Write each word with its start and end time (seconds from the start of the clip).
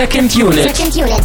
Second 0.00 0.34
Unit. 0.34 0.54
Second 0.54 0.96
Unit. 0.96 1.22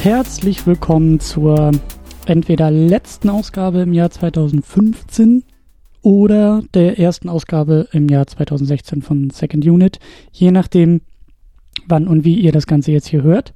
Herzlich 0.00 0.64
willkommen 0.68 1.18
zur 1.18 1.72
entweder 2.26 2.70
letzten 2.70 3.28
Ausgabe 3.30 3.80
im 3.80 3.92
Jahr 3.92 4.10
2015 4.10 5.42
oder 6.02 6.62
der 6.74 7.00
ersten 7.00 7.28
Ausgabe 7.28 7.88
im 7.90 8.08
Jahr 8.08 8.28
2016 8.28 9.02
von 9.02 9.30
Second 9.30 9.66
Unit, 9.66 9.98
je 10.30 10.52
nachdem, 10.52 11.00
wann 11.88 12.06
und 12.06 12.24
wie 12.24 12.38
ihr 12.38 12.52
das 12.52 12.68
Ganze 12.68 12.92
jetzt 12.92 13.08
hier 13.08 13.24
hört 13.24 13.52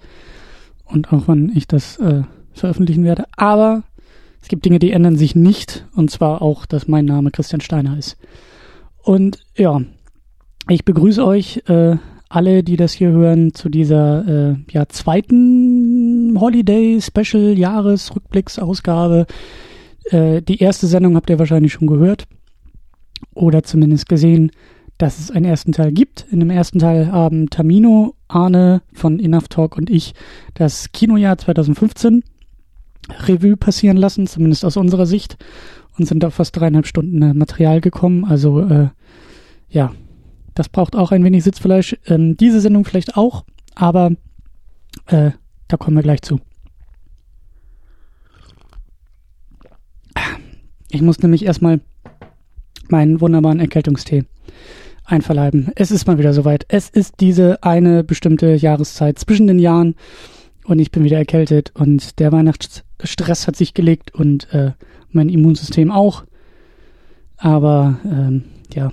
und 0.86 1.12
auch 1.12 1.28
wann 1.28 1.52
ich 1.54 1.68
das 1.68 1.98
äh, 1.98 2.22
veröffentlichen 2.52 3.04
werde. 3.04 3.26
Aber 3.36 3.84
es 4.42 4.48
gibt 4.48 4.64
Dinge, 4.64 4.80
die 4.80 4.90
ändern 4.90 5.16
sich 5.16 5.34
nicht 5.34 5.86
und 5.94 6.10
zwar 6.10 6.42
auch, 6.42 6.66
dass 6.66 6.88
mein 6.88 7.04
Name 7.04 7.30
Christian 7.30 7.60
Steiner 7.60 7.96
ist. 7.96 8.16
Und 9.02 9.38
ja, 9.56 9.80
ich 10.68 10.84
begrüße 10.84 11.24
euch 11.24 11.62
äh, 11.68 11.96
alle, 12.28 12.62
die 12.62 12.76
das 12.76 12.92
hier 12.92 13.10
hören, 13.10 13.54
zu 13.54 13.68
dieser 13.68 14.50
äh, 14.50 14.56
ja, 14.70 14.88
zweiten 14.88 16.36
Holiday 16.40 17.00
Special 17.00 17.56
Jahresrückblicksausgabe. 17.58 19.26
Äh, 20.04 20.42
die 20.42 20.58
erste 20.58 20.86
Sendung 20.86 21.14
habt 21.16 21.30
ihr 21.30 21.38
wahrscheinlich 21.38 21.72
schon 21.72 21.86
gehört 21.86 22.26
oder 23.34 23.62
zumindest 23.62 24.08
gesehen, 24.08 24.50
dass 24.98 25.18
es 25.18 25.30
einen 25.30 25.44
ersten 25.44 25.72
Teil 25.72 25.92
gibt. 25.92 26.26
In 26.30 26.40
dem 26.40 26.50
ersten 26.50 26.78
Teil 26.78 27.10
haben 27.10 27.50
Tamino, 27.50 28.14
Arne 28.28 28.82
von 28.92 29.18
Enough 29.18 29.48
Talk 29.48 29.76
und 29.76 29.90
ich 29.90 30.14
das 30.54 30.92
Kinojahr 30.92 31.38
2015 31.38 32.22
Revue 33.26 33.56
passieren 33.56 33.96
lassen, 33.96 34.26
zumindest 34.26 34.64
aus 34.64 34.76
unserer 34.76 35.06
Sicht, 35.06 35.36
und 35.98 36.06
sind 36.06 36.24
auf 36.24 36.34
fast 36.34 36.56
dreieinhalb 36.56 36.86
Stunden 36.86 37.20
äh, 37.22 37.34
Material 37.34 37.80
gekommen. 37.80 38.24
Also 38.24 38.60
äh, 38.60 38.88
ja, 39.68 39.92
das 40.54 40.68
braucht 40.68 40.96
auch 40.96 41.12
ein 41.12 41.24
wenig 41.24 41.44
Sitzfleisch. 41.44 41.96
Ähm, 42.06 42.36
diese 42.36 42.60
Sendung 42.60 42.84
vielleicht 42.84 43.16
auch, 43.16 43.44
aber 43.74 44.12
äh, 45.06 45.32
da 45.68 45.76
kommen 45.76 45.96
wir 45.96 46.02
gleich 46.02 46.22
zu. 46.22 46.40
Ich 50.90 51.00
muss 51.00 51.20
nämlich 51.20 51.44
erstmal 51.44 51.80
meinen 52.88 53.20
wunderbaren 53.20 53.60
Erkältungstee 53.60 54.24
einverleiben. 55.04 55.72
Es 55.74 55.90
ist 55.90 56.06
mal 56.06 56.18
wieder 56.18 56.34
soweit. 56.34 56.66
Es 56.68 56.90
ist 56.90 57.14
diese 57.20 57.62
eine 57.62 58.04
bestimmte 58.04 58.54
Jahreszeit 58.54 59.18
zwischen 59.18 59.46
den 59.46 59.58
Jahren 59.58 59.94
und 60.64 60.78
ich 60.78 60.90
bin 60.90 61.04
wieder 61.04 61.18
erkältet 61.18 61.72
und 61.74 62.18
der 62.18 62.32
Weihnachtsstress 62.32 63.46
hat 63.46 63.56
sich 63.56 63.74
gelegt 63.74 64.14
und 64.14 64.52
äh, 64.52 64.72
mein 65.10 65.28
Immunsystem 65.28 65.90
auch. 65.90 66.24
Aber 67.36 67.98
ähm, 68.04 68.44
ja, 68.72 68.92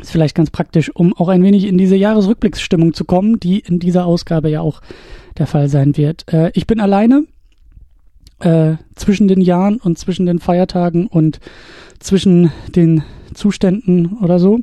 ist 0.00 0.10
vielleicht 0.10 0.34
ganz 0.34 0.50
praktisch, 0.50 0.94
um 0.94 1.12
auch 1.14 1.28
ein 1.28 1.42
wenig 1.42 1.64
in 1.64 1.78
diese 1.78 1.96
Jahresrückblicksstimmung 1.96 2.94
zu 2.94 3.04
kommen, 3.04 3.40
die 3.40 3.60
in 3.60 3.78
dieser 3.78 4.06
Ausgabe 4.06 4.48
ja 4.48 4.60
auch 4.60 4.80
der 5.38 5.46
Fall 5.46 5.68
sein 5.68 5.96
wird. 5.96 6.32
Äh, 6.32 6.50
ich 6.54 6.66
bin 6.66 6.80
alleine 6.80 7.26
äh, 8.40 8.74
zwischen 8.94 9.28
den 9.28 9.40
Jahren 9.40 9.76
und 9.76 9.98
zwischen 9.98 10.26
den 10.26 10.38
Feiertagen 10.38 11.06
und 11.06 11.40
zwischen 11.98 12.52
den 12.74 13.02
Zuständen 13.34 14.18
oder 14.18 14.38
so. 14.38 14.60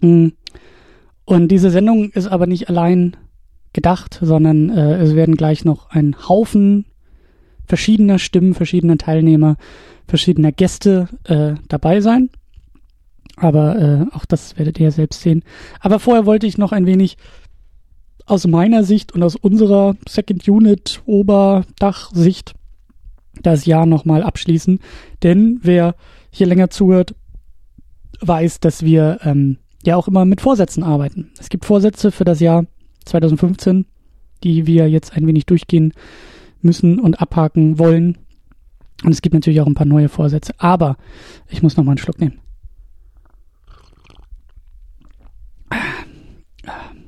Mm. 0.00 0.28
Und 1.24 1.48
diese 1.48 1.70
Sendung 1.70 2.10
ist 2.10 2.26
aber 2.26 2.46
nicht 2.46 2.68
allein 2.68 3.16
gedacht, 3.72 4.18
sondern 4.20 4.70
äh, 4.70 4.96
es 4.96 5.14
werden 5.14 5.36
gleich 5.36 5.64
noch 5.64 5.90
ein 5.90 6.16
Haufen 6.28 6.86
verschiedener 7.66 8.18
Stimmen, 8.18 8.54
verschiedener 8.54 8.98
Teilnehmer, 8.98 9.56
verschiedener 10.06 10.52
Gäste 10.52 11.08
äh, 11.24 11.54
dabei 11.68 12.00
sein. 12.00 12.30
Aber 13.36 13.78
äh, 14.10 14.14
auch 14.14 14.26
das 14.26 14.58
werdet 14.58 14.78
ihr 14.78 14.90
selbst 14.90 15.22
sehen. 15.22 15.42
Aber 15.80 15.98
vorher 15.98 16.26
wollte 16.26 16.46
ich 16.46 16.58
noch 16.58 16.72
ein 16.72 16.86
wenig 16.86 17.16
aus 18.26 18.46
meiner 18.46 18.84
Sicht 18.84 19.12
und 19.12 19.22
aus 19.22 19.36
unserer 19.36 19.96
Second 20.06 20.46
Unit 20.46 21.02
Oberdachsicht 21.06 22.54
das 23.42 23.64
Jahr 23.64 23.86
nochmal 23.86 24.22
abschließen. 24.22 24.80
Denn 25.22 25.58
wer 25.62 25.94
hier 26.30 26.46
länger 26.46 26.70
zuhört, 26.70 27.14
weiß, 28.20 28.60
dass 28.60 28.84
wir 28.84 29.18
ähm, 29.22 29.58
ja 29.84 29.96
auch 29.96 30.08
immer 30.08 30.24
mit 30.24 30.40
Vorsätzen 30.40 30.82
arbeiten. 30.82 31.30
Es 31.40 31.48
gibt 31.48 31.64
Vorsätze 31.64 32.12
für 32.12 32.24
das 32.24 32.40
Jahr 32.40 32.66
2015, 33.04 33.86
die 34.42 34.66
wir 34.66 34.88
jetzt 34.88 35.16
ein 35.16 35.26
wenig 35.26 35.46
durchgehen 35.46 35.92
müssen 36.60 36.98
und 36.98 37.20
abhaken 37.20 37.78
wollen. 37.78 38.18
Und 39.04 39.12
es 39.12 39.22
gibt 39.22 39.34
natürlich 39.34 39.60
auch 39.60 39.66
ein 39.66 39.74
paar 39.74 39.86
neue 39.86 40.08
Vorsätze. 40.08 40.52
Aber 40.58 40.96
ich 41.48 41.62
muss 41.62 41.76
nochmal 41.76 41.92
einen 41.92 41.98
Schluck 41.98 42.20
nehmen. 42.20 42.38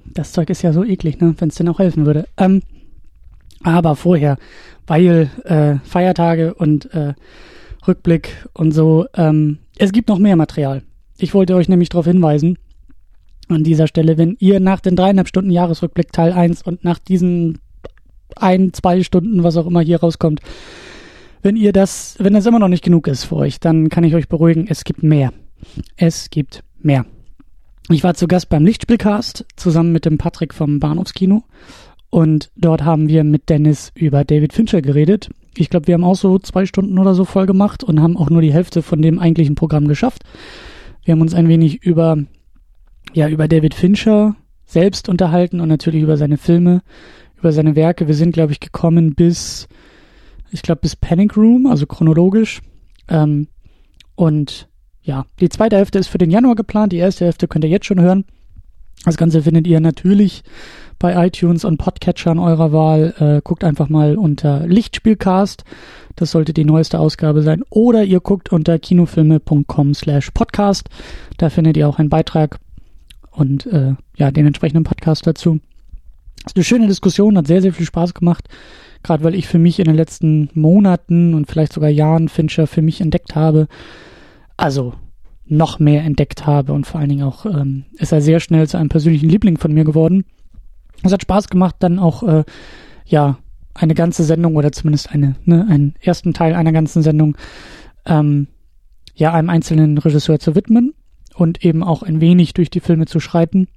Das 0.07 0.33
Zeug 0.33 0.51
ist 0.51 0.63
ja 0.63 0.73
so 0.73 0.85
eklig, 0.85 1.21
ne? 1.21 1.35
wenn 1.39 1.49
es 1.49 1.57
denn 1.57 1.69
auch 1.69 1.79
helfen 1.79 2.07
würde. 2.07 2.27
Ähm, 2.37 2.63
aber 3.63 3.97
vorher, 3.97 4.39
weil 4.87 5.31
äh, 5.45 5.77
Feiertage 5.87 6.55
und 6.55 6.93
äh, 6.95 7.15
Rückblick 7.87 8.47
und 8.53 8.73
so, 8.73 9.07
ähm, 9.15 9.59
es 9.77 9.93
gibt 9.93 10.09
noch 10.09 10.19
mehr 10.19 10.37
Material. 10.37 10.83
Ich 11.19 11.35
wollte 11.35 11.55
euch 11.57 11.69
nämlich 11.69 11.89
darauf 11.89 12.07
hinweisen, 12.07 12.59
an 13.55 13.65
dieser 13.65 13.87
Stelle, 13.87 14.19
wenn 14.19 14.37
ihr 14.39 14.61
nach 14.61 14.81
den 14.81 14.97
dreieinhalb 14.97 15.29
Stunden 15.29 15.51
Jahresrückblick 15.51 16.13
Teil 16.13 16.33
1 16.33 16.63
und 16.63 16.85
nach 16.85 16.99
diesen 16.99 17.59
ein, 18.37 18.73
zwei 18.73 19.03
Stunden, 19.03 19.43
was 19.43 19.57
auch 19.57 19.67
immer 19.67 19.81
hier 19.81 20.01
rauskommt, 20.01 20.41
wenn 21.43 21.57
ihr 21.57 21.73
das, 21.73 22.17
wenn 22.19 22.33
das 22.33 22.47
immer 22.47 22.59
noch 22.59 22.69
nicht 22.69 22.85
genug 22.85 23.07
ist 23.07 23.25
für 23.25 23.37
euch, 23.37 23.61
dann 23.61 23.89
kann 23.89 24.05
ich 24.05 24.15
euch 24.15 24.29
beruhigen, 24.29 24.67
es 24.69 24.85
gibt 24.85 25.03
mehr. 25.03 25.33
Es 25.97 26.31
gibt 26.31 26.65
mehr. 26.81 27.07
Ich 27.91 28.03
war 28.03 28.15
zu 28.15 28.27
Gast 28.27 28.49
beim 28.49 28.65
Lichtspielcast 28.65 29.45
zusammen 29.57 29.93
mit 29.93 30.07
dem 30.07 30.17
Patrick 30.17 30.55
vom 30.55 30.81
Bahnhofskino 30.81 31.45
und 32.09 32.51
dort 32.57 32.85
haben 32.85 33.09
wir 33.09 33.25
mit 33.25 33.51
Dennis 33.51 33.93
über 33.95 34.25
David 34.25 34.53
Fincher 34.53 34.81
geredet. 34.81 35.31
Ich 35.57 35.69
glaube, 35.69 35.87
wir 35.87 35.95
haben 35.95 36.05
auch 36.05 36.17
so 36.17 36.39
zwei 36.39 36.65
Stunden 36.65 36.99
oder 36.99 37.15
so 37.15 37.25
voll 37.25 37.47
gemacht 37.47 37.85
und 37.85 38.01
haben 38.01 38.17
auch 38.17 38.31
nur 38.31 38.41
die 38.41 38.53
Hälfte 38.53 38.83
von 38.83 39.03
dem 39.03 39.19
eigentlichen 39.19 39.55
Programm 39.55 39.87
geschafft. 39.87 40.25
Wir 41.05 41.13
haben 41.13 41.21
uns 41.21 41.35
ein 41.35 41.49
wenig 41.49 41.83
über, 41.83 42.17
ja, 43.15 43.29
über 43.29 43.49
David 43.49 43.75
Fincher 43.75 44.37
selbst 44.67 45.09
unterhalten 45.09 45.61
und 45.61 45.69
natürlich 45.69 46.03
über 46.03 46.17
seine 46.17 46.37
Filme, 46.37 46.83
über 47.39 47.53
seine 47.53 47.77
Werke. 47.77 48.09
Wir 48.09 48.15
sind, 48.15 48.33
glaube 48.33 48.53
ich, 48.53 48.61
gekommen 48.61 49.15
bis, 49.15 49.69
ich 50.51 50.63
glaube, 50.63 50.81
bis 50.83 50.97
Panic 50.97 51.37
Room, 51.37 51.67
also 51.67 51.87
chronologisch. 51.87 52.61
Ähm, 53.09 53.49
und 54.17 54.69
ja, 55.03 55.27
die 55.41 55.49
zweite 55.49 55.77
Hälfte 55.77 55.99
ist 55.99 56.09
für 56.09 56.19
den 56.19 56.31
Januar 56.31 56.57
geplant. 56.57 56.93
Die 56.93 56.99
erste 56.99 57.25
Hälfte 57.25 57.47
könnt 57.47 57.65
ihr 57.65 57.71
jetzt 57.71 57.87
schon 57.87 58.01
hören. 58.01 58.25
Das 59.05 59.17
Ganze 59.17 59.43
findet 59.43 59.67
ihr 59.67 59.81
natürlich 59.81 60.43
bei 60.99 61.27
iTunes 61.27 61.65
und 61.65 61.77
Podcatchern 61.77 62.39
eurer 62.39 62.73
Wahl. 62.73 63.15
Äh, 63.19 63.43
guckt 63.45 63.63
einfach 63.63 63.89
mal 63.89 64.17
unter 64.17 64.67
Lichtspielcast. 64.67 65.65
Das 66.17 66.31
sollte 66.31 66.55
die 66.55 66.65
neueste 66.65 66.99
Ausgabe 66.99 67.43
sein. 67.43 67.63
Oder 67.69 68.05
ihr 68.05 68.21
guckt 68.21 68.51
unter 68.51 68.79
kinofilme.com 68.79 69.95
slash 69.95 70.31
podcast. 70.31 70.89
Da 71.37 71.51
findet 71.51 71.77
ihr 71.77 71.89
auch 71.89 71.99
einen 71.99 72.09
Beitrag 72.09 72.59
und 73.35 73.67
äh, 73.67 73.95
ja, 74.17 74.31
den 74.31 74.47
entsprechenden 74.47 74.85
Podcast 74.85 75.27
dazu. 75.27 75.61
Das 76.43 76.53
ist 76.53 76.57
eine 76.57 76.65
schöne 76.65 76.87
Diskussion, 76.87 77.39
hat 77.39 77.47
sehr, 77.47 77.63
sehr 77.63 77.73
viel 77.73 77.87
Spaß 77.87 78.15
gemacht. 78.15 78.49
Gerade 79.03 79.25
weil 79.25 79.35
ich 79.35 79.49
für 79.49 79.59
mich 79.59 79.79
in 79.79 79.85
den 79.85 79.97
letzten 79.97 80.51
Monaten 80.55 81.35
und 81.35 81.47
vielleicht 81.47 81.73
sogar 81.73 81.91
Jahren 81.91 82.29
Fincher 82.29 82.67
für 82.67 82.83
mich 82.83 83.01
entdeckt 83.01 83.35
habe 83.35 83.69
also 84.57 84.95
noch 85.47 85.79
mehr 85.79 86.03
entdeckt 86.03 86.47
habe 86.47 86.73
und 86.73 86.87
vor 86.87 87.01
allen 87.01 87.11
Dingen 87.11 87.25
auch 87.25 87.45
ähm, 87.45 87.85
ist 87.99 88.13
er 88.13 88.23
sehr 88.23 88.41
schnell 88.41 88.67
zu 88.67 88.79
einem 88.79 88.89
persönlichen 88.89 89.29
Liebling 89.29 89.59
von 89.59 89.73
mir 89.73 89.85
geworden. 89.85 90.25
Es 91.03 91.13
hat 91.13 91.23
Spaß 91.23 91.49
gemacht, 91.49 91.77
dann 91.81 91.99
auch 91.99 92.23
äh, 92.23 92.45
ja 93.05 93.39
eine 93.75 93.95
ganze 93.95 94.25
Sendung 94.25 94.57
oder 94.57 94.73
zumindest 94.73 95.11
eine 95.13 95.37
ne, 95.45 95.67
einen 95.69 95.95
ersten 96.01 96.33
Teil 96.33 96.55
einer 96.55 96.73
ganzen 96.73 97.03
Sendung 97.03 97.37
ähm, 98.07 98.47
ja 99.15 99.35
einem 99.35 99.51
einzelnen 99.51 99.99
Regisseur 99.99 100.39
zu 100.39 100.55
widmen 100.55 100.95
und 101.35 101.65
eben 101.65 101.83
auch 101.83 102.03
ein 102.03 102.21
wenig 102.21 102.55
durch 102.55 102.71
die 102.71 102.81
Filme 102.81 103.07
zu 103.07 103.21
schreiten. 103.21 103.69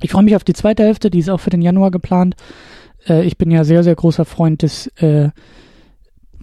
Ich 0.00 0.10
freue 0.10 0.24
mich 0.24 0.36
auf 0.36 0.44
die 0.44 0.52
zweite 0.52 0.84
Hälfte, 0.84 1.10
die 1.10 1.20
ist 1.20 1.30
auch 1.30 1.40
für 1.40 1.50
den 1.50 1.62
Januar 1.62 1.90
geplant. 1.90 2.36
Äh, 3.08 3.24
ich 3.24 3.38
bin 3.38 3.50
ja 3.50 3.64
sehr 3.64 3.82
sehr 3.82 3.94
großer 3.94 4.24
Freund 4.24 4.62
des 4.62 4.88
äh, 4.98 5.30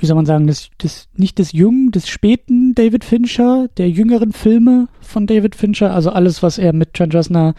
wie 0.01 0.07
soll 0.07 0.15
man 0.15 0.25
sagen, 0.25 0.47
des, 0.47 0.71
des, 0.81 1.09
nicht 1.15 1.38
des 1.38 1.51
jungen, 1.51 1.91
des 1.91 2.09
späten 2.09 2.73
David 2.73 3.05
Fincher, 3.05 3.67
der 3.77 3.89
jüngeren 3.89 4.33
Filme 4.33 4.88
von 4.99 5.27
David 5.27 5.55
Fincher, 5.55 5.93
also 5.93 6.09
alles, 6.09 6.41
was 6.41 6.57
er 6.57 6.73
mit 6.73 6.95
Trent 6.95 7.13
Reznor 7.13 7.53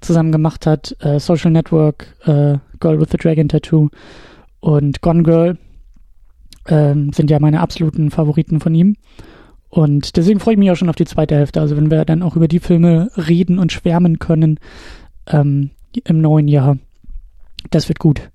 zusammen 0.00 0.32
gemacht 0.32 0.66
hat, 0.66 0.96
äh, 1.00 1.20
Social 1.20 1.50
Network, 1.50 2.06
äh, 2.24 2.56
Girl 2.80 2.98
with 2.98 3.08
the 3.10 3.18
Dragon 3.18 3.48
Tattoo 3.48 3.90
und 4.60 5.02
Gone 5.02 5.22
Girl, 5.22 5.58
ähm, 6.66 7.12
sind 7.12 7.30
ja 7.30 7.38
meine 7.40 7.60
absoluten 7.60 8.10
Favoriten 8.10 8.60
von 8.60 8.74
ihm. 8.74 8.96
Und 9.72 10.18
deswegen 10.18 10.38
freue 10.38 10.52
ich 10.52 10.58
mich 10.58 10.70
auch 10.70 10.76
schon 10.76 10.90
auf 10.90 10.96
die 10.96 11.06
zweite 11.06 11.34
Hälfte. 11.34 11.58
Also 11.58 11.78
wenn 11.78 11.90
wir 11.90 12.04
dann 12.04 12.22
auch 12.22 12.36
über 12.36 12.46
die 12.46 12.58
Filme 12.60 13.10
reden 13.16 13.58
und 13.58 13.72
schwärmen 13.72 14.18
können 14.18 14.60
ähm, 15.26 15.70
im 16.04 16.20
neuen 16.20 16.46
Jahr, 16.46 16.76
das 17.70 17.88
wird 17.88 17.98
gut. 17.98 18.30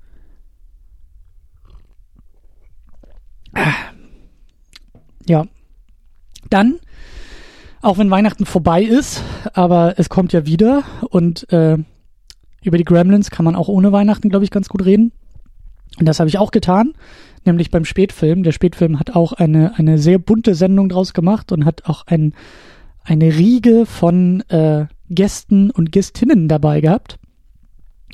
Ja, 5.28 5.45
Dann, 6.50 6.80
auch 7.81 8.00
wenn 8.00 8.10
Weihnachten 8.10 8.48
vorbei 8.48 8.81
ist, 8.81 9.22
aber 9.54 10.00
es 10.00 10.10
kommt 10.10 10.34
ja 10.34 10.48
wieder 10.48 10.86
und 11.10 11.51
äh, 11.54 11.78
über 12.63 12.78
die 12.80 12.84
Gremlins 12.84 13.30
kann 13.30 13.45
man 13.45 13.56
auch 13.56 13.68
ohne 13.68 13.92
Weihnachten, 13.92 14.30
glaube 14.30 14.45
ich, 14.45 14.50
ganz 14.50 14.69
gut 14.69 14.86
reden. 14.86 15.12
Und 15.99 16.07
das 16.07 16.19
habe 16.19 16.29
ich 16.29 16.38
auch 16.38 16.51
getan, 16.51 16.94
nämlich 17.45 17.71
beim 17.71 17.85
Spätfilm. 17.85 18.44
Der 18.44 18.51
Spätfilm 18.51 18.99
hat 18.99 19.15
auch 19.15 19.33
eine, 19.33 19.77
eine 19.77 19.97
sehr 19.97 20.19
bunte 20.19 20.55
Sendung 20.55 20.89
draus 20.89 21.13
gemacht 21.13 21.51
und 21.51 21.65
hat 21.65 21.85
auch 21.85 22.05
ein, 22.07 22.33
eine 23.03 23.35
Riege 23.35 23.85
von 23.85 24.41
äh, 24.49 24.85
Gästen 25.09 25.71
und 25.71 25.91
Gästinnen 25.91 26.47
dabei 26.47 26.81
gehabt. 26.81 27.17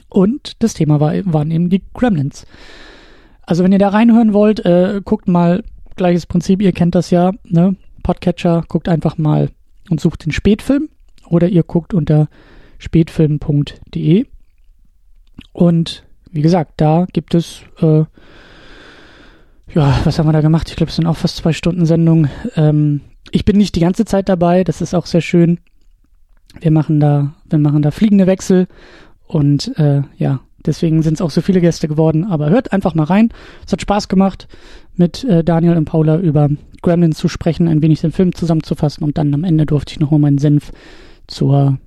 Und 0.10 0.54
das 0.64 0.74
Thema 0.74 1.00
war, 1.00 1.14
waren 1.26 1.52
eben 1.52 1.70
die 1.70 1.82
Gremlins. 1.94 2.46
Also 3.42 3.64
wenn 3.64 3.72
ihr 3.72 3.80
da 3.80 3.90
reinhören 3.90 4.34
wollt, 4.34 4.66
äh, 4.66 5.02
guckt 5.04 5.28
mal, 5.28 5.64
gleiches 5.96 6.26
Prinzip, 6.26 6.62
ihr 6.62 6.72
kennt 6.72 6.96
das 6.96 7.12
ja, 7.12 7.32
ne? 7.44 7.76
Podcatcher, 8.04 8.64
guckt 8.68 8.90
einfach 8.90 9.18
mal 9.18 9.50
und 9.90 10.00
sucht 10.00 10.26
den 10.26 10.32
Spätfilm 10.32 10.90
oder 11.28 11.48
ihr 11.48 11.64
guckt 11.64 11.94
unter 11.94 12.28
spätfilm.de 12.78 14.26
und 15.54 16.04
wie 16.34 16.42
gesagt, 16.42 16.74
da 16.78 17.06
gibt 17.14 17.36
es, 17.36 17.62
äh, 17.80 18.04
ja, 19.74 20.00
was 20.04 20.20
haben 20.20 20.28
wir 20.28 20.34
da 20.34 20.42
gemacht? 20.42 20.70
Ich 20.70 20.76
glaube, 20.76 20.90
es 20.90 20.96
sind 20.96 21.06
auch 21.06 21.16
fast 21.16 21.38
zwei 21.38 21.54
Stunden 21.54 21.86
Sendung. 21.86 22.28
Ähm, 22.56 23.02
ich 23.32 23.46
bin 23.46 23.58
nicht 23.58 23.76
die 23.76 23.80
ganze 23.80 24.04
Zeit 24.04 24.28
dabei, 24.28 24.64
das 24.64 24.82
ist 24.82 24.94
auch 24.94 25.06
sehr 25.06 25.22
schön. 25.22 25.60
Wir 26.60 26.72
machen 26.72 27.00
da, 27.00 27.34
wir 27.50 27.60
machen 27.60 27.82
da 27.82 27.92
fliegende 27.92 28.28
Wechsel 28.28 28.68
und 29.28 29.78
äh, 29.78 30.02
ja, 30.18 30.42
deswegen 30.66 31.02
sind 31.02 31.16
es 31.16 31.22
auch 31.22 31.32
so 31.32 31.42
viele 31.42 31.62
Gäste 31.62 31.88
geworden. 31.88 32.26
Aber 32.26 32.50
hört 32.50 32.72
einfach 32.72 32.96
mal 32.96 33.06
rein. 33.06 33.30
Es 33.66 33.72
hat 33.72 33.82
Spaß 33.82 34.08
gemacht, 34.08 34.48
mit 34.96 35.24
äh, 35.24 35.44
Daniel 35.44 35.78
und 35.78 35.86
Paula 35.86 36.18
über 36.18 36.50
Gremlins 36.82 37.18
zu 37.18 37.28
sprechen, 37.28 37.68
ein 37.68 37.82
wenig 37.82 38.02
den 38.02 38.12
Film 38.12 38.34
zusammenzufassen 38.34 39.04
und 39.04 39.18
dann 39.18 39.34
am 39.34 39.44
Ende 39.44 39.66
durfte 39.66 39.94
ich 39.94 40.00
nochmal 40.00 40.20
meinen 40.20 40.38
Senf 40.38 40.72
zur 41.28 41.78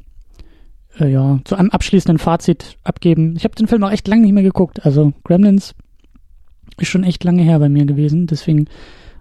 äh, 0.98 1.10
ja, 1.10 1.40
zu 1.44 1.56
einem 1.56 1.70
abschließenden 1.70 2.18
Fazit 2.18 2.76
abgeben. 2.84 3.34
Ich 3.36 3.44
habe 3.44 3.54
den 3.54 3.66
Film 3.66 3.82
auch 3.84 3.90
echt 3.90 4.08
lange 4.08 4.22
nicht 4.22 4.32
mehr 4.32 4.42
geguckt. 4.42 4.84
Also 4.84 5.12
Gremlins 5.24 5.74
ist 6.78 6.88
schon 6.88 7.04
echt 7.04 7.24
lange 7.24 7.42
her 7.42 7.58
bei 7.58 7.68
mir 7.68 7.86
gewesen. 7.86 8.26
Deswegen 8.26 8.66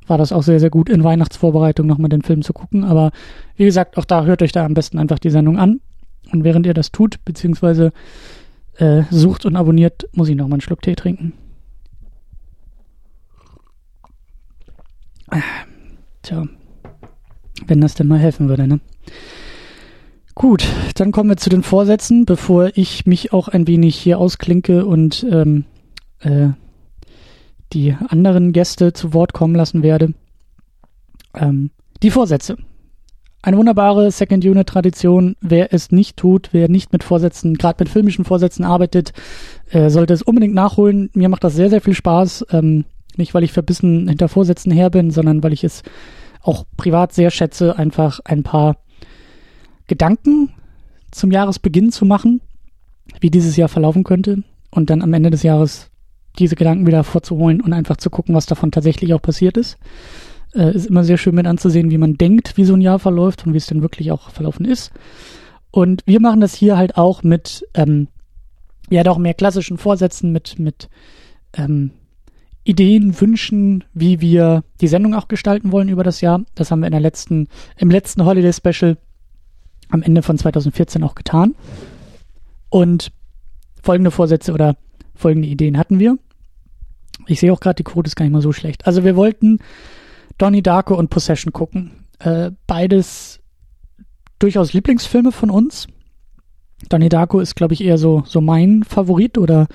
war 0.07 0.17
das 0.17 0.31
auch 0.31 0.43
sehr, 0.43 0.59
sehr 0.59 0.69
gut 0.69 0.89
in 0.89 1.03
Weihnachtsvorbereitung 1.03 1.87
nochmal 1.87 2.09
den 2.09 2.21
Film 2.21 2.41
zu 2.41 2.53
gucken. 2.53 2.83
Aber 2.83 3.11
wie 3.55 3.65
gesagt, 3.65 3.97
auch 3.97 4.05
da 4.05 4.25
hört 4.25 4.41
euch 4.41 4.51
da 4.51 4.65
am 4.65 4.73
besten 4.73 4.99
einfach 4.99 5.19
die 5.19 5.29
Sendung 5.29 5.57
an. 5.57 5.81
Und 6.31 6.43
während 6.43 6.65
ihr 6.65 6.73
das 6.73 6.91
tut, 6.91 7.23
beziehungsweise 7.23 7.91
äh, 8.77 9.03
sucht 9.09 9.45
und 9.45 9.55
abonniert, 9.55 10.07
muss 10.13 10.29
ich 10.29 10.35
nochmal 10.35 10.55
einen 10.55 10.61
Schluck 10.61 10.81
Tee 10.81 10.95
trinken. 10.95 11.33
Tja, 16.21 16.47
wenn 17.67 17.81
das 17.81 17.95
denn 17.95 18.07
mal 18.07 18.19
helfen 18.19 18.47
würde, 18.47 18.67
ne? 18.67 18.79
Gut, 20.35 20.67
dann 20.95 21.13
kommen 21.13 21.29
wir 21.29 21.37
zu 21.37 21.49
den 21.49 21.63
Vorsätzen, 21.63 22.25
bevor 22.25 22.71
ich 22.75 23.05
mich 23.05 23.31
auch 23.31 23.47
ein 23.47 23.67
wenig 23.67 23.95
hier 23.95 24.19
ausklinke 24.19 24.85
und 24.85 25.25
ähm, 25.31 25.63
äh, 26.19 26.49
die 27.71 27.95
anderen 28.09 28.51
Gäste 28.51 28.91
zu 28.91 29.13
Wort 29.13 29.31
kommen 29.31 29.55
lassen 29.55 29.81
werde. 29.81 30.13
Ähm, 31.33 31.71
die 32.03 32.11
Vorsätze. 32.11 32.57
Eine 33.43 33.57
wunderbare 33.57 34.11
Second-Unit-Tradition. 34.11 35.37
Wer 35.39 35.73
es 35.73 35.91
nicht 35.91 36.17
tut, 36.17 36.49
wer 36.51 36.67
nicht 36.67 36.91
mit 36.91 37.05
Vorsätzen, 37.05 37.53
gerade 37.53 37.81
mit 37.83 37.89
filmischen 37.89 38.25
Vorsätzen 38.25 38.65
arbeitet, 38.65 39.13
äh, 39.69 39.89
sollte 39.89 40.13
es 40.13 40.21
unbedingt 40.21 40.53
nachholen. 40.53 41.09
Mir 41.13 41.29
macht 41.29 41.45
das 41.45 41.55
sehr, 41.55 41.69
sehr 41.69 41.81
viel 41.81 41.93
Spaß. 41.93 42.47
Ähm, 42.51 42.83
nicht, 43.15 43.33
weil 43.33 43.43
ich 43.43 43.53
verbissen 43.53 44.09
hinter 44.09 44.27
Vorsätzen 44.27 44.73
her 44.73 44.89
bin, 44.89 45.11
sondern 45.11 45.43
weil 45.43 45.53
ich 45.53 45.63
es 45.63 45.83
auch 46.41 46.65
privat 46.75 47.13
sehr 47.13 47.31
schätze, 47.31 47.77
einfach 47.77 48.19
ein 48.25 48.43
paar 48.43 48.75
Gedanken 49.87 50.49
zum 51.11 51.31
Jahresbeginn 51.31 51.91
zu 51.91 52.05
machen, 52.05 52.41
wie 53.19 53.29
dieses 53.29 53.55
Jahr 53.55 53.69
verlaufen 53.69 54.03
könnte 54.03 54.43
und 54.71 54.89
dann 54.89 55.01
am 55.01 55.13
Ende 55.13 55.29
des 55.29 55.43
Jahres 55.43 55.89
diese 56.37 56.55
Gedanken 56.55 56.85
wieder 56.85 57.03
vorzuholen 57.03 57.61
und 57.61 57.73
einfach 57.73 57.97
zu 57.97 58.09
gucken, 58.09 58.35
was 58.35 58.45
davon 58.45 58.71
tatsächlich 58.71 59.13
auch 59.13 59.21
passiert 59.21 59.57
ist. 59.57 59.77
Äh, 60.53 60.75
ist 60.75 60.87
immer 60.87 61.03
sehr 61.03 61.17
schön 61.17 61.35
mit 61.35 61.47
anzusehen, 61.47 61.91
wie 61.91 61.97
man 61.97 62.15
denkt, 62.15 62.57
wie 62.57 62.65
so 62.65 62.73
ein 62.73 62.81
Jahr 62.81 62.99
verläuft 62.99 63.45
und 63.45 63.53
wie 63.53 63.57
es 63.57 63.67
denn 63.67 63.81
wirklich 63.81 64.11
auch 64.11 64.29
verlaufen 64.29 64.65
ist. 64.65 64.91
Und 65.71 66.03
wir 66.05 66.21
machen 66.21 66.41
das 66.41 66.53
hier 66.53 66.77
halt 66.77 66.97
auch 66.97 67.23
mit, 67.23 67.67
ähm, 67.73 68.07
ja, 68.89 69.03
doch 69.03 69.17
mehr 69.17 69.33
klassischen 69.33 69.77
Vorsätzen, 69.77 70.31
mit, 70.31 70.59
mit 70.59 70.89
ähm, 71.53 71.91
Ideen, 72.63 73.19
Wünschen, 73.19 73.83
wie 73.93 74.21
wir 74.21 74.63
die 74.81 74.87
Sendung 74.87 75.13
auch 75.13 75.27
gestalten 75.27 75.71
wollen 75.71 75.89
über 75.89 76.03
das 76.03 76.21
Jahr. 76.21 76.43
Das 76.55 76.71
haben 76.71 76.79
wir 76.79 76.87
in 76.87 76.93
der 76.93 77.01
letzten, 77.01 77.47
im 77.77 77.91
letzten 77.91 78.25
Holiday 78.25 78.53
Special 78.53 78.97
am 79.89 80.01
Ende 80.01 80.21
von 80.21 80.37
2014 80.37 81.03
auch 81.03 81.15
getan. 81.15 81.55
Und 82.69 83.11
folgende 83.81 84.11
Vorsätze 84.11 84.53
oder 84.53 84.75
folgende 85.15 85.47
Ideen 85.47 85.77
hatten 85.77 85.99
wir. 85.99 86.17
Ich 87.27 87.39
sehe 87.39 87.53
auch 87.53 87.59
gerade, 87.59 87.75
die 87.75 87.83
Quote 87.83 88.07
ist 88.07 88.15
gar 88.15 88.25
nicht 88.25 88.33
mal 88.33 88.41
so 88.41 88.51
schlecht. 88.51 88.85
Also 88.85 89.03
wir 89.03 89.15
wollten 89.15 89.59
Donnie 90.37 90.61
Darko 90.61 90.95
und 90.95 91.09
Possession 91.09 91.53
gucken. 91.53 91.91
Äh, 92.19 92.51
beides 92.67 93.39
durchaus 94.39 94.73
Lieblingsfilme 94.73 95.31
von 95.31 95.49
uns. 95.49 95.87
Donnie 96.89 97.09
Darko 97.09 97.39
ist, 97.39 97.55
glaube 97.55 97.73
ich, 97.73 97.83
eher 97.83 97.97
so, 97.97 98.23
so 98.27 98.41
mein 98.41 98.83
Favorit 98.83 99.37
oder 99.37 99.67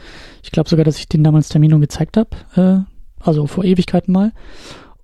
ich 0.42 0.50
glaube 0.50 0.68
sogar, 0.68 0.84
dass 0.84 0.98
ich 0.98 1.08
den 1.08 1.24
damals 1.24 1.48
Termino 1.48 1.78
gezeigt 1.78 2.16
habe. 2.16 2.30
Äh, 2.54 3.24
also 3.24 3.46
vor 3.46 3.64
Ewigkeiten 3.64 4.12
mal. 4.12 4.32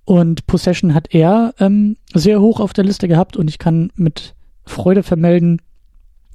Und 0.05 0.47
Possession 0.47 0.94
hat 0.94 1.12
er 1.12 1.55
ähm, 1.59 1.97
sehr 2.14 2.41
hoch 2.41 2.61
auf 2.61 2.73
der 2.73 2.85
Liste 2.85 3.09
gehabt 3.09 3.37
und 3.37 3.49
ich 3.49 3.59
kann 3.59 3.91
mit 3.97 4.36
Freude 4.66 5.02
vermelden, 5.02 5.62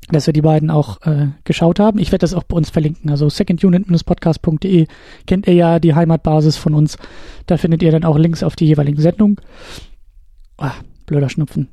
dass 0.10 0.26
wir 0.26 0.34
die 0.34 0.42
beiden 0.42 0.70
auch 0.72 1.02
äh, 1.04 1.28
geschaut 1.44 1.80
haben. 1.80 2.00
Ich 2.00 2.12
werde 2.12 2.24
das 2.24 2.34
auch 2.34 2.44
bei 2.44 2.58
uns 2.58 2.70
verlinken. 2.70 3.10
Also 3.12 3.30
secondunit-podcast.de 3.30 4.88
kennt 5.28 5.48
ihr 5.48 5.54
ja 5.54 5.80
die 5.80 5.94
Heimatbasis 5.94 6.58
von 6.58 6.74
uns. 6.74 6.98
Da 7.46 7.58
findet 7.58 7.84
ihr 7.84 7.92
dann 7.92 8.04
auch 8.04 8.18
Links 8.18 8.44
auf 8.44 8.56
die 8.56 8.66
jeweiligen 8.66 9.02
Sendungen. 9.02 9.38
Ah, 10.58 10.74
blöder 11.06 11.30
Schnupfen. 11.30 11.70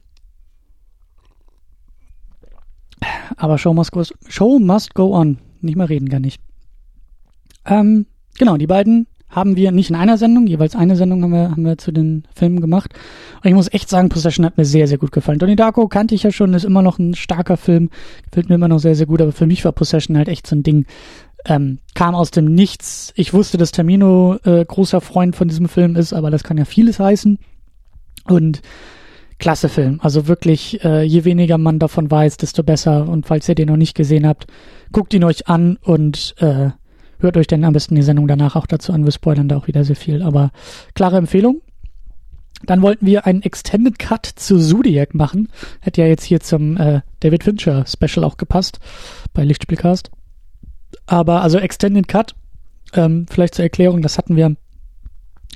Aber 3.36 3.58
Show 3.58 3.74
must 3.74 3.92
go, 3.92 4.02
Show 4.28 4.58
must 4.58 4.94
go 4.94 5.14
on. 5.14 5.38
Nicht 5.60 5.76
mal 5.76 5.86
reden 5.86 6.08
gar 6.08 6.20
nicht. 6.20 6.40
Ähm, 7.64 8.06
genau, 8.38 8.56
die 8.56 8.66
beiden 8.66 9.06
haben 9.30 9.56
wir 9.56 9.72
nicht 9.72 9.90
in 9.90 9.96
einer 9.96 10.16
Sendung, 10.16 10.46
jeweils 10.46 10.74
eine 10.74 10.96
Sendung 10.96 11.22
haben 11.22 11.32
wir, 11.32 11.50
haben 11.50 11.64
wir 11.64 11.78
zu 11.78 11.92
den 11.92 12.24
Filmen 12.34 12.60
gemacht. 12.60 12.94
Und 13.42 13.48
ich 13.48 13.54
muss 13.54 13.72
echt 13.72 13.88
sagen, 13.88 14.08
Possession 14.08 14.46
hat 14.46 14.56
mir 14.56 14.64
sehr, 14.64 14.88
sehr 14.88 14.98
gut 14.98 15.12
gefallen. 15.12 15.38
Donnie 15.38 15.56
Darko 15.56 15.86
kannte 15.88 16.14
ich 16.14 16.22
ja 16.22 16.32
schon, 16.32 16.54
ist 16.54 16.64
immer 16.64 16.82
noch 16.82 16.98
ein 16.98 17.14
starker 17.14 17.56
Film, 17.56 17.90
gefällt 18.24 18.48
mir 18.48 18.54
immer 18.54 18.68
noch 18.68 18.78
sehr, 18.78 18.94
sehr 18.94 19.06
gut, 19.06 19.20
aber 19.20 19.32
für 19.32 19.46
mich 19.46 19.64
war 19.64 19.72
Possession 19.72 20.16
halt 20.16 20.28
echt 20.28 20.46
so 20.46 20.56
ein 20.56 20.62
Ding. 20.62 20.86
Ähm, 21.44 21.78
kam 21.94 22.14
aus 22.14 22.30
dem 22.30 22.46
Nichts. 22.46 23.12
Ich 23.16 23.32
wusste, 23.32 23.58
dass 23.58 23.70
Termino 23.70 24.38
äh, 24.44 24.64
großer 24.64 25.00
Freund 25.00 25.36
von 25.36 25.48
diesem 25.48 25.68
Film 25.68 25.94
ist, 25.94 26.12
aber 26.12 26.30
das 26.30 26.42
kann 26.42 26.58
ja 26.58 26.64
vieles 26.64 26.98
heißen. 26.98 27.38
Und 28.24 28.60
klasse 29.38 29.68
Film. 29.68 30.00
Also 30.02 30.26
wirklich, 30.26 30.82
äh, 30.84 31.02
je 31.02 31.24
weniger 31.24 31.58
man 31.58 31.78
davon 31.78 32.10
weiß, 32.10 32.38
desto 32.38 32.62
besser. 32.62 33.08
Und 33.08 33.26
falls 33.26 33.48
ihr 33.48 33.54
den 33.54 33.68
noch 33.68 33.76
nicht 33.76 33.94
gesehen 33.94 34.26
habt, 34.26 34.46
guckt 34.92 35.14
ihn 35.14 35.24
euch 35.24 35.48
an 35.48 35.78
und 35.82 36.34
äh, 36.38 36.70
Hört 37.20 37.36
euch 37.36 37.46
denn 37.46 37.64
am 37.64 37.72
besten 37.72 37.94
die 37.94 38.02
Sendung 38.02 38.28
danach 38.28 38.56
auch 38.56 38.66
dazu 38.66 38.92
an. 38.92 39.04
Wir 39.04 39.12
spoilern 39.12 39.48
da 39.48 39.56
auch 39.56 39.66
wieder 39.66 39.84
sehr 39.84 39.96
viel. 39.96 40.22
Aber 40.22 40.50
klare 40.94 41.16
Empfehlung. 41.16 41.62
Dann 42.64 42.82
wollten 42.82 43.06
wir 43.06 43.26
einen 43.26 43.42
Extended 43.42 43.98
Cut 43.98 44.26
zu 44.26 44.58
Zodiac 44.58 45.14
machen. 45.14 45.48
Hätte 45.80 46.00
ja 46.00 46.08
jetzt 46.08 46.24
hier 46.24 46.40
zum 46.40 46.76
äh, 46.76 47.02
David 47.20 47.44
Fincher 47.44 47.84
Special 47.86 48.24
auch 48.24 48.36
gepasst 48.36 48.80
bei 49.32 49.44
Lichtspielcast. 49.44 50.10
Aber 51.06 51.42
also 51.42 51.58
Extended 51.58 52.08
Cut, 52.08 52.34
ähm, 52.94 53.26
vielleicht 53.30 53.54
zur 53.54 53.64
Erklärung, 53.64 54.02
das 54.02 54.18
hatten 54.18 54.36
wir, 54.36 54.56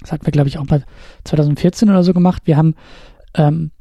das 0.00 0.12
hatten 0.12 0.26
wir 0.26 0.32
glaube 0.32 0.48
ich 0.48 0.58
auch 0.58 0.66
mal 0.66 0.84
2014 1.24 1.90
oder 1.90 2.04
so 2.04 2.12
gemacht. 2.12 2.42
Wir 2.44 2.56
haben 2.56 2.74
ähm, 3.34 3.72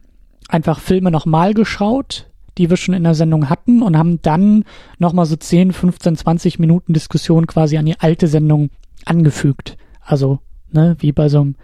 einfach 0.48 0.80
Filme 0.80 1.12
nochmal 1.12 1.54
geschaut, 1.54 2.31
die 2.58 2.70
wir 2.70 2.78
schon 2.78 2.96
in 2.96 3.04
der 3.04 3.16
Sendung 3.16 3.50
hatten 3.50 3.82
und 3.82 3.98
haben 3.98 4.22
dann 4.22 4.66
nochmal 4.98 5.26
so 5.26 5.36
10, 5.36 5.72
15, 5.72 6.16
20 6.18 6.60
Minuten 6.60 6.94
Diskussion 6.94 7.48
quasi 7.48 7.78
an 7.78 7.86
die 7.86 8.00
alte 8.00 8.28
Sendung 8.28 8.70
angefügt. 9.06 9.78
Also, 10.02 10.40
ne, 10.72 10.96
wie 11.00 11.12
bei 11.12 11.30
so 11.30 11.42
einem 11.42 11.56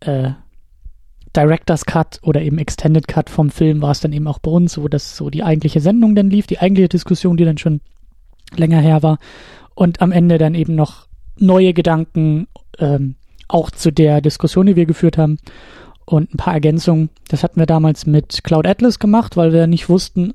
äh, 0.00 0.30
Director's 1.34 1.84
Cut 1.84 2.20
oder 2.22 2.40
eben 2.40 2.58
Extended 2.58 3.08
Cut 3.08 3.30
vom 3.30 3.50
Film 3.50 3.82
war 3.82 3.90
es 3.90 4.00
dann 4.00 4.12
eben 4.12 4.26
auch 4.26 4.38
bei 4.38 4.50
uns, 4.50 4.72
so 4.72 4.88
dass 4.88 5.16
so 5.16 5.30
die 5.30 5.42
eigentliche 5.42 5.80
Sendung 5.80 6.14
dann 6.14 6.30
lief, 6.30 6.46
die 6.46 6.58
eigentliche 6.58 6.88
Diskussion, 6.88 7.36
die 7.36 7.44
dann 7.44 7.58
schon 7.58 7.80
länger 8.54 8.80
her 8.80 9.02
war 9.02 9.18
und 9.74 10.00
am 10.00 10.12
Ende 10.12 10.38
dann 10.38 10.54
eben 10.54 10.74
noch 10.74 11.06
neue 11.38 11.74
Gedanken 11.74 12.48
ähm, 12.78 13.16
auch 13.48 13.70
zu 13.70 13.92
der 13.92 14.20
Diskussion, 14.20 14.66
die 14.66 14.76
wir 14.76 14.86
geführt 14.86 15.18
haben 15.18 15.38
und 16.06 16.32
ein 16.32 16.38
paar 16.38 16.54
Ergänzungen. 16.54 17.10
Das 17.28 17.42
hatten 17.42 17.60
wir 17.60 17.66
damals 17.66 18.06
mit 18.06 18.42
Cloud 18.44 18.66
Atlas 18.66 18.98
gemacht, 18.98 19.36
weil 19.36 19.52
wir 19.52 19.66
nicht 19.66 19.88
wussten, 19.88 20.32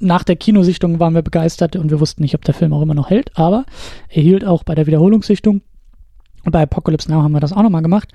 nach 0.00 0.24
der 0.24 0.36
Kinosichtung 0.36 0.98
waren 0.98 1.14
wir 1.14 1.22
begeistert 1.22 1.76
und 1.76 1.90
wir 1.90 2.00
wussten 2.00 2.22
nicht, 2.22 2.34
ob 2.34 2.44
der 2.44 2.54
Film 2.54 2.72
auch 2.72 2.82
immer 2.82 2.94
noch 2.94 3.10
hält, 3.10 3.36
aber 3.36 3.66
er 4.08 4.22
hielt 4.22 4.44
auch 4.44 4.64
bei 4.64 4.74
der 4.74 4.86
Wiederholungssichtung. 4.86 5.60
Und 6.42 6.52
bei 6.52 6.62
Apocalypse 6.62 7.10
Now 7.10 7.22
haben 7.22 7.32
wir 7.32 7.40
das 7.40 7.52
auch 7.52 7.62
nochmal 7.62 7.82
gemacht. 7.82 8.08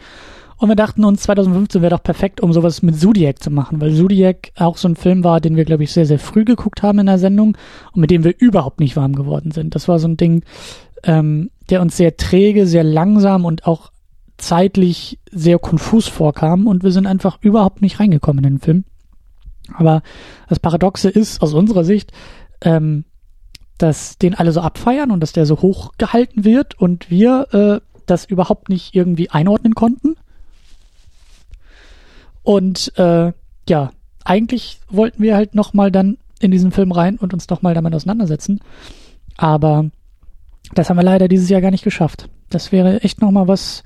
Und 0.57 0.69
wir 0.69 0.75
dachten 0.75 1.03
uns, 1.03 1.21
2015 1.23 1.81
wäre 1.81 1.91
doch 1.91 2.01
perfekt, 2.01 2.41
um 2.41 2.53
sowas 2.53 2.81
mit 2.81 2.97
Zodiac 2.97 3.43
zu 3.43 3.51
machen, 3.51 3.81
weil 3.81 3.93
Zodiac 3.93 4.51
auch 4.55 4.77
so 4.77 4.87
ein 4.87 4.95
Film 4.95 5.23
war, 5.23 5.41
den 5.41 5.57
wir, 5.57 5.65
glaube 5.65 5.83
ich, 5.83 5.91
sehr, 5.91 6.05
sehr 6.05 6.17
früh 6.17 6.45
geguckt 6.45 6.81
haben 6.81 6.99
in 6.99 7.05
der 7.05 7.19
Sendung 7.19 7.57
und 7.91 8.01
mit 8.01 8.09
dem 8.09 8.23
wir 8.23 8.33
überhaupt 8.39 8.79
nicht 8.79 8.95
warm 8.95 9.13
geworden 9.13 9.51
sind. 9.51 9.75
Das 9.75 9.87
war 9.87 9.99
so 9.99 10.07
ein 10.07 10.17
Ding, 10.17 10.43
ähm, 11.03 11.51
der 11.69 11.81
uns 11.81 11.97
sehr 11.97 12.15
träge, 12.15 12.67
sehr 12.67 12.83
langsam 12.83 13.43
und 13.43 13.67
auch 13.67 13.91
zeitlich 14.37 15.19
sehr 15.31 15.59
konfus 15.59 16.07
vorkam 16.07 16.67
und 16.67 16.83
wir 16.83 16.91
sind 16.91 17.07
einfach 17.07 17.37
überhaupt 17.41 17.81
nicht 17.81 17.99
reingekommen 17.99 18.43
in 18.43 18.53
den 18.55 18.59
Film. 18.59 18.83
Aber 19.73 20.03
das 20.47 20.59
Paradoxe 20.59 21.09
ist 21.09 21.41
aus 21.41 21.53
unserer 21.53 21.83
Sicht, 21.83 22.11
ähm, 22.61 23.05
dass 23.77 24.17
den 24.17 24.35
alle 24.35 24.51
so 24.51 24.61
abfeiern 24.61 25.11
und 25.11 25.19
dass 25.19 25.33
der 25.33 25.45
so 25.45 25.61
hoch 25.61 25.93
gehalten 25.97 26.45
wird 26.45 26.79
und 26.79 27.09
wir 27.09 27.47
äh, 27.51 28.01
das 28.05 28.25
überhaupt 28.25 28.69
nicht 28.69 28.95
irgendwie 28.95 29.29
einordnen 29.29 29.73
konnten 29.73 30.15
und 32.45 32.95
äh, 32.97 33.33
ja, 33.67 33.91
eigentlich 34.23 34.79
wollten 34.87 35.21
wir 35.23 35.35
halt 35.35 35.55
nochmal 35.55 35.91
dann 35.91 36.17
in 36.39 36.51
diesen 36.51 36.71
Film 36.71 36.91
rein 36.91 37.17
und 37.17 37.33
uns 37.33 37.49
nochmal 37.49 37.73
damit 37.73 37.93
auseinandersetzen. 37.95 38.61
Aber 39.35 39.89
das 40.75 40.89
haben 40.89 40.97
wir 40.97 41.03
leider 41.03 41.27
dieses 41.27 41.49
Jahr 41.49 41.61
gar 41.61 41.71
nicht 41.71 41.83
geschafft. 41.83 42.29
Das 42.49 42.71
wäre 42.71 43.01
echt 43.01 43.19
nochmal 43.19 43.47
was 43.47 43.83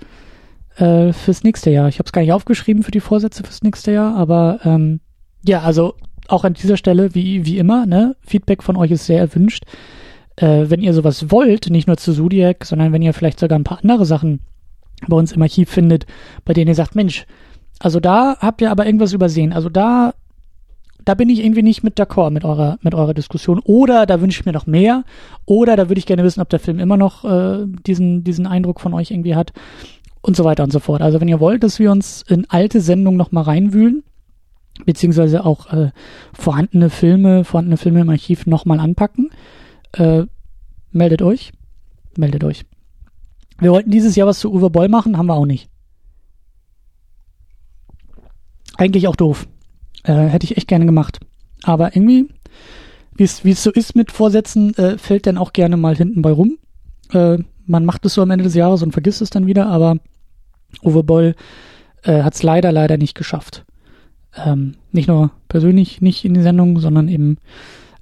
äh, 0.80 1.14
fürs 1.14 1.44
nächste 1.44 1.70
Jahr. 1.70 1.88
Ich 1.90 2.00
habe 2.00 2.06
es 2.06 2.12
gar 2.12 2.22
nicht 2.22 2.32
aufgeschrieben 2.32 2.84
für 2.84 2.92
die 2.92 3.00
Vorsätze 3.00 3.44
fürs 3.44 3.64
nächste 3.64 3.92
Jahr, 3.92 4.16
aber 4.16 4.60
ähm, 4.64 5.02
ja, 5.44 5.62
also 5.62 5.96
auch 6.28 6.44
an 6.44 6.54
dieser 6.54 6.78
Stelle, 6.78 7.16
wie, 7.16 7.46
wie 7.46 7.58
immer, 7.58 7.86
ne, 7.86 8.16
Feedback 8.22 8.64
von 8.64 8.78
euch 8.78 8.92
ist 8.92 9.06
sehr 9.06 9.20
erwünscht. 9.20 9.64
Äh, 10.36 10.70
wenn 10.70 10.82
ihr 10.82 10.94
sowas 10.94 11.32
wollt, 11.32 11.70
nicht 11.70 11.88
nur 11.88 11.98
zu 11.98 12.14
Zodiac, 12.14 12.66
sondern 12.66 12.94
wenn 12.94 13.02
ihr 13.02 13.14
vielleicht 13.14 13.40
sogar 13.40 13.58
ein 13.58 13.64
paar 13.64 13.80
andere 13.80 14.06
Sachen 14.06 14.42
bei 15.08 15.18
uns 15.18 15.32
im 15.32 15.42
Archiv 15.42 15.70
findet, 15.70 16.06
bei 16.46 16.54
denen 16.54 16.68
ihr 16.68 16.76
sagt, 16.76 16.96
Mensch, 16.96 17.26
also 17.80 18.00
da 18.00 18.38
habt 18.40 18.62
ihr 18.62 18.72
aber 18.72 18.86
irgendwas 18.86 19.14
übersehen. 19.14 19.54
Also 19.54 19.70
da, 19.70 20.14
da 21.04 21.14
bin 21.14 21.30
ich 21.30 21.44
irgendwie 21.44 21.64
nicht 21.64 21.84
mit 21.84 21.98
d'accord 22.00 22.30
mit 22.30 22.44
eurer, 22.44 22.78
mit 22.82 22.94
eurer 22.94 23.14
Diskussion. 23.14 23.60
Oder 23.60 24.06
da 24.06 24.22
wünsche 24.22 24.42
ich 24.42 24.46
mir 24.46 24.52
noch 24.52 24.68
mehr. 24.68 25.04
Oder 25.46 25.76
da 25.78 25.90
würde 25.90 26.00
ich 26.00 26.06
gerne 26.06 26.24
wissen, 26.24 26.42
ob 26.42 26.50
der 26.50 26.60
Film 26.60 26.80
immer 26.80 26.98
noch 26.98 27.24
äh, 27.24 27.66
diesen, 27.88 28.24
diesen 28.24 28.46
Eindruck 28.46 28.82
von 28.82 28.94
euch 28.94 29.12
irgendwie 29.12 29.36
hat. 29.36 29.54
Und 30.22 30.36
so 30.36 30.44
weiter 30.44 30.64
und 30.64 30.72
so 30.72 30.80
fort. 30.80 31.02
Also 31.02 31.22
wenn 31.22 31.28
ihr 31.28 31.40
wollt, 31.40 31.64
dass 31.64 31.80
wir 31.80 31.92
uns 31.92 32.24
in 32.28 32.50
alte 32.50 32.82
Sendungen 32.82 33.18
nochmal 33.18 33.44
reinwühlen, 33.44 34.04
beziehungsweise 34.86 35.46
auch 35.46 35.72
äh, 35.72 35.92
vorhandene 36.34 36.90
Filme, 36.90 37.44
vorhandene 37.44 37.78
Filme 37.78 38.02
im 38.02 38.10
Archiv 38.10 38.46
nochmal 38.46 38.80
anpacken, 38.80 39.30
äh, 39.94 40.24
meldet 40.92 41.22
euch. 41.22 41.52
Meldet 42.18 42.44
euch. 42.44 42.66
Wir 43.60 43.72
wollten 43.72 43.92
dieses 43.92 44.16
Jahr 44.16 44.28
was 44.28 44.40
zu 44.40 44.52
Uwe 44.52 44.70
Boll 44.70 44.90
machen, 44.90 45.18
haben 45.18 45.28
wir 45.28 45.36
auch 45.36 45.46
nicht. 45.46 45.70
Eigentlich 48.78 49.08
auch 49.08 49.16
doof. 49.16 49.48
Äh, 50.04 50.14
hätte 50.14 50.46
ich 50.46 50.58
echt 50.58 50.68
gerne 50.68 50.86
gemacht. 50.86 51.20
Aber 51.64 51.96
irgendwie, 51.96 52.30
wie 53.16 53.24
es 53.24 53.64
so 53.64 53.72
ist 53.72 53.96
mit 53.96 54.12
Vorsätzen, 54.12 54.74
äh, 54.76 54.98
fällt 54.98 55.28
dann 55.28 55.38
auch 55.38 55.52
gerne 55.52 55.76
mal 55.76 55.96
hinten 55.96 56.22
bei 56.22 56.32
rum. 56.32 56.58
Man 57.70 57.86
macht 57.86 58.04
es 58.06 58.16
so 58.16 58.24
am 58.24 58.32
Ende 58.32 58.44
des 58.44 58.56
Jahres 58.56 58.82
und 58.82 58.94
vergisst 58.94 59.22
es 59.22 59.30
dann 59.30 59.46
wieder, 59.46 59.68
aber 59.68 59.98
Uwe 60.84 61.04
Boll 61.04 61.36
äh, 62.04 62.24
hat 62.24 62.34
es 62.34 62.42
leider, 62.42 62.72
leider 62.72 62.98
nicht 62.98 63.16
geschafft. 63.16 63.64
Ähm, 64.36 64.76
nicht 64.92 65.08
nur 65.08 65.32
persönlich 65.48 66.02
nicht 66.02 66.26
in 66.26 66.34
die 66.34 66.42
Sendung, 66.42 66.80
sondern 66.80 67.08
eben 67.08 67.38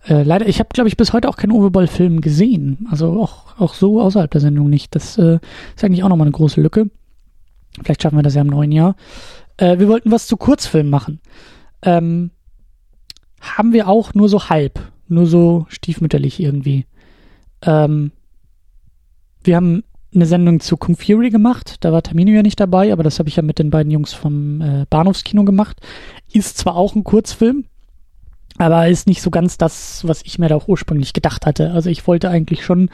äh, 0.07 0.23
leider, 0.23 0.47
ich 0.47 0.59
habe, 0.59 0.69
glaube 0.71 0.87
ich, 0.87 0.95
bis 0.95 1.11
heute 1.11 1.27
auch 1.27 1.35
keinen 1.35 1.51
Uwe 1.51 1.69
Boll-Film 1.69 2.21
gesehen. 2.21 2.87
Also 2.89 3.21
auch, 3.21 3.59
auch 3.59 3.73
so 3.73 3.99
außerhalb 3.99 4.31
der 4.31 4.39
Sendung 4.39 4.69
nicht. 4.69 4.95
Das 4.95 5.17
äh, 5.17 5.39
ist 5.75 5.83
eigentlich 5.83 6.03
auch 6.03 6.09
nochmal 6.09 6.27
eine 6.27 6.35
große 6.35 6.61
Lücke. 6.61 6.89
Vielleicht 7.83 8.03
schaffen 8.03 8.17
wir 8.17 8.23
das 8.23 8.35
ja 8.35 8.41
im 8.41 8.47
neuen 8.47 8.71
Jahr. 8.71 8.95
Äh, 9.57 9.79
wir 9.79 9.89
wollten 9.89 10.11
was 10.11 10.27
zu 10.27 10.37
Kurzfilmen 10.37 10.89
machen. 10.89 11.19
Ähm, 11.81 12.31
haben 13.41 13.73
wir 13.73 13.89
auch 13.89 14.13
nur 14.13 14.29
so 14.29 14.49
halb, 14.49 14.79
nur 15.09 15.27
so 15.27 15.65
stiefmütterlich 15.67 16.39
irgendwie. 16.39 16.85
Ähm, 17.63 18.11
wir 19.47 19.55
haben 19.55 19.83
eine 20.13 20.25
Sendung 20.25 20.59
zu 20.59 20.77
Kung 20.77 20.95
Fury 20.95 21.29
gemacht, 21.29 21.77
da 21.81 21.91
war 21.91 22.01
Tamino 22.01 22.31
ja 22.31 22.41
nicht 22.41 22.59
dabei, 22.59 22.93
aber 22.93 23.03
das 23.03 23.19
habe 23.19 23.29
ich 23.29 23.35
ja 23.35 23.43
mit 23.43 23.59
den 23.59 23.69
beiden 23.69 23.91
Jungs 23.91 24.13
vom 24.13 24.61
äh, 24.61 24.85
Bahnhofskino 24.89 25.43
gemacht. 25.43 25.79
Ist 26.31 26.57
zwar 26.57 26.75
auch 26.75 26.95
ein 26.95 27.03
Kurzfilm, 27.03 27.65
aber 28.57 28.87
ist 28.87 29.07
nicht 29.07 29.21
so 29.21 29.29
ganz 29.29 29.57
das, 29.57 30.07
was 30.07 30.21
ich 30.23 30.39
mir 30.39 30.49
da 30.49 30.55
auch 30.55 30.67
ursprünglich 30.67 31.13
gedacht 31.13 31.45
hatte. 31.45 31.71
Also 31.71 31.89
ich 31.89 32.07
wollte 32.07 32.29
eigentlich 32.29 32.63
schon 32.63 32.89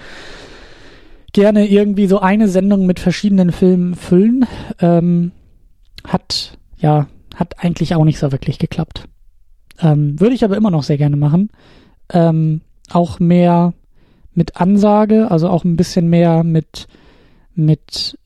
gerne 1.33 1.67
irgendwie 1.67 2.07
so 2.07 2.19
eine 2.19 2.47
Sendung 2.47 2.85
mit 2.85 2.99
verschiedenen 2.99 3.51
Filmen 3.51 3.95
füllen. 3.95 4.45
Ähm, 4.79 5.31
hat, 6.05 6.57
ja, 6.77 7.07
hat 7.35 7.63
eigentlich 7.63 7.95
auch 7.95 8.05
nicht 8.05 8.19
so 8.19 8.31
wirklich 8.31 8.59
geklappt. 8.59 9.05
Ähm, 9.79 10.19
würde 10.19 10.35
ich 10.35 10.43
aber 10.43 10.57
immer 10.57 10.71
noch 10.71 10.83
sehr 10.83 10.97
gerne 10.97 11.15
machen. 11.15 11.49
Ähm, 12.11 12.61
auch 12.91 13.19
mehr 13.19 13.73
mit 14.35 14.57
Ansage, 14.57 15.29
also 15.31 15.49
auch 15.49 15.63
ein 15.63 15.75
bisschen 15.75 16.09
mehr 16.09 16.43
mit, 16.43 16.87
mit 17.55 18.17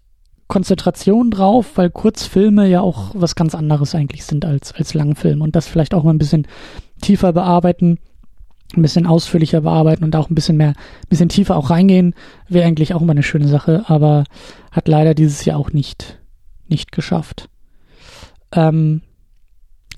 Konzentration 0.48 1.30
drauf, 1.30 1.74
weil 1.76 1.90
Kurzfilme 1.90 2.68
ja 2.68 2.82
auch 2.82 3.12
was 3.14 3.36
ganz 3.36 3.54
anderes 3.54 3.94
eigentlich 3.96 4.24
sind 4.26 4.46
als, 4.46 4.74
als 4.74 4.94
Langfilm 4.94 5.42
und 5.42 5.56
das 5.56 5.68
vielleicht 5.68 5.94
auch 5.94 6.04
mal 6.04 6.14
ein 6.14 6.18
bisschen 6.18 6.48
tiefer 7.02 7.34
bearbeiten, 7.34 8.00
ein 8.76 8.82
bisschen 8.82 9.06
ausführlicher 9.06 9.62
bearbeiten 9.62 10.04
und 10.04 10.16
auch 10.16 10.30
ein 10.30 10.36
bisschen 10.36 10.58
mehr, 10.58 10.70
ein 10.70 11.10
bisschen 11.10 11.30
tiefer 11.30 11.58
auch 11.58 11.70
reingehen, 11.70 12.16
wäre 12.48 12.66
eigentlich 12.68 12.94
auch 12.94 13.02
immer 13.02 13.12
eine 13.12 13.24
schöne 13.24 13.48
Sache, 13.48 13.86
aber 13.88 14.24
hat 14.72 14.88
leider 14.88 15.14
dieses 15.14 15.44
Jahr 15.46 15.60
auch 15.60 15.72
nicht, 15.72 16.20
nicht 16.68 16.92
geschafft. 16.92 17.50
Ähm, 18.54 19.02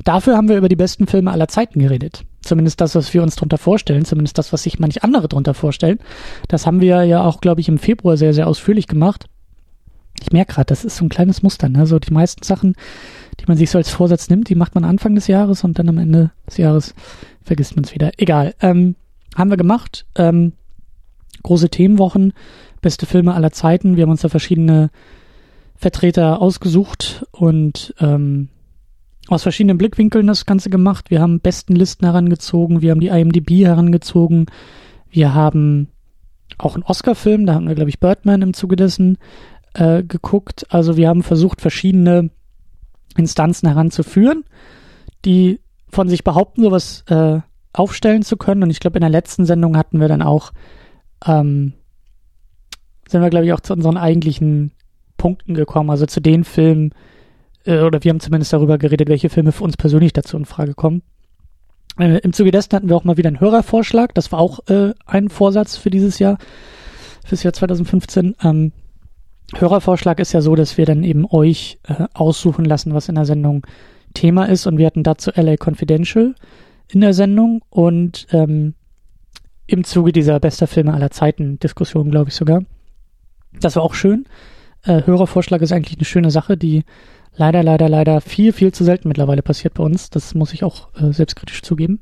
dafür 0.03 0.35
haben 0.35 0.49
wir 0.49 0.57
über 0.57 0.69
die 0.69 0.75
besten 0.75 1.07
Filme 1.07 1.31
aller 1.31 1.47
Zeiten 1.47 1.79
geredet. 1.79 2.25
Zumindest 2.49 2.81
das, 2.81 2.95
was 2.95 3.13
wir 3.13 3.21
uns 3.21 3.35
darunter 3.35 3.59
vorstellen, 3.59 4.05
zumindest 4.05 4.39
das, 4.39 4.51
was 4.51 4.63
sich 4.63 4.79
manche 4.79 5.03
andere 5.03 5.27
darunter 5.27 5.53
vorstellen. 5.53 5.99
Das 6.47 6.65
haben 6.65 6.81
wir 6.81 7.03
ja 7.03 7.23
auch, 7.23 7.41
glaube 7.41 7.61
ich, 7.61 7.69
im 7.69 7.77
Februar 7.77 8.17
sehr, 8.17 8.33
sehr 8.33 8.47
ausführlich 8.47 8.87
gemacht. 8.87 9.27
Ich 10.19 10.31
merke 10.31 10.55
gerade, 10.55 10.65
das 10.65 10.83
ist 10.83 10.97
so 10.97 11.05
ein 11.05 11.09
kleines 11.09 11.43
Muster. 11.43 11.69
Ne? 11.69 11.85
So 11.85 11.99
die 11.99 12.11
meisten 12.11 12.41
Sachen, 12.41 12.73
die 13.39 13.45
man 13.47 13.55
sich 13.55 13.69
so 13.69 13.77
als 13.77 13.91
Vorsatz 13.91 14.31
nimmt, 14.31 14.49
die 14.49 14.55
macht 14.55 14.73
man 14.73 14.83
Anfang 14.83 15.13
des 15.13 15.27
Jahres 15.27 15.63
und 15.63 15.77
dann 15.77 15.89
am 15.89 15.99
Ende 15.99 16.31
des 16.47 16.57
Jahres 16.57 16.95
vergisst 17.43 17.75
man 17.75 17.85
es 17.85 17.93
wieder. 17.93 18.13
Egal. 18.17 18.55
Ähm, 18.61 18.95
haben 19.35 19.51
wir 19.51 19.57
gemacht. 19.57 20.07
Ähm, 20.15 20.53
große 21.43 21.69
Themenwochen, 21.69 22.33
beste 22.81 23.05
Filme 23.05 23.35
aller 23.35 23.51
Zeiten. 23.51 23.95
Wir 23.95 24.03
haben 24.03 24.09
uns 24.09 24.21
da 24.21 24.29
verschiedene 24.29 24.89
Vertreter 25.75 26.41
ausgesucht 26.41 27.27
und 27.29 27.93
ähm, 27.99 28.49
aus 29.29 29.43
verschiedenen 29.43 29.77
Blickwinkeln 29.77 30.27
das 30.27 30.45
Ganze 30.45 30.69
gemacht. 30.69 31.09
Wir 31.09 31.21
haben 31.21 31.39
besten 31.39 31.75
Listen 31.75 32.05
herangezogen, 32.05 32.81
wir 32.81 32.91
haben 32.91 32.99
die 32.99 33.07
IMDb 33.07 33.65
herangezogen, 33.65 34.47
wir 35.09 35.33
haben 35.33 35.89
auch 36.57 36.75
einen 36.75 36.83
Oscar-Film, 36.83 37.45
da 37.45 37.53
haben 37.53 37.67
wir, 37.67 37.75
glaube 37.75 37.89
ich, 37.89 37.99
Birdman 37.99 38.41
im 38.41 38.53
Zuge 38.53 38.75
dessen 38.75 39.17
äh, 39.73 40.03
geguckt. 40.03 40.65
Also 40.69 40.97
wir 40.97 41.07
haben 41.07 41.23
versucht, 41.23 41.61
verschiedene 41.61 42.31
Instanzen 43.17 43.67
heranzuführen, 43.67 44.43
die 45.25 45.59
von 45.89 46.09
sich 46.09 46.23
behaupten, 46.23 46.63
sowas 46.63 47.03
äh, 47.07 47.39
aufstellen 47.73 48.23
zu 48.23 48.37
können. 48.37 48.63
Und 48.63 48.69
ich 48.69 48.79
glaube, 48.79 48.97
in 48.97 49.01
der 49.01 49.09
letzten 49.09 49.45
Sendung 49.45 49.77
hatten 49.77 49.99
wir 49.99 50.07
dann 50.07 50.21
auch, 50.21 50.51
ähm, 51.25 51.73
sind 53.07 53.21
wir, 53.21 53.29
glaube 53.29 53.45
ich, 53.45 53.53
auch 53.53 53.59
zu 53.59 53.73
unseren 53.73 53.97
eigentlichen 53.97 54.71
Punkten 55.17 55.53
gekommen, 55.53 55.89
also 55.89 56.05
zu 56.05 56.21
den 56.21 56.43
Filmen, 56.43 56.93
äh, 57.65 57.81
oder 57.81 58.03
wir 58.03 58.09
haben 58.09 58.19
zumindest 58.19 58.53
darüber 58.53 58.77
geredet, 58.77 59.09
welche 59.09 59.29
Filme 59.29 59.51
für 59.51 59.63
uns 59.63 59.77
persönlich 59.77 60.13
dazu 60.13 60.37
in 60.37 60.45
Frage 60.45 60.73
kommen. 60.73 61.01
Äh, 61.97 62.19
Im 62.19 62.33
Zuge 62.33 62.51
dessen 62.51 62.73
hatten 62.73 62.89
wir 62.89 62.95
auch 62.95 63.03
mal 63.03 63.17
wieder 63.17 63.27
einen 63.27 63.39
Hörervorschlag, 63.39 64.13
das 64.13 64.31
war 64.31 64.39
auch 64.39 64.59
äh, 64.67 64.93
ein 65.05 65.29
Vorsatz 65.29 65.75
für 65.77 65.89
dieses 65.89 66.19
Jahr, 66.19 66.37
fürs 67.25 67.43
Jahr 67.43 67.53
2015. 67.53 68.35
Ähm, 68.43 68.71
Hörervorschlag 69.55 70.19
ist 70.19 70.33
ja 70.33 70.41
so, 70.41 70.55
dass 70.55 70.77
wir 70.77 70.85
dann 70.85 71.03
eben 71.03 71.25
euch 71.25 71.79
äh, 71.87 72.05
aussuchen 72.13 72.65
lassen, 72.65 72.93
was 72.93 73.09
in 73.09 73.15
der 73.15 73.25
Sendung 73.25 73.65
Thema 74.13 74.45
ist 74.45 74.65
und 74.65 74.77
wir 74.77 74.85
hatten 74.85 75.03
dazu 75.03 75.31
LA 75.35 75.55
Confidential 75.63 76.35
in 76.87 77.01
der 77.01 77.13
Sendung 77.13 77.61
und 77.69 78.27
ähm, 78.31 78.73
im 79.67 79.83
Zuge 79.83 80.11
dieser 80.11 80.39
bester 80.39 80.65
Filme 80.65 80.93
aller 80.93 81.11
Zeiten 81.11 81.59
Diskussion, 81.59 82.09
glaube 82.09 82.29
ich 82.29 82.35
sogar. 82.35 82.63
Das 83.59 83.75
war 83.75 83.83
auch 83.83 83.93
schön. 83.93 84.25
Äh, 84.83 85.03
Hörervorschlag 85.05 85.61
ist 85.61 85.71
eigentlich 85.71 85.97
eine 85.97 86.05
schöne 86.05 86.31
Sache, 86.31 86.57
die 86.57 86.83
leider, 87.39 87.63
leider, 87.63 87.89
leider 87.89 88.21
viel, 88.21 88.53
viel 88.53 88.71
zu 88.71 88.83
selten 88.83 89.07
mittlerweile 89.07 89.41
passiert 89.41 89.73
bei 89.73 89.83
uns. 89.83 90.09
Das 90.09 90.35
muss 90.35 90.53
ich 90.53 90.63
auch 90.63 90.89
äh, 90.95 91.11
selbstkritisch 91.11 91.63
zugeben. 91.63 92.01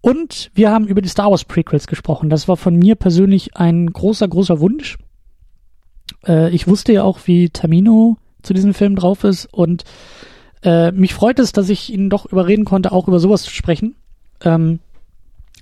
Und 0.00 0.52
wir 0.54 0.70
haben 0.70 0.86
über 0.86 1.02
die 1.02 1.08
Star 1.08 1.30
Wars 1.30 1.44
Prequels 1.44 1.88
gesprochen. 1.88 2.30
Das 2.30 2.46
war 2.46 2.56
von 2.56 2.76
mir 2.76 2.94
persönlich 2.94 3.56
ein 3.56 3.92
großer, 3.92 4.28
großer 4.28 4.60
Wunsch. 4.60 4.98
Äh, 6.24 6.50
ich 6.50 6.68
wusste 6.68 6.92
ja 6.92 7.02
auch, 7.02 7.20
wie 7.24 7.48
Tamino 7.48 8.18
zu 8.42 8.54
diesem 8.54 8.74
Film 8.74 8.94
drauf 8.94 9.24
ist 9.24 9.52
und 9.52 9.82
äh, 10.62 10.92
mich 10.92 11.14
freut 11.14 11.38
es, 11.40 11.52
dass 11.52 11.68
ich 11.68 11.92
ihn 11.92 12.10
doch 12.10 12.26
überreden 12.26 12.64
konnte, 12.64 12.92
auch 12.92 13.08
über 13.08 13.18
sowas 13.18 13.42
zu 13.42 13.50
sprechen. 13.50 13.96
Ähm, 14.42 14.78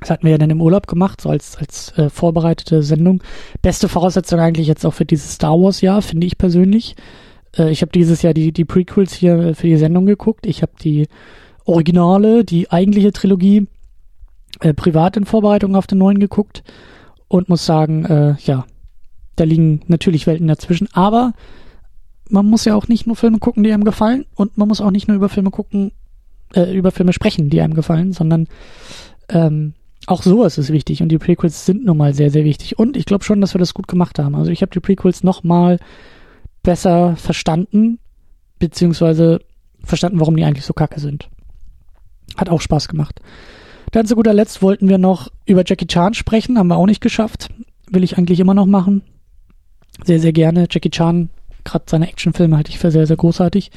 das 0.01 0.11
hatten 0.11 0.25
wir 0.25 0.33
ja 0.33 0.39
dann 0.39 0.51
im 0.51 0.61
Urlaub 0.61 0.87
gemacht, 0.87 1.21
so 1.21 1.31
als, 1.31 1.57
als 1.57 1.97
äh, 1.97 2.11
vorbereitete 2.11 2.83
Sendung. 2.83 3.23
Beste 3.63 3.89
Voraussetzung 3.89 4.41
eigentlich 4.41 4.67
jetzt 4.67 4.85
auch 4.85 4.93
für 4.93 5.07
dieses 5.07 5.35
Star 5.35 5.59
Wars-Jahr, 5.59 6.03
finde 6.03 6.27
ich 6.27 6.37
persönlich. 6.37 6.97
Äh, 7.57 7.71
ich 7.71 7.83
habe 7.83 7.93
dieses 7.93 8.23
Jahr 8.23 8.35
die, 8.35 8.53
die 8.53 8.65
Prequels 8.65 9.15
hier 9.15 9.55
für 9.55 9.67
die 9.67 9.77
Sendung 9.77 10.07
geguckt. 10.07 10.47
Ich 10.47 10.63
habe 10.63 10.73
die 10.81 11.09
Originale, 11.65 12.45
die 12.45 12.71
eigentliche 12.71 13.13
Trilogie 13.13 13.67
äh, 14.61 14.75
privat 14.75 15.17
in 15.17 15.25
Vorbereitung 15.25 15.77
auf 15.77 15.87
den 15.87 15.99
neuen 15.99 16.19
geguckt 16.19 16.63
und 17.29 17.49
muss 17.49 17.65
sagen, 17.65 18.05
äh, 18.05 18.35
ja, 18.45 18.67
da 19.37 19.45
liegen 19.45 19.81
natürlich 19.89 20.27
Welten 20.27 20.47
dazwischen, 20.47 20.89
aber 20.93 21.33
man 22.29 22.47
muss 22.47 22.65
ja 22.65 22.75
auch 22.75 22.89
nicht 22.89 23.07
nur 23.07 23.17
Filme 23.17 23.39
gucken, 23.39 23.65
die 23.65 23.73
einem 23.73 23.85
gefallen 23.85 24.27
und 24.35 24.57
man 24.57 24.69
muss 24.69 24.81
auch 24.81 24.91
nicht 24.91 25.09
nur 25.09 25.17
über 25.17 25.29
Filme 25.29 25.51
gucken, 25.51 25.93
äh, 26.55 26.73
über 26.73 26.91
Filme 26.91 27.13
sprechen, 27.13 27.51
die 27.51 27.61
einem 27.61 27.75
gefallen, 27.75 28.13
sondern 28.13 28.47
ähm, 29.29 29.75
auch 30.07 30.23
sowas 30.23 30.59
ist 30.59 30.71
wichtig 30.71 31.03
und 31.03 31.09
die 31.09 31.19
Prequels 31.19 31.67
sind 31.67 31.85
nun 31.85 31.97
mal 31.97 32.15
sehr, 32.15 32.31
sehr 32.31 32.45
wichtig 32.45 32.79
und 32.79 32.97
ich 32.97 33.07
glaube 33.07 33.25
schon, 33.25 33.41
dass 33.41 33.55
wir 33.55 33.59
das 33.59 33.75
gut 33.75 33.89
gemacht 33.89 34.19
haben. 34.19 34.35
Also 34.35 34.51
ich 34.51 34.63
habe 34.63 34.73
die 34.73 34.81
Prequels 34.81 35.25
noch 35.25 35.43
mal 35.43 35.79
besser 36.65 37.15
verstanden, 37.15 38.01
beziehungsweise 38.59 39.41
verstanden, 39.85 40.19
warum 40.19 40.37
die 40.37 40.45
eigentlich 40.45 40.65
so 40.65 40.73
kacke 40.73 40.99
sind. 40.99 41.29
Hat 42.37 42.49
auch 42.49 42.61
Spaß 42.61 42.89
gemacht. 42.89 43.21
Dann 43.93 44.07
zu 44.07 44.17
guter 44.17 44.35
Letzt 44.35 44.61
wollten 44.61 44.89
wir 44.89 44.99
noch 44.99 45.31
über 45.47 45.63
Jackie 45.65 45.87
Chan 45.87 46.15
sprechen, 46.15 46.59
haben 46.59 46.67
wir 46.67 46.77
auch 46.77 46.87
nicht 46.87 47.01
geschafft. 47.01 47.51
Will 47.89 48.03
ich 48.03 48.19
eigentlich 48.19 48.41
immer 48.41 48.55
noch 48.55 48.67
machen. 48.67 49.03
Sehr, 50.05 50.19
sehr 50.19 50.33
gerne. 50.33 50.67
Jackie 50.69 50.91
Chan, 50.91 51.31
gerade 51.63 51.85
seine 51.89 52.09
Actionfilme 52.09 52.57
halte 52.57 52.71
ich 52.71 52.79
für 52.81 52.91
sehr, 52.91 53.07
sehr 53.07 53.17
großartig. 53.17 53.71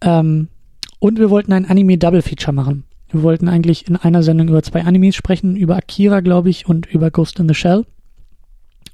Ähm, 0.00 0.48
und 0.98 1.18
wir 1.18 1.30
wollten 1.30 1.52
ein 1.52 1.66
Anime-Double-Feature 1.66 2.52
machen. 2.52 2.84
Wir 3.10 3.22
wollten 3.22 3.48
eigentlich 3.48 3.86
in 3.88 3.96
einer 3.96 4.22
Sendung 4.22 4.48
über 4.48 4.62
zwei 4.62 4.84
Animes 4.84 5.16
sprechen, 5.16 5.56
über 5.56 5.76
Akira, 5.76 6.20
glaube 6.20 6.50
ich, 6.50 6.66
und 6.66 6.86
über 6.86 7.10
Ghost 7.10 7.38
in 7.38 7.48
the 7.48 7.54
Shell. 7.54 7.84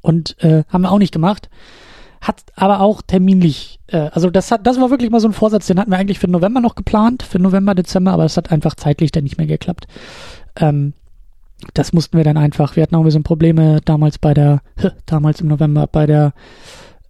Und 0.03 0.37
äh, 0.43 0.65
haben 0.69 0.83
wir 0.83 0.93
auch 0.93 0.99
nicht 0.99 1.13
gemacht. 1.13 1.49
Hat 2.21 2.43
aber 2.57 2.81
auch 2.81 3.03
terminlich, 3.03 3.79
äh, 3.89 4.11
also 4.13 4.31
das 4.31 4.51
hat, 4.51 4.67
das 4.67 4.81
war 4.81 4.91
wirklich 4.91 5.11
mal 5.11 5.21
so 5.21 5.29
ein 5.29 5.33
Vorsatz, 5.33 5.67
den 5.67 5.79
hatten 5.79 5.91
wir 5.91 5.99
eigentlich 5.99 6.19
für 6.19 6.29
November 6.29 6.61
noch 6.61 6.75
geplant, 6.75 7.23
für 7.23 7.39
November, 7.39 7.75
Dezember, 7.75 8.13
aber 8.13 8.25
es 8.25 8.37
hat 8.37 8.51
einfach 8.51 8.75
zeitlich 8.75 9.13
dann 9.13 9.25
nicht 9.25 9.39
mehr 9.39 9.47
geklappt. 9.47 9.87
Ähm, 10.57 10.95
das 11.75 11.93
mussten 11.93 12.17
wir 12.17 12.25
dann 12.25 12.37
einfach, 12.37 12.77
wir 12.77 12.83
hatten 12.83 12.95
auch 12.95 13.01
ein 13.01 13.07
bisschen 13.07 13.23
Probleme 13.23 13.81
damals 13.85 14.19
bei 14.19 14.35
der, 14.35 14.61
damals 15.07 15.41
im 15.41 15.49
November, 15.49 15.87
bei 15.87 16.07
der 16.07 16.33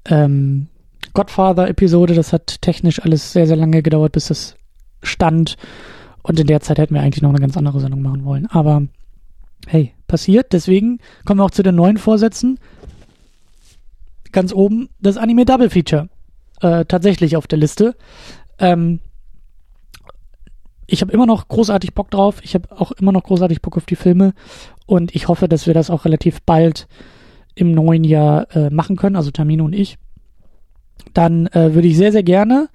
ähm, 0.05 0.69
Godfather-Episode, 1.15 2.15
das 2.15 2.33
hat 2.33 2.61
technisch 2.61 3.03
alles 3.03 3.33
sehr, 3.33 3.47
sehr 3.47 3.57
lange 3.57 3.83
gedauert, 3.83 4.13
bis 4.13 4.29
das 4.29 4.57
stand. 5.03 5.57
Und 6.23 6.41
in 6.41 6.47
der 6.47 6.61
Zeit 6.61 6.79
hätten 6.79 6.95
wir 6.95 7.03
eigentlich 7.03 7.23
noch 7.23 7.31
eine 7.31 7.39
ganz 7.39 7.57
andere 7.57 7.81
Sendung 7.81 8.03
machen 8.03 8.25
wollen. 8.25 8.47
Aber 8.47 8.83
hey, 9.67 9.95
passiert. 10.07 10.53
Deswegen 10.53 10.99
kommen 11.25 11.41
wir 11.41 11.45
auch 11.45 11.51
zu 11.51 11.63
den 11.63 11.75
neuen 11.75 11.99
Vorsätzen. 11.99 12.59
Ganz 14.37 14.52
oben 14.52 14.90
das 15.00 15.16
Anime 15.16 15.47
Double 15.47 15.71
Feature. 15.71 16.11
Äh, 16.61 16.85
tatsächlich 16.85 17.38
auf 17.38 17.47
der 17.47 17.57
Liste. 17.57 17.97
Ähm, 18.59 19.00
ich 20.87 21.00
habe 21.00 21.11
immer 21.11 21.25
noch 21.25 21.49
großartig 21.49 21.95
Bock 21.95 22.11
drauf. 22.11 22.40
Ich 22.43 22.55
habe 22.55 22.71
auch 22.78 22.93
immer 22.93 23.12
noch 23.12 23.23
großartig 23.23 23.62
Bock 23.62 23.78
auf 23.78 23.87
die 23.87 23.97
Filme. 23.97 24.35
Und 24.85 25.14
ich 25.14 25.28
hoffe, 25.28 25.49
dass 25.49 25.66
wir 25.66 25.73
das 25.73 25.88
auch 25.88 26.05
relativ 26.05 26.43
bald 26.43 26.87
im 27.55 27.73
neuen 27.73 28.05
Jahr 28.05 28.55
äh, 28.55 28.69
machen 28.69 28.97
können, 28.97 29.16
also 29.16 29.31
Tamino 29.31 29.64
und 29.64 29.73
ich. 29.73 29.97
Dann 31.14 31.47
äh, 31.47 31.73
würde 31.73 31.88
ich 31.88 31.97
sehr, 31.97 32.12
sehr 32.12 32.23
gerne 32.23 32.69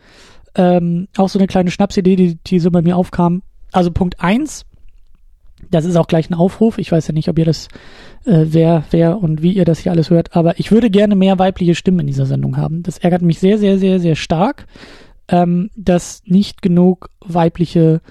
ähm, 0.56 1.10
auch 1.16 1.30
so 1.30 1.38
eine 1.38 1.46
kleine 1.46 1.70
Schnapsidee, 1.70 2.16
die, 2.16 2.40
die 2.44 2.58
so 2.58 2.72
bei 2.72 2.82
mir 2.82 2.98
aufkam. 2.98 3.44
Also 3.72 3.92
Punkt 3.92 4.20
eins, 4.20 4.66
das 5.70 5.86
ist 5.86 5.96
auch 5.96 6.08
gleich 6.08 6.30
ein 6.30 6.34
Aufruf. 6.34 6.78
Ich 6.78 6.92
weiß 6.92 7.08
ja 7.08 7.14
nicht, 7.14 7.30
ob 7.30 7.38
ihr 7.40 7.46
das, 7.46 7.68
äh, 8.26 8.46
wer, 8.46 8.84
wer 8.92 9.22
und 9.22 9.42
wie 9.42 9.54
ihr 9.54 9.66
das 9.66 9.80
hier 9.80 9.92
alles 9.92 10.10
hört, 10.10 10.36
aber 10.36 10.60
ich 10.60 10.72
würde 10.72 10.90
gerne 10.90 11.16
mehr 11.16 11.40
weibliche 11.40 11.76
Stimmen 11.76 12.02
in 12.02 12.08
dieser 12.08 12.26
Sendung 12.26 12.58
haben. 12.58 12.84
Das 12.84 12.98
ärgert 12.98 13.22
mich 13.22 13.40
sehr, 13.40 13.58
sehr, 13.58 13.78
sehr, 13.78 14.00
sehr 14.00 14.16
stark, 14.16 14.66
ähm, 15.28 15.70
dass 15.76 16.24
nicht 16.26 16.62
genug 16.62 17.10
weibliche 17.26 18.02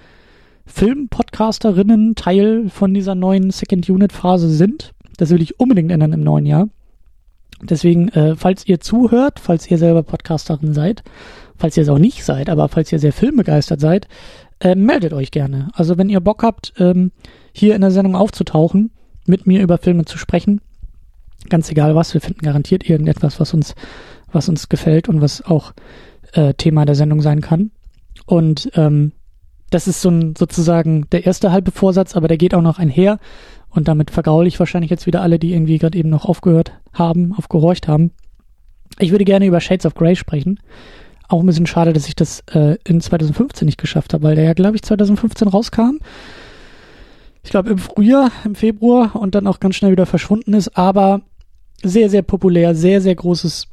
Filmpodcasterinnen 0.67 2.15
Teil 2.15 2.69
von 2.69 2.95
dieser 2.95 3.15
neuen 3.15 3.51
Second 3.51 3.89
Unit 3.89 4.13
Phase 4.13 4.49
sind. 4.49 4.93
Das 5.17 5.31
will 5.31 5.43
ich 5.43 5.59
unbedingt 5.59 5.91
ändern 5.91 6.13
im 6.13 6.23
neuen 6.23 6.47
Jahr. 6.47 6.69
Deswegen, 7.63 8.09
äh, 8.11 8.37
falls 8.37 8.67
ihr 8.67 8.81
zuhört, 8.81 9.39
falls 9.39 9.71
ihr 9.71 9.79
selber 9.79 10.03
Podcasterin 10.03 10.73
seid, 10.73 11.03
falls 11.59 11.77
ihr 11.77 11.83
es 11.83 11.89
auch 11.89 11.99
nicht 11.99 12.25
seid, 12.25 12.49
aber 12.49 12.69
falls 12.69 12.91
ihr 12.91 12.99
sehr 12.99 13.13
filmbegeistert 13.13 13.81
seid, 13.81 14.09
äh, 14.61 14.75
meldet 14.75 15.13
euch 15.13 15.31
gerne. 15.31 15.69
Also 15.75 15.99
wenn 15.99 16.09
ihr 16.09 16.21
Bock 16.21 16.43
habt, 16.43 16.73
ähm, 16.79 17.13
hier 17.53 17.75
in 17.75 17.81
der 17.81 17.91
Sendung 17.91 18.17
aufzutauchen, 18.17 18.91
mit 19.27 19.47
mir 19.47 19.63
über 19.63 19.79
Filme 19.79 20.05
zu 20.05 20.19
sprechen, 20.19 20.61
ganz 21.49 21.71
egal 21.71 21.95
was, 21.95 22.15
wir 22.15 22.21
finden 22.21 22.43
garantiert 22.43 22.89
irgendetwas, 22.89 23.41
was 23.41 23.55
uns, 23.55 23.75
was 24.33 24.49
uns 24.49 24.69
gefällt 24.69 25.09
und 25.09 25.21
was 25.21 25.43
auch 25.43 25.73
äh, 26.33 26.55
Thema 26.55 26.85
der 26.85 26.95
Sendung 26.95 27.23
sein 27.23 27.41
kann. 27.41 27.71
Und 28.27 28.71
ähm, 28.75 29.13
das 29.71 29.89
ist 29.89 30.03
so 30.03 30.11
ein, 30.11 30.35
sozusagen 30.37 31.09
der 31.11 31.27
erste 31.27 31.53
halbe 31.53 31.71
Vorsatz, 31.71 32.17
aber 32.17 32.29
der 32.29 32.37
geht 32.37 32.55
auch 32.55 32.63
noch 32.63 32.79
einher. 32.79 33.19
Und 33.71 33.87
damit 33.87 34.11
vergraule 34.11 34.49
ich 34.49 34.59
wahrscheinlich 34.59 34.91
jetzt 34.91 35.07
wieder 35.07 35.23
alle, 35.23 35.39
die 35.39 35.53
irgendwie 35.53 35.79
gerade 35.79 35.97
eben 35.97 36.11
noch 36.11 36.25
aufgehört 36.25 36.73
haben, 36.93 37.33
aufgehorcht 37.37 37.87
haben. 37.87 38.11
Ich 38.99 39.13
würde 39.13 39.25
gerne 39.25 39.47
über 39.47 39.61
Shades 39.61 39.87
of 39.87 39.95
Grey 39.95 40.17
sprechen. 40.17 40.59
Auch 41.29 41.41
ein 41.41 41.47
bisschen 41.47 41.69
schade, 41.69 41.93
dass 41.93 42.09
ich 42.09 42.17
das 42.17 42.41
äh, 42.53 42.77
in 42.85 43.01
2015 43.01 43.65
nicht 43.65 43.79
geschafft 43.79 44.13
habe, 44.13 44.25
weil 44.25 44.35
der 44.35 44.45
ja, 44.45 44.55
glaube 44.55 44.75
ich, 44.75 44.83
2015 44.83 45.47
rauskam. 45.47 45.99
Ich 47.43 47.51
glaube 47.51 47.71
im 47.71 47.79
Frühjahr, 47.79 48.31
im 48.45 48.55
Februar 48.55 49.17
und 49.17 49.35
dann 49.35 49.47
auch 49.47 49.61
ganz 49.61 49.77
schnell 49.77 49.93
wieder 49.93 50.07
verschwunden 50.07 50.53
ist, 50.53 50.77
aber 50.77 51.23
sehr, 51.83 52.11
sehr 52.11 52.23
populär, 52.23 52.75
sehr, 52.75 53.01
sehr 53.01 53.15
großes 53.15 53.69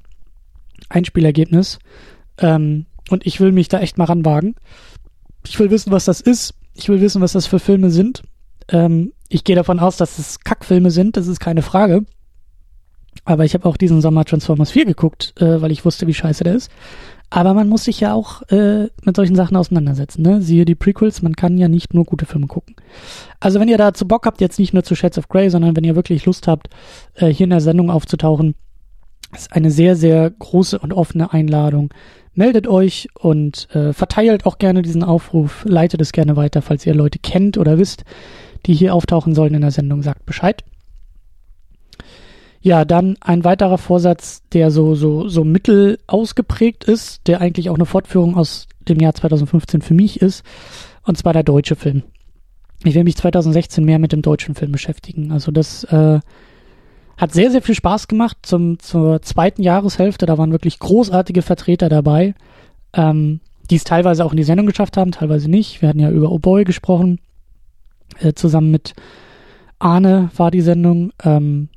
Einspielergebnis. 0.90 1.80
Ähm, 2.38 2.86
und 3.10 3.26
ich 3.26 3.40
will 3.40 3.52
mich 3.52 3.68
da 3.68 3.80
echt 3.80 3.98
mal 3.98 4.06
ranwagen. 4.06 4.56
Ich 5.46 5.60
will 5.60 5.72
wissen, 5.72 5.92
was 5.92 6.06
das 6.06 6.22
ist. 6.22 6.54
Ich 6.74 6.90
will 6.90 7.02
wissen, 7.02 7.22
was 7.22 7.34
das 7.34 7.48
für 7.48 7.60
Filme 7.60 7.90
sind. 7.90 8.24
Ähm, 8.70 9.14
ich 9.30 9.44
gehe 9.44 9.56
davon 9.56 9.80
aus, 9.80 9.98
dass 9.98 10.20
es 10.20 10.40
Kackfilme 10.40 10.92
sind, 10.92 11.18
das 11.18 11.28
ist 11.28 11.40
keine 11.40 11.62
Frage. 11.62 12.06
Aber 13.26 13.46
ich 13.46 13.54
habe 13.54 13.68
auch 13.68 13.78
diesen 13.78 14.02
Sommer 14.02 14.26
Transformers 14.26 14.72
4 14.72 14.86
geguckt, 14.86 15.34
äh, 15.38 15.62
weil 15.62 15.72
ich 15.72 15.84
wusste, 15.84 16.08
wie 16.08 16.14
scheiße 16.14 16.44
der 16.44 16.56
ist. 16.56 16.72
Aber 17.30 17.54
man 17.54 17.68
muss 17.68 17.84
sich 17.84 18.00
ja 18.00 18.14
auch 18.14 18.42
äh, 18.50 18.88
mit 19.04 19.16
solchen 19.16 19.36
Sachen 19.36 19.58
auseinandersetzen. 19.58 20.22
Ne? 20.22 20.42
Siehe 20.42 20.64
die 20.64 20.76
Prequels, 20.76 21.22
man 21.22 21.36
kann 21.36 21.58
ja 21.58 21.68
nicht 21.68 21.94
nur 21.94 22.06
gute 22.06 22.26
Filme 22.26 22.48
gucken. 22.48 22.76
Also 23.40 23.60
wenn 23.60 23.68
ihr 23.68 23.78
dazu 23.78 24.08
Bock 24.08 24.26
habt, 24.26 24.40
jetzt 24.40 24.60
nicht 24.60 24.74
nur 24.74 24.84
zu 24.84 24.96
Shades 24.96 25.18
of 25.18 25.28
Grey, 25.28 25.50
sondern 25.50 25.76
wenn 25.76 25.84
ihr 25.84 25.96
wirklich 25.96 26.26
Lust 26.26 26.48
habt, 26.48 26.70
äh, 27.16 27.28
hier 27.28 27.44
in 27.44 27.50
der 27.50 27.60
Sendung 27.60 27.92
aufzutauchen, 27.92 28.56
ist 29.34 29.52
eine 29.52 29.72
sehr, 29.72 29.98
sehr 29.98 30.30
große 30.30 30.80
und 30.80 30.94
offene 30.94 31.34
Einladung. 31.34 31.94
Meldet 32.34 32.68
euch 32.68 33.10
und 33.20 33.68
äh, 33.76 33.92
verteilt 33.92 34.46
auch 34.46 34.58
gerne 34.58 34.82
diesen 34.82 35.04
Aufruf, 35.04 35.66
leitet 35.68 36.02
es 36.02 36.14
gerne 36.14 36.38
weiter, 36.38 36.62
falls 36.62 36.86
ihr 36.86 36.94
Leute 36.94 37.20
kennt 37.20 37.58
oder 37.58 37.78
wisst, 37.78 38.06
die 38.66 38.74
hier 38.74 38.94
auftauchen 38.94 39.36
sollen 39.36 39.56
in 39.56 39.62
der 39.62 39.72
Sendung, 39.72 40.02
sagt 40.02 40.26
Bescheid. 40.26 40.64
Ja, 42.62 42.86
dann 42.86 43.18
ein 43.22 43.44
weiterer 43.44 43.78
Vorsatz, 43.78 44.42
der 44.52 44.72
so, 44.72 44.96
so, 44.96 45.28
so 45.28 45.44
mittel 45.44 46.00
ausgeprägt 46.08 46.84
ist, 46.84 47.28
der 47.28 47.42
eigentlich 47.42 47.70
auch 47.70 47.76
eine 47.76 47.86
Fortführung 47.86 48.36
aus 48.36 48.68
dem 48.88 49.00
Jahr 49.00 49.14
2015 49.14 49.82
für 49.82 49.94
mich 49.94 50.22
ist, 50.22 50.44
und 51.04 51.18
zwar 51.18 51.34
der 51.34 51.44
deutsche 51.44 51.76
Film. 51.76 52.04
Ich 52.84 52.96
will 52.96 53.04
mich 53.04 53.16
2016 53.16 53.84
mehr 53.84 54.00
mit 54.00 54.12
dem 54.12 54.22
deutschen 54.22 54.56
Film 54.56 54.72
beschäftigen. 54.72 55.32
Also 55.32 55.52
das 55.52 55.84
äh, 55.86 56.20
hat 57.18 57.34
sehr, 57.34 57.52
sehr 57.52 57.62
viel 57.62 57.76
Spaß 57.76 58.08
gemacht 58.08 58.38
zum, 58.44 58.80
zur 58.80 59.22
zweiten 59.22 59.64
Jahreshälfte. 59.64 60.26
Da 60.26 60.38
waren 60.38 60.52
wirklich 60.52 60.80
großartige 60.80 61.42
Vertreter 61.42 61.90
dabei, 61.90 62.36
ähm, 62.94 63.40
die 63.70 63.76
es 63.76 63.84
teilweise 63.84 64.24
auch 64.24 64.32
in 64.32 64.38
die 64.38 64.44
Sendung 64.44 64.68
geschafft 64.68 64.98
haben, 64.98 65.12
teilweise 65.12 65.50
nicht. 65.50 65.82
Wir 65.82 65.90
hatten 65.90 66.00
ja 66.00 66.12
über 66.12 66.30
O'Boy 66.30 66.64
gesprochen, 66.64 67.20
äh, 68.20 68.34
zusammen 68.34 68.72
mit 68.72 68.94
Arne 69.80 70.30
war 70.36 70.52
die 70.52 70.62
Sendung. 70.62 71.12
Ähm, 71.24 71.70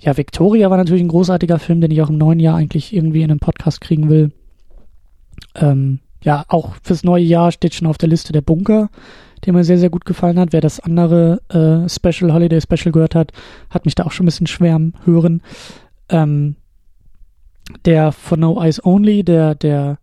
ja, 0.00 0.16
Victoria 0.16 0.70
war 0.70 0.78
natürlich 0.78 1.02
ein 1.02 1.08
großartiger 1.08 1.58
Film, 1.58 1.80
den 1.80 1.90
ich 1.90 2.00
auch 2.02 2.08
im 2.08 2.18
neuen 2.18 2.40
Jahr 2.40 2.56
eigentlich 2.56 2.94
irgendwie 2.94 3.22
in 3.22 3.30
einem 3.30 3.40
Podcast 3.40 3.80
kriegen 3.80 4.08
will. 4.08 4.32
Ähm, 5.54 6.00
ja, 6.22 6.44
auch 6.48 6.74
fürs 6.82 7.04
neue 7.04 7.22
Jahr 7.22 7.52
steht 7.52 7.74
schon 7.74 7.86
auf 7.86 7.98
der 7.98 8.08
Liste 8.08 8.32
der 8.32 8.40
Bunker, 8.40 8.90
der 9.44 9.52
mir 9.52 9.64
sehr, 9.64 9.78
sehr 9.78 9.90
gut 9.90 10.04
gefallen 10.04 10.38
hat. 10.38 10.52
Wer 10.52 10.62
das 10.62 10.80
andere 10.80 11.40
äh, 11.48 11.88
Special, 11.88 12.32
Holiday 12.32 12.60
Special 12.60 12.92
gehört 12.92 13.14
hat, 13.14 13.32
hat 13.68 13.84
mich 13.84 13.94
da 13.94 14.04
auch 14.04 14.12
schon 14.12 14.24
ein 14.24 14.26
bisschen 14.28 14.46
schwärmen 14.46 14.94
hören. 15.04 15.42
Ähm, 16.08 16.56
der 17.84 18.12
von 18.12 18.40
No 18.40 18.60
Eyes 18.60 18.84
Only, 18.84 19.22
der, 19.22 19.54
der 19.54 19.98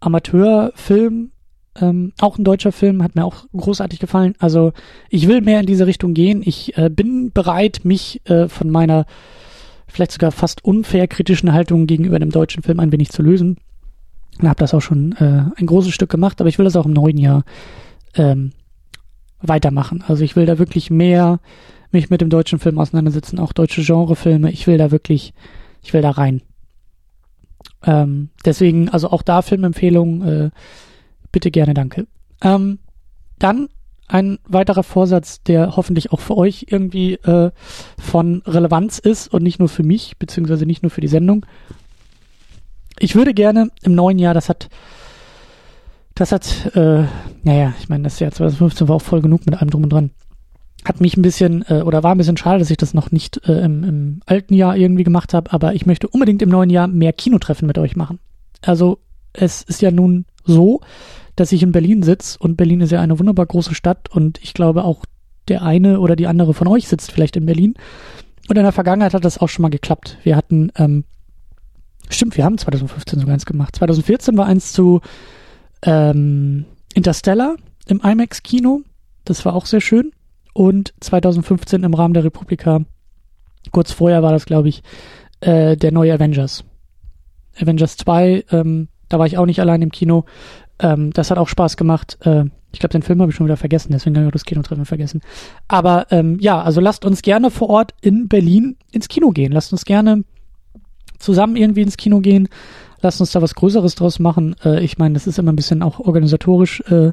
Amateurfilm, 0.00 1.30
ähm, 1.80 2.12
auch 2.20 2.38
ein 2.38 2.44
deutscher 2.44 2.72
Film, 2.72 3.02
hat 3.02 3.14
mir 3.14 3.24
auch 3.24 3.46
großartig 3.56 3.98
gefallen. 3.98 4.34
Also 4.38 4.72
ich 5.08 5.28
will 5.28 5.40
mehr 5.40 5.60
in 5.60 5.66
diese 5.66 5.86
Richtung 5.86 6.14
gehen. 6.14 6.42
Ich 6.44 6.76
äh, 6.76 6.90
bin 6.90 7.32
bereit, 7.32 7.80
mich 7.84 8.20
äh, 8.28 8.48
von 8.48 8.70
meiner 8.70 9.06
vielleicht 9.86 10.12
sogar 10.12 10.30
fast 10.32 10.64
unfair 10.64 11.08
kritischen 11.08 11.52
Haltung 11.52 11.86
gegenüber 11.86 12.18
dem 12.18 12.30
deutschen 12.30 12.62
Film 12.62 12.80
ein 12.80 12.92
wenig 12.92 13.10
zu 13.10 13.22
lösen. 13.22 13.58
Und 14.40 14.48
habe 14.48 14.58
das 14.58 14.74
auch 14.74 14.80
schon 14.80 15.12
äh, 15.12 15.44
ein 15.56 15.66
großes 15.66 15.92
Stück 15.92 16.10
gemacht, 16.10 16.40
aber 16.40 16.48
ich 16.48 16.58
will 16.58 16.64
das 16.64 16.76
auch 16.76 16.86
im 16.86 16.92
neuen 16.92 17.18
Jahr 17.18 17.44
ähm, 18.14 18.52
weitermachen. 19.40 20.02
Also 20.06 20.24
ich 20.24 20.36
will 20.36 20.46
da 20.46 20.58
wirklich 20.58 20.90
mehr 20.90 21.40
mich 21.92 22.10
mit 22.10 22.20
dem 22.20 22.30
deutschen 22.30 22.58
Film 22.58 22.78
auseinandersetzen, 22.78 23.38
auch 23.38 23.52
deutsche 23.52 23.82
Genrefilme. 23.82 24.50
Ich 24.50 24.66
will 24.66 24.78
da 24.78 24.90
wirklich, 24.90 25.34
ich 25.82 25.92
will 25.92 26.02
da 26.02 26.10
rein. 26.10 26.42
Ähm, 27.84 28.30
deswegen, 28.44 28.88
also 28.88 29.10
auch 29.10 29.22
da 29.22 29.42
Filmempfehlungen, 29.42 30.22
äh, 30.22 30.50
bitte 31.32 31.50
gerne, 31.50 31.74
danke. 31.74 32.06
Ähm, 32.42 32.78
dann 33.38 33.68
ein 34.10 34.38
weiterer 34.46 34.82
Vorsatz, 34.82 35.42
der 35.42 35.76
hoffentlich 35.76 36.12
auch 36.12 36.20
für 36.20 36.36
euch 36.36 36.66
irgendwie 36.68 37.14
äh, 37.14 37.50
von 37.98 38.42
Relevanz 38.46 38.98
ist 38.98 39.32
und 39.32 39.42
nicht 39.42 39.58
nur 39.58 39.68
für 39.68 39.84
mich, 39.84 40.18
beziehungsweise 40.18 40.66
nicht 40.66 40.82
nur 40.82 40.90
für 40.90 41.00
die 41.00 41.08
Sendung. 41.08 41.46
Ich 42.98 43.14
würde 43.14 43.32
gerne 43.32 43.70
im 43.82 43.94
neuen 43.94 44.18
Jahr, 44.18 44.34
das 44.34 44.48
hat, 44.48 44.68
das 46.14 46.32
hat, 46.32 46.74
äh, 46.74 47.04
naja, 47.44 47.72
ich 47.78 47.88
meine, 47.88 48.04
das 48.04 48.18
Jahr 48.18 48.32
2015 48.32 48.88
war 48.88 48.96
auch 48.96 49.02
voll 49.02 49.22
genug 49.22 49.46
mit 49.46 49.56
allem 49.56 49.70
drum 49.70 49.84
und 49.84 49.92
dran. 49.92 50.10
Hat 50.84 51.00
mich 51.00 51.16
ein 51.16 51.22
bisschen, 51.22 51.64
äh, 51.68 51.82
oder 51.82 52.02
war 52.02 52.12
ein 52.12 52.18
bisschen 52.18 52.36
schade, 52.36 52.58
dass 52.58 52.70
ich 52.70 52.78
das 52.78 52.94
noch 52.94 53.12
nicht 53.12 53.48
äh, 53.48 53.60
im, 53.60 53.84
im 53.84 54.20
alten 54.26 54.54
Jahr 54.54 54.76
irgendwie 54.76 55.04
gemacht 55.04 55.34
habe, 55.34 55.52
aber 55.52 55.74
ich 55.74 55.86
möchte 55.86 56.08
unbedingt 56.08 56.42
im 56.42 56.48
neuen 56.48 56.70
Jahr 56.70 56.88
mehr 56.88 57.12
Kinotreffen 57.12 57.66
mit 57.66 57.78
euch 57.78 57.96
machen. 57.96 58.18
Also 58.60 58.98
es 59.32 59.62
ist 59.62 59.82
ja 59.82 59.90
nun 59.90 60.26
so, 60.44 60.80
dass 61.36 61.52
ich 61.52 61.62
in 61.62 61.72
Berlin 61.72 62.02
sitze 62.02 62.38
und 62.38 62.56
Berlin 62.56 62.80
ist 62.80 62.92
ja 62.92 63.00
eine 63.00 63.18
wunderbar 63.18 63.46
große 63.46 63.74
Stadt 63.74 64.10
und 64.10 64.38
ich 64.42 64.54
glaube 64.54 64.84
auch 64.84 65.04
der 65.48 65.62
eine 65.62 66.00
oder 66.00 66.16
die 66.16 66.26
andere 66.26 66.54
von 66.54 66.68
euch 66.68 66.88
sitzt 66.88 67.12
vielleicht 67.12 67.36
in 67.36 67.46
Berlin. 67.46 67.74
Und 68.48 68.56
in 68.56 68.62
der 68.62 68.72
Vergangenheit 68.72 69.14
hat 69.14 69.24
das 69.24 69.38
auch 69.38 69.48
schon 69.48 69.62
mal 69.62 69.68
geklappt. 69.68 70.18
Wir 70.22 70.36
hatten, 70.36 70.72
ähm, 70.76 71.04
stimmt, 72.08 72.36
wir 72.36 72.44
haben 72.44 72.58
2015 72.58 73.20
sogar 73.20 73.34
eins 73.34 73.46
gemacht. 73.46 73.76
2014 73.76 74.36
war 74.36 74.46
eins 74.46 74.72
zu 74.72 75.00
ähm, 75.82 76.64
Interstellar 76.94 77.56
im 77.86 78.00
IMAX-Kino. 78.00 78.82
Das 79.24 79.44
war 79.44 79.54
auch 79.54 79.66
sehr 79.66 79.80
schön. 79.80 80.12
Und 80.52 80.94
2015 81.00 81.84
im 81.84 81.94
Rahmen 81.94 82.14
der 82.14 82.24
Republika, 82.24 82.80
kurz 83.70 83.92
vorher 83.92 84.22
war 84.22 84.32
das, 84.32 84.46
glaube 84.46 84.68
ich, 84.68 84.82
äh, 85.40 85.76
der 85.76 85.92
neue 85.92 86.12
Avengers. 86.12 86.64
Avengers 87.60 87.96
2, 87.98 88.44
ähm, 88.50 88.88
da 89.10 89.18
war 89.18 89.26
ich 89.26 89.36
auch 89.36 89.44
nicht 89.44 89.60
allein 89.60 89.82
im 89.82 89.90
Kino. 89.90 90.24
Ähm, 90.78 91.12
das 91.12 91.30
hat 91.30 91.36
auch 91.36 91.48
Spaß 91.48 91.76
gemacht. 91.76 92.16
Äh, 92.22 92.44
ich 92.72 92.78
glaube, 92.78 92.92
den 92.92 93.02
Film 93.02 93.20
habe 93.20 93.30
ich 93.30 93.36
schon 93.36 93.46
wieder 93.46 93.56
vergessen, 93.56 93.92
deswegen 93.92 94.16
habe 94.16 94.24
ich 94.24 94.28
auch 94.28 94.32
das 94.32 94.44
Kinotreffen 94.44 94.86
vergessen. 94.86 95.20
Aber 95.68 96.06
ähm, 96.10 96.38
ja, 96.40 96.62
also 96.62 96.80
lasst 96.80 97.04
uns 97.04 97.20
gerne 97.20 97.50
vor 97.50 97.68
Ort 97.68 97.94
in 98.00 98.28
Berlin 98.28 98.76
ins 98.92 99.08
Kino 99.08 99.30
gehen. 99.30 99.52
Lasst 99.52 99.72
uns 99.72 99.84
gerne 99.84 100.24
zusammen 101.18 101.56
irgendwie 101.56 101.82
ins 101.82 101.96
Kino 101.96 102.20
gehen. 102.20 102.48
Lasst 103.02 103.20
uns 103.20 103.32
da 103.32 103.42
was 103.42 103.56
Größeres 103.56 103.96
draus 103.96 104.20
machen. 104.20 104.54
Äh, 104.64 104.82
ich 104.84 104.96
meine, 104.96 105.14
das 105.14 105.26
ist 105.26 105.38
immer 105.38 105.52
ein 105.52 105.56
bisschen 105.56 105.82
auch 105.82 105.98
organisatorisch 105.98 106.80
äh, 106.88 107.12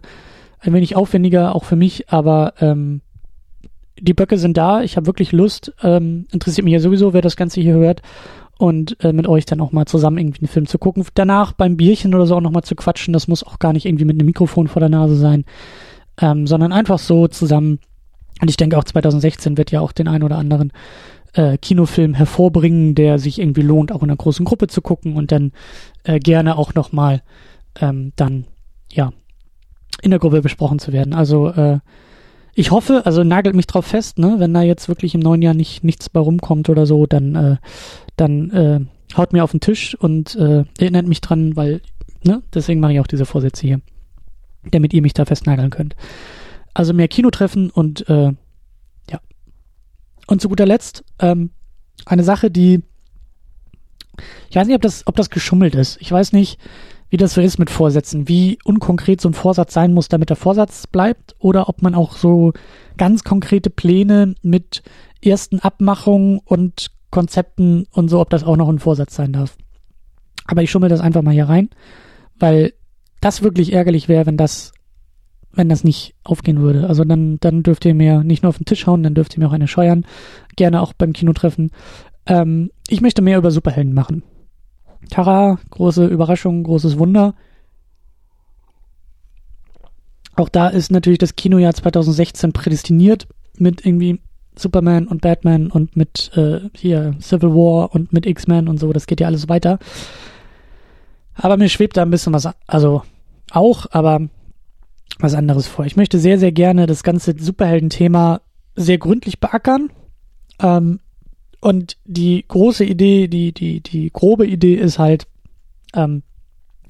ein 0.60 0.74
wenig 0.74 0.96
aufwendiger, 0.96 1.56
auch 1.56 1.66
für 1.66 1.76
mich, 1.76 2.10
aber 2.10 2.54
ähm, 2.60 3.02
die 4.00 4.14
Böcke 4.14 4.38
sind 4.38 4.58
da. 4.58 4.82
Ich 4.84 4.96
habe 4.96 5.08
wirklich 5.08 5.32
Lust. 5.32 5.74
Ähm, 5.82 6.28
interessiert 6.32 6.66
mich 6.66 6.74
ja 6.74 6.80
sowieso, 6.80 7.14
wer 7.14 7.22
das 7.22 7.36
Ganze 7.36 7.62
hier 7.62 7.74
hört 7.74 8.04
und 8.58 9.04
äh, 9.04 9.14
mit 9.14 9.28
euch 9.28 9.46
dann 9.46 9.62
auch 9.62 9.72
mal 9.72 9.86
zusammen 9.86 10.18
irgendwie 10.18 10.42
einen 10.42 10.48
Film 10.48 10.66
zu 10.68 10.80
gucken. 10.80 11.06
Danach 11.14 11.54
beim 11.54 11.78
Bierchen 11.78 12.16
oder 12.16 12.26
so 12.26 12.36
auch 12.36 12.42
nochmal 12.42 12.64
zu 12.64 12.76
quatschen. 12.76 13.14
Das 13.14 13.28
muss 13.28 13.44
auch 13.44 13.60
gar 13.60 13.74
nicht 13.74 13.86
irgendwie 13.86 14.06
mit 14.06 14.16
einem 14.16 14.26
Mikrofon 14.26 14.68
vor 14.68 14.80
der 14.80 14.90
Nase 14.90 15.16
sein, 15.16 15.46
ähm, 16.20 16.48
sondern 16.48 16.72
einfach 16.72 17.00
so 17.00 17.28
zusammen. 17.28 17.80
Und 18.42 18.50
ich 18.50 18.58
denke 18.58 18.78
auch 18.78 18.84
2016 18.84 19.58
wird 19.58 19.72
ja 19.72 19.82
auch 19.82 19.92
den 19.92 20.08
einen 20.08 20.24
oder 20.24 20.38
anderen 20.38 20.72
äh, 21.34 21.58
Kinofilm 21.58 22.14
hervorbringen, 22.14 22.96
der 22.96 23.20
sich 23.20 23.40
irgendwie 23.40 23.62
lohnt, 23.62 23.92
auch 23.92 24.02
in 24.02 24.10
einer 24.10 24.18
großen 24.18 24.46
Gruppe 24.46 24.68
zu 24.68 24.82
gucken 24.82 25.16
und 25.16 25.32
dann 25.32 25.52
äh, 26.04 26.20
gerne 26.20 26.58
auch 26.58 26.74
nochmal 26.74 27.22
ähm, 27.80 28.14
dann, 28.16 28.46
ja, 28.92 29.12
in 30.02 30.12
der 30.12 30.20
Gruppe 30.20 30.42
besprochen 30.42 30.80
zu 30.80 30.94
werden. 30.94 31.14
Also 31.14 31.50
äh, 31.50 31.80
ich 32.54 32.72
hoffe, 32.72 33.04
also 33.06 33.24
nagelt 33.24 33.56
mich 33.56 33.68
drauf 33.68 33.86
fest, 33.86 34.18
ne, 34.18 34.36
wenn 34.40 34.54
da 34.54 34.62
jetzt 34.64 34.88
wirklich 34.88 35.14
im 35.14 35.22
neuen 35.22 35.42
Jahr 35.42 35.54
nicht 35.54 35.84
nichts 35.84 36.10
bei 36.10 36.20
rumkommt 36.20 36.70
oder 36.70 36.86
so, 36.86 37.06
dann 37.06 37.36
äh, 37.36 37.58
dann 38.18 38.52
äh, 38.52 38.80
haut 39.16 39.34
mir 39.34 39.44
auf 39.44 39.52
den 39.52 39.62
Tisch 39.62 39.96
und 39.96 40.36
äh, 40.36 40.66
erinnert 40.78 41.08
mich 41.08 41.22
dran, 41.22 41.56
weil, 41.56 41.82
ne, 42.24 42.44
deswegen 42.54 42.80
mache 42.80 42.94
ich 42.94 43.00
auch 43.00 43.08
diese 43.08 43.26
Vorsätze 43.26 43.66
hier, 43.66 43.82
damit 44.72 44.94
ihr 44.94 45.02
mich 45.02 45.14
da 45.14 45.26
festnageln 45.26 45.70
könnt. 45.70 45.96
Also 46.74 46.94
mehr 46.94 47.08
Kinotreffen 47.08 47.70
und 47.70 48.08
äh, 48.10 48.34
ja. 49.10 49.22
Und 50.28 50.42
zu 50.42 50.50
guter 50.50 50.66
Letzt, 50.66 51.04
ähm, 51.20 51.52
eine 52.06 52.24
Sache, 52.24 52.52
die 52.52 52.84
ich 54.50 54.56
weiß 54.56 54.68
nicht, 54.68 54.76
ob 54.76 54.82
das, 54.82 55.06
ob 55.06 55.16
das 55.16 55.30
geschummelt 55.30 55.76
ist. 55.76 55.98
Ich 56.02 56.12
weiß 56.12 56.34
nicht, 56.34 56.60
wie 57.10 57.18
das 57.18 57.34
so 57.34 57.42
ist 57.42 57.58
mit 57.58 57.70
Vorsätzen, 57.70 58.28
wie 58.28 58.58
unkonkret 58.64 59.22
so 59.22 59.30
ein 59.30 59.34
Vorsatz 59.34 59.74
sein 59.74 59.94
muss, 59.94 60.10
damit 60.10 60.30
der 60.30 60.36
Vorsatz 60.36 60.88
bleibt, 60.88 61.36
oder 61.40 61.70
ob 61.70 61.82
man 61.82 61.96
auch 61.96 62.18
so 62.18 62.54
ganz 62.98 63.24
konkrete 63.24 63.70
Pläne 63.70 64.36
mit 64.42 64.84
ersten 65.22 65.60
Abmachungen 65.60 66.40
und 66.44 66.88
Konzepten 67.18 67.88
und 67.92 68.10
so, 68.10 68.20
ob 68.20 68.30
das 68.30 68.44
auch 68.44 68.58
noch 68.58 68.70
ein 68.70 68.78
Vorsatz 68.78 69.16
sein 69.16 69.34
darf. 69.34 69.58
Aber 70.46 70.62
ich 70.62 70.70
schummel 70.70 70.88
das 70.88 71.00
einfach 71.00 71.24
mal 71.24 71.34
hier 71.34 71.50
rein, 71.50 71.72
weil 72.38 72.74
das 73.22 73.42
wirklich 73.42 73.74
ärgerlich 73.74 74.08
wäre, 74.08 74.28
wenn 74.28 74.38
das, 74.38 74.72
wenn 75.52 75.68
das 75.68 75.84
nicht 75.84 76.14
aufgehen 76.24 76.62
würde. 76.62 76.88
Also 76.88 77.06
dann, 77.06 77.40
dann 77.40 77.64
dürft 77.64 77.86
ihr 77.86 77.96
mir 77.96 78.24
nicht 78.24 78.44
nur 78.44 78.52
auf 78.52 78.60
den 78.60 78.66
Tisch 78.66 78.86
hauen, 78.86 79.02
dann 79.02 79.16
dürft 79.16 79.36
ihr 79.36 79.40
mir 79.40 79.48
auch 79.48 79.54
eine 79.54 79.68
scheuern. 79.68 80.06
Gerne 80.58 80.80
auch 80.80 80.94
beim 80.94 81.12
Kinotreffen. 81.12 81.72
Ähm, 82.28 82.70
ich 82.88 83.02
möchte 83.02 83.24
mehr 83.24 83.40
über 83.40 83.50
Superhelden 83.50 83.96
machen. 83.96 84.22
Tara, 85.10 85.58
große 85.72 86.06
Überraschung, 86.06 86.62
großes 86.62 87.00
Wunder. 87.00 87.34
Auch 90.36 90.50
da 90.50 90.68
ist 90.68 90.92
natürlich 90.92 91.18
das 91.18 91.36
Kinojahr 91.36 91.74
2016 91.74 92.54
prädestiniert 92.54 93.28
mit 93.58 93.84
irgendwie 93.84 94.20
Superman 94.58 95.08
und 95.08 95.22
Batman 95.22 95.72
und 95.72 95.96
mit 95.96 96.32
äh, 96.36 96.62
hier 96.76 97.16
Civil 97.22 97.50
War 97.50 97.94
und 97.94 98.14
mit 98.14 98.26
X-Men 98.26 98.68
und 98.68 98.80
so, 98.80 98.92
das 98.94 99.08
geht 99.08 99.20
ja 99.20 99.28
alles 99.28 99.50
weiter. 99.50 99.80
Aber 101.36 101.58
mir 101.58 101.70
schwebt 101.70 101.98
da 101.98 102.02
ein 102.02 102.10
bisschen 102.10 102.34
was, 102.34 102.50
also 102.66 103.04
auch, 103.52 103.86
aber 103.92 104.22
was 105.20 105.34
anderes 105.34 105.68
vor. 105.68 105.86
Ich 105.86 105.96
möchte 105.96 106.20
sehr, 106.20 106.40
sehr 106.40 106.52
gerne 106.52 106.86
das 106.86 107.04
ganze 107.04 107.36
Superhelden-Thema 107.38 108.42
sehr 108.76 108.98
gründlich 108.98 109.40
beackern. 109.40 109.90
Ähm, 110.60 111.00
und 111.60 111.98
die 112.06 112.46
große 112.48 112.86
Idee, 112.86 113.28
die, 113.28 113.52
die, 113.52 113.82
die 113.82 114.12
grobe 114.12 114.46
Idee 114.46 114.76
ist 114.76 115.00
halt, 115.00 115.28
ähm, 115.94 116.24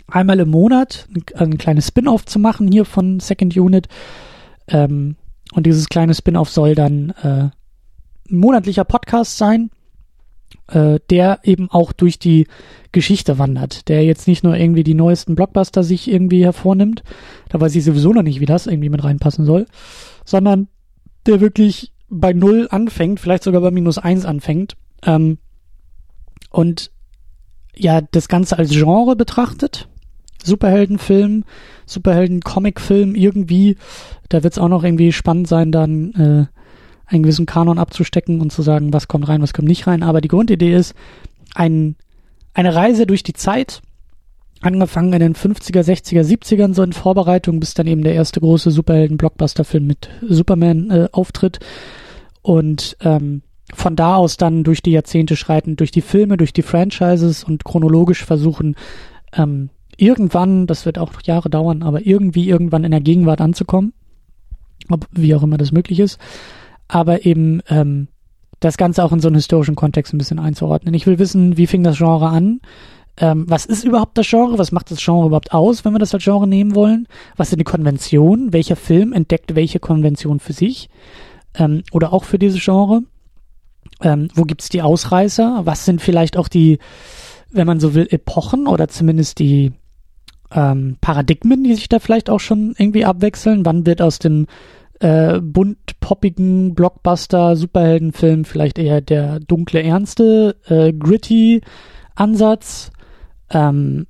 einmal 0.07 0.39
im 0.39 0.49
Monat 0.49 1.07
ein, 1.13 1.23
ein 1.35 1.57
kleines 1.57 1.87
Spin-off 1.87 2.25
zu 2.25 2.39
machen 2.39 2.71
hier 2.71 2.85
von 2.85 3.19
Second 3.19 3.55
Unit. 3.55 3.87
Ähm, 4.67 5.15
und 5.57 5.65
dieses 5.65 5.89
kleine 5.89 6.13
Spin-off 6.13 6.51
soll 6.51 6.75
dann 6.75 7.09
äh, 7.23 7.49
ein 8.29 8.37
monatlicher 8.37 8.85
Podcast 8.85 9.39
sein, 9.39 9.71
äh, 10.67 10.99
der 11.09 11.39
eben 11.45 11.71
auch 11.71 11.93
durch 11.93 12.19
die 12.19 12.45
Geschichte 12.91 13.39
wandert, 13.39 13.89
der 13.89 14.05
jetzt 14.05 14.27
nicht 14.27 14.43
nur 14.43 14.55
irgendwie 14.55 14.83
die 14.83 14.93
neuesten 14.93 15.33
Blockbuster 15.33 15.83
sich 15.83 16.11
irgendwie 16.11 16.45
hervornimmt, 16.45 17.01
da 17.49 17.59
weiß 17.59 17.75
ich 17.75 17.83
sowieso 17.83 18.13
noch 18.13 18.21
nicht, 18.21 18.39
wie 18.39 18.45
das 18.45 18.67
irgendwie 18.67 18.89
mit 18.89 19.03
reinpassen 19.03 19.45
soll, 19.45 19.65
sondern 20.25 20.67
der 21.25 21.41
wirklich 21.41 21.91
bei 22.07 22.33
Null 22.33 22.67
anfängt, 22.69 23.19
vielleicht 23.19 23.41
sogar 23.41 23.61
bei 23.61 23.71
minus 23.71 23.97
eins 23.97 24.25
anfängt, 24.25 24.77
ähm, 25.07 25.39
und 26.51 26.91
ja, 27.75 28.01
das 28.01 28.27
Ganze 28.27 28.59
als 28.59 28.69
Genre 28.69 29.15
betrachtet. 29.15 29.89
Superheldenfilm, 30.43 31.43
Superhelden-Comic-Film 31.85 33.15
irgendwie. 33.15 33.77
Da 34.29 34.43
wird 34.43 34.53
es 34.53 34.59
auch 34.59 34.69
noch 34.69 34.83
irgendwie 34.83 35.11
spannend 35.11 35.47
sein, 35.47 35.71
dann 35.71 36.13
äh, 36.13 36.45
einen 37.05 37.23
gewissen 37.23 37.45
Kanon 37.45 37.79
abzustecken 37.79 38.41
und 38.41 38.51
zu 38.51 38.61
sagen, 38.61 38.93
was 38.93 39.07
kommt 39.07 39.27
rein, 39.27 39.41
was 39.41 39.53
kommt 39.53 39.67
nicht 39.67 39.87
rein. 39.87 40.03
Aber 40.03 40.21
die 40.21 40.27
Grundidee 40.27 40.75
ist 40.75 40.93
ein, 41.55 41.95
eine 42.53 42.75
Reise 42.75 43.07
durch 43.07 43.23
die 43.23 43.33
Zeit, 43.33 43.81
angefangen 44.61 45.13
in 45.13 45.19
den 45.19 45.35
50er, 45.35 45.81
60er, 45.81 46.21
70ern, 46.21 46.73
so 46.73 46.83
in 46.83 46.93
Vorbereitung, 46.93 47.59
bis 47.59 47.73
dann 47.73 47.87
eben 47.87 48.03
der 48.03 48.13
erste 48.13 48.39
große 48.39 48.71
Superhelden-Blockbuster-Film 48.71 49.85
mit 49.85 50.09
Superman 50.27 50.89
äh, 50.89 51.09
auftritt. 51.11 51.59
Und 52.41 52.97
ähm, 53.01 53.41
von 53.73 53.95
da 53.95 54.15
aus 54.15 54.37
dann 54.37 54.63
durch 54.63 54.81
die 54.81 54.91
Jahrzehnte 54.91 55.35
schreiten, 55.35 55.75
durch 55.75 55.91
die 55.91 56.01
Filme, 56.01 56.37
durch 56.37 56.53
die 56.53 56.61
Franchises 56.61 57.43
und 57.43 57.65
chronologisch 57.65 58.25
versuchen, 58.25 58.75
ähm, 59.33 59.69
irgendwann, 59.97 60.67
das 60.67 60.85
wird 60.85 60.97
auch 60.97 61.11
noch 61.11 61.23
Jahre 61.23 61.49
dauern, 61.49 61.83
aber 61.83 62.05
irgendwie 62.05 62.47
irgendwann 62.49 62.83
in 62.83 62.91
der 62.91 63.01
Gegenwart 63.01 63.41
anzukommen. 63.41 63.93
Ob, 64.89 65.07
wie 65.11 65.35
auch 65.35 65.43
immer 65.43 65.57
das 65.57 65.71
möglich 65.71 65.99
ist 65.99 66.19
aber 66.87 67.25
eben 67.25 67.61
ähm, 67.69 68.07
das 68.59 68.77
Ganze 68.77 69.03
auch 69.03 69.11
in 69.11 69.19
so 69.19 69.27
einen 69.27 69.35
historischen 69.35 69.75
Kontext 69.75 70.13
ein 70.13 70.17
bisschen 70.17 70.39
einzuordnen. 70.39 70.93
Ich 70.93 71.05
will 71.05 71.19
wissen, 71.19 71.57
wie 71.57 71.67
fing 71.67 71.83
das 71.83 71.97
Genre 71.97 72.27
an? 72.27 72.61
Ähm, 73.17 73.45
was 73.47 73.65
ist 73.65 73.83
überhaupt 73.83 74.17
das 74.17 74.27
Genre? 74.27 74.57
Was 74.57 74.71
macht 74.71 74.91
das 74.91 75.03
Genre 75.03 75.27
überhaupt 75.27 75.53
aus, 75.53 75.83
wenn 75.83 75.93
wir 75.93 75.99
das 75.99 76.13
als 76.13 76.23
Genre 76.23 76.47
nehmen 76.47 76.75
wollen? 76.75 77.07
Was 77.35 77.49
sind 77.49 77.59
die 77.59 77.65
Konventionen? 77.65 78.53
Welcher 78.53 78.75
Film 78.75 79.13
entdeckt 79.13 79.55
welche 79.55 79.79
Konvention 79.79 80.39
für 80.39 80.53
sich? 80.53 80.89
Ähm, 81.55 81.83
oder 81.91 82.13
auch 82.13 82.23
für 82.23 82.39
dieses 82.39 82.63
Genre? 82.63 83.03
Ähm, 84.01 84.29
wo 84.35 84.43
gibt's 84.43 84.69
die 84.69 84.81
Ausreißer? 84.81 85.61
Was 85.65 85.85
sind 85.85 86.01
vielleicht 86.01 86.37
auch 86.37 86.47
die, 86.47 86.79
wenn 87.51 87.67
man 87.67 87.79
so 87.79 87.93
will, 87.95 88.07
Epochen 88.09 88.67
oder 88.67 88.87
zumindest 88.87 89.39
die 89.39 89.71
ähm, 90.51 90.97
Paradigmen, 91.01 91.63
die 91.63 91.75
sich 91.75 91.89
da 91.89 91.99
vielleicht 91.99 92.29
auch 92.29 92.39
schon 92.39 92.75
irgendwie 92.77 93.05
abwechseln? 93.05 93.65
Wann 93.65 93.85
wird 93.85 94.01
aus 94.01 94.19
dem 94.19 94.47
äh, 94.99 95.39
bunt 95.39 95.99
poppigen 95.99 96.73
Blockbuster 96.73 97.55
Superheldenfilm 97.55 98.45
vielleicht 98.45 98.79
eher 98.79 99.01
der 99.01 99.39
dunkle 99.39 99.83
ernste 99.83 100.55
äh, 100.67 100.91
gritty 100.93 101.61
Ansatz 102.15 102.91
Ähm, 103.49 104.07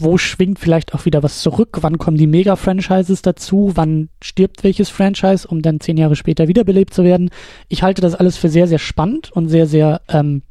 wo 0.00 0.16
schwingt 0.16 0.60
vielleicht 0.60 0.94
auch 0.94 1.04
wieder 1.04 1.22
was 1.22 1.42
zurück? 1.42 1.78
Wann 1.80 1.98
kommen 1.98 2.16
die 2.16 2.28
Mega-Franchises 2.28 3.20
dazu? 3.22 3.72
Wann 3.74 4.08
stirbt 4.22 4.62
welches 4.62 4.90
Franchise, 4.90 5.46
um 5.46 5.60
dann 5.60 5.80
zehn 5.80 5.96
Jahre 5.96 6.14
später 6.14 6.46
wiederbelebt 6.46 6.94
zu 6.94 7.02
werden? 7.02 7.30
Ich 7.68 7.82
halte 7.82 8.00
das 8.00 8.14
alles 8.14 8.36
für 8.36 8.48
sehr, 8.48 8.68
sehr 8.68 8.78
spannend 8.78 9.32
und 9.32 9.48
sehr, 9.48 9.66
sehr 9.66 10.00
ähm, 10.08 10.42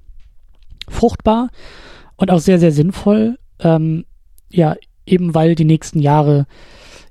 fruchtbar 0.89 1.49
und 2.17 2.29
auch 2.29 2.39
sehr, 2.39 2.59
sehr 2.59 2.73
sinnvoll. 2.73 3.37
Ähm, 3.59 4.05
ja, 4.49 4.75
eben 5.07 5.33
weil 5.33 5.55
die 5.55 5.65
nächsten 5.65 5.99
Jahre 5.99 6.45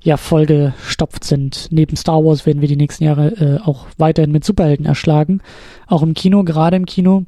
ja 0.02 0.16
vollgestopft 0.16 1.24
sind. 1.24 1.68
Neben 1.70 1.96
Star 1.96 2.24
Wars 2.24 2.46
werden 2.46 2.61
wir 2.61 2.68
die 2.68 2.76
nächsten 2.76 3.04
Jahre 3.04 3.28
äh, 3.37 3.61
auch 3.64 3.87
weiterhin 3.98 4.30
mit 4.30 4.44
Superhelden 4.44 4.87
erschlagen. 4.87 5.40
Auch 5.87 6.02
im 6.02 6.14
Kino, 6.14 6.44
gerade 6.44 6.76
im 6.76 6.87
Kino. 6.87 7.24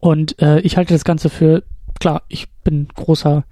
Und 0.00 0.40
äh, 0.40 0.60
ich 0.60 0.76
halte 0.76 0.94
das 0.94 1.04
Ganze 1.04 1.28
für, 1.28 1.64
klar, 2.00 2.22
ich 2.28 2.48
bin 2.64 2.88
großer 2.94 3.44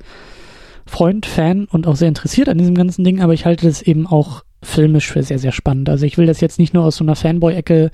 Freund, 0.87 1.27
Fan 1.27 1.67
und 1.67 1.87
auch 1.87 1.97
sehr 1.97 2.09
interessiert 2.09 2.49
an 2.49 2.59
diesem 2.59 2.75
ganzen 2.75 3.05
Ding, 3.05 3.21
aber 3.21 3.33
ich 3.33 3.47
halte 3.47 3.67
das 3.67 3.83
eben 3.83 4.07
auch 4.07 4.45
filmisch 4.63 5.11
für 5.11 5.23
sehr, 5.23 5.39
sehr 5.39 5.53
spannend. 5.53 5.89
Also 5.89 6.07
ich 6.07 6.19
will 6.19 6.27
das 6.27 6.41
jetzt 6.41 6.59
nicht 6.59 6.75
nur 6.75 6.85
aus 6.85 6.97
so 6.97 7.05
einer 7.05 7.17
Fanboy-Ecke 7.17 7.91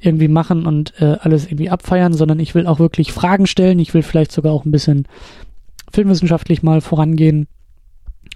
irgendwie 0.00 0.28
machen 0.28 0.66
und 0.66 0.94
äh, 1.00 1.16
alles 1.20 1.46
irgendwie 1.46 1.70
abfeiern, 1.70 2.12
sondern 2.12 2.38
ich 2.38 2.54
will 2.54 2.66
auch 2.66 2.78
wirklich 2.78 3.12
Fragen 3.12 3.46
stellen. 3.46 3.78
Ich 3.78 3.94
will 3.94 4.02
vielleicht 4.02 4.32
sogar 4.32 4.52
auch 4.52 4.64
ein 4.64 4.70
bisschen 4.70 5.08
filmwissenschaftlich 5.92 6.62
mal 6.62 6.80
vorangehen. 6.80 7.48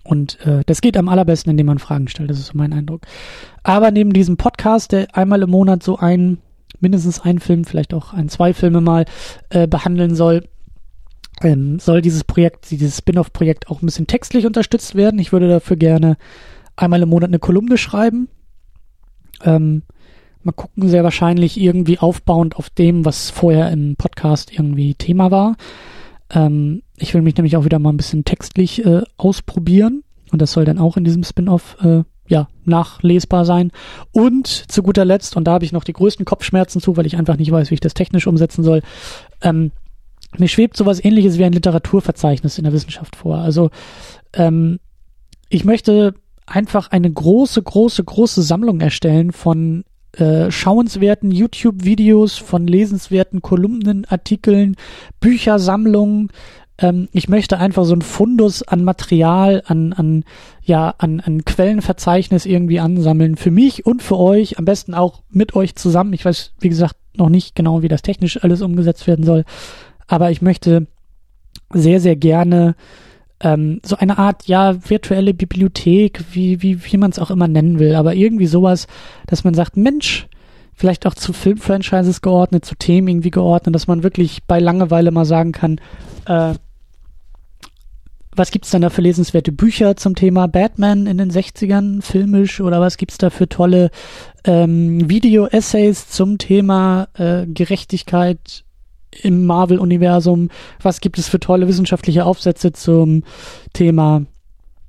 Und 0.04 0.40
äh, 0.46 0.62
das 0.66 0.80
geht 0.80 0.96
am 0.96 1.08
allerbesten, 1.08 1.50
indem 1.50 1.66
man 1.66 1.78
Fragen 1.78 2.08
stellt. 2.08 2.30
Das 2.30 2.38
ist 2.38 2.46
so 2.46 2.58
mein 2.58 2.72
Eindruck. 2.72 3.02
Aber 3.62 3.90
neben 3.90 4.12
diesem 4.12 4.36
Podcast, 4.36 4.92
der 4.92 5.16
einmal 5.16 5.42
im 5.42 5.50
Monat 5.50 5.82
so 5.82 5.98
ein, 5.98 6.38
mindestens 6.80 7.20
ein 7.20 7.38
Film, 7.38 7.64
vielleicht 7.64 7.94
auch 7.94 8.12
ein, 8.12 8.28
zwei 8.28 8.52
Filme 8.52 8.80
mal 8.80 9.04
äh, 9.50 9.68
behandeln 9.68 10.14
soll, 10.14 10.44
ähm, 11.42 11.78
soll 11.78 12.02
dieses 12.02 12.24
Projekt, 12.24 12.70
dieses 12.70 12.98
Spin-off-Projekt 12.98 13.68
auch 13.68 13.82
ein 13.82 13.86
bisschen 13.86 14.06
textlich 14.06 14.46
unterstützt 14.46 14.94
werden. 14.94 15.20
Ich 15.20 15.32
würde 15.32 15.48
dafür 15.48 15.76
gerne 15.76 16.16
einmal 16.76 17.02
im 17.02 17.08
Monat 17.08 17.28
eine 17.28 17.38
Kolumne 17.38 17.78
schreiben. 17.78 18.28
Ähm, 19.44 19.82
mal 20.42 20.52
gucken, 20.52 20.88
sehr 20.88 21.04
wahrscheinlich 21.04 21.60
irgendwie 21.60 21.98
aufbauend 21.98 22.56
auf 22.56 22.70
dem, 22.70 23.04
was 23.04 23.30
vorher 23.30 23.70
im 23.70 23.96
Podcast 23.96 24.52
irgendwie 24.52 24.94
Thema 24.94 25.30
war. 25.30 25.56
Ähm, 26.30 26.82
ich 27.02 27.14
will 27.14 27.22
mich 27.22 27.36
nämlich 27.36 27.56
auch 27.56 27.64
wieder 27.64 27.78
mal 27.78 27.90
ein 27.90 27.96
bisschen 27.96 28.24
textlich 28.24 28.84
äh, 28.84 29.02
ausprobieren. 29.16 30.02
Und 30.30 30.40
das 30.40 30.52
soll 30.52 30.64
dann 30.64 30.78
auch 30.78 30.96
in 30.96 31.04
diesem 31.04 31.24
Spin-off 31.24 31.76
äh, 31.82 32.02
ja, 32.26 32.48
nachlesbar 32.64 33.44
sein. 33.44 33.70
Und 34.12 34.46
zu 34.46 34.82
guter 34.82 35.04
Letzt, 35.04 35.36
und 35.36 35.44
da 35.44 35.52
habe 35.52 35.64
ich 35.64 35.72
noch 35.72 35.84
die 35.84 35.92
größten 35.92 36.24
Kopfschmerzen 36.24 36.80
zu, 36.80 36.96
weil 36.96 37.06
ich 37.06 37.16
einfach 37.16 37.36
nicht 37.36 37.50
weiß, 37.50 37.70
wie 37.70 37.74
ich 37.74 37.80
das 37.80 37.94
technisch 37.94 38.26
umsetzen 38.26 38.62
soll, 38.62 38.82
ähm, 39.42 39.72
mir 40.38 40.48
schwebt 40.48 40.76
sowas 40.76 41.04
ähnliches 41.04 41.36
wie 41.36 41.44
ein 41.44 41.52
Literaturverzeichnis 41.52 42.56
in 42.56 42.64
der 42.64 42.72
Wissenschaft 42.72 43.16
vor. 43.16 43.38
Also 43.38 43.70
ähm, 44.32 44.78
ich 45.50 45.64
möchte 45.66 46.14
einfach 46.46 46.90
eine 46.90 47.10
große, 47.10 47.62
große, 47.62 48.02
große 48.02 48.40
Sammlung 48.42 48.80
erstellen 48.80 49.32
von 49.32 49.84
äh, 50.12 50.50
schauenswerten 50.50 51.30
YouTube-Videos, 51.30 52.36
von 52.36 52.66
lesenswerten 52.66 53.42
Kolumnen, 53.42 54.04
Artikeln, 54.06 54.76
Büchersammlungen. 55.20 56.30
Ähm, 56.82 57.08
ich 57.12 57.28
möchte 57.28 57.58
einfach 57.58 57.84
so 57.84 57.94
ein 57.94 58.02
Fundus 58.02 58.62
an 58.62 58.84
Material, 58.84 59.62
an, 59.66 59.94
an, 59.94 60.24
ja, 60.62 60.94
an, 60.98 61.20
an 61.20 61.44
Quellenverzeichnis 61.46 62.44
irgendwie 62.44 62.80
ansammeln. 62.80 63.36
Für 63.36 63.50
mich 63.50 63.86
und 63.86 64.02
für 64.02 64.18
euch, 64.18 64.58
am 64.58 64.66
besten 64.66 64.92
auch 64.92 65.22
mit 65.30 65.54
euch 65.54 65.76
zusammen. 65.76 66.12
Ich 66.12 66.24
weiß, 66.24 66.52
wie 66.60 66.68
gesagt, 66.68 66.96
noch 67.16 67.30
nicht 67.30 67.54
genau, 67.54 67.82
wie 67.82 67.88
das 67.88 68.02
technisch 68.02 68.42
alles 68.42 68.60
umgesetzt 68.60 69.06
werden 69.06 69.24
soll 69.24 69.44
aber 70.12 70.30
ich 70.30 70.42
möchte 70.42 70.88
sehr, 71.72 71.98
sehr 71.98 72.16
gerne 72.16 72.74
ähm, 73.40 73.80
so 73.82 73.96
eine 73.96 74.18
Art, 74.18 74.46
ja, 74.46 74.76
virtuelle 74.88 75.32
Bibliothek, 75.32 76.22
wie, 76.32 76.60
wie, 76.60 76.84
wie 76.84 76.96
man 76.98 77.10
es 77.10 77.18
auch 77.18 77.30
immer 77.30 77.48
nennen 77.48 77.78
will, 77.78 77.94
aber 77.94 78.14
irgendwie 78.14 78.46
sowas, 78.46 78.86
dass 79.26 79.42
man 79.42 79.54
sagt, 79.54 79.78
Mensch, 79.78 80.28
vielleicht 80.74 81.06
auch 81.06 81.14
zu 81.14 81.32
Filmfranchises 81.32 82.20
geordnet, 82.20 82.66
zu 82.66 82.74
Themen 82.74 83.08
irgendwie 83.08 83.30
geordnet, 83.30 83.74
dass 83.74 83.86
man 83.86 84.02
wirklich 84.02 84.42
bei 84.46 84.58
Langeweile 84.58 85.10
mal 85.10 85.24
sagen 85.24 85.52
kann, 85.52 85.80
äh, 86.26 86.54
was 88.34 88.50
gibt's 88.50 88.70
denn 88.70 88.82
da 88.82 88.90
für 88.90 89.02
lesenswerte 89.02 89.52
Bücher 89.52 89.96
zum 89.96 90.14
Thema 90.14 90.48
Batman 90.48 91.06
in 91.06 91.18
den 91.18 91.30
60ern, 91.30 92.02
filmisch, 92.02 92.60
oder 92.60 92.80
was 92.80 92.96
gibt's 92.96 93.18
da 93.18 93.30
für 93.30 93.48
tolle 93.48 93.90
ähm, 94.44 95.08
Video-Essays 95.08 96.08
zum 96.08 96.38
Thema 96.38 97.08
äh, 97.14 97.46
Gerechtigkeit 97.46 98.64
im 99.22 99.44
Marvel-Universum? 99.44 100.48
Was 100.80 101.00
gibt 101.00 101.18
es 101.18 101.28
für 101.28 101.40
tolle 101.40 101.68
wissenschaftliche 101.68 102.24
Aufsätze 102.24 102.72
zum 102.72 103.24
Thema 103.74 104.24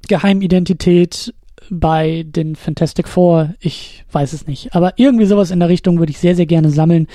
Geheimidentität 0.08 1.34
bei 1.70 2.24
den 2.26 2.56
Fantastic 2.56 3.10
Four? 3.10 3.56
Ich 3.60 4.06
weiß 4.12 4.32
es 4.32 4.48
nicht. 4.48 4.74
Aber 4.74 4.94
irgendwie 4.96 5.26
sowas 5.26 5.52
in 5.52 5.60
der 5.60 5.70
Richtung 5.70 6.00
würde 6.00 6.12
ich 6.12 6.20
sehr, 6.20 6.36
sehr 6.36 6.46
gerne 6.46 6.70
sammeln. 6.70 7.08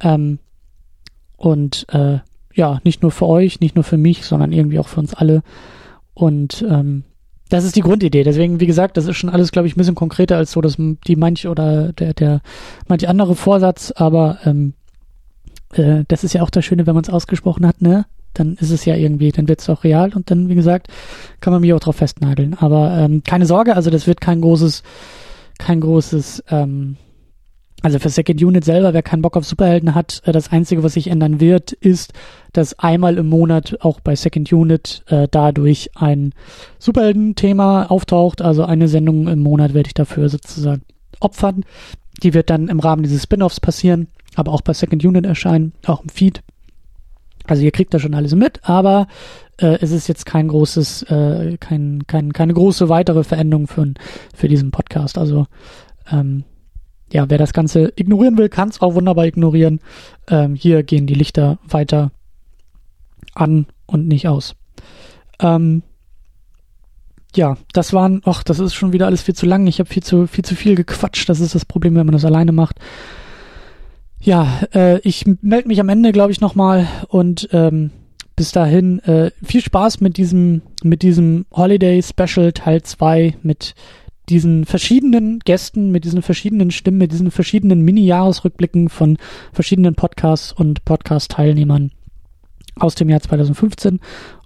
Ähm, 0.00 0.38
und 1.36 1.86
äh, 1.88 2.18
ja, 2.54 2.80
nicht 2.84 3.02
nur 3.02 3.10
für 3.10 3.26
euch, 3.26 3.60
nicht 3.60 3.74
nur 3.74 3.84
für 3.84 3.96
mich, 3.96 4.24
sondern 4.24 4.52
irgendwie 4.52 4.78
auch 4.78 4.88
für 4.88 5.00
uns 5.00 5.14
alle. 5.14 5.42
Und 6.14 6.64
ähm, 6.68 7.04
das 7.48 7.64
ist 7.64 7.76
die 7.76 7.82
Grundidee. 7.82 8.22
Deswegen, 8.22 8.60
wie 8.60 8.66
gesagt, 8.66 8.96
das 8.96 9.06
ist 9.06 9.16
schon 9.16 9.30
alles, 9.30 9.52
glaube 9.52 9.68
ich, 9.68 9.76
ein 9.76 9.78
bisschen 9.78 9.94
konkreter 9.94 10.36
als 10.36 10.52
so, 10.52 10.60
dass 10.60 10.76
die 10.78 11.16
manche 11.16 11.48
oder 11.50 11.92
der, 11.92 12.14
der 12.14 12.40
manche 12.88 13.08
andere 13.08 13.34
Vorsatz, 13.34 13.92
aber 13.94 14.38
ähm, 14.44 14.74
äh, 15.74 16.04
das 16.08 16.24
ist 16.24 16.34
ja 16.34 16.42
auch 16.42 16.50
das 16.50 16.64
Schöne, 16.64 16.86
wenn 16.86 16.94
man 16.94 17.04
es 17.04 17.10
ausgesprochen 17.10 17.66
hat, 17.66 17.82
ne? 17.82 18.06
Dann 18.32 18.54
ist 18.54 18.70
es 18.70 18.84
ja 18.84 18.96
irgendwie, 18.96 19.30
dann 19.30 19.46
wird 19.46 19.60
es 19.60 19.70
auch 19.70 19.84
real 19.84 20.12
und 20.12 20.30
dann, 20.30 20.48
wie 20.48 20.56
gesagt, 20.56 20.88
kann 21.40 21.52
man 21.52 21.60
mich 21.60 21.72
auch 21.72 21.78
drauf 21.78 21.96
festnageln. 21.96 22.54
Aber 22.54 22.96
ähm, 22.98 23.22
keine 23.22 23.46
Sorge, 23.46 23.76
also 23.76 23.90
das 23.90 24.08
wird 24.08 24.20
kein 24.20 24.40
großes, 24.40 24.82
kein 25.58 25.80
großes, 25.80 26.42
ähm, 26.50 26.96
also 27.84 27.98
für 27.98 28.08
Second 28.08 28.42
Unit 28.42 28.64
selber, 28.64 28.94
wer 28.94 29.02
keinen 29.02 29.22
Bock 29.22 29.36
auf 29.36 29.44
Superhelden 29.44 29.94
hat, 29.94 30.22
äh, 30.24 30.32
das 30.32 30.50
Einzige, 30.50 30.82
was 30.82 30.94
sich 30.94 31.08
ändern 31.08 31.38
wird, 31.38 31.72
ist, 31.72 32.12
dass 32.52 32.78
einmal 32.78 33.18
im 33.18 33.28
Monat 33.28 33.76
auch 33.80 34.00
bei 34.00 34.16
Second 34.16 34.52
Unit 34.52 35.04
äh, 35.06 35.28
dadurch 35.30 35.90
ein 35.94 36.32
Superhelden-Thema 36.78 37.90
auftaucht. 37.90 38.42
Also 38.42 38.64
eine 38.64 38.88
Sendung 38.88 39.28
im 39.28 39.40
Monat 39.40 39.74
werde 39.74 39.88
ich 39.88 39.94
dafür 39.94 40.28
sozusagen 40.28 40.82
opfern. 41.20 41.64
Die 42.22 42.34
wird 42.34 42.50
dann 42.50 42.68
im 42.68 42.80
Rahmen 42.80 43.02
dieses 43.02 43.24
Spin-offs 43.24 43.60
passieren 43.60 44.08
aber 44.34 44.52
auch 44.52 44.60
bei 44.60 44.72
Second 44.72 45.04
Unit 45.04 45.26
erscheinen, 45.26 45.72
auch 45.86 46.02
im 46.02 46.08
Feed. 46.08 46.42
Also 47.46 47.62
ihr 47.62 47.72
kriegt 47.72 47.92
da 47.92 47.98
schon 47.98 48.14
alles 48.14 48.34
mit, 48.34 48.60
aber 48.62 49.06
äh, 49.58 49.78
es 49.80 49.90
ist 49.90 50.08
jetzt 50.08 50.24
kein 50.24 50.48
großes, 50.48 51.02
äh, 51.04 51.56
kein, 51.58 52.06
kein, 52.06 52.32
keine 52.32 52.54
große 52.54 52.88
weitere 52.88 53.22
Veränderung 53.22 53.66
für, 53.66 53.92
für 54.34 54.48
diesen 54.48 54.70
Podcast. 54.70 55.18
Also 55.18 55.46
ähm, 56.10 56.44
ja, 57.12 57.28
wer 57.28 57.38
das 57.38 57.52
Ganze 57.52 57.92
ignorieren 57.96 58.38
will, 58.38 58.48
kann 58.48 58.68
es 58.68 58.80
auch 58.80 58.94
wunderbar 58.94 59.26
ignorieren. 59.26 59.80
Ähm, 60.28 60.54
hier 60.54 60.82
gehen 60.82 61.06
die 61.06 61.14
Lichter 61.14 61.58
weiter 61.68 62.10
an 63.34 63.66
und 63.86 64.08
nicht 64.08 64.28
aus. 64.28 64.54
Ähm, 65.40 65.82
ja, 67.36 67.56
das 67.72 67.92
waren, 67.92 68.22
ach, 68.24 68.42
das 68.42 68.60
ist 68.60 68.74
schon 68.74 68.92
wieder 68.92 69.06
alles 69.06 69.22
viel 69.22 69.34
zu 69.34 69.46
lang. 69.46 69.66
Ich 69.66 69.80
habe 69.80 69.90
viel 69.90 70.02
zu, 70.02 70.26
viel 70.26 70.44
zu 70.44 70.54
viel 70.54 70.74
gequatscht. 70.74 71.28
Das 71.28 71.40
ist 71.40 71.54
das 71.54 71.64
Problem, 71.64 71.94
wenn 71.94 72.06
man 72.06 72.12
das 72.12 72.24
alleine 72.24 72.52
macht. 72.52 72.78
Ja, 74.20 74.60
äh, 74.72 75.00
ich 75.00 75.24
melde 75.42 75.68
mich 75.68 75.80
am 75.80 75.88
Ende, 75.88 76.12
glaube 76.12 76.32
ich, 76.32 76.40
nochmal 76.40 76.88
und 77.08 77.48
ähm, 77.52 77.90
bis 78.36 78.52
dahin 78.52 79.00
äh, 79.00 79.30
viel 79.42 79.60
Spaß 79.60 80.00
mit 80.00 80.16
diesem, 80.16 80.62
mit 80.82 81.02
diesem 81.02 81.46
Holiday 81.52 82.02
Special 82.02 82.52
Teil 82.52 82.82
2 82.82 83.36
mit 83.42 83.74
diesen 84.28 84.64
verschiedenen 84.64 85.38
Gästen, 85.40 85.90
mit 85.90 86.04
diesen 86.04 86.22
verschiedenen 86.22 86.70
Stimmen, 86.70 86.98
mit 86.98 87.12
diesen 87.12 87.30
verschiedenen 87.30 87.82
Mini-Jahresrückblicken 87.82 88.88
von 88.88 89.18
verschiedenen 89.52 89.94
Podcasts 89.94 90.52
und 90.52 90.84
Podcast-Teilnehmern 90.84 91.92
aus 92.76 92.94
dem 92.94 93.10
Jahr 93.10 93.20
2015. 93.20 94.00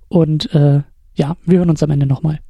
Und 0.09 0.53
äh, 0.55 0.83
ja, 1.15 1.37
wir 1.45 1.59
hören 1.59 1.71
uns 1.71 1.83
am 1.83 1.91
Ende 1.91 2.07
nochmal. 2.07 2.41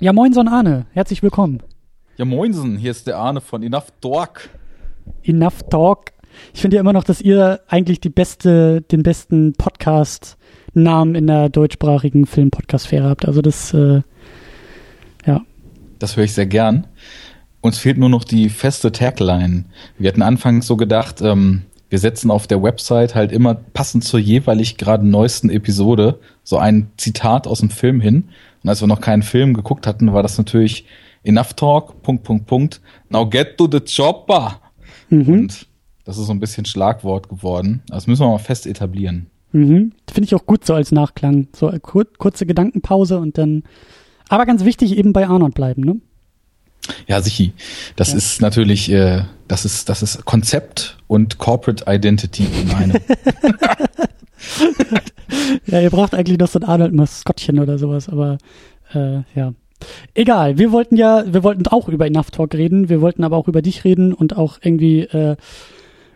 Ja, 0.00 0.12
moinson 0.12 0.48
Arne, 0.48 0.86
herzlich 0.92 1.22
willkommen. 1.22 1.62
Ja, 2.16 2.24
moinsen, 2.24 2.76
hier 2.76 2.90
ist 2.90 3.06
der 3.06 3.18
Arne 3.18 3.40
von 3.40 3.62
Enough 3.62 3.92
Talk. 4.00 4.50
Enough 5.22 5.62
Talk. 5.70 6.12
Ich 6.54 6.60
finde 6.60 6.76
ja 6.76 6.80
immer 6.80 6.92
noch, 6.92 7.04
dass 7.04 7.20
ihr 7.20 7.60
eigentlich 7.68 8.00
die 8.00 8.10
beste, 8.10 8.82
den 8.82 9.02
besten 9.02 9.54
Podcast-Namen 9.54 11.14
in 11.14 11.26
der 11.26 11.48
deutschsprachigen 11.48 12.26
Film-Podcast-Sphäre 12.26 13.08
habt. 13.08 13.26
Also 13.26 13.42
das, 13.42 13.72
äh, 13.74 14.02
ja. 15.26 15.42
Das 15.98 16.16
höre 16.16 16.24
ich 16.24 16.34
sehr 16.34 16.46
gern. 16.46 16.86
Uns 17.60 17.78
fehlt 17.78 17.98
nur 17.98 18.08
noch 18.08 18.24
die 18.24 18.48
feste 18.48 18.90
Tagline. 18.90 19.64
Wir 19.98 20.08
hatten 20.08 20.22
anfangs 20.22 20.66
so 20.66 20.76
gedacht, 20.76 21.20
ähm, 21.22 21.62
wir 21.92 21.98
setzen 21.98 22.30
auf 22.30 22.46
der 22.46 22.62
Website 22.62 23.14
halt 23.14 23.32
immer 23.32 23.54
passend 23.54 24.02
zur 24.02 24.18
jeweilig 24.18 24.78
gerade 24.78 25.06
neuesten 25.06 25.50
Episode 25.50 26.18
so 26.42 26.56
ein 26.56 26.90
Zitat 26.96 27.46
aus 27.46 27.60
dem 27.60 27.68
Film 27.68 28.00
hin. 28.00 28.30
Und 28.62 28.70
als 28.70 28.80
wir 28.80 28.88
noch 28.88 29.02
keinen 29.02 29.22
Film 29.22 29.52
geguckt 29.54 29.86
hatten, 29.86 30.12
war 30.12 30.22
das 30.22 30.38
natürlich 30.38 30.86
enough 31.22 31.52
talk, 31.54 32.02
Punkt, 32.02 32.24
Punkt, 32.24 32.46
Punkt, 32.46 32.80
now 33.10 33.28
get 33.28 33.58
to 33.58 33.68
the 33.70 33.80
chopper. 33.80 34.60
Mhm. 35.10 35.28
Und 35.28 35.66
das 36.04 36.18
ist 36.18 36.26
so 36.26 36.32
ein 36.32 36.40
bisschen 36.40 36.64
Schlagwort 36.64 37.28
geworden. 37.28 37.82
Das 37.88 38.06
müssen 38.06 38.22
wir 38.22 38.28
mal 38.28 38.38
fest 38.38 38.66
etablieren. 38.66 39.26
Mhm. 39.52 39.92
Finde 40.10 40.26
ich 40.26 40.34
auch 40.34 40.46
gut 40.46 40.64
so 40.64 40.74
als 40.74 40.92
Nachklang. 40.92 41.48
So 41.54 41.70
kur 41.80 42.06
kurze 42.18 42.46
Gedankenpause 42.46 43.18
und 43.18 43.38
dann, 43.38 43.64
aber 44.28 44.46
ganz 44.46 44.64
wichtig 44.64 44.96
eben 44.96 45.12
bei 45.12 45.26
Arnold 45.26 45.54
bleiben, 45.54 45.82
ne? 45.82 46.00
Ja, 47.06 47.20
sichi. 47.20 47.52
Das 47.96 48.10
ja. 48.10 48.16
ist 48.16 48.40
natürlich, 48.40 48.90
äh, 48.90 49.22
das 49.46 49.64
ist, 49.64 49.88
das 49.88 50.02
ist 50.02 50.24
Konzept 50.24 50.98
und 51.06 51.38
Corporate 51.38 51.84
Identity 51.86 52.44
in 52.44 52.70
einem. 52.72 52.96
ja, 55.66 55.80
ihr 55.80 55.90
braucht 55.90 56.14
eigentlich 56.14 56.38
noch 56.38 56.48
so 56.48 56.58
ein 56.58 56.64
Arnold-Maskottchen 56.64 57.60
oder 57.60 57.78
sowas, 57.78 58.08
aber 58.08 58.38
äh, 58.94 59.20
ja. 59.34 59.54
Egal, 60.14 60.58
wir 60.58 60.72
wollten 60.72 60.96
ja, 60.96 61.24
wir 61.32 61.42
wollten 61.42 61.66
auch 61.66 61.88
über 61.88 62.06
Enough 62.06 62.30
Talk 62.30 62.54
reden, 62.54 62.88
wir 62.88 63.00
wollten 63.00 63.24
aber 63.24 63.36
auch 63.36 63.48
über 63.48 63.62
dich 63.62 63.84
reden 63.84 64.12
und 64.12 64.36
auch 64.36 64.58
irgendwie 64.62 65.00
äh, 65.00 65.36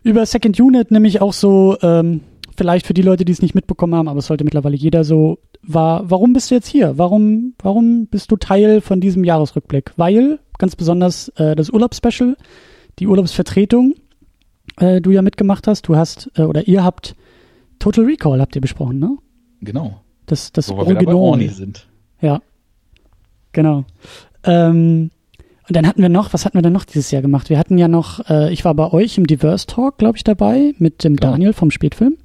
über 0.07 0.25
Second 0.25 0.59
Unit, 0.61 0.91
nämlich 0.91 1.21
auch 1.21 1.33
so, 1.33 1.77
ähm, 1.83 2.21
vielleicht 2.57 2.87
für 2.87 2.95
die 2.95 3.03
Leute, 3.03 3.25
die 3.25 3.33
es 3.33 3.43
nicht 3.43 3.55
mitbekommen 3.55 3.95
haben, 3.95 4.09
aber 4.09 4.21
es 4.21 4.27
sollte 4.27 4.45
mittlerweile 4.45 4.77
jeder 4.77 5.03
so, 5.03 5.39
war, 5.63 6.09
warum 6.09 6.33
bist 6.33 6.51
du 6.51 6.55
jetzt 6.55 6.69
hier? 6.69 6.97
Warum, 6.97 7.55
warum 7.59 8.07
bist 8.07 8.31
du 8.31 8.37
Teil 8.37 8.81
von 8.81 9.01
diesem 9.01 9.25
Jahresrückblick? 9.25 9.93
Weil, 9.97 10.39
ganz 10.59 10.77
besonders 10.77 11.29
äh, 11.31 11.57
das 11.57 11.71
Urlaubsspecial, 11.71 12.37
die 13.01 13.09
Urlaubsvertretung, 13.09 13.95
äh, 14.79 15.01
du 15.01 15.11
ja 15.11 15.23
mitgemacht 15.23 15.67
hast, 15.67 15.89
du 15.89 15.97
hast, 15.97 16.31
äh, 16.37 16.43
oder 16.43 16.69
ihr 16.69 16.85
habt 16.85 17.17
Total 17.79 18.05
Recall 18.05 18.41
habt 18.41 18.55
ihr 18.55 18.63
besprochen, 18.63 18.99
ne? 18.99 19.17
Genau. 19.61 20.01
Das, 20.27 20.53
das 20.53 20.71
Wo 20.71 20.77
Original. 20.77 21.41
Wir 21.41 21.51
sind. 21.51 21.89
Ja. 22.21 22.41
Genau. 23.53 23.85
Ähm, 24.45 25.11
und 25.69 25.77
dann 25.77 25.87
hatten 25.87 26.03
wir 26.03 26.09
noch, 26.09 26.33
was 26.33 26.45
hatten 26.45 26.57
wir 26.57 26.63
denn 26.63 26.73
noch 26.73 26.85
dieses 26.85 27.11
Jahr 27.11 27.23
gemacht? 27.23 27.51
Wir 27.51 27.59
hatten 27.59 27.79
ja 27.79 27.89
noch, 27.89 28.29
äh, 28.29 28.53
ich 28.53 28.65
war 28.65 28.75
bei 28.75 28.93
euch 28.93 29.19
im 29.19 29.27
Diverse 29.27 29.67
Talk, 29.67 29.99
glaube 29.99 30.17
ich, 30.17 30.25
dabei, 30.25 30.75
mit 30.79 31.03
dem 31.03 31.17
genau. 31.17 31.33
Daniel 31.33 31.53
vom 31.53 31.71
Spätfilm. 31.71 32.17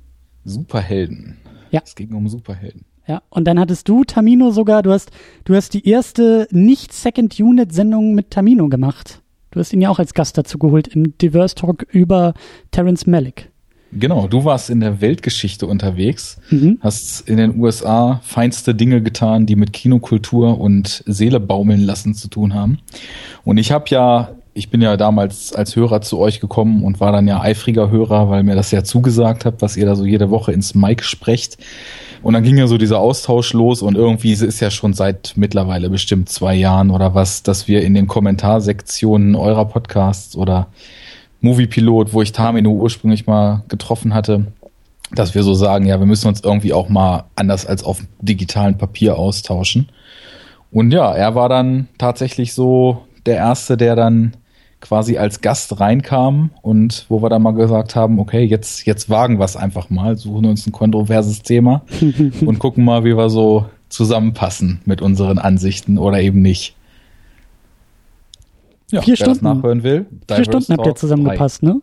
Superhelden. 0.44 1.38
Ja. 1.72 1.82
Es 1.84 1.96
ging 1.96 2.14
um 2.14 2.28
Superhelden. 2.28 2.86
Ja, 3.08 3.24
und 3.30 3.46
dann 3.46 3.60
hattest 3.60 3.90
du, 3.90 4.04
Tamino, 4.04 4.52
sogar, 4.52 4.84
du 4.84 4.92
hast, 4.92 5.12
du 5.46 5.56
hast 5.56 5.74
die 5.74 5.88
erste 5.88 6.48
Nicht-Second-Unit-Sendung 6.52 8.14
mit 8.14 8.30
Tamino 8.30 8.70
gemacht. 8.70 9.22
Du 9.50 9.60
hast 9.60 9.74
ihn 9.74 9.82
ja 9.82 9.90
auch 9.90 10.00
als 10.00 10.14
Gast 10.14 10.38
dazu 10.38 10.58
geholt 10.58 10.88
im 10.88 11.18
Diverse 11.18 11.56
Talk 11.56 11.86
über 11.92 12.34
Terence 12.72 13.08
Malick. 13.08 13.51
Genau, 13.94 14.28
du 14.28 14.46
warst 14.46 14.70
in 14.70 14.80
der 14.80 15.02
Weltgeschichte 15.02 15.68
unterwegs, 15.68 16.38
mhm. 16.50 16.78
hast 16.82 17.28
in 17.28 17.38
den 17.38 17.60
USA 17.60 18.22
feinste 18.24 18.74
Dinge 18.74 19.02
getan, 19.02 19.46
die 19.46 19.58
mit 19.58 19.74
Kinokultur 19.74 20.60
und 20.60 21.04
Seele 21.06 21.42
baumeln 21.42 21.82
lassen 21.82 22.14
zu 22.14 22.30
tun 22.30 22.54
haben. 22.54 22.80
Und 23.44 23.58
ich 23.58 23.74
habe 23.74 23.86
ja, 23.90 24.30
ich 24.54 24.70
bin 24.70 24.82
ja 24.82 24.96
damals 24.96 25.54
als 25.54 25.76
Hörer 25.76 26.02
zu 26.02 26.20
euch 26.20 26.40
gekommen 26.40 26.84
und 26.84 27.02
war 27.02 27.12
dann 27.12 27.28
ja 27.28 27.42
eifriger 27.42 27.90
Hörer, 27.90 28.30
weil 28.30 28.44
mir 28.44 28.56
das 28.56 28.72
ja 28.72 28.84
zugesagt 28.84 29.44
habt, 29.44 29.62
was 29.62 29.76
ihr 29.76 29.86
da 29.86 29.96
so 29.96 30.06
jede 30.06 30.30
Woche 30.30 30.54
ins 30.54 30.74
Mic 30.74 31.04
sprecht. 31.04 31.58
Und 32.24 32.34
dann 32.34 32.44
ging 32.44 32.58
ja 32.58 32.68
so 32.68 32.78
dieser 32.78 33.00
Austausch 33.00 33.52
los 33.54 33.82
und 33.82 33.96
irgendwie 33.96 34.32
ist 34.32 34.60
ja 34.60 34.70
schon 34.70 34.94
seit 34.94 35.34
mittlerweile 35.36 35.90
bestimmt 35.90 36.30
zwei 36.30 36.56
Jahren 36.56 36.92
oder 36.92 37.14
was, 37.16 37.44
dass 37.44 37.68
wir 37.68 37.82
in 37.82 37.94
den 37.94 38.08
Kommentarsektionen 38.08 39.36
eurer 39.36 39.66
Podcasts 39.66 40.36
oder 40.38 40.68
Moviepilot, 41.42 42.14
wo 42.14 42.22
ich 42.22 42.32
Tamino 42.32 42.72
ursprünglich 42.72 43.28
mal 43.28 43.64
getroffen 43.68 44.14
hatte, 44.14 44.48
dass 45.12 45.36
wir 45.36 45.44
so 45.44 45.54
sagen, 45.54 45.86
ja, 45.86 46.00
wir 46.00 46.06
müssen 46.06 46.28
uns 46.28 46.42
irgendwie 46.42 46.74
auch 46.74 46.88
mal 46.88 47.26
anders 47.36 47.66
als 47.66 47.84
auf 47.84 48.02
digitalen 48.22 48.78
Papier 48.78 49.18
austauschen. 49.18 49.90
Und 50.72 50.92
ja, 50.92 51.14
er 51.14 51.36
war 51.36 51.50
dann 51.50 51.90
tatsächlich 51.98 52.54
so 52.54 53.04
der 53.26 53.36
Erste, 53.36 53.76
der 53.76 53.96
dann 53.96 54.34
quasi 54.80 55.18
als 55.18 55.42
Gast 55.42 55.80
reinkam 55.80 56.50
und 56.62 57.06
wo 57.08 57.22
wir 57.22 57.30
dann 57.30 57.44
mal 57.44 57.52
gesagt 57.52 57.96
haben, 57.96 58.20
okay, 58.20 58.44
jetzt, 58.44 58.86
jetzt 58.86 59.10
wagen 59.10 59.38
wir 59.38 59.46
es 59.46 59.56
einfach 59.56 59.90
mal, 59.90 60.18
suchen 60.18 60.46
uns 60.46 60.66
ein 60.66 60.72
kontroverses 60.72 61.44
Thema 61.44 61.84
und 62.46 62.60
gucken 62.60 62.84
mal, 62.84 63.04
wie 63.04 63.16
wir 63.16 63.30
so 63.30 63.66
zusammenpassen 63.90 64.82
mit 64.86 65.02
unseren 65.02 65.38
Ansichten 65.38 65.98
oder 65.98 66.20
eben 66.20 66.42
nicht. 66.42 66.76
Ja, 68.92 69.02
vier 69.02 69.16
Stunden. 69.16 69.44
nachhören 69.46 69.84
will. 69.84 70.06
Vier 70.28 70.44
Stunden 70.44 70.74
habt 70.74 70.86
ihr 70.86 70.96
zusammengepasst, 70.96 71.64
ne? 71.64 71.82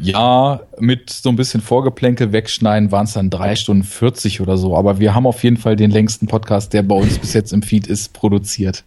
Ja, 0.00 0.60
mit 0.78 1.10
so 1.10 1.28
ein 1.28 1.36
bisschen 1.36 1.60
Vorgeplänkel 1.60 2.32
wegschneiden 2.32 2.92
waren 2.92 3.04
es 3.04 3.14
dann 3.14 3.30
drei 3.30 3.56
Stunden 3.56 3.82
40 3.82 4.40
oder 4.40 4.56
so. 4.56 4.76
Aber 4.76 5.00
wir 5.00 5.14
haben 5.14 5.26
auf 5.26 5.42
jeden 5.42 5.56
Fall 5.56 5.74
den 5.74 5.90
längsten 5.90 6.26
Podcast, 6.28 6.72
der 6.72 6.82
bei 6.82 6.94
uns 6.94 7.18
bis 7.18 7.32
jetzt 7.32 7.52
im 7.52 7.62
Feed 7.62 7.88
ist, 7.88 8.12
produziert. 8.12 8.84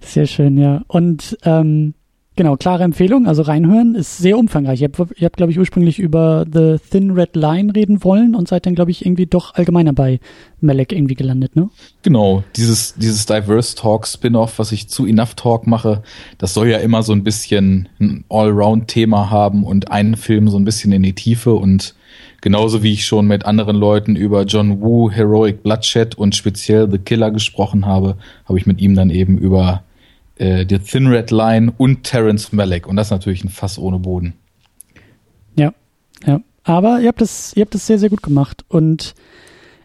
Sehr 0.00 0.26
schön, 0.26 0.58
ja. 0.58 0.82
Und 0.88 1.38
ähm, 1.44 1.94
Genau, 2.40 2.56
klare 2.56 2.84
Empfehlung, 2.84 3.26
also 3.26 3.42
reinhören, 3.42 3.94
ist 3.94 4.16
sehr 4.16 4.38
umfangreich. 4.38 4.80
Ihr 4.80 4.88
habt, 4.90 4.98
habt 4.98 5.36
glaube 5.36 5.52
ich, 5.52 5.58
ursprünglich 5.58 5.98
über 5.98 6.46
The 6.50 6.76
Thin 6.90 7.10
Red 7.10 7.36
Line 7.36 7.74
reden 7.74 8.02
wollen 8.02 8.34
und 8.34 8.48
seid 8.48 8.64
dann, 8.64 8.74
glaube 8.74 8.90
ich, 8.92 9.04
irgendwie 9.04 9.26
doch 9.26 9.56
allgemeiner 9.56 9.92
bei 9.92 10.20
Malek 10.62 10.92
irgendwie 10.92 11.16
gelandet, 11.16 11.54
ne? 11.54 11.68
Genau, 12.00 12.42
dieses, 12.56 12.94
dieses 12.94 13.26
Diverse 13.26 13.76
Talk 13.76 14.06
Spin-off, 14.06 14.58
was 14.58 14.72
ich 14.72 14.88
zu 14.88 15.04
Enough 15.04 15.34
Talk 15.34 15.66
mache, 15.66 16.02
das 16.38 16.54
soll 16.54 16.68
ja 16.68 16.78
immer 16.78 17.02
so 17.02 17.12
ein 17.12 17.24
bisschen 17.24 17.90
ein 18.00 18.24
Allround-Thema 18.30 19.28
haben 19.28 19.62
und 19.62 19.90
einen 19.90 20.16
Film 20.16 20.48
so 20.48 20.58
ein 20.58 20.64
bisschen 20.64 20.92
in 20.92 21.02
die 21.02 21.12
Tiefe 21.12 21.52
und 21.52 21.94
genauso 22.40 22.82
wie 22.82 22.94
ich 22.94 23.04
schon 23.04 23.26
mit 23.26 23.44
anderen 23.44 23.76
Leuten 23.76 24.16
über 24.16 24.44
John 24.44 24.80
Woo, 24.80 25.10
Heroic 25.10 25.62
Bloodshed 25.62 26.14
und 26.14 26.34
speziell 26.34 26.90
The 26.90 26.96
Killer 26.96 27.32
gesprochen 27.32 27.84
habe, 27.84 28.16
habe 28.46 28.58
ich 28.58 28.64
mit 28.64 28.80
ihm 28.80 28.94
dann 28.94 29.10
eben 29.10 29.36
über 29.36 29.82
äh, 30.40 30.64
The 30.68 30.78
Thin 30.78 31.06
Red 31.06 31.30
Line 31.30 31.72
und 31.76 32.02
Terence 32.04 32.52
Malick. 32.52 32.86
Und 32.86 32.96
das 32.96 33.08
ist 33.08 33.12
natürlich 33.12 33.44
ein 33.44 33.50
Fass 33.50 33.78
ohne 33.78 33.98
Boden. 33.98 34.32
Ja, 35.56 35.72
ja. 36.26 36.40
Aber 36.64 37.00
ihr 37.00 37.08
habt 37.08 37.20
das, 37.20 37.52
ihr 37.56 37.62
habt 37.62 37.74
das 37.74 37.86
sehr, 37.86 37.98
sehr 37.98 38.08
gut 38.08 38.22
gemacht. 38.22 38.64
Und 38.68 39.14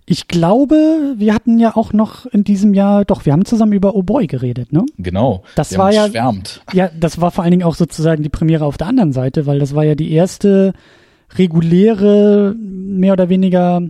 ich 0.06 0.28
glaube, 0.28 1.16
wir 1.18 1.34
hatten 1.34 1.60
ja 1.60 1.76
auch 1.76 1.92
noch 1.92 2.26
in 2.28 2.44
diesem 2.44 2.74
Jahr, 2.74 3.06
doch, 3.06 3.26
wir 3.26 3.34
haben 3.34 3.44
zusammen 3.46 3.74
über 3.74 3.96
Oh 3.96 4.04
Boy 4.04 4.28
geredet, 4.28 4.72
ne? 4.72 4.86
Genau. 4.98 5.44
Das 5.56 5.72
wir 5.72 5.78
war 5.80 5.92
ja, 5.92 6.08
schwärmt. 6.08 6.62
ja, 6.74 6.90
das 6.98 7.20
war 7.20 7.32
vor 7.32 7.44
allen 7.44 7.52
Dingen 7.52 7.64
auch 7.64 7.76
sozusagen 7.76 8.24
die 8.24 8.30
Premiere 8.30 8.66
auf 8.66 8.78
der 8.78 8.88
anderen 8.88 9.14
Seite, 9.14 9.46
weil 9.46 9.60
das 9.60 9.76
war 9.76 9.84
ja 9.84 9.96
die 9.96 10.12
erste 10.12 10.74
reguläre, 11.38 12.56
mehr 12.58 13.14
oder 13.14 13.30
weniger 13.30 13.82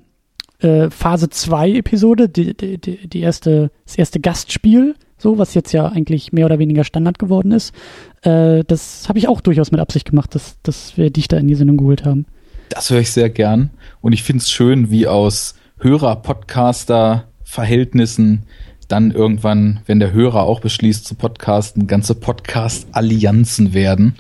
äh, 0.60 0.90
Phase 0.90 1.30
2 1.30 1.72
Episode, 1.74 2.30
die, 2.30 2.56
die, 2.56 3.08
die 3.08 3.20
erste, 3.20 3.72
das 3.86 3.98
erste 3.98 4.20
Gastspiel 4.20 4.96
so, 5.18 5.38
was 5.38 5.54
jetzt 5.54 5.72
ja 5.72 5.88
eigentlich 5.88 6.34
mehr 6.34 6.46
oder 6.46 6.60
weniger 6.60 6.84
Standard 6.84 7.20
geworden 7.20 7.52
ist. 7.52 7.74
Äh, 8.22 8.64
das 8.66 9.08
habe 9.08 9.20
ich 9.20 9.28
auch 9.28 9.42
durchaus 9.42 9.72
mit 9.72 9.80
Absicht 9.80 10.10
gemacht, 10.10 10.36
dass, 10.36 10.58
dass 10.64 10.98
wir 10.98 11.10
dich 11.10 11.28
da 11.28 11.38
in 11.38 11.48
die 11.48 11.56
Sendung 11.56 11.78
geholt 11.78 12.06
haben. 12.06 12.26
Das 12.70 12.90
höre 12.90 13.00
ich 13.00 13.12
sehr 13.12 13.30
gern. 13.30 13.70
Und 14.02 14.14
ich 14.14 14.24
finde 14.24 14.42
es 14.42 14.50
schön, 14.50 14.90
wie 14.90 15.08
aus 15.08 15.56
Hörer-Podcaster-Verhältnissen 15.80 18.44
dann 18.88 19.12
irgendwann, 19.12 19.82
wenn 19.86 20.00
der 20.00 20.14
Hörer 20.14 20.44
auch 20.44 20.60
beschließt 20.60 21.06
zu 21.06 21.16
podcasten, 21.16 21.88
ganze 21.88 22.16
Podcast-Allianzen 22.16 23.74
werden, 23.74 24.16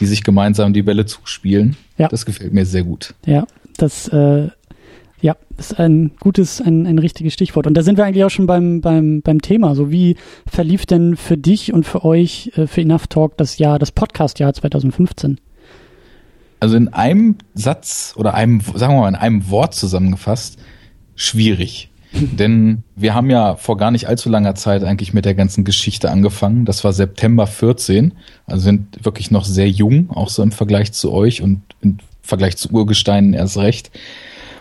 die 0.00 0.06
sich 0.06 0.24
gemeinsam 0.24 0.72
die 0.72 0.82
Bälle 0.82 1.06
zuspielen. 1.06 1.76
Ja. 1.98 2.08
Das 2.08 2.26
gefällt 2.26 2.52
mir 2.52 2.66
sehr 2.66 2.84
gut. 2.84 3.14
Ja, 3.26 3.46
das 3.76 4.08
äh, 4.08 4.48
ja, 5.20 5.36
ist 5.56 5.78
ein 5.78 6.12
gutes, 6.20 6.60
ein, 6.60 6.86
ein 6.86 6.98
richtiges 6.98 7.34
Stichwort. 7.34 7.66
Und 7.66 7.74
da 7.74 7.82
sind 7.82 7.98
wir 7.98 8.04
eigentlich 8.04 8.24
auch 8.24 8.30
schon 8.30 8.46
beim, 8.46 8.80
beim, 8.80 9.20
beim 9.22 9.42
Thema. 9.42 9.74
So 9.74 9.90
wie 9.90 10.16
verlief 10.46 10.86
denn 10.86 11.16
für 11.16 11.36
dich 11.36 11.72
und 11.72 11.84
für 11.84 12.04
euch, 12.04 12.52
äh, 12.56 12.66
für 12.66 12.82
Enough 12.82 13.08
Talk, 13.08 13.36
das 13.36 13.58
Jahr, 13.58 13.78
das 13.78 13.90
Podcast-Jahr 13.92 14.54
2015? 14.54 15.40
Also 16.60 16.76
in 16.76 16.88
einem 16.88 17.36
Satz 17.54 18.14
oder 18.16 18.34
einem, 18.34 18.60
sagen 18.60 18.94
wir 18.94 19.00
mal, 19.00 19.08
in 19.08 19.14
einem 19.14 19.50
Wort 19.50 19.74
zusammengefasst, 19.74 20.58
schwierig. 21.14 21.90
Denn 22.12 22.84
wir 22.96 23.14
haben 23.14 23.28
ja 23.28 23.56
vor 23.56 23.76
gar 23.76 23.90
nicht 23.90 24.08
allzu 24.08 24.28
langer 24.28 24.54
Zeit 24.54 24.82
eigentlich 24.82 25.12
mit 25.12 25.24
der 25.24 25.34
ganzen 25.34 25.64
Geschichte 25.64 26.10
angefangen. 26.10 26.64
Das 26.64 26.84
war 26.84 26.92
September 26.92 27.46
14, 27.46 28.14
also 28.46 28.62
sind 28.62 29.04
wirklich 29.04 29.30
noch 29.30 29.44
sehr 29.44 29.68
jung, 29.68 30.10
auch 30.10 30.28
so 30.28 30.42
im 30.42 30.52
Vergleich 30.52 30.92
zu 30.92 31.12
euch 31.12 31.42
und 31.42 31.62
im 31.82 31.98
Vergleich 32.22 32.56
zu 32.56 32.70
Urgesteinen 32.70 33.34
erst 33.34 33.58
recht. 33.58 33.90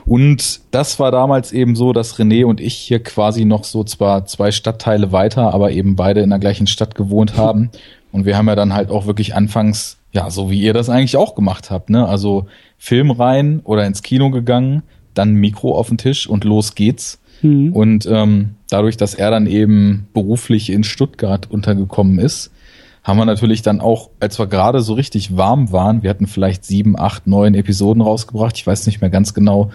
Und 0.07 0.61
das 0.71 0.99
war 0.99 1.11
damals 1.11 1.51
eben 1.51 1.75
so, 1.75 1.91
dass 1.91 2.17
René 2.17 2.45
und 2.45 2.61
ich 2.61 2.75
hier 2.75 3.03
quasi 3.03 3.43
noch 3.43 3.65
so 3.65 3.83
zwar 3.83 4.25
zwei 4.25 4.51
Stadtteile 4.51 5.11
weiter, 5.11 5.53
aber 5.53 5.71
eben 5.71 5.97
beide 5.97 6.21
in 6.21 6.29
der 6.29 6.39
gleichen 6.39 6.65
Stadt 6.65 6.95
gewohnt 6.95 7.37
haben. 7.37 7.69
Und 8.11 8.25
wir 8.25 8.37
haben 8.37 8.47
ja 8.47 8.55
dann 8.55 8.73
halt 8.73 8.89
auch 8.89 9.05
wirklich 9.05 9.35
anfangs, 9.35 9.97
ja, 10.13 10.29
so 10.29 10.49
wie 10.49 10.61
ihr 10.61 10.73
das 10.73 10.89
eigentlich 10.89 11.17
auch 11.17 11.35
gemacht 11.35 11.69
habt, 11.69 11.89
ne? 11.89 12.07
Also 12.07 12.47
Film 12.77 13.11
rein 13.11 13.59
oder 13.65 13.85
ins 13.85 14.01
Kino 14.01 14.31
gegangen, 14.31 14.83
dann 15.13 15.33
Mikro 15.33 15.77
auf 15.77 15.89
den 15.89 15.97
Tisch 15.97 16.27
und 16.27 16.45
los 16.45 16.73
geht's. 16.73 17.19
Mhm. 17.41 17.73
Und 17.73 18.05
ähm, 18.09 18.55
dadurch, 18.69 18.95
dass 18.95 19.13
er 19.13 19.29
dann 19.29 19.45
eben 19.45 20.07
beruflich 20.13 20.71
in 20.71 20.85
Stuttgart 20.85 21.51
untergekommen 21.51 22.19
ist, 22.19 22.51
haben 23.07 23.17
wir 23.17 23.25
natürlich 23.25 23.61
dann 23.61 23.79
auch, 23.79 24.09
als 24.19 24.37
wir 24.37 24.47
gerade 24.47 24.81
so 24.81 24.93
richtig 24.93 25.37
warm 25.37 25.71
waren, 25.71 26.03
wir 26.03 26.09
hatten 26.09 26.27
vielleicht 26.27 26.65
sieben, 26.65 26.99
acht, 26.99 27.25
neun 27.25 27.55
Episoden 27.55 28.01
rausgebracht, 28.01 28.57
ich 28.57 28.67
weiß 28.67 28.85
nicht 28.85 28.99
mehr 28.99 29.09
ganz 29.09 29.33
genau. 29.33 29.71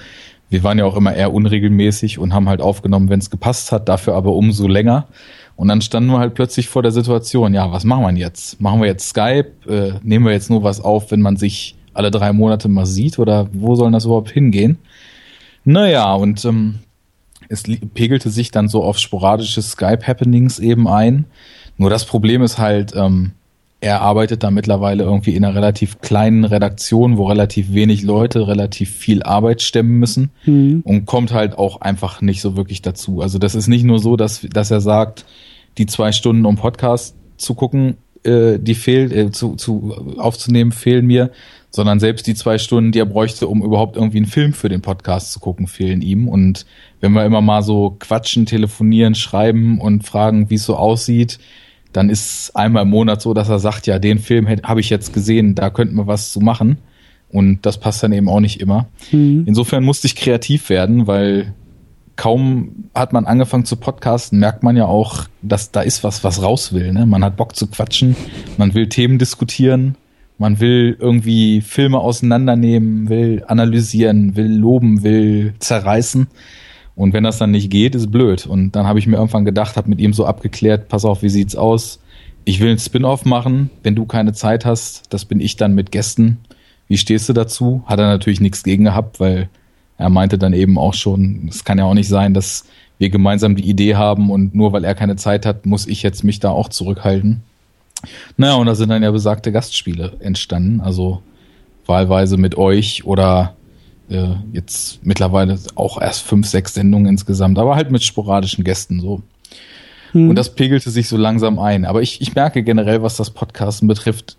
Wir 0.50 0.62
waren 0.62 0.78
ja 0.78 0.84
auch 0.84 0.96
immer 0.96 1.14
eher 1.14 1.32
unregelmäßig 1.32 2.18
und 2.18 2.34
haben 2.34 2.46
halt 2.50 2.60
aufgenommen, 2.60 3.08
wenn 3.08 3.20
es 3.20 3.30
gepasst 3.30 3.72
hat, 3.72 3.88
dafür 3.88 4.16
aber 4.16 4.34
umso 4.34 4.68
länger. 4.68 5.06
Und 5.56 5.68
dann 5.68 5.80
standen 5.80 6.10
wir 6.10 6.18
halt 6.18 6.34
plötzlich 6.34 6.68
vor 6.68 6.82
der 6.82 6.92
Situation, 6.92 7.54
ja, 7.54 7.72
was 7.72 7.84
machen 7.84 8.04
wir 8.04 8.22
jetzt? 8.22 8.60
Machen 8.60 8.82
wir 8.82 8.88
jetzt 8.88 9.08
Skype? 9.08 9.50
Äh, 9.66 9.92
nehmen 10.02 10.26
wir 10.26 10.32
jetzt 10.32 10.50
nur 10.50 10.62
was 10.62 10.82
auf, 10.82 11.10
wenn 11.10 11.22
man 11.22 11.38
sich 11.38 11.74
alle 11.94 12.10
drei 12.10 12.34
Monate 12.34 12.68
mal 12.68 12.84
sieht? 12.84 13.18
Oder 13.18 13.48
wo 13.54 13.76
soll 13.76 13.90
das 13.92 14.04
überhaupt 14.04 14.30
hingehen? 14.30 14.76
Naja, 15.64 16.12
und 16.12 16.44
ähm, 16.44 16.80
es 17.48 17.62
pegelte 17.94 18.28
sich 18.28 18.50
dann 18.50 18.68
so 18.68 18.82
auf 18.82 18.98
sporadische 18.98 19.62
Skype-Happenings 19.62 20.58
eben 20.58 20.86
ein. 20.86 21.24
Nur 21.78 21.90
das 21.90 22.04
Problem 22.04 22.42
ist 22.42 22.58
halt, 22.58 22.92
ähm, 22.94 23.32
er 23.82 24.00
arbeitet 24.00 24.44
da 24.44 24.52
mittlerweile 24.52 25.02
irgendwie 25.02 25.34
in 25.34 25.44
einer 25.44 25.56
relativ 25.56 26.00
kleinen 26.00 26.44
Redaktion, 26.44 27.16
wo 27.16 27.26
relativ 27.26 27.74
wenig 27.74 28.02
Leute 28.02 28.46
relativ 28.46 28.90
viel 28.90 29.24
Arbeit 29.24 29.60
stemmen 29.60 29.98
müssen 29.98 30.30
mhm. 30.46 30.82
und 30.84 31.04
kommt 31.04 31.32
halt 31.32 31.58
auch 31.58 31.80
einfach 31.80 32.20
nicht 32.20 32.42
so 32.42 32.56
wirklich 32.56 32.80
dazu. 32.80 33.22
Also 33.22 33.38
das 33.38 33.56
ist 33.56 33.66
nicht 33.66 33.82
nur 33.82 33.98
so, 33.98 34.16
dass, 34.16 34.42
dass 34.42 34.70
er 34.70 34.80
sagt, 34.80 35.24
die 35.78 35.86
zwei 35.86 36.12
Stunden 36.12 36.46
um 36.46 36.54
Podcast 36.54 37.16
zu 37.38 37.54
gucken, 37.54 37.96
äh, 38.22 38.60
die 38.60 38.76
fehlt, 38.76 39.12
äh, 39.12 39.32
zu, 39.32 39.56
zu 39.56 40.14
aufzunehmen, 40.16 40.70
fehlen 40.70 41.06
mir, 41.06 41.32
sondern 41.74 42.00
selbst 42.00 42.26
die 42.26 42.34
zwei 42.34 42.58
Stunden, 42.58 42.92
die 42.92 42.98
er 42.98 43.06
bräuchte, 43.06 43.48
um 43.48 43.62
überhaupt 43.62 43.96
irgendwie 43.96 44.18
einen 44.18 44.26
Film 44.26 44.52
für 44.52 44.68
den 44.68 44.82
Podcast 44.82 45.32
zu 45.32 45.40
gucken, 45.40 45.66
fehlen 45.66 46.02
ihm. 46.02 46.28
Und 46.28 46.66
wenn 47.00 47.12
wir 47.12 47.24
immer 47.24 47.40
mal 47.40 47.62
so 47.62 47.96
quatschen, 47.98 48.44
telefonieren, 48.44 49.14
schreiben 49.14 49.80
und 49.80 50.04
fragen, 50.04 50.50
wie 50.50 50.56
es 50.56 50.64
so 50.64 50.76
aussieht, 50.76 51.38
dann 51.92 52.10
ist 52.10 52.54
einmal 52.54 52.82
im 52.82 52.90
Monat 52.90 53.22
so, 53.22 53.32
dass 53.32 53.48
er 53.48 53.58
sagt, 53.58 53.86
ja, 53.86 53.98
den 53.98 54.18
Film 54.18 54.48
habe 54.48 54.80
ich 54.80 54.90
jetzt 54.90 55.14
gesehen, 55.14 55.54
da 55.54 55.70
könnten 55.70 55.96
wir 55.96 56.06
was 56.06 56.32
zu 56.32 56.40
machen. 56.40 56.78
Und 57.30 57.64
das 57.64 57.80
passt 57.80 58.02
dann 58.02 58.12
eben 58.12 58.28
auch 58.28 58.40
nicht 58.40 58.60
immer. 58.60 58.88
Mhm. 59.10 59.44
Insofern 59.46 59.82
musste 59.82 60.06
ich 60.06 60.16
kreativ 60.16 60.68
werden, 60.68 61.06
weil 61.06 61.54
kaum 62.16 62.90
hat 62.94 63.14
man 63.14 63.24
angefangen 63.24 63.64
zu 63.64 63.76
podcasten, 63.76 64.38
merkt 64.38 64.62
man 64.62 64.76
ja 64.76 64.84
auch, 64.84 65.24
dass 65.40 65.70
da 65.70 65.80
ist 65.80 66.04
was, 66.04 66.22
was 66.24 66.42
raus 66.42 66.74
will. 66.74 66.92
Ne? 66.92 67.06
Man 67.06 67.24
hat 67.24 67.38
Bock 67.38 67.56
zu 67.56 67.66
quatschen, 67.66 68.14
man 68.58 68.74
will 68.74 68.90
Themen 68.90 69.18
diskutieren, 69.18 69.96
man 70.38 70.60
will 70.60 70.96
irgendwie 70.98 71.60
Filme 71.60 71.98
auseinandernehmen, 71.98 73.08
will 73.08 73.44
analysieren, 73.46 74.36
will 74.36 74.52
loben, 74.52 75.02
will 75.02 75.54
zerreißen. 75.58 76.26
Und 76.94 77.12
wenn 77.12 77.24
das 77.24 77.38
dann 77.38 77.52
nicht 77.52 77.70
geht, 77.70 77.94
ist 77.94 78.10
blöd. 78.10 78.46
Und 78.46 78.72
dann 78.72 78.86
habe 78.86 78.98
ich 78.98 79.06
mir 79.06 79.16
irgendwann 79.16 79.44
gedacht, 79.44 79.76
habe 79.76 79.88
mit 79.88 80.00
ihm 80.00 80.12
so 80.12 80.26
abgeklärt, 80.26 80.88
pass 80.88 81.04
auf, 81.04 81.22
wie 81.22 81.28
sieht's 81.28 81.56
aus? 81.56 82.00
Ich 82.44 82.60
will 82.60 82.70
einen 82.70 82.78
Spin-off 82.78 83.24
machen, 83.24 83.70
wenn 83.82 83.94
du 83.94 84.04
keine 84.04 84.32
Zeit 84.32 84.64
hast, 84.64 85.12
das 85.12 85.24
bin 85.24 85.40
ich 85.40 85.56
dann 85.56 85.74
mit 85.74 85.92
Gästen. 85.92 86.38
Wie 86.88 86.98
stehst 86.98 87.28
du 87.28 87.32
dazu? 87.32 87.84
Hat 87.86 88.00
er 88.00 88.08
natürlich 88.08 88.40
nichts 88.40 88.64
gegen 88.64 88.84
gehabt, 88.84 89.20
weil 89.20 89.48
er 89.96 90.10
meinte 90.10 90.38
dann 90.38 90.52
eben 90.52 90.76
auch 90.76 90.94
schon, 90.94 91.46
es 91.48 91.64
kann 91.64 91.78
ja 91.78 91.84
auch 91.84 91.94
nicht 91.94 92.08
sein, 92.08 92.34
dass 92.34 92.64
wir 92.98 93.10
gemeinsam 93.10 93.56
die 93.56 93.68
Idee 93.68 93.94
haben 93.94 94.30
und 94.30 94.54
nur 94.54 94.72
weil 94.72 94.84
er 94.84 94.94
keine 94.94 95.16
Zeit 95.16 95.46
hat, 95.46 95.66
muss 95.66 95.86
ich 95.86 96.02
jetzt 96.02 96.24
mich 96.24 96.40
da 96.40 96.50
auch 96.50 96.68
zurückhalten. 96.68 97.42
Naja, 98.36 98.54
und 98.54 98.66
da 98.66 98.74
sind 98.74 98.88
dann 98.88 99.02
ja 99.02 99.10
besagte 99.10 99.52
Gastspiele 99.52 100.12
entstanden, 100.20 100.80
also 100.80 101.22
wahlweise 101.86 102.36
mit 102.36 102.56
euch 102.56 103.04
oder 103.04 103.54
äh, 104.08 104.34
jetzt 104.52 105.04
mittlerweile 105.04 105.58
auch 105.74 106.00
erst 106.00 106.22
fünf, 106.22 106.46
sechs 106.46 106.74
Sendungen 106.74 107.06
insgesamt, 107.06 107.58
aber 107.58 107.76
halt 107.76 107.90
mit 107.90 108.02
sporadischen 108.02 108.64
Gästen 108.64 109.00
so. 109.00 109.22
Hm. 110.12 110.30
Und 110.30 110.36
das 110.36 110.54
pegelte 110.54 110.90
sich 110.90 111.08
so 111.08 111.16
langsam 111.16 111.58
ein. 111.58 111.84
Aber 111.84 112.02
ich, 112.02 112.20
ich 112.20 112.34
merke 112.34 112.62
generell, 112.62 113.02
was 113.02 113.16
das 113.16 113.30
Podcasten 113.30 113.88
betrifft, 113.88 114.36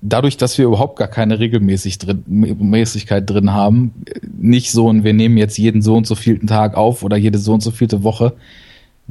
dadurch, 0.00 0.36
dass 0.36 0.58
wir 0.58 0.66
überhaupt 0.66 0.98
gar 0.98 1.08
keine 1.08 1.38
Regelmäßig 1.38 1.98
drin, 1.98 2.24
Mäßigkeit 2.26 3.28
drin 3.28 3.52
haben, 3.52 3.92
nicht 4.36 4.70
so 4.70 4.86
und 4.86 5.04
wir 5.04 5.14
nehmen 5.14 5.36
jetzt 5.36 5.58
jeden 5.58 5.82
so 5.82 5.96
und 5.96 6.06
so 6.06 6.14
vielten 6.14 6.46
Tag 6.46 6.76
auf 6.76 7.02
oder 7.02 7.16
jede 7.16 7.38
so 7.38 7.54
und 7.54 7.62
so 7.62 7.70
vielte 7.70 8.02
Woche, 8.02 8.34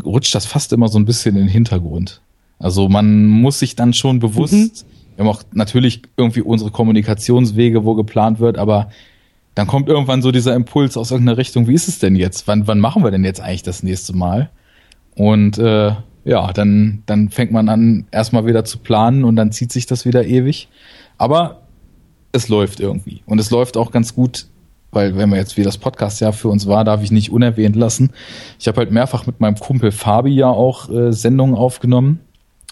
rutscht 0.04 0.34
das 0.36 0.46
fast 0.46 0.74
immer 0.74 0.88
so 0.88 1.00
ein 1.00 1.06
bisschen 1.06 1.36
in 1.36 1.44
den 1.44 1.50
Hintergrund. 1.50 2.22
Also 2.64 2.88
man 2.88 3.28
muss 3.28 3.60
sich 3.60 3.76
dann 3.76 3.94
schon 3.94 4.20
bewusst, 4.20 4.54
mhm. 4.54 4.72
wir 5.18 5.26
haben 5.26 5.36
auch 5.36 5.44
natürlich 5.52 6.02
irgendwie 6.16 6.42
unsere 6.42 6.72
Kommunikationswege, 6.72 7.84
wo 7.84 7.94
geplant 7.94 8.40
wird, 8.40 8.58
aber 8.58 8.90
dann 9.54 9.68
kommt 9.68 9.90
irgendwann 9.90 10.22
so 10.22 10.32
dieser 10.32 10.56
Impuls 10.56 10.96
aus 10.96 11.12
irgendeiner 11.12 11.38
Richtung, 11.38 11.68
wie 11.68 11.74
ist 11.74 11.90
es 11.90 12.00
denn 12.00 12.16
jetzt? 12.16 12.48
Wann, 12.48 12.66
wann 12.66 12.80
machen 12.80 13.04
wir 13.04 13.12
denn 13.12 13.26
jetzt 13.26 13.42
eigentlich 13.42 13.64
das 13.64 13.84
nächste 13.84 14.16
Mal? 14.16 14.50
Und 15.16 15.58
äh, 15.58 15.92
ja, 16.24 16.54
dann, 16.54 17.04
dann 17.06 17.30
fängt 17.30 17.52
man 17.52 17.68
an, 17.68 18.08
erstmal 18.12 18.46
wieder 18.46 18.64
zu 18.64 18.80
planen 18.80 19.26
und 19.26 19.36
dann 19.36 19.52
zieht 19.52 19.74
sich 19.74 19.86
das 19.86 20.06
wieder 20.06 20.26
ewig. 20.26 20.70
Aber 21.18 21.64
es 22.32 22.48
läuft 22.48 22.80
irgendwie. 22.80 23.24
Und 23.26 23.40
es 23.40 23.52
läuft 23.52 23.76
auch 23.76 23.92
ganz 23.92 24.16
gut, 24.16 24.48
weil 24.92 25.18
wenn 25.18 25.30
wir 25.30 25.38
jetzt 25.38 25.58
wie 25.58 25.64
das 25.64 25.78
Podcast 25.78 26.22
ja 26.22 26.32
für 26.32 26.48
uns 26.48 26.66
war, 26.66 26.86
darf 26.86 27.04
ich 27.04 27.12
nicht 27.12 27.30
unerwähnt 27.30 27.76
lassen. 27.76 28.12
Ich 28.58 28.70
habe 28.70 28.78
halt 28.78 28.92
mehrfach 28.92 29.28
mit 29.28 29.42
meinem 29.42 29.58
Kumpel 29.58 29.92
Fabi 29.92 30.34
ja 30.34 30.48
auch 30.48 30.90
äh, 30.90 31.12
Sendungen 31.12 31.56
aufgenommen. 31.56 32.22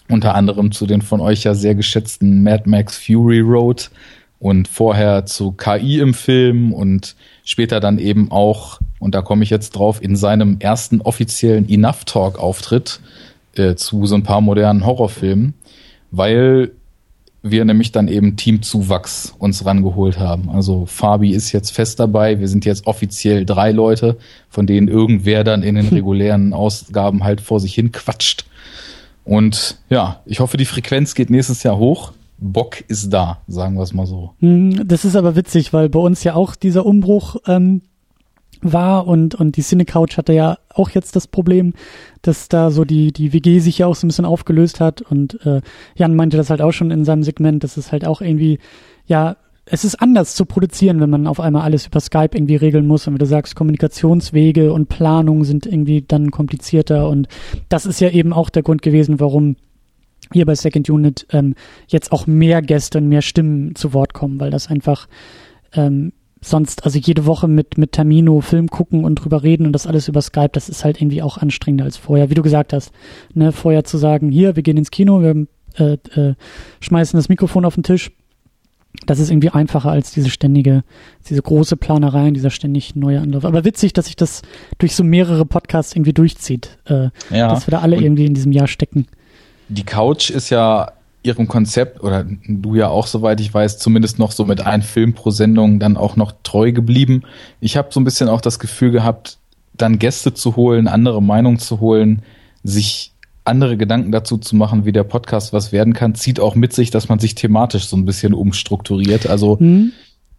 Unter 0.08 0.34
anderem 0.34 0.72
zu 0.72 0.86
den 0.86 1.02
von 1.02 1.20
euch 1.20 1.44
ja 1.44 1.54
sehr 1.54 1.74
geschätzten 1.74 2.42
Mad 2.42 2.64
Max 2.66 2.96
Fury 2.96 3.40
Road 3.40 3.90
und 4.38 4.66
vorher 4.66 5.24
zu 5.24 5.52
KI 5.52 6.00
im 6.00 6.14
Film 6.14 6.72
und 6.72 7.14
später 7.44 7.78
dann 7.78 7.98
eben 7.98 8.30
auch, 8.30 8.80
und 8.98 9.14
da 9.14 9.22
komme 9.22 9.44
ich 9.44 9.50
jetzt 9.50 9.70
drauf, 9.70 10.02
in 10.02 10.16
seinem 10.16 10.56
ersten 10.58 11.00
offiziellen 11.00 11.68
Enough 11.68 12.04
Talk 12.04 12.38
Auftritt 12.38 13.00
äh, 13.56 13.76
zu 13.76 14.04
so 14.06 14.16
ein 14.16 14.24
paar 14.24 14.40
modernen 14.40 14.84
Horrorfilmen, 14.84 15.54
weil 16.10 16.72
wir 17.42 17.64
nämlich 17.64 17.90
dann 17.90 18.08
eben 18.08 18.36
Teamzuwachs 18.36 19.34
uns 19.38 19.64
rangeholt 19.64 20.18
haben. 20.18 20.48
Also 20.50 20.86
Fabi 20.86 21.30
ist 21.30 21.52
jetzt 21.52 21.70
fest 21.70 21.98
dabei. 21.98 22.38
Wir 22.38 22.48
sind 22.48 22.64
jetzt 22.64 22.86
offiziell 22.86 23.44
drei 23.44 23.72
Leute, 23.72 24.16
von 24.48 24.66
denen 24.66 24.86
irgendwer 24.88 25.42
dann 25.42 25.62
in 25.62 25.74
den 25.74 25.88
regulären 25.92 26.52
Ausgaben 26.52 27.24
halt 27.24 27.40
vor 27.40 27.58
sich 27.58 27.74
hin 27.74 27.90
quatscht. 27.90 28.44
Und 29.24 29.78
ja, 29.88 30.20
ich 30.26 30.40
hoffe, 30.40 30.56
die 30.56 30.64
Frequenz 30.64 31.14
geht 31.14 31.30
nächstes 31.30 31.62
Jahr 31.62 31.78
hoch. 31.78 32.12
Bock 32.38 32.82
ist 32.88 33.10
da, 33.10 33.38
sagen 33.46 33.76
wir 33.76 33.82
es 33.82 33.94
mal 33.94 34.06
so. 34.06 34.32
Hm, 34.40 34.86
das 34.86 35.04
ist 35.04 35.14
aber 35.14 35.36
witzig, 35.36 35.72
weil 35.72 35.88
bei 35.88 36.00
uns 36.00 36.24
ja 36.24 36.34
auch 36.34 36.56
dieser 36.56 36.84
Umbruch 36.84 37.36
ähm, 37.46 37.82
war 38.62 39.06
und, 39.06 39.34
und 39.34 39.56
die 39.56 39.62
Cinecouch 39.62 40.16
hatte 40.16 40.32
ja 40.32 40.58
auch 40.68 40.90
jetzt 40.90 41.14
das 41.16 41.26
Problem, 41.26 41.74
dass 42.22 42.48
da 42.48 42.70
so 42.70 42.84
die, 42.84 43.12
die 43.12 43.32
WG 43.32 43.58
sich 43.60 43.78
ja 43.78 43.86
auch 43.86 43.94
so 43.94 44.06
ein 44.06 44.08
bisschen 44.08 44.24
aufgelöst 44.24 44.80
hat 44.80 45.02
und 45.02 45.44
äh, 45.44 45.60
Jan 45.96 46.14
meinte 46.16 46.36
das 46.36 46.50
halt 46.50 46.62
auch 46.62 46.72
schon 46.72 46.90
in 46.90 47.04
seinem 47.04 47.22
Segment, 47.22 47.62
dass 47.64 47.76
es 47.76 47.92
halt 47.92 48.06
auch 48.06 48.20
irgendwie, 48.20 48.58
ja, 49.06 49.36
es 49.64 49.84
ist 49.84 49.96
anders 49.96 50.34
zu 50.34 50.44
produzieren, 50.44 51.00
wenn 51.00 51.10
man 51.10 51.26
auf 51.26 51.38
einmal 51.38 51.62
alles 51.62 51.86
über 51.86 52.00
Skype 52.00 52.30
irgendwie 52.32 52.56
regeln 52.56 52.86
muss 52.86 53.06
und 53.06 53.14
wie 53.14 53.18
du 53.18 53.26
sagst, 53.26 53.54
Kommunikationswege 53.54 54.72
und 54.72 54.88
Planung 54.88 55.44
sind 55.44 55.66
irgendwie 55.66 56.02
dann 56.02 56.30
komplizierter 56.30 57.08
und 57.08 57.28
das 57.68 57.86
ist 57.86 58.00
ja 58.00 58.10
eben 58.10 58.32
auch 58.32 58.50
der 58.50 58.62
Grund 58.62 58.82
gewesen, 58.82 59.20
warum 59.20 59.56
hier 60.32 60.46
bei 60.46 60.54
Second 60.54 60.90
Unit 60.90 61.26
ähm, 61.30 61.54
jetzt 61.86 62.10
auch 62.12 62.26
mehr 62.26 62.62
Gäste 62.62 62.98
und 62.98 63.08
mehr 63.08 63.22
Stimmen 63.22 63.74
zu 63.74 63.92
Wort 63.92 64.14
kommen, 64.14 64.40
weil 64.40 64.50
das 64.50 64.68
einfach 64.68 65.06
ähm, 65.74 66.12
sonst, 66.40 66.84
also 66.84 66.98
jede 66.98 67.26
Woche 67.26 67.48
mit, 67.48 67.78
mit 67.78 67.92
Termino 67.92 68.40
Film 68.40 68.68
gucken 68.68 69.04
und 69.04 69.16
drüber 69.16 69.42
reden 69.42 69.66
und 69.66 69.72
das 69.72 69.86
alles 69.86 70.08
über 70.08 70.22
Skype, 70.22 70.50
das 70.52 70.68
ist 70.68 70.84
halt 70.84 71.00
irgendwie 71.00 71.22
auch 71.22 71.38
anstrengender 71.38 71.84
als 71.84 71.96
vorher, 71.96 72.30
wie 72.30 72.34
du 72.34 72.42
gesagt 72.42 72.72
hast. 72.72 72.92
Ne, 73.34 73.52
vorher 73.52 73.84
zu 73.84 73.96
sagen, 73.96 74.30
hier, 74.30 74.56
wir 74.56 74.62
gehen 74.62 74.76
ins 74.76 74.90
Kino, 74.90 75.22
wir 75.22 75.46
äh, 75.76 75.98
äh, 76.18 76.34
schmeißen 76.80 77.16
das 77.16 77.28
Mikrofon 77.28 77.64
auf 77.64 77.74
den 77.74 77.84
Tisch. 77.84 78.10
Das 79.06 79.18
ist 79.18 79.30
irgendwie 79.30 79.50
einfacher 79.50 79.90
als 79.90 80.12
diese 80.12 80.30
ständige, 80.30 80.84
diese 81.28 81.42
große 81.42 81.76
Planerei 81.76 82.28
und 82.28 82.34
dieser 82.34 82.50
ständig 82.50 82.94
neue 82.96 83.20
Anlauf. 83.20 83.44
Aber 83.44 83.64
witzig, 83.64 83.92
dass 83.92 84.06
sich 84.06 84.16
das 84.16 84.42
durch 84.78 84.94
so 84.94 85.04
mehrere 85.04 85.44
Podcasts 85.44 85.94
irgendwie 85.94 86.12
durchzieht, 86.12 86.78
äh, 86.86 87.10
ja. 87.30 87.48
dass 87.48 87.66
wir 87.66 87.72
da 87.72 87.80
alle 87.80 87.96
irgendwie 87.96 88.26
in 88.26 88.34
diesem 88.34 88.52
Jahr 88.52 88.68
stecken 88.68 89.06
die 89.72 89.84
Couch 89.84 90.30
ist 90.30 90.50
ja 90.50 90.92
ihrem 91.22 91.46
Konzept, 91.46 92.02
oder 92.02 92.26
du 92.46 92.74
ja 92.74 92.88
auch, 92.88 93.06
soweit 93.06 93.40
ich 93.40 93.52
weiß, 93.52 93.78
zumindest 93.78 94.18
noch 94.18 94.32
so 94.32 94.44
mit 94.44 94.60
einem 94.60 94.82
Film 94.82 95.12
pro 95.14 95.30
Sendung 95.30 95.78
dann 95.78 95.96
auch 95.96 96.16
noch 96.16 96.32
treu 96.42 96.72
geblieben. 96.72 97.22
Ich 97.60 97.76
habe 97.76 97.88
so 97.92 98.00
ein 98.00 98.04
bisschen 98.04 98.28
auch 98.28 98.40
das 98.40 98.58
Gefühl 98.58 98.90
gehabt, 98.90 99.38
dann 99.74 100.00
Gäste 100.00 100.34
zu 100.34 100.56
holen, 100.56 100.88
andere 100.88 101.22
Meinungen 101.22 101.60
zu 101.60 101.80
holen, 101.80 102.22
sich 102.64 103.11
andere 103.44 103.76
Gedanken 103.76 104.12
dazu 104.12 104.38
zu 104.38 104.56
machen, 104.56 104.84
wie 104.84 104.92
der 104.92 105.04
Podcast 105.04 105.52
was 105.52 105.72
werden 105.72 105.94
kann, 105.94 106.14
zieht 106.14 106.40
auch 106.40 106.54
mit 106.54 106.72
sich, 106.72 106.90
dass 106.90 107.08
man 107.08 107.18
sich 107.18 107.34
thematisch 107.34 107.86
so 107.86 107.96
ein 107.96 108.04
bisschen 108.04 108.34
umstrukturiert. 108.34 109.26
Also 109.26 109.56
mhm. 109.58 109.92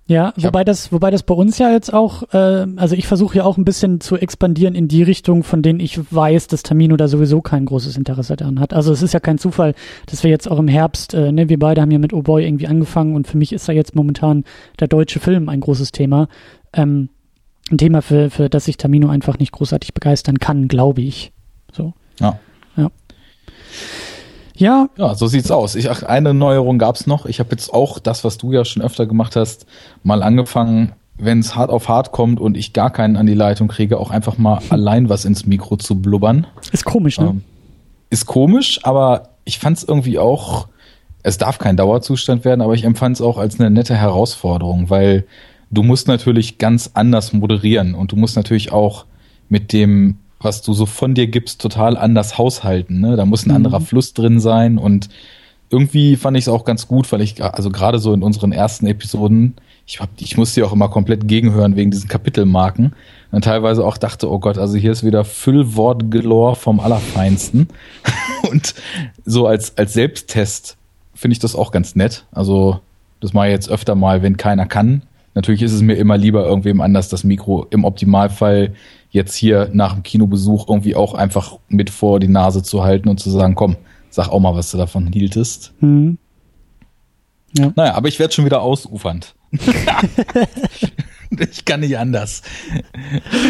Ja, 0.06 0.34
wobei 0.36 0.66
das, 0.66 0.91
wobei 0.91 1.12
das 1.12 1.24
bei 1.24 1.34
uns 1.34 1.58
ja 1.60 1.72
jetzt 1.72 1.93
auch, 1.93 2.24
äh, 2.34 2.68
also 2.76 2.93
ich 2.93 3.08
versuche 3.08 3.38
ja 3.38 3.45
auch 3.45 3.58
ein 3.58 3.64
bisschen 3.64 4.01
zu 4.01 4.18
expandieren 4.18 4.76
in 4.76 4.89
die 4.89 5.01
Richtung, 5.01 5.43
von 5.43 5.62
denen 5.62 5.80
ich 5.80 5.97
weiß, 6.14 6.47
dass 6.47 6.62
Tamino 6.62 6.97
da 6.97 7.08
sowieso 7.08 7.41
kein 7.41 7.66
großes 7.66 7.95
Interesse 7.95 8.36
daran 8.36 8.60
hat. 8.60 8.74
Also 8.74 8.91
es 8.91 9.01
ist 9.01 9.14
ja 9.14 9.22
kein 9.22 9.38
Zufall, 9.38 9.76
dass 10.08 10.24
wir 10.24 10.30
jetzt 10.30 10.51
auch 10.51 10.60
im 10.60 10.68
Herbst, 10.68 11.14
äh, 11.14 11.32
ne, 11.32 11.47
wir 11.47 11.58
beide 11.58 11.82
haben 11.82 11.91
ja 11.91 11.99
mit 11.99 12.12
Oh 12.12 12.22
Boy 12.22 12.45
irgendwie 12.45 12.68
angefangen 12.68 13.16
und 13.16 13.28
für 13.28 13.38
mich 13.38 13.54
ist 13.54 13.70
da 13.70 13.72
jetzt 13.72 13.95
momentan 13.95 14.43
der 14.82 14.89
deutsche 14.89 15.22
Film 15.22 15.47
ein 15.47 15.62
großes 15.62 15.93
Thema. 15.93 16.28
Ähm, 16.74 17.08
ein 17.72 17.78
Thema, 17.78 18.01
für, 18.01 18.30
für 18.30 18.49
das 18.49 18.66
sich 18.66 18.76
Tamino 18.76 19.08
einfach 19.08 19.39
nicht 19.39 19.54
großartig 19.54 19.93
begeistern 19.93 20.38
kann, 20.38 20.68
glaube 20.68 21.01
ich. 21.01 21.32
So. 21.72 21.93
Ja. 22.20 22.39
Ja. 24.55 24.88
Ja. 24.97 25.15
So 25.15 25.28
sieht's 25.28 25.51
aus. 25.51 25.76
Ich, 25.76 25.89
ach, 25.89 26.03
eine 26.03 26.34
Neuerung 26.34 26.78
gab's 26.78 27.07
noch. 27.07 27.26
Ich 27.26 27.39
habe 27.39 27.51
jetzt 27.51 27.74
auch 27.74 27.99
das, 27.99 28.24
was 28.24 28.38
du 28.38 28.51
ja 28.51 28.65
schon 28.65 28.84
öfter 28.84 29.05
gemacht 29.05 29.36
hast, 29.36 29.65
mal 30.03 30.24
angefangen, 30.24 30.93
wenn 31.17 31.39
es 31.39 31.55
hart 31.55 31.69
auf 31.69 31.89
hart 31.89 32.11
kommt 32.11 32.39
und 32.39 32.57
ich 32.57 32.74
gar 32.74 32.91
keinen 32.91 33.15
an 33.17 33.26
die 33.26 33.34
Leitung 33.34 33.67
kriege, 33.67 33.99
auch 33.99 34.11
einfach 34.11 34.38
mal 34.38 34.61
allein 34.69 35.09
was 35.09 35.26
ins 35.26 35.45
Mikro 35.45 35.78
zu 35.78 36.01
blubbern. 36.01 36.47
Ist 36.71 36.86
komisch, 36.86 37.19
ne? 37.19 37.28
Ähm, 37.28 37.43
ist 38.09 38.26
komisch, 38.26 38.80
aber 38.84 39.30
ich 39.43 39.59
fand 39.59 39.78
es 39.78 39.84
irgendwie 39.84 40.19
auch, 40.19 40.67
es 41.24 41.38
darf 41.38 41.57
kein 41.57 41.78
Dauerzustand 41.78 42.45
werden, 42.45 42.61
aber 42.61 42.74
ich 42.74 42.84
empfand 42.84 43.15
es 43.15 43.21
auch 43.21 43.38
als 43.38 43.59
eine 43.59 43.71
nette 43.71 43.95
Herausforderung, 43.95 44.89
weil 44.89 45.26
du 45.71 45.82
musst 45.82 46.07
natürlich 46.07 46.57
ganz 46.59 46.91
anders 46.93 47.34
moderieren 47.34 47.95
und 47.95 48.11
du 48.11 48.15
musst 48.15 48.36
natürlich 48.36 48.71
auch 48.71 49.05
mit 49.49 49.74
dem, 49.74 50.19
was 50.44 50.62
du 50.62 50.74
so 50.74 50.86
von 50.86 51.14
dir 51.14 51.28
gibst, 51.28 51.62
total 51.62 51.98
anders 51.98 52.38
haushalten. 52.38 53.00
Ne? 53.00 53.16
Da 53.16 53.26
muss 53.26 53.46
ein 53.46 53.50
mhm. 53.50 53.58
anderer 53.58 53.82
Fluss 53.82 54.14
drin 54.14 54.39
sein 54.39 54.78
und 54.78 55.10
irgendwie 55.70 56.18
fand 56.18 56.38
ich 56.38 56.44
es 56.44 56.50
auch 56.50 56.66
ganz 56.66 56.88
gut, 56.88 57.12
weil 57.12 57.22
ich, 57.22 57.44
also 57.44 57.72
gerade 57.72 57.98
so 57.98 58.14
in 58.14 58.22
unseren 58.22 58.52
ersten 58.52 58.86
Episoden, 58.86 59.56
ich, 59.88 60.00
hab, 60.00 60.10
ich 60.20 60.38
musste 60.38 60.62
ja 60.62 60.68
auch 60.68 60.74
immer 60.74 60.88
komplett 60.88 61.28
gegenhören 61.28 61.76
wegen 61.76 61.89
diesen 61.89 62.08
Kapitelmarken. 62.08 62.94
Und 63.32 63.44
teilweise 63.44 63.84
auch 63.84 63.98
dachte, 63.98 64.30
oh 64.32 64.38
Gott, 64.38 64.60
also 64.60 64.78
hier 64.78 64.91
ist 64.91 65.04
wieder 65.04 65.26
Füllwortgelor 65.26 66.56
vom 66.56 66.80
Allerfeinsten. 66.80 67.70
und 68.52 68.76
so 69.26 69.48
als, 69.48 69.76
als 69.76 69.94
Selbsttest 69.94 70.78
finde 71.16 71.34
ich 71.34 71.39
das 71.39 71.56
auch 71.56 71.72
ganz 71.72 71.96
nett. 71.96 72.26
Also, 72.32 72.80
das 73.20 73.34
mache 73.34 73.48
ich 73.48 73.54
jetzt 73.54 73.70
öfter 73.70 73.96
mal, 73.96 74.22
wenn 74.22 74.38
keiner 74.38 74.68
kann. 74.68 75.02
Natürlich 75.34 75.64
ist 75.64 75.74
es 75.74 75.82
mir 75.82 75.96
immer 75.96 76.18
lieber, 76.18 76.46
irgendwem 76.46 76.82
anders 76.82 77.10
das 77.10 77.24
Mikro 77.24 77.66
im 77.72 77.86
Optimalfall 77.86 78.76
jetzt 79.14 79.36
hier 79.36 79.70
nach 79.72 79.93
dem 79.93 80.03
Kinobesuch 80.03 80.68
irgendwie 80.68 80.95
auch 80.95 81.14
einfach 81.14 81.59
mit 81.70 81.89
vor 81.89 82.20
die 82.20 82.28
Nase 82.28 82.61
zu 82.61 82.84
halten 82.84 83.07
und 83.07 83.22
zu 83.22 83.30
sagen, 83.30 83.55
komm, 83.55 83.78
Sag 84.14 84.30
auch 84.30 84.39
mal, 84.39 84.53
was 84.53 84.70
du 84.70 84.78
davon 84.78 85.07
hieltest. 85.07 85.74
Mhm. 85.80 86.20
Ja. 87.57 87.74
Naja, 87.76 87.95
aber 87.95 88.09
ich 88.09 88.20
werde 88.20 88.32
schon 88.32 88.45
wieder 88.45 88.61
ausufernd. 88.61 89.34
ich 91.32 91.66
kann 91.66 91.80
nicht 91.80 91.97
anders. 91.97 92.43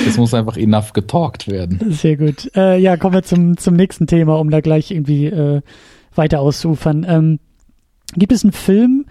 Es 0.07 0.15
muss 0.15 0.33
einfach 0.33 0.55
enough 0.55 0.93
getalkt 0.93 1.49
werden. 1.49 1.91
Sehr 1.91 2.15
gut. 2.15 2.49
Äh, 2.55 2.79
ja, 2.79 2.95
kommen 2.95 3.13
wir 3.13 3.23
zum, 3.23 3.57
zum 3.57 3.75
nächsten 3.75 4.07
Thema, 4.07 4.39
um 4.39 4.51
da 4.51 4.61
gleich 4.61 4.91
irgendwie 4.91 5.25
äh, 5.25 5.61
weiter 6.15 6.39
auszuufern. 6.39 7.05
Ähm, 7.09 7.39
gibt 8.15 8.31
es 8.31 8.45
einen 8.45 8.53
Film 8.53 9.05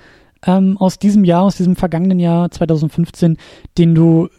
ähm, 0.46 0.78
aus 0.78 0.98
diesem 0.98 1.22
Jahr, 1.22 1.42
aus 1.42 1.58
diesem 1.58 1.76
vergangenen 1.76 2.18
Jahr 2.18 2.50
2015, 2.50 3.36
den 3.76 3.94
du 3.94 4.30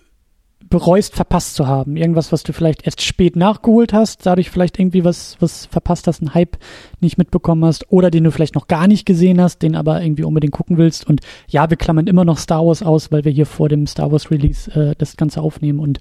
bereust, 0.73 1.13
verpasst 1.13 1.53
zu 1.53 1.67
haben. 1.67 1.97
Irgendwas, 1.97 2.31
was 2.31 2.41
du 2.41 2.51
vielleicht 2.51 2.83
erst 2.87 3.03
spät 3.03 3.35
nachgeholt 3.35 3.93
hast, 3.93 4.25
dadurch 4.25 4.49
vielleicht 4.49 4.79
irgendwie 4.79 5.03
was, 5.03 5.37
was 5.39 5.67
verpasst 5.67 6.07
hast, 6.07 6.21
einen 6.21 6.33
Hype 6.33 6.57
nicht 6.99 7.19
mitbekommen 7.19 7.63
hast 7.63 7.91
oder 7.91 8.09
den 8.09 8.23
du 8.23 8.31
vielleicht 8.31 8.55
noch 8.55 8.67
gar 8.67 8.87
nicht 8.87 9.05
gesehen 9.05 9.39
hast, 9.39 9.61
den 9.61 9.75
aber 9.75 10.01
irgendwie 10.01 10.23
unbedingt 10.23 10.53
gucken 10.53 10.77
willst. 10.77 11.07
Und 11.07 11.21
ja, 11.47 11.69
wir 11.69 11.77
klammern 11.77 12.07
immer 12.07 12.25
noch 12.25 12.39
Star 12.39 12.65
Wars 12.65 12.81
aus, 12.81 13.11
weil 13.11 13.23
wir 13.23 13.31
hier 13.31 13.45
vor 13.45 13.69
dem 13.69 13.85
Star 13.85 14.11
Wars 14.11 14.31
Release 14.31 14.71
äh, 14.71 14.95
das 14.97 15.15
Ganze 15.15 15.43
aufnehmen 15.43 15.77
und 15.77 15.99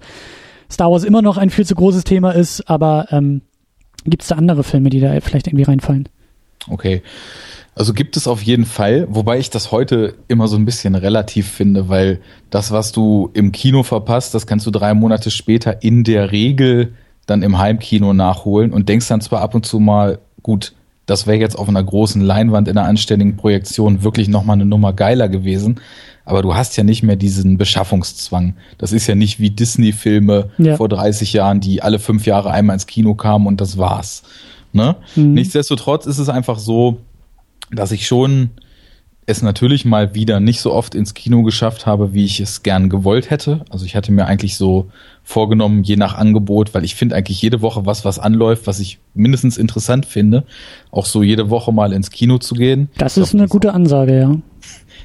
Star 0.70 0.90
Wars 0.90 1.04
immer 1.04 1.20
noch 1.20 1.36
ein 1.36 1.50
viel 1.50 1.66
zu 1.66 1.74
großes 1.74 2.04
Thema 2.04 2.30
ist, 2.30 2.66
aber 2.70 3.08
ähm, 3.10 3.42
gibt 4.06 4.22
es 4.22 4.28
da 4.28 4.36
andere 4.36 4.64
Filme, 4.64 4.88
die 4.88 5.00
da 5.00 5.20
vielleicht 5.20 5.48
irgendwie 5.48 5.64
reinfallen? 5.64 6.08
Okay. 6.70 7.02
Also 7.74 7.94
gibt 7.94 8.16
es 8.18 8.28
auf 8.28 8.42
jeden 8.42 8.66
Fall, 8.66 9.06
wobei 9.08 9.38
ich 9.38 9.48
das 9.48 9.72
heute 9.72 10.14
immer 10.28 10.46
so 10.46 10.56
ein 10.56 10.66
bisschen 10.66 10.94
relativ 10.94 11.48
finde, 11.48 11.88
weil 11.88 12.20
das, 12.50 12.70
was 12.70 12.92
du 12.92 13.30
im 13.32 13.50
Kino 13.50 13.82
verpasst, 13.82 14.34
das 14.34 14.46
kannst 14.46 14.66
du 14.66 14.70
drei 14.70 14.92
Monate 14.92 15.30
später 15.30 15.82
in 15.82 16.04
der 16.04 16.32
Regel 16.32 16.92
dann 17.24 17.42
im 17.42 17.58
Heimkino 17.58 18.12
nachholen 18.12 18.72
und 18.72 18.88
denkst 18.88 19.08
dann 19.08 19.22
zwar 19.22 19.40
ab 19.40 19.54
und 19.54 19.64
zu 19.64 19.78
mal, 19.78 20.18
gut, 20.42 20.74
das 21.06 21.26
wäre 21.26 21.38
jetzt 21.38 21.58
auf 21.58 21.68
einer 21.68 21.82
großen 21.82 22.20
Leinwand 22.20 22.68
in 22.68 22.76
einer 22.76 22.86
anständigen 22.86 23.36
Projektion 23.36 24.02
wirklich 24.02 24.28
nochmal 24.28 24.54
eine 24.54 24.66
Nummer 24.66 24.92
geiler 24.92 25.28
gewesen, 25.28 25.80
aber 26.24 26.42
du 26.42 26.54
hast 26.54 26.76
ja 26.76 26.84
nicht 26.84 27.02
mehr 27.02 27.16
diesen 27.16 27.58
Beschaffungszwang. 27.58 28.54
Das 28.78 28.92
ist 28.92 29.06
ja 29.06 29.14
nicht 29.14 29.40
wie 29.40 29.50
Disney-Filme 29.50 30.50
ja. 30.58 30.76
vor 30.76 30.88
30 30.88 31.32
Jahren, 31.32 31.60
die 31.60 31.82
alle 31.82 31.98
fünf 31.98 32.26
Jahre 32.26 32.50
einmal 32.50 32.74
ins 32.74 32.86
Kino 32.86 33.14
kamen 33.14 33.46
und 33.46 33.60
das 33.60 33.78
war's. 33.78 34.22
Ne? 34.72 34.96
Mhm. 35.16 35.34
Nichtsdestotrotz 35.34 36.06
ist 36.06 36.18
es 36.18 36.28
einfach 36.28 36.58
so, 36.58 36.98
dass 37.72 37.92
ich 37.92 38.06
schon 38.06 38.50
es 39.24 39.40
natürlich 39.40 39.84
mal 39.84 40.14
wieder 40.14 40.40
nicht 40.40 40.60
so 40.60 40.72
oft 40.72 40.94
ins 40.94 41.14
Kino 41.14 41.42
geschafft 41.42 41.86
habe, 41.86 42.12
wie 42.12 42.24
ich 42.24 42.40
es 42.40 42.64
gern 42.64 42.90
gewollt 42.90 43.30
hätte. 43.30 43.64
Also 43.70 43.86
ich 43.86 43.94
hatte 43.94 44.10
mir 44.10 44.26
eigentlich 44.26 44.56
so 44.56 44.90
vorgenommen, 45.22 45.84
je 45.84 45.96
nach 45.96 46.16
Angebot, 46.16 46.74
weil 46.74 46.84
ich 46.84 46.96
finde 46.96 47.14
eigentlich 47.14 47.40
jede 47.40 47.62
Woche 47.62 47.86
was, 47.86 48.04
was 48.04 48.18
anläuft, 48.18 48.66
was 48.66 48.80
ich 48.80 48.98
mindestens 49.14 49.58
interessant 49.58 50.06
finde, 50.06 50.44
auch 50.90 51.06
so 51.06 51.22
jede 51.22 51.50
Woche 51.50 51.72
mal 51.72 51.92
ins 51.92 52.10
Kino 52.10 52.38
zu 52.38 52.56
gehen. 52.56 52.88
Das 52.98 53.16
ist 53.16 53.32
eine 53.32 53.46
gute 53.46 53.72
Ansage, 53.72 54.18
ja. 54.18 54.36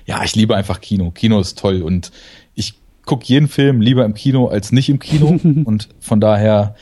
Ja, 0.08 0.24
ich 0.24 0.36
liebe 0.36 0.56
einfach 0.56 0.82
Kino. 0.82 1.12
Kino 1.12 1.40
ist 1.40 1.60
toll 1.60 1.84
und 1.84 2.12
ich 2.56 2.74
gucke 3.06 3.26
jeden 3.26 3.48
Film 3.48 3.82
lieber 3.82 4.04
im 4.04 4.16
Kino 4.16 4.48
als 4.48 4.72
nicht 4.72 4.90
im 4.90 4.98
Kino 4.98 5.28
und 5.66 5.90
von 6.00 6.20
daher 6.20 6.76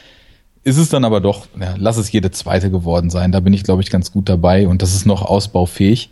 ist 0.65 0.77
es 0.77 0.89
dann 0.89 1.05
aber 1.05 1.21
doch, 1.21 1.45
ja, 1.61 1.75
lass 1.77 1.97
es 1.97 2.11
jede 2.11 2.31
zweite 2.31 2.71
geworden 2.71 3.11
sein. 3.11 3.31
Da 3.31 3.39
bin 3.39 3.53
ich, 3.53 3.63
glaube 3.63 3.83
ich, 3.83 3.91
ganz 3.91 4.11
gut 4.11 4.27
dabei 4.27 4.67
und 4.67 4.81
das 4.81 4.95
ist 4.95 5.05
noch 5.05 5.21
ausbaufähig. 5.21 6.09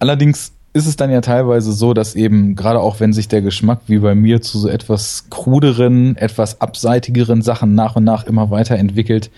Allerdings 0.00 0.52
ist 0.72 0.86
es 0.86 0.96
dann 0.96 1.12
ja 1.12 1.20
teilweise 1.20 1.72
so, 1.72 1.94
dass 1.94 2.16
eben, 2.16 2.56
gerade 2.56 2.80
auch 2.80 2.98
wenn 2.98 3.12
sich 3.12 3.28
der 3.28 3.40
Geschmack 3.40 3.82
wie 3.86 4.00
bei 4.00 4.16
mir 4.16 4.42
zu 4.42 4.58
so 4.58 4.68
etwas 4.68 5.26
kruderen, 5.30 6.16
etwas 6.16 6.60
abseitigeren 6.60 7.40
Sachen 7.40 7.76
nach 7.76 7.94
und 7.94 8.02
nach 8.02 8.24
immer 8.24 8.50
weiterentwickelt, 8.50 9.30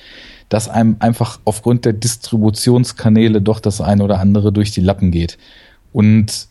dass 0.49 0.71
einem 0.71 0.97
einfach 1.01 1.39
aufgrund 1.45 1.85
der 1.85 1.93
Distributionskanäle 1.93 3.43
doch 3.43 3.61
das 3.61 3.83
eine 3.83 4.03
oder 4.03 4.19
andere 4.21 4.53
durch 4.53 4.71
die 4.71 4.81
Lappen 4.81 5.11
geht. 5.11 5.37
Und 5.93 6.49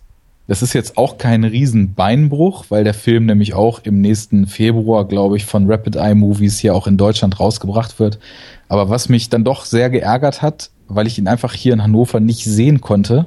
das 0.48 0.62
ist 0.62 0.74
jetzt 0.74 0.98
auch 0.98 1.18
kein 1.18 1.44
Riesenbeinbruch, 1.44 2.66
weil 2.70 2.84
der 2.84 2.94
Film 2.94 3.26
nämlich 3.26 3.56
auch 3.56 3.80
im 3.84 4.02
nächsten 4.02 4.46
Februar, 4.46 5.08
glaube 5.08 5.38
ich, 5.38 5.46
von 5.46 5.70
Rapid 5.70 5.96
Eye 5.96 6.14
Movies 6.14 6.60
hier 6.60 6.76
auch 6.76 6.86
in 6.86 6.98
Deutschland 6.98 7.40
rausgebracht 7.40 8.00
wird. 8.00 8.20
Aber 8.68 8.90
was 8.90 9.10
mich 9.10 9.30
dann 9.30 9.44
doch 9.44 9.66
sehr 9.66 9.90
geärgert 9.90 10.42
hat, 10.42 10.70
weil 10.88 11.08
ich 11.08 11.18
ihn 11.18 11.28
einfach 11.28 11.54
hier 11.54 11.74
in 11.74 11.82
Hannover 11.82 12.20
nicht 12.20 12.46
sehen 12.46 12.80
konnte, 12.80 13.26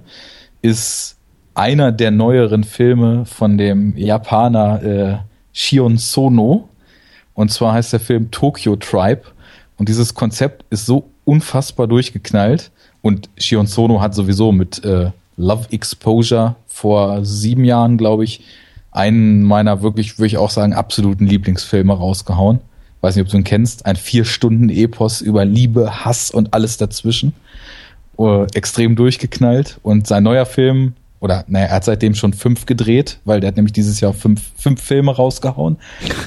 ist 0.63 1.17
einer 1.55 1.91
der 1.91 2.13
neueren 2.13 2.63
Filme 2.63 3.25
von 3.25 3.59
dem 3.59 3.97
Japaner 3.97 4.83
äh, 4.83 5.19
Shion 5.53 5.99
Sono. 5.99 6.69
Und 7.35 7.51
zwar 7.51 7.75
heißt 7.75 7.93
der 7.93 8.01
Film 8.01 8.31
Tokyo 8.31 8.77
Tribe. 8.77 9.23
Und 9.77 9.89
dieses 9.89 10.15
Konzept 10.15 10.65
ist 10.71 10.87
so 10.87 11.11
unfassbar 11.25 11.89
durchgeknallt. 11.89 12.71
Und 13.03 13.29
Shion 13.39 13.67
Sono 13.67 14.01
hat 14.01 14.15
sowieso 14.15 14.53
mit 14.53 14.85
äh, 14.85 15.11
Love 15.37 15.67
Exposure 15.71 16.57
vor 16.79 17.25
sieben 17.25 17.65
Jahren, 17.65 17.99
glaube 17.99 18.23
ich, 18.23 18.41
einen 18.93 19.43
meiner 19.43 19.83
wirklich, 19.83 20.19
würde 20.19 20.29
ich 20.29 20.39
auch 20.39 20.51
sagen, 20.51 20.73
absoluten 20.73 21.27
Lieblingsfilme 21.27 21.93
rausgehauen. 21.93 22.61
Weiß 23.01 23.17
nicht, 23.17 23.25
ob 23.25 23.31
du 23.31 23.37
ihn 23.37 23.45
kennst. 23.45 23.85
Ein 23.85 23.97
vier 23.97 24.25
Stunden 24.25 24.69
Epos 24.69 25.21
über 25.21 25.45
Liebe, 25.45 26.05
Hass 26.05 26.31
und 26.31 26.55
alles 26.55 26.77
dazwischen. 26.77 27.35
Uh, 28.17 28.47
extrem 28.55 28.95
durchgeknallt. 28.95 29.79
Und 29.83 30.07
sein 30.07 30.23
neuer 30.23 30.47
Film, 30.47 30.95
oder 31.19 31.45
naja, 31.49 31.67
er 31.67 31.75
hat 31.75 31.85
seitdem 31.85 32.15
schon 32.15 32.33
fünf 32.33 32.65
gedreht, 32.65 33.19
weil 33.25 33.41
der 33.41 33.49
hat 33.49 33.57
nämlich 33.57 33.73
dieses 33.73 34.01
Jahr 34.01 34.13
fünf, 34.13 34.41
fünf 34.57 34.81
Filme 34.81 35.15
rausgehauen. 35.15 35.79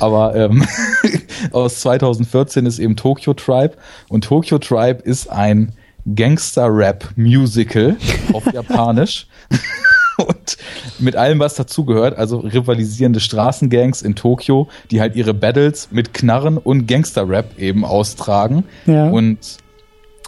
Aber 0.01 0.35
ähm, 0.35 0.65
aus 1.53 1.79
2014 1.79 2.65
ist 2.65 2.79
eben 2.79 2.97
Tokyo 2.97 3.33
Tribe. 3.33 3.75
Und 4.09 4.25
Tokyo 4.25 4.57
Tribe 4.57 5.01
ist 5.01 5.29
ein 5.29 5.71
Gangster-Rap-Musical 6.13 7.95
auf 8.33 8.51
Japanisch. 8.53 9.27
und 10.27 10.57
mit 10.99 11.15
allem, 11.15 11.39
was 11.39 11.55
dazugehört, 11.55 12.17
also 12.17 12.39
rivalisierende 12.39 13.19
Straßengangs 13.19 14.01
in 14.01 14.15
Tokio, 14.15 14.67
die 14.89 15.01
halt 15.01 15.15
ihre 15.15 15.33
Battles 15.33 15.89
mit 15.91 16.13
Knarren 16.13 16.57
und 16.57 16.87
Gangster-Rap 16.87 17.57
eben 17.59 17.85
austragen. 17.85 18.65
Ja. 18.85 19.09
Und 19.09 19.57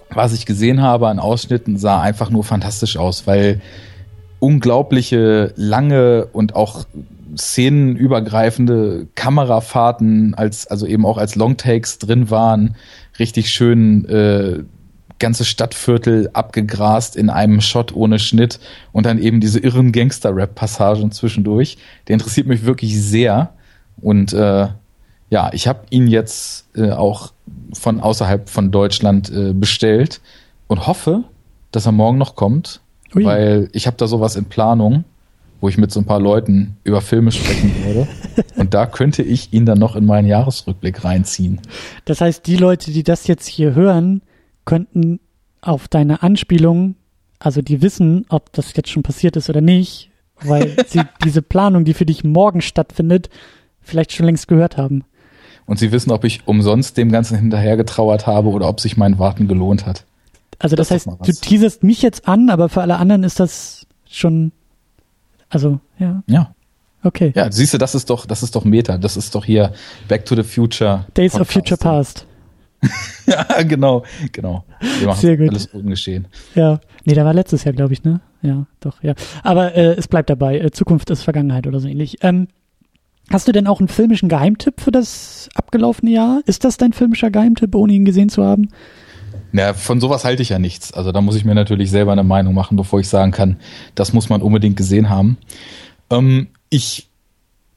was 0.10 0.34
ich 0.34 0.46
gesehen 0.46 0.82
habe 0.82 1.08
an 1.08 1.20
Ausschnitten, 1.20 1.78
sah 1.78 2.02
einfach 2.02 2.30
nur 2.30 2.44
fantastisch 2.44 2.98
aus, 2.98 3.26
weil 3.28 3.62
unglaubliche 4.40 5.54
lange 5.56 6.28
und 6.34 6.56
auch 6.56 6.86
szenenübergreifende 7.38 9.08
Kamerafahrten 9.16 10.36
als 10.36 10.68
also 10.68 10.86
eben 10.86 11.06
auch 11.06 11.18
als 11.18 11.36
Longtakes 11.36 11.98
drin 11.98 12.30
waren, 12.30 12.76
richtig 13.20 13.50
schön 13.50 14.06
äh, 14.06 14.64
ganze 15.24 15.46
Stadtviertel 15.46 16.30
abgegrast 16.34 17.16
in 17.16 17.30
einem 17.30 17.62
Shot 17.62 17.96
ohne 17.96 18.20
Schnitt 18.20 18.60
und 18.92 19.06
dann 19.06 19.20
eben 19.20 19.40
diese 19.40 19.58
irren 19.58 19.94
Gangster-Rap-Passagen 19.94 21.14
zwischendurch. 21.14 21.78
Der 22.10 22.16
interessiert 22.16 22.46
mich 22.46 22.66
wirklich 22.66 23.02
sehr. 23.02 23.54
Und 24.02 24.34
äh, 24.34 24.68
ja, 25.30 25.50
ich 25.54 25.70
habe 25.70 25.80
ihn 25.92 26.08
jetzt 26.08 26.68
äh, 26.76 26.92
auch 26.92 27.32
von 27.72 28.02
außerhalb 28.02 28.50
von 28.50 28.70
Deutschland 28.70 29.32
äh, 29.32 29.54
bestellt 29.54 30.20
und 30.68 30.88
hoffe, 30.88 31.24
dass 31.72 31.86
er 31.86 31.94
morgen 31.94 32.18
noch 32.18 32.36
kommt, 32.36 32.82
Ui. 33.16 33.24
weil 33.24 33.70
ich 33.72 33.88
habe 33.88 33.96
da 33.96 34.08
sowas 34.08 34.36
in 34.36 34.44
Planung, 34.44 35.06
wo 35.62 35.70
ich 35.70 35.78
mit 35.78 35.90
so 35.90 36.02
ein 36.02 36.06
paar 36.06 36.20
Leuten 36.20 36.76
über 36.84 37.00
Filme 37.00 37.32
sprechen 37.32 37.72
würde. 37.86 38.10
und 38.58 38.74
da 38.74 38.86
könnte 38.88 39.24
ich 39.24 39.54
ihn 39.54 39.66
dann 39.66 39.80
noch 39.80 39.96
in 39.96 40.06
meinen 40.06 40.28
Jahresrückblick 40.28 41.06
reinziehen. 41.06 41.62
Das 42.04 42.20
heißt, 42.20 42.46
die 42.46 42.58
Leute, 42.58 42.92
die 42.92 43.04
das 43.04 43.28
jetzt 43.28 43.48
hier 43.48 43.74
hören, 43.74 44.22
könnten 44.66 45.20
auf 45.62 45.88
deine 45.88 46.24
Anspielung, 46.24 46.96
also 47.40 47.62
die 47.62 47.82
wissen, 47.82 48.26
ob 48.30 48.52
das 48.54 48.76
jetzt 48.76 48.90
schon 48.90 49.04
passiert 49.04 49.36
ist 49.36 49.50
oder 49.50 49.62
nicht, 49.62 50.12
weil 50.42 50.76
sie 50.88 51.02
diese 51.24 51.42
Planung, 51.42 51.86
die 51.86 51.94
für 51.94 52.06
dich 52.06 52.24
morgen 52.24 52.62
stattfindet, 52.62 53.30
vielleicht 53.82 54.12
schon 54.12 54.26
längst 54.26 54.48
gehört 54.48 54.78
haben. 54.78 55.04
Und 55.66 55.80
sie 55.80 55.92
wissen, 55.92 56.12
ob 56.12 56.26
ich 56.26 56.46
umsonst 56.48 56.98
dem 56.98 57.12
Ganzen 57.12 57.38
hinterhergetrauert 57.38 58.28
habe 58.28 58.50
oder 58.50 58.68
ob 58.68 58.82
sich 58.82 58.98
mein 58.98 59.18
Warten 59.20 59.48
gelohnt 59.48 59.86
hat. 59.86 60.06
Also 60.60 60.76
das, 60.76 60.90
das 60.90 61.08
heißt, 61.08 61.18
du 61.26 61.32
teaserst 61.32 61.84
mich 61.84 62.02
jetzt 62.02 62.28
an, 62.28 62.50
aber 62.50 62.70
für 62.70 62.82
alle 62.82 62.98
anderen 62.98 63.24
ist 63.24 63.40
das 63.40 63.88
schon, 64.10 64.52
also, 65.50 65.80
ja. 66.00 66.24
Ja. 66.28 66.54
Okay. 67.04 67.34
Ja, 67.36 67.52
siehst 67.52 67.74
du, 67.74 67.78
das 67.78 67.96
ist 67.96 68.10
doch, 68.10 68.26
das 68.26 68.44
ist 68.44 68.56
doch 68.56 68.64
Meta. 68.64 68.98
Das 68.98 69.18
ist 69.18 69.36
doch 69.36 69.44
hier 69.44 69.74
Back 70.08 70.26
to 70.26 70.36
the 70.36 70.44
Future. 70.44 71.06
Days 71.14 71.34
Podcast. 71.34 71.42
of 71.42 71.54
Future 71.54 71.78
Past. 71.78 72.26
ja, 73.26 73.64
genau, 73.64 74.04
genau. 74.32 74.66
Wir 75.00 75.08
machen 75.08 75.22
Sehr 75.22 75.38
gut. 75.38 75.50
alles 75.50 75.68
ungeschehen. 75.68 76.28
Ja. 76.56 76.80
Nee, 77.06 77.14
da 77.14 77.26
war 77.26 77.34
letztes 77.34 77.64
Jahr, 77.64 77.74
glaube 77.74 77.94
ich, 77.94 78.04
ne? 78.04 78.22
Ja, 78.42 78.66
doch, 78.80 79.02
ja. 79.04 79.14
Aber 79.44 79.76
äh, 79.76 79.94
es 79.94 80.08
bleibt 80.08 80.30
dabei. 80.30 80.60
Äh, 80.60 80.72
Zukunft 80.72 81.10
ist 81.10 81.24
Vergangenheit 81.24 81.68
oder 81.68 81.80
so 81.80 81.88
ähnlich. 81.88 82.18
Ähm, 82.22 82.48
hast 83.30 83.48
du 83.48 83.52
denn 83.52 83.68
auch 83.68 83.80
einen 83.80 83.88
filmischen 83.88 84.30
Geheimtipp 84.30 84.82
für 84.82 84.92
das 84.92 85.50
abgelaufene 85.56 86.12
Jahr? 86.12 86.42
Ist 86.46 86.64
das 86.64 86.78
dein 86.78 86.94
filmischer 86.94 87.32
Geheimtipp, 87.32 87.76
ohne 87.76 87.94
ihn 87.94 88.06
gesehen 88.06 88.30
zu 88.30 88.44
haben? 88.44 88.70
Ja, 89.54 89.74
von 89.74 90.02
sowas 90.02 90.26
halte 90.26 90.42
ich 90.42 90.50
ja 90.50 90.60
nichts. 90.60 90.94
Also 90.94 91.12
da 91.12 91.22
muss 91.22 91.36
ich 91.36 91.46
mir 91.46 91.56
natürlich 91.56 91.92
selber 91.92 92.12
eine 92.12 92.24
Meinung 92.24 92.54
machen, 92.54 92.76
bevor 92.76 93.00
ich 93.00 93.08
sagen 93.08 93.32
kann, 93.32 93.58
das 93.96 94.12
muss 94.12 94.30
man 94.30 94.42
unbedingt 94.42 94.76
gesehen 94.76 95.10
haben. 95.10 95.38
Ähm, 96.10 96.48
ich 96.70 97.10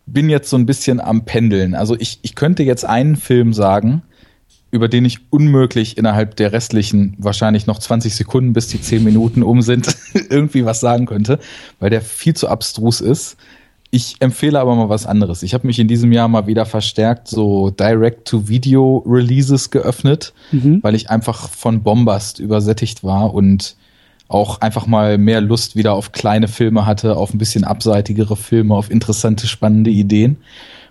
bin 0.06 0.30
jetzt 0.30 0.48
so 0.48 0.56
ein 0.56 0.66
bisschen 0.66 1.00
am 1.00 1.24
Pendeln. 1.24 1.74
Also 1.74 1.96
ich, 1.98 2.20
ich 2.22 2.34
könnte 2.34 2.62
jetzt 2.62 2.84
einen 2.84 3.16
Film 3.16 3.52
sagen, 3.52 4.02
über 4.76 4.88
den 4.88 5.06
ich 5.06 5.20
unmöglich 5.30 5.96
innerhalb 5.96 6.36
der 6.36 6.52
restlichen 6.52 7.14
wahrscheinlich 7.18 7.66
noch 7.66 7.78
20 7.78 8.14
Sekunden 8.14 8.52
bis 8.52 8.68
die 8.68 8.80
10 8.80 9.02
Minuten 9.02 9.42
um 9.42 9.62
sind, 9.62 9.96
irgendwie 10.30 10.64
was 10.64 10.80
sagen 10.80 11.06
könnte, 11.06 11.40
weil 11.80 11.90
der 11.90 12.02
viel 12.02 12.34
zu 12.34 12.48
abstrus 12.48 13.00
ist. 13.00 13.36
Ich 13.90 14.16
empfehle 14.20 14.60
aber 14.60 14.74
mal 14.74 14.90
was 14.90 15.06
anderes. 15.06 15.42
Ich 15.42 15.54
habe 15.54 15.66
mich 15.66 15.78
in 15.78 15.88
diesem 15.88 16.12
Jahr 16.12 16.28
mal 16.28 16.46
wieder 16.46 16.66
verstärkt 16.66 17.28
so 17.28 17.70
Direct-to-Video-Releases 17.70 19.70
geöffnet, 19.70 20.34
mhm. 20.52 20.82
weil 20.82 20.94
ich 20.94 21.08
einfach 21.08 21.48
von 21.48 21.82
Bombast 21.82 22.38
übersättigt 22.38 23.02
war 23.02 23.32
und 23.32 23.76
auch 24.28 24.60
einfach 24.60 24.86
mal 24.86 25.16
mehr 25.16 25.40
Lust 25.40 25.76
wieder 25.76 25.94
auf 25.94 26.12
kleine 26.12 26.48
Filme 26.48 26.84
hatte, 26.84 27.16
auf 27.16 27.32
ein 27.32 27.38
bisschen 27.38 27.64
abseitigere 27.64 28.36
Filme, 28.36 28.74
auf 28.74 28.90
interessante, 28.90 29.46
spannende 29.46 29.90
Ideen. 29.90 30.36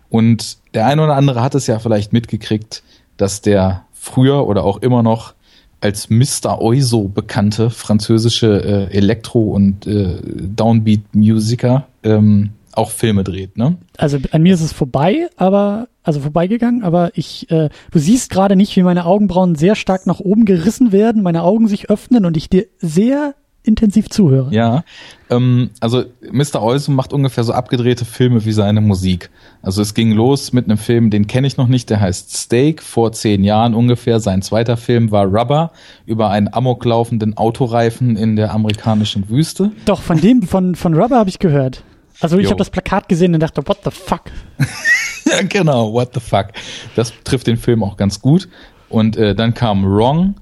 Und 0.10 0.58
der 0.74 0.88
eine 0.88 1.04
oder 1.04 1.16
andere 1.16 1.44
hat 1.44 1.54
es 1.54 1.68
ja 1.68 1.78
vielleicht 1.78 2.14
mitgekriegt 2.14 2.82
dass 3.18 3.42
der 3.42 3.86
früher 3.94 4.48
oder 4.48 4.64
auch 4.64 4.78
immer 4.78 5.04
noch 5.04 5.34
als 5.82 6.10
Mr. 6.10 6.62
Oizo 6.62 7.08
bekannte 7.08 7.70
französische 7.70 8.90
äh, 8.92 8.98
Elektro- 8.98 9.52
und 9.52 9.86
äh, 9.86 10.18
Downbeat-Musiker 10.24 11.88
ähm, 12.04 12.52
auch 12.72 12.90
Filme 12.90 13.24
dreht, 13.24 13.58
ne? 13.58 13.78
Also 13.98 14.18
an 14.32 14.44
mir 14.44 14.54
ist 14.54 14.62
es 14.62 14.74
vorbei, 14.74 15.30
aber 15.38 15.88
also 16.04 16.20
vorbeigegangen, 16.20 16.84
aber 16.84 17.12
ich, 17.16 17.50
äh, 17.50 17.70
du 17.92 18.00
siehst 18.00 18.30
gerade 18.30 18.56
nicht, 18.56 18.76
wie 18.76 18.84
meine 18.84 19.06
Augenbrauen 19.06 19.56
sehr 19.56 19.76
stark 19.76 20.06
nach 20.06 20.20
oben 20.20 20.46
gerissen 20.46 20.92
werden, 20.92 21.24
meine 21.24 21.44
Augen 21.44 21.68
sich 21.68 21.90
öffnen 21.90 22.26
und 22.26 22.38
ich 22.38 22.50
dir 22.50 22.66
sehr 22.80 23.36
intensiv 23.68 24.10
zuhöre. 24.10 24.54
Ja, 24.54 24.84
ähm, 25.30 25.72
also 25.80 26.04
Mr. 26.32 26.62
Olsen 26.62 26.96
macht 26.96 27.14
ungefähr 27.14 27.44
so 27.44 27.54
abgedrehte 27.54 28.06
Filme 28.06 28.46
wie 28.46 28.52
seine 28.52 28.82
Musik. 28.82 29.30
Also 29.62 29.82
es 29.82 29.94
ging 29.94 30.12
los 30.12 30.54
mit 30.54 30.66
einem 30.66 30.78
Film, 30.78 31.10
den 31.10 31.28
kenne 31.28 31.48
ich 31.48 31.58
noch 31.58 31.68
nicht, 31.68 31.90
der 31.90 32.00
heißt 32.00 32.36
Steak, 32.36 32.82
vor 32.82 33.12
zehn 33.12 33.44
Jahren 33.44 33.74
ungefähr. 33.74 34.20
Sein 34.20 34.42
zweiter 34.42 34.78
Film 34.78 35.12
war 35.12 35.26
Rubber, 35.26 35.72
über 36.06 36.30
einen 36.30 36.54
amoklaufenden 36.54 37.38
Autoreifen 37.38 38.16
in 38.16 38.36
der 38.36 38.54
amerikanischen 38.54 39.30
Wüste. 39.30 39.72
Doch, 39.86 40.02
von 40.02 40.20
dem, 40.20 40.44
von, 40.44 40.76
von 40.76 40.94
Rubber 40.94 41.18
habe 41.18 41.30
ich 41.30 41.40
gehört. 41.40 41.84
Also 42.22 42.38
ich 42.38 42.48
habe 42.48 42.58
das 42.58 42.70
Plakat 42.70 43.10
gesehen 43.10 43.34
und 43.34 43.42
dachte, 43.42 43.68
what 43.68 43.80
the 43.84 43.92
fuck? 43.92 44.22
ja, 45.26 45.42
genau, 45.48 45.92
what 45.92 46.14
the 46.14 46.20
fuck. 46.20 46.48
Das 46.96 47.14
trifft 47.24 47.48
den 47.48 47.58
Film 47.58 47.84
auch 47.84 47.98
ganz 47.98 48.22
gut. 48.22 48.48
Und 48.88 49.18
äh, 49.18 49.36
dann 49.36 49.54
kam 49.54 49.84
Wrong, 49.84 50.36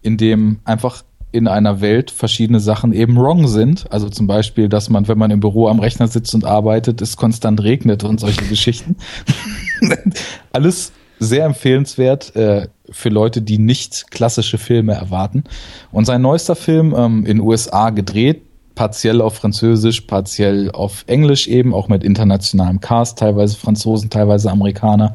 in 0.00 0.16
dem 0.16 0.60
einfach 0.64 1.02
in 1.38 1.48
einer 1.48 1.80
Welt 1.80 2.10
verschiedene 2.10 2.60
Sachen 2.60 2.92
eben 2.92 3.16
wrong 3.16 3.48
sind. 3.48 3.90
Also 3.90 4.10
zum 4.10 4.26
Beispiel, 4.26 4.68
dass 4.68 4.90
man, 4.90 5.08
wenn 5.08 5.16
man 5.16 5.30
im 5.30 5.40
Büro 5.40 5.68
am 5.68 5.80
Rechner 5.80 6.08
sitzt 6.08 6.34
und 6.34 6.44
arbeitet, 6.44 7.00
es 7.00 7.16
konstant 7.16 7.62
regnet 7.62 8.04
und 8.04 8.20
solche 8.20 8.44
Geschichten. 8.44 8.96
Alles 10.52 10.92
sehr 11.18 11.46
empfehlenswert 11.46 12.36
äh, 12.36 12.68
für 12.90 13.08
Leute, 13.08 13.42
die 13.42 13.58
nicht 13.58 14.10
klassische 14.10 14.58
Filme 14.58 14.94
erwarten. 14.94 15.44
Und 15.90 16.04
sein 16.04 16.22
neuester 16.22 16.56
Film 16.56 16.94
ähm, 16.96 17.24
in 17.26 17.40
USA 17.40 17.90
gedreht, 17.90 18.42
partiell 18.74 19.20
auf 19.20 19.34
Französisch, 19.34 20.02
partiell 20.02 20.70
auf 20.70 21.04
Englisch 21.06 21.48
eben, 21.48 21.74
auch 21.74 21.88
mit 21.88 22.04
internationalem 22.04 22.80
Cast, 22.80 23.18
teilweise 23.18 23.56
Franzosen, 23.56 24.10
teilweise 24.10 24.50
Amerikaner, 24.50 25.14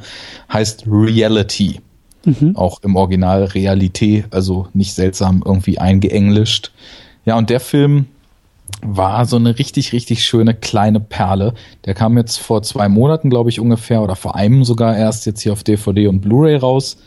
heißt 0.52 0.86
Reality. 0.88 1.80
Mhm. 2.26 2.56
Auch 2.56 2.82
im 2.84 2.96
Original 2.96 3.44
Realität, 3.46 4.26
also 4.32 4.68
nicht 4.74 4.94
seltsam 4.94 5.44
irgendwie 5.46 5.80
eingeenglischt. 5.80 6.72
Ja, 7.26 7.38
und 7.38 7.50
der 7.50 7.60
Film 7.60 8.08
war 8.82 9.26
so 9.26 9.36
eine 9.36 9.60
richtig, 9.60 9.94
richtig 9.94 10.24
schöne 10.24 10.54
kleine 10.54 11.00
Perle. 11.00 11.54
Der 11.86 11.94
kam 11.94 12.18
jetzt 12.18 12.38
vor 12.38 12.64
zwei 12.64 12.90
Monaten, 12.90 13.30
glaube 13.30 13.50
ich, 13.50 13.60
ungefähr, 13.60 14.02
oder 14.02 14.16
vor 14.16 14.36
einem 14.36 14.64
sogar 14.64 14.98
erst 14.98 15.26
jetzt 15.26 15.42
hier 15.42 15.54
auf 15.54 15.64
DVD 15.64 16.08
und 16.08 16.22
Blu-ray 16.22 16.56
raus. 16.56 16.98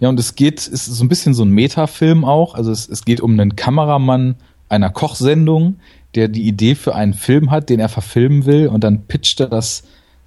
Ja, 0.00 0.08
und 0.08 0.18
es 0.18 0.34
geht, 0.34 0.66
ist 0.66 0.86
so 0.86 1.04
ein 1.04 1.08
bisschen 1.08 1.34
so 1.34 1.44
ein 1.44 1.50
Metafilm 1.50 2.24
auch. 2.24 2.54
Also 2.54 2.72
es, 2.72 2.88
es 2.88 3.04
geht 3.04 3.20
um 3.20 3.32
einen 3.32 3.56
Kameramann 3.56 4.36
einer 4.68 4.90
Kochsendung, 4.90 5.76
der 6.14 6.28
die 6.28 6.46
Idee 6.46 6.74
für 6.74 6.94
einen 6.94 7.14
Film 7.14 7.50
hat, 7.50 7.68
den 7.68 7.80
er 7.80 7.88
verfilmen 7.88 8.46
will, 8.46 8.68
und 8.68 8.84
dann 8.84 9.06
pitcht 9.06 9.40
er 9.40 9.48
das 9.48 9.84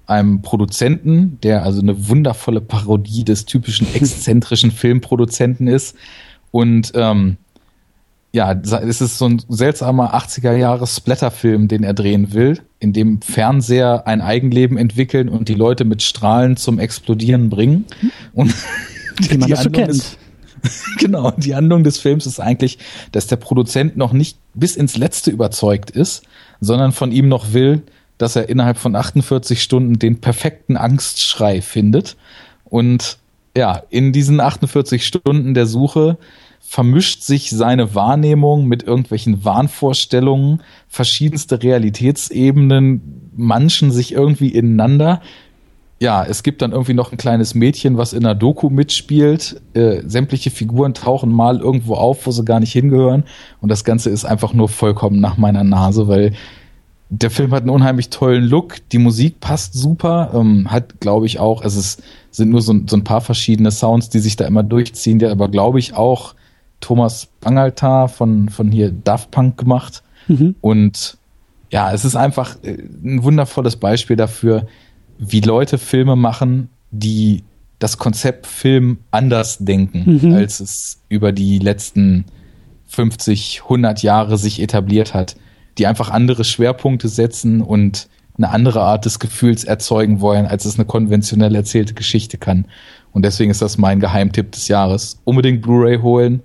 einem 0.08 0.42
Produzenten, 0.42 1.38
der 1.42 1.62
also 1.62 1.80
eine 1.80 2.08
wundervolle 2.08 2.60
Parodie 2.60 3.24
des 3.24 3.44
typischen 3.44 3.86
exzentrischen 3.94 4.70
Filmproduzenten 4.70 5.68
ist. 5.68 5.96
Und 6.50 6.92
ähm, 6.94 7.36
ja, 8.32 8.52
es 8.52 9.00
ist 9.00 9.18
so 9.18 9.26
ein 9.26 9.42
seltsamer 9.48 10.14
80er 10.14 10.54
Jahre 10.54 10.86
Splatterfilm, 10.86 11.68
den 11.68 11.82
er 11.82 11.94
drehen 11.94 12.32
will, 12.32 12.60
in 12.78 12.92
dem 12.92 13.20
Fernseher 13.20 14.06
ein 14.06 14.20
Eigenleben 14.20 14.76
entwickeln 14.76 15.28
und 15.28 15.48
die 15.48 15.54
Leute 15.54 15.84
mit 15.84 16.02
Strahlen 16.02 16.56
zum 16.56 16.78
Explodieren 16.78 17.50
bringen. 17.50 17.84
Und 18.32 18.54
Wie 19.18 19.38
man 19.38 19.50
das 19.50 19.64
so 19.64 19.70
kennt. 19.70 19.90
Ist, 19.90 20.18
genau, 20.98 21.32
die 21.32 21.54
Handlung 21.54 21.84
des 21.84 21.98
Films 21.98 22.26
ist 22.26 22.40
eigentlich, 22.40 22.78
dass 23.12 23.26
der 23.26 23.36
Produzent 23.36 23.96
noch 23.96 24.12
nicht 24.12 24.38
bis 24.54 24.76
ins 24.76 24.96
Letzte 24.96 25.30
überzeugt 25.30 25.90
ist, 25.90 26.22
sondern 26.60 26.92
von 26.92 27.12
ihm 27.12 27.28
noch 27.28 27.52
will, 27.52 27.82
dass 28.18 28.36
er 28.36 28.48
innerhalb 28.48 28.78
von 28.78 28.94
48 28.94 29.62
Stunden 29.62 29.98
den 29.98 30.20
perfekten 30.20 30.76
Angstschrei 30.76 31.62
findet. 31.62 32.16
Und 32.64 33.18
ja, 33.56 33.82
in 33.90 34.12
diesen 34.12 34.40
48 34.40 35.06
Stunden 35.06 35.54
der 35.54 35.66
Suche 35.66 36.18
vermischt 36.60 37.22
sich 37.22 37.50
seine 37.50 37.94
Wahrnehmung 37.94 38.66
mit 38.66 38.82
irgendwelchen 38.82 39.44
Wahnvorstellungen, 39.44 40.62
verschiedenste 40.88 41.62
Realitätsebenen 41.62 43.30
manchen 43.38 43.90
sich 43.90 44.12
irgendwie 44.12 44.48
ineinander. 44.48 45.22
Ja, 46.00 46.24
es 46.24 46.42
gibt 46.42 46.62
dann 46.62 46.72
irgendwie 46.72 46.94
noch 46.94 47.10
ein 47.10 47.18
kleines 47.18 47.54
Mädchen, 47.54 47.96
was 47.96 48.12
in 48.12 48.24
einer 48.24 48.34
Doku 48.34 48.68
mitspielt. 48.68 49.60
Äh, 49.74 50.02
sämtliche 50.06 50.50
Figuren 50.50 50.94
tauchen 50.94 51.32
mal 51.32 51.58
irgendwo 51.58 51.94
auf, 51.94 52.26
wo 52.26 52.30
sie 52.30 52.44
gar 52.44 52.60
nicht 52.60 52.72
hingehören. 52.72 53.24
Und 53.60 53.70
das 53.70 53.82
Ganze 53.82 54.10
ist 54.10 54.24
einfach 54.24 54.52
nur 54.52 54.68
vollkommen 54.68 55.20
nach 55.20 55.38
meiner 55.38 55.64
Nase, 55.64 56.06
weil 56.06 56.34
der 57.10 57.30
Film 57.30 57.52
hat 57.52 57.62
einen 57.62 57.70
unheimlich 57.70 58.10
tollen 58.10 58.44
Look, 58.44 58.76
die 58.90 58.98
Musik 58.98 59.40
passt 59.40 59.74
super, 59.74 60.30
ähm, 60.34 60.70
hat, 60.70 61.00
glaube 61.00 61.26
ich, 61.26 61.38
auch, 61.38 61.64
es 61.64 61.98
sind 62.30 62.50
nur 62.50 62.60
so, 62.60 62.74
so, 62.86 62.96
ein 62.96 63.04
paar 63.04 63.22
verschiedene 63.22 63.70
Sounds, 63.70 64.10
die 64.10 64.18
sich 64.18 64.36
da 64.36 64.46
immer 64.46 64.62
durchziehen, 64.62 65.18
der 65.18 65.30
aber, 65.30 65.48
glaube 65.48 65.78
ich, 65.78 65.94
auch 65.94 66.34
Thomas 66.80 67.28
Bangaltar 67.40 68.08
von, 68.08 68.50
von 68.50 68.70
hier 68.70 68.92
Daft 68.92 69.30
Punk 69.30 69.56
gemacht. 69.56 70.02
Mhm. 70.28 70.54
Und 70.60 71.16
ja, 71.70 71.92
es 71.92 72.04
ist 72.04 72.14
einfach 72.14 72.56
äh, 72.62 72.76
ein 73.02 73.22
wundervolles 73.22 73.76
Beispiel 73.76 74.16
dafür, 74.16 74.66
wie 75.18 75.40
Leute 75.40 75.78
Filme 75.78 76.14
machen, 76.14 76.68
die 76.90 77.42
das 77.78 77.96
Konzept 77.96 78.46
Film 78.46 78.98
anders 79.10 79.58
denken, 79.58 80.20
mhm. 80.20 80.34
als 80.34 80.60
es 80.60 81.00
über 81.08 81.32
die 81.32 81.58
letzten 81.58 82.26
50, 82.88 83.62
100 83.62 84.02
Jahre 84.02 84.36
sich 84.36 84.60
etabliert 84.60 85.14
hat 85.14 85.36
die 85.78 85.86
einfach 85.86 86.10
andere 86.10 86.44
Schwerpunkte 86.44 87.08
setzen 87.08 87.60
und 87.60 88.08
eine 88.36 88.50
andere 88.50 88.82
Art 88.82 89.04
des 89.04 89.18
Gefühls 89.18 89.64
erzeugen 89.64 90.20
wollen, 90.20 90.46
als 90.46 90.64
es 90.64 90.76
eine 90.76 90.84
konventionell 90.84 91.54
erzählte 91.54 91.94
Geschichte 91.94 92.38
kann. 92.38 92.66
Und 93.12 93.24
deswegen 93.24 93.50
ist 93.50 93.62
das 93.62 93.78
mein 93.78 94.00
Geheimtipp 94.00 94.52
des 94.52 94.68
Jahres. 94.68 95.20
Unbedingt 95.24 95.62
Blu-ray 95.62 95.98
holen. 96.00 96.42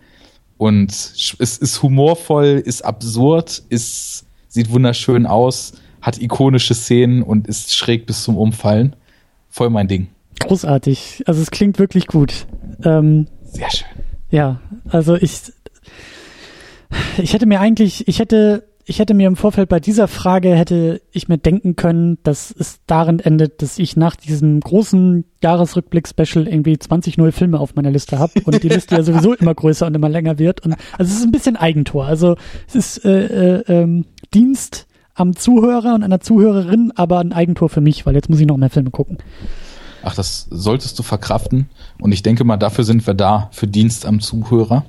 Und 0.58 0.92
es 0.92 1.58
ist 1.58 1.84
humorvoll, 1.84 2.62
ist 2.64 2.84
absurd, 2.84 3.64
ist, 3.70 4.26
sieht 4.48 4.72
wunderschön 4.72 5.26
aus, 5.26 5.74
hat 6.02 6.22
ikonische 6.22 6.74
Szenen 6.74 7.22
und 7.22 7.48
ist 7.48 7.76
schräg 7.76 8.06
bis 8.06 8.24
zum 8.24 8.38
Umfallen. 8.38 8.96
Voll 9.50 9.70
mein 9.70 9.88
Ding. 9.88 10.08
Großartig. 10.40 11.24
Also 11.28 11.42
es 11.42 11.52
klingt 11.52 11.80
wirklich 11.80 12.08
gut. 12.08 12.48
Ähm, 12.84 13.28
Sehr 13.44 13.70
schön. 13.70 13.88
Ja, 14.30 14.62
also 14.90 15.16
ich, 15.16 15.54
ich 17.18 17.34
hätte 17.34 17.46
mir 17.46 17.60
eigentlich, 17.60 18.08
ich 18.08 18.20
hätte 18.20 18.64
ich 18.86 19.00
hätte 19.00 19.14
mir 19.14 19.28
im 19.28 19.36
Vorfeld 19.36 19.70
bei 19.70 19.80
dieser 19.80 20.08
Frage 20.08 20.56
hätte 20.56 21.02
ich 21.12 21.30
mir 21.30 21.38
denken 21.38 21.76
können, 21.76 22.18
dass 22.24 22.54
es 22.58 22.80
darin 22.86 23.20
endet, 23.20 23.62
dass 23.62 23.80
ich 23.80 23.96
nach 23.96 24.16
diesem 24.16 24.60
großen 24.60 25.24
Jahresrückblick-Special 25.42 26.48
irgendwie 26.48 26.78
20 26.78 27.18
neue 27.18 27.32
Filme 27.32 27.60
auf 27.60 27.76
meiner 27.76 27.92
Liste 27.92 28.20
habe 28.20 28.42
und 28.44 28.62
die 28.62 28.70
Liste 28.70 28.96
ja 28.96 29.04
sowieso 29.04 29.34
immer 29.34 29.54
größer 29.56 29.88
und 29.88 29.96
immer 29.96 30.10
länger 30.10 30.38
wird. 30.38 30.66
Und 30.66 30.76
also 30.98 31.12
es 31.12 31.20
ist 31.20 31.24
ein 31.24 31.32
bisschen 31.32 31.56
Eigentor. 31.56 32.06
Also 32.06 32.36
es 32.68 32.76
ist 32.76 33.06
äh, 33.06 33.60
äh, 33.60 33.64
ähm, 33.68 34.06
Dienst 34.34 34.88
am 35.16 35.36
Zuhörer 35.36 35.96
und 35.96 36.04
einer 36.04 36.20
Zuhörerin, 36.20 36.92
aber 36.96 37.20
ein 37.20 37.34
Eigentor 37.34 37.70
für 37.70 37.82
mich, 37.82 38.06
weil 38.06 38.16
jetzt 38.16 38.30
muss 38.30 38.40
ich 38.40 38.48
noch 38.48 38.58
mehr 38.58 38.70
Filme 38.70 38.90
gucken. 38.90 39.18
Ach, 40.04 40.16
das 40.16 40.48
solltest 40.50 41.00
du 41.00 41.04
verkraften. 41.04 41.70
Und 42.02 42.12
ich 42.12 42.24
denke 42.24 42.44
mal, 42.44 42.58
dafür 42.58 42.84
sind 42.84 43.08
wir 43.08 43.14
da, 43.14 43.50
für 43.54 43.68
Dienst 43.68 44.06
am 44.06 44.20
Zuhörer. 44.20 44.84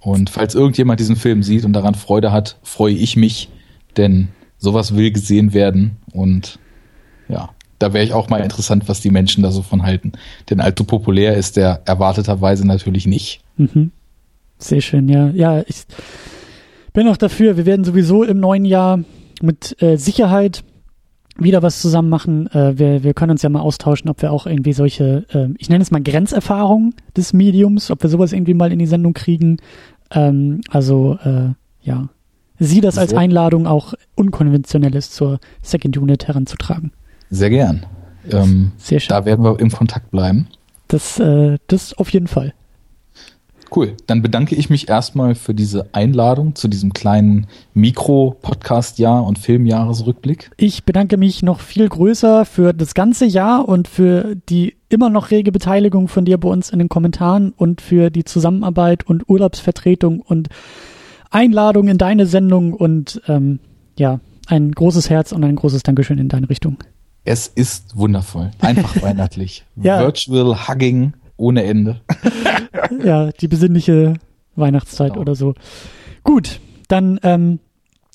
Und 0.00 0.30
falls 0.30 0.54
irgendjemand 0.54 1.00
diesen 1.00 1.16
Film 1.16 1.42
sieht 1.42 1.64
und 1.64 1.72
daran 1.72 1.94
Freude 1.94 2.32
hat, 2.32 2.58
freue 2.62 2.94
ich 2.94 3.16
mich, 3.16 3.48
denn 3.96 4.28
sowas 4.58 4.94
will 4.94 5.10
gesehen 5.10 5.52
werden. 5.52 5.96
Und 6.12 6.58
ja, 7.28 7.50
da 7.78 7.92
wäre 7.92 8.04
ich 8.04 8.12
auch 8.12 8.28
mal 8.28 8.40
interessant, 8.40 8.88
was 8.88 9.00
die 9.00 9.10
Menschen 9.10 9.42
da 9.42 9.50
so 9.50 9.62
von 9.62 9.82
halten. 9.82 10.12
Denn 10.48 10.60
allzu 10.60 10.84
populär 10.84 11.36
ist 11.36 11.56
der 11.56 11.82
erwarteterweise 11.84 12.66
natürlich 12.66 13.06
nicht. 13.06 13.40
Mhm. 13.56 13.90
Sehr 14.58 14.80
schön, 14.80 15.08
ja. 15.08 15.28
Ja, 15.30 15.62
ich 15.66 15.84
bin 16.92 17.08
auch 17.08 17.16
dafür. 17.16 17.56
Wir 17.56 17.66
werden 17.66 17.84
sowieso 17.84 18.22
im 18.22 18.40
neuen 18.40 18.64
Jahr 18.64 19.00
mit 19.42 19.80
äh, 19.82 19.96
Sicherheit 19.96 20.64
wieder 21.38 21.62
was 21.62 21.80
zusammen 21.80 22.08
machen. 22.08 22.46
Äh, 22.48 22.78
wir, 22.78 23.04
wir 23.04 23.14
können 23.14 23.32
uns 23.32 23.42
ja 23.42 23.48
mal 23.48 23.60
austauschen, 23.60 24.08
ob 24.10 24.22
wir 24.22 24.32
auch 24.32 24.46
irgendwie 24.46 24.72
solche, 24.72 25.26
äh, 25.32 25.48
ich 25.58 25.68
nenne 25.68 25.82
es 25.82 25.90
mal 25.90 26.02
Grenzerfahrungen 26.02 26.94
des 27.16 27.32
Mediums, 27.32 27.90
ob 27.90 28.02
wir 28.02 28.10
sowas 28.10 28.32
irgendwie 28.32 28.54
mal 28.54 28.72
in 28.72 28.78
die 28.78 28.86
Sendung 28.86 29.12
kriegen. 29.14 29.58
Ähm, 30.10 30.60
also 30.70 31.18
äh, 31.24 31.50
ja, 31.82 32.08
sieh 32.58 32.80
das 32.80 32.98
als 32.98 33.14
Einladung 33.14 33.66
auch 33.66 33.94
unkonventionelles 34.14 35.10
zur 35.10 35.38
Second 35.62 35.96
Unit 35.98 36.26
heranzutragen. 36.28 36.92
Sehr 37.30 37.50
gern. 37.50 37.86
Ähm, 38.30 38.72
Sehr 38.76 39.00
schön. 39.00 39.08
Da 39.10 39.24
werden 39.24 39.44
wir 39.44 39.58
im 39.60 39.70
Kontakt 39.70 40.10
bleiben. 40.10 40.48
Das, 40.88 41.18
äh, 41.18 41.58
das 41.66 41.94
auf 41.94 42.10
jeden 42.10 42.26
Fall. 42.28 42.54
Cool. 43.76 43.94
Dann 44.06 44.22
bedanke 44.22 44.54
ich 44.54 44.70
mich 44.70 44.88
erstmal 44.88 45.34
für 45.34 45.52
diese 45.52 45.90
Einladung 45.92 46.54
zu 46.54 46.66
diesem 46.66 46.94
kleinen 46.94 47.46
Mikro-Podcast-Jahr 47.74 49.22
und 49.22 49.38
Filmjahresrückblick. 49.38 50.50
Ich 50.56 50.84
bedanke 50.84 51.18
mich 51.18 51.42
noch 51.42 51.60
viel 51.60 51.86
größer 51.86 52.46
für 52.46 52.72
das 52.72 52.94
ganze 52.94 53.26
Jahr 53.26 53.68
und 53.68 53.86
für 53.86 54.34
die 54.48 54.76
immer 54.88 55.10
noch 55.10 55.30
rege 55.30 55.52
Beteiligung 55.52 56.08
von 56.08 56.24
dir 56.24 56.38
bei 56.38 56.48
uns 56.48 56.70
in 56.70 56.78
den 56.78 56.88
Kommentaren 56.88 57.52
und 57.54 57.82
für 57.82 58.08
die 58.08 58.24
Zusammenarbeit 58.24 59.06
und 59.06 59.28
Urlaubsvertretung 59.28 60.20
und 60.20 60.48
Einladung 61.30 61.88
in 61.88 61.98
deine 61.98 62.24
Sendung 62.24 62.72
und 62.72 63.20
ähm, 63.28 63.58
ja, 63.98 64.20
ein 64.46 64.72
großes 64.72 65.10
Herz 65.10 65.32
und 65.32 65.44
ein 65.44 65.56
großes 65.56 65.82
Dankeschön 65.82 66.16
in 66.16 66.30
deine 66.30 66.48
Richtung. 66.48 66.78
Es 67.24 67.46
ist 67.46 67.94
wundervoll. 67.94 68.52
Einfach 68.60 69.02
weihnachtlich. 69.02 69.66
ja. 69.76 70.00
Virtual 70.00 70.66
Hugging 70.66 71.12
ohne 71.36 71.64
Ende. 71.64 72.00
ja, 73.04 73.30
die 73.32 73.48
besinnliche 73.48 74.14
Weihnachtszeit 74.54 75.12
genau. 75.12 75.22
oder 75.22 75.34
so. 75.34 75.54
Gut, 76.24 76.60
dann 76.88 77.20
ähm, 77.22 77.60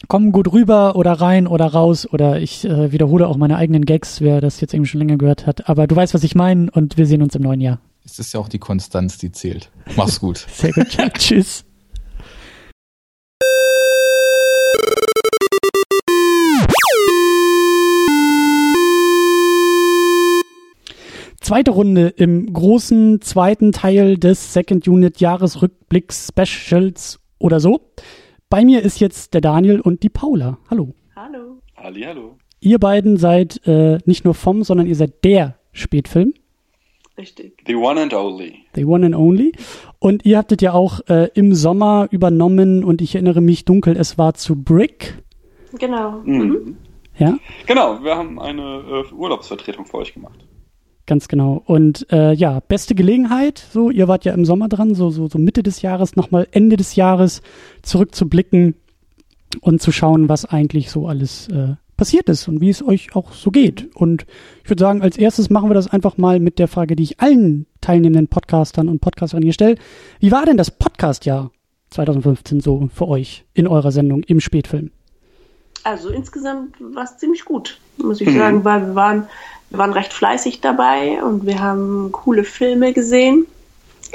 kommen 0.07 0.31
gut 0.31 0.51
rüber 0.51 0.95
oder 0.95 1.13
rein 1.13 1.47
oder 1.47 1.67
raus 1.67 2.07
oder 2.11 2.39
ich 2.39 2.65
äh, 2.65 2.91
wiederhole 2.91 3.27
auch 3.27 3.37
meine 3.37 3.57
eigenen 3.57 3.85
Gags, 3.85 4.21
wer 4.21 4.41
das 4.41 4.61
jetzt 4.61 4.73
eben 4.73 4.85
schon 4.85 4.99
länger 4.99 5.17
gehört 5.17 5.45
hat. 5.47 5.69
Aber 5.69 5.87
du 5.87 5.95
weißt, 5.95 6.13
was 6.13 6.23
ich 6.23 6.35
meine 6.35 6.69
und 6.71 6.97
wir 6.97 7.05
sehen 7.05 7.21
uns 7.21 7.35
im 7.35 7.43
neuen 7.43 7.61
Jahr. 7.61 7.79
Es 8.03 8.17
ist 8.17 8.33
ja 8.33 8.39
auch 8.39 8.49
die 8.49 8.59
Konstanz, 8.59 9.17
die 9.17 9.31
zählt. 9.31 9.69
Mach's 9.95 10.19
gut. 10.19 10.45
Sehr 10.51 10.71
gut. 10.71 10.87
Tschüss. 11.13 11.65
Zweite 21.51 21.71
Runde 21.71 22.07
im 22.15 22.53
großen 22.53 23.19
zweiten 23.19 23.73
Teil 23.73 24.15
des 24.15 24.53
Second 24.53 24.87
Unit 24.87 25.19
Jahresrückblick 25.19 26.13
Specials 26.13 27.19
oder 27.39 27.59
so. 27.59 27.81
Bei 28.49 28.63
mir 28.63 28.81
ist 28.83 29.01
jetzt 29.01 29.33
der 29.33 29.41
Daniel 29.41 29.81
und 29.81 30.01
die 30.01 30.07
Paula. 30.07 30.59
Hallo. 30.69 30.93
Hallo. 31.13 31.57
Halli, 31.75 32.03
hallo. 32.03 32.37
Ihr 32.61 32.79
beiden 32.79 33.17
seid 33.17 33.67
äh, 33.67 33.97
nicht 34.05 34.23
nur 34.23 34.33
vom, 34.33 34.63
sondern 34.63 34.87
ihr 34.87 34.95
seid 34.95 35.25
der 35.25 35.57
Spätfilm. 35.73 36.33
Richtig. 37.17 37.61
The 37.67 37.75
one 37.75 37.99
and 37.99 38.13
only. 38.13 38.59
The 38.73 38.85
one 38.85 39.05
and 39.05 39.15
only. 39.15 39.51
Und 39.99 40.25
ihr 40.25 40.37
habtet 40.37 40.61
ja 40.61 40.71
auch 40.71 41.01
äh, 41.09 41.31
im 41.33 41.53
Sommer 41.53 42.07
übernommen 42.11 42.85
und 42.85 43.01
ich 43.01 43.15
erinnere 43.15 43.41
mich 43.41 43.65
dunkel, 43.65 43.97
es 43.97 44.17
war 44.17 44.35
zu 44.35 44.55
Brick. 44.55 45.21
Genau. 45.77 46.21
Mhm. 46.23 46.37
mhm. 46.37 46.77
Ja? 47.17 47.37
Genau, 47.67 48.01
wir 48.01 48.15
haben 48.15 48.39
eine 48.39 49.03
äh, 49.11 49.13
Urlaubsvertretung 49.13 49.85
für 49.85 49.97
euch 49.97 50.13
gemacht. 50.13 50.45
Ganz 51.11 51.27
genau. 51.27 51.61
Und 51.65 52.09
äh, 52.13 52.31
ja, 52.31 52.61
beste 52.69 52.95
Gelegenheit, 52.95 53.61
so, 53.73 53.89
ihr 53.89 54.07
wart 54.07 54.23
ja 54.23 54.33
im 54.33 54.45
Sommer 54.45 54.69
dran, 54.69 54.95
so, 54.95 55.09
so, 55.09 55.27
so 55.27 55.39
Mitte 55.39 55.61
des 55.61 55.81
Jahres, 55.81 56.15
nochmal 56.15 56.47
Ende 56.51 56.77
des 56.77 56.95
Jahres 56.95 57.41
zurückzublicken 57.81 58.75
und 59.59 59.81
zu 59.81 59.91
schauen, 59.91 60.29
was 60.29 60.45
eigentlich 60.45 60.89
so 60.89 61.09
alles 61.09 61.49
äh, 61.49 61.75
passiert 61.97 62.29
ist 62.29 62.47
und 62.47 62.61
wie 62.61 62.69
es 62.69 62.81
euch 62.81 63.13
auch 63.13 63.33
so 63.33 63.51
geht. 63.51 63.93
Und 63.93 64.25
ich 64.63 64.69
würde 64.69 64.79
sagen, 64.79 65.01
als 65.01 65.17
erstes 65.17 65.49
machen 65.49 65.69
wir 65.69 65.73
das 65.73 65.89
einfach 65.89 66.17
mal 66.17 66.39
mit 66.39 66.59
der 66.59 66.69
Frage, 66.69 66.95
die 66.95 67.03
ich 67.03 67.19
allen 67.19 67.65
teilnehmenden 67.81 68.29
Podcastern 68.29 68.87
und 68.87 69.01
Podcasterinnen 69.01 69.47
hier 69.47 69.53
stelle. 69.53 69.75
Wie 70.21 70.31
war 70.31 70.45
denn 70.45 70.55
das 70.55 70.71
Podcast-Jahr 70.71 71.51
2015 71.89 72.61
so 72.61 72.87
für 72.93 73.09
euch 73.09 73.43
in 73.53 73.67
eurer 73.67 73.91
Sendung 73.91 74.23
im 74.23 74.39
Spätfilm? 74.39 74.91
Also 75.83 76.07
insgesamt 76.07 76.75
war 76.79 77.03
es 77.03 77.17
ziemlich 77.17 77.43
gut, 77.43 77.79
muss 77.97 78.21
ich 78.21 78.29
mhm. 78.29 78.37
sagen, 78.37 78.63
weil 78.63 78.87
wir 78.87 78.95
waren 78.95 79.27
wir 79.71 79.77
waren 79.77 79.93
recht 79.93 80.13
fleißig 80.13 80.59
dabei 80.59 81.23
und 81.23 81.45
wir 81.45 81.59
haben 81.59 82.11
coole 82.11 82.43
Filme 82.43 82.93
gesehen. 82.93 83.47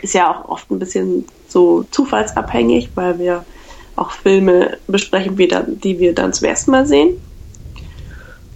Ist 0.03 0.15
ja 0.15 0.31
auch 0.31 0.49
oft 0.51 0.71
ein 0.71 0.79
bisschen 0.79 1.25
so 1.49 1.85
zufallsabhängig, 1.91 2.91
weil 2.95 3.19
wir 3.19 3.45
auch 3.97 4.11
Filme 4.11 4.77
besprechen, 4.87 5.37
die 5.37 5.99
wir 5.99 6.15
dann 6.15 6.35
zum 6.35 6.47
ersten 6.47 6.71
Mal 6.71 6.87
sehen. 6.87 7.17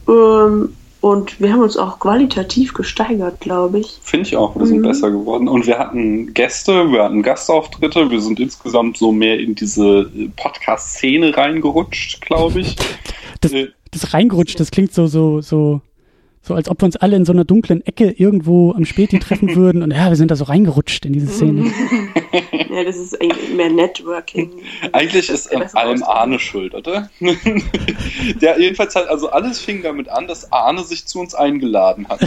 Ähm, 0.07 0.75
und 1.01 1.41
wir 1.41 1.55
haben 1.55 1.63
uns 1.63 1.79
auch 1.79 1.99
qualitativ 1.99 2.75
gesteigert, 2.75 3.41
glaube 3.41 3.79
ich. 3.79 3.99
Finde 4.03 4.29
ich 4.29 4.37
auch. 4.37 4.55
Wir 4.55 4.67
sind 4.67 4.81
mhm. 4.81 4.89
besser 4.89 5.11
geworden. 5.11 5.49
Und 5.49 5.67
wir 5.67 5.79
hatten 5.79 6.35
Gäste, 6.35 6.93
wir 6.93 7.05
hatten 7.05 7.23
Gastauftritte. 7.23 8.11
Wir 8.11 8.21
sind 8.21 8.39
insgesamt 8.39 8.99
so 8.99 9.11
mehr 9.11 9.41
in 9.41 9.55
diese 9.55 10.11
Podcast-Szene 10.37 11.35
reingerutscht, 11.35 12.21
glaube 12.21 12.61
ich. 12.61 12.77
Das, 13.41 13.53
das 13.91 14.13
reingerutscht, 14.13 14.61
das 14.61 14.71
klingt 14.71 14.93
so, 14.93 15.07
so, 15.07 15.41
so 15.41 15.81
so 16.43 16.55
als 16.55 16.69
ob 16.69 16.81
wir 16.81 16.87
uns 16.87 16.97
alle 16.97 17.17
in 17.17 17.25
so 17.25 17.33
einer 17.33 17.45
dunklen 17.45 17.85
Ecke 17.85 18.11
irgendwo 18.11 18.73
am 18.73 18.85
Späti 18.85 19.19
treffen 19.19 19.55
würden 19.55 19.83
und 19.83 19.91
ja, 19.93 20.09
wir 20.09 20.17
sind 20.17 20.31
da 20.31 20.37
so 20.37 20.45
reingerutscht 20.45 21.05
in 21.05 21.13
diese 21.13 21.27
Szene. 21.29 21.71
ja, 22.71 22.85
das 22.85 22.97
ist 22.97 23.21
eigentlich 23.21 23.55
mehr 23.55 23.71
Networking. 23.71 24.51
Eigentlich 24.93 25.29
ist 25.29 25.55
an 25.55 25.63
allem 25.75 26.03
Arne 26.03 26.39
schuld, 26.39 26.75
oder? 26.75 27.11
Der 28.41 28.59
jedenfalls 28.59 28.95
halt, 28.95 29.09
also 29.09 29.31
alles 29.31 29.61
fing 29.61 29.83
damit 29.83 30.09
an, 30.09 30.27
dass 30.27 30.51
Arne 30.51 30.83
sich 30.83 31.07
zu 31.07 31.21
uns 31.21 31.35
eingeladen 31.35 32.09
hat. 32.09 32.21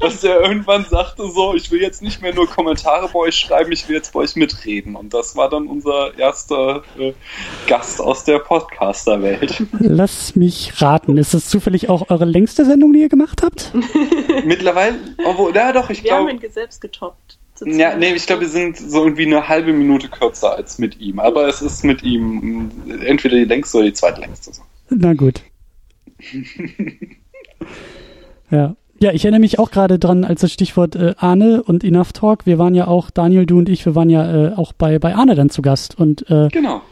dass 0.00 0.22
er 0.22 0.40
irgendwann 0.40 0.84
sagte 0.84 1.28
so, 1.30 1.54
ich 1.54 1.70
will 1.70 1.80
jetzt 1.80 2.02
nicht 2.02 2.22
mehr 2.22 2.34
nur 2.34 2.46
Kommentare 2.46 3.08
bei 3.12 3.18
euch 3.18 3.34
schreiben, 3.34 3.72
ich 3.72 3.88
will 3.88 3.96
jetzt 3.96 4.12
bei 4.12 4.20
euch 4.20 4.36
mitreden. 4.36 4.94
Und 4.94 5.12
das 5.12 5.36
war 5.36 5.50
dann 5.50 5.66
unser 5.66 6.16
erster 6.16 6.82
äh, 6.98 7.12
Gast 7.66 8.00
aus 8.00 8.24
der 8.24 8.38
Podcaster-Welt. 8.38 9.64
Lass 9.80 10.36
mich 10.36 10.80
raten, 10.80 11.16
ist 11.16 11.34
das 11.34 11.48
zufällig 11.48 11.88
auch 11.88 12.10
eure 12.10 12.24
längste 12.24 12.43
längste 12.44 12.66
Sendung, 12.66 12.92
die 12.92 13.00
ihr 13.00 13.08
gemacht 13.08 13.42
habt? 13.42 13.72
Mittlerweile, 14.44 14.96
obwohl, 15.24 15.54
ja 15.54 15.72
doch, 15.72 15.88
ich 15.88 16.04
glaube. 16.04 16.26
Wir 16.26 16.34
haben 16.34 16.42
ihn 16.42 16.50
selbst 16.50 16.82
getoppt. 16.82 17.38
Ja, 17.64 17.96
nee, 17.96 18.12
ich 18.12 18.26
glaube, 18.26 18.42
wir 18.42 18.48
sind 18.48 18.76
so 18.76 19.04
irgendwie 19.04 19.24
eine 19.24 19.48
halbe 19.48 19.72
Minute 19.72 20.08
kürzer 20.08 20.54
als 20.54 20.78
mit 20.78 21.00
ihm. 21.00 21.20
Aber 21.20 21.48
es 21.48 21.62
ist 21.62 21.84
mit 21.84 22.02
ihm 22.02 22.70
entweder 23.06 23.36
die 23.36 23.44
längste 23.44 23.78
oder 23.78 23.86
die 23.86 23.92
zweitlängste. 23.94 24.50
Na 24.90 25.14
gut. 25.14 25.40
ja. 28.50 28.76
Ja, 29.00 29.12
ich 29.12 29.24
erinnere 29.24 29.40
mich 29.40 29.58
auch 29.58 29.70
gerade 29.70 29.98
dran, 29.98 30.24
als 30.24 30.40
das 30.40 30.52
Stichwort 30.52 30.96
äh, 30.96 31.14
Arne 31.16 31.62
und 31.62 31.82
Enough 31.84 32.12
Talk. 32.12 32.46
Wir 32.46 32.58
waren 32.58 32.74
ja 32.74 32.86
auch, 32.86 33.10
Daniel, 33.10 33.46
du 33.46 33.58
und 33.58 33.68
ich, 33.68 33.84
wir 33.86 33.94
waren 33.94 34.10
ja 34.10 34.48
äh, 34.48 34.54
auch 34.54 34.72
bei, 34.72 34.98
bei 34.98 35.14
Arne 35.14 35.34
dann 35.34 35.50
zu 35.50 35.62
Gast. 35.62 35.98
Und 35.98 36.28
äh, 36.30 36.48
genau 36.48 36.82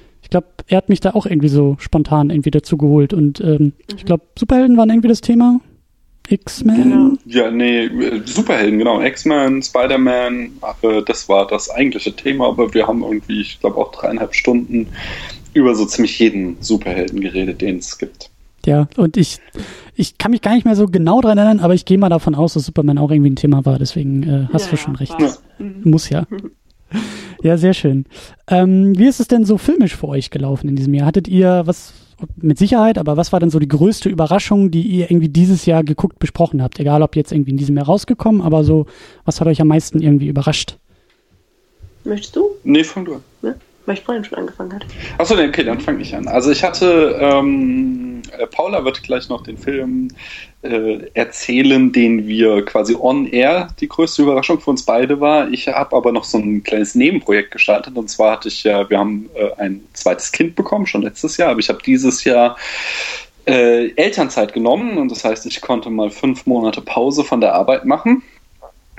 er 0.66 0.76
hat 0.76 0.88
mich 0.88 1.00
da 1.00 1.10
auch 1.10 1.26
irgendwie 1.26 1.48
so 1.48 1.76
spontan 1.78 2.30
irgendwie 2.30 2.50
dazu 2.50 2.76
geholt. 2.76 3.12
Und 3.12 3.40
ähm, 3.40 3.56
mhm. 3.58 3.72
ich 3.96 4.04
glaube, 4.04 4.24
Superhelden 4.38 4.76
waren 4.76 4.90
irgendwie 4.90 5.08
das 5.08 5.20
Thema. 5.20 5.60
X-Men? 6.28 6.82
Genau. 6.82 7.12
Ja, 7.26 7.50
nee, 7.50 7.90
Superhelden, 8.24 8.78
genau. 8.78 9.00
X-Men, 9.00 9.62
Spider-Man, 9.62 10.52
äh, 10.82 11.02
das 11.04 11.28
war 11.28 11.46
das 11.46 11.68
eigentliche 11.68 12.14
Thema, 12.14 12.48
aber 12.48 12.72
wir 12.74 12.86
haben 12.86 13.02
irgendwie, 13.02 13.40
ich 13.40 13.60
glaube, 13.60 13.76
auch 13.76 13.90
dreieinhalb 13.92 14.34
Stunden 14.34 14.88
über 15.52 15.74
so 15.74 15.84
ziemlich 15.84 16.18
jeden 16.18 16.56
Superhelden 16.60 17.20
geredet, 17.20 17.60
den 17.60 17.78
es 17.78 17.98
gibt. 17.98 18.30
Ja, 18.64 18.88
und 18.96 19.16
ich, 19.16 19.40
ich 19.96 20.18
kann 20.18 20.30
mich 20.30 20.40
gar 20.40 20.54
nicht 20.54 20.64
mehr 20.64 20.76
so 20.76 20.86
genau 20.86 21.20
dran 21.20 21.36
erinnern, 21.36 21.60
aber 21.60 21.74
ich 21.74 21.84
gehe 21.84 21.98
mal 21.98 22.08
davon 22.08 22.36
aus, 22.36 22.54
dass 22.54 22.64
Superman 22.64 22.98
auch 22.98 23.10
irgendwie 23.10 23.30
ein 23.30 23.36
Thema 23.36 23.64
war, 23.66 23.78
deswegen 23.78 24.22
äh, 24.22 24.46
hast 24.52 24.66
ja, 24.66 24.70
du 24.70 24.76
schon 24.76 24.96
recht. 24.96 25.14
Ja. 25.18 25.32
Muss 25.82 26.08
ja. 26.08 26.26
Ja, 27.42 27.56
sehr 27.56 27.74
schön. 27.74 28.04
Ähm, 28.46 28.96
wie 28.96 29.08
ist 29.08 29.18
es 29.18 29.26
denn 29.26 29.44
so 29.44 29.58
filmisch 29.58 29.96
für 29.96 30.06
euch 30.06 30.30
gelaufen 30.30 30.68
in 30.68 30.76
diesem 30.76 30.94
Jahr? 30.94 31.06
Hattet 31.06 31.26
ihr 31.26 31.62
was 31.64 31.92
mit 32.36 32.56
Sicherheit, 32.56 32.98
aber 32.98 33.16
was 33.16 33.32
war 33.32 33.40
denn 33.40 33.50
so 33.50 33.58
die 33.58 33.66
größte 33.66 34.08
Überraschung, 34.08 34.70
die 34.70 34.82
ihr 34.82 35.10
irgendwie 35.10 35.28
dieses 35.28 35.66
Jahr 35.66 35.82
geguckt, 35.82 36.20
besprochen 36.20 36.62
habt? 36.62 36.78
Egal, 36.78 37.02
ob 37.02 37.16
jetzt 37.16 37.32
irgendwie 37.32 37.50
in 37.50 37.56
diesem 37.56 37.76
Jahr 37.76 37.86
rausgekommen, 37.86 38.42
aber 38.42 38.62
so, 38.62 38.86
was 39.24 39.40
hat 39.40 39.48
euch 39.48 39.60
am 39.60 39.66
meisten 39.66 40.00
irgendwie 40.00 40.28
überrascht? 40.28 40.76
Möchtest 42.04 42.36
du? 42.36 42.50
Nee, 42.62 42.84
fang 42.84 43.04
du 43.04 43.14
an. 43.14 43.22
Ja, 43.42 43.54
weil 43.86 43.96
ich 43.96 44.02
vorhin 44.02 44.24
schon 44.24 44.38
angefangen 44.38 44.74
hatte. 44.74 44.86
Achso, 45.18 45.34
okay, 45.34 45.64
dann 45.64 45.80
fange 45.80 46.02
ich 46.02 46.14
an. 46.14 46.28
Also 46.28 46.50
ich 46.50 46.62
hatte, 46.62 47.16
ähm, 47.20 48.22
äh, 48.38 48.46
Paula 48.46 48.84
wird 48.84 49.02
gleich 49.02 49.28
noch 49.28 49.42
den 49.42 49.58
Film 49.58 50.08
äh, 50.62 51.10
erzählen, 51.14 51.92
den 51.92 52.26
wir 52.26 52.64
quasi 52.64 52.96
on 52.98 53.26
air 53.26 53.68
die 53.80 53.88
größte 53.88 54.22
Überraschung 54.22 54.60
für 54.60 54.70
uns 54.70 54.84
beide 54.84 55.20
war. 55.20 55.50
Ich 55.50 55.68
habe 55.68 55.96
aber 55.96 56.12
noch 56.12 56.24
so 56.24 56.38
ein 56.38 56.62
kleines 56.62 56.94
Nebenprojekt 56.94 57.50
gestartet. 57.50 57.96
Und 57.96 58.08
zwar 58.08 58.32
hatte 58.32 58.48
ich 58.48 58.64
ja, 58.64 58.88
wir 58.88 58.98
haben 58.98 59.28
äh, 59.34 59.50
ein 59.60 59.82
zweites 59.92 60.32
Kind 60.32 60.54
bekommen, 60.54 60.86
schon 60.86 61.02
letztes 61.02 61.36
Jahr, 61.36 61.50
aber 61.50 61.60
ich 61.60 61.68
habe 61.68 61.80
dieses 61.84 62.24
Jahr 62.24 62.56
äh, 63.46 63.88
Elternzeit 63.96 64.52
genommen. 64.52 64.98
Und 64.98 65.10
das 65.10 65.24
heißt, 65.24 65.46
ich 65.46 65.60
konnte 65.60 65.90
mal 65.90 66.10
fünf 66.10 66.46
Monate 66.46 66.80
Pause 66.80 67.24
von 67.24 67.40
der 67.40 67.54
Arbeit 67.54 67.84
machen 67.84 68.22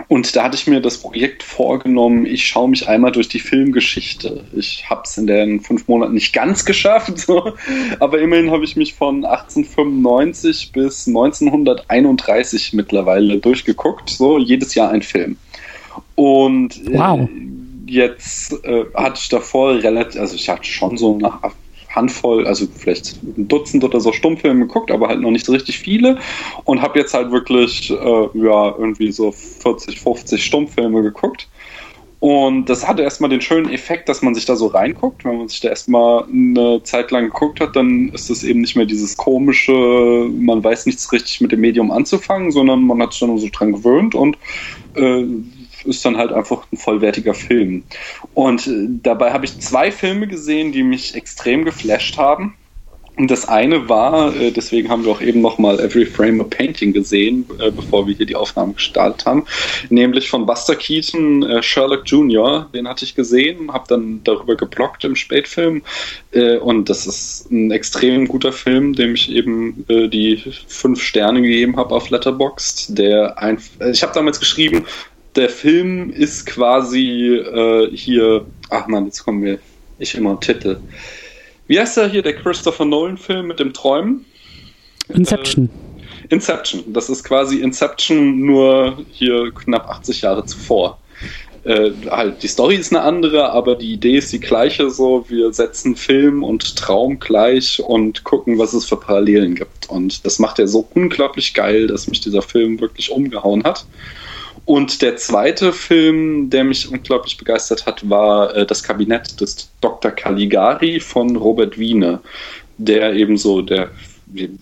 und 0.08 0.36
da 0.36 0.44
hatte 0.44 0.56
ich 0.56 0.68
mir 0.68 0.82
das 0.82 0.98
Projekt 0.98 1.44
vorgenommen, 1.44 2.26
ich 2.26 2.46
schaue 2.46 2.70
mich 2.70 2.88
einmal 2.88 3.12
durch 3.12 3.28
die 3.28 3.40
Filmgeschichte. 3.40 4.44
Ich 4.54 4.90
habe 4.90 5.02
es 5.06 5.18
in 5.18 5.28
den 5.28 5.62
fünf 5.62 5.88
Monaten 5.88 6.14
nicht 6.14 6.34
ganz 6.34 6.66
geschafft, 6.66 7.18
so. 7.20 7.54
aber 8.00 8.20
immerhin 8.20 8.52
habe 8.52 8.64
ich 8.64 8.76
mich 8.76 8.94
von 8.94 9.26
1895 9.26 10.72
bis 10.72 11.08
1931 11.08 12.74
mittlerweile 12.74 13.38
durchgeguckt, 13.38 14.10
so 14.10 14.38
jedes 14.38 14.76
Jahr 14.76 14.92
ein 14.92 15.02
Film. 15.02 15.38
Und 16.16 16.88
äh, 16.88 16.98
wow. 16.98 17.28
jetzt 17.88 18.64
äh, 18.64 18.86
hatte 18.94 19.20
ich 19.20 19.30
davor 19.30 19.76
relativ, 19.76 20.20
also 20.20 20.36
ich 20.36 20.50
hatte 20.50 20.66
schon 20.66 20.98
so 20.98 21.18
nach 21.18 21.42
Handvoll, 21.96 22.48
also 22.48 22.68
vielleicht 22.76 23.22
ein 23.24 23.48
Dutzend 23.48 23.84
oder 23.84 24.00
so 24.00 24.12
Stummfilme 24.12 24.68
geguckt, 24.68 24.92
aber 24.92 25.08
halt 25.08 25.22
noch 25.22 25.32
nicht 25.32 25.46
so 25.46 25.52
richtig 25.52 25.80
viele 25.80 26.18
und 26.66 26.82
habe 26.82 27.00
jetzt 27.00 27.14
halt 27.14 27.32
wirklich 27.32 27.90
äh, 27.90 27.94
ja 27.94 28.76
irgendwie 28.78 29.12
so 29.12 29.32
40, 29.32 30.00
50 30.00 30.44
Stummfilme 30.44 31.02
geguckt. 31.02 31.48
Und 32.24 32.70
das 32.70 32.88
hatte 32.88 33.04
erstmal 33.04 33.30
den 33.30 33.42
schönen 33.42 33.70
Effekt, 33.70 34.08
dass 34.08 34.22
man 34.22 34.34
sich 34.34 34.46
da 34.46 34.56
so 34.56 34.68
reinguckt. 34.68 35.26
Wenn 35.26 35.40
man 35.40 35.50
sich 35.50 35.60
da 35.60 35.68
erstmal 35.68 36.24
eine 36.24 36.82
Zeit 36.84 37.12
lang 37.12 37.26
geguckt 37.26 37.60
hat, 37.60 37.76
dann 37.76 38.08
ist 38.14 38.30
es 38.30 38.46
eben 38.46 38.62
nicht 38.62 38.78
mehr 38.78 38.86
dieses 38.86 39.18
komische, 39.18 39.74
man 39.74 40.64
weiß 40.64 40.86
nichts 40.86 41.12
richtig 41.12 41.42
mit 41.42 41.52
dem 41.52 41.60
Medium 41.60 41.92
anzufangen, 41.92 42.54
sondern 42.54 42.84
man 42.84 43.02
hat 43.02 43.12
sich 43.12 43.20
dann 43.20 43.38
so 43.38 43.50
dran 43.52 43.74
gewöhnt 43.74 44.16
und 44.16 44.38
äh, 44.96 45.26
ist 45.86 46.04
dann 46.06 46.18
halt 46.18 46.32
einfach 46.32 46.66
ein 46.72 46.78
vollwertiger 46.78 47.34
Film. 47.34 47.84
Und 48.34 48.68
äh, 48.68 48.88
dabei 49.04 49.34
habe 49.34 49.46
ich 49.46 49.60
zwei 49.60 49.92
Filme 49.92 50.28
gesehen, 50.28 50.72
die 50.72 50.84
mich 50.84 51.16
extrem 51.16 51.66
geflasht 51.66 52.18
haben. 52.18 52.56
Und 53.16 53.30
das 53.30 53.48
eine 53.48 53.90
war, 53.90 54.36
äh, 54.36 54.52
deswegen 54.52 54.90
haben 54.90 55.06
wir 55.06 55.12
auch 55.12 55.22
eben 55.22 55.40
nochmal 55.42 55.80
Every 55.80 56.04
Frame 56.04 56.42
a 56.42 56.46
Painting 56.46 56.94
gesehen, 56.94 57.46
äh, 57.60 57.70
bevor 57.70 58.08
wir 58.08 58.16
hier 58.16 58.26
die 58.26 58.36
Aufnahme 58.36 58.74
gestartet 58.74 59.28
haben, 59.28 59.46
nämlich 59.90 60.32
von 60.32 60.48
Buster 60.48 60.76
Keaton, 60.76 61.62
Sherlock 61.62 62.04
Jr., 62.06 62.68
den 62.74 62.88
hatte 62.88 63.06
ich 63.06 63.14
gesehen, 63.14 63.72
habe 63.72 63.86
dann 63.88 64.22
darüber 64.24 64.56
geblockt 64.56 65.04
im 65.04 65.16
Spätfilm 65.16 65.84
und 66.62 66.90
das 66.90 67.06
ist 67.06 67.52
ein 67.52 67.70
extrem 67.72 68.28
guter 68.28 68.52
Film, 68.52 68.94
dem 68.94 69.14
ich 69.14 69.30
eben 69.32 69.86
die 69.88 70.42
fünf 70.68 71.02
Sterne 71.02 71.42
gegeben 71.42 71.78
habe 71.78 71.94
auf 71.94 72.10
Letterboxd, 72.10 72.98
der 72.98 73.38
ein, 73.38 73.60
ich 73.92 74.02
habe 74.02 74.14
damals 74.14 74.40
geschrieben, 74.40 74.86
der 75.36 75.50
Film 75.50 76.12
ist 76.12 76.46
quasi 76.46 77.36
äh, 77.36 77.90
hier, 77.96 78.46
ach 78.70 78.88
man, 78.88 79.06
jetzt 79.06 79.24
kommen 79.24 79.44
wir, 79.44 79.60
ich 80.00 80.16
immer 80.16 80.40
Titel. 80.40 80.78
Wie 81.68 81.80
heißt 81.80 81.98
er 81.98 82.10
hier, 82.10 82.22
der 82.22 82.36
Christopher 82.36 82.86
Nolan-Film 82.86 83.48
mit 83.48 83.60
dem 83.60 83.74
Träumen? 83.74 84.26
Inception. 85.10 85.70
Äh, 86.30 86.34
Inception. 86.34 86.84
Das 86.94 87.10
ist 87.10 87.24
quasi 87.24 87.60
Inception 87.60 88.42
nur 88.42 88.98
hier 89.12 89.52
knapp 89.52 89.90
80 89.90 90.22
Jahre 90.22 90.46
zuvor. 90.46 91.00
Äh, 91.64 91.92
halt, 92.10 92.44
die 92.44 92.48
Story 92.48 92.76
ist 92.76 92.94
eine 92.94 93.04
andere, 93.04 93.52
aber 93.52 93.76
die 93.76 93.94
Idee 93.94 94.18
ist 94.18 94.34
die 94.34 94.40
gleiche. 94.40 94.90
So, 94.90 95.26
wir 95.30 95.54
setzen 95.54 95.96
Film 95.96 96.44
und 96.44 96.76
Traum 96.76 97.20
gleich 97.20 97.82
und 97.82 98.24
gucken, 98.26 98.58
was 98.58 98.74
es 98.74 98.86
für 98.86 98.98
Parallelen 98.98 99.56
gibt. 99.56 99.90
Und 99.90 100.26
das 100.26 100.40
macht 100.40 100.60
er 100.60 100.68
so 100.68 100.88
unglaublich 100.94 101.54
geil, 101.54 101.88
dass 101.88 102.08
mich 102.08 102.20
dieser 102.20 102.42
Film 102.42 102.82
wirklich 102.82 103.12
umgehauen 103.12 103.64
hat. 103.64 103.86
Und 104.66 105.02
der 105.02 105.18
zweite 105.18 105.74
Film, 105.74 106.50
der 106.50 106.64
mich 106.64 106.90
unglaublich 106.90 107.38
begeistert 107.38 107.86
hat, 107.86 108.10
war 108.10 108.56
äh, 108.56 108.66
Das 108.66 108.82
Kabinett 108.82 109.40
des 109.42 109.70
Dr. 109.82 110.12
Caligari 110.12 111.00
von 111.00 111.36
Robert 111.36 111.78
Wiene, 111.78 112.22
der 112.78 113.14
ebenso 113.14 113.62
der 113.62 113.92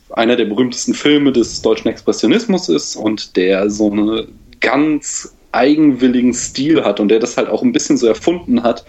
einer 0.10 0.36
der 0.36 0.46
berühmtesten 0.46 0.94
Filme 0.94 1.32
des 1.32 1.62
deutschen 1.62 1.88
Expressionismus 1.90 2.68
ist 2.68 2.96
und 2.96 3.36
der 3.38 3.70
so 3.70 3.90
einen 3.90 4.28
ganz 4.60 5.34
eigenwilligen 5.52 6.34
Stil 6.34 6.84
hat 6.84 7.00
und 7.00 7.10
der 7.10 7.20
das 7.20 7.38
halt 7.38 7.50
auch 7.50 7.62
ein 7.62 7.72
bisschen 7.72 7.98
so 7.98 8.08
erfunden 8.08 8.64
hat, 8.64 8.86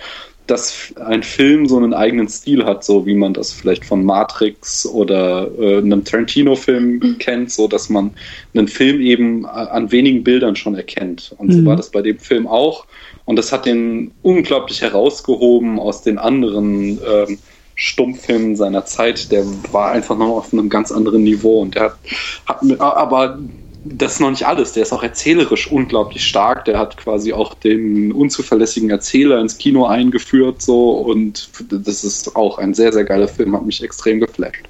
dass 0.46 0.92
ein 0.96 1.22
Film 1.22 1.66
so 1.66 1.76
einen 1.76 1.94
eigenen 1.94 2.28
Stil 2.28 2.64
hat, 2.64 2.84
so 2.84 3.06
wie 3.06 3.14
man 3.14 3.32
das 3.32 3.52
vielleicht 3.52 3.84
von 3.84 4.04
Matrix 4.04 4.84
oder 4.86 5.48
äh, 5.58 5.78
einem 5.78 6.04
Tarantino-Film 6.04 6.98
mhm. 6.98 7.18
kennt, 7.18 7.50
so 7.50 7.68
dass 7.68 7.88
man 7.88 8.10
einen 8.54 8.68
Film 8.68 9.00
eben 9.00 9.46
an 9.46 9.92
wenigen 9.92 10.24
Bildern 10.24 10.56
schon 10.56 10.74
erkennt. 10.74 11.34
Und 11.38 11.48
mhm. 11.48 11.52
so 11.52 11.64
war 11.66 11.76
das 11.76 11.90
bei 11.90 12.02
dem 12.02 12.18
Film 12.18 12.46
auch. 12.46 12.86
Und 13.24 13.36
das 13.36 13.52
hat 13.52 13.66
den 13.66 14.10
unglaublich 14.22 14.82
herausgehoben 14.82 15.78
aus 15.78 16.02
den 16.02 16.18
anderen 16.18 16.98
ähm, 17.08 17.38
Stummfilmen 17.76 18.56
seiner 18.56 18.84
Zeit. 18.84 19.30
Der 19.30 19.44
war 19.70 19.92
einfach 19.92 20.16
noch 20.18 20.36
auf 20.36 20.52
einem 20.52 20.68
ganz 20.68 20.90
anderen 20.90 21.22
Niveau. 21.22 21.60
Und 21.60 21.76
der 21.76 21.82
hat, 21.84 21.98
hat 22.46 22.80
aber 22.80 23.38
das 23.84 24.14
ist 24.14 24.20
noch 24.20 24.30
nicht 24.30 24.46
alles. 24.46 24.72
Der 24.72 24.84
ist 24.84 24.92
auch 24.92 25.02
erzählerisch 25.02 25.70
unglaublich 25.70 26.24
stark. 26.24 26.64
Der 26.66 26.78
hat 26.78 26.96
quasi 26.96 27.32
auch 27.32 27.54
den 27.54 28.12
unzuverlässigen 28.12 28.90
Erzähler 28.90 29.40
ins 29.40 29.58
Kino 29.58 29.86
eingeführt, 29.86 30.62
so 30.62 30.90
und 30.90 31.48
das 31.70 32.04
ist 32.04 32.36
auch 32.36 32.58
ein 32.58 32.74
sehr, 32.74 32.92
sehr 32.92 33.04
geiler 33.04 33.28
Film, 33.28 33.56
hat 33.56 33.64
mich 33.64 33.82
extrem 33.82 34.20
geflasht. 34.20 34.64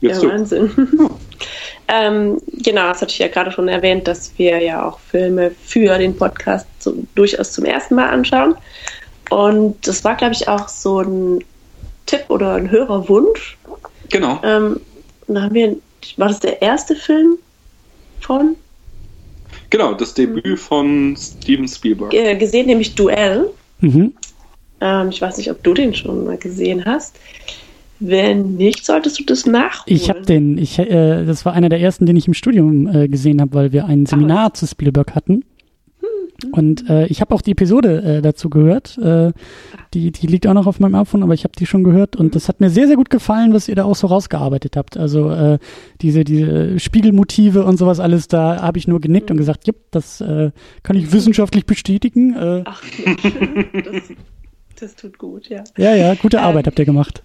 Jetzt 0.00 0.22
ja, 0.22 0.28
Wahnsinn. 0.28 0.70
ähm, 1.88 2.38
genau, 2.48 2.88
das 2.88 3.00
hatte 3.00 3.12
ich 3.12 3.18
ja 3.18 3.28
gerade 3.28 3.52
schon 3.52 3.68
erwähnt, 3.68 4.06
dass 4.06 4.32
wir 4.36 4.60
ja 4.60 4.86
auch 4.86 4.98
Filme 4.98 5.52
für 5.64 5.96
den 5.98 6.16
Podcast 6.16 6.66
so, 6.80 6.94
durchaus 7.14 7.52
zum 7.52 7.64
ersten 7.64 7.94
Mal 7.94 8.10
anschauen. 8.10 8.56
Und 9.30 9.86
das 9.86 10.04
war, 10.04 10.16
glaube 10.16 10.34
ich, 10.34 10.46
auch 10.48 10.68
so 10.68 11.00
ein 11.00 11.44
Tipp 12.04 12.24
oder 12.28 12.54
ein 12.54 12.70
Hörerwunsch. 12.70 13.56
Genau. 14.10 14.40
Ähm, 14.44 14.80
da 15.26 15.42
haben 15.42 15.54
wir 15.54 15.76
war 16.18 16.28
das 16.28 16.40
der 16.40 16.62
erste 16.62 16.96
Film 16.96 17.38
von? 18.20 18.56
Genau, 19.70 19.94
das 19.94 20.14
Debüt 20.14 20.58
von 20.58 21.16
Steven 21.16 21.68
Spielberg. 21.68 22.12
Äh, 22.12 22.36
gesehen, 22.36 22.66
nämlich 22.66 22.94
Duell. 22.94 23.50
Mhm. 23.80 24.12
Ähm, 24.80 25.08
ich 25.08 25.20
weiß 25.20 25.38
nicht, 25.38 25.50
ob 25.50 25.62
du 25.62 25.74
den 25.74 25.94
schon 25.94 26.24
mal 26.24 26.36
gesehen 26.36 26.84
hast. 26.84 27.18
Wenn 28.00 28.56
nicht, 28.56 28.84
solltest 28.84 29.20
du 29.20 29.24
das 29.24 29.46
nachholen. 29.46 29.96
Ich 29.96 30.10
habe 30.10 30.22
den, 30.22 30.58
ich, 30.58 30.78
äh, 30.78 31.24
das 31.24 31.44
war 31.44 31.52
einer 31.52 31.68
der 31.68 31.80
ersten, 31.80 32.06
den 32.06 32.16
ich 32.16 32.26
im 32.26 32.34
Studium 32.34 32.86
äh, 32.86 33.08
gesehen 33.08 33.40
habe, 33.40 33.54
weil 33.54 33.72
wir 33.72 33.86
ein 33.86 34.04
Seminar 34.04 34.50
Ach, 34.50 34.52
zu 34.52 34.66
Spielberg 34.66 35.14
hatten. 35.14 35.44
Und 36.52 36.88
äh, 36.88 37.06
ich 37.06 37.20
habe 37.20 37.34
auch 37.34 37.42
die 37.42 37.52
Episode 37.52 38.02
äh, 38.02 38.22
dazu 38.22 38.50
gehört. 38.50 38.98
Äh, 38.98 39.32
die, 39.94 40.10
die 40.10 40.26
liegt 40.26 40.46
auch 40.46 40.54
noch 40.54 40.66
auf 40.66 40.80
meinem 40.80 40.94
iPhone, 40.96 41.22
aber 41.22 41.34
ich 41.34 41.44
habe 41.44 41.54
die 41.58 41.66
schon 41.66 41.84
gehört 41.84 42.16
und 42.16 42.34
das 42.34 42.48
hat 42.48 42.60
mir 42.60 42.70
sehr, 42.70 42.86
sehr 42.86 42.96
gut 42.96 43.10
gefallen, 43.10 43.52
was 43.52 43.68
ihr 43.68 43.74
da 43.74 43.84
auch 43.84 43.94
so 43.94 44.08
rausgearbeitet 44.08 44.76
habt. 44.76 44.96
Also 44.96 45.30
äh, 45.30 45.58
diese, 46.00 46.24
diese 46.24 46.78
Spiegelmotive 46.78 47.64
und 47.64 47.76
sowas 47.76 48.00
alles, 48.00 48.28
da 48.28 48.60
habe 48.60 48.78
ich 48.78 48.88
nur 48.88 49.00
genickt 49.00 49.30
und 49.30 49.36
gesagt, 49.36 49.66
jupp, 49.66 49.76
das 49.90 50.20
äh, 50.20 50.50
kann 50.82 50.96
ich 50.96 51.12
wissenschaftlich 51.12 51.66
bestätigen. 51.66 52.34
Äh, 52.34 52.62
Ach, 52.64 52.82
das, 53.84 54.02
das 54.80 54.94
tut 54.96 55.18
gut, 55.18 55.48
ja. 55.48 55.64
Ja, 55.78 55.94
ja, 55.94 56.14
gute 56.14 56.42
Arbeit 56.42 56.66
ähm, 56.66 56.70
habt 56.70 56.78
ihr 56.78 56.84
gemacht. 56.84 57.22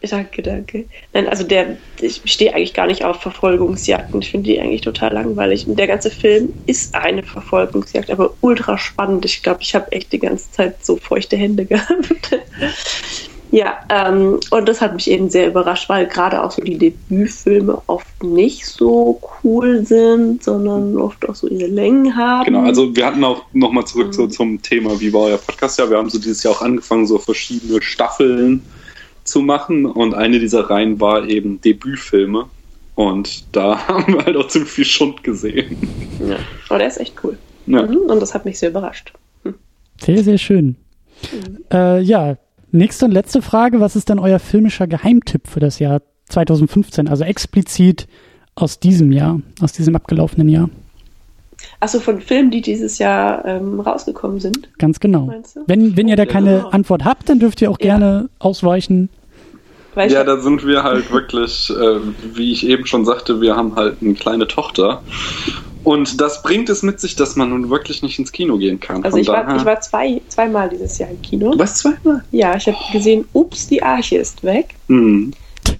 Danke, 0.00 0.42
danke. 0.42 0.84
Nein, 1.12 1.26
also 1.28 1.42
der, 1.42 1.76
ich 2.00 2.22
stehe 2.24 2.54
eigentlich 2.54 2.72
gar 2.72 2.86
nicht 2.86 3.04
auf 3.04 3.20
Verfolgungsjagden. 3.20 4.22
Ich 4.22 4.30
finde 4.30 4.48
die 4.48 4.60
eigentlich 4.60 4.82
total 4.82 5.12
langweilig. 5.12 5.66
Und 5.66 5.76
der 5.76 5.88
ganze 5.88 6.10
Film 6.10 6.50
ist 6.66 6.94
eine 6.94 7.24
Verfolgungsjagd, 7.24 8.10
aber 8.10 8.34
ultra 8.40 8.78
spannend. 8.78 9.24
Ich 9.24 9.42
glaube, 9.42 9.60
ich 9.62 9.74
habe 9.74 9.90
echt 9.90 10.12
die 10.12 10.20
ganze 10.20 10.52
Zeit 10.52 10.84
so 10.84 10.96
feuchte 10.96 11.36
Hände 11.36 11.64
gehabt. 11.66 12.38
ja, 13.50 13.80
ähm, 13.88 14.38
und 14.50 14.68
das 14.68 14.80
hat 14.80 14.94
mich 14.94 15.10
eben 15.10 15.30
sehr 15.30 15.48
überrascht, 15.48 15.88
weil 15.88 16.06
gerade 16.06 16.44
auch 16.44 16.52
so 16.52 16.62
die 16.62 16.78
Debütfilme 16.78 17.82
oft 17.88 18.22
nicht 18.22 18.66
so 18.66 19.20
cool 19.42 19.84
sind, 19.84 20.44
sondern 20.44 20.96
oft 20.96 21.28
auch 21.28 21.34
so 21.34 21.48
ihre 21.48 21.66
Längen 21.66 22.14
haben. 22.14 22.44
Genau, 22.44 22.62
also 22.62 22.94
wir 22.94 23.04
hatten 23.04 23.24
auch 23.24 23.46
nochmal 23.52 23.84
zurück 23.84 24.08
mhm. 24.08 24.12
so 24.12 24.26
zum 24.28 24.62
Thema, 24.62 25.00
wie 25.00 25.12
war 25.12 25.22
euer 25.22 25.38
Podcast? 25.38 25.76
Ja, 25.80 25.90
wir 25.90 25.96
haben 25.96 26.08
so 26.08 26.18
dieses 26.18 26.44
Jahr 26.44 26.54
auch 26.54 26.62
angefangen, 26.62 27.04
so 27.04 27.18
verschiedene 27.18 27.82
Staffeln 27.82 28.62
zu 29.28 29.40
machen. 29.40 29.86
Und 29.86 30.14
eine 30.14 30.38
dieser 30.38 30.70
Reihen 30.70 31.00
war 31.00 31.26
eben 31.26 31.60
Debütfilme. 31.60 32.46
Und 32.94 33.44
da 33.54 33.78
haben 33.88 34.14
wir 34.14 34.24
halt 34.24 34.36
auch 34.36 34.48
ziemlich 34.48 34.70
viel 34.70 34.84
Schund 34.84 35.22
gesehen. 35.22 35.76
Ja, 36.28 36.36
aber 36.68 36.78
der 36.78 36.88
ist 36.88 36.98
echt 36.98 37.14
cool. 37.22 37.38
Ja. 37.66 37.82
Mhm, 37.82 37.96
und 38.08 38.20
das 38.20 38.34
hat 38.34 38.44
mich 38.44 38.58
sehr 38.58 38.70
überrascht. 38.70 39.12
Hm. 39.44 39.54
Sehr, 40.00 40.24
sehr 40.24 40.38
schön. 40.38 40.76
Mhm. 41.32 41.58
Äh, 41.72 42.00
ja, 42.00 42.36
nächste 42.72 43.04
und 43.04 43.12
letzte 43.12 43.42
Frage. 43.42 43.80
Was 43.80 43.96
ist 43.96 44.08
denn 44.08 44.18
euer 44.18 44.38
filmischer 44.38 44.86
Geheimtipp 44.86 45.46
für 45.46 45.60
das 45.60 45.78
Jahr 45.78 46.02
2015? 46.28 47.08
Also 47.08 47.24
explizit 47.24 48.08
aus 48.54 48.80
diesem 48.80 49.12
Jahr, 49.12 49.40
aus 49.60 49.72
diesem 49.72 49.94
abgelaufenen 49.94 50.48
Jahr. 50.48 50.68
Achso, 51.80 52.00
von 52.00 52.20
Filmen, 52.20 52.50
die 52.50 52.60
dieses 52.60 52.98
Jahr 52.98 53.44
ähm, 53.44 53.80
rausgekommen 53.80 54.40
sind. 54.40 54.68
Ganz 54.78 55.00
genau. 55.00 55.32
Wenn, 55.66 55.96
wenn 55.96 56.08
ihr 56.08 56.16
da 56.16 56.26
keine 56.26 56.66
oh. 56.66 56.68
Antwort 56.70 57.04
habt, 57.04 57.28
dann 57.28 57.40
dürft 57.40 57.62
ihr 57.62 57.70
auch 57.70 57.78
ja. 57.80 57.96
gerne 57.96 58.28
ausweichen. 58.38 59.08
Ja, 60.06 60.24
da 60.24 60.40
sind 60.40 60.66
wir 60.66 60.82
halt 60.82 61.10
wirklich, 61.10 61.70
äh, 61.70 62.00
wie 62.34 62.52
ich 62.52 62.66
eben 62.66 62.86
schon 62.86 63.04
sagte, 63.04 63.40
wir 63.40 63.56
haben 63.56 63.76
halt 63.76 63.96
eine 64.00 64.14
kleine 64.14 64.46
Tochter. 64.46 65.02
Und 65.84 66.20
das 66.20 66.42
bringt 66.42 66.68
es 66.68 66.82
mit 66.82 67.00
sich, 67.00 67.16
dass 67.16 67.36
man 67.36 67.50
nun 67.50 67.70
wirklich 67.70 68.02
nicht 68.02 68.18
ins 68.18 68.32
Kino 68.32 68.58
gehen 68.58 68.78
kann. 68.78 69.04
Also 69.04 69.16
ich 69.16 69.28
war, 69.28 69.56
ich 69.56 69.64
war 69.64 69.80
zwei, 69.80 70.20
zweimal 70.28 70.68
dieses 70.68 70.98
Jahr 70.98 71.10
im 71.10 71.22
Kino. 71.22 71.54
Was 71.56 71.76
zweimal? 71.76 72.24
Ja, 72.30 72.56
ich 72.56 72.66
habe 72.66 72.76
gesehen, 72.92 73.24
ups, 73.32 73.68
die 73.68 73.82
Arche 73.82 74.18
ist 74.18 74.42
weg. 74.44 74.74
Hm. 74.88 75.32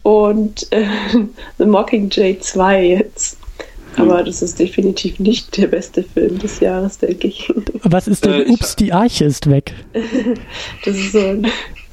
Und 0.02 0.70
äh, 0.72 0.86
The 1.58 1.66
Mockingjay 1.66 2.38
2 2.40 2.84
jetzt. 2.86 3.38
Aber 3.96 4.22
das 4.22 4.42
ist 4.42 4.58
definitiv 4.58 5.18
nicht 5.18 5.56
der 5.56 5.66
beste 5.66 6.02
Film 6.02 6.38
des 6.38 6.60
Jahres, 6.60 6.98
denke 6.98 7.28
ich. 7.28 7.52
Was 7.82 8.06
ist 8.06 8.24
denn 8.24 8.42
äh, 8.42 8.46
Ups, 8.46 8.76
die 8.76 8.92
Arche 8.92 9.24
ist 9.24 9.50
weg? 9.50 9.74
das 10.84 10.96
ist 10.96 11.12
so 11.12 11.18
ein, 11.18 11.46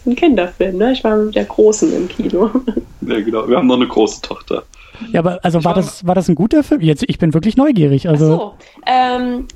ein 0.06 0.16
Kinderfilm, 0.16 0.78
ne? 0.78 0.92
Ich 0.94 1.04
war 1.04 1.16
mit 1.18 1.36
der 1.36 1.46
Großen 1.46 1.94
im 1.96 2.08
Kino. 2.08 2.50
Ja, 3.08 3.22
genau. 3.22 3.48
Wir 3.48 3.58
haben 3.58 3.68
noch 3.68 3.76
eine 3.76 3.88
große 3.88 4.24
Tochter. 4.24 4.64
Ja, 5.12 5.20
aber 5.20 5.40
also 5.44 5.64
war, 5.64 5.66
war 5.66 5.74
das, 5.76 6.08
war 6.08 6.16
das 6.16 6.28
ein 6.28 6.34
guter 6.34 6.64
Film? 6.64 6.82
Jetzt, 6.82 7.04
ich 7.08 7.20
bin 7.20 7.36
wirklich 7.36 7.56
neugierig. 7.56 8.10
Also. 8.10 8.26
Ach 8.26 8.40
so. 8.40 8.54
Ähm, 8.88 9.48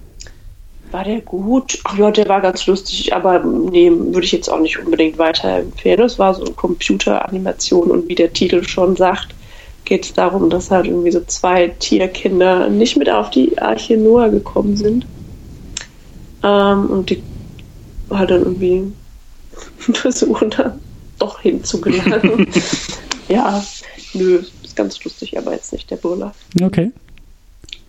war 0.92 1.04
der 1.04 1.22
gut? 1.22 1.80
Ach 1.84 1.98
ja, 1.98 2.12
der 2.12 2.28
war 2.28 2.42
ganz 2.42 2.66
lustig, 2.68 3.14
aber 3.14 3.44
nee, 3.44 3.92
würde 3.92 4.26
ich 4.26 4.32
jetzt 4.32 4.50
auch 4.50 4.60
nicht 4.60 4.78
unbedingt 4.80 5.18
weiterempfehlen. 5.18 6.02
Es 6.02 6.20
war 6.20 6.34
so 6.34 6.44
eine 6.44 6.54
Computeranimation 6.54 7.92
und 7.92 8.08
wie 8.08 8.16
der 8.16 8.34
Titel 8.34 8.64
schon 8.64 8.96
sagt, 8.96 9.30
geht 9.86 10.06
es 10.06 10.14
darum, 10.14 10.50
dass 10.50 10.72
halt 10.72 10.88
irgendwie 10.88 11.12
so 11.12 11.22
zwei 11.26 11.70
Tierkinder 11.80 12.70
nicht 12.70 12.98
mit 12.98 13.10
auf 13.10 13.30
die 13.30 13.58
Arche 13.60 13.98
Noah 13.98 14.30
gekommen 14.30 14.78
sind. 14.78 15.06
Ähm, 16.44 16.86
und 16.88 17.10
die 17.10 17.22
halt 18.10 18.32
dann 18.32 18.42
irgendwie 18.42 18.92
versuchen, 19.94 20.52
da 20.52 20.78
doch 21.20 21.42
hinzugelangen. 21.42 22.48
ja, 23.28 23.64
nö, 24.14 24.42
ist 24.64 24.76
ganz 24.76 25.04
lustig, 25.04 25.38
aber 25.38 25.52
jetzt 25.52 25.74
nicht 25.74 25.92
der 25.92 25.98
Burler. 25.98 26.34
Okay. 26.62 26.92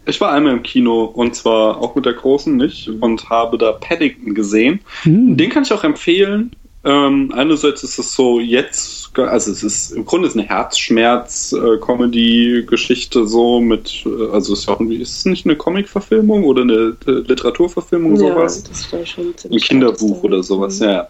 Ich 0.06 0.20
war 0.20 0.32
einmal 0.32 0.54
im 0.54 0.62
Kino 0.62 1.04
und 1.04 1.36
zwar 1.36 1.78
auch 1.78 1.94
mit 1.94 2.06
der 2.06 2.14
Großen 2.14 2.56
nicht 2.56 2.88
und 2.88 3.30
habe 3.30 3.58
da 3.58 3.72
Paddington 3.72 4.34
gesehen. 4.34 4.80
Mhm. 5.04 5.36
Den 5.36 5.50
kann 5.50 5.62
ich 5.62 5.72
auch 5.72 5.84
empfehlen. 5.84 6.56
Ähm, 6.82 7.30
einerseits 7.36 7.82
ist 7.82 7.98
es 7.98 8.14
so 8.14 8.40
jetzt, 8.40 9.10
also 9.18 9.52
es 9.52 9.62
ist 9.62 9.90
im 9.90 10.06
Grunde 10.06 10.28
ist 10.28 10.34
eine 10.34 10.48
Herzschmerz-Comedy-Geschichte 10.48 13.26
so 13.26 13.60
mit, 13.60 14.02
äh, 14.06 14.30
also 14.32 14.54
es 14.54 14.60
ist 14.60 14.68
auch 14.68 14.80
irgendwie, 14.80 14.96
ist 14.96 15.18
es 15.18 15.26
nicht 15.26 15.44
eine 15.44 15.56
Comic-Verfilmung 15.56 16.44
oder 16.44 16.62
eine, 16.62 16.96
eine 17.06 17.20
Literaturverfilmung 17.20 18.12
ja, 18.12 18.20
sowas? 18.20 18.64
Das 18.64 18.90
war 18.94 19.04
schon 19.04 19.34
Ein 19.44 19.58
Kinderbuch 19.58 20.22
oder 20.22 20.42
sowas, 20.42 20.80
mhm. 20.80 20.86
ja. 20.86 21.06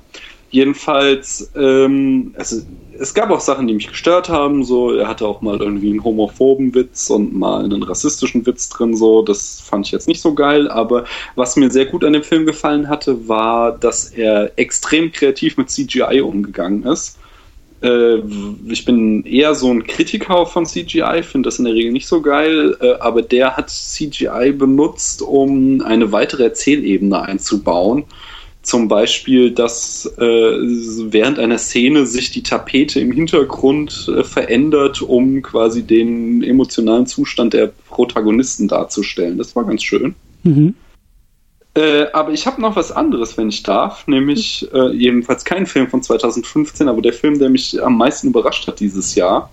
Jedenfalls, 0.50 1.52
ähm, 1.54 2.34
also 2.36 2.62
es 2.98 3.14
gab 3.14 3.30
auch 3.30 3.40
Sachen, 3.40 3.68
die 3.68 3.74
mich 3.74 3.88
gestört 3.88 4.28
haben. 4.28 4.64
So, 4.64 4.92
er 4.92 5.06
hatte 5.06 5.26
auch 5.26 5.40
mal 5.40 5.58
irgendwie 5.60 5.90
einen 5.90 6.02
homophoben 6.02 6.74
Witz 6.74 7.08
und 7.08 7.34
mal 7.34 7.64
einen 7.64 7.82
rassistischen 7.82 8.44
Witz 8.44 8.68
drin. 8.68 8.96
So, 8.96 9.22
das 9.22 9.60
fand 9.60 9.86
ich 9.86 9.92
jetzt 9.92 10.08
nicht 10.08 10.20
so 10.20 10.34
geil. 10.34 10.68
Aber 10.68 11.04
was 11.36 11.56
mir 11.56 11.70
sehr 11.70 11.86
gut 11.86 12.04
an 12.04 12.12
dem 12.12 12.24
Film 12.24 12.46
gefallen 12.46 12.88
hatte, 12.88 13.28
war, 13.28 13.78
dass 13.78 14.10
er 14.10 14.52
extrem 14.56 15.12
kreativ 15.12 15.56
mit 15.56 15.70
CGI 15.70 16.20
umgegangen 16.20 16.82
ist. 16.82 17.16
Äh, 17.80 18.18
ich 18.68 18.84
bin 18.84 19.24
eher 19.24 19.54
so 19.54 19.70
ein 19.70 19.86
Kritiker 19.86 20.46
von 20.46 20.66
CGI, 20.66 21.22
finde 21.22 21.46
das 21.46 21.60
in 21.60 21.64
der 21.64 21.74
Regel 21.74 21.92
nicht 21.92 22.08
so 22.08 22.20
geil. 22.20 22.76
Äh, 22.80 22.94
aber 22.98 23.22
der 23.22 23.56
hat 23.56 23.70
CGI 23.70 24.52
benutzt, 24.52 25.22
um 25.22 25.80
eine 25.80 26.10
weitere 26.10 26.42
Erzählebene 26.42 27.22
einzubauen 27.22 28.04
zum 28.62 28.88
Beispiel, 28.88 29.50
dass 29.52 30.06
äh, 30.18 30.22
während 30.22 31.38
einer 31.38 31.58
Szene 31.58 32.06
sich 32.06 32.30
die 32.30 32.42
Tapete 32.42 33.00
im 33.00 33.10
Hintergrund 33.12 34.10
äh, 34.14 34.22
verändert, 34.22 35.00
um 35.00 35.40
quasi 35.42 35.82
den 35.82 36.42
emotionalen 36.42 37.06
Zustand 37.06 37.54
der 37.54 37.72
Protagonisten 37.88 38.68
darzustellen. 38.68 39.38
Das 39.38 39.56
war 39.56 39.64
ganz 39.64 39.82
schön. 39.82 40.14
Mhm. 40.42 40.74
Äh, 41.74 42.06
aber 42.12 42.32
ich 42.32 42.46
habe 42.46 42.60
noch 42.60 42.76
was 42.76 42.92
anderes, 42.92 43.38
wenn 43.38 43.48
ich 43.48 43.62
darf, 43.62 44.06
nämlich 44.06 44.68
äh, 44.74 44.92
jedenfalls 44.92 45.44
kein 45.44 45.66
Film 45.66 45.88
von 45.88 46.02
2015, 46.02 46.88
aber 46.88 47.00
der 47.00 47.12
Film, 47.12 47.38
der 47.38 47.48
mich 47.48 47.82
am 47.82 47.96
meisten 47.96 48.28
überrascht 48.28 48.66
hat 48.66 48.80
dieses 48.80 49.14
Jahr, 49.14 49.50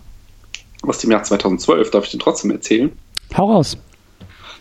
aus 0.82 0.98
dem 0.98 1.12
Jahr 1.12 1.24
2012, 1.24 1.92
darf 1.92 2.06
ich 2.06 2.12
den 2.12 2.20
trotzdem 2.20 2.52
erzählen? 2.52 2.92
Hau 3.36 3.52
raus. 3.52 3.78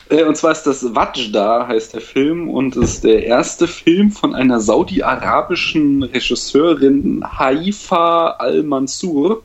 Äh, 0.09 0.25
und 0.25 0.37
zwar 0.37 0.53
ist 0.53 0.65
das 0.65 0.95
Wajda, 0.95 1.67
heißt 1.69 1.95
der 1.95 2.01
Film, 2.01 2.49
und 2.49 2.77
ist 2.77 3.05
der 3.05 3.25
erste 3.25 3.67
Film 3.67 4.11
von 4.11 4.35
einer 4.35 4.61
saudi-arabischen 4.61 6.03
Regisseurin 6.03 7.25
Haifa 7.39 8.37
al-Mansur. 8.39 9.43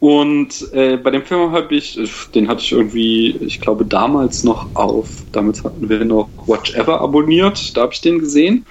Und 0.00 0.70
äh, 0.72 0.96
bei 0.98 1.10
dem 1.10 1.22
Film 1.22 1.52
habe 1.52 1.74
ich, 1.74 1.98
den 2.34 2.48
hatte 2.48 2.60
ich 2.60 2.72
irgendwie, 2.72 3.36
ich 3.40 3.60
glaube, 3.60 3.86
damals 3.86 4.44
noch 4.44 4.74
auf, 4.74 5.24
damals 5.32 5.64
hatten 5.64 5.88
wir 5.88 6.04
noch 6.04 6.28
Watch 6.46 6.74
Ever 6.74 7.00
abonniert, 7.00 7.76
da 7.76 7.82
habe 7.82 7.94
ich 7.94 8.00
den 8.00 8.18
gesehen. 8.18 8.66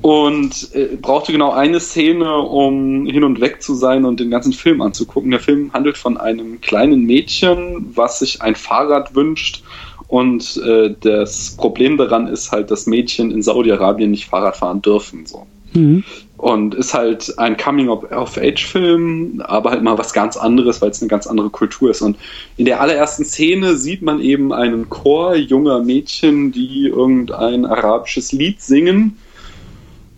Und 0.00 0.74
äh, 0.74 0.96
brauchte 0.96 1.32
genau 1.32 1.52
eine 1.52 1.80
Szene, 1.80 2.36
um 2.38 3.06
hin 3.06 3.24
und 3.24 3.40
weg 3.40 3.60
zu 3.60 3.74
sein 3.74 4.04
und 4.04 4.20
den 4.20 4.30
ganzen 4.30 4.52
Film 4.52 4.80
anzugucken. 4.80 5.30
Der 5.30 5.40
Film 5.40 5.72
handelt 5.72 5.98
von 5.98 6.16
einem 6.16 6.60
kleinen 6.60 7.04
Mädchen, 7.04 7.92
was 7.94 8.20
sich 8.20 8.40
ein 8.40 8.54
Fahrrad 8.54 9.14
wünscht 9.14 9.62
und 10.08 10.60
äh, 10.64 10.94
das 11.00 11.56
Problem 11.56 11.96
daran 11.96 12.28
ist 12.28 12.52
halt, 12.52 12.70
dass 12.70 12.86
Mädchen 12.86 13.30
in 13.30 13.42
Saudi-Arabien 13.42 14.10
nicht 14.10 14.26
Fahrrad 14.26 14.56
fahren 14.56 14.82
dürfen. 14.82 15.26
So. 15.26 15.46
Mhm. 15.72 16.04
Und 16.36 16.74
ist 16.74 16.94
halt 16.94 17.38
ein 17.38 17.56
Coming-of-Age-Film, 17.56 19.42
aber 19.44 19.70
halt 19.70 19.82
mal 19.82 19.98
was 19.98 20.12
ganz 20.12 20.36
anderes, 20.36 20.80
weil 20.80 20.90
es 20.90 21.00
eine 21.00 21.08
ganz 21.08 21.26
andere 21.26 21.50
Kultur 21.50 21.90
ist. 21.90 22.02
Und 22.02 22.16
in 22.56 22.66
der 22.66 22.80
allerersten 22.80 23.24
Szene 23.24 23.76
sieht 23.76 24.02
man 24.02 24.20
eben 24.20 24.52
einen 24.52 24.88
Chor 24.88 25.34
junger 25.34 25.82
Mädchen, 25.82 26.52
die 26.52 26.86
irgendein 26.86 27.64
arabisches 27.64 28.32
Lied 28.32 28.60
singen. 28.60 29.18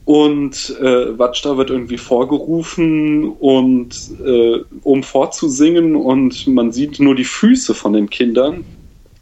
Und 0.05 0.75
äh, 0.81 1.19
Watschda 1.19 1.57
wird 1.57 1.71
irgendwie 1.71 1.99
vorgerufen 1.99 3.29
und 3.29 3.95
äh, 4.25 4.61
um 4.83 5.03
vorzusingen 5.03 5.97
und 5.97 6.47
man 6.47 6.73
sieht 6.73 6.99
nur 6.99 7.15
die 7.15 7.25
Füße 7.25 7.75
von 7.75 7.93
den 7.93 8.09
Kindern 8.09 8.65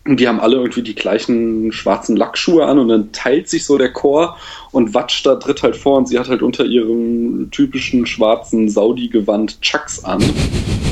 die 0.08 0.28
haben 0.28 0.38
alle 0.38 0.56
irgendwie 0.56 0.82
die 0.82 0.94
gleichen 0.94 1.72
schwarzen 1.72 2.16
Lackschuhe 2.16 2.64
an 2.64 2.78
und 2.78 2.88
dann 2.88 3.10
teilt 3.12 3.48
sich 3.48 3.64
so 3.64 3.76
der 3.76 3.92
Chor 3.92 4.36
und 4.70 4.94
Watsch 4.94 5.22
da 5.24 5.34
tritt 5.34 5.62
halt 5.62 5.76
vor 5.76 5.98
und 5.98 6.08
sie 6.08 6.18
hat 6.18 6.28
halt 6.28 6.42
unter 6.42 6.64
ihrem 6.64 7.50
typischen 7.50 8.06
schwarzen 8.06 8.68
Saudi-Gewand 8.68 9.60
Chucks 9.62 10.04
an. 10.04 10.22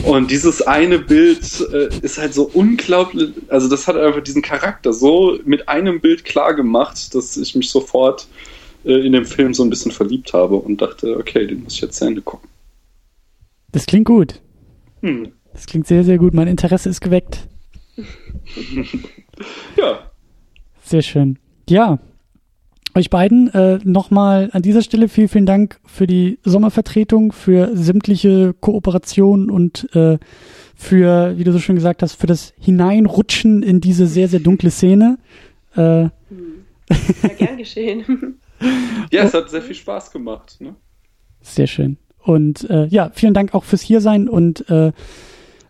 Und 0.05 0.31
dieses 0.31 0.61
eine 0.63 0.99
Bild 0.99 1.67
äh, 1.73 1.89
ist 2.03 2.19
halt 2.19 2.35
so 2.35 2.51
unglaublich, 2.53 3.31
also 3.49 3.69
das 3.69 3.87
hat 3.87 3.97
einfach 3.97 4.23
diesen 4.23 4.43
Charakter 4.43 4.93
so 4.93 5.39
mit 5.45 5.69
einem 5.69 6.01
Bild 6.01 6.25
klar 6.25 6.55
gemacht, 6.55 7.15
dass 7.15 7.37
ich 7.37 7.55
mich 7.55 7.71
sofort 7.71 8.27
äh, 8.85 9.07
in 9.07 9.13
dem 9.13 9.25
Film 9.25 9.55
so 9.55 9.63
ein 9.63 9.71
bisschen 9.71 9.93
verliebt 9.93 10.33
habe 10.33 10.57
und 10.57 10.83
dachte, 10.83 11.17
okay, 11.17 11.47
den 11.47 11.63
muss 11.63 11.75
ich 11.75 11.81
jetzt 11.81 11.97
zu 11.97 12.05
Ende 12.05 12.21
gucken. 12.21 12.49
Das 13.73 13.87
klingt 13.87 14.07
gut. 14.07 14.41
Hm. 15.01 15.33
Das 15.53 15.67
klingt 15.67 15.87
sehr, 15.87 16.05
sehr 16.05 16.19
gut. 16.19 16.35
Mein 16.35 16.49
Interesse 16.49 16.89
ist 16.89 17.01
geweckt. 17.01 17.49
ja. 19.77 20.11
Sehr 20.83 21.03
schön. 21.03 21.39
Ja. 21.69 21.99
Euch 22.97 23.11
beiden 23.11 23.53
äh, 23.53 23.81
nochmal 23.83 24.51
an 24.53 24.63
dieser 24.63 24.83
Stelle 24.83 25.09
vielen, 25.09 25.29
vielen 25.29 25.47
Dank 25.47 25.81
für 25.85 26.07
die 26.07 26.39
Sommervertretung, 26.45 27.33
für 27.33 27.77
sämtliche 27.77 28.55
Kooperationen 28.61 29.51
und 29.51 29.89
äh, 29.97 30.19
für, 30.77 31.37
wie 31.37 31.43
du 31.43 31.53
so 31.53 31.59
schön 31.59 31.75
gesagt 31.75 32.03
hast, 32.03 32.15
für 32.15 32.29
das 32.29 32.53
Hineinrutschen 32.61 33.65
in 33.65 33.81
diese 33.81 34.07
sehr, 34.07 34.29
sehr 34.29 34.41
dunkle 34.41 34.71
Szene. 34.71 35.19
Äh, 35.75 36.03
ja, 36.03 36.11
gern 37.37 37.59
geschehen. 37.59 38.39
ja, 39.11 39.25
es 39.25 39.35
hat 39.35 39.51
sehr 39.51 39.63
viel 39.63 39.75
Spaß 39.75 40.13
gemacht. 40.13 40.57
Ne? 40.61 40.77
Sehr 41.41 41.67
schön. 41.67 41.97
Und 42.23 42.69
äh, 42.71 42.87
ja, 42.87 43.11
vielen 43.13 43.35
Dank 43.35 43.55
auch 43.55 43.65
fürs 43.65 43.83
Hiersein 43.83 44.29
und 44.29 44.69
äh, 44.71 44.93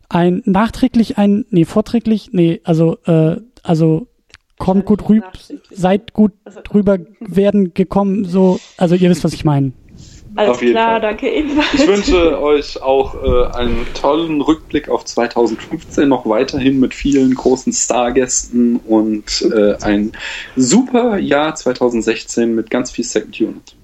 ein 0.08 0.42
nachträglich 0.44 1.18
ein, 1.18 1.44
nee, 1.50 1.64
vorträglich, 1.64 2.30
nee, 2.32 2.60
also, 2.64 2.98
äh, 3.06 3.36
also 3.62 4.06
kommt 4.58 4.84
gut 4.84 5.08
rüber, 5.08 5.32
seid 5.70 6.12
gut 6.12 6.32
drüber 6.64 6.98
werden 7.20 7.74
gekommen, 7.74 8.24
so, 8.24 8.60
also 8.76 8.94
ihr 8.94 9.10
wisst, 9.10 9.24
was 9.24 9.32
ich 9.32 9.44
meine. 9.44 9.72
Alles 10.36 10.58
klar, 10.58 10.92
Fall. 10.92 11.00
danke 11.00 11.30
ebenfalls. 11.30 11.74
Ich 11.74 11.86
wünsche 11.86 12.42
euch 12.42 12.82
auch 12.82 13.14
äh, 13.22 13.56
einen 13.56 13.86
tollen 13.94 14.40
Rückblick 14.40 14.88
auf 14.88 15.04
2015, 15.04 16.08
noch 16.08 16.26
weiterhin 16.26 16.80
mit 16.80 16.92
vielen 16.92 17.34
großen 17.34 17.72
Stargästen 17.72 18.76
und 18.76 19.42
äh, 19.42 19.76
ein 19.82 20.12
super 20.56 21.18
Jahr 21.18 21.54
2016 21.54 22.52
mit 22.52 22.68
ganz 22.68 22.90
viel 22.90 23.04
Second 23.04 23.40
Unit. 23.40 23.76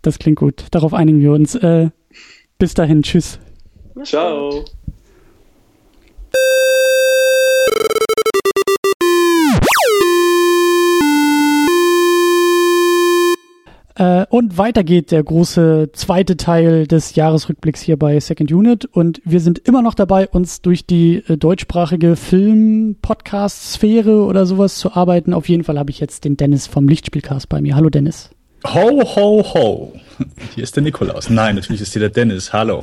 Das 0.00 0.18
klingt 0.18 0.38
gut. 0.38 0.64
Darauf 0.70 0.94
einigen 0.94 1.20
wir 1.20 1.32
uns. 1.32 1.54
Äh, 1.56 1.90
bis 2.58 2.72
dahin, 2.72 3.02
tschüss. 3.02 3.38
Ciao. 4.04 4.64
Äh, 13.98 14.26
und 14.28 14.58
weiter 14.58 14.84
geht 14.84 15.10
der 15.10 15.24
große 15.24 15.88
zweite 15.92 16.36
Teil 16.36 16.86
des 16.86 17.14
Jahresrückblicks 17.14 17.80
hier 17.80 17.98
bei 17.98 18.20
Second 18.20 18.52
Unit. 18.52 18.84
Und 18.84 19.22
wir 19.24 19.40
sind 19.40 19.58
immer 19.60 19.80
noch 19.82 19.94
dabei, 19.94 20.28
uns 20.28 20.60
durch 20.60 20.84
die 20.86 21.22
äh, 21.26 21.38
deutschsprachige 21.38 22.16
Film-Podcast-Sphäre 22.16 24.24
oder 24.24 24.44
sowas 24.44 24.76
zu 24.76 24.92
arbeiten. 24.92 25.32
Auf 25.32 25.48
jeden 25.48 25.64
Fall 25.64 25.78
habe 25.78 25.90
ich 25.90 25.98
jetzt 25.98 26.26
den 26.26 26.36
Dennis 26.36 26.66
vom 26.66 26.86
Lichtspielcast 26.88 27.48
bei 27.48 27.62
mir. 27.62 27.74
Hallo 27.74 27.88
Dennis. 27.88 28.28
Ho, 28.74 29.00
ho, 29.14 29.44
ho. 29.54 29.92
Hier 30.54 30.64
ist 30.64 30.74
der 30.74 30.82
Nikolaus. 30.82 31.30
Nein, 31.30 31.54
natürlich 31.54 31.82
ist 31.82 31.92
hier 31.92 32.00
der 32.00 32.08
Dennis. 32.08 32.52
Hallo. 32.52 32.82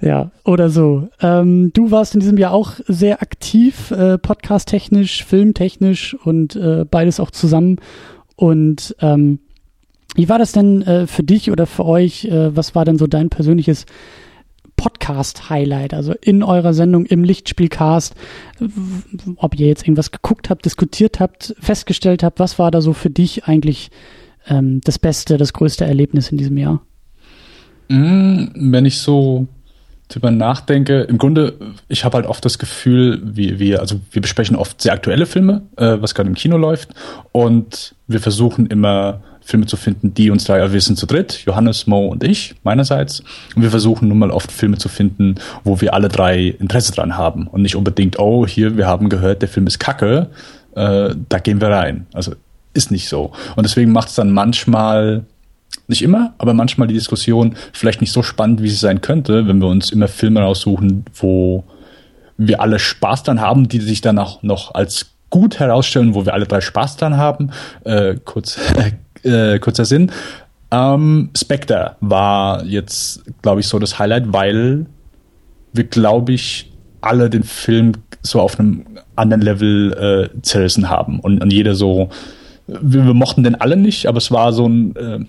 Ja, 0.00 0.30
oder 0.44 0.68
so. 0.68 1.08
Ähm, 1.20 1.72
du 1.72 1.90
warst 1.90 2.14
in 2.14 2.20
diesem 2.20 2.38
Jahr 2.38 2.52
auch 2.52 2.72
sehr 2.86 3.22
aktiv, 3.22 3.92
äh, 3.92 4.18
podcast-technisch, 4.18 5.24
filmtechnisch 5.24 6.14
und 6.14 6.56
äh, 6.56 6.84
beides 6.84 7.20
auch 7.20 7.30
zusammen. 7.30 7.76
Und 8.34 8.96
ähm, 9.00 9.38
wie 10.16 10.28
war 10.28 10.38
das 10.38 10.52
denn 10.52 10.82
äh, 10.82 11.06
für 11.06 11.22
dich 11.22 11.50
oder 11.50 11.66
für 11.66 11.86
euch? 11.86 12.24
Äh, 12.26 12.54
was 12.54 12.74
war 12.74 12.84
denn 12.84 12.98
so 12.98 13.06
dein 13.06 13.30
persönliches 13.30 13.86
Podcast-Highlight? 14.76 15.94
Also 15.94 16.14
in 16.20 16.42
eurer 16.42 16.74
Sendung 16.74 17.06
im 17.06 17.24
Lichtspielcast, 17.24 18.14
ob 19.36 19.58
ihr 19.58 19.68
jetzt 19.68 19.84
irgendwas 19.84 20.10
geguckt 20.10 20.50
habt, 20.50 20.64
diskutiert 20.64 21.20
habt, 21.20 21.54
festgestellt 21.60 22.22
habt, 22.22 22.38
was 22.38 22.58
war 22.58 22.70
da 22.70 22.80
so 22.80 22.92
für 22.92 23.10
dich 23.10 23.44
eigentlich 23.44 23.90
ähm, 24.48 24.80
das 24.84 24.98
beste, 24.98 25.36
das 25.36 25.52
größte 25.52 25.84
Erlebnis 25.84 26.30
in 26.30 26.38
diesem 26.38 26.56
Jahr? 26.58 26.80
Mm, 27.88 28.46
wenn 28.54 28.84
ich 28.84 28.98
so 28.98 29.46
drüber 30.08 30.30
nachdenke, 30.30 31.02
im 31.02 31.18
Grunde, 31.18 31.54
ich 31.88 32.04
habe 32.04 32.16
halt 32.16 32.26
oft 32.26 32.44
das 32.44 32.58
Gefühl, 32.58 33.20
wir, 33.24 33.58
wir, 33.58 33.80
also 33.80 34.00
wir 34.10 34.22
besprechen 34.22 34.56
oft 34.56 34.80
sehr 34.80 34.92
aktuelle 34.92 35.26
Filme, 35.26 35.62
äh, 35.76 35.96
was 36.00 36.14
gerade 36.14 36.28
im 36.28 36.34
Kino 36.34 36.56
läuft, 36.56 36.90
und 37.32 37.94
wir 38.06 38.20
versuchen 38.20 38.66
immer 38.66 39.20
Filme 39.40 39.66
zu 39.66 39.76
finden, 39.76 40.12
die 40.12 40.30
uns 40.30 40.44
da, 40.44 40.58
ja, 40.58 40.72
wir 40.72 40.80
sind 40.80 40.98
zu 40.98 41.06
dritt, 41.06 41.44
Johannes, 41.44 41.86
Mo 41.86 42.08
und 42.08 42.24
ich 42.24 42.56
meinerseits. 42.64 43.22
Und 43.54 43.62
wir 43.62 43.70
versuchen 43.70 44.08
nun 44.08 44.18
mal 44.18 44.32
oft 44.32 44.50
Filme 44.50 44.76
zu 44.76 44.88
finden, 44.88 45.36
wo 45.62 45.80
wir 45.80 45.94
alle 45.94 46.08
drei 46.08 46.48
Interesse 46.48 46.92
dran 46.92 47.16
haben 47.16 47.46
und 47.46 47.62
nicht 47.62 47.76
unbedingt, 47.76 48.18
oh, 48.18 48.44
hier, 48.44 48.76
wir 48.76 48.88
haben 48.88 49.08
gehört, 49.08 49.42
der 49.42 49.48
Film 49.48 49.68
ist 49.68 49.78
kacke, 49.78 50.30
äh, 50.74 51.14
da 51.28 51.38
gehen 51.38 51.60
wir 51.60 51.68
rein. 51.68 52.06
Also 52.12 52.32
ist 52.76 52.90
nicht 52.90 53.08
so. 53.08 53.32
Und 53.56 53.64
deswegen 53.64 53.92
macht 53.92 54.08
es 54.08 54.14
dann 54.14 54.30
manchmal, 54.30 55.24
nicht 55.88 56.02
immer, 56.02 56.34
aber 56.38 56.54
manchmal 56.54 56.88
die 56.88 56.94
Diskussion 56.94 57.56
vielleicht 57.72 58.00
nicht 58.00 58.12
so 58.12 58.22
spannend, 58.22 58.62
wie 58.62 58.68
sie 58.68 58.76
sein 58.76 59.00
könnte, 59.00 59.46
wenn 59.46 59.60
wir 59.60 59.68
uns 59.68 59.90
immer 59.90 60.08
Filme 60.08 60.40
raussuchen, 60.40 61.04
wo 61.14 61.64
wir 62.36 62.60
alle 62.60 62.78
Spaß 62.78 63.22
dran 63.24 63.40
haben, 63.40 63.68
die 63.68 63.80
sich 63.80 64.00
dann 64.00 64.18
auch 64.18 64.42
noch 64.42 64.74
als 64.74 65.12
gut 65.30 65.58
herausstellen, 65.58 66.14
wo 66.14 66.24
wir 66.24 66.34
alle 66.34 66.46
drei 66.46 66.60
Spaß 66.60 66.96
dran 66.96 67.16
haben. 67.16 67.50
Äh, 67.84 68.16
kurz 68.24 68.58
äh, 69.22 69.58
kurzer 69.58 69.84
Sinn. 69.84 70.12
Ähm, 70.70 71.30
Spectre 71.36 71.96
war 72.00 72.64
jetzt, 72.64 73.22
glaube 73.42 73.60
ich, 73.60 73.68
so 73.68 73.78
das 73.78 73.98
Highlight, 73.98 74.32
weil 74.32 74.86
wir, 75.72 75.84
glaube 75.84 76.32
ich, 76.32 76.72
alle 77.00 77.30
den 77.30 77.44
Film 77.44 77.92
so 78.22 78.40
auf 78.40 78.58
einem 78.58 78.84
anderen 79.14 79.42
Level 79.42 80.30
äh, 80.34 80.42
zerrissen 80.42 80.90
haben 80.90 81.20
und, 81.20 81.42
und 81.42 81.52
jeder 81.52 81.74
so, 81.74 82.10
wir, 82.66 83.06
wir, 83.06 83.14
mochten 83.14 83.42
den 83.42 83.54
alle 83.54 83.76
nicht, 83.76 84.06
aber 84.06 84.18
es 84.18 84.30
war 84.30 84.52
so 84.52 84.66
ein, 84.66 84.96
äh, 84.96 85.20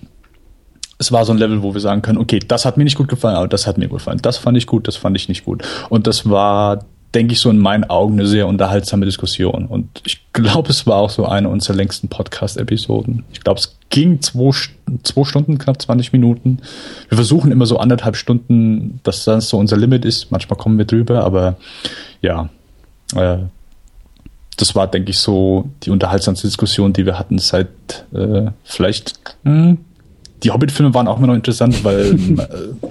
es 0.98 1.12
war 1.12 1.24
so 1.24 1.32
ein 1.32 1.38
Level, 1.38 1.62
wo 1.62 1.74
wir 1.74 1.80
sagen 1.80 2.02
können, 2.02 2.18
okay, 2.18 2.40
das 2.40 2.64
hat 2.64 2.76
mir 2.76 2.84
nicht 2.84 2.96
gut 2.96 3.08
gefallen, 3.08 3.36
aber 3.36 3.48
das 3.48 3.66
hat 3.66 3.78
mir 3.78 3.88
gut 3.88 3.98
gefallen. 3.98 4.18
Das 4.22 4.36
fand 4.36 4.56
ich 4.58 4.66
gut, 4.66 4.88
das 4.88 4.96
fand 4.96 5.16
ich 5.16 5.28
nicht 5.28 5.44
gut. 5.44 5.62
Und 5.88 6.06
das 6.06 6.28
war 6.28 6.80
denke 7.14 7.32
ich, 7.32 7.40
so 7.40 7.50
in 7.50 7.58
meinen 7.58 7.84
Augen 7.84 8.14
eine 8.14 8.26
sehr 8.26 8.46
unterhaltsame 8.46 9.06
Diskussion. 9.06 9.66
Und 9.66 10.02
ich 10.04 10.20
glaube, 10.32 10.70
es 10.70 10.86
war 10.86 10.96
auch 10.96 11.10
so 11.10 11.26
eine 11.26 11.48
unserer 11.48 11.76
längsten 11.76 12.08
Podcast-Episoden. 12.08 13.24
Ich 13.32 13.40
glaube, 13.40 13.60
es 13.60 13.78
ging 13.88 14.20
zwei, 14.20 14.50
zwei 15.04 15.24
Stunden, 15.24 15.58
knapp 15.58 15.80
20 15.80 16.12
Minuten. 16.12 16.58
Wir 17.08 17.16
versuchen 17.16 17.50
immer 17.50 17.66
so 17.66 17.78
anderthalb 17.78 18.16
Stunden, 18.16 19.00
dass 19.04 19.24
das 19.24 19.48
so 19.48 19.58
unser 19.58 19.76
Limit 19.76 20.04
ist. 20.04 20.30
Manchmal 20.30 20.58
kommen 20.58 20.76
wir 20.76 20.84
drüber, 20.84 21.24
aber 21.24 21.56
ja, 22.20 22.50
äh, 23.16 23.38
das 24.58 24.74
war, 24.74 24.86
denke 24.86 25.10
ich, 25.10 25.18
so 25.18 25.68
die 25.84 25.90
unterhaltsamste 25.90 26.46
Diskussion, 26.46 26.92
die 26.92 27.06
wir 27.06 27.18
hatten 27.18 27.38
seit 27.38 27.68
äh, 28.12 28.50
vielleicht 28.64 29.14
mh, 29.44 29.76
die 30.42 30.50
Hobbit-Filme 30.50 30.94
waren 30.94 31.08
auch 31.08 31.18
immer 31.18 31.28
noch 31.28 31.34
interessant, 31.34 31.84
weil 31.84 32.14
äh, 32.38 32.86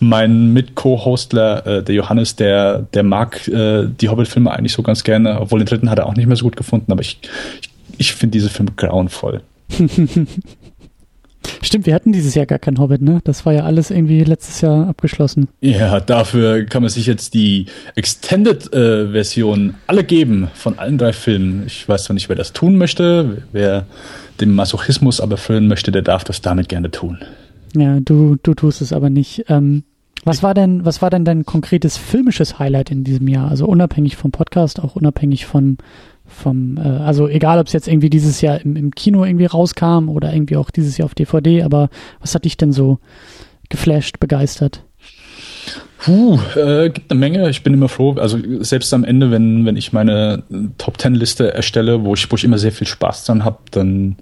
mein 0.00 0.52
Mit-Co-Hostler, 0.52 1.66
äh, 1.66 1.82
der 1.82 1.94
Johannes, 1.94 2.36
der, 2.36 2.80
der 2.94 3.02
mag 3.02 3.46
äh, 3.48 3.86
die 3.88 4.08
Hobbit-Filme 4.08 4.50
eigentlich 4.50 4.72
so 4.72 4.82
ganz 4.82 5.04
gerne, 5.04 5.40
obwohl 5.40 5.60
den 5.60 5.66
dritten 5.66 5.90
hat 5.90 5.98
er 5.98 6.06
auch 6.06 6.14
nicht 6.14 6.26
mehr 6.26 6.36
so 6.36 6.44
gut 6.44 6.56
gefunden, 6.56 6.90
aber 6.92 7.00
ich, 7.00 7.18
ich, 7.60 7.70
ich 7.98 8.12
finde 8.14 8.32
diese 8.32 8.50
Filme 8.50 8.72
grauenvoll. 8.76 9.42
Stimmt, 11.62 11.86
wir 11.86 11.94
hatten 11.94 12.12
dieses 12.12 12.34
Jahr 12.34 12.46
gar 12.46 12.58
kein 12.58 12.78
Hobbit, 12.78 13.02
ne? 13.02 13.20
Das 13.24 13.44
war 13.46 13.52
ja 13.52 13.64
alles 13.64 13.90
irgendwie 13.90 14.24
letztes 14.24 14.60
Jahr 14.60 14.88
abgeschlossen. 14.88 15.48
Ja, 15.60 16.00
dafür 16.00 16.64
kann 16.64 16.82
man 16.82 16.90
sich 16.90 17.06
jetzt 17.06 17.34
die 17.34 17.66
Extended-Version 17.94 19.70
äh, 19.70 19.72
alle 19.86 20.04
geben 20.04 20.48
von 20.54 20.78
allen 20.78 20.98
drei 20.98 21.12
Filmen. 21.12 21.64
Ich 21.66 21.88
weiß 21.88 22.04
zwar 22.04 22.14
nicht, 22.14 22.28
wer 22.28 22.36
das 22.36 22.52
tun 22.52 22.76
möchte, 22.76 23.42
wer 23.52 23.86
dem 24.40 24.54
Masochismus 24.54 25.20
aber 25.20 25.36
füllen 25.36 25.68
möchte, 25.68 25.90
der 25.90 26.02
darf 26.02 26.24
das 26.24 26.40
damit 26.40 26.68
gerne 26.68 26.90
tun. 26.90 27.18
Ja, 27.76 28.00
du, 28.00 28.36
du 28.42 28.54
tust 28.54 28.80
es 28.80 28.92
aber 28.92 29.10
nicht. 29.10 29.44
Ähm, 29.48 29.84
was 30.24 30.42
war 30.42 30.54
denn, 30.54 30.84
was 30.84 31.00
war 31.00 31.10
denn 31.10 31.24
dein 31.24 31.44
konkretes 31.44 31.96
filmisches 31.96 32.58
Highlight 32.58 32.90
in 32.90 33.04
diesem 33.04 33.28
Jahr? 33.28 33.50
Also 33.50 33.66
unabhängig 33.66 34.16
vom 34.16 34.30
Podcast, 34.30 34.80
auch 34.80 34.96
unabhängig 34.96 35.46
von, 35.46 35.78
vom, 36.28 36.76
äh, 36.76 36.80
also 36.80 37.28
egal, 37.28 37.58
ob 37.58 37.66
es 37.66 37.72
jetzt 37.72 37.88
irgendwie 37.88 38.10
dieses 38.10 38.40
Jahr 38.40 38.60
im, 38.60 38.76
im 38.76 38.94
Kino 38.94 39.24
irgendwie 39.24 39.46
rauskam 39.46 40.08
oder 40.08 40.32
irgendwie 40.32 40.56
auch 40.56 40.70
dieses 40.70 40.96
Jahr 40.98 41.06
auf 41.06 41.14
DVD, 41.14 41.62
aber 41.62 41.90
was 42.20 42.34
hat 42.34 42.44
dich 42.44 42.56
denn 42.56 42.72
so 42.72 42.98
geflasht, 43.68 44.20
begeistert? 44.20 44.84
Puh, 45.98 46.38
äh, 46.54 46.90
gibt 46.90 47.10
eine 47.10 47.18
Menge. 47.18 47.50
Ich 47.50 47.62
bin 47.62 47.74
immer 47.74 47.88
froh. 47.88 48.14
Also 48.14 48.38
selbst 48.60 48.94
am 48.94 49.04
Ende, 49.04 49.30
wenn, 49.30 49.66
wenn 49.66 49.76
ich 49.76 49.92
meine 49.92 50.44
Top 50.78 50.96
Ten 50.96 51.14
Liste 51.14 51.52
erstelle, 51.52 52.04
wo 52.04 52.14
ich, 52.14 52.30
wo 52.30 52.36
ich 52.36 52.44
immer 52.44 52.58
sehr 52.58 52.72
viel 52.72 52.86
Spaß 52.86 53.24
dran 53.24 53.44
habe, 53.44 53.58
dann, 53.72 54.16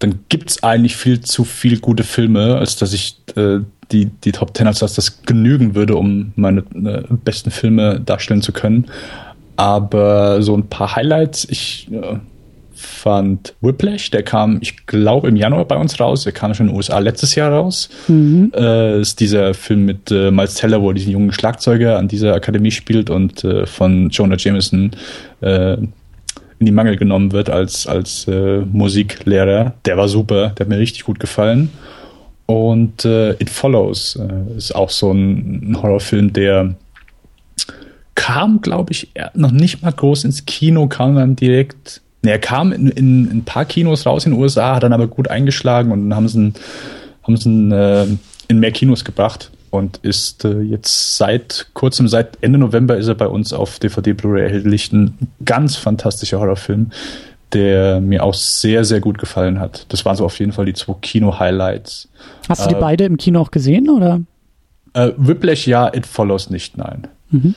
dann 0.00 0.20
gibt's 0.28 0.64
eigentlich 0.64 0.96
viel 0.96 1.20
zu 1.20 1.44
viel 1.44 1.78
gute 1.78 2.02
Filme, 2.02 2.56
als 2.56 2.76
dass 2.76 2.92
ich 2.92 3.18
äh, 3.36 3.60
die, 3.92 4.06
die 4.06 4.32
Top 4.32 4.52
Ten, 4.52 4.66
als 4.66 4.80
dass 4.80 4.94
das 4.94 5.22
genügen 5.22 5.76
würde, 5.76 5.96
um 5.96 6.32
meine 6.34 6.64
äh, 6.74 7.04
besten 7.24 7.52
Filme 7.52 8.00
darstellen 8.00 8.42
zu 8.42 8.52
können. 8.52 8.86
Aber 9.56 10.42
so 10.42 10.56
ein 10.56 10.68
paar 10.68 10.94
Highlights, 10.96 11.46
ich 11.50 11.88
äh, 11.90 12.18
fand 12.76 13.54
Whiplash, 13.62 14.10
der 14.10 14.22
kam, 14.22 14.58
ich 14.60 14.86
glaube, 14.86 15.28
im 15.28 15.36
Januar 15.36 15.64
bei 15.64 15.76
uns 15.76 15.98
raus. 15.98 16.24
Der 16.24 16.32
kam 16.32 16.54
schon 16.54 16.66
in 16.66 16.72
den 16.72 16.76
USA 16.76 16.98
letztes 16.98 17.34
Jahr 17.34 17.50
raus. 17.50 17.88
Mhm. 18.06 18.52
Äh, 18.54 19.00
ist 19.00 19.20
dieser 19.20 19.54
Film 19.54 19.86
mit 19.86 20.10
äh, 20.10 20.30
Miles 20.30 20.54
Teller, 20.54 20.82
wo 20.82 20.90
er 20.90 20.94
diesen 20.94 21.12
jungen 21.12 21.32
Schlagzeuger 21.32 21.98
an 21.98 22.08
dieser 22.08 22.34
Akademie 22.34 22.70
spielt 22.70 23.10
und 23.10 23.44
äh, 23.44 23.66
von 23.66 24.10
Jonah 24.10 24.36
Jameson 24.36 24.90
äh, 25.40 25.74
in 26.58 26.66
die 26.66 26.72
Mangel 26.72 26.96
genommen 26.96 27.32
wird 27.32 27.50
als, 27.50 27.86
als 27.86 28.28
äh, 28.28 28.60
Musiklehrer. 28.60 29.74
Der 29.84 29.96
war 29.96 30.08
super, 30.08 30.50
der 30.50 30.66
hat 30.66 30.68
mir 30.68 30.78
richtig 30.78 31.04
gut 31.04 31.18
gefallen. 31.18 31.70
Und 32.46 33.04
äh, 33.04 33.32
It 33.32 33.50
Follows 33.50 34.18
ist 34.56 34.74
auch 34.74 34.90
so 34.90 35.10
ein, 35.10 35.72
ein 35.72 35.82
Horrorfilm, 35.82 36.32
der 36.32 36.76
kam, 38.16 38.60
glaube 38.60 38.92
ich, 38.92 39.12
noch 39.34 39.52
nicht 39.52 39.82
mal 39.82 39.92
groß 39.92 40.24
ins 40.24 40.44
Kino, 40.44 40.88
kam 40.88 41.14
dann 41.14 41.36
direkt 41.36 42.02
er 42.22 42.38
kam 42.38 42.72
in, 42.72 42.88
in, 42.88 43.30
in, 43.30 43.38
ein 43.38 43.44
paar 43.44 43.64
Kinos 43.64 44.04
raus 44.04 44.26
in 44.26 44.32
den 44.32 44.40
USA, 44.40 44.74
hat 44.74 44.82
dann 44.82 44.92
aber 44.92 45.06
gut 45.06 45.28
eingeschlagen 45.28 45.92
und 45.92 46.08
dann 46.08 46.16
haben 46.16 46.28
sie 46.28 46.38
ihn, 46.38 46.54
haben 47.22 47.36
sie 47.36 47.48
ihn 47.48 47.72
äh, 47.72 48.06
in 48.48 48.58
mehr 48.58 48.72
Kinos 48.72 49.04
gebracht 49.04 49.50
und 49.70 49.98
ist 49.98 50.44
äh, 50.44 50.60
jetzt 50.60 51.16
seit 51.16 51.68
kurzem, 51.74 52.08
seit 52.08 52.38
Ende 52.40 52.58
November 52.58 52.96
ist 52.96 53.08
er 53.08 53.14
bei 53.14 53.28
uns 53.28 53.52
auf 53.52 53.78
DVD 53.78 54.12
Blu-ray 54.12 54.44
erhältlich. 54.44 54.92
Ein 54.92 55.28
ganz 55.44 55.76
fantastischer 55.76 56.40
Horrorfilm, 56.40 56.90
der 57.52 58.00
mir 58.00 58.24
auch 58.24 58.34
sehr, 58.34 58.84
sehr 58.84 59.00
gut 59.00 59.18
gefallen 59.18 59.60
hat. 59.60 59.86
Das 59.90 60.04
waren 60.04 60.16
so 60.16 60.24
auf 60.24 60.38
jeden 60.38 60.52
Fall 60.52 60.66
die 60.66 60.74
zwei 60.74 60.94
Kino-Highlights. 61.00 62.08
Hast 62.48 62.64
du 62.64 62.68
die 62.68 62.74
äh, 62.74 62.80
beide 62.80 63.04
im 63.04 63.16
Kino 63.16 63.40
auch 63.40 63.50
gesehen, 63.50 63.88
oder? 63.88 64.20
Äh, 64.94 65.12
Whiplash 65.16 65.66
ja, 65.66 65.92
It 65.94 66.06
Follows 66.06 66.50
nicht, 66.50 66.76
nein. 66.76 67.06
Mhm. 67.30 67.54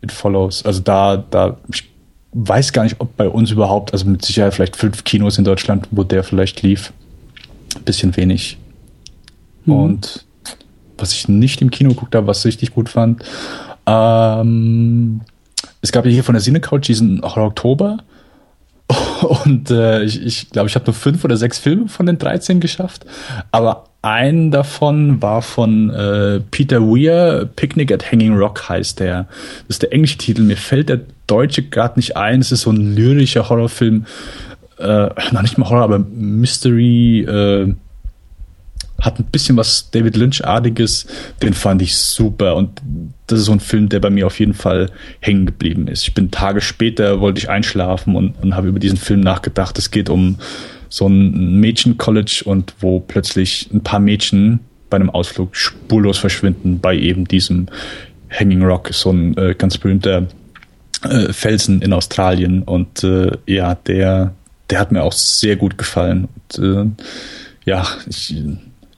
It 0.00 0.12
Follows, 0.12 0.64
also 0.64 0.80
da, 0.80 1.16
da, 1.16 1.58
ich 1.72 1.88
weiß 2.32 2.72
gar 2.72 2.84
nicht, 2.84 2.96
ob 3.00 3.16
bei 3.16 3.28
uns 3.28 3.50
überhaupt, 3.50 3.92
also 3.92 4.06
mit 4.06 4.24
Sicherheit 4.24 4.54
vielleicht 4.54 4.76
fünf 4.76 5.04
Kinos 5.04 5.38
in 5.38 5.44
Deutschland, 5.44 5.88
wo 5.90 6.04
der 6.04 6.22
vielleicht 6.22 6.62
lief. 6.62 6.92
Ein 7.74 7.84
bisschen 7.84 8.16
wenig. 8.16 8.58
Mhm. 9.64 9.72
Und 9.72 10.24
was 10.96 11.12
ich 11.12 11.28
nicht 11.28 11.62
im 11.62 11.70
Kino 11.70 11.90
geguckt 11.90 12.14
habe, 12.14 12.26
was 12.26 12.40
ich 12.40 12.46
richtig 12.46 12.74
gut 12.74 12.88
fand. 12.88 13.24
Ähm, 13.86 15.22
es 15.80 15.92
gab 15.92 16.04
ja 16.04 16.10
hier 16.10 16.24
von 16.24 16.34
der 16.34 16.42
Cinecouch 16.42 16.80
diesen 16.80 17.22
Horror 17.22 17.48
Oktober. 17.48 17.98
Und 19.44 19.70
äh, 19.70 20.02
ich 20.02 20.14
glaube, 20.14 20.28
ich, 20.28 20.50
glaub, 20.50 20.66
ich 20.66 20.74
habe 20.74 20.86
nur 20.86 20.94
fünf 20.94 21.24
oder 21.24 21.36
sechs 21.36 21.58
Filme 21.58 21.88
von 21.88 22.06
den 22.06 22.18
13 22.18 22.60
geschafft. 22.60 23.04
Aber 23.50 23.84
ein 24.02 24.50
davon 24.50 25.20
war 25.20 25.42
von 25.42 25.90
äh, 25.90 26.40
Peter 26.50 26.80
Weir, 26.82 27.48
Picnic 27.56 27.92
at 27.92 28.12
Hanging 28.12 28.36
Rock 28.36 28.68
heißt 28.68 29.00
der. 29.00 29.24
Das 29.66 29.76
ist 29.76 29.82
der 29.82 29.92
englische 29.92 30.18
Titel. 30.18 30.42
Mir 30.42 30.56
fällt 30.56 30.88
der 30.88 31.00
deutsche 31.26 31.62
gerade 31.62 31.98
nicht 31.98 32.16
ein. 32.16 32.40
Es 32.40 32.52
ist 32.52 32.62
so 32.62 32.70
ein 32.70 32.94
lyrischer 32.94 33.48
Horrorfilm. 33.48 34.06
Äh, 34.78 35.08
noch 35.32 35.42
nicht 35.42 35.58
mal 35.58 35.68
Horror, 35.68 35.82
aber 35.82 35.98
Mystery. 35.98 37.22
Äh, 37.22 37.74
hat 39.00 39.20
ein 39.20 39.24
bisschen 39.26 39.56
was 39.56 39.90
David 39.90 40.16
Lynch-artiges. 40.16 41.06
Den 41.40 41.54
fand 41.54 41.82
ich 41.82 41.96
super. 41.96 42.56
Und 42.56 42.82
das 43.28 43.40
ist 43.40 43.44
so 43.44 43.52
ein 43.52 43.60
Film, 43.60 43.88
der 43.88 44.00
bei 44.00 44.10
mir 44.10 44.26
auf 44.26 44.40
jeden 44.40 44.54
Fall 44.54 44.90
hängen 45.20 45.46
geblieben 45.46 45.86
ist. 45.86 46.02
Ich 46.02 46.14
bin 46.14 46.30
Tage 46.30 46.60
später, 46.60 47.20
wollte 47.20 47.38
ich 47.38 47.48
einschlafen 47.48 48.16
und, 48.16 48.34
und 48.42 48.56
habe 48.56 48.68
über 48.68 48.80
diesen 48.80 48.98
Film 48.98 49.20
nachgedacht. 49.20 49.78
Es 49.78 49.92
geht 49.92 50.10
um 50.10 50.38
so 50.88 51.06
ein 51.06 51.60
Mädchen-College 51.60 52.42
und 52.44 52.74
wo 52.80 53.00
plötzlich 53.00 53.68
ein 53.72 53.82
paar 53.82 54.00
Mädchen 54.00 54.60
bei 54.90 54.96
einem 54.96 55.10
Ausflug 55.10 55.54
spurlos 55.54 56.18
verschwinden 56.18 56.80
bei 56.80 56.96
eben 56.96 57.26
diesem 57.26 57.66
Hanging 58.30 58.62
Rock, 58.62 58.90
so 58.92 59.10
ein 59.10 59.36
äh, 59.36 59.54
ganz 59.56 59.78
berühmter 59.78 60.26
äh, 61.02 61.32
Felsen 61.32 61.82
in 61.82 61.92
Australien. 61.92 62.62
Und 62.62 63.04
äh, 63.04 63.32
ja, 63.46 63.74
der, 63.74 64.34
der 64.70 64.80
hat 64.80 64.92
mir 64.92 65.02
auch 65.02 65.12
sehr 65.12 65.56
gut 65.56 65.78
gefallen. 65.78 66.28
Und, 66.34 66.64
äh, 66.64 67.04
ja, 67.64 67.86
ich 68.08 68.34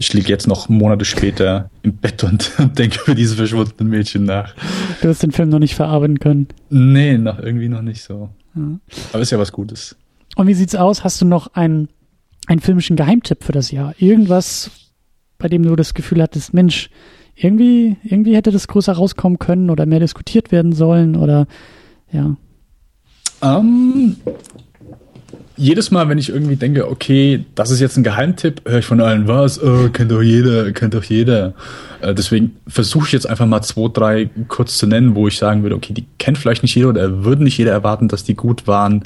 ich 0.01 0.15
liege 0.15 0.31
jetzt 0.31 0.47
noch 0.47 0.71
Monate 0.71 1.05
später 1.05 1.69
im 1.83 1.95
Bett 1.95 2.25
und, 2.25 2.53
denke 2.79 3.01
über 3.05 3.15
diese 3.15 3.37
verschwundenen 3.37 3.91
Mädchen 3.91 4.25
nach. 4.25 4.55
Du 5.03 5.09
hast 5.09 5.23
den 5.23 5.31
Film 5.31 5.51
noch 5.51 5.59
nicht 5.59 5.75
verarbeiten 5.75 6.19
können. 6.19 6.49
Nee, 6.71 7.19
noch 7.19 7.39
irgendwie 7.39 7.69
noch 7.69 7.83
nicht 7.83 8.03
so. 8.03 8.31
Ja. 8.57 8.63
Aber 9.13 9.23
ist 9.23 9.31
ja 9.31 9.39
was 9.39 9.53
Gutes. 9.53 9.97
Und 10.37 10.47
wie 10.47 10.55
sieht's 10.55 10.75
aus? 10.75 11.05
Hast 11.05 11.21
du 11.21 11.27
noch 11.27 11.55
einen, 11.55 11.89
einen 12.47 12.61
filmischen 12.61 12.97
Geheimtipp 12.97 13.45
für 13.45 13.53
das 13.53 13.71
Jahr? 13.71 13.95
Irgendwas, 13.99 14.71
bei 15.39 15.49
dem 15.49 15.63
du 15.63 15.77
das 15.77 15.95
Gefühl 15.95 16.23
hattest, 16.23 16.55
Mensch, 16.55 16.91
irgendwie, 17.35 17.97
irgendwie 18.03 18.37
hätte 18.37 18.51
das 18.51 18.69
größer 18.69 18.93
rauskommen 18.93 19.39
können 19.39 19.71
oder 19.71 19.87
mehr 19.87 20.01
diskutiert 20.01 20.53
werden 20.53 20.73
sollen 20.73 21.17
oder 21.17 21.47
ja. 22.13 22.37
Um, 23.41 24.17
ähm, 24.27 24.35
jedes 25.61 25.91
Mal, 25.91 26.09
wenn 26.09 26.17
ich 26.17 26.31
irgendwie 26.31 26.57
denke, 26.57 26.91
okay, 26.91 27.45
das 27.55 27.71
ist 27.71 27.81
jetzt 27.81 27.99
ein 27.99 28.03
Geheimtipp, 28.03 28.63
höre 28.67 28.79
ich 28.79 28.87
von 28.87 29.01
allen, 29.01 29.29
was, 29.29 29.63
oh, 29.63 29.91
kennt 29.91 30.11
doch 30.11 30.23
jeder, 30.23 30.73
kennt 30.73 30.95
doch 30.95 31.05
jeder. 31.05 31.53
Äh, 32.01 32.15
deswegen 32.15 32.57
versuche 32.67 33.07
ich 33.07 33.13
jetzt 33.13 33.29
einfach 33.29 33.45
mal 33.45 33.61
zwei, 33.61 33.89
drei 33.93 34.31
kurz 34.49 34.79
zu 34.79 34.87
nennen, 34.87 35.15
wo 35.15 35.29
ich 35.29 35.37
sagen 35.37 35.63
würde, 35.63 35.77
okay, 35.77 35.93
die 35.93 36.07
kennt 36.19 36.39
vielleicht 36.39 36.63
nicht 36.63 36.75
jeder 36.75 36.89
oder 36.89 37.25
würde 37.25 37.45
nicht 37.45 37.59
jeder 37.59 37.73
erwarten, 37.73 38.09
dass 38.09 38.25
die 38.25 38.35
gut 38.35 38.67
waren. 38.67 39.05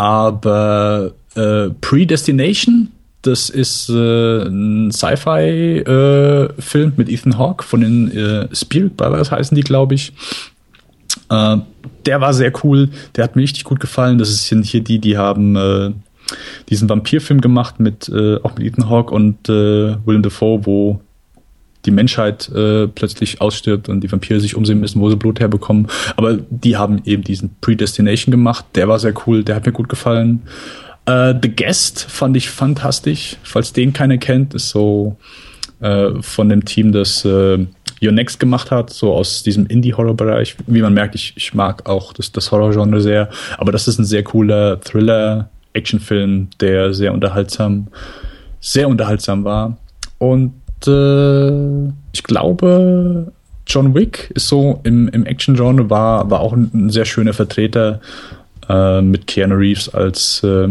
Aber 0.00 1.12
äh, 1.34 1.68
Predestination, 1.82 2.88
das 3.20 3.50
ist 3.50 3.90
äh, 3.90 4.44
ein 4.44 4.90
Sci-Fi-Film 4.90 6.88
äh, 6.88 6.92
mit 6.96 7.10
Ethan 7.10 7.36
Hawke 7.36 7.62
von 7.62 7.82
den 7.82 8.10
äh, 8.10 8.48
Spirit 8.56 8.96
Brothers 8.96 9.30
heißen 9.30 9.54
die, 9.54 9.60
glaube 9.60 9.96
ich. 9.96 10.14
Äh, 11.28 11.58
der 12.06 12.22
war 12.22 12.32
sehr 12.32 12.50
cool, 12.64 12.88
der 13.14 13.24
hat 13.24 13.36
mir 13.36 13.42
richtig 13.42 13.64
gut 13.64 13.78
gefallen. 13.78 14.16
Das 14.16 14.46
sind 14.46 14.64
hier 14.64 14.80
die, 14.82 15.00
die 15.00 15.18
haben 15.18 15.54
äh, 15.56 15.90
diesen 16.70 16.88
Vampirfilm 16.88 17.42
gemacht 17.42 17.78
mit 17.78 18.08
äh, 18.08 18.36
auch 18.42 18.56
mit 18.56 18.66
Ethan 18.66 18.88
Hawke 18.88 19.14
und 19.14 19.48
Willem 19.48 20.22
Dafoe, 20.22 20.64
wo 20.64 21.00
die 21.86 21.90
Menschheit 21.90 22.48
äh, 22.50 22.88
plötzlich 22.88 23.40
ausstirbt 23.40 23.88
und 23.88 24.02
die 24.02 24.10
Vampire 24.10 24.40
sich 24.40 24.56
umsehen 24.56 24.80
müssen, 24.80 25.00
wo 25.00 25.08
sie 25.10 25.16
Blut 25.16 25.40
herbekommen. 25.40 25.88
Aber 26.16 26.38
die 26.50 26.76
haben 26.76 27.02
eben 27.04 27.22
diesen 27.22 27.56
Predestination 27.60 28.30
gemacht. 28.30 28.64
Der 28.74 28.88
war 28.88 28.98
sehr 28.98 29.14
cool, 29.26 29.44
der 29.44 29.56
hat 29.56 29.66
mir 29.66 29.72
gut 29.72 29.88
gefallen. 29.88 30.42
Äh, 31.06 31.34
The 31.40 31.54
Guest 31.54 32.04
fand 32.08 32.36
ich 32.36 32.50
fantastisch. 32.50 33.36
Falls 33.42 33.72
den 33.72 33.92
keiner 33.92 34.18
kennt, 34.18 34.54
ist 34.54 34.68
so 34.68 35.16
äh, 35.80 36.10
von 36.20 36.48
dem 36.48 36.64
Team, 36.64 36.92
das 36.92 37.24
äh, 37.24 37.66
Your 38.02 38.12
Next 38.12 38.40
gemacht 38.40 38.70
hat, 38.70 38.90
so 38.90 39.12
aus 39.12 39.42
diesem 39.42 39.66
Indie-Horror-Bereich. 39.66 40.56
Wie 40.66 40.82
man 40.82 40.94
merkt, 40.94 41.14
ich, 41.14 41.34
ich 41.36 41.54
mag 41.54 41.88
auch 41.88 42.12
das, 42.12 42.32
das 42.32 42.50
Horror-Genre 42.50 43.00
sehr, 43.00 43.28
aber 43.58 43.72
das 43.72 43.88
ist 43.88 43.98
ein 43.98 44.04
sehr 44.04 44.22
cooler 44.22 44.80
Thriller-Actionfilm, 44.80 46.48
der 46.60 46.94
sehr 46.94 47.12
unterhaltsam, 47.12 47.88
sehr 48.60 48.88
unterhaltsam 48.88 49.44
war. 49.44 49.76
Und 50.18 50.52
äh, 50.88 51.88
ich 52.12 52.22
glaube, 52.22 53.32
John 53.66 53.94
Wick 53.94 54.30
ist 54.34 54.48
so 54.48 54.80
im, 54.84 55.08
im 55.08 55.26
Action-Genre 55.26 55.90
war, 55.90 56.30
war 56.30 56.40
auch 56.40 56.52
ein, 56.52 56.70
ein 56.74 56.90
sehr 56.90 57.04
schöner 57.04 57.32
Vertreter 57.32 58.00
äh, 58.68 59.00
mit 59.00 59.26
Keanu 59.26 59.56
Reeves 59.56 59.88
als 59.88 60.42
äh, 60.42 60.68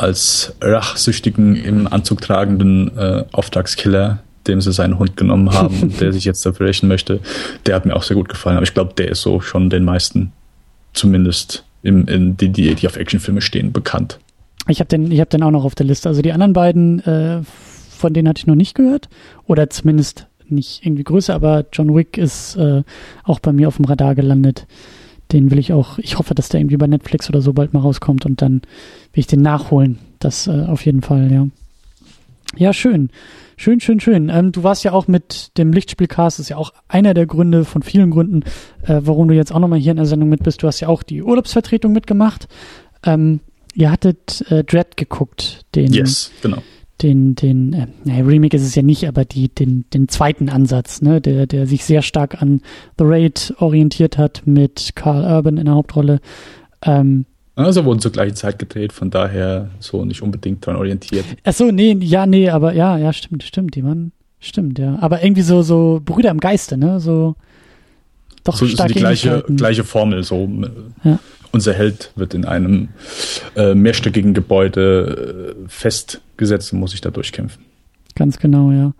als 0.00 0.54
rachsüchtigen, 0.62 1.56
im 1.56 1.86
Anzug 1.86 2.22
tragenden 2.22 2.96
äh, 2.96 3.24
Auftragskiller, 3.32 4.20
dem 4.46 4.62
sie 4.62 4.72
seinen 4.72 4.98
Hund 4.98 5.16
genommen 5.16 5.52
haben 5.52 5.78
und 5.82 6.00
der 6.00 6.12
sich 6.14 6.24
jetzt 6.24 6.44
dafür 6.46 6.68
rächen 6.68 6.88
möchte, 6.88 7.20
der 7.66 7.74
hat 7.74 7.84
mir 7.84 7.94
auch 7.94 8.02
sehr 8.02 8.16
gut 8.16 8.30
gefallen. 8.30 8.56
Aber 8.56 8.64
ich 8.64 8.72
glaube, 8.72 8.94
der 8.96 9.10
ist 9.10 9.20
so 9.20 9.40
schon 9.40 9.68
den 9.68 9.84
meisten, 9.84 10.32
zumindest 10.94 11.64
im, 11.82 12.06
in 12.08 12.36
die, 12.38 12.48
die, 12.48 12.74
die 12.74 12.86
auf 12.86 12.96
Actionfilme 12.96 13.42
stehen, 13.42 13.72
bekannt. 13.72 14.18
Ich 14.68 14.80
habe 14.80 14.88
den, 14.88 15.10
ich 15.12 15.20
hab 15.20 15.28
den 15.28 15.42
auch 15.42 15.50
noch 15.50 15.64
auf 15.64 15.74
der 15.74 15.86
Liste. 15.86 16.08
Also 16.08 16.22
die 16.22 16.32
anderen 16.32 16.54
beiden, 16.54 17.00
äh, 17.00 17.42
von 18.00 18.12
denen 18.12 18.28
hatte 18.28 18.40
ich 18.40 18.46
noch 18.46 18.54
nicht 18.54 18.74
gehört. 18.74 19.08
Oder 19.46 19.70
zumindest 19.70 20.26
nicht 20.48 20.84
irgendwie 20.84 21.04
größer, 21.04 21.34
aber 21.34 21.66
John 21.72 21.94
Wick 21.94 22.18
ist 22.18 22.56
äh, 22.56 22.82
auch 23.24 23.38
bei 23.38 23.52
mir 23.52 23.68
auf 23.68 23.76
dem 23.76 23.84
Radar 23.84 24.14
gelandet. 24.14 24.66
Den 25.32 25.50
will 25.50 25.58
ich 25.58 25.72
auch, 25.72 25.98
ich 25.98 26.18
hoffe, 26.18 26.34
dass 26.34 26.48
der 26.48 26.60
irgendwie 26.60 26.76
bei 26.76 26.88
Netflix 26.88 27.28
oder 27.28 27.40
so 27.40 27.52
bald 27.52 27.72
mal 27.72 27.80
rauskommt 27.80 28.26
und 28.26 28.42
dann 28.42 28.62
will 29.12 29.20
ich 29.20 29.28
den 29.28 29.42
nachholen. 29.42 29.98
Das 30.18 30.48
äh, 30.48 30.64
auf 30.66 30.84
jeden 30.84 31.02
Fall, 31.02 31.30
ja. 31.30 31.46
Ja, 32.56 32.72
schön. 32.72 33.10
Schön, 33.56 33.78
schön, 33.78 34.00
schön. 34.00 34.28
Ähm, 34.28 34.52
du 34.52 34.64
warst 34.64 34.82
ja 34.84 34.92
auch 34.92 35.06
mit 35.06 35.56
dem 35.56 35.72
Lichtspielcast, 35.72 36.38
das 36.38 36.46
ist 36.46 36.48
ja 36.48 36.56
auch 36.56 36.72
einer 36.88 37.14
der 37.14 37.26
Gründe 37.26 37.64
von 37.64 37.82
vielen 37.82 38.10
Gründen, 38.10 38.42
äh, 38.82 39.00
warum 39.02 39.28
du 39.28 39.34
jetzt 39.34 39.52
auch 39.52 39.60
nochmal 39.60 39.78
hier 39.78 39.92
in 39.92 39.98
der 39.98 40.06
Sendung 40.06 40.30
mit 40.30 40.42
bist. 40.42 40.62
Du 40.62 40.66
hast 40.66 40.80
ja 40.80 40.88
auch 40.88 41.02
die 41.02 41.22
Urlaubsvertretung 41.22 41.92
mitgemacht. 41.92 42.48
Ähm, 43.04 43.40
ihr 43.74 43.92
hattet 43.92 44.50
äh, 44.50 44.64
Dread 44.64 44.96
geguckt, 44.96 45.66
den, 45.74 45.92
yes, 45.92 46.32
genau. 46.42 46.62
Den, 47.02 47.34
den, 47.34 47.72
äh, 47.72 47.86
naja, 48.04 48.24
Remake 48.24 48.56
ist 48.56 48.62
es 48.62 48.74
ja 48.74 48.82
nicht, 48.82 49.06
aber 49.08 49.24
die, 49.24 49.48
den, 49.48 49.84
den 49.92 50.08
zweiten 50.08 50.48
Ansatz, 50.48 51.02
ne, 51.02 51.20
der, 51.20 51.46
der 51.46 51.66
sich 51.66 51.84
sehr 51.84 52.02
stark 52.02 52.40
an 52.40 52.60
The 52.98 53.04
Raid 53.06 53.54
orientiert 53.58 54.18
hat 54.18 54.42
mit 54.44 54.92
Carl 54.94 55.24
Urban 55.24 55.56
in 55.56 55.66
der 55.66 55.74
Hauptrolle. 55.74 56.20
Ähm, 56.82 57.26
also 57.56 57.84
wurden 57.84 58.00
zur 58.00 58.12
gleichen 58.12 58.36
Zeit 58.36 58.58
gedreht, 58.58 58.92
von 58.92 59.10
daher 59.10 59.70
so 59.80 60.04
nicht 60.04 60.22
unbedingt 60.22 60.64
dran 60.64 60.76
orientiert. 60.76 61.24
Ach 61.44 61.52
so, 61.52 61.70
nee, 61.70 61.96
ja, 62.00 62.26
nee, 62.26 62.48
aber 62.48 62.72
ja, 62.72 62.96
ja, 62.96 63.12
stimmt, 63.12 63.42
stimmt, 63.42 63.74
die 63.74 63.84
waren, 63.84 64.12
stimmt, 64.38 64.78
ja. 64.78 64.98
Aber 65.00 65.22
irgendwie 65.22 65.42
so, 65.42 65.62
so 65.62 66.00
Brüder 66.04 66.30
im 66.30 66.40
Geiste, 66.40 66.76
ne, 66.76 67.00
so, 67.00 67.36
doch 68.44 68.56
so, 68.56 68.66
stark 68.66 68.88
so 68.88 68.94
die 68.94 69.00
gleiche, 69.00 69.44
gleiche 69.56 69.84
Formel, 69.84 70.22
so. 70.22 70.48
Ja. 71.04 71.18
Unser 71.52 71.72
Held 71.72 72.12
wird 72.14 72.32
in 72.32 72.44
einem 72.44 72.90
äh, 73.56 73.74
mehrstöckigen 73.74 74.34
Gebäude 74.34 75.56
äh, 75.56 75.68
festgesetzt 75.68 76.29
und 76.40 76.80
muss 76.80 76.92
sich 76.92 77.00
da 77.00 77.10
durchkämpfen. 77.10 77.64
Ganz 78.14 78.38
genau, 78.38 78.70
ja. 78.70 78.92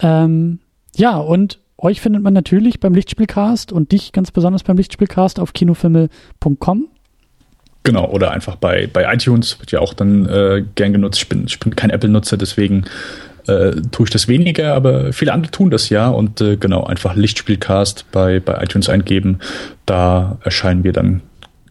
Ähm, 0.00 0.60
ja, 0.94 1.16
und 1.18 1.58
euch 1.78 2.00
findet 2.00 2.22
man 2.22 2.32
natürlich 2.32 2.80
beim 2.80 2.94
Lichtspielcast 2.94 3.72
und 3.72 3.92
dich 3.92 4.12
ganz 4.12 4.30
besonders 4.30 4.62
beim 4.62 4.76
Lichtspielcast 4.76 5.40
auf 5.40 5.52
kinofilme.com. 5.52 6.88
Genau, 7.82 8.10
oder 8.10 8.32
einfach 8.32 8.56
bei, 8.56 8.88
bei 8.92 9.12
iTunes 9.12 9.60
wird 9.60 9.70
ja 9.72 9.80
auch 9.80 9.94
dann 9.94 10.26
äh, 10.26 10.64
gern 10.74 10.92
genutzt. 10.92 11.18
Ich 11.18 11.28
bin, 11.28 11.44
ich 11.46 11.60
bin 11.60 11.76
kein 11.76 11.90
Apple-Nutzer, 11.90 12.36
deswegen 12.36 12.84
äh, 13.46 13.72
tue 13.92 14.06
ich 14.06 14.10
das 14.10 14.26
weniger, 14.26 14.74
aber 14.74 15.12
viele 15.12 15.32
andere 15.32 15.52
tun 15.52 15.70
das 15.70 15.88
ja 15.88 16.08
und 16.08 16.40
äh, 16.40 16.56
genau, 16.56 16.84
einfach 16.84 17.14
Lichtspielcast 17.14 18.10
bei, 18.10 18.40
bei 18.40 18.60
iTunes 18.62 18.88
eingeben, 18.88 19.38
da 19.84 20.38
erscheinen 20.42 20.82
wir 20.82 20.92
dann 20.92 21.22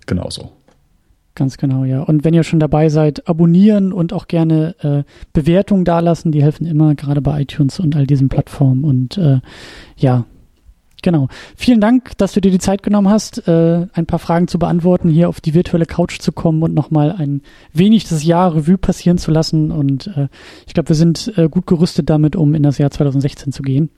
genauso. 0.05 0.54
Ganz 1.35 1.57
genau, 1.57 1.83
ja. 1.83 2.01
Und 2.01 2.23
wenn 2.23 2.33
ihr 2.33 2.43
schon 2.43 2.61
dabei 2.61 2.87
seid, 2.87 3.27
abonnieren 3.27 3.91
und 3.91 4.13
auch 4.13 4.27
gerne 4.27 4.75
äh, 4.79 5.03
Bewertungen 5.33 5.83
dalassen, 5.83 6.31
die 6.31 6.41
helfen 6.41 6.65
immer, 6.65 6.95
gerade 6.95 7.21
bei 7.21 7.41
iTunes 7.41 7.79
und 7.79 7.95
all 7.95 8.07
diesen 8.07 8.29
Plattformen. 8.29 8.85
Und 8.85 9.17
äh, 9.17 9.41
ja, 9.97 10.25
Genau. 11.01 11.27
Vielen 11.55 11.81
Dank, 11.81 12.17
dass 12.17 12.33
du 12.33 12.41
dir 12.41 12.49
die 12.49 12.57
Zeit 12.57 12.81
genommen 12.81 13.09
hast, 13.09 13.47
äh, 13.47 13.85
ein 13.93 14.07
paar 14.07 14.17
Fragen 14.17 14.47
zu 14.47 14.57
beantworten, 14.57 15.07
hier 15.07 15.29
auf 15.29 15.39
die 15.39 15.53
virtuelle 15.53 15.85
Couch 15.85 16.19
zu 16.19 16.31
kommen 16.31 16.63
und 16.63 16.73
nochmal 16.73 17.11
ein 17.11 17.43
wenig 17.73 18.09
das 18.09 18.23
Jahr 18.23 18.55
Revue 18.55 18.79
passieren 18.79 19.19
zu 19.19 19.29
lassen. 19.29 19.69
Und 19.69 20.07
äh, 20.07 20.29
ich 20.65 20.73
glaube, 20.73 20.89
wir 20.89 20.95
sind 20.95 21.31
äh, 21.37 21.47
gut 21.47 21.67
gerüstet 21.67 22.09
damit, 22.09 22.35
um 22.35 22.55
in 22.55 22.63
das 22.63 22.79
Jahr 22.79 22.89
2016 22.89 23.51
zu 23.51 23.61
gehen. 23.61 23.91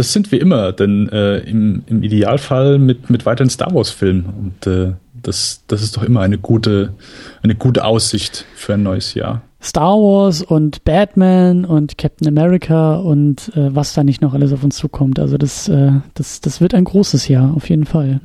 Das 0.00 0.14
sind 0.14 0.32
wir 0.32 0.40
immer, 0.40 0.72
denn 0.72 1.10
äh, 1.10 1.40
im, 1.40 1.82
im 1.84 2.02
Idealfall 2.02 2.78
mit, 2.78 3.10
mit 3.10 3.26
weiteren 3.26 3.50
Star 3.50 3.74
Wars-Filmen. 3.74 4.24
Und 4.24 4.66
äh, 4.66 4.94
das, 5.12 5.62
das 5.66 5.82
ist 5.82 5.94
doch 5.94 6.02
immer 6.02 6.22
eine 6.22 6.38
gute, 6.38 6.94
eine 7.42 7.54
gute 7.54 7.84
Aussicht 7.84 8.46
für 8.54 8.72
ein 8.72 8.82
neues 8.82 9.12
Jahr. 9.12 9.42
Star 9.60 9.98
Wars 9.98 10.40
und 10.40 10.84
Batman 10.84 11.66
und 11.66 11.98
Captain 11.98 12.26
America 12.26 12.96
und 12.96 13.54
äh, 13.54 13.74
was 13.74 13.92
da 13.92 14.02
nicht 14.02 14.22
noch 14.22 14.32
alles 14.32 14.54
auf 14.54 14.64
uns 14.64 14.76
zukommt. 14.76 15.18
Also 15.18 15.36
das, 15.36 15.68
äh, 15.68 15.92
das, 16.14 16.40
das 16.40 16.62
wird 16.62 16.72
ein 16.72 16.84
großes 16.84 17.28
Jahr, 17.28 17.52
auf 17.54 17.68
jeden 17.68 17.84
Fall. 17.84 18.22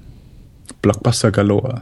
Blockbuster 0.81 1.33
Galore. 1.33 1.81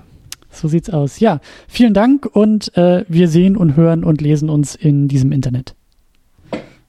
So 0.49 0.67
sieht's 0.67 0.89
aus. 0.89 1.19
Ja, 1.19 1.39
vielen 1.67 1.93
Dank 1.93 2.25
und 2.25 2.75
äh, 2.75 3.05
wir 3.07 3.27
sehen 3.27 3.55
und 3.55 3.75
hören 3.75 4.03
und 4.03 4.21
lesen 4.21 4.49
uns 4.49 4.73
in 4.73 5.07
diesem 5.07 5.31
Internet. 5.31 5.75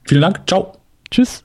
Vielen 0.05 0.21
Dank. 0.21 0.41
Ciao. 0.47 0.73
Tschüss. 1.11 1.43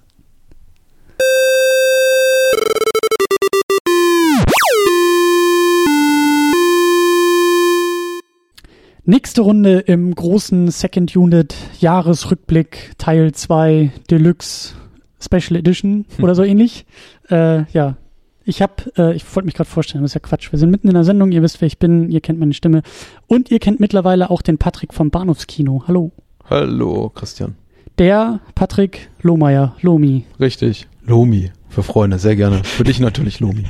Nächste 9.11 9.41
Runde 9.41 9.81
im 9.81 10.15
großen 10.15 10.71
Second 10.71 11.17
Unit 11.17 11.57
Jahresrückblick 11.81 12.93
Teil 12.97 13.33
2 13.33 13.91
Deluxe 14.09 14.75
Special 15.21 15.59
Edition 15.59 16.07
oder 16.23 16.37
so 16.37 16.45
ähnlich. 16.45 16.87
Äh, 17.29 17.65
ja, 17.73 17.97
ich 18.45 18.63
habe, 18.63 18.93
äh, 18.97 19.17
ich 19.17 19.25
wollte 19.35 19.47
mich 19.47 19.57
gerade 19.57 19.69
vorstellen, 19.69 20.03
das 20.03 20.13
ist 20.13 20.15
ja 20.15 20.21
Quatsch. 20.21 20.53
Wir 20.53 20.61
sind 20.61 20.71
mitten 20.71 20.87
in 20.87 20.95
der 20.95 21.03
Sendung, 21.03 21.33
ihr 21.33 21.43
wisst, 21.43 21.61
wer 21.61 21.67
ich 21.67 21.81
bin, 21.81 22.09
ihr 22.09 22.21
kennt 22.21 22.39
meine 22.39 22.55
Stimme 22.55 22.83
und 23.27 23.51
ihr 23.51 23.59
kennt 23.59 23.81
mittlerweile 23.81 24.31
auch 24.31 24.43
den 24.43 24.59
Patrick 24.59 24.95
vom 24.95 25.11
Bahnhofskino. 25.11 25.83
Hallo. 25.89 26.13
Hallo, 26.49 27.11
Christian. 27.13 27.57
Der 27.99 28.39
Patrick 28.55 29.11
Lohmeier, 29.23 29.75
Lomi. 29.81 30.25
Richtig, 30.39 30.87
Lomi. 31.05 31.51
Für 31.69 31.83
Freunde, 31.83 32.21
sehr 32.21 32.37
gerne. 32.37 32.63
Für 32.63 32.85
dich 32.85 33.01
natürlich 33.01 33.41
Lomi. 33.41 33.65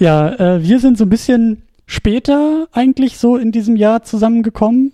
ja, 0.00 0.56
äh, 0.56 0.64
wir 0.64 0.80
sind 0.80 0.98
so 0.98 1.04
ein 1.04 1.08
bisschen 1.08 1.62
später 1.86 2.68
eigentlich 2.72 3.18
so 3.18 3.36
in 3.36 3.52
diesem 3.52 3.76
Jahr 3.76 4.02
zusammengekommen. 4.02 4.92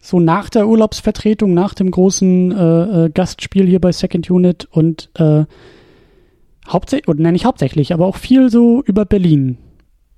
So 0.00 0.20
nach 0.20 0.48
der 0.48 0.68
Urlaubsvertretung, 0.68 1.52
nach 1.54 1.74
dem 1.74 1.90
großen 1.90 2.52
äh, 2.52 3.04
äh, 3.04 3.10
Gastspiel 3.10 3.66
hier 3.66 3.80
bei 3.80 3.92
Second 3.92 4.30
Unit 4.30 4.66
und 4.70 5.10
äh, 5.14 5.44
hauptsächlich, 6.68 7.08
oder 7.08 7.20
nenne 7.20 7.36
ich 7.36 7.44
hauptsächlich, 7.44 7.92
aber 7.92 8.06
auch 8.06 8.16
viel 8.16 8.48
so 8.48 8.82
über 8.84 9.04
Berlin, 9.04 9.58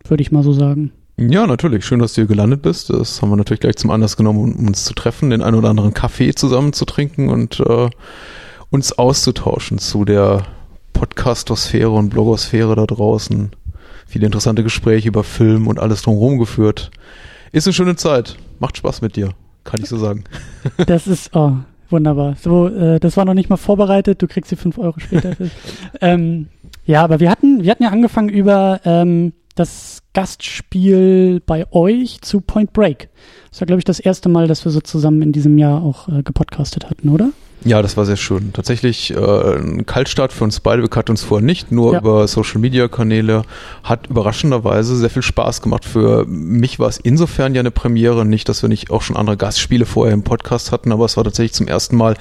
würde 0.06 0.22
ich 0.22 0.30
mal 0.30 0.42
so 0.42 0.52
sagen. 0.52 0.92
Ja, 1.16 1.46
natürlich. 1.46 1.84
Schön, 1.84 1.98
dass 1.98 2.14
du 2.14 2.22
hier 2.22 2.28
gelandet 2.28 2.62
bist. 2.62 2.90
Das 2.90 3.20
haben 3.20 3.30
wir 3.30 3.36
natürlich 3.36 3.60
gleich 3.60 3.76
zum 3.76 3.90
Anlass 3.90 4.16
genommen, 4.16 4.54
um 4.54 4.68
uns 4.68 4.84
zu 4.84 4.94
treffen, 4.94 5.30
den 5.30 5.42
einen 5.42 5.56
oder 5.56 5.68
anderen 5.68 5.92
Kaffee 5.92 6.34
zusammen 6.34 6.72
zu 6.72 6.84
trinken 6.84 7.28
und 7.28 7.60
äh, 7.60 7.90
uns 8.70 8.92
auszutauschen 8.92 9.78
zu 9.78 10.04
der 10.04 10.44
Podcastosphäre 10.92 11.90
und 11.90 12.10
Blogosphäre 12.10 12.74
da 12.74 12.86
draußen 12.86 13.50
viele 14.10 14.26
interessante 14.26 14.64
Gespräche 14.64 15.08
über 15.08 15.22
Film 15.22 15.68
und 15.68 15.78
alles 15.78 16.02
drumherum 16.02 16.38
geführt. 16.38 16.90
Ist 17.52 17.66
eine 17.66 17.74
schöne 17.74 17.96
Zeit. 17.96 18.36
Macht 18.58 18.76
Spaß 18.76 19.02
mit 19.02 19.16
dir, 19.16 19.30
kann 19.64 19.80
ich 19.80 19.88
so 19.88 19.96
sagen. 19.96 20.24
Das 20.86 21.06
ist, 21.06 21.34
oh, 21.34 21.52
wunderbar. 21.88 22.34
So, 22.40 22.68
äh, 22.68 22.98
das 22.98 23.16
war 23.16 23.24
noch 23.24 23.34
nicht 23.34 23.48
mal 23.48 23.56
vorbereitet, 23.56 24.20
du 24.20 24.26
kriegst 24.26 24.50
die 24.50 24.56
fünf 24.56 24.78
Euro 24.78 24.98
später. 24.98 25.36
ähm, 26.00 26.48
ja, 26.84 27.02
aber 27.04 27.20
wir 27.20 27.30
hatten, 27.30 27.62
wir 27.62 27.70
hatten 27.70 27.84
ja 27.84 27.90
angefangen 27.90 28.28
über 28.28 28.80
ähm, 28.84 29.32
das 29.54 30.02
Gastspiel 30.12 31.40
bei 31.46 31.66
euch 31.70 32.20
zu 32.20 32.40
Point 32.40 32.72
Break. 32.72 33.08
Das 33.50 33.60
war, 33.60 33.66
glaube 33.66 33.78
ich, 33.78 33.84
das 33.84 34.00
erste 34.00 34.28
Mal, 34.28 34.48
dass 34.48 34.64
wir 34.64 34.72
so 34.72 34.80
zusammen 34.80 35.22
in 35.22 35.32
diesem 35.32 35.56
Jahr 35.56 35.82
auch 35.82 36.08
äh, 36.08 36.22
gepodcastet 36.22 36.90
hatten, 36.90 37.08
oder? 37.10 37.30
Ja, 37.64 37.82
das 37.82 37.96
war 37.96 38.06
sehr 38.06 38.16
schön. 38.16 38.52
Tatsächlich 38.52 39.14
äh, 39.14 39.16
ein 39.16 39.84
Kaltstart 39.84 40.32
für 40.32 40.44
uns 40.44 40.60
beide. 40.60 40.82
Wir 40.82 40.88
kannten 40.88 41.12
uns 41.12 41.22
vorher 41.22 41.44
nicht, 41.44 41.70
nur 41.70 41.92
ja. 41.92 41.98
über 41.98 42.26
Social 42.26 42.60
Media 42.60 42.88
Kanäle. 42.88 43.42
Hat 43.84 44.06
überraschenderweise 44.06 44.96
sehr 44.96 45.10
viel 45.10 45.22
Spaß 45.22 45.60
gemacht. 45.60 45.84
Für 45.84 46.24
mich 46.26 46.78
war 46.78 46.88
es 46.88 46.96
insofern 46.96 47.54
ja 47.54 47.60
eine 47.60 47.70
Premiere. 47.70 48.24
Nicht, 48.24 48.48
dass 48.48 48.62
wir 48.62 48.68
nicht 48.70 48.90
auch 48.90 49.02
schon 49.02 49.16
andere 49.16 49.36
Gastspiele 49.36 49.84
vorher 49.84 50.14
im 50.14 50.24
Podcast 50.24 50.72
hatten, 50.72 50.90
aber 50.90 51.04
es 51.04 51.16
war 51.16 51.24
tatsächlich 51.24 51.52
zum 51.52 51.68
ersten 51.68 51.96
Mal 51.96 52.16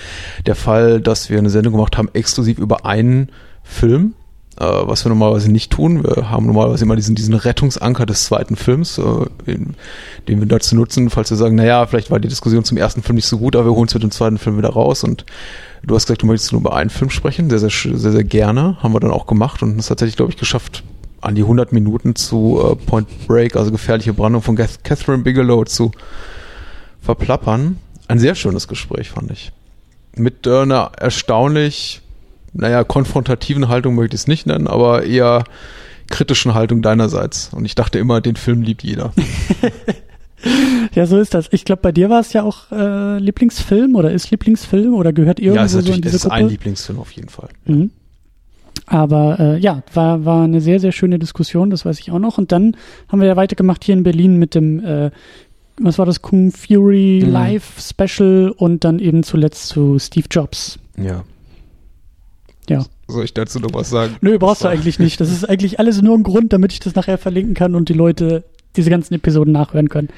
der 0.45 0.55
Fall, 0.55 0.99
dass 0.99 1.29
wir 1.29 1.37
eine 1.37 1.49
Sendung 1.49 1.73
gemacht 1.73 1.97
haben, 1.97 2.09
exklusiv 2.13 2.57
über 2.57 2.85
einen 2.85 3.31
Film 3.63 4.15
äh, 4.59 4.65
was 4.65 5.05
wir 5.05 5.09
normalerweise 5.09 5.51
nicht 5.51 5.71
tun. 5.71 6.03
Wir 6.03 6.29
haben 6.29 6.45
normalerweise 6.45 6.83
immer 6.83 6.95
diesen, 6.95 7.15
diesen 7.15 7.33
Rettungsanker 7.33 8.05
des 8.05 8.25
zweiten 8.25 8.55
Films, 8.55 8.97
äh, 8.97 9.03
den, 9.47 9.75
den 10.27 10.39
wir 10.39 10.47
dazu 10.47 10.75
nutzen, 10.75 11.09
falls 11.09 11.29
wir 11.29 11.37
sagen, 11.37 11.55
naja, 11.55 11.87
vielleicht 11.87 12.11
war 12.11 12.19
die 12.19 12.27
Diskussion 12.27 12.63
zum 12.63 12.77
ersten 12.77 13.01
Film 13.01 13.15
nicht 13.15 13.27
so 13.27 13.37
gut, 13.37 13.55
aber 13.55 13.65
wir 13.65 13.71
holen 13.73 13.87
es 13.87 13.93
mit 13.93 14.03
dem 14.03 14.11
zweiten 14.11 14.37
Film 14.37 14.57
wieder 14.57 14.69
raus 14.69 15.03
und 15.03 15.25
du 15.83 15.95
hast 15.95 16.07
gesagt, 16.07 16.23
du 16.23 16.25
möchtest 16.25 16.51
nur 16.51 16.61
über 16.61 16.75
einen 16.75 16.89
Film 16.89 17.09
sprechen, 17.09 17.49
sehr, 17.49 17.59
sehr, 17.59 17.69
sehr, 17.69 18.11
sehr 18.11 18.23
gerne, 18.23 18.77
haben 18.83 18.93
wir 18.93 18.99
dann 18.99 19.11
auch 19.11 19.27
gemacht 19.27 19.63
und 19.63 19.79
es 19.79 19.87
tatsächlich, 19.87 20.17
glaube 20.17 20.31
ich, 20.31 20.37
geschafft, 20.37 20.83
an 21.21 21.35
die 21.35 21.41
100 21.41 21.71
Minuten 21.71 22.15
zu 22.15 22.61
äh, 22.61 22.75
Point 22.75 23.07
Break, 23.27 23.55
also 23.55 23.71
gefährliche 23.71 24.13
Brandung 24.13 24.41
von 24.41 24.55
Catherine 24.55 25.23
Bigelow 25.23 25.65
zu 25.65 25.91
verplappern. 27.01 27.77
Ein 28.07 28.19
sehr 28.19 28.35
schönes 28.35 28.67
Gespräch, 28.67 29.09
fand 29.09 29.31
ich. 29.31 29.51
Mit 30.15 30.47
äh, 30.47 30.61
einer 30.61 30.91
erstaunlich 30.97 32.01
naja, 32.53 32.83
konfrontativen 32.83 33.67
Haltung 33.67 33.95
möchte 33.95 34.15
ich 34.15 34.21
es 34.21 34.27
nicht 34.27 34.47
nennen, 34.47 34.67
aber 34.67 35.03
eher 35.03 35.43
kritischen 36.09 36.53
Haltung 36.53 36.81
deinerseits. 36.81 37.53
Und 37.53 37.65
ich 37.65 37.75
dachte 37.75 37.99
immer, 37.99 38.21
den 38.21 38.35
Film 38.35 38.61
liebt 38.61 38.83
jeder. 38.83 39.13
ja, 40.95 41.05
so 41.05 41.17
ist 41.19 41.33
das. 41.33 41.47
Ich 41.51 41.65
glaube, 41.65 41.81
bei 41.81 41.91
dir 41.91 42.09
war 42.09 42.19
es 42.19 42.33
ja 42.33 42.43
auch 42.43 42.71
äh, 42.71 43.19
Lieblingsfilm 43.19 43.95
oder 43.95 44.11
ist 44.11 44.31
Lieblingsfilm 44.31 44.93
oder 44.93 45.13
gehört 45.13 45.39
irgendwo 45.39 45.57
ja, 45.57 45.65
ist 45.65 45.71
so 45.71 45.93
in 45.93 46.01
diese 46.01 46.15
ist 46.15 46.23
Gruppe? 46.23 46.35
ein 46.35 46.49
Lieblingsfilm 46.49 46.99
auf 46.99 47.11
jeden 47.11 47.29
Fall. 47.29 47.49
Mhm. 47.65 47.91
Aber 48.85 49.39
äh, 49.39 49.57
ja, 49.59 49.83
war, 49.93 50.25
war 50.25 50.43
eine 50.43 50.61
sehr, 50.61 50.79
sehr 50.79 50.91
schöne 50.91 51.19
Diskussion, 51.19 51.69
das 51.69 51.85
weiß 51.85 51.99
ich 51.99 52.11
auch 52.11 52.19
noch. 52.19 52.37
Und 52.37 52.51
dann 52.51 52.75
haben 53.07 53.21
wir 53.21 53.27
ja 53.27 53.35
weitergemacht 53.35 53.83
hier 53.83 53.93
in 53.93 54.03
Berlin 54.03 54.37
mit 54.37 54.55
dem, 54.55 54.83
äh, 54.83 55.11
was 55.79 55.99
war 55.99 56.05
das, 56.05 56.21
Kung 56.21 56.51
Fury 56.51 57.21
mhm. 57.23 57.31
Live 57.31 57.79
Special 57.79 58.51
und 58.55 58.83
dann 58.83 58.97
eben 58.99 59.23
zuletzt 59.23 59.67
zu 59.67 59.99
Steve 59.99 60.27
Jobs. 60.31 60.79
Ja. 60.97 61.23
Ja. 62.69 62.85
Soll 63.07 63.25
ich 63.25 63.33
dazu 63.33 63.59
noch 63.59 63.73
was 63.73 63.89
sagen? 63.89 64.15
Nö, 64.21 64.37
brauchst 64.37 64.63
du 64.63 64.67
eigentlich 64.67 64.99
nicht. 64.99 65.19
Das 65.19 65.31
ist 65.31 65.43
eigentlich 65.49 65.79
alles 65.79 66.01
nur 66.01 66.17
ein 66.17 66.23
Grund, 66.23 66.53
damit 66.53 66.71
ich 66.71 66.79
das 66.79 66.95
nachher 66.95 67.17
verlinken 67.17 67.55
kann 67.55 67.75
und 67.75 67.89
die 67.89 67.93
Leute 67.93 68.43
diese 68.75 68.89
ganzen 68.89 69.15
Episoden 69.15 69.51
nachhören 69.51 69.89
können. 69.89 70.09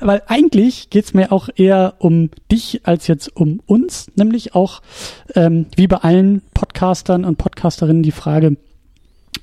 Weil 0.00 0.22
eigentlich 0.26 0.90
geht's 0.90 1.12
mir 1.12 1.30
auch 1.30 1.48
eher 1.54 1.94
um 1.98 2.30
dich 2.50 2.80
als 2.84 3.06
jetzt 3.06 3.36
um 3.36 3.60
uns, 3.66 4.06
nämlich 4.16 4.54
auch 4.54 4.80
ähm, 5.34 5.66
wie 5.76 5.86
bei 5.86 5.98
allen 5.98 6.42
Podcastern 6.54 7.24
und 7.24 7.36
Podcasterinnen 7.36 8.02
die 8.02 8.12
Frage 8.12 8.56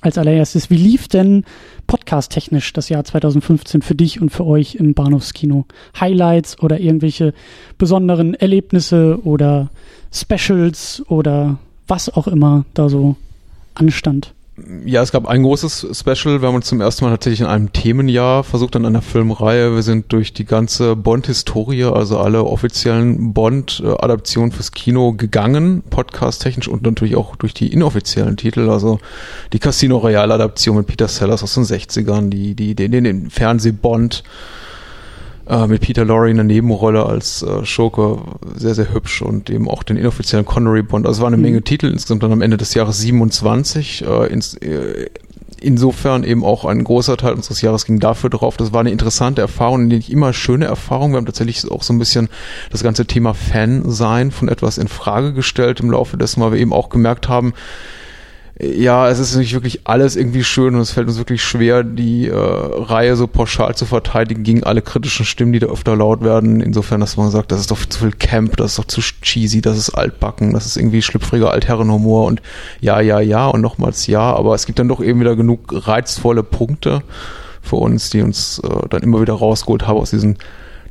als 0.00 0.18
allererstes, 0.18 0.68
wie 0.68 0.76
lief 0.76 1.08
denn 1.08 1.44
podcast-technisch 1.86 2.72
das 2.72 2.88
Jahr 2.88 3.04
2015 3.04 3.82
für 3.82 3.94
dich 3.94 4.20
und 4.20 4.30
für 4.30 4.44
euch 4.44 4.74
im 4.74 4.94
Bahnhofskino? 4.94 5.64
Highlights 5.98 6.60
oder 6.60 6.80
irgendwelche 6.80 7.34
besonderen 7.78 8.34
Erlebnisse 8.34 9.20
oder 9.24 9.70
Specials 10.12 11.02
oder 11.08 11.58
was 11.86 12.08
auch 12.08 12.26
immer 12.26 12.64
da 12.74 12.88
so 12.88 13.16
anstand. 13.74 14.32
Ja, 14.86 15.02
es 15.02 15.12
gab 15.12 15.26
ein 15.26 15.42
großes 15.42 15.88
Special. 15.92 16.40
Wir 16.40 16.48
haben 16.48 16.54
uns 16.54 16.66
zum 16.66 16.80
ersten 16.80 17.04
Mal 17.04 17.10
tatsächlich 17.10 17.42
in 17.42 17.46
einem 17.46 17.74
Themenjahr 17.74 18.42
versucht, 18.42 18.74
an 18.74 18.86
einer 18.86 19.02
Filmreihe. 19.02 19.74
Wir 19.74 19.82
sind 19.82 20.10
durch 20.14 20.32
die 20.32 20.46
ganze 20.46 20.96
Bond-Historie, 20.96 21.84
also 21.84 22.18
alle 22.18 22.42
offiziellen 22.42 23.34
Bond-Adaptionen 23.34 24.52
fürs 24.52 24.72
Kino 24.72 25.12
gegangen, 25.12 25.82
podcast-technisch 25.90 26.68
und 26.68 26.82
natürlich 26.84 27.16
auch 27.16 27.36
durch 27.36 27.52
die 27.52 27.70
inoffiziellen 27.70 28.38
Titel, 28.38 28.70
also 28.70 28.98
die 29.52 29.58
Casino 29.58 29.98
Royale-Adaption 29.98 30.78
mit 30.78 30.86
Peter 30.86 31.08
Sellers 31.08 31.42
aus 31.42 31.52
den 31.52 31.64
60ern, 31.64 32.30
die, 32.30 32.54
die, 32.54 32.74
den, 32.74 32.92
den 32.92 33.28
Fernseh-Bond, 33.28 34.22
äh, 35.46 35.66
mit 35.66 35.82
Peter 35.82 36.04
Lorre 36.04 36.30
in 36.30 36.36
der 36.36 36.44
Nebenrolle 36.44 37.06
als 37.06 37.42
äh, 37.42 37.64
Schurke 37.64 38.18
sehr, 38.56 38.74
sehr 38.74 38.92
hübsch 38.92 39.22
und 39.22 39.50
eben 39.50 39.68
auch 39.68 39.82
den 39.82 39.96
inoffiziellen 39.96 40.46
Connery 40.46 40.82
Bond. 40.82 41.06
Also 41.06 41.18
es 41.18 41.20
war 41.20 41.28
eine 41.28 41.36
mhm. 41.36 41.42
Menge 41.42 41.62
Titel, 41.62 41.86
insgesamt 41.86 42.22
dann 42.22 42.32
am 42.32 42.42
Ende 42.42 42.56
des 42.56 42.74
Jahres 42.74 42.98
27. 43.00 44.04
Äh, 44.06 44.26
ins, 44.26 44.54
äh, 44.54 45.08
insofern 45.60 46.24
eben 46.24 46.44
auch 46.44 46.64
ein 46.64 46.84
großer 46.84 47.16
Teil 47.16 47.34
unseres 47.34 47.60
Jahres 47.60 47.86
ging 47.86 47.98
dafür 47.98 48.30
drauf. 48.30 48.56
Das 48.56 48.72
war 48.72 48.80
eine 48.80 48.90
interessante 48.90 49.40
Erfahrung, 49.40 49.86
nicht 49.86 50.10
immer 50.10 50.32
schöne 50.32 50.66
Erfahrung. 50.66 51.12
Wir 51.12 51.18
haben 51.18 51.26
tatsächlich 51.26 51.70
auch 51.70 51.82
so 51.82 51.92
ein 51.92 51.98
bisschen 51.98 52.28
das 52.70 52.82
ganze 52.82 53.06
Thema 53.06 53.34
Fan 53.34 53.90
sein 53.90 54.30
von 54.30 54.48
etwas 54.48 54.78
in 54.78 54.88
Frage 54.88 55.32
gestellt 55.32 55.80
im 55.80 55.90
Laufe 55.90 56.16
dessen, 56.16 56.40
weil 56.40 56.52
wir 56.52 56.58
eben 56.58 56.72
auch 56.72 56.88
gemerkt 56.88 57.28
haben, 57.28 57.54
ja, 58.58 59.10
es 59.10 59.18
ist 59.18 59.36
nicht 59.36 59.52
wirklich 59.52 59.80
alles 59.84 60.16
irgendwie 60.16 60.42
schön 60.42 60.74
und 60.74 60.80
es 60.80 60.90
fällt 60.90 61.08
uns 61.08 61.18
wirklich 61.18 61.44
schwer, 61.44 61.84
die 61.84 62.28
äh, 62.28 62.34
Reihe 62.34 63.14
so 63.14 63.26
pauschal 63.26 63.74
zu 63.74 63.84
verteidigen 63.84 64.44
gegen 64.44 64.64
alle 64.64 64.80
kritischen 64.80 65.26
Stimmen, 65.26 65.52
die 65.52 65.58
da 65.58 65.66
öfter 65.66 65.94
laut 65.94 66.22
werden. 66.22 66.62
Insofern, 66.62 67.00
dass 67.00 67.18
man 67.18 67.30
sagt, 67.30 67.52
das 67.52 67.60
ist 67.60 67.70
doch 67.70 67.84
zu 67.84 67.98
viel 67.98 68.12
Camp, 68.12 68.56
das 68.56 68.70
ist 68.70 68.78
doch 68.78 68.86
zu 68.86 69.02
cheesy, 69.02 69.60
das 69.60 69.76
ist 69.76 69.90
altbacken, 69.90 70.54
das 70.54 70.64
ist 70.64 70.78
irgendwie 70.78 71.02
schlüpfriger 71.02 71.50
Altherrenhumor 71.50 72.24
und 72.24 72.40
ja, 72.80 72.98
ja, 73.00 73.20
ja 73.20 73.46
und 73.46 73.60
nochmals 73.60 74.06
ja, 74.06 74.22
aber 74.22 74.54
es 74.54 74.64
gibt 74.64 74.78
dann 74.78 74.88
doch 74.88 75.02
eben 75.02 75.20
wieder 75.20 75.36
genug 75.36 75.86
reizvolle 75.86 76.42
Punkte 76.42 77.02
für 77.60 77.76
uns, 77.76 78.08
die 78.08 78.22
uns 78.22 78.58
äh, 78.60 78.88
dann 78.88 79.02
immer 79.02 79.20
wieder 79.20 79.34
rausgeholt 79.34 79.86
haben 79.86 79.98
aus 79.98 80.10
diesen 80.10 80.38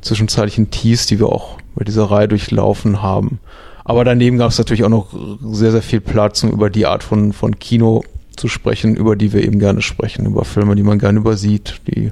zwischenzeitlichen 0.02 0.70
Tees, 0.70 1.06
die 1.06 1.18
wir 1.18 1.26
auch 1.26 1.58
bei 1.74 1.84
dieser 1.84 2.04
Reihe 2.04 2.28
durchlaufen 2.28 3.02
haben. 3.02 3.40
Aber 3.88 4.04
daneben 4.04 4.36
gab 4.36 4.50
es 4.50 4.58
natürlich 4.58 4.82
auch 4.82 4.88
noch 4.88 5.14
sehr, 5.52 5.70
sehr 5.70 5.82
viel 5.82 6.00
Platz, 6.00 6.42
um 6.42 6.50
über 6.50 6.70
die 6.70 6.86
Art 6.86 7.04
von, 7.04 7.32
von 7.32 7.60
Kino 7.60 8.02
zu 8.36 8.48
sprechen, 8.48 8.96
über 8.96 9.14
die 9.14 9.32
wir 9.32 9.44
eben 9.44 9.60
gerne 9.60 9.80
sprechen, 9.80 10.26
über 10.26 10.44
Filme, 10.44 10.74
die 10.74 10.82
man 10.82 10.98
gerne 10.98 11.20
übersieht, 11.20 11.80
die 11.86 12.10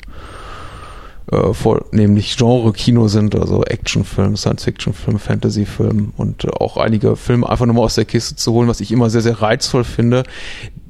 äh, 1.33 1.53
vornehmlich 1.53 2.37
Genre-Kino 2.37 3.09
sind, 3.09 3.35
also 3.35 3.65
Actionfilm, 3.65 4.37
Science-Fiction-Film, 4.37 5.19
Fantasy-Film 5.19 6.13
und 6.17 6.45
äh, 6.45 6.51
auch 6.51 6.77
einige 6.77 7.17
Filme 7.17 7.49
einfach 7.49 7.67
nur 7.67 7.75
mal 7.75 7.83
aus 7.83 7.97
der 7.97 8.05
Kiste 8.05 8.37
zu 8.37 8.53
holen, 8.53 8.69
was 8.69 8.81
ich 8.81 8.93
immer 8.93 9.11
sehr, 9.11 9.23
sehr 9.23 9.43
reizvoll 9.43 9.83
finde, 9.83 10.23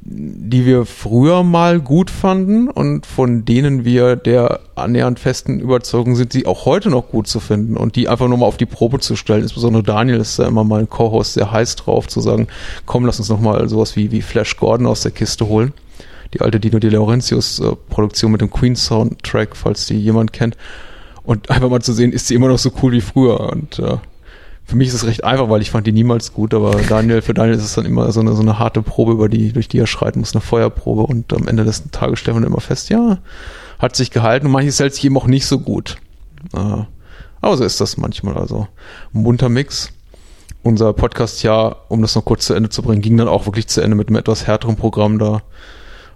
die 0.07 0.67
wir 0.67 0.85
früher 0.85 1.43
mal 1.43 1.81
gut 1.81 2.11
fanden 2.11 2.69
und 2.69 3.07
von 3.07 3.47
denen 3.47 3.87
wir 3.87 4.17
der 4.17 4.61
annähernd 4.75 5.19
festen 5.19 5.61
Überzeugung 5.61 6.15
sind, 6.15 6.33
sie 6.33 6.45
auch 6.45 6.67
heute 6.67 6.91
noch 6.91 7.09
gut 7.09 7.27
zu 7.27 7.41
finden 7.41 7.79
und 7.79 7.97
die 7.97 8.09
einfach 8.09 8.29
nur 8.29 8.37
mal 8.37 8.47
auf 8.47 8.59
die 8.59 8.67
Probe 8.67 8.99
zu 8.99 9.17
stellen. 9.17 9.43
Insbesondere 9.43 9.83
Daniel 9.83 10.19
ist 10.19 10.39
da 10.39 10.47
immer 10.47 10.63
mal 10.63 10.81
ein 10.81 10.91
Co-Host 10.91 11.35
sehr 11.35 11.51
heiß 11.51 11.77
drauf, 11.77 12.07
zu 12.07 12.21
sagen, 12.21 12.49
komm, 12.85 13.07
lass 13.07 13.19
uns 13.19 13.31
noch 13.31 13.41
mal 13.41 13.67
sowas 13.69 13.97
wie, 13.97 14.11
wie 14.11 14.21
Flash 14.21 14.59
Gordon 14.59 14.87
aus 14.87 15.01
der 15.01 15.13
Kiste 15.13 15.49
holen. 15.49 15.73
Die 16.35 16.43
alte 16.43 16.61
Dino 16.61 16.79
De 16.79 16.91
Laurentius 16.91 17.61
äh, 17.61 17.75
Produktion 17.89 18.33
mit 18.33 18.43
dem 18.43 18.51
Queen 18.51 18.77
Soundtrack, 18.77 19.57
falls 19.57 19.87
die 19.87 19.97
jemand 19.97 20.35
kennt. 20.35 20.59
Und 21.23 21.49
einfach 21.51 21.71
mal 21.71 21.81
zu 21.81 21.95
sehen, 21.95 22.13
ist 22.13 22.29
sie 22.29 22.35
immer 22.35 22.49
noch 22.49 22.59
so 22.59 22.71
cool 22.83 22.93
wie 22.93 23.01
früher 23.01 23.41
und 23.41 23.79
äh, 23.79 23.97
für 24.65 24.77
mich 24.77 24.89
ist 24.89 24.95
es 24.95 25.07
recht 25.07 25.25
einfach, 25.25 25.51
weil 25.51 25.63
ich 25.63 25.71
fand 25.71 25.87
die 25.87 25.93
niemals 25.93 26.33
gut, 26.33 26.55
aber 26.55 26.81
Daniel, 26.89 27.23
für 27.23 27.35
Daniel 27.35 27.57
ist 27.57 27.65
es 27.65 27.75
dann 27.75 27.85
immer 27.85 28.11
so 28.13 28.21
eine, 28.21 28.35
so 28.35 28.43
eine 28.43 28.59
harte 28.59 28.83
Probe, 28.83 29.13
über 29.13 29.29
die, 29.29 29.53
durch 29.53 29.69
die 29.69 29.79
er 29.79 29.87
schreiten 29.87 30.21
muss, 30.21 30.35
eine 30.35 30.41
Feuerprobe 30.41 31.03
und 31.03 31.33
am 31.33 31.49
Ende 31.49 31.65
des 31.65 31.91
Tages 31.91 32.19
stellen 32.19 32.41
wir 32.41 32.47
immer 32.47 32.61
fest, 32.61 32.89
ja, 32.89 33.19
hat 33.79 33.97
sich 33.97 34.11
gehalten 34.11 34.47
und 34.47 34.53
manches 34.53 34.81
hält 34.81 34.95
sich 34.95 35.05
eben 35.05 35.19
auch 35.19 35.27
nicht 35.27 35.47
so 35.47 35.59
gut. 35.59 35.97
Äh, 36.55 36.85
aber 37.41 37.57
so 37.57 37.65
ist 37.65 37.81
das 37.81 37.99
manchmal, 37.99 38.37
also 38.39 38.67
munter 39.13 39.49
Mix. 39.49 39.91
Unser 40.63 40.95
Podcast 40.95 41.43
ja, 41.43 41.77
um 41.89 42.01
das 42.01 42.15
noch 42.15 42.25
kurz 42.25 42.47
zu 42.47 42.55
Ende 42.55 42.71
zu 42.71 42.83
bringen, 42.83 43.03
ging 43.03 43.19
dann 43.19 43.29
auch 43.29 43.45
wirklich 43.45 43.67
zu 43.67 43.83
Ende 43.83 43.97
mit 43.97 44.09
einem 44.09 44.17
etwas 44.17 44.47
härteren 44.47 44.77
Programm 44.77 45.19
da 45.19 45.43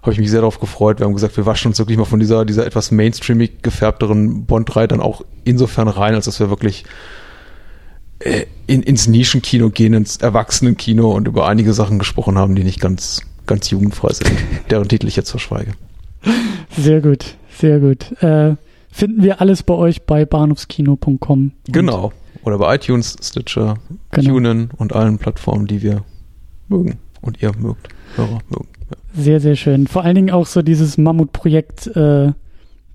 habe 0.01 0.13
ich 0.13 0.19
mich 0.19 0.29
sehr 0.29 0.41
darauf 0.41 0.59
gefreut. 0.59 0.99
Wir 0.99 1.05
haben 1.05 1.13
gesagt, 1.13 1.35
wir 1.37 1.45
waschen 1.45 1.69
uns 1.69 1.79
wirklich 1.79 1.97
mal 1.97 2.05
von 2.05 2.19
dieser, 2.19 2.45
dieser 2.45 2.65
etwas 2.65 2.91
mainstreamig 2.91 3.61
gefärbteren 3.61 4.45
Bond-Reihe 4.45 4.87
dann 4.87 5.01
auch 5.01 5.23
insofern 5.43 5.87
rein, 5.87 6.15
als 6.15 6.25
dass 6.25 6.39
wir 6.39 6.49
wirklich 6.49 6.85
in, 8.19 8.83
ins 8.83 9.07
Nischenkino 9.07 9.69
gehen, 9.69 9.93
ins 9.93 10.17
Erwachsenenkino 10.17 11.11
und 11.11 11.27
über 11.27 11.47
einige 11.47 11.73
Sachen 11.73 11.99
gesprochen 11.99 12.37
haben, 12.37 12.55
die 12.55 12.63
nicht 12.63 12.79
ganz, 12.79 13.21
ganz 13.45 13.69
jugendfrei 13.69 14.13
sind, 14.13 14.31
deren 14.69 14.87
Titel 14.87 15.07
ich 15.07 15.15
jetzt 15.15 15.31
verschweige. 15.31 15.71
Sehr 16.77 17.01
gut, 17.01 17.35
sehr 17.57 17.79
gut. 17.79 18.11
Äh, 18.21 18.55
finden 18.91 19.23
wir 19.23 19.41
alles 19.41 19.63
bei 19.63 19.73
euch 19.73 20.03
bei 20.03 20.25
bahnhofskino.com. 20.25 21.51
Genau. 21.67 22.11
Oder 22.43 22.57
bei 22.57 22.75
iTunes, 22.75 23.15
Stitcher, 23.21 23.77
genau. 24.11 24.33
TuneIn 24.33 24.69
und 24.77 24.93
allen 24.93 25.17
Plattformen, 25.17 25.67
die 25.67 25.81
wir 25.81 26.03
mögen 26.67 26.99
und 27.21 27.41
ihr 27.41 27.51
mögt, 27.57 27.89
Hörer 28.15 28.39
mögen. 28.49 28.67
Ja. 28.89 28.97
Sehr, 29.21 29.39
sehr 29.39 29.55
schön. 29.55 29.87
Vor 29.87 30.03
allen 30.03 30.15
Dingen 30.15 30.31
auch 30.31 30.45
so 30.45 30.61
dieses 30.61 30.97
Mammutprojekt 30.97 31.87
äh, 31.87 32.31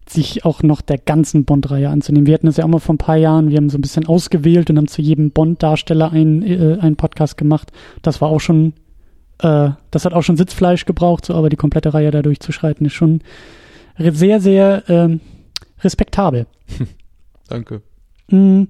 sich 0.07 0.45
auch 0.45 0.63
noch 0.63 0.81
der 0.81 0.99
ganzen 0.99 1.45
Bond-Reihe 1.45 1.89
anzunehmen. 1.89 2.27
Wir 2.27 2.35
hatten 2.35 2.47
das 2.47 2.57
ja 2.59 2.65
auch 2.65 2.69
mal 2.69 2.79
vor 2.79 2.95
ein 2.95 2.99
paar 2.99 3.17
Jahren, 3.17 3.51
wir 3.51 3.57
haben 3.57 3.71
so 3.71 3.79
ein 3.79 3.83
bisschen 3.83 4.07
ausgewählt 4.07 4.71
und 4.71 4.77
haben 4.77 4.89
zu 4.89 5.03
jedem 5.03 5.31
Bond-Darsteller 5.31 6.13
einen, 6.13 6.43
äh, 6.43 6.79
einen 6.81 6.97
Podcast 6.97 7.37
gemacht. 7.37 7.73
Das 8.03 8.21
war 8.21 8.29
auch 8.29 8.41
schon, 8.41 8.75
äh, 9.39 9.71
das 9.91 10.05
hat 10.05 10.13
auch 10.13 10.23
schon 10.23 10.37
Sitzfleisch 10.37 10.85
gebraucht, 10.85 11.25
so 11.25 11.35
aber 11.35 11.49
die 11.49 11.57
komplette 11.57 11.95
Reihe 11.95 12.11
da 12.11 12.23
durchzuschreiten 12.23 12.87
ist 12.87 12.93
schon 12.93 13.21
sehr, 13.99 14.41
sehr 14.41 14.89
äh, 14.91 15.19
respektabel. 15.81 16.47
Danke. 17.49 17.83
Mhm. 18.29 18.69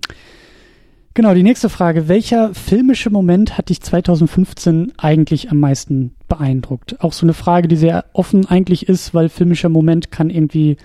Genau, 1.16 1.32
die 1.32 1.44
nächste 1.44 1.68
Frage. 1.68 2.08
Welcher 2.08 2.52
filmische 2.54 3.08
Moment 3.08 3.56
hat 3.56 3.68
dich 3.68 3.80
2015 3.80 4.94
eigentlich 4.96 5.48
am 5.52 5.60
meisten 5.60 6.16
beeindruckt? 6.26 7.00
Auch 7.00 7.12
so 7.12 7.24
eine 7.24 7.34
Frage, 7.34 7.68
die 7.68 7.76
sehr 7.76 8.06
offen 8.14 8.46
eigentlich 8.46 8.88
ist, 8.88 9.14
weil 9.14 9.28
filmischer 9.28 9.68
Moment 9.68 10.10
kann 10.10 10.28
irgendwie 10.28 10.76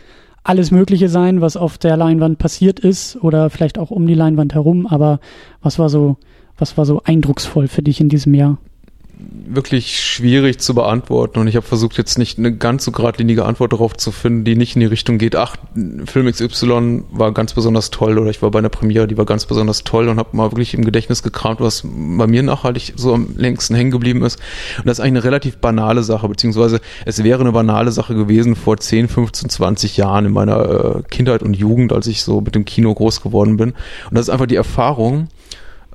alles 0.44 0.72
Mögliche 0.72 1.10
sein, 1.10 1.41
was 1.41 1.57
auf 1.57 1.78
der 1.78 1.98
Leinwand 1.98 2.38
passiert 2.38 2.80
ist 2.80 3.18
oder 3.18 3.49
vielleicht 3.49 3.78
auch 3.78 3.91
um 3.91 4.07
die 4.07 4.14
Leinwand 4.14 4.53
herum. 4.53 4.88
Aber 4.88 5.20
was 5.61 5.80
war 5.80 5.90
so, 5.90 6.18
was 6.57 6.78
war 6.78 6.86
so 6.86 7.02
eindrucksvoll 7.03 7.68
für 7.68 7.82
dich 7.82 7.99
in 7.99 8.10
diesem 8.10 8.34
Jahr? 8.34 8.57
Wirklich 9.20 10.00
schwierig 10.00 10.60
zu 10.60 10.74
beantworten 10.74 11.40
und 11.40 11.48
ich 11.48 11.58
habe 11.58 11.66
versucht 11.66 11.98
jetzt 11.98 12.18
nicht 12.18 12.38
eine 12.38 12.56
ganz 12.56 12.86
so 12.86 12.91
geradlinige 12.91 13.44
Antwort 13.44 13.74
darauf 13.74 13.98
zu 13.98 14.14
finden, 14.14 14.46
die 14.46 14.56
nicht 14.56 14.78
in 14.78 14.80
die 14.80 14.86
Richtung 14.86 15.18
geht, 15.18 15.36
ach, 15.36 15.58
Film 16.06 16.32
XY 16.32 17.04
war 17.12 17.34
ganz 17.34 17.54
besonders 17.54 17.90
toll 17.91 18.18
oder 18.18 18.30
ich 18.30 18.41
war 18.41 18.50
bei 18.50 18.60
einer 18.60 18.70
Premiere, 18.70 19.08
die 19.08 19.18
war 19.18 19.26
ganz 19.26 19.46
besonders 19.46 19.84
toll 19.84 20.08
und 20.08 20.20
habe 20.20 20.38
mal 20.38 20.52
wirklich 20.52 20.74
im 20.74 20.86
Gedächtnis 20.86 21.22
gekramt, 21.22 21.60
was 21.60 21.84
bei 21.84 22.28
mir 22.28 22.44
nachhaltig 22.44 22.94
so 22.96 23.14
am 23.14 23.36
längsten 23.36 23.76
hängen 23.76 23.91
geblieben 23.91 24.24
ist. 24.24 24.40
Und 24.78 24.88
das 24.88 25.00
ist 25.00 25.04
eigentlich 25.04 25.24
eine 25.24 25.24
relativ 25.26 25.58
banale 25.58 26.04
Sache, 26.04 26.30
beziehungsweise 26.30 26.80
es 27.06 27.22
wäre 27.22 27.41
eine 27.41 27.52
banale 27.52 27.91
Sache 27.91 28.16
gewesen 28.16 28.56
vor 28.56 28.78
10, 28.78 29.10
15, 29.10 29.50
20 29.50 29.98
Jahren 29.98 30.28
in 30.28 30.32
meiner 30.32 30.96
äh, 30.98 31.02
Kindheit 31.10 31.44
und 31.44 31.58
Jugend, 31.58 31.91
als 31.91 32.08
ich 32.08 32.24
so 32.24 32.40
mit 32.40 32.56
dem 32.56 32.64
Kino 32.64 32.94
groß 32.94 33.22
geworden 33.22 33.58
bin. 33.58 33.72
Und 33.72 34.18
das 34.18 34.28
ist 34.28 34.30
einfach 34.30 34.48
die 34.48 34.56
Erfahrung, 34.56 35.28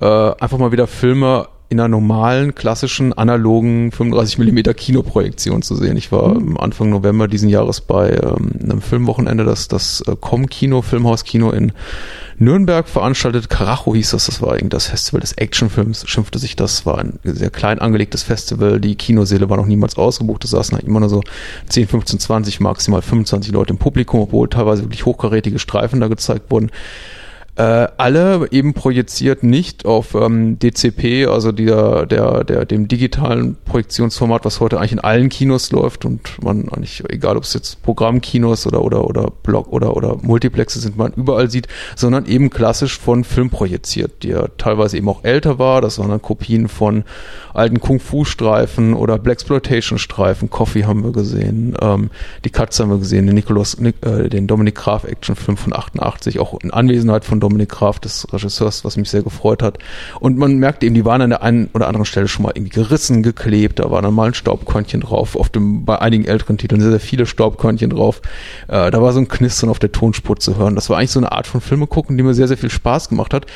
äh, 0.01 0.07
einfach 0.07 0.59
mal 0.59 0.73
wieder 0.73 0.87
Filme 0.87 1.49
in 1.75 1.81
einer 1.81 1.89
normalen, 1.89 2.55
klassischen, 2.55 3.13
analogen 3.13 3.91
35 3.91 4.39
mm 4.39 4.75
Kinoprojektion 4.77 5.61
zu 5.63 5.75
sehen. 5.75 5.97
Ich 5.97 6.13
war 6.13 6.35
mhm. 6.35 6.57
Anfang 6.57 6.89
November 6.89 7.27
diesen 7.27 7.49
Jahres 7.49 7.81
bei 7.81 8.11
ähm, 8.11 8.53
einem 8.63 8.81
Filmwochenende, 8.81 9.45
das 9.45 9.67
das 9.67 10.01
äh, 10.07 10.15
Com-Kino, 10.15 10.83
Filmhauskino 10.83 11.51
in 11.51 11.73
Nürnberg 12.39 12.89
veranstaltet. 12.89 13.51
Karacho 13.51 13.93
hieß 13.93 14.13
das, 14.13 14.27
das 14.27 14.41
war 14.41 14.57
das 14.57 14.87
Festival 14.87 15.21
des 15.21 15.33
Actionfilms, 15.33 16.09
schimpfte 16.09 16.39
sich 16.39 16.55
das, 16.55 16.87
war 16.87 16.99
ein 16.99 17.19
sehr 17.25 17.51
klein 17.51 17.81
angelegtes 17.81 18.23
Festival. 18.23 18.81
Die 18.81 18.95
Kinoseele 18.95 19.51
war 19.51 19.57
noch 19.57 19.67
niemals 19.67 19.97
ausgebucht, 19.97 20.45
da 20.45 20.49
saßen 20.49 20.77
halt 20.77 20.87
immer 20.87 21.01
nur 21.01 21.09
so 21.09 21.23
10, 21.71 21.89
15, 21.89 22.21
20, 22.21 22.61
maximal 22.61 23.03
25 23.03 23.53
Leute 23.53 23.73
im 23.73 23.79
Publikum, 23.79 24.21
obwohl 24.21 24.49
teilweise 24.49 24.85
wirklich 24.85 25.07
hochkarätige 25.07 25.59
Streifen 25.59 25.99
da 25.99 26.07
gezeigt 26.07 26.53
wurden 26.53 26.71
äh, 27.57 27.87
alle 27.99 28.49
eben 28.51 28.75
projiziert 28.75 29.45
nicht 29.45 29.87
auf 29.87 30.15
ähm, 30.15 30.59
DCP, 30.59 31.27
also 31.29 31.53
der, 31.53 32.05
der, 32.07 32.43
der, 32.43 32.65
dem 32.65 32.89
digitalen 32.89 33.57
Projektionsformat, 33.65 34.45
was 34.45 34.59
heute 34.59 34.79
eigentlich 34.79 34.93
in 34.93 35.01
allen 35.01 35.29
Kinos 35.29 35.71
läuft 35.71 36.05
und 36.05 36.43
man 36.43 36.69
eigentlich, 36.71 37.05
egal 37.09 37.37
ob 37.37 37.45
es 37.45 37.55
jetzt 37.55 37.81
Programmkinos 37.83 38.67
oder, 38.67 38.83
oder, 38.83 39.05
oder 39.05 39.31
Block 39.45 39.69
oder, 39.69 39.97
oder 39.97 40.17
Multiplexe 40.21 40.81
sind, 40.81 40.97
man 40.97 41.13
überall 41.13 41.49
sieht, 41.49 41.69
sondern 41.95 42.27
eben 42.27 42.51
klassisch 42.51 42.99
von 42.99 43.23
Film 43.23 43.51
projiziert, 43.51 44.25
der 44.25 44.57
teilweise 44.57 44.97
eben 44.97 45.09
auch 45.09 45.23
älter 45.23 45.61
war. 45.61 45.81
Das 45.81 46.01
waren 46.01 46.11
dann 46.11 46.23
Kopien 46.23 46.67
von 46.67 47.05
alten 47.53 47.79
Kung-Fu-Streifen 47.79 48.95
oder 48.95 49.17
Blaxploitation-Streifen. 49.17 50.51
Coffee 50.51 50.87
haben 50.87 51.05
wir 51.05 51.13
gesehen, 51.13 51.77
ähm, 51.81 52.11
die 52.45 52.51
Katze 52.51 52.83
haben 52.83 52.91
wir 52.91 52.99
gesehen, 52.99 53.27
den 53.27 53.37
Nicholas, 53.37 53.75
äh, 53.75 54.29
den 54.29 54.49
Dominik 54.49 54.75
Graf 54.75 55.05
Actionfilm 55.05 55.57
von 55.57 55.73
88, 55.73 56.41
auch 56.41 56.59
in 56.61 56.73
Anwesenheit 56.73 57.25
von 57.25 57.44
Dominik 57.45 57.69
Graf, 57.69 57.99
des 57.99 58.27
Regisseurs, 58.33 58.85
was 58.85 58.97
mich 58.97 59.11
sehr 59.11 59.23
gefreut 59.23 59.63
hat. 59.63 59.79
Und 60.19 60.39
man 60.39 60.57
merkt 60.57 60.83
eben, 60.83 60.95
die 60.95 61.05
waren 61.05 61.21
an 61.21 61.31
der 61.31 61.43
einen 61.43 61.69
oder 61.75 61.87
anderen 61.87 62.07
Stelle 62.07 62.27
schon 62.27 62.45
mal 62.45 62.53
irgendwie 62.55 62.73
gerissen, 62.73 63.23
geklebt, 63.23 63.79
da 63.79 63.91
war 63.91 64.01
dann 64.03 64.15
mal 64.15 64.29
ein 64.29 64.35
Staubkörnchen 64.35 65.03
drauf, 65.03 65.37
auf 65.37 65.51
dem, 65.51 65.85
bei 65.85 65.99
einigen 65.99 66.25
älteren 66.25 66.57
Titeln 66.57 66.81
sehr, 66.81 66.91
sehr 66.91 67.01
viele 67.01 67.27
Staubkörnchen 67.27 67.91
drauf. 67.91 68.23
Äh, 68.69 68.91
da 68.91 69.03
war 69.03 69.13
so 69.13 69.21
ein 69.21 69.29
Knistern 69.29 69.69
auf 69.69 69.79
der 69.79 69.93
Tonspur 69.93 70.37
zu 70.37 70.57
hören. 70.57 70.75
Das 70.75 70.89
war 70.89 70.99
eigentlich 70.99 71.11
so 71.11 71.21
eine 71.21 71.33
Art 71.33 71.47
von 71.47 71.61
Filme 71.61 71.87
gucken, 71.87 72.17
die 72.17 72.23
mir 72.23 72.35
sehr, 72.35 72.49
sehr 72.49 72.59
viel 72.59 72.71
Spaß 72.71 73.11
gemacht 73.11 73.35
hat. 73.35 73.47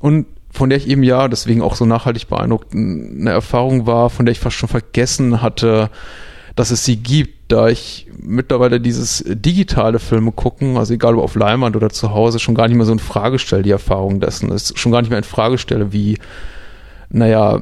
Und 0.00 0.26
von 0.50 0.70
der 0.70 0.78
ich 0.78 0.88
eben 0.88 1.02
ja, 1.02 1.28
deswegen 1.28 1.60
auch 1.60 1.74
so 1.74 1.84
nachhaltig 1.84 2.28
beeindruckt, 2.28 2.72
eine 2.72 3.30
Erfahrung 3.30 3.86
war, 3.86 4.08
von 4.08 4.24
der 4.24 4.32
ich 4.32 4.40
fast 4.40 4.56
schon 4.56 4.70
vergessen 4.70 5.42
hatte, 5.42 5.90
dass 6.54 6.70
es 6.70 6.84
sie 6.84 6.96
gibt, 6.96 7.35
da 7.48 7.68
ich 7.68 8.08
mittlerweile 8.20 8.80
dieses 8.80 9.24
digitale 9.26 9.98
Filme 9.98 10.32
gucken, 10.32 10.76
also 10.76 10.94
egal 10.94 11.14
ob 11.14 11.22
auf 11.22 11.34
Leinwand 11.36 11.76
oder 11.76 11.90
zu 11.90 12.10
Hause, 12.12 12.38
schon 12.38 12.54
gar 12.54 12.66
nicht 12.66 12.76
mehr 12.76 12.86
so 12.86 12.92
in 12.92 12.98
Frage 12.98 13.38
stelle, 13.38 13.62
die 13.62 13.70
Erfahrung 13.70 14.20
dessen. 14.20 14.50
Es 14.50 14.72
schon 14.76 14.92
gar 14.92 15.00
nicht 15.00 15.10
mehr 15.10 15.18
in 15.18 15.24
Frage 15.24 15.58
stelle, 15.58 15.92
wie, 15.92 16.18
naja, 17.08 17.60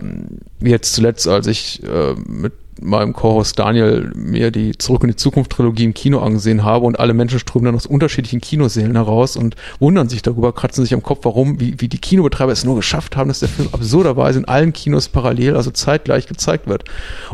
jetzt 0.60 0.94
zuletzt, 0.94 1.28
als 1.28 1.46
ich 1.46 1.82
äh, 1.82 2.14
mit 2.26 2.54
meinem 2.80 3.12
Co-Host 3.12 3.58
Daniel 3.58 4.12
mir 4.14 4.50
die 4.50 4.76
Zurück 4.76 5.02
in 5.02 5.10
die 5.10 5.16
Zukunft 5.16 5.52
Trilogie 5.52 5.84
im 5.84 5.94
Kino 5.94 6.20
angesehen 6.20 6.64
habe 6.64 6.86
und 6.86 6.98
alle 6.98 7.14
Menschen 7.14 7.38
strömen 7.38 7.66
dann 7.66 7.74
aus 7.74 7.86
unterschiedlichen 7.86 8.40
Kinosälen 8.40 8.94
heraus 8.94 9.36
und 9.36 9.56
wundern 9.78 10.08
sich 10.08 10.22
darüber, 10.22 10.52
kratzen 10.52 10.84
sich 10.84 10.94
am 10.94 11.02
Kopf, 11.02 11.20
warum, 11.22 11.60
wie, 11.60 11.80
wie 11.80 11.88
die 11.88 11.98
Kinobetreiber 11.98 12.52
es 12.52 12.64
nur 12.64 12.76
geschafft 12.76 13.16
haben, 13.16 13.28
dass 13.28 13.40
der 13.40 13.48
Film 13.48 13.68
absurderweise 13.72 14.38
in 14.38 14.44
allen 14.46 14.72
Kinos 14.72 15.08
parallel, 15.08 15.56
also 15.56 15.70
zeitgleich 15.70 16.26
gezeigt 16.26 16.66
wird. 16.66 16.84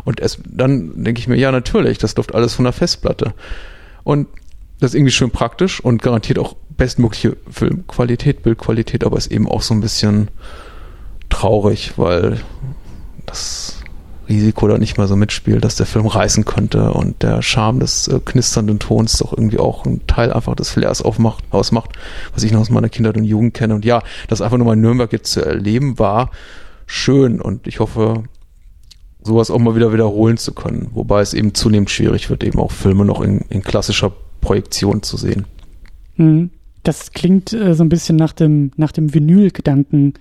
Und 0.03 0.19
es, 0.19 0.39
dann 0.45 1.03
denke 1.03 1.19
ich 1.19 1.27
mir, 1.27 1.37
ja, 1.37 1.51
natürlich, 1.51 1.97
das 1.97 2.15
läuft 2.15 2.35
alles 2.35 2.53
von 2.53 2.65
der 2.65 2.73
Festplatte. 2.73 3.33
Und 4.03 4.27
das 4.79 4.91
ist 4.91 4.95
irgendwie 4.95 5.11
schön 5.11 5.31
praktisch 5.31 5.79
und 5.79 6.01
garantiert 6.01 6.39
auch 6.39 6.55
bestmögliche 6.75 7.37
Filmqualität, 7.49 8.41
Bildqualität, 8.41 9.03
aber 9.03 9.17
ist 9.17 9.31
eben 9.31 9.47
auch 9.47 9.61
so 9.61 9.73
ein 9.73 9.81
bisschen 9.81 10.29
traurig, 11.29 11.93
weil 11.97 12.41
das 13.27 13.80
Risiko 14.31 14.67
da 14.67 14.77
nicht 14.77 14.97
mehr 14.97 15.07
so 15.07 15.15
mitspielt, 15.15 15.63
dass 15.63 15.75
der 15.75 15.85
Film 15.85 16.07
reißen 16.07 16.45
könnte 16.45 16.91
und 16.91 17.21
der 17.21 17.41
Charme 17.41 17.79
des 17.79 18.07
äh, 18.07 18.19
knisternden 18.23 18.79
Tons 18.79 19.17
doch 19.17 19.33
irgendwie 19.33 19.59
auch 19.59 19.85
ein 19.85 20.05
Teil 20.07 20.31
einfach 20.33 20.55
des 20.55 20.69
Flairs 20.69 21.01
aufmacht, 21.01 21.43
ausmacht, 21.51 21.91
was 22.33 22.43
ich 22.43 22.51
noch 22.51 22.61
aus 22.61 22.69
meiner 22.69 22.89
Kindheit 22.89 23.17
und 23.17 23.25
Jugend 23.25 23.53
kenne. 23.53 23.75
Und 23.75 23.85
ja, 23.85 24.01
das 24.27 24.41
einfach 24.41 24.57
nur 24.57 24.67
mal 24.67 24.73
in 24.73 24.81
Nürnberg 24.81 25.11
jetzt 25.11 25.31
zu 25.31 25.45
erleben, 25.45 25.99
war 25.99 26.31
schön 26.85 27.41
und 27.41 27.67
ich 27.67 27.79
hoffe, 27.79 28.23
sowas 29.23 29.51
auch 29.51 29.59
mal 29.59 29.75
wieder 29.75 29.93
wiederholen 29.93 30.37
zu 30.37 30.53
können. 30.53 30.89
Wobei 30.93 31.21
es 31.21 31.33
eben 31.33 31.53
zunehmend 31.53 31.89
schwierig 31.89 32.29
wird, 32.29 32.43
eben 32.43 32.59
auch 32.59 32.71
Filme 32.71 33.05
noch 33.05 33.21
in, 33.21 33.39
in 33.49 33.61
klassischer 33.61 34.11
Projektion 34.41 35.03
zu 35.03 35.17
sehen. 35.17 35.45
Mhm. 36.17 36.49
das 36.83 37.11
klingt 37.11 37.53
äh, 37.53 37.73
so 37.73 37.83
ein 37.83 37.89
bisschen 37.89 38.17
nach 38.17 38.33
dem, 38.33 38.71
nach 38.75 38.91
dem 38.91 39.13
Vinyl-Gedanken, 39.13 40.15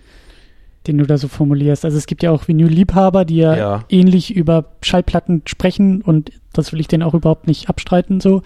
den 0.86 0.98
du 0.98 1.06
da 1.06 1.18
so 1.18 1.28
formulierst. 1.28 1.84
Also 1.84 1.98
es 1.98 2.06
gibt 2.06 2.22
ja 2.22 2.30
auch 2.30 2.48
Vinyl-Liebhaber, 2.48 3.24
die 3.24 3.36
ja, 3.36 3.56
ja, 3.56 3.84
ähnlich 3.88 4.34
über 4.34 4.72
Schallplatten 4.82 5.42
sprechen 5.46 6.02
und 6.02 6.32
das 6.52 6.72
will 6.72 6.80
ich 6.80 6.88
denen 6.88 7.02
auch 7.02 7.14
überhaupt 7.14 7.46
nicht 7.46 7.68
abstreiten 7.68 8.20
so. 8.20 8.42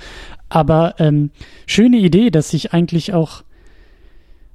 Aber 0.49 0.95
ähm, 0.99 1.31
schöne 1.67 1.99
Idee, 1.99 2.31
dass 2.31 2.51
sich 2.51 2.73
eigentlich 2.73 3.15
auch 3.15 3.43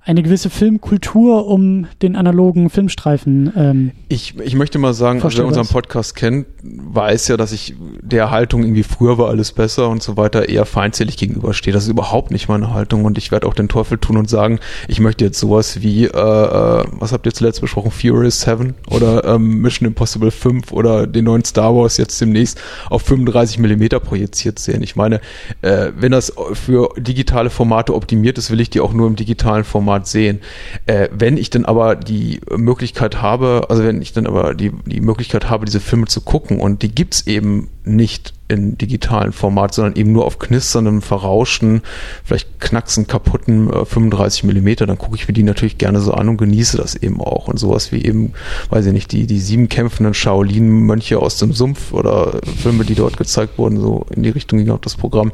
eine 0.05 0.23
gewisse 0.23 0.49
Filmkultur 0.49 1.45
um 1.47 1.87
den 2.01 2.15
analogen 2.15 2.69
Filmstreifen. 2.69 3.51
Ähm, 3.55 3.91
ich, 4.07 4.39
ich 4.39 4.55
möchte 4.55 4.79
mal 4.79 4.93
sagen, 4.93 5.21
also 5.21 5.37
wer 5.37 5.45
unseren 5.45 5.67
Podcast 5.67 6.15
kennt, 6.15 6.47
weiß 6.63 7.27
ja, 7.27 7.37
dass 7.37 7.51
ich 7.51 7.75
der 8.01 8.31
Haltung 8.31 8.63
irgendwie 8.63 8.83
früher 8.83 9.17
war 9.17 9.27
alles 9.27 9.51
besser 9.51 9.89
und 9.89 10.01
so 10.01 10.15
weiter 10.15 10.47
eher 10.47 10.65
feindselig 10.65 11.17
gegenüberstehe. 11.17 11.73
Das 11.73 11.83
ist 11.83 11.89
überhaupt 11.89 12.31
nicht 12.31 12.47
meine 12.47 12.73
Haltung 12.73 13.03
und 13.03 13.17
ich 13.17 13.31
werde 13.31 13.45
auch 13.45 13.53
den 13.53 13.67
Teufel 13.67 13.97
tun 13.97 14.15
und 14.15 14.29
sagen, 14.29 14.59
ich 14.87 15.01
möchte 15.01 15.25
jetzt 15.25 15.39
sowas 15.39 15.81
wie, 15.81 16.05
äh, 16.05 16.07
äh 16.07 16.85
was 16.91 17.11
habt 17.11 17.25
ihr 17.25 17.33
zuletzt 17.33 17.59
besprochen, 17.59 17.91
Furious 17.91 18.41
7 18.41 18.75
oder 18.89 19.25
ähm, 19.25 19.61
Mission 19.61 19.87
Impossible 19.87 20.31
5 20.31 20.71
oder 20.71 21.07
den 21.07 21.25
neuen 21.25 21.43
Star 21.43 21.75
Wars 21.75 21.97
jetzt 21.97 22.19
demnächst 22.21 22.59
auf 22.89 23.01
35 23.01 23.59
Millimeter 23.59 23.99
projiziert 23.99 24.59
sehen. 24.59 24.81
Ich 24.81 24.95
meine, 24.95 25.19
äh, 25.61 25.91
wenn 25.95 26.13
das 26.13 26.33
für 26.53 26.89
digitale 26.97 27.49
Formate 27.49 27.93
optimiert 27.93 28.37
ist, 28.37 28.49
will 28.49 28.61
ich 28.61 28.69
die 28.69 28.79
auch 28.79 28.93
nur 28.93 29.07
im 29.07 29.15
digitalen 29.15 29.65
Format 29.65 29.88
Format 29.89 30.07
sehen. 30.07 30.39
Äh, 30.85 31.09
wenn 31.11 31.37
ich 31.37 31.49
dann 31.49 31.65
aber 31.65 31.95
die 31.95 32.41
Möglichkeit 32.55 33.21
habe, 33.21 33.65
also 33.69 33.83
wenn 33.83 34.01
ich 34.01 34.13
dann 34.13 34.27
aber 34.27 34.53
die, 34.53 34.71
die 34.85 35.01
Möglichkeit 35.01 35.49
habe, 35.49 35.65
diese 35.65 35.79
Filme 35.79 36.05
zu 36.05 36.21
gucken 36.21 36.59
und 36.59 36.83
die 36.83 36.93
gibt's 36.93 37.25
eben 37.25 37.69
nicht 37.83 38.33
in 38.49 38.77
digitalen 38.77 39.31
Format, 39.31 39.73
sondern 39.73 39.95
eben 39.95 40.11
nur 40.11 40.25
auf 40.25 40.39
knisterndem, 40.39 41.01
verrauschten, 41.01 41.81
vielleicht 42.25 42.59
knacksen, 42.59 43.07
kaputten 43.07 43.71
äh, 43.71 43.85
35 43.85 44.43
Millimeter, 44.43 44.85
dann 44.85 44.97
gucke 44.97 45.15
ich 45.15 45.27
mir 45.27 45.33
die 45.33 45.43
natürlich 45.43 45.77
gerne 45.77 46.01
so 46.01 46.13
an 46.13 46.27
und 46.27 46.37
genieße 46.37 46.75
das 46.75 46.95
eben 46.95 47.21
auch. 47.21 47.47
Und 47.47 47.57
sowas 47.57 47.91
wie 47.91 48.03
eben, 48.03 48.33
weiß 48.69 48.87
ich 48.87 48.93
nicht, 48.93 49.11
die, 49.11 49.27
die 49.27 49.39
sieben 49.39 49.69
kämpfenden 49.69 50.13
Shaolin-Mönche 50.13 51.19
aus 51.19 51.37
dem 51.37 51.53
Sumpf 51.53 51.93
oder 51.93 52.41
Filme, 52.61 52.83
die 52.83 52.95
dort 52.95 53.17
gezeigt 53.17 53.57
wurden, 53.57 53.79
so 53.79 54.05
in 54.13 54.23
die 54.23 54.29
Richtung 54.29 54.59
ging 54.59 54.71
auch 54.71 54.79
das 54.79 54.97
Programm 54.97 55.31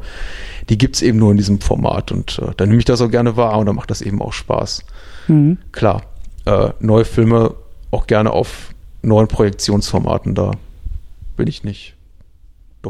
die 0.68 0.78
gibt's 0.78 1.02
eben 1.02 1.18
nur 1.18 1.30
in 1.30 1.36
diesem 1.36 1.60
Format 1.60 2.12
und 2.12 2.38
äh, 2.40 2.52
dann 2.56 2.68
nehme 2.68 2.78
ich 2.78 2.84
das 2.84 3.00
auch 3.00 3.10
gerne 3.10 3.36
wahr 3.36 3.58
und 3.58 3.66
dann 3.66 3.76
macht 3.76 3.90
das 3.90 4.02
eben 4.02 4.20
auch 4.20 4.32
Spaß. 4.32 4.84
Mhm. 5.28 5.58
Klar, 5.72 6.02
äh, 6.44 6.70
neue 6.80 7.04
Filme 7.04 7.54
auch 7.90 8.06
gerne 8.06 8.32
auf 8.32 8.70
neuen 9.02 9.28
Projektionsformaten, 9.28 10.34
da 10.34 10.52
bin 11.36 11.46
ich 11.46 11.62
nicht 11.62 11.95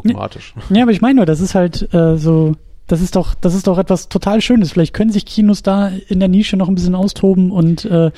dogmatisch. 0.03 0.53
Ja, 0.69 0.83
aber 0.83 0.91
ich 0.91 1.01
meine 1.01 1.15
nur, 1.15 1.25
das 1.25 1.39
ist 1.39 1.55
halt 1.55 1.93
äh, 1.93 2.17
so 2.17 2.55
das 2.87 3.01
ist 3.01 3.17
doch, 3.17 3.35
das 3.35 3.53
ist 3.53 3.67
doch 3.67 3.77
etwas 3.77 4.07
total 4.07 4.41
Schönes. 4.41 4.71
Vielleicht 4.71 4.93
können 4.93 5.11
sich 5.11 5.25
Kinos 5.25 5.61
da 5.61 5.91
in 6.07 6.19
der 6.19 6.29
Nische 6.29 6.55
noch 6.55 6.69
ein 6.69 6.75
bisschen 6.75 6.95
austoben 6.95 7.51
und 7.51 7.83
äh, 7.83 8.11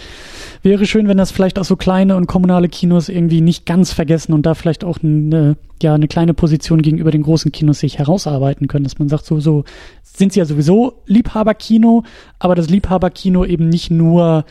wäre 0.62 0.86
schön, 0.86 1.08
wenn 1.08 1.18
das 1.18 1.32
vielleicht 1.32 1.58
auch 1.58 1.66
so 1.66 1.76
kleine 1.76 2.16
und 2.16 2.28
kommunale 2.28 2.70
Kinos 2.70 3.10
irgendwie 3.10 3.42
nicht 3.42 3.66
ganz 3.66 3.92
vergessen 3.92 4.32
und 4.32 4.46
da 4.46 4.54
vielleicht 4.54 4.84
auch 4.84 5.00
eine, 5.02 5.58
ja, 5.82 5.96
eine 5.96 6.08
kleine 6.08 6.36
Position 6.36 6.84
gegenüber 6.84 7.10
den 7.10 7.24
großen 7.24 7.52
Kinos 7.52 7.80
sich 7.80 7.98
herausarbeiten 7.98 8.68
können, 8.68 8.84
dass 8.84 9.00
man 9.00 9.10
sagt, 9.10 9.26
so, 9.26 9.40
so 9.40 9.64
sind 10.04 10.34
sie 10.34 10.40
ja 10.40 10.46
sowieso 10.46 11.02
Liebhaberkino, 11.08 12.04
aber 12.38 12.54
das 12.54 12.70
Liebhaberkino 12.70 13.46
eben 13.46 13.70
nicht 13.70 13.90
nur 13.90 14.46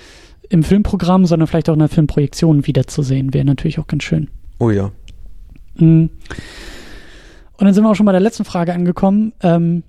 im 0.48 0.64
Filmprogramm, 0.64 1.26
sondern 1.26 1.46
vielleicht 1.46 1.68
auch 1.68 1.74
in 1.74 1.80
der 1.80 1.88
Filmprojektion 1.88 2.66
wiederzusehen, 2.66 3.34
wäre 3.34 3.44
natürlich 3.44 3.78
auch 3.78 3.86
ganz 3.86 4.02
schön. 4.02 4.28
Oh 4.58 4.70
ja. 4.70 4.90
Mhm. 5.76 6.10
Und 7.58 7.64
dann 7.64 7.74
sind 7.74 7.84
wir 7.84 7.90
auch 7.90 7.94
schon 7.94 8.06
bei 8.06 8.12
der 8.12 8.20
letzten 8.20 8.44
Frage 8.44 8.72
angekommen. 8.72 9.32
Ähm, 9.42 9.82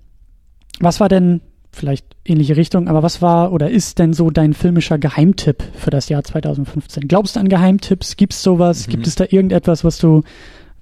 was 0.80 1.00
war 1.00 1.08
denn, 1.08 1.42
vielleicht 1.72 2.06
ähnliche 2.26 2.58
Richtung, 2.58 2.88
aber 2.88 3.04
was 3.04 3.22
war 3.22 3.52
oder 3.52 3.70
ist 3.70 4.00
denn 4.00 4.14
so 4.14 4.32
dein 4.32 4.54
filmischer 4.54 4.98
Geheimtipp 4.98 5.64
für 5.76 5.92
das 5.92 6.10
Jahr 6.10 6.24
2015? 6.24 7.08
Glaubst 7.08 7.36
du 7.36 7.40
an 7.40 7.48
Geheimtipps? 7.48 8.18
Gibt 8.18 8.34
es 8.34 8.42
sowas? 8.42 8.88
Mhm. 8.88 8.92
Gibt 8.92 9.08
es 9.08 9.16
da 9.16 9.26
irgendetwas, 9.26 9.84
was 9.84 10.00
du, 10.00 10.24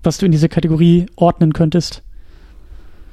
was 0.01 0.18
du 0.18 0.26
in 0.26 0.31
diese 0.31 0.49
Kategorie 0.49 1.07
ordnen 1.15 1.53
könntest? 1.53 2.03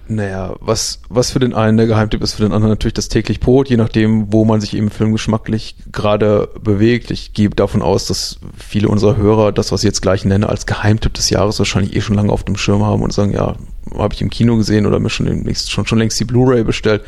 Naja, 0.06 0.54
was, 0.60 1.00
was 1.08 1.30
für 1.30 1.38
den 1.38 1.54
einen 1.54 1.78
der 1.78 1.86
Geheimtipp 1.86 2.22
ist, 2.22 2.34
für 2.34 2.42
den 2.42 2.52
anderen 2.52 2.72
natürlich 2.72 2.94
das 2.94 3.08
täglich 3.08 3.40
Brot, 3.40 3.70
je 3.70 3.78
nachdem, 3.78 4.32
wo 4.32 4.44
man 4.44 4.60
sich 4.60 4.76
eben 4.76 4.90
filmgeschmacklich 4.90 5.76
gerade 5.90 6.50
bewegt. 6.62 7.10
Ich 7.10 7.32
gehe 7.32 7.48
davon 7.48 7.80
aus, 7.80 8.06
dass 8.06 8.38
viele 8.56 8.88
unserer 8.88 9.16
Hörer 9.16 9.52
das, 9.52 9.72
was 9.72 9.82
ich 9.82 9.86
jetzt 9.86 10.02
gleich 10.02 10.26
nenne, 10.26 10.48
als 10.48 10.66
Geheimtipp 10.66 11.14
des 11.14 11.30
Jahres 11.30 11.58
wahrscheinlich 11.58 11.96
eh 11.96 12.02
schon 12.02 12.16
lange 12.16 12.32
auf 12.32 12.44
dem 12.44 12.56
Schirm 12.56 12.84
haben 12.84 13.02
und 13.02 13.14
sagen, 13.14 13.32
ja, 13.32 13.56
habe 13.96 14.14
ich 14.14 14.20
im 14.20 14.30
Kino 14.30 14.56
gesehen 14.56 14.86
oder 14.86 14.98
mir 14.98 15.10
schon, 15.10 15.46
schon, 15.54 15.86
schon 15.86 15.98
längst 15.98 16.20
die 16.20 16.24
Blu-ray 16.24 16.64
bestellt. 16.64 17.02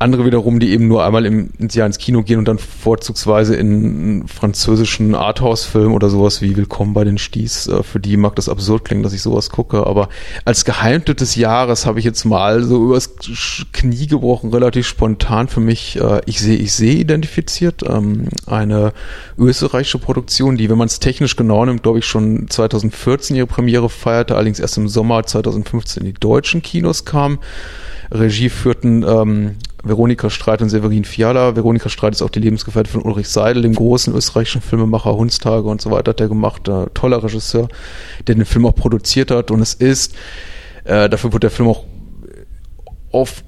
Andere 0.00 0.24
wiederum, 0.24 0.60
die 0.60 0.70
eben 0.70 0.86
nur 0.86 1.04
einmal 1.04 1.26
im, 1.26 1.50
ins 1.58 1.74
Jahr 1.74 1.84
ins 1.84 1.98
Kino 1.98 2.22
gehen 2.22 2.38
und 2.38 2.46
dann 2.46 2.58
vorzugsweise 2.58 3.56
in 3.56 4.28
französischen 4.28 5.16
Arthouse-Film 5.16 5.92
oder 5.92 6.08
sowas 6.08 6.40
wie 6.40 6.56
Willkommen 6.56 6.94
bei 6.94 7.02
den 7.02 7.18
Sties. 7.18 7.66
Äh, 7.66 7.82
für 7.82 7.98
die 7.98 8.16
mag 8.16 8.36
das 8.36 8.48
absurd 8.48 8.84
klingen, 8.84 9.02
dass 9.02 9.12
ich 9.12 9.22
sowas 9.22 9.50
gucke, 9.50 9.84
aber 9.88 10.08
als 10.44 10.64
Geheimtipp 10.64 11.16
des 11.16 11.34
Jahres 11.34 11.84
habe 11.84 11.98
ich 11.98 12.04
jetzt 12.04 12.24
mal 12.24 12.62
so 12.62 12.84
übers 12.84 13.16
Knie 13.72 14.06
gebrochen, 14.06 14.50
relativ 14.50 14.86
spontan 14.86 15.48
für 15.48 15.60
mich 15.60 16.00
äh, 16.00 16.20
Ich 16.26 16.38
sehe, 16.38 16.56
ich 16.56 16.74
sehe 16.74 16.94
identifiziert. 16.94 17.82
Ähm, 17.82 18.28
eine 18.46 18.92
österreichische 19.36 19.98
Produktion, 19.98 20.56
die, 20.56 20.70
wenn 20.70 20.78
man 20.78 20.86
es 20.86 21.00
technisch 21.00 21.34
genau 21.34 21.64
nimmt, 21.64 21.82
glaube 21.82 21.98
ich 21.98 22.06
schon 22.06 22.46
2014 22.48 23.34
ihre 23.34 23.48
Premiere 23.48 23.90
feierte, 23.90 24.36
allerdings 24.36 24.60
erst 24.60 24.76
im 24.78 24.88
Sommer 24.88 25.24
2015 25.24 26.04
in 26.04 26.12
die 26.14 26.20
deutschen 26.20 26.62
Kinos 26.62 27.04
kam. 27.04 27.40
Regie 28.12 28.48
führten 28.48 29.04
ähm, 29.06 29.56
Veronika 29.82 30.30
Streit 30.30 30.62
und 30.62 30.70
Severin 30.70 31.04
Fiala. 31.04 31.56
Veronika 31.56 31.88
Streit 31.88 32.14
ist 32.14 32.22
auch 32.22 32.30
die 32.30 32.40
Lebensgefährtin 32.40 32.92
von 32.92 33.02
Ulrich 33.02 33.28
Seidel, 33.28 33.62
dem 33.62 33.74
großen 33.74 34.14
österreichischen 34.14 34.60
Filmemacher 34.60 35.14
Hundstage 35.14 35.68
und 35.68 35.80
so 35.80 35.90
weiter 35.90 36.10
hat 36.10 36.20
er 36.20 36.28
gemacht. 36.28 36.68
Äh, 36.68 36.86
toller 36.94 37.22
Regisseur, 37.22 37.68
der 38.26 38.34
den 38.34 38.44
Film 38.44 38.66
auch 38.66 38.74
produziert 38.74 39.30
hat. 39.30 39.50
Und 39.50 39.60
es 39.60 39.74
ist, 39.74 40.14
äh, 40.84 41.08
dafür 41.08 41.32
wird 41.32 41.44
der 41.44 41.50
Film 41.50 41.68
auch 41.68 41.84
oft 43.12 43.44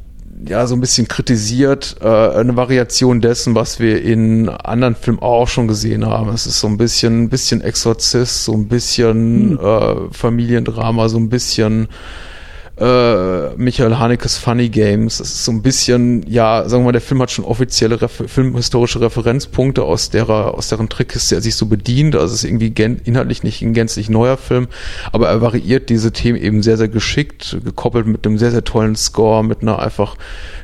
ja 0.49 0.67
so 0.67 0.75
ein 0.75 0.81
bisschen 0.81 1.07
kritisiert, 1.09 1.97
äh, 2.01 2.07
eine 2.07 2.57
Variation 2.57 3.21
dessen, 3.21 3.55
was 3.55 3.79
wir 3.79 4.03
in 4.03 4.49
anderen 4.49 4.95
Filmen 4.95 5.21
auch 5.21 5.49
schon 5.49 5.69
gesehen 5.69 6.07
haben. 6.07 6.31
Es 6.31 6.47
ist 6.47 6.61
so 6.61 6.67
ein 6.67 6.79
bisschen, 6.79 7.25
ein 7.25 7.29
bisschen 7.29 7.61
Exorzist, 7.61 8.45
so 8.45 8.53
ein 8.53 8.69
bisschen 8.69 9.53
mhm. 9.53 9.59
äh, 9.59 9.95
Familiendrama, 10.13 11.09
so 11.09 11.19
ein 11.19 11.29
bisschen 11.29 11.89
äh, 12.81 13.55
Michael 13.57 13.99
Hanekes 13.99 14.39
Funny 14.39 14.71
Games. 14.71 15.19
Das 15.19 15.29
ist 15.29 15.45
so 15.45 15.53
ein 15.53 15.61
bisschen, 15.61 16.25
ja, 16.27 16.67
sagen 16.67 16.83
wir 16.83 16.87
mal, 16.87 16.93
der 16.93 17.03
Film 17.03 17.21
hat 17.21 17.31
schon 17.31 17.45
offizielle 17.45 18.01
Refer 18.01 18.27
filmhistorische 18.27 19.01
Referenzpunkte, 19.01 19.83
aus 19.83 20.09
derer, 20.09 20.55
aus 20.55 20.69
deren 20.69 20.89
Trickkiste 20.89 21.35
er 21.35 21.43
sich 21.43 21.57
so 21.57 21.67
bedient. 21.67 22.15
Also 22.17 22.35
es 22.35 22.43
ist 22.43 22.51
irgendwie 22.51 22.73
inhaltlich 23.05 23.43
nicht 23.43 23.61
ein 23.61 23.75
gänzlich 23.75 24.09
neuer 24.09 24.39
Film, 24.39 24.69
aber 25.13 25.29
er 25.29 25.43
variiert 25.43 25.91
diese 25.91 26.13
Themen 26.13 26.41
eben 26.41 26.63
sehr, 26.63 26.79
sehr 26.79 26.89
geschickt, 26.89 27.59
gekoppelt 27.63 28.07
mit 28.07 28.27
einem 28.27 28.39
sehr, 28.39 28.51
sehr 28.51 28.65
tollen 28.65 28.97
Score, 28.97 29.45
mit 29.45 29.61
einer 29.61 29.79
einfach 29.79 30.17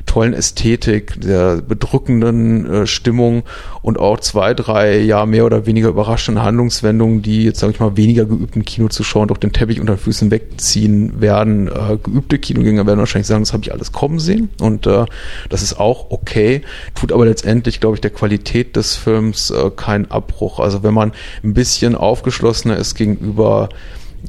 tollen 0.07 0.33
Ästhetik, 0.33 1.21
der 1.21 1.57
bedrückenden 1.57 2.65
äh, 2.65 2.87
Stimmung 2.87 3.43
und 3.83 3.99
auch 3.99 4.19
zwei, 4.19 4.53
drei, 4.53 4.99
ja, 4.99 5.25
mehr 5.25 5.45
oder 5.45 5.65
weniger 5.65 5.89
überraschenden 5.89 6.43
Handlungswendungen, 6.43 7.21
die 7.21 7.43
jetzt, 7.43 7.59
sage 7.59 7.73
ich 7.73 7.79
mal, 7.79 7.95
weniger 7.95 8.25
geübten 8.25 8.65
Kinozuschauern 8.65 9.27
durch 9.27 9.39
den 9.39 9.53
Teppich 9.53 9.79
unter 9.79 9.95
den 9.95 9.99
Füßen 9.99 10.31
wegziehen 10.31 11.21
werden. 11.21 11.67
Äh, 11.67 11.97
geübte 12.07 12.39
Kinogänger 12.39 12.85
werden 12.85 12.99
wahrscheinlich 12.99 13.27
sagen, 13.27 13.43
das 13.43 13.53
habe 13.53 13.63
ich 13.63 13.71
alles 13.71 13.91
kommen 13.91 14.19
sehen 14.19 14.49
und 14.59 14.87
äh, 14.87 15.05
das 15.49 15.61
ist 15.61 15.79
auch 15.79 16.07
okay, 16.09 16.61
tut 16.95 17.11
aber 17.11 17.25
letztendlich, 17.25 17.79
glaube 17.79 17.95
ich, 17.95 18.01
der 18.01 18.11
Qualität 18.11 18.75
des 18.75 18.95
Films 18.95 19.51
äh, 19.51 19.69
keinen 19.71 20.09
Abbruch. 20.09 20.59
Also 20.59 20.83
wenn 20.83 20.93
man 20.93 21.11
ein 21.43 21.53
bisschen 21.53 21.95
aufgeschlossener 21.95 22.77
ist 22.77 22.95
gegenüber 22.95 23.69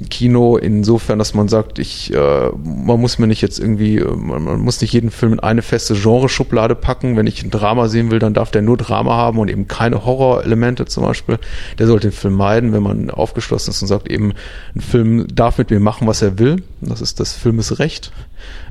Kino 0.07 0.57
insofern, 0.57 1.19
dass 1.19 1.35
man 1.35 1.49
sagt, 1.49 1.79
ich, 1.79 2.13
äh, 2.13 2.51
man 2.63 3.01
muss 3.01 3.19
mir 3.19 3.27
nicht 3.27 3.43
jetzt 3.43 3.59
irgendwie, 3.59 3.99
äh, 3.99 4.17
man, 4.17 4.43
man, 4.43 4.61
muss 4.61 4.81
nicht 4.81 4.93
jeden 4.93 5.11
Film 5.11 5.35
in 5.35 5.41
eine 5.41 5.63
feste 5.63 5.95
Genreschublade 5.95 6.75
packen. 6.75 7.17
Wenn 7.17 7.27
ich 7.27 7.43
ein 7.43 7.51
Drama 7.51 7.89
sehen 7.89 8.11
will, 8.11 8.19
dann 8.19 8.35
darf 8.35 8.51
der 8.51 8.63
nur 8.63 8.77
Drama 8.77 9.17
haben 9.17 9.39
und 9.39 9.49
eben 9.49 9.69
keine 9.69 10.05
Horrorelemente 10.05 10.87
zum 10.87 11.05
Beispiel. 11.05 11.39
Der 11.79 11.87
sollte 11.87 12.09
den 12.09 12.15
Film 12.15 12.35
meiden, 12.35 12.73
wenn 12.73 12.83
man 12.83 13.11
aufgeschlossen 13.11 13.71
ist 13.71 13.83
und 13.83 13.89
sagt 13.89 14.11
eben, 14.11 14.33
ein 14.75 14.81
Film 14.81 15.27
darf 15.35 15.59
mit 15.59 15.71
mir 15.71 15.81
machen, 15.81 16.07
was 16.07 16.23
er 16.23 16.39
will. 16.39 16.63
Das 16.81 17.01
ist 17.01 17.21
das 17.21 17.35
Filmes 17.35 17.79
Recht. 17.79 18.13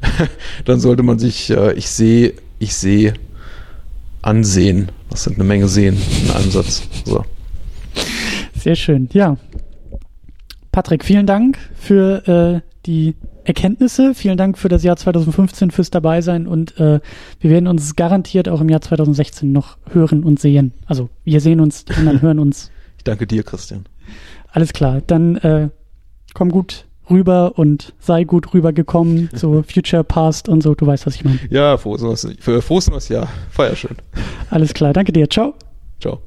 dann 0.65 0.79
sollte 0.79 1.03
man 1.03 1.19
sich, 1.19 1.49
äh, 1.49 1.73
ich 1.73 1.89
sehe, 1.89 2.33
ich 2.59 2.75
sehe, 2.75 3.13
ansehen. 4.21 4.89
Das 5.09 5.23
sind 5.23 5.35
eine 5.35 5.43
Menge 5.43 5.67
sehen 5.67 5.97
in 6.23 6.31
einem 6.31 6.51
Satz. 6.51 6.83
So. 7.05 7.23
Sehr 8.59 8.75
schön. 8.75 9.07
Ja, 9.13 9.37
Patrick, 10.77 11.03
vielen 11.03 11.25
Dank 11.25 11.57
für 11.73 12.27
äh, 12.27 12.61
die 12.85 13.15
Erkenntnisse. 13.45 14.13
Vielen 14.13 14.37
Dank 14.37 14.59
für 14.59 14.69
das 14.69 14.83
Jahr 14.83 14.95
2015 14.95 15.71
fürs 15.71 15.89
Dabeisein 15.89 16.45
und 16.45 16.79
äh, 16.79 16.99
wir 17.39 17.49
werden 17.49 17.65
uns 17.65 17.95
garantiert 17.95 18.47
auch 18.47 18.61
im 18.61 18.69
Jahr 18.69 18.81
2016 18.81 19.51
noch 19.51 19.79
hören 19.89 20.23
und 20.23 20.39
sehen. 20.39 20.73
Also 20.85 21.09
wir 21.23 21.41
sehen 21.41 21.61
uns, 21.61 21.85
die 21.85 21.95
anderen 21.95 22.21
hören 22.21 22.37
uns. 22.37 22.69
Ich 22.99 23.03
danke 23.03 23.25
dir, 23.25 23.41
Christian. 23.41 23.85
Alles 24.51 24.71
klar, 24.71 25.01
dann 25.07 25.37
äh, 25.37 25.69
komm 26.35 26.51
gut 26.51 26.85
rüber 27.09 27.57
und 27.57 27.95
sei 27.97 28.23
gut 28.23 28.53
rübergekommen, 28.53 29.31
so 29.33 29.63
Future 29.63 30.03
Past 30.03 30.47
und 30.47 30.61
so, 30.61 30.75
du 30.75 30.85
weißt, 30.85 31.07
was 31.07 31.15
ich 31.15 31.25
meine. 31.25 31.39
Ja, 31.49 31.77
frohes 31.77 32.03
neues, 32.03 32.27
frohes 32.39 32.87
neues 32.87 33.09
Jahr. 33.09 33.27
Feier 33.49 33.75
schön. 33.75 33.95
Alles 34.51 34.75
klar, 34.75 34.93
danke 34.93 35.11
dir. 35.11 35.27
Ciao. 35.27 35.55
Ciao. 35.99 36.21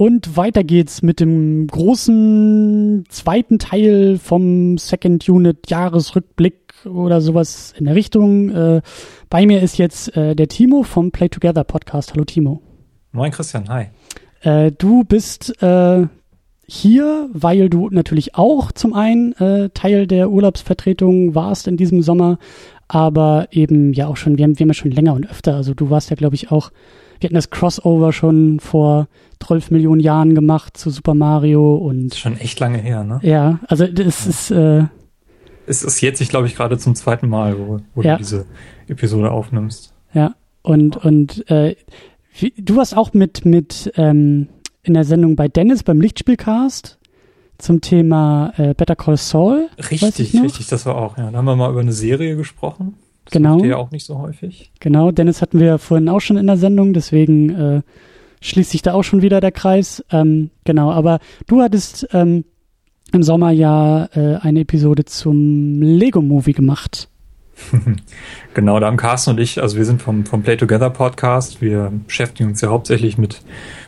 Und 0.00 0.34
weiter 0.34 0.64
geht's 0.64 1.02
mit 1.02 1.20
dem 1.20 1.66
großen 1.66 3.04
zweiten 3.10 3.58
Teil 3.58 4.16
vom 4.16 4.78
Second 4.78 5.28
Unit 5.28 5.68
Jahresrückblick 5.68 6.72
oder 6.86 7.20
sowas 7.20 7.74
in 7.76 7.84
der 7.84 7.94
Richtung. 7.94 8.48
Äh, 8.48 8.80
bei 9.28 9.44
mir 9.44 9.60
ist 9.60 9.76
jetzt 9.76 10.16
äh, 10.16 10.34
der 10.34 10.48
Timo 10.48 10.84
vom 10.84 11.10
Play 11.10 11.28
Together 11.28 11.64
Podcast. 11.64 12.14
Hallo 12.14 12.24
Timo. 12.24 12.62
Moin 13.12 13.30
Christian, 13.30 13.68
hi. 13.68 13.88
Äh, 14.40 14.72
du 14.72 15.04
bist 15.04 15.62
äh, 15.62 16.06
hier, 16.66 17.28
weil 17.34 17.68
du 17.68 17.90
natürlich 17.90 18.36
auch 18.36 18.72
zum 18.72 18.94
einen 18.94 19.34
äh, 19.34 19.68
Teil 19.74 20.06
der 20.06 20.30
Urlaubsvertretung 20.30 21.34
warst 21.34 21.68
in 21.68 21.76
diesem 21.76 22.00
Sommer, 22.00 22.38
aber 22.88 23.48
eben 23.50 23.92
ja 23.92 24.06
auch 24.06 24.16
schon, 24.16 24.38
wir 24.38 24.44
haben, 24.44 24.58
wir 24.58 24.64
haben 24.64 24.70
ja 24.70 24.74
schon 24.74 24.92
länger 24.92 25.12
und 25.12 25.30
öfter, 25.30 25.56
also 25.56 25.74
du 25.74 25.90
warst 25.90 26.08
ja 26.08 26.16
glaube 26.16 26.36
ich 26.36 26.50
auch 26.50 26.70
wir 27.20 27.28
hatten 27.28 27.34
das 27.34 27.50
Crossover 27.50 28.12
schon 28.12 28.60
vor 28.60 29.08
12 29.40 29.70
Millionen 29.70 30.00
Jahren 30.00 30.34
gemacht 30.34 30.76
zu 30.76 30.90
Super 30.90 31.14
Mario 31.14 31.76
und. 31.76 32.14
Schon 32.14 32.36
echt 32.38 32.58
lange 32.60 32.78
her, 32.78 33.04
ne? 33.04 33.20
Ja, 33.22 33.60
also 33.68 33.86
das 33.86 34.24
ja. 34.24 34.30
ist. 34.30 34.50
Äh, 34.50 34.84
es 35.66 35.82
ist 35.84 36.00
jetzt, 36.00 36.20
ich 36.20 36.30
glaube 36.30 36.48
ich, 36.48 36.56
gerade 36.56 36.78
zum 36.78 36.94
zweiten 36.94 37.28
Mal, 37.28 37.58
wo, 37.58 37.80
wo 37.94 38.02
ja. 38.02 38.14
du 38.14 38.18
diese 38.18 38.46
Episode 38.88 39.30
aufnimmst. 39.30 39.94
Ja, 40.12 40.34
und, 40.62 40.96
und 40.96 41.48
äh, 41.48 41.76
wie, 42.38 42.52
du 42.56 42.76
warst 42.76 42.96
auch 42.96 43.12
mit, 43.12 43.44
mit 43.44 43.92
ähm, 43.96 44.48
in 44.82 44.94
der 44.94 45.04
Sendung 45.04 45.36
bei 45.36 45.48
Dennis 45.48 45.82
beim 45.82 46.00
Lichtspielcast 46.00 46.98
zum 47.58 47.80
Thema 47.80 48.52
äh, 48.56 48.74
Better 48.74 48.96
Call 48.96 49.16
Saul. 49.16 49.68
Richtig, 49.78 50.34
richtig, 50.34 50.66
das 50.68 50.86
war 50.86 50.96
auch, 50.96 51.18
ja. 51.18 51.30
Da 51.30 51.38
haben 51.38 51.44
wir 51.44 51.56
mal 51.56 51.70
über 51.70 51.80
eine 51.80 51.92
Serie 51.92 52.36
gesprochen. 52.36 52.94
Das 53.24 53.32
genau. 53.32 53.64
ja 53.64 53.76
auch 53.76 53.90
nicht 53.90 54.04
so 54.04 54.18
häufig. 54.18 54.72
Genau, 54.80 55.10
Dennis 55.10 55.42
hatten 55.42 55.60
wir 55.60 55.78
vorhin 55.78 56.08
auch 56.08 56.20
schon 56.20 56.36
in 56.36 56.46
der 56.46 56.56
Sendung, 56.56 56.92
deswegen 56.92 57.50
äh, 57.50 57.82
schließt 58.40 58.70
sich 58.70 58.82
da 58.82 58.94
auch 58.94 59.02
schon 59.02 59.22
wieder 59.22 59.40
der 59.40 59.52
Kreis. 59.52 60.04
Ähm, 60.10 60.50
genau, 60.64 60.90
aber 60.90 61.20
du 61.46 61.60
hattest 61.60 62.08
ähm, 62.12 62.44
im 63.12 63.22
Sommer 63.22 63.50
ja 63.50 64.06
äh, 64.14 64.36
eine 64.36 64.60
Episode 64.60 65.04
zum 65.04 65.82
Lego-Movie 65.82 66.52
gemacht. 66.52 67.08
genau, 68.54 68.80
da 68.80 68.86
haben 68.86 68.96
Carsten 68.96 69.30
und 69.30 69.40
ich, 69.40 69.60
also 69.60 69.76
wir 69.76 69.84
sind 69.84 70.00
vom, 70.00 70.24
vom 70.24 70.42
Play 70.42 70.56
Together 70.56 70.90
Podcast, 70.90 71.60
wir 71.60 71.92
beschäftigen 72.06 72.50
uns 72.50 72.60
ja 72.60 72.70
hauptsächlich 72.70 73.18
mit, 73.18 73.42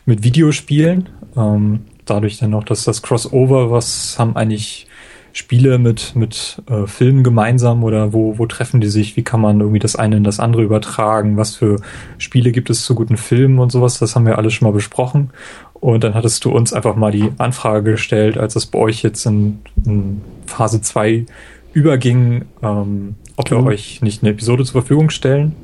mit 0.04 0.24
Videospielen. 0.24 1.09
Ähm, 1.36 1.80
dadurch 2.04 2.38
dann 2.38 2.50
noch, 2.50 2.64
dass 2.64 2.84
das 2.84 3.02
Crossover, 3.02 3.70
was 3.70 4.18
haben 4.18 4.36
eigentlich 4.36 4.86
Spiele 5.32 5.78
mit, 5.78 6.14
mit 6.14 6.62
äh, 6.68 6.86
Filmen 6.86 7.24
gemeinsam 7.24 7.84
oder 7.84 8.12
wo, 8.12 8.38
wo 8.38 8.46
treffen 8.46 8.80
die 8.80 8.88
sich? 8.88 9.16
Wie 9.16 9.22
kann 9.22 9.40
man 9.40 9.60
irgendwie 9.60 9.78
das 9.78 9.96
eine 9.96 10.16
in 10.16 10.24
das 10.24 10.40
andere 10.40 10.62
übertragen? 10.62 11.36
Was 11.36 11.56
für 11.56 11.80
Spiele 12.18 12.52
gibt 12.52 12.68
es 12.70 12.84
zu 12.84 12.94
guten 12.94 13.16
Filmen 13.16 13.59
und 13.59 13.72
sowas? 13.72 13.98
Das 13.98 14.14
haben 14.14 14.26
wir 14.26 14.38
alles 14.38 14.52
schon 14.54 14.68
mal 14.68 14.74
besprochen. 14.74 15.30
Und 15.74 16.04
dann 16.04 16.14
hattest 16.14 16.44
du 16.44 16.52
uns 16.52 16.72
einfach 16.72 16.96
mal 16.96 17.10
die 17.10 17.30
Anfrage 17.38 17.92
gestellt, 17.92 18.38
als 18.38 18.56
es 18.56 18.66
bei 18.66 18.78
euch 18.78 19.02
jetzt 19.02 19.24
in, 19.26 19.60
in 19.84 20.20
Phase 20.46 20.80
2 20.80 21.26
überging, 21.72 22.44
ähm, 22.62 23.16
ob 23.36 23.50
wir 23.50 23.59
mhm. 23.59 23.66
euch 23.66 24.02
nicht 24.02 24.22
eine 24.22 24.32
Episode 24.32 24.64
zur 24.64 24.82
Verfügung 24.82 25.10
stellen. 25.10 25.56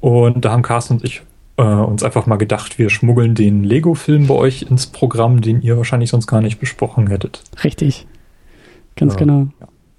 Und 0.00 0.44
da 0.44 0.52
haben 0.52 0.62
Carsten 0.62 0.94
und 0.94 1.04
ich 1.04 1.22
äh, 1.56 1.62
uns 1.62 2.02
einfach 2.02 2.26
mal 2.26 2.36
gedacht, 2.36 2.78
wir 2.78 2.90
schmuggeln 2.90 3.34
den 3.34 3.64
Lego-Film 3.64 4.26
bei 4.26 4.34
euch 4.34 4.62
ins 4.62 4.86
Programm, 4.86 5.40
den 5.40 5.62
ihr 5.62 5.76
wahrscheinlich 5.76 6.10
sonst 6.10 6.26
gar 6.26 6.40
nicht 6.40 6.58
besprochen 6.58 7.08
hättet. 7.08 7.42
Richtig. 7.62 8.06
Ganz 8.96 9.14
ja. 9.14 9.18
genau. 9.18 9.48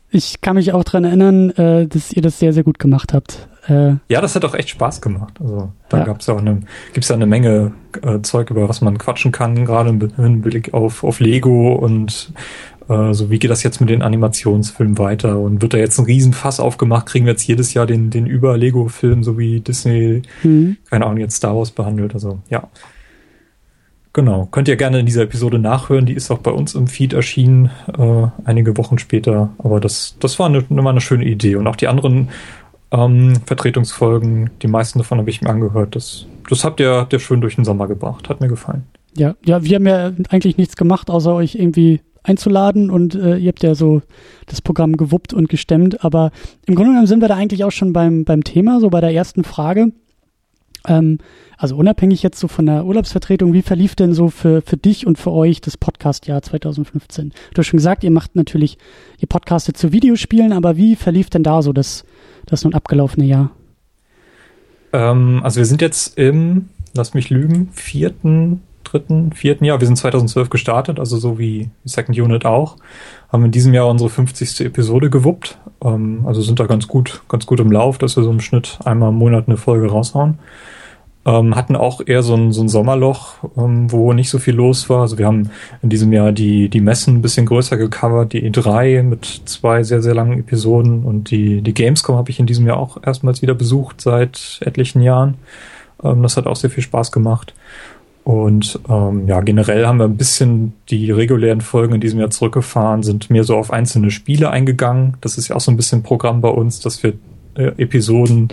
Ich 0.10 0.40
kann 0.42 0.56
mich 0.56 0.72
auch 0.72 0.84
daran 0.84 1.04
erinnern, 1.04 1.50
äh, 1.52 1.88
dass 1.88 2.14
ihr 2.14 2.22
das 2.22 2.40
sehr, 2.40 2.54
sehr 2.54 2.64
gut 2.64 2.80
gemacht 2.80 3.14
habt. 3.14 3.50
Äh, 3.68 3.96
ja, 4.10 4.22
das 4.22 4.36
hat 4.36 4.46
auch 4.46 4.54
echt 4.54 4.70
Spaß 4.70 5.02
gemacht. 5.02 5.34
Also 5.42 5.72
da 5.90 6.00
ja. 6.00 6.04
gab's 6.06 6.28
ja 6.28 6.36
auch 6.36 6.40
eine, 6.40 6.62
gibt's 6.94 7.10
ja 7.10 7.16
eine 7.16 7.26
Menge 7.26 7.74
äh, 8.02 8.22
Zeug, 8.22 8.50
über 8.52 8.70
was 8.70 8.82
man 8.82 8.98
quatschen 8.98 9.32
kann, 9.32 9.66
gerade 9.66 9.90
im 9.90 10.00
Hinblick 10.16 10.74
auf, 10.74 11.04
auf 11.04 11.20
Lego 11.20 11.74
und 11.74 12.32
äh, 12.88 13.14
so 13.14 13.30
wie 13.32 13.40
geht 13.40 13.50
das 13.50 13.64
jetzt 13.64 13.80
mit 13.80 13.90
den 13.90 14.04
Animationsfilmen 14.04 14.98
weiter 14.98 15.40
und 15.40 15.62
wird 15.62 15.74
da 15.74 15.78
jetzt 15.78 15.98
ein 15.98 16.06
Riesenfass 16.06 16.60
aufgemacht, 16.60 17.08
kriegen 17.08 17.26
wir 17.26 17.34
jetzt 17.34 17.48
jedes 17.48 17.74
Jahr 17.74 17.88
den, 17.88 18.12
den 18.12 18.28
Über-Lego-Film, 18.28 19.24
so 19.24 19.38
wie 19.40 19.60
Disney, 19.60 20.22
mhm. 20.44 20.78
keine 20.90 21.06
Ahnung, 21.06 21.18
jetzt 21.18 21.38
Star 21.38 21.56
Wars 21.56 21.72
behandelt. 21.72 22.14
Also 22.14 22.40
ja, 22.50 22.70
Genau, 24.16 24.48
könnt 24.50 24.70
ihr 24.70 24.78
gerne 24.78 25.02
in 25.02 25.06
dieser 25.06 25.24
Episode 25.24 25.60
nachhören. 25.60 26.06
Die 26.06 26.14
ist 26.14 26.32
auch 26.32 26.38
bei 26.38 26.52
uns 26.52 26.74
im 26.74 26.88
Feed 26.88 27.12
erschienen, 27.12 27.70
äh, 27.98 28.28
einige 28.46 28.78
Wochen 28.78 28.98
später. 28.98 29.50
Aber 29.58 29.82
das, 29.82 30.16
das 30.22 30.40
war 30.40 30.46
eine, 30.46 30.64
war 30.70 30.90
eine 30.90 31.02
schöne 31.02 31.26
Idee. 31.26 31.58
Und 31.58 31.68
auch 31.68 31.76
die 31.76 31.90
anderen 31.90 32.30
ähm, 32.92 33.34
Vertretungsfolgen, 33.46 34.52
die 34.62 34.68
meisten 34.68 35.00
davon 35.00 35.18
habe 35.18 35.30
ich 35.30 35.42
mir 35.42 35.50
angehört. 35.50 35.98
Das, 35.98 36.28
das 36.50 36.64
habt 36.64 36.80
ihr, 36.80 36.92
habt 36.92 37.12
ihr 37.12 37.20
schön 37.20 37.42
durch 37.42 37.56
den 37.56 37.66
Sommer 37.66 37.90
gebracht. 37.90 38.30
Hat 38.30 38.40
mir 38.40 38.48
gefallen. 38.48 38.86
Ja, 39.18 39.36
ja, 39.44 39.66
wir 39.66 39.76
haben 39.76 39.86
ja 39.86 40.14
eigentlich 40.30 40.56
nichts 40.56 40.78
gemacht, 40.78 41.10
außer 41.10 41.36
euch 41.36 41.56
irgendwie 41.56 42.00
einzuladen 42.24 42.90
und 42.90 43.16
äh, 43.16 43.36
ihr 43.36 43.50
habt 43.50 43.64
ja 43.64 43.76
so 43.76 44.02
das 44.46 44.62
Programm 44.62 44.96
gewuppt 44.96 45.34
und 45.34 45.50
gestemmt. 45.50 46.06
Aber 46.06 46.32
im 46.66 46.76
Grunde 46.76 46.92
genommen 46.92 47.08
sind 47.08 47.20
wir 47.20 47.28
da 47.28 47.36
eigentlich 47.36 47.66
auch 47.66 47.72
schon 47.74 47.92
beim, 47.92 48.24
beim 48.24 48.46
Thema, 48.46 48.80
so 48.80 48.90
bei 48.90 49.02
der 49.02 49.14
ersten 49.14 49.44
Frage. 49.44 49.92
Ähm, 50.88 51.20
also 51.58 51.78
unabhängig 51.78 52.22
jetzt 52.22 52.40
so 52.40 52.48
von 52.48 52.66
der 52.66 52.86
Urlaubsvertretung, 52.86 53.54
wie 53.54 53.62
verlief 53.62 53.96
denn 53.96 54.14
so 54.14 54.30
für, 54.30 54.62
für 54.62 54.78
dich 54.78 55.08
und 55.08 55.18
für 55.18 55.32
euch 55.32 55.62
das 55.62 55.78
Podcast-Jahr 55.78 56.42
2015? 56.42 57.32
Du 57.54 57.60
hast 57.60 57.68
schon 57.68 57.78
gesagt, 57.78 58.04
ihr 58.04 58.12
macht 58.12 58.36
natürlich, 58.36 58.78
ihr 59.20 59.28
podcastet 59.28 59.78
zu 59.78 59.92
Videospielen, 59.92 60.52
aber 60.52 60.78
wie 60.78 60.96
verlief 60.96 61.30
denn 61.30 61.44
da 61.44 61.62
so 61.62 61.72
das, 61.72 62.04
das 62.46 62.64
nun 62.64 62.74
abgelaufene 62.74 63.26
Jahr? 63.26 63.52
Ähm, 64.92 65.42
also 65.44 65.58
wir 65.58 65.66
sind 65.66 65.82
jetzt 65.82 66.18
im, 66.18 66.70
lass 66.94 67.14
mich 67.14 67.30
lügen, 67.30 67.70
vierten, 67.72 68.62
dritten, 68.84 69.34
vierten 69.34 69.66
Jahr. 69.66 69.80
Wir 69.80 69.88
sind 69.88 69.98
2012 69.98 70.50
gestartet, 70.50 71.00
also 71.00 71.18
so 71.18 71.38
wie 71.38 71.70
Second 71.84 72.18
Unit 72.18 72.46
auch. 72.46 72.78
Haben 73.32 73.46
in 73.46 73.52
diesem 73.52 73.74
Jahr 73.74 73.88
unsere 73.88 74.10
50. 74.10 74.66
Episode 74.66 75.10
gewuppt. 75.10 75.58
Ähm, 75.84 76.24
also 76.26 76.42
sind 76.42 76.60
da 76.60 76.66
ganz 76.66 76.88
gut, 76.88 77.22
ganz 77.28 77.46
gut 77.46 77.60
im 77.60 77.72
Lauf, 77.72 77.98
dass 77.98 78.16
wir 78.16 78.24
so 78.24 78.32
im 78.32 78.40
Schnitt 78.40 78.80
einmal 78.86 79.10
im 79.10 79.16
Monat 79.16 79.48
eine 79.48 79.58
Folge 79.58 79.88
raushauen. 79.88 80.40
Ähm, 81.28 81.56
hatten 81.56 81.76
auch 81.76 82.02
eher 82.06 82.22
so 82.22 82.36
ein, 82.36 82.52
so 82.52 82.62
ein 82.62 82.70
Sommerloch, 82.70 83.38
ähm, 83.58 83.92
wo 83.92 84.14
nicht 84.14 84.30
so 84.30 84.38
viel 84.38 84.54
los 84.54 84.90
war. 84.90 85.02
Also 85.02 85.18
wir 85.18 85.26
haben 85.26 85.50
in 85.82 85.90
diesem 85.90 86.14
Jahr 86.14 86.32
die, 86.32 86.70
die 86.70 86.82
Messen 86.82 87.16
ein 87.16 87.22
bisschen 87.24 87.48
größer 87.48 87.78
gecovert, 87.78 88.34
die 88.34 88.48
E3 88.48 89.02
mit 89.02 89.26
zwei 89.46 89.82
sehr, 89.82 90.04
sehr 90.04 90.14
langen 90.14 90.40
Episoden 90.40 91.04
und 91.04 91.32
die, 91.32 91.62
die 91.62 91.74
Gamescom 91.74 92.16
habe 92.16 92.30
ich 92.30 92.40
in 92.40 92.46
diesem 92.46 92.68
Jahr 92.68 92.78
auch 92.78 92.98
erstmals 93.04 93.42
wieder 93.42 93.56
besucht 93.56 94.02
seit 94.02 94.60
etlichen 94.62 95.02
Jahren. 95.02 95.36
Ähm, 96.04 96.22
das 96.22 96.38
hat 96.38 96.46
auch 96.46 96.56
sehr 96.56 96.70
viel 96.70 96.84
Spaß 96.84 97.12
gemacht. 97.12 97.56
Und 98.26 98.80
ähm, 98.90 99.28
ja, 99.28 99.40
generell 99.42 99.86
haben 99.86 100.00
wir 100.00 100.06
ein 100.06 100.18
bisschen 100.18 100.74
die 100.90 101.12
regulären 101.12 101.62
Folgen 101.62 101.94
in 101.94 102.02
diesem 102.02 102.20
Jahr 102.20 102.32
zurückgefahren, 102.32 103.04
sind 103.04 103.30
mehr 103.30 103.44
so 103.44 103.56
auf 103.56 103.72
einzelne 103.72 104.10
Spiele 104.10 104.50
eingegangen. 104.50 105.16
Das 105.22 105.38
ist 105.38 105.48
ja 105.48 105.56
auch 105.56 105.62
so 105.62 105.70
ein 105.70 105.78
bisschen 105.78 106.02
Programm 106.02 106.42
bei 106.42 106.50
uns, 106.50 106.80
dass 106.80 107.04
wir 107.04 107.14
äh, 107.54 107.68
Episoden 107.78 108.50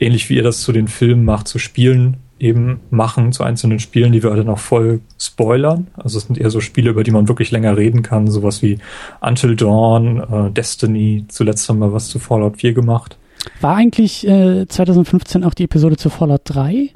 ähnlich 0.00 0.28
wie 0.30 0.36
ihr 0.36 0.42
das 0.42 0.62
zu 0.62 0.72
den 0.72 0.88
Filmen 0.88 1.24
macht, 1.24 1.46
zu 1.46 1.58
Spielen 1.58 2.16
eben 2.40 2.80
machen, 2.90 3.32
zu 3.32 3.44
einzelnen 3.44 3.78
Spielen, 3.78 4.12
die 4.12 4.22
wir 4.22 4.34
dann 4.34 4.48
auch 4.48 4.58
voll 4.58 5.00
spoilern. 5.20 5.88
Also 5.94 6.18
es 6.18 6.24
sind 6.24 6.38
eher 6.38 6.50
so 6.50 6.60
Spiele, 6.60 6.90
über 6.90 7.04
die 7.04 7.10
man 7.10 7.28
wirklich 7.28 7.50
länger 7.50 7.76
reden 7.76 8.02
kann, 8.02 8.28
sowas 8.28 8.62
wie 8.62 8.78
Until 9.20 9.56
Dawn, 9.56 10.18
äh, 10.18 10.50
Destiny, 10.50 11.26
zuletzt 11.28 11.68
haben 11.68 11.78
wir 11.80 11.92
was 11.92 12.08
zu 12.08 12.18
Fallout 12.18 12.56
4 12.56 12.72
gemacht. 12.72 13.18
War 13.60 13.76
eigentlich 13.76 14.26
äh, 14.26 14.66
2015 14.66 15.44
auch 15.44 15.54
die 15.54 15.64
Episode 15.64 15.96
zu 15.96 16.08
Fallout 16.08 16.42
3? 16.44 16.90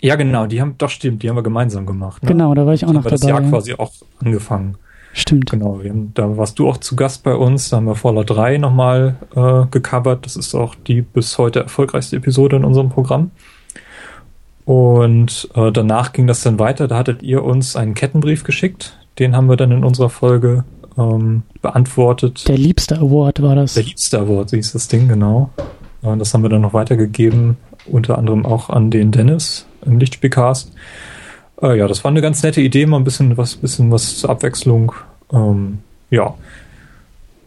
Ja, 0.00 0.16
genau, 0.16 0.46
die 0.46 0.60
haben, 0.60 0.76
doch 0.78 0.90
stimmt, 0.90 1.22
die 1.22 1.28
haben 1.28 1.36
wir 1.36 1.42
gemeinsam 1.42 1.86
gemacht. 1.86 2.22
Ne? 2.22 2.28
Genau, 2.28 2.54
da 2.54 2.66
war 2.66 2.74
ich 2.74 2.84
auch 2.84 2.92
noch 2.92 3.02
dabei. 3.02 3.16
Das 3.16 3.22
Jahr 3.22 3.42
ja. 3.42 3.48
quasi 3.48 3.74
auch 3.74 3.92
angefangen. 4.22 4.76
Stimmt. 5.12 5.50
Genau, 5.50 5.78
haben, 5.78 6.12
da 6.14 6.36
warst 6.36 6.58
du 6.58 6.68
auch 6.68 6.76
zu 6.76 6.94
Gast 6.96 7.22
bei 7.22 7.34
uns. 7.34 7.70
Da 7.70 7.78
haben 7.78 7.86
wir 7.86 7.94
Fallout 7.94 8.30
3 8.30 8.58
nochmal 8.58 9.16
äh, 9.34 9.66
gecovert. 9.70 10.24
Das 10.24 10.36
ist 10.36 10.54
auch 10.54 10.74
die 10.74 11.02
bis 11.02 11.38
heute 11.38 11.60
erfolgreichste 11.60 12.16
Episode 12.16 12.56
in 12.56 12.64
unserem 12.64 12.90
Programm. 12.90 13.30
Und 14.64 15.48
äh, 15.54 15.72
danach 15.72 16.12
ging 16.12 16.26
das 16.26 16.42
dann 16.42 16.58
weiter. 16.58 16.88
Da 16.88 16.98
hattet 16.98 17.22
ihr 17.22 17.42
uns 17.42 17.74
einen 17.74 17.94
Kettenbrief 17.94 18.44
geschickt. 18.44 18.98
Den 19.18 19.34
haben 19.34 19.48
wir 19.48 19.56
dann 19.56 19.72
in 19.72 19.82
unserer 19.82 20.10
Folge 20.10 20.64
ähm, 20.98 21.42
beantwortet. 21.62 22.46
Der 22.48 22.58
Liebste 22.58 22.98
Award 22.98 23.40
war 23.40 23.54
das. 23.54 23.74
Der 23.74 23.84
Liebste 23.84 24.18
Award, 24.18 24.50
so 24.50 24.56
hieß 24.56 24.72
das 24.72 24.88
Ding, 24.88 25.08
genau. 25.08 25.50
Und 26.02 26.18
das 26.18 26.34
haben 26.34 26.42
wir 26.42 26.50
dann 26.50 26.60
noch 26.60 26.74
weitergegeben, 26.74 27.56
unter 27.86 28.18
anderem 28.18 28.44
auch 28.44 28.70
an 28.70 28.90
den 28.90 29.10
Dennis 29.10 29.66
im 29.84 29.98
Lichtspielcast. 29.98 30.72
Äh, 31.62 31.78
ja, 31.78 31.88
das 31.88 32.04
war 32.04 32.10
eine 32.10 32.20
ganz 32.20 32.42
nette 32.42 32.60
Idee, 32.60 32.86
mal 32.86 32.98
ein 32.98 33.04
bisschen 33.04 33.36
was, 33.36 33.56
bisschen 33.56 33.90
was 33.90 34.18
zur 34.18 34.30
Abwechslung. 34.30 34.92
Ähm, 35.32 35.80
ja. 36.10 36.34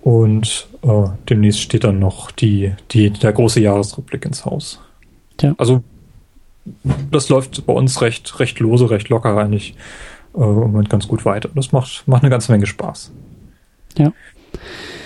Und 0.01 0.67
äh, 0.81 1.03
demnächst 1.29 1.61
steht 1.61 1.83
dann 1.83 1.99
noch 1.99 2.31
die, 2.31 2.73
die, 2.91 3.11
der 3.11 3.33
große 3.33 3.59
Jahresrückblick 3.59 4.25
ins 4.25 4.45
Haus. 4.45 4.79
Ja. 5.41 5.53
Also 5.57 5.83
das 7.11 7.29
läuft 7.29 7.65
bei 7.65 7.73
uns 7.73 8.01
recht, 8.01 8.39
recht 8.39 8.59
lose, 8.59 8.89
recht 8.89 9.09
locker 9.09 9.35
eigentlich 9.37 9.75
äh, 10.33 10.37
und 10.37 10.89
ganz 10.89 11.07
gut 11.07 11.25
weiter. 11.25 11.49
Das 11.53 11.71
macht, 11.71 12.07
macht 12.07 12.23
eine 12.23 12.29
ganze 12.29 12.51
Menge 12.51 12.65
Spaß. 12.65 13.11
Ja. 13.97 14.11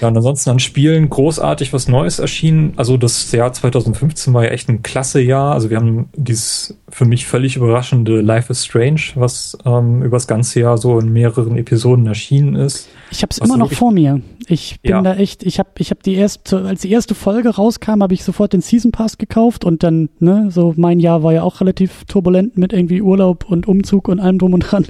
Ja, 0.01 0.07
und 0.07 0.17
ansonsten 0.17 0.49
an 0.49 0.59
Spielen 0.59 1.09
großartig 1.09 1.73
was 1.73 1.87
Neues 1.87 2.19
erschienen. 2.19 2.73
Also 2.75 2.97
das 2.97 3.31
Jahr 3.31 3.51
2015 3.53 4.33
war 4.33 4.43
ja 4.43 4.49
echt 4.51 4.69
ein 4.69 4.83
klasse 4.83 5.21
Jahr. 5.21 5.53
Also 5.53 5.69
wir 5.69 5.77
haben 5.77 6.09
dieses 6.15 6.77
für 6.89 7.05
mich 7.05 7.25
völlig 7.27 7.55
überraschende 7.55 8.21
Life 8.21 8.51
is 8.51 8.65
Strange, 8.65 9.01
was 9.15 9.57
ähm, 9.65 10.01
über 10.03 10.17
das 10.17 10.27
ganze 10.27 10.59
Jahr 10.59 10.77
so 10.77 10.99
in 10.99 11.11
mehreren 11.11 11.57
Episoden 11.57 12.07
erschienen 12.07 12.55
ist. 12.55 12.89
Ich 13.11 13.21
habe 13.21 13.31
es 13.31 13.37
immer 13.37 13.57
noch 13.57 13.71
vor 13.71 13.91
mir. 13.91 14.21
Ich 14.47 14.79
bin 14.81 14.91
ja. 14.91 15.01
da 15.01 15.15
echt, 15.15 15.43
ich 15.43 15.59
habe 15.59 15.69
ich 15.79 15.91
hab 15.91 16.03
die 16.03 16.15
erste, 16.15 16.63
als 16.65 16.81
die 16.81 16.91
erste 16.91 17.15
Folge 17.15 17.49
rauskam, 17.49 18.01
habe 18.01 18.13
ich 18.13 18.23
sofort 18.23 18.53
den 18.53 18.61
Season 18.61 18.91
Pass 18.91 19.17
gekauft 19.17 19.65
und 19.65 19.83
dann, 19.83 20.09
ne, 20.19 20.49
so 20.51 20.73
mein 20.77 20.99
Jahr 20.99 21.23
war 21.23 21.33
ja 21.33 21.43
auch 21.43 21.61
relativ 21.61 22.05
turbulent 22.05 22.57
mit 22.57 22.73
irgendwie 22.73 23.01
Urlaub 23.01 23.45
und 23.49 23.67
Umzug 23.67 24.07
und 24.07 24.19
allem 24.19 24.37
drum 24.37 24.53
und 24.53 24.59
dran. 24.61 24.85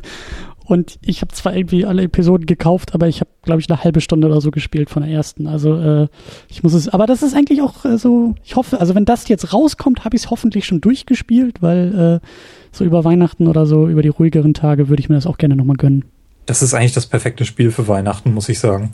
Und 0.66 0.98
ich 1.02 1.22
habe 1.22 1.32
zwar 1.34 1.56
irgendwie 1.56 1.86
alle 1.86 2.04
Episoden 2.04 2.48
gekauft, 2.48 2.96
aber 2.96 3.08
ich 3.08 3.22
habe, 3.22 3.30
glaube 3.44 3.62
ich, 3.62 3.70
eine 3.70 3.84
halbe 3.84 4.02
Stunde 4.02 4.28
oder 4.28 4.42
so 4.42 4.50
gespielt 4.50 4.90
von 4.90 5.04
der 5.04 5.12
ersten. 5.12 5.48
Also 5.48 5.76
äh, 5.76 6.08
ich 6.50 6.64
muss 6.64 6.74
es, 6.74 6.90
aber 6.90 7.06
das 7.06 7.22
ist 7.22 7.36
eigentlich 7.36 7.62
auch 7.62 7.86
äh, 7.86 7.98
so, 7.98 8.34
ich 8.44 8.56
hoffe, 8.56 8.80
also 8.80 8.96
wenn 8.96 9.06
das 9.06 9.28
jetzt 9.28 9.54
rauskommt, 9.54 10.06
habe 10.06 10.16
ich 10.16 10.24
es 10.24 10.32
hoffentlich 10.32 10.66
schon 10.66 10.82
durchgespielt, 10.82 11.62
weil 11.62 12.22
äh, 12.24 12.28
so 12.72 12.84
über 12.84 13.04
Weihnachten 13.04 13.48
oder 13.48 13.68
so, 13.68 13.88
über 13.88 14.02
die 14.02 14.10
ruhigeren 14.10 14.56
Tage 14.56 14.90
würde 14.90 15.02
ich 15.02 15.10
mir 15.10 15.16
das 15.16 15.28
auch 15.28 15.38
gerne 15.38 15.56
nochmal 15.56 15.78
gönnen. 15.78 16.06
Das 16.48 16.62
ist 16.62 16.74
eigentlich 16.74 16.94
das 16.94 17.06
perfekte 17.06 17.46
Spiel 17.46 17.72
für 17.72 17.88
Weihnachten, 17.88 18.34
muss 18.34 18.50
ich 18.50 18.60
sagen. 18.60 18.94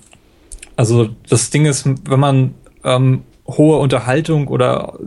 Also 0.75 1.09
das 1.29 1.49
Ding 1.51 1.65
ist, 1.65 1.85
wenn 1.85 2.19
man 2.19 2.53
ähm, 2.83 3.23
hohe 3.57 3.77
Unterhaltung 3.77 4.47
oder 4.47 4.97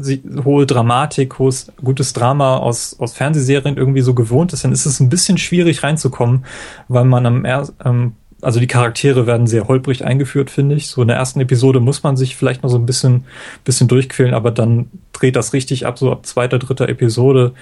hohe 0.45 0.67
Dramatik, 0.67 1.39
hohes, 1.39 1.73
gutes 1.83 2.13
Drama 2.13 2.59
aus, 2.59 2.97
aus 2.99 3.15
Fernsehserien 3.15 3.77
irgendwie 3.77 4.01
so 4.01 4.15
gewohnt 4.15 4.53
ist, 4.53 4.65
dann 4.65 4.73
ist 4.73 4.87
es 4.87 5.01
ein 5.01 5.09
bisschen 5.09 5.39
schwierig 5.39 5.83
reinzukommen, 5.83 6.45
weil 6.89 7.05
man 7.05 7.27
am 7.27 7.45
ersten, 7.45 7.77
ähm, 7.85 8.13
also 8.45 8.61
die 8.61 8.67
Charaktere 8.67 9.27
werden 9.27 9.47
sehr 9.47 9.69
holprig 9.69 10.05
eingeführt, 10.05 10.51
finde 10.51 10.75
ich. 10.75 10.89
So 10.89 11.03
in 11.03 11.09
der 11.09 11.17
ersten 11.17 11.41
Episode 11.41 11.81
muss 11.81 12.03
man 12.03 12.17
sich 12.17 12.37
vielleicht 12.37 12.63
noch 12.63 12.71
so 12.71 12.77
ein 12.77 12.87
bisschen, 12.87 13.25
bisschen 13.65 13.89
durchquälen, 13.89 14.35
aber 14.35 14.51
dann 14.51 14.91
dreht 15.13 15.37
das 15.37 15.53
richtig 15.55 15.87
ab, 15.87 15.99
so 15.99 16.13
ab 16.13 16.27
zweiter, 16.27 16.59
dritter 16.59 16.89
Episode. 16.89 17.55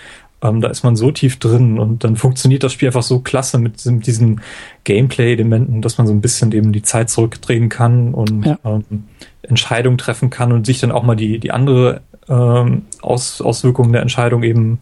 Ähm, 0.43 0.61
da 0.61 0.69
ist 0.69 0.83
man 0.83 0.97
so 0.97 1.11
tief 1.11 1.39
drin 1.39 1.79
und 1.79 2.05
dann 2.05 2.17
funktioniert 2.17 2.63
das 2.63 2.73
Spiel 2.73 2.89
einfach 2.89 3.03
so 3.03 3.21
klasse 3.21 3.59
mit, 3.59 3.85
mit 3.87 4.07
diesen 4.07 4.41
Gameplay-Elementen, 4.85 5.83
dass 5.83 5.99
man 5.99 6.07
so 6.07 6.13
ein 6.13 6.21
bisschen 6.21 6.53
eben 6.53 6.73
die 6.73 6.83
Zeit 6.83 7.11
zurückdrehen 7.11 7.69
kann 7.69 8.13
und 8.13 8.45
ja. 8.45 8.59
ähm, 8.65 9.05
Entscheidung 9.43 9.99
treffen 9.99 10.31
kann 10.31 10.53
und 10.53 10.67
sich 10.67 10.81
dann 10.81 10.93
auch 10.93 11.03
mal 11.03 11.17
die, 11.17 11.39
die 11.39 11.53
andere 11.53 12.03
ähm, 12.29 12.83
Aus, 13.01 13.41
Auswirkungen 13.41 13.93
der 13.93 14.03
Entscheidung 14.03 14.43
eben 14.43 14.79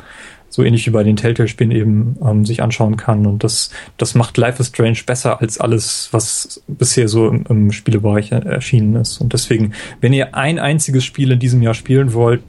so 0.51 0.65
ähnlich 0.65 0.85
wie 0.87 0.91
bei 0.91 1.05
den 1.05 1.17
Telltale-Spielen 1.17 1.71
eben 1.71 2.17
ähm, 2.23 2.45
sich 2.45 2.63
anschauen 2.63 2.97
kann. 2.97 3.25
Und 3.25 3.45
das, 3.45 3.71
das 3.97 4.15
macht 4.15 4.37
Life 4.37 4.61
is 4.61 4.69
Strange 4.69 4.99
besser 5.07 5.41
als 5.41 5.59
alles, 5.59 6.09
was 6.11 6.63
bisher 6.67 7.09
so 7.09 7.29
im, 7.29 7.45
im 7.49 7.73
Spielebereich 7.73 8.33
erschienen 8.33 8.97
ist. 8.97 9.21
Und 9.21 9.33
deswegen, 9.33 9.73
wenn 10.01 10.13
ihr 10.13 10.35
ein 10.35 10.59
einziges 10.59 11.05
Spiel 11.05 11.31
in 11.31 11.39
diesem 11.39 11.63
Jahr 11.63 11.75
spielen 11.75 12.13
wollt, 12.13 12.43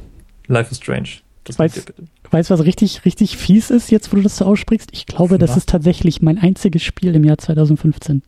Life 0.48 0.72
is 0.72 0.78
Strange. 0.78 1.10
Das 1.44 1.60
weißt, 1.60 1.78
ihr 1.78 1.84
bitte. 1.84 2.04
Weißt 2.32 2.49
du, 2.49 2.53
was 2.53 2.66
richtig, 2.66 3.03
richtig 3.03 3.38
fies 3.38 3.70
ist, 3.70 3.91
jetzt 3.91 4.12
wo 4.12 4.16
du 4.16 4.24
das 4.24 4.38
so 4.38 4.45
aussprichst? 4.45 4.90
Ich 4.94 5.06
glaube, 5.06 5.38
das 5.38 5.58
ist 5.58 5.70
tatsächlich 5.70 6.22
mein 6.22 6.38
einziges 6.38 6.82
Spiel 6.82 7.14
im 7.14 7.26
Jahr 7.26 7.38
2015. 7.38 8.24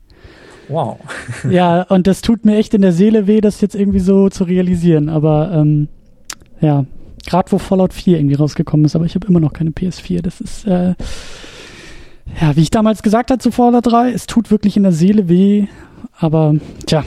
Wow. 0.67 0.99
ja, 1.49 1.83
und 1.89 2.05
das 2.05 2.21
tut 2.21 2.45
mir 2.45 2.57
echt 2.57 2.73
in 2.73 2.81
der 2.81 2.91
Seele 2.91 3.27
weh, 3.27 3.39
das 3.39 3.61
jetzt 3.61 3.75
irgendwie 3.75 4.01
so 4.01 4.29
zu 4.29 4.43
realisieren. 4.43 5.07
Aber 5.07 5.51
ähm, 5.53 5.87
ja, 6.59 6.85
gerade 7.25 7.51
wo 7.53 7.57
Fallout 7.57 7.93
4 7.93 8.17
irgendwie 8.17 8.35
rausgekommen 8.35 8.85
ist, 8.85 8.95
aber 8.95 9.05
ich 9.05 9.15
habe 9.15 9.27
immer 9.27 9.39
noch 9.39 9.53
keine 9.53 9.69
PS4. 9.69 10.21
Das 10.21 10.41
ist, 10.41 10.65
äh, 10.65 10.95
ja, 12.41 12.55
wie 12.55 12.61
ich 12.61 12.71
damals 12.71 13.03
gesagt 13.03 13.31
habe 13.31 13.39
zu 13.39 13.51
Fallout 13.51 13.87
3, 13.87 14.11
es 14.11 14.27
tut 14.27 14.51
wirklich 14.51 14.75
in 14.75 14.83
der 14.83 14.91
Seele 14.91 15.29
weh. 15.29 15.67
Aber 16.19 16.55
tja. 16.85 17.05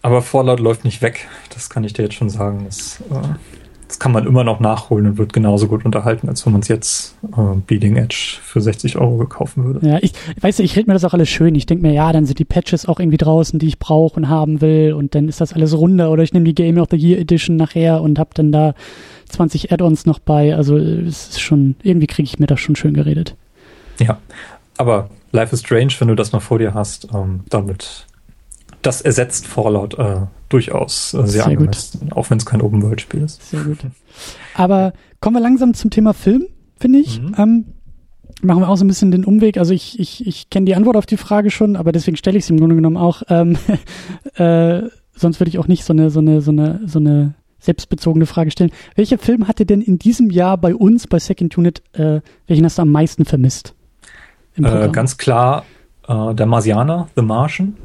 Aber 0.00 0.22
Fallout 0.22 0.60
läuft 0.60 0.84
nicht 0.84 1.02
weg, 1.02 1.28
das 1.52 1.68
kann 1.68 1.84
ich 1.84 1.92
dir 1.92 2.04
jetzt 2.04 2.14
schon 2.14 2.30
sagen. 2.30 2.64
Das, 2.64 3.02
äh 3.10 3.57
das 3.98 4.04
kann 4.04 4.12
man 4.12 4.26
immer 4.26 4.44
noch 4.44 4.60
nachholen 4.60 5.06
und 5.06 5.18
wird 5.18 5.32
genauso 5.32 5.66
gut 5.66 5.84
unterhalten, 5.84 6.28
als 6.28 6.46
wenn 6.46 6.52
man 6.52 6.62
es 6.62 6.68
jetzt 6.68 7.16
äh, 7.36 7.56
Bleeding 7.66 7.96
Edge 7.96 8.38
für 8.40 8.60
60 8.60 8.96
Euro 8.96 9.26
kaufen 9.26 9.64
würde. 9.64 9.84
Ja, 9.86 9.98
ich 10.00 10.12
weißt 10.40 10.60
du, 10.60 10.62
ich 10.62 10.76
rede 10.76 10.88
mir 10.88 10.94
das 10.94 11.04
auch 11.04 11.14
alles 11.14 11.28
schön. 11.28 11.54
Ich 11.56 11.66
denke 11.66 11.84
mir, 11.84 11.92
ja, 11.92 12.12
dann 12.12 12.24
sind 12.24 12.38
die 12.38 12.44
Patches 12.44 12.86
auch 12.86 13.00
irgendwie 13.00 13.16
draußen, 13.16 13.58
die 13.58 13.66
ich 13.66 13.80
brauche 13.80 14.16
und 14.16 14.28
haben 14.28 14.60
will 14.60 14.92
und 14.92 15.16
dann 15.16 15.28
ist 15.28 15.40
das 15.40 15.52
alles 15.52 15.76
runder 15.76 16.12
oder 16.12 16.22
ich 16.22 16.32
nehme 16.32 16.44
die 16.44 16.54
Game 16.54 16.78
of 16.78 16.88
the 16.90 16.96
Year 16.96 17.18
Edition 17.18 17.56
nachher 17.56 18.00
und 18.00 18.20
habe 18.20 18.30
dann 18.34 18.52
da 18.52 18.74
20 19.30 19.72
Add-ons 19.72 20.06
noch 20.06 20.20
bei. 20.20 20.54
Also 20.54 20.76
es 20.76 21.30
ist 21.30 21.40
schon, 21.40 21.74
irgendwie 21.82 22.06
kriege 22.06 22.26
ich 22.26 22.38
mir 22.38 22.46
das 22.46 22.60
schon 22.60 22.76
schön 22.76 22.94
geredet. 22.94 23.34
Ja, 23.98 24.18
aber 24.76 25.10
Life 25.32 25.52
is 25.52 25.60
Strange, 25.60 25.92
wenn 25.98 26.08
du 26.08 26.14
das 26.14 26.30
mal 26.30 26.40
vor 26.40 26.60
dir 26.60 26.72
hast, 26.72 27.08
ähm, 27.12 27.40
damit 27.48 28.06
das 28.82 29.00
ersetzt 29.00 29.48
Fallout 29.48 29.98
äh, 29.98 30.20
durchaus 30.48 31.14
äh, 31.14 31.18
sehr, 31.18 31.26
sehr 31.26 31.46
angemessen, 31.46 32.00
gut. 32.00 32.12
auch 32.12 32.30
wenn 32.30 32.38
es 32.38 32.46
kein 32.46 32.62
Open-World-Spiel 32.62 33.22
ist. 33.22 33.50
Sehr 33.50 33.62
gut. 33.62 33.78
Aber 34.54 34.92
kommen 35.20 35.36
wir 35.36 35.40
langsam 35.40 35.74
zum 35.74 35.90
Thema 35.90 36.14
Film, 36.14 36.46
finde 36.78 36.98
ich. 36.98 37.20
Mhm. 37.20 37.34
Ähm, 37.38 37.64
machen 38.42 38.60
wir 38.60 38.68
auch 38.68 38.76
so 38.76 38.84
ein 38.84 38.88
bisschen 38.88 39.10
den 39.10 39.24
Umweg. 39.24 39.58
Also 39.58 39.74
ich, 39.74 39.98
ich, 39.98 40.26
ich 40.26 40.50
kenne 40.50 40.66
die 40.66 40.74
Antwort 40.74 40.96
auf 40.96 41.06
die 41.06 41.16
Frage 41.16 41.50
schon, 41.50 41.76
aber 41.76 41.92
deswegen 41.92 42.16
stelle 42.16 42.38
ich 42.38 42.46
sie 42.46 42.52
im 42.52 42.60
Grunde 42.60 42.76
genommen 42.76 42.96
auch. 42.96 43.22
Ähm, 43.28 43.58
äh, 44.34 44.82
sonst 45.14 45.40
würde 45.40 45.48
ich 45.48 45.58
auch 45.58 45.68
nicht 45.68 45.84
so 45.84 45.92
eine, 45.92 46.10
so 46.10 46.20
eine, 46.20 46.40
so 46.40 46.50
eine, 46.50 46.80
so 46.86 46.98
eine 46.98 47.34
selbstbezogene 47.58 48.26
Frage 48.26 48.50
stellen. 48.50 48.70
Welcher 48.94 49.18
Film 49.18 49.48
hatte 49.48 49.66
denn 49.66 49.80
in 49.80 49.98
diesem 49.98 50.30
Jahr 50.30 50.56
bei 50.56 50.74
uns, 50.74 51.06
bei 51.06 51.18
Second 51.18 51.56
Unit, 51.58 51.82
äh, 51.92 52.20
welchen 52.46 52.64
hast 52.64 52.78
du 52.78 52.82
am 52.82 52.90
meisten 52.90 53.24
vermisst? 53.24 53.74
Äh, 54.56 54.88
ganz 54.90 55.18
klar 55.18 55.64
äh, 56.06 56.34
der 56.34 56.46
Marsianer, 56.46 57.08
The 57.16 57.22
Martian 57.22 57.76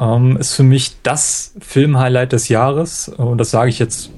ähm, 0.00 0.36
ist 0.36 0.54
für 0.54 0.62
mich 0.62 0.96
das 1.02 1.54
Film-Highlight 1.60 2.32
des 2.32 2.48
Jahres. 2.48 3.08
Und 3.08 3.38
das 3.38 3.50
sage 3.50 3.70
ich 3.70 3.78
jetzt, 3.78 4.10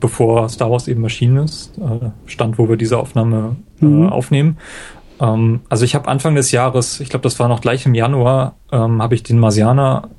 bevor 0.00 0.48
Star 0.48 0.70
Wars 0.70 0.88
eben 0.88 1.02
erschienen 1.04 1.44
ist. 1.44 1.72
Äh, 1.78 2.10
Stand, 2.26 2.58
wo 2.58 2.68
wir 2.68 2.76
diese 2.76 2.98
Aufnahme 2.98 3.56
äh, 3.80 3.84
mhm. 3.84 4.08
aufnehmen. 4.08 4.58
Ähm, 5.20 5.60
also 5.68 5.84
ich 5.84 5.94
habe 5.94 6.08
Anfang 6.08 6.34
des 6.34 6.50
Jahres, 6.50 7.00
ich 7.00 7.08
glaube, 7.08 7.22
das 7.22 7.38
war 7.38 7.48
noch 7.48 7.60
gleich 7.60 7.86
im 7.86 7.94
Januar, 7.94 8.56
ähm, 8.70 9.00
habe 9.00 9.14
ich 9.14 9.22
den 9.22 9.38
Marsianer 9.38 10.10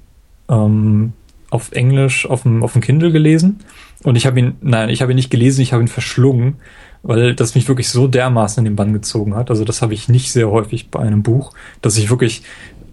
ähm, 0.49 1.13
auf 1.49 1.71
Englisch 1.71 2.27
auf 2.27 2.43
dem, 2.43 2.63
auf 2.63 2.73
dem 2.73 2.81
Kindle 2.81 3.11
gelesen. 3.11 3.59
Und 4.03 4.15
ich 4.15 4.25
habe 4.25 4.39
ihn, 4.39 4.55
nein, 4.61 4.89
ich 4.89 5.01
habe 5.01 5.11
ihn 5.11 5.15
nicht 5.15 5.29
gelesen, 5.29 5.61
ich 5.61 5.71
habe 5.71 5.83
ihn 5.83 5.87
verschlungen, 5.87 6.55
weil 7.03 7.35
das 7.35 7.53
mich 7.53 7.67
wirklich 7.67 7.89
so 7.89 8.07
dermaßen 8.07 8.61
in 8.61 8.71
den 8.71 8.75
Bann 8.75 8.91
gezogen 8.91 9.35
hat. 9.35 9.51
Also 9.51 9.63
das 9.63 9.81
habe 9.81 9.93
ich 9.93 10.09
nicht 10.09 10.31
sehr 10.31 10.49
häufig 10.49 10.89
bei 10.89 10.99
einem 10.99 11.21
Buch, 11.21 11.53
dass 11.81 11.97
ich 11.97 12.09
wirklich 12.09 12.41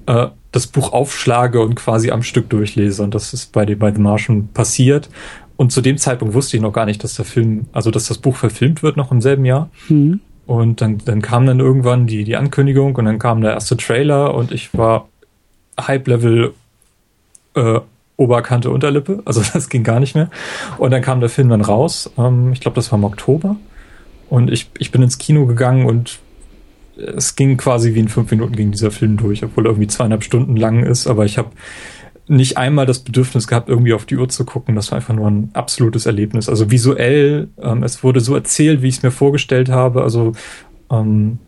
äh, 0.07 0.27
das 0.53 0.67
Buch 0.67 0.93
aufschlage 0.93 1.61
und 1.61 1.77
quasi 1.77 2.11
am 2.11 2.23
Stück 2.23 2.51
durchlese. 2.51 3.03
Und 3.03 3.15
das 3.15 3.33
ist 3.33 3.53
bei, 3.53 3.65
dem, 3.65 3.79
bei 3.79 3.93
The 3.93 4.01
Martian 4.01 4.49
passiert. 4.49 5.09
Und 5.57 5.73
zu 5.73 5.81
dem 5.81 5.99
Zeitpunkt 5.99 6.35
wusste 6.35 6.57
ich 6.57 6.63
noch 6.63 6.73
gar 6.73 6.87
nicht, 6.87 7.05
dass 7.05 7.15
der 7.15 7.25
Film, 7.25 7.67
also 7.73 7.91
dass 7.91 8.07
das 8.07 8.19
Buch 8.19 8.37
verfilmt 8.37 8.83
wird 8.83 8.97
noch 8.97 9.13
im 9.13 9.21
selben 9.21 9.45
Jahr. 9.45 9.71
Mhm. 9.89 10.21
Und 10.47 10.81
dann, 10.81 10.99
dann 11.05 11.23
kam 11.23 11.47
dann 11.47 11.61
irgendwann 11.61 12.07
die, 12.07 12.25
die 12.25 12.37
Ankündigung 12.37 12.97
und 12.97 13.05
dann 13.05 13.19
kam 13.19 13.41
der 13.41 13.53
erste 13.53 13.77
Trailer 13.77 14.35
und 14.35 14.51
ich 14.51 14.77
war 14.77 15.09
Hype-Level 15.81 16.55
äh, 17.55 17.81
Oberkante, 18.17 18.71
Unterlippe. 18.71 19.23
Also 19.25 19.43
das 19.53 19.69
ging 19.69 19.85
gar 19.85 20.01
nicht 20.01 20.15
mehr. 20.15 20.31
Und 20.79 20.91
dann 20.91 21.03
kam 21.03 21.21
der 21.21 21.29
Film 21.29 21.49
dann 21.49 21.61
raus. 21.61 22.11
Ähm, 22.19 22.53
ich 22.53 22.61
glaube, 22.61 22.75
das 22.75 22.91
war 22.91 22.99
im 22.99 23.05
Oktober. 23.05 23.57
Und 24.29 24.51
ich, 24.51 24.71
ich 24.79 24.91
bin 24.91 25.03
ins 25.03 25.19
Kino 25.19 25.47
gegangen 25.47 25.87
und 25.87 26.21
es 27.17 27.37
ging 27.37 27.57
quasi 27.57 27.95
wie 27.95 28.01
in 28.01 28.09
fünf 28.09 28.31
Minuten 28.31 28.55
ging 28.55 28.71
dieser 28.71 28.91
Film 28.91 29.17
durch, 29.17 29.45
obwohl 29.45 29.67
er 29.67 29.71
irgendwie 29.71 29.89
zweieinhalb 29.89 30.25
Stunden 30.25 30.57
lang 30.57 30.85
ist, 30.85 31.07
aber 31.07 31.25
ich 31.25 31.39
habe 31.39 31.51
nicht 32.31 32.57
einmal 32.57 32.87
das 32.87 33.01
Bedürfnis 33.01 33.49
gehabt, 33.49 33.69
irgendwie 33.69 33.93
auf 33.93 34.07
die 34.07 34.17
Uhr 34.17 34.29
zu 34.29 34.45
gucken. 34.45 34.77
Das 34.77 34.93
war 34.93 34.97
einfach 34.97 35.15
nur 35.15 35.29
ein 35.29 35.51
absolutes 35.53 36.07
Erlebnis. 36.07 36.49
Also 36.49 36.71
visuell, 36.71 37.49
ähm, 37.61 37.83
es 37.83 38.05
wurde 38.05 38.21
so 38.21 38.37
erzählt, 38.37 38.83
wie 38.83 38.89
ich 38.89 38.99
es 38.99 39.03
mir 39.03 39.11
vorgestellt 39.11 39.69
habe. 39.69 40.03
Also 40.03 40.33
ähm, 40.93 41.39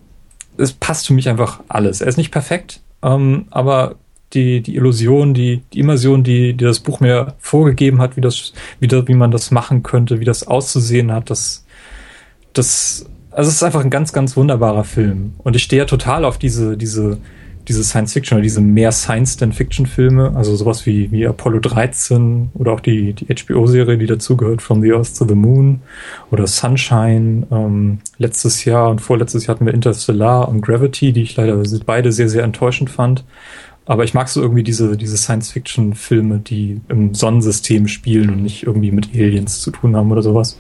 es 0.57 0.73
passt 0.73 1.07
für 1.07 1.15
mich 1.15 1.29
einfach 1.29 1.61
alles. 1.69 2.01
Er 2.01 2.09
ist 2.09 2.16
nicht 2.16 2.33
perfekt, 2.33 2.81
ähm, 3.03 3.47
aber 3.51 3.95
die, 4.33 4.61
die 4.61 4.74
Illusion, 4.74 5.35
die, 5.35 5.62
die 5.73 5.81
Immersion, 5.81 6.24
die, 6.24 6.55
die 6.55 6.65
das 6.65 6.81
Buch 6.81 6.99
mir 6.99 7.35
vorgegeben 7.39 8.01
hat, 8.01 8.16
wie 8.16 8.20
das, 8.20 8.53
wie, 8.81 8.89
das, 8.89 9.07
wie 9.07 9.15
man 9.15 9.31
das 9.31 9.53
machen 9.53 9.85
könnte, 9.85 10.19
wie 10.19 10.24
das 10.24 10.47
auszusehen 10.47 11.12
hat, 11.12 11.31
das, 11.31 11.65
das 12.55 13.07
also 13.32 13.48
es 13.48 13.56
ist 13.56 13.62
einfach 13.62 13.82
ein 13.82 13.90
ganz, 13.90 14.12
ganz 14.12 14.36
wunderbarer 14.36 14.84
Film. 14.84 15.34
Und 15.38 15.56
ich 15.56 15.62
stehe 15.62 15.82
ja 15.82 15.86
total 15.86 16.24
auf 16.24 16.38
diese, 16.38 16.76
diese, 16.76 17.18
diese 17.68 17.84
Science 17.84 18.12
Fiction 18.12 18.36
oder 18.36 18.42
diese 18.42 18.60
mehr 18.60 18.92
Science 18.92 19.36
than 19.36 19.52
Fiction 19.52 19.86
Filme, 19.86 20.32
also 20.34 20.54
sowas 20.56 20.84
wie, 20.84 21.10
wie 21.12 21.26
Apollo 21.26 21.60
13 21.60 22.50
oder 22.54 22.72
auch 22.72 22.80
die, 22.80 23.12
die 23.14 23.26
HBO-Serie, 23.26 23.98
die 23.98 24.06
dazugehört, 24.06 24.62
From 24.62 24.82
the 24.82 24.92
Earth 24.92 25.16
to 25.16 25.26
the 25.26 25.34
Moon 25.34 25.80
oder 26.30 26.46
Sunshine. 26.46 27.46
Ähm, 27.50 27.98
letztes 28.18 28.64
Jahr 28.64 28.90
und 28.90 29.00
vorletztes 29.00 29.46
Jahr 29.46 29.56
hatten 29.56 29.66
wir 29.66 29.74
Interstellar 29.74 30.48
und 30.48 30.60
Gravity, 30.60 31.12
die 31.12 31.22
ich 31.22 31.36
leider 31.36 31.62
beide 31.86 32.12
sehr, 32.12 32.28
sehr 32.28 32.44
enttäuschend 32.44 32.90
fand. 32.90 33.24
Aber 33.84 34.04
ich 34.04 34.14
mag 34.14 34.28
so 34.28 34.40
irgendwie 34.40 34.62
diese, 34.62 34.96
diese 34.96 35.16
Science-Fiction-Filme, 35.16 36.38
die 36.38 36.80
im 36.88 37.14
Sonnensystem 37.14 37.88
spielen 37.88 38.30
und 38.30 38.42
nicht 38.42 38.64
irgendwie 38.64 38.92
mit 38.92 39.09
Aliens 39.12 39.60
zu 39.60 39.72
tun 39.72 39.96
haben 39.96 40.12
oder 40.12 40.22
sowas. 40.22 40.59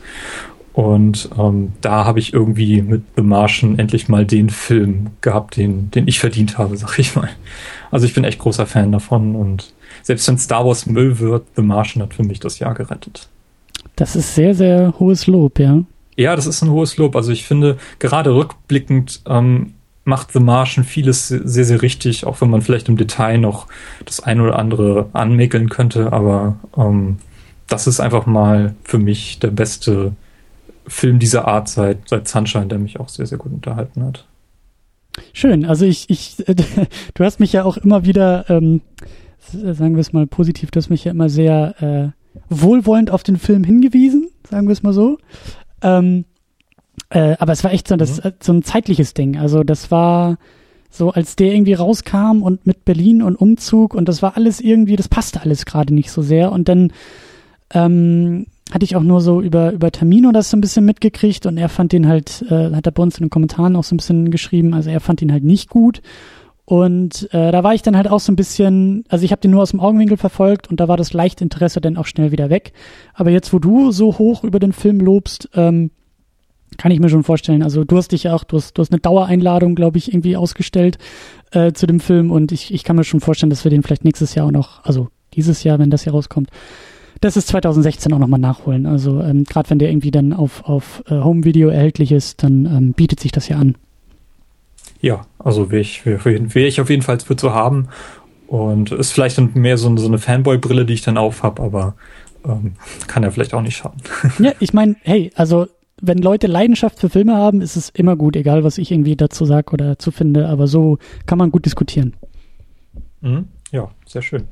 Und 0.72 1.28
ähm, 1.38 1.72
da 1.80 2.04
habe 2.04 2.18
ich 2.18 2.32
irgendwie 2.32 2.80
mit 2.80 3.02
The 3.16 3.22
Martian 3.22 3.78
endlich 3.78 4.08
mal 4.08 4.24
den 4.24 4.48
Film 4.48 5.10
gehabt, 5.20 5.56
den, 5.56 5.90
den 5.90 6.08
ich 6.08 6.18
verdient 6.18 6.58
habe, 6.58 6.76
sag 6.78 6.98
ich 6.98 7.14
mal. 7.14 7.28
Also 7.90 8.06
ich 8.06 8.14
bin 8.14 8.24
echt 8.24 8.38
großer 8.38 8.66
Fan 8.66 8.92
davon 8.92 9.36
und 9.36 9.72
selbst 10.02 10.26
wenn 10.28 10.38
Star 10.38 10.64
Wars 10.64 10.86
Müll 10.86 11.18
wird, 11.18 11.46
The 11.56 11.62
Martian 11.62 12.02
hat 12.02 12.14
für 12.14 12.24
mich 12.24 12.40
das 12.40 12.58
Jahr 12.58 12.74
gerettet. 12.74 13.28
Das 13.96 14.16
ist 14.16 14.34
sehr, 14.34 14.54
sehr 14.54 14.94
hohes 14.98 15.26
Lob, 15.26 15.58
ja. 15.58 15.82
Ja, 16.16 16.36
das 16.36 16.46
ist 16.46 16.62
ein 16.62 16.70
hohes 16.70 16.96
Lob. 16.96 17.16
Also 17.16 17.32
ich 17.32 17.44
finde, 17.44 17.76
gerade 17.98 18.34
rückblickend 18.34 19.22
ähm, 19.26 19.74
macht 20.04 20.32
The 20.32 20.40
Martian 20.40 20.84
vieles 20.84 21.28
sehr, 21.28 21.64
sehr 21.64 21.82
richtig, 21.82 22.26
auch 22.26 22.40
wenn 22.40 22.50
man 22.50 22.62
vielleicht 22.62 22.88
im 22.88 22.96
Detail 22.96 23.38
noch 23.38 23.66
das 24.04 24.20
ein 24.20 24.40
oder 24.40 24.58
andere 24.58 25.10
anmäkeln 25.12 25.68
könnte, 25.68 26.12
aber 26.12 26.56
ähm, 26.76 27.18
das 27.68 27.86
ist 27.86 28.00
einfach 28.00 28.26
mal 28.26 28.74
für 28.84 28.98
mich 28.98 29.38
der 29.38 29.50
beste 29.50 30.12
Film 30.86 31.18
dieser 31.18 31.46
Art 31.46 31.68
seit, 31.68 32.08
seit 32.08 32.28
Sunshine, 32.28 32.66
der 32.66 32.78
mich 32.78 32.98
auch 33.00 33.08
sehr, 33.08 33.26
sehr 33.26 33.38
gut 33.38 33.52
unterhalten 33.52 34.04
hat. 34.04 34.26
Schön, 35.32 35.64
also 35.64 35.84
ich, 35.84 36.08
ich, 36.10 36.36
du 37.14 37.24
hast 37.24 37.40
mich 37.40 37.52
ja 37.52 37.64
auch 37.64 37.76
immer 37.76 38.04
wieder, 38.04 38.48
ähm, 38.48 38.80
sagen 39.50 39.94
wir 39.94 40.00
es 40.00 40.12
mal 40.12 40.26
positiv, 40.26 40.70
du 40.70 40.78
hast 40.78 40.90
mich 40.90 41.04
ja 41.04 41.12
immer 41.12 41.28
sehr 41.28 42.14
äh, 42.14 42.40
wohlwollend 42.48 43.10
auf 43.10 43.22
den 43.22 43.36
Film 43.36 43.64
hingewiesen, 43.64 44.28
sagen 44.48 44.68
wir 44.68 44.72
es 44.72 44.82
mal 44.82 44.92
so. 44.92 45.18
Ähm, 45.82 46.24
äh, 47.10 47.36
aber 47.38 47.52
es 47.52 47.62
war 47.62 47.72
echt 47.72 47.88
so, 47.88 47.96
das, 47.96 48.24
mhm. 48.24 48.32
so 48.40 48.52
ein 48.52 48.62
zeitliches 48.62 49.14
Ding. 49.14 49.36
Also 49.36 49.64
das 49.64 49.90
war 49.90 50.38
so, 50.90 51.10
als 51.10 51.36
der 51.36 51.52
irgendwie 51.52 51.74
rauskam 51.74 52.42
und 52.42 52.66
mit 52.66 52.84
Berlin 52.84 53.22
und 53.22 53.36
Umzug 53.36 53.94
und 53.94 54.08
das 54.08 54.22
war 54.22 54.36
alles 54.36 54.60
irgendwie, 54.60 54.96
das 54.96 55.08
passte 55.08 55.42
alles 55.42 55.64
gerade 55.64 55.94
nicht 55.94 56.10
so 56.10 56.22
sehr. 56.22 56.52
Und 56.52 56.68
dann 56.68 56.92
ähm, 57.70 58.46
hatte 58.72 58.84
ich 58.84 58.96
auch 58.96 59.02
nur 59.02 59.20
so 59.20 59.42
über, 59.42 59.72
über 59.72 59.90
Termino 59.90 60.32
das 60.32 60.50
so 60.50 60.56
ein 60.56 60.62
bisschen 60.62 60.86
mitgekriegt 60.86 61.44
und 61.44 61.58
er 61.58 61.68
fand 61.68 61.92
den 61.92 62.08
halt, 62.08 62.42
äh, 62.48 62.72
hat 62.74 62.86
er 62.86 62.92
bei 62.92 63.02
uns 63.02 63.18
in 63.18 63.26
den 63.26 63.30
Kommentaren 63.30 63.76
auch 63.76 63.84
so 63.84 63.94
ein 63.94 63.98
bisschen 63.98 64.30
geschrieben, 64.30 64.72
also 64.72 64.88
er 64.88 65.00
fand 65.00 65.20
ihn 65.20 65.30
halt 65.30 65.44
nicht 65.44 65.68
gut. 65.68 66.00
Und 66.64 67.28
äh, 67.34 67.52
da 67.52 67.64
war 67.64 67.74
ich 67.74 67.82
dann 67.82 67.96
halt 67.96 68.08
auch 68.08 68.20
so 68.20 68.32
ein 68.32 68.36
bisschen, 68.36 69.04
also 69.08 69.24
ich 69.24 69.32
habe 69.32 69.42
den 69.42 69.50
nur 69.50 69.60
aus 69.60 69.72
dem 69.72 69.80
Augenwinkel 69.80 70.16
verfolgt 70.16 70.70
und 70.70 70.80
da 70.80 70.88
war 70.88 70.96
das 70.96 71.12
leichte 71.12 71.44
Interesse 71.44 71.82
dann 71.82 71.98
auch 71.98 72.06
schnell 72.06 72.32
wieder 72.32 72.48
weg. 72.48 72.72
Aber 73.12 73.30
jetzt, 73.30 73.52
wo 73.52 73.58
du 73.58 73.90
so 73.90 74.16
hoch 74.16 74.42
über 74.42 74.58
den 74.58 74.72
Film 74.72 75.00
lobst, 75.00 75.50
ähm, 75.54 75.90
kann 76.78 76.92
ich 76.92 77.00
mir 77.00 77.10
schon 77.10 77.24
vorstellen. 77.24 77.62
Also 77.62 77.84
du 77.84 77.96
hast 77.98 78.12
dich 78.12 78.22
ja 78.22 78.34
auch, 78.34 78.44
du 78.44 78.56
hast, 78.56 78.78
du 78.78 78.80
hast 78.80 78.90
eine 78.90 79.00
Dauereinladung, 79.00 79.74
glaube 79.74 79.98
ich, 79.98 80.14
irgendwie 80.14 80.36
ausgestellt 80.36 80.96
äh, 81.50 81.72
zu 81.72 81.86
dem 81.86 82.00
Film 82.00 82.30
und 82.30 82.52
ich, 82.52 82.72
ich 82.72 82.84
kann 82.84 82.96
mir 82.96 83.04
schon 83.04 83.20
vorstellen, 83.20 83.50
dass 83.50 83.64
wir 83.64 83.70
den 83.70 83.82
vielleicht 83.82 84.04
nächstes 84.04 84.34
Jahr 84.34 84.46
auch 84.46 84.52
noch, 84.52 84.82
also 84.84 85.08
dieses 85.34 85.64
Jahr, 85.64 85.78
wenn 85.78 85.90
das 85.90 86.04
hier 86.04 86.12
rauskommt, 86.12 86.48
das 87.22 87.36
ist 87.36 87.48
2016 87.48 88.12
auch 88.12 88.18
nochmal 88.18 88.40
nachholen. 88.40 88.84
Also 88.84 89.20
ähm, 89.20 89.44
gerade 89.44 89.70
wenn 89.70 89.78
der 89.78 89.90
irgendwie 89.90 90.10
dann 90.10 90.32
auf, 90.32 90.64
auf 90.64 91.02
äh, 91.06 91.14
Home 91.14 91.44
Video 91.44 91.68
erhältlich 91.68 92.12
ist, 92.12 92.42
dann 92.42 92.66
ähm, 92.66 92.92
bietet 92.92 93.20
sich 93.20 93.32
das 93.32 93.48
ja 93.48 93.56
an. 93.56 93.76
Ja, 95.00 95.22
also 95.38 95.70
wäre 95.70 95.80
ich, 95.80 96.04
wär, 96.04 96.24
wär 96.24 96.66
ich 96.66 96.80
auf 96.80 96.90
jeden 96.90 97.02
Fall 97.02 97.20
für 97.20 97.36
zu 97.36 97.54
haben. 97.54 97.88
Und 98.48 98.92
ist 98.92 99.12
vielleicht 99.12 99.38
mehr 99.54 99.78
so, 99.78 99.96
so 99.96 100.06
eine 100.06 100.18
Fanboy-Brille, 100.18 100.84
die 100.84 100.92
ich 100.92 101.02
dann 101.02 101.16
aufhab, 101.16 101.58
aber 101.58 101.94
ähm, 102.44 102.74
kann 103.06 103.22
ja 103.22 103.30
vielleicht 103.30 103.54
auch 103.54 103.62
nicht 103.62 103.76
schaden. 103.76 104.02
Ja, 104.38 104.52
ich 104.58 104.74
meine, 104.74 104.96
hey, 105.02 105.30
also 105.36 105.68
wenn 106.00 106.18
Leute 106.18 106.48
Leidenschaft 106.48 106.98
für 106.98 107.08
Filme 107.08 107.34
haben, 107.34 107.60
ist 107.60 107.76
es 107.76 107.88
immer 107.90 108.16
gut, 108.16 108.34
egal 108.34 108.64
was 108.64 108.76
ich 108.76 108.90
irgendwie 108.90 109.16
dazu 109.16 109.44
sage 109.44 109.72
oder 109.72 109.86
dazu 109.86 110.10
finde, 110.10 110.48
aber 110.48 110.66
so 110.66 110.98
kann 111.24 111.38
man 111.38 111.52
gut 111.52 111.64
diskutieren. 111.64 112.14
Mhm. 113.20 113.46
Ja, 113.70 113.90
sehr 114.06 114.22
schön. 114.22 114.42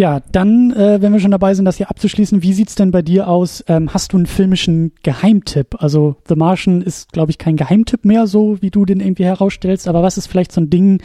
Ja, 0.00 0.22
dann, 0.32 0.72
äh, 0.72 1.02
wenn 1.02 1.12
wir 1.12 1.20
schon 1.20 1.30
dabei 1.30 1.52
sind, 1.52 1.66
das 1.66 1.76
hier 1.76 1.90
abzuschließen, 1.90 2.42
wie 2.42 2.54
sieht's 2.54 2.74
denn 2.74 2.90
bei 2.90 3.02
dir 3.02 3.28
aus? 3.28 3.62
Ähm, 3.68 3.92
hast 3.92 4.14
du 4.14 4.16
einen 4.16 4.24
filmischen 4.24 4.92
Geheimtipp? 5.02 5.76
Also 5.78 6.16
The 6.26 6.36
Martian 6.36 6.80
ist, 6.80 7.12
glaube 7.12 7.30
ich, 7.32 7.36
kein 7.36 7.58
Geheimtipp 7.58 8.06
mehr, 8.06 8.26
so 8.26 8.56
wie 8.62 8.70
du 8.70 8.86
den 8.86 9.00
irgendwie 9.00 9.26
herausstellst, 9.26 9.86
aber 9.88 10.02
was 10.02 10.16
ist 10.16 10.26
vielleicht 10.26 10.52
so 10.52 10.62
ein 10.62 10.70
Ding, 10.70 11.02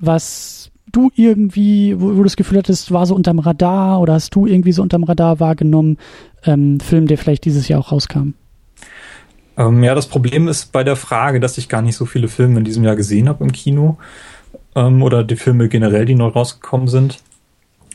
was 0.00 0.72
du 0.90 1.12
irgendwie, 1.14 1.94
wo, 2.00 2.06
wo 2.06 2.16
du 2.16 2.22
das 2.24 2.34
Gefühl 2.34 2.58
hattest, 2.58 2.90
war 2.90 3.06
so 3.06 3.14
unterm 3.14 3.38
Radar 3.38 4.00
oder 4.00 4.14
hast 4.14 4.34
du 4.34 4.46
irgendwie 4.46 4.72
so 4.72 4.82
unterm 4.82 5.04
Radar 5.04 5.38
wahrgenommen, 5.38 5.98
ähm, 6.44 6.80
Film, 6.80 7.06
der 7.06 7.18
vielleicht 7.18 7.44
dieses 7.44 7.68
Jahr 7.68 7.78
auch 7.78 7.92
rauskam? 7.92 8.30
Ähm, 9.56 9.84
ja, 9.84 9.94
das 9.94 10.08
Problem 10.08 10.48
ist 10.48 10.72
bei 10.72 10.82
der 10.82 10.96
Frage, 10.96 11.38
dass 11.38 11.56
ich 11.56 11.68
gar 11.68 11.82
nicht 11.82 11.94
so 11.94 12.04
viele 12.04 12.26
Filme 12.26 12.58
in 12.58 12.64
diesem 12.64 12.82
Jahr 12.82 12.96
gesehen 12.96 13.28
habe 13.28 13.44
im 13.44 13.52
Kino 13.52 13.96
ähm, 14.74 15.04
oder 15.04 15.22
die 15.22 15.36
Filme 15.36 15.68
generell, 15.68 16.04
die 16.04 16.16
neu 16.16 16.26
rausgekommen 16.26 16.88
sind. 16.88 17.20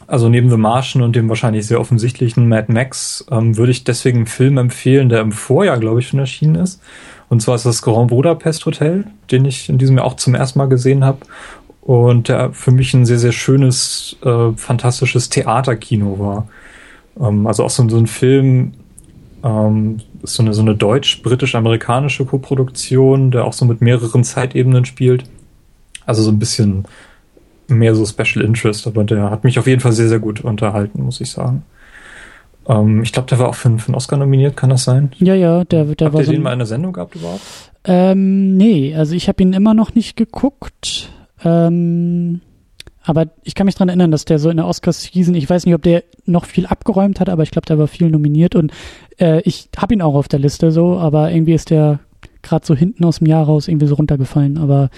Also 0.10 0.28
neben 0.28 0.50
The 0.50 0.58
Martian 0.58 1.04
und 1.04 1.16
dem 1.16 1.30
wahrscheinlich 1.30 1.68
sehr 1.68 1.80
offensichtlichen 1.80 2.50
Mad 2.50 2.74
Max 2.74 3.24
ähm, 3.30 3.58
würde 3.58 3.72
ich 3.72 3.84
deswegen 3.84 4.18
einen 4.18 4.26
Film 4.26 4.58
empfehlen, 4.58 5.08
der 5.08 5.22
im 5.22 5.32
Vorjahr, 5.32 5.78
glaube 5.78 6.00
ich, 6.00 6.08
schon 6.08 6.20
erschienen 6.20 6.56
ist. 6.56 6.82
Und 7.30 7.44
zwar 7.44 7.54
ist 7.54 7.68
das 7.68 7.84
Grand 7.84 8.10
Budapest 8.10 8.66
Hotel, 8.66 9.06
den 9.30 9.46
ich 9.46 9.70
in 9.70 9.78
diesem 9.78 9.98
Jahr 9.98 10.08
auch 10.08 10.16
zum 10.16 10.34
ersten 10.34 10.58
Mal 10.58 10.66
gesehen 10.66 11.06
habe. 11.06 11.20
Und 11.82 12.28
der 12.28 12.52
für 12.54 12.72
mich 12.72 12.92
ein 12.96 13.06
sehr, 13.06 13.20
sehr 13.20 13.32
schönes, 13.32 14.18
äh, 14.24 14.52
fantastisches 14.56 15.30
Theaterkino 15.30 16.18
war. 16.18 16.48
Ähm, 17.20 17.46
also 17.46 17.64
auch 17.64 17.70
so, 17.70 17.88
so 17.88 17.98
ein 17.98 18.08
Film, 18.08 18.74
ähm, 19.44 20.00
so 20.24 20.42
eine, 20.42 20.56
so 20.56 20.64
eine 20.64 20.74
deutsch-britisch-amerikanische 20.74 22.26
Koproduktion, 22.26 23.30
der 23.30 23.46
auch 23.46 23.54
so 23.54 23.64
mit 23.64 23.80
mehreren 23.82 24.24
Zeitebenen 24.24 24.86
spielt. 24.86 25.26
Also 26.08 26.24
so 26.24 26.32
ein 26.32 26.40
bisschen 26.40 26.86
mehr 27.70 27.96
so 27.96 28.06
Special 28.06 28.44
Interest, 28.44 28.88
aber 28.88 29.04
der 29.04 29.30
hat 29.30 29.44
mich 29.44 29.60
auf 29.60 29.68
jeden 29.68 29.82
Fall 29.82 29.92
sehr, 29.92 30.10
sehr 30.10 30.20
gut 30.20 30.42
unterhalten, 30.42 31.04
muss 31.04 31.22
ich 31.22 31.32
sagen. 31.32 31.64
Ähm, 32.68 33.02
ich 33.04 33.14
glaube, 33.14 33.28
der 33.28 33.40
war 33.40 33.50
auch 33.50 33.56
für, 33.56 33.78
für 33.78 33.88
einen 33.88 33.96
Oscar 33.96 34.18
nominiert, 34.18 34.58
kann 34.58 34.70
das 34.70 34.84
sein? 34.84 35.12
Ja, 35.18 35.34
ja, 35.34 35.64
der, 35.64 35.86
der 35.86 36.06
Habt 36.06 36.14
war 36.14 36.22
ihr 36.22 36.26
so. 36.26 36.32
den 36.32 36.42
mal 36.42 36.54
in 36.54 36.60
der 36.60 36.66
Sendung 36.66 36.94
gehabt 36.94 37.16
überhaupt? 37.16 37.42
Ähm, 37.86 38.58
nee, 38.58 38.96
also 38.96 39.16
ich 39.16 39.28
habe 39.28 39.42
ihn 39.42 39.54
immer 39.54 39.74
noch 39.74 39.96
nicht 39.96 40.16
geguckt. 40.18 41.10
Ähm, 41.44 42.42
aber 43.04 43.28
ich 43.44 43.56
kann 43.56 43.66
mich 43.66 43.76
dran 43.76 43.90
erinnern, 43.90 44.12
dass 44.12 44.26
der 44.26 44.40
so 44.40 44.50
in 44.50 44.58
der 44.58 44.68
Oscars-Season, 44.68 45.34
ich 45.34 45.50
weiß 45.50 45.66
nicht, 45.66 45.74
ob 45.74 45.82
der 45.82 46.04
noch 46.26 46.46
viel 46.46 46.66
abgeräumt 46.68 47.20
hat, 47.20 47.30
aber 47.30 47.44
ich 47.44 47.52
glaube, 47.52 47.66
der 47.66 47.80
war 47.80 47.88
viel 47.88 48.10
nominiert 48.10 48.56
und 48.56 48.72
äh, 49.20 49.42
ich 49.46 49.70
habe 49.78 49.94
ihn 49.94 50.02
auch 50.02 50.16
auf 50.16 50.28
der 50.28 50.40
Liste 50.40 50.72
so, 50.72 50.98
aber 50.98 51.32
irgendwie 51.32 51.54
ist 51.54 51.70
der 51.70 52.00
gerade 52.42 52.66
so 52.66 52.76
hinten 52.76 53.04
aus 53.06 53.20
dem 53.20 53.28
Jahr 53.28 53.46
raus 53.46 53.68
irgendwie 53.68 53.88
so 53.88 53.96
runtergefallen. 53.96 54.58
Aber 54.58 54.90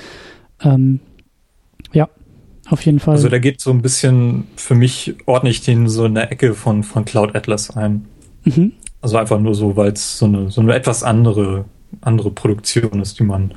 ähm, 0.63 0.99
auf 2.71 2.85
jeden 2.85 2.99
Fall. 2.99 3.15
Also 3.15 3.27
der 3.27 3.41
geht 3.41 3.59
so 3.59 3.69
ein 3.71 3.81
bisschen, 3.81 4.47
für 4.55 4.75
mich 4.75 5.15
ordne 5.25 5.49
ich 5.49 5.61
den 5.61 5.89
so 5.89 6.05
in 6.05 6.15
der 6.15 6.31
Ecke 6.31 6.53
von, 6.53 6.83
von 6.83 7.03
Cloud 7.03 7.35
Atlas 7.35 7.75
ein. 7.75 8.05
Mhm. 8.45 8.71
Also 9.01 9.17
einfach 9.17 9.39
nur 9.39 9.55
so, 9.55 9.75
weil 9.75 9.91
es 9.91 10.17
so 10.17 10.25
eine, 10.25 10.49
so 10.51 10.61
eine 10.61 10.73
etwas 10.73 11.03
andere, 11.03 11.65
andere 11.99 12.31
Produktion 12.31 13.01
ist, 13.01 13.19
die 13.19 13.23
man, 13.23 13.53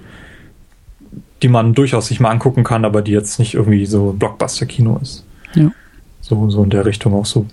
die 1.43 1.49
man 1.49 1.75
durchaus 1.75 2.09
sich 2.09 2.19
mal 2.19 2.31
angucken 2.31 2.65
kann, 2.65 2.85
aber 2.85 3.03
die 3.03 3.13
jetzt 3.13 3.39
nicht 3.39 3.55
irgendwie 3.55 3.87
so 3.87 4.13
Blockbuster-Kino 4.13 4.99
ist. 5.01 5.25
Ja. 5.55 5.71
So, 6.21 6.51
so 6.51 6.65
in 6.65 6.71
der 6.71 6.85
Richtung 6.85 7.15
auch 7.15 7.27
so. 7.27 7.47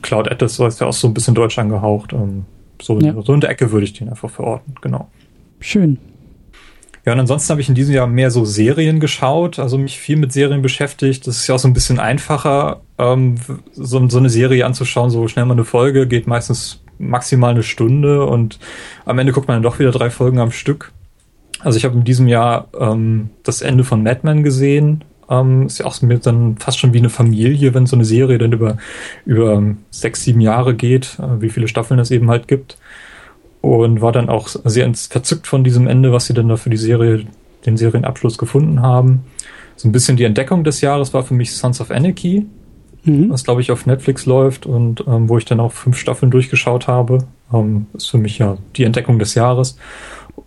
Cloud 0.00 0.30
Atlas 0.30 0.58
ist 0.58 0.80
ja 0.80 0.86
auch 0.86 0.94
so 0.94 1.08
ein 1.08 1.14
bisschen 1.14 1.34
deutsch 1.34 1.58
angehaucht. 1.58 2.14
Ähm, 2.14 2.46
so, 2.80 2.98
ja. 3.00 3.14
so 3.22 3.34
in 3.34 3.40
der 3.40 3.50
Ecke 3.50 3.70
würde 3.70 3.84
ich 3.84 3.92
den 3.92 4.08
einfach 4.08 4.30
verorten, 4.30 4.74
genau. 4.80 5.08
Schön. 5.60 5.98
Ja, 7.06 7.12
und 7.12 7.20
ansonsten 7.20 7.50
habe 7.50 7.60
ich 7.60 7.68
in 7.68 7.76
diesem 7.76 7.94
Jahr 7.94 8.08
mehr 8.08 8.32
so 8.32 8.44
Serien 8.44 8.98
geschaut, 8.98 9.60
also 9.60 9.78
mich 9.78 9.96
viel 9.96 10.16
mit 10.16 10.32
Serien 10.32 10.60
beschäftigt. 10.60 11.24
Das 11.28 11.36
ist 11.36 11.46
ja 11.46 11.54
auch 11.54 11.58
so 11.60 11.68
ein 11.68 11.72
bisschen 11.72 12.00
einfacher, 12.00 12.80
ähm, 12.98 13.36
so, 13.72 14.08
so 14.08 14.18
eine 14.18 14.28
Serie 14.28 14.66
anzuschauen, 14.66 15.10
so 15.10 15.28
schnell 15.28 15.44
mal 15.44 15.52
eine 15.52 15.64
Folge, 15.64 16.08
geht 16.08 16.26
meistens 16.26 16.82
maximal 16.98 17.52
eine 17.52 17.62
Stunde 17.62 18.26
und 18.26 18.58
am 19.04 19.20
Ende 19.20 19.32
guckt 19.32 19.46
man 19.46 19.54
dann 19.54 19.62
doch 19.62 19.78
wieder 19.78 19.92
drei 19.92 20.10
Folgen 20.10 20.40
am 20.40 20.50
Stück. 20.50 20.90
Also 21.60 21.78
ich 21.78 21.84
habe 21.84 21.94
in 21.94 22.02
diesem 22.02 22.26
Jahr 22.26 22.66
ähm, 22.76 23.30
das 23.44 23.62
Ende 23.62 23.84
von 23.84 24.02
Mad 24.02 24.20
Men 24.24 24.42
gesehen. 24.42 25.04
Ähm, 25.30 25.66
ist 25.66 25.78
ja 25.78 25.86
auch 25.86 26.02
mir 26.02 26.18
dann 26.18 26.56
fast 26.58 26.78
schon 26.78 26.92
wie 26.92 26.98
eine 26.98 27.10
Familie, 27.10 27.72
wenn 27.72 27.86
so 27.86 27.94
eine 27.94 28.04
Serie 28.04 28.38
dann 28.38 28.52
über, 28.52 28.78
über 29.24 29.62
sechs, 29.90 30.24
sieben 30.24 30.40
Jahre 30.40 30.74
geht, 30.74 31.18
äh, 31.20 31.40
wie 31.40 31.50
viele 31.50 31.68
Staffeln 31.68 32.00
es 32.00 32.10
eben 32.10 32.30
halt 32.30 32.48
gibt 32.48 32.78
und 33.66 34.00
war 34.00 34.12
dann 34.12 34.28
auch 34.28 34.46
sehr 34.46 34.92
verzückt 34.94 35.48
von 35.48 35.64
diesem 35.64 35.88
Ende, 35.88 36.12
was 36.12 36.26
sie 36.26 36.34
dann 36.34 36.48
da 36.48 36.56
für 36.56 36.70
die 36.70 36.76
Serie, 36.76 37.24
den 37.66 37.76
Serienabschluss 37.76 38.38
gefunden 38.38 38.80
haben. 38.80 39.24
So 39.74 39.88
ein 39.88 39.92
bisschen 39.92 40.16
die 40.16 40.22
Entdeckung 40.22 40.62
des 40.62 40.80
Jahres 40.82 41.12
war 41.12 41.24
für 41.24 41.34
mich 41.34 41.52
Sons 41.52 41.80
of 41.80 41.90
Anarchy, 41.90 42.46
mhm. 43.02 43.28
was 43.28 43.42
glaube 43.42 43.60
ich 43.60 43.72
auf 43.72 43.84
Netflix 43.84 44.24
läuft 44.24 44.66
und 44.66 45.04
ähm, 45.08 45.28
wo 45.28 45.36
ich 45.36 45.46
dann 45.46 45.58
auch 45.58 45.72
fünf 45.72 45.98
Staffeln 45.98 46.30
durchgeschaut 46.30 46.86
habe. 46.86 47.26
Ähm, 47.52 47.86
ist 47.94 48.08
für 48.08 48.18
mich 48.18 48.38
ja 48.38 48.56
die 48.76 48.84
Entdeckung 48.84 49.18
des 49.18 49.34
Jahres. 49.34 49.76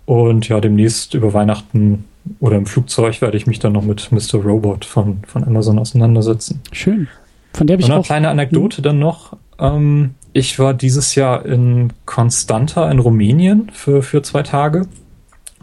Und 0.06 0.48
ja, 0.48 0.62
demnächst 0.62 1.14
über 1.14 1.34
Weihnachten 1.34 2.06
oder 2.40 2.56
im 2.56 2.68
Flugzeug 2.68 3.22
werde 3.22 3.36
ich 3.36 3.48
mich 3.48 3.60
dann 3.60 3.74
noch 3.74 3.84
mit 3.84 4.14
Mr. 4.14 4.42
Robot 4.42 4.86
von, 4.86 5.20
von 5.28 5.44
Amazon 5.44 5.78
auseinandersetzen. 5.78 6.62
Schön. 6.72 7.10
Von 7.54 7.68
der 7.68 7.76
habe 7.76 7.82
ich 7.82 7.88
und 7.88 7.92
auch. 7.92 7.98
Eine 7.98 8.06
kleine 8.06 8.30
Anekdote 8.30 8.80
mhm. 8.80 8.84
dann 8.84 9.00
noch. 9.00 9.36
Ähm, 9.60 10.12
ich 10.40 10.58
war 10.58 10.74
dieses 10.74 11.16
Jahr 11.16 11.46
in 11.46 11.92
Constanta 12.06 12.90
in 12.90 13.00
Rumänien 13.00 13.70
für, 13.74 14.02
für 14.02 14.22
zwei 14.22 14.42
Tage 14.42 14.88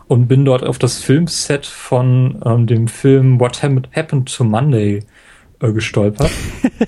und 0.07 0.29
bin 0.29 0.45
dort 0.45 0.63
auf 0.63 0.79
das 0.79 0.99
Filmset 0.99 1.65
von 1.65 2.43
ähm, 2.45 2.67
dem 2.67 2.87
Film 2.87 3.41
What 3.41 3.63
Happened 3.63 4.35
to 4.37 4.45
Monday 4.45 5.03
äh, 5.61 5.73
gestolpert. 5.73 6.31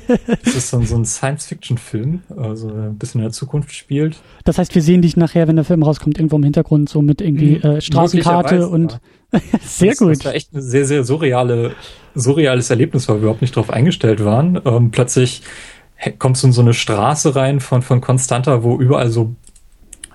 das 0.45 0.55
ist 0.55 0.69
so, 0.69 0.83
so 0.83 0.97
ein 0.97 1.07
Science-Fiction-Film, 1.07 2.23
also 2.37 2.69
ein 2.69 2.99
bisschen 2.99 3.23
in 3.23 3.25
der 3.25 3.33
Zukunft 3.33 3.73
spielt. 3.73 4.19
Das 4.45 4.59
heißt, 4.59 4.75
wir 4.75 4.83
sehen 4.83 5.01
dich 5.01 5.17
nachher, 5.17 5.49
wenn 5.49 5.57
der 5.57 5.65
Film 5.65 5.83
rauskommt, 5.83 6.19
irgendwo 6.19 6.37
im 6.37 6.43
Hintergrund 6.45 6.91
so 6.91 7.01
mit 7.01 7.23
irgendwie 7.23 7.63
hm, 7.63 7.71
äh, 7.71 7.81
Straßenkarte 7.81 8.69
und 8.69 9.01
ja. 9.33 9.41
sehr 9.63 9.91
das, 9.91 9.99
gut. 9.99 10.11
Das 10.11 10.25
war 10.27 10.35
echt 10.35 10.53
ein 10.53 10.61
sehr, 10.61 10.85
sehr 10.85 11.05
surreale, 11.05 11.73
surreales 12.15 12.69
Erlebnis, 12.69 13.09
weil 13.09 13.17
wir 13.17 13.23
überhaupt 13.23 13.41
nicht 13.41 13.57
darauf 13.57 13.71
eingestellt 13.71 14.23
waren. 14.23 14.61
Ähm, 14.65 14.91
plötzlich 14.91 15.43
kommst 16.19 16.43
du 16.43 16.49
in 16.49 16.53
so 16.53 16.61
eine 16.61 16.75
Straße 16.75 17.35
rein 17.35 17.61
von, 17.61 17.83
von 17.83 18.01
Constanta, 18.01 18.63
wo 18.63 18.79
überall 18.79 19.11
so 19.11 19.35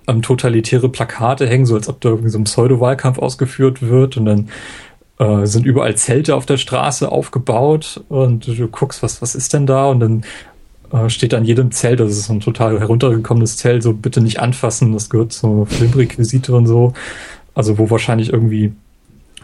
ähm, 0.07 0.21
totalitäre 0.21 0.89
Plakate 0.89 1.47
hängen, 1.47 1.65
so 1.65 1.75
als 1.75 1.89
ob 1.89 2.01
da 2.01 2.09
irgendwie 2.09 2.29
so 2.29 2.37
ein 2.37 2.45
Pseudo-Wahlkampf 2.45 3.19
ausgeführt 3.19 3.81
wird 3.81 4.17
und 4.17 4.25
dann 4.25 4.49
äh, 5.19 5.45
sind 5.45 5.65
überall 5.65 5.95
Zelte 5.95 6.35
auf 6.35 6.45
der 6.45 6.57
Straße 6.57 7.11
aufgebaut 7.11 8.03
und 8.09 8.47
du, 8.47 8.53
du 8.53 8.67
guckst, 8.67 9.03
was, 9.03 9.21
was 9.21 9.35
ist 9.35 9.53
denn 9.53 9.65
da? 9.65 9.87
Und 9.87 9.99
dann 9.99 10.23
äh, 10.91 11.09
steht 11.09 11.33
an 11.33 11.45
jedem 11.45 11.71
Zelt, 11.71 11.99
das 11.99 12.11
ist 12.11 12.25
so 12.25 12.33
ein 12.33 12.39
total 12.39 12.79
heruntergekommenes 12.79 13.57
Zelt, 13.57 13.83
so 13.83 13.93
bitte 13.93 14.21
nicht 14.21 14.39
anfassen, 14.39 14.93
das 14.93 15.09
gehört 15.09 15.33
zur 15.33 15.65
Filmrequisite 15.67 16.53
und 16.53 16.67
so. 16.67 16.93
Also 17.55 17.77
wo 17.77 17.89
wahrscheinlich 17.89 18.33
irgendwie 18.33 18.73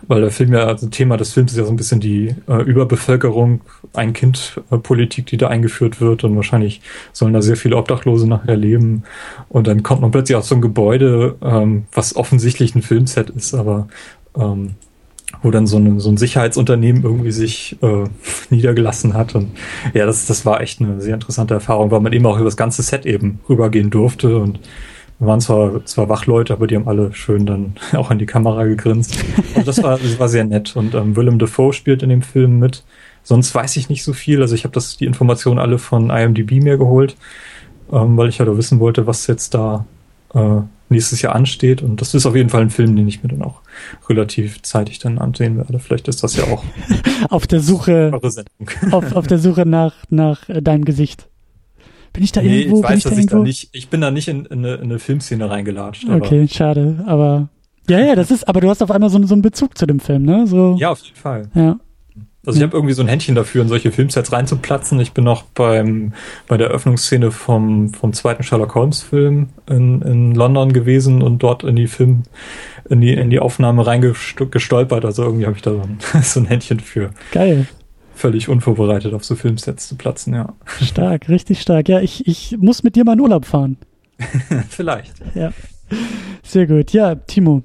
weil 0.07 0.21
der 0.21 0.31
Film 0.31 0.53
ja, 0.53 0.65
also 0.65 0.87
Thema 0.87 1.17
des 1.17 1.33
Films 1.33 1.51
ist 1.51 1.57
ja 1.57 1.65
so 1.65 1.71
ein 1.71 1.75
bisschen 1.75 1.99
die 1.99 2.35
äh, 2.47 2.61
Überbevölkerung, 2.63 3.61
Ein-Kind-Politik, 3.93 5.25
die 5.27 5.37
da 5.37 5.47
eingeführt 5.47 6.01
wird 6.01 6.23
und 6.23 6.35
wahrscheinlich 6.35 6.81
sollen 7.13 7.33
da 7.33 7.41
sehr 7.41 7.57
viele 7.57 7.77
Obdachlose 7.77 8.27
nachher 8.27 8.57
leben. 8.57 9.03
Und 9.49 9.67
dann 9.67 9.83
kommt 9.83 10.01
man 10.01 10.11
plötzlich 10.11 10.35
auf 10.35 10.45
so 10.45 10.55
ein 10.55 10.61
Gebäude, 10.61 11.35
ähm, 11.41 11.85
was 11.91 12.15
offensichtlich 12.15 12.75
ein 12.75 12.81
Filmset 12.81 13.29
ist, 13.29 13.53
aber 13.53 13.87
ähm, 14.37 14.75
wo 15.41 15.51
dann 15.51 15.67
so 15.67 15.77
ein, 15.77 15.99
so 15.99 16.09
ein 16.09 16.17
Sicherheitsunternehmen 16.17 17.03
irgendwie 17.03 17.31
sich 17.31 17.77
äh, 17.81 18.05
niedergelassen 18.49 19.13
hat. 19.13 19.35
Und 19.35 19.51
ja, 19.93 20.05
das, 20.05 20.25
das 20.25 20.45
war 20.45 20.61
echt 20.61 20.81
eine 20.81 21.01
sehr 21.01 21.13
interessante 21.13 21.53
Erfahrung, 21.53 21.91
weil 21.91 22.01
man 22.01 22.13
eben 22.13 22.25
auch 22.25 22.35
über 22.35 22.45
das 22.45 22.57
ganze 22.57 22.81
Set 22.81 23.05
eben 23.05 23.39
rübergehen 23.47 23.89
durfte. 23.89 24.37
Und 24.37 24.59
waren 25.19 25.41
zwar, 25.41 25.85
zwar 25.85 26.09
Wachleute, 26.09 26.53
aber 26.53 26.67
die 26.67 26.75
haben 26.75 26.87
alle 26.87 27.13
schön 27.13 27.45
dann 27.45 27.73
auch 27.93 28.11
in 28.11 28.19
die 28.19 28.25
Kamera 28.25 28.63
gegrinst. 28.65 29.23
Und 29.55 29.67
das 29.67 29.83
war, 29.83 29.97
das 29.97 30.19
war 30.19 30.29
sehr 30.29 30.45
nett. 30.45 30.75
Und 30.75 30.95
ähm, 30.95 31.15
Willem 31.15 31.39
Dafoe 31.39 31.73
spielt 31.73 32.03
in 32.03 32.09
dem 32.09 32.21
Film 32.21 32.59
mit. 32.59 32.83
Sonst 33.23 33.53
weiß 33.53 33.75
ich 33.75 33.89
nicht 33.89 34.03
so 34.03 34.13
viel. 34.13 34.41
Also 34.41 34.55
ich 34.55 34.63
habe 34.63 34.73
das 34.73 34.97
die 34.97 35.05
Informationen 35.05 35.59
alle 35.59 35.77
von 35.77 36.09
IMDb 36.09 36.63
mir 36.63 36.77
geholt, 36.77 37.17
ähm, 37.91 38.17
weil 38.17 38.29
ich 38.29 38.35
ja 38.37 38.45
halt 38.45 38.53
da 38.53 38.57
wissen 38.57 38.79
wollte, 38.79 39.07
was 39.07 39.27
jetzt 39.27 39.53
da 39.53 39.85
äh, 40.33 40.61
nächstes 40.89 41.21
Jahr 41.21 41.35
ansteht. 41.35 41.81
Und 41.81 42.01
das 42.01 42.13
ist 42.13 42.25
auf 42.25 42.35
jeden 42.35 42.49
Fall 42.49 42.61
ein 42.61 42.69
Film, 42.69 42.95
den 42.95 43.07
ich 43.07 43.21
mir 43.21 43.29
dann 43.29 43.41
auch 43.41 43.61
relativ 44.07 44.61
zeitig 44.61 44.99
dann 44.99 45.19
ansehen 45.19 45.57
werde. 45.57 45.79
Vielleicht 45.79 46.07
ist 46.07 46.23
das 46.23 46.35
ja 46.37 46.45
auch 46.45 46.63
auf 47.29 47.45
der 47.45 47.59
Suche 47.59 48.19
auf, 48.91 49.15
auf 49.15 49.27
der 49.27 49.37
Suche 49.37 49.65
nach 49.65 49.93
nach 50.09 50.47
äh, 50.49 50.61
deinem 50.61 50.85
Gesicht. 50.85 51.27
Bin 52.19 52.25
ich 52.25 52.33
da 52.33 52.41
nee, 52.41 52.63
irgendwo? 52.63 52.79
Ich 52.79 52.83
weiß, 52.83 52.89
bin 52.89 52.97
ich 52.97 53.03
dass 53.03 53.13
da 53.13 53.19
ich 53.19 53.27
da 53.27 53.39
nicht, 53.39 53.69
ich 53.71 53.87
bin 53.87 54.01
da 54.01 54.11
nicht 54.11 54.27
in, 54.27 54.43
in, 54.43 54.59
eine, 54.59 54.73
in 54.73 54.83
eine 54.83 54.99
Filmszene 54.99 55.49
reingelatscht. 55.49 56.05
Okay, 56.09 56.49
schade, 56.49 57.01
aber 57.07 57.47
ja, 57.87 57.97
ja, 57.97 58.13
das 58.13 58.29
ist, 58.29 58.45
aber 58.45 58.59
du 58.59 58.69
hast 58.69 58.83
auf 58.83 58.91
einmal 58.91 59.09
so, 59.09 59.25
so 59.25 59.33
einen 59.33 59.41
Bezug 59.41 59.77
zu 59.77 59.85
dem 59.85 60.01
Film, 60.01 60.23
ne? 60.23 60.45
So. 60.45 60.75
Ja, 60.77 60.89
auf 60.89 60.99
jeden 60.99 61.15
Fall. 61.15 61.49
Ja. 61.55 61.79
Also 62.45 62.57
ich 62.57 62.63
habe 62.63 62.75
irgendwie 62.75 62.93
so 62.93 63.01
ein 63.01 63.07
Händchen 63.07 63.35
dafür, 63.35 63.61
in 63.61 63.69
solche 63.69 63.93
Filmsets 63.93 64.33
reinzuplatzen. 64.33 64.99
Ich 64.99 65.13
bin 65.13 65.23
noch 65.23 65.43
beim 65.43 66.11
bei 66.49 66.57
der 66.57 66.67
Eröffnungsszene 66.67 67.31
vom 67.31 67.93
vom 67.93 68.11
zweiten 68.11 68.43
Sherlock 68.43 68.75
Holmes 68.75 69.01
Film 69.01 69.47
in, 69.69 70.01
in 70.01 70.35
London 70.35 70.73
gewesen 70.73 71.21
und 71.21 71.41
dort 71.41 71.63
in 71.63 71.77
die 71.77 71.87
Film 71.87 72.23
in 72.89 72.99
die 72.99 73.13
in 73.13 73.29
die 73.29 73.39
Aufnahme 73.39 73.87
reingestolpert. 73.87 75.05
Also 75.05 75.23
irgendwie 75.23 75.45
habe 75.45 75.55
ich 75.55 75.61
da 75.61 75.71
so 75.71 75.81
ein, 75.83 75.99
so 76.21 76.41
ein 76.41 76.47
Händchen 76.47 76.81
für. 76.81 77.11
Geil 77.31 77.65
völlig 78.19 78.49
unvorbereitet 78.49 79.13
auf 79.13 79.23
so 79.23 79.35
Filmsets 79.35 79.87
zu 79.87 79.95
platzen, 79.95 80.33
ja. 80.33 80.53
Stark, 80.81 81.29
richtig 81.29 81.61
stark. 81.61 81.87
Ja, 81.87 82.01
ich, 82.01 82.27
ich 82.27 82.57
muss 82.57 82.83
mit 82.83 82.95
dir 82.95 83.05
mal 83.05 83.13
in 83.13 83.21
Urlaub 83.21 83.45
fahren. 83.45 83.77
Vielleicht. 84.69 85.13
Ja. 85.33 85.53
Sehr 86.43 86.67
gut. 86.67 86.91
Ja, 86.91 87.15
Timo. 87.15 87.63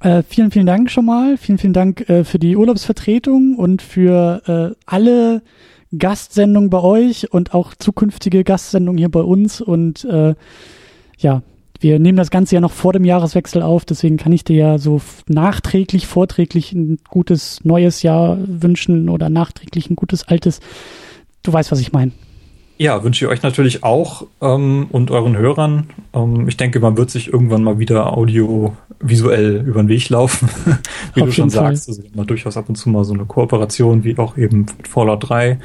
Äh, 0.00 0.22
vielen, 0.28 0.50
vielen 0.50 0.66
Dank 0.66 0.90
schon 0.90 1.04
mal. 1.04 1.36
Vielen, 1.36 1.58
vielen 1.58 1.72
Dank 1.72 2.08
äh, 2.08 2.24
für 2.24 2.38
die 2.38 2.56
Urlaubsvertretung 2.56 3.56
und 3.56 3.82
für 3.82 4.42
äh, 4.46 4.76
alle 4.86 5.42
Gastsendungen 5.96 6.70
bei 6.70 6.80
euch 6.80 7.32
und 7.32 7.52
auch 7.54 7.74
zukünftige 7.74 8.44
Gastsendungen 8.44 8.98
hier 8.98 9.10
bei 9.10 9.20
uns. 9.20 9.60
Und 9.60 10.04
äh, 10.04 10.34
ja, 11.18 11.42
wir 11.80 11.98
nehmen 11.98 12.16
das 12.16 12.30
Ganze 12.30 12.54
ja 12.54 12.60
noch 12.60 12.72
vor 12.72 12.92
dem 12.92 13.04
Jahreswechsel 13.04 13.62
auf, 13.62 13.84
deswegen 13.84 14.16
kann 14.16 14.32
ich 14.32 14.44
dir 14.44 14.56
ja 14.56 14.78
so 14.78 15.00
nachträglich, 15.26 16.06
vorträglich 16.06 16.72
ein 16.72 16.98
gutes 17.08 17.64
neues 17.64 18.02
Jahr 18.02 18.38
wünschen 18.46 19.08
oder 19.08 19.28
nachträglich 19.28 19.90
ein 19.90 19.96
gutes 19.96 20.28
altes. 20.28 20.60
Du 21.42 21.52
weißt, 21.52 21.70
was 21.72 21.80
ich 21.80 21.92
meine. 21.92 22.12
Ja, 22.78 23.02
wünsche 23.02 23.24
ich 23.24 23.30
euch 23.30 23.42
natürlich 23.42 23.84
auch 23.84 24.26
ähm, 24.42 24.88
und 24.90 25.10
euren 25.10 25.36
Hörern. 25.36 25.88
Ähm, 26.12 26.46
ich 26.46 26.58
denke, 26.58 26.78
man 26.80 26.98
wird 26.98 27.10
sich 27.10 27.32
irgendwann 27.32 27.64
mal 27.64 27.78
wieder 27.78 28.14
audiovisuell 28.14 29.64
über 29.66 29.82
den 29.82 29.88
Weg 29.88 30.10
laufen, 30.10 30.50
wie 31.14 31.22
Auf 31.22 31.28
du 31.28 31.32
schon 31.32 31.48
sagst. 31.48 31.88
Also 31.88 32.02
haben 32.02 32.26
durchaus 32.26 32.58
ab 32.58 32.68
und 32.68 32.76
zu 32.76 32.90
mal 32.90 33.04
so 33.04 33.14
eine 33.14 33.24
Kooperation, 33.24 34.04
wie 34.04 34.18
auch 34.18 34.36
eben 34.36 34.66
mit 34.76 34.88
Fallout 34.88 35.28
3, 35.28 35.58